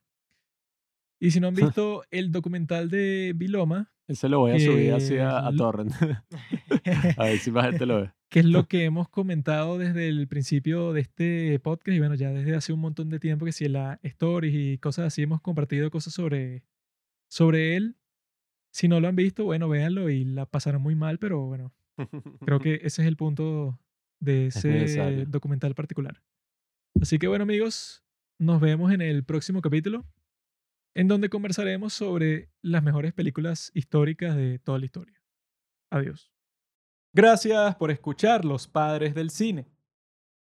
Y 1.20 1.32
si 1.32 1.40
no 1.40 1.48
han 1.50 1.56
visto 1.76 2.04
el 2.12 2.32
documental 2.32 2.90
de 2.90 3.34
Viloma, 3.36 3.92
Ese 4.08 4.30
lo 4.30 4.40
voy 4.40 4.52
a 4.52 4.60
subir 4.60 4.94
así 4.94 5.18
a, 5.18 5.50
Torrent. 5.58 5.92
a 7.18 7.24
ver 7.26 7.38
si 7.40 7.52
más 7.52 7.66
gente 7.66 7.86
lo 7.86 8.02
ve. 8.02 8.12
que 8.30 8.40
es 8.40 8.46
lo 8.46 8.68
que 8.68 8.86
hemos 8.86 9.10
comentado 9.10 9.78
desde 9.78 10.08
el 10.08 10.28
principio 10.28 10.94
de 10.94 11.02
este 11.02 11.60
podcast 11.60 11.96
y 11.96 12.00
bueno, 12.00 12.16
ya 12.16 12.30
desde 12.32 12.56
hace 12.56 12.74
un 12.74 12.80
montón 12.80 13.10
de 13.10 13.20
tiempo 13.20 13.46
que 13.46 13.52
si 13.52 13.66
en 13.66 13.74
las 13.74 14.00
stories 14.04 14.54
y 14.56 14.78
cosas 14.78 15.08
así 15.08 15.24
hemos 15.24 15.42
compartido 15.42 15.90
cosas 15.92 16.14
sobre, 16.14 16.64
sobre 17.30 17.78
él. 17.78 17.96
Si 18.72 18.88
no 18.88 19.00
lo 19.00 19.08
han 19.08 19.16
visto, 19.16 19.46
bueno, 19.46 19.70
véanlo 19.70 20.10
y 20.10 20.26
la 20.26 20.46
pasarán 20.46 20.82
muy 20.82 20.96
mal, 20.96 21.18
pero 21.18 21.46
bueno, 21.46 21.74
creo 22.46 22.60
que 22.60 22.76
ese 22.84 23.02
es 23.02 23.08
el 23.08 23.16
punto 23.16 23.80
de 24.20 24.48
Es 24.48 24.66
ese 24.66 25.26
documental 25.26 25.74
particular. 25.74 26.22
Así 27.02 27.18
que 27.18 27.28
bueno, 27.28 27.44
amigos, 27.44 28.04
nos 28.38 28.60
vemos 28.60 28.92
en 28.92 29.02
el 29.02 29.24
próximo 29.24 29.62
capítulo, 29.62 30.06
en 30.94 31.08
donde 31.08 31.30
conversaremos 31.30 31.94
sobre 31.94 32.50
las 32.62 32.84
mejores 32.84 33.14
películas 33.14 33.72
históricas 33.74 34.36
de 34.36 34.60
toda 34.60 34.80
la 34.80 34.86
historia. 34.86 35.22
Adiós. 35.90 36.32
Gracias 37.14 37.76
por 37.76 37.90
escuchar 37.90 38.46
Los 38.46 38.68
Padres 38.68 39.16
del 39.16 39.30
Cine. 39.30 39.68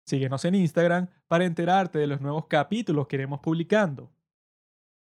Síguenos 0.07 0.45
en 0.45 0.55
Instagram 0.55 1.09
para 1.27 1.47
enterarte 1.47 1.99
de 1.99 2.07
los 2.07 2.21
nuevos 2.21 2.47
capítulos 2.47 3.07
que 3.09 3.17
iremos 3.17 3.41
publicando. 3.41 4.13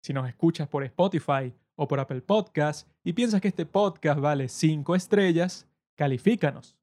Si 0.01 0.13
nos 0.13 0.27
escuchas 0.27 0.67
por 0.67 0.83
Spotify 0.83 1.53
o 1.75 1.87
por 1.87 1.99
Apple 1.99 2.21
Podcast 2.21 2.89
y 3.03 3.13
piensas 3.13 3.39
que 3.39 3.49
este 3.49 3.67
podcast 3.67 4.19
vale 4.19 4.49
5 4.49 4.95
estrellas, 4.95 5.67
califícanos. 5.95 6.75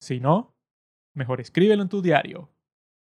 Si 0.00 0.18
no, 0.18 0.54
mejor 1.12 1.40
escríbelo 1.40 1.82
en 1.82 1.88
tu 1.90 2.00
diario. 2.00 2.53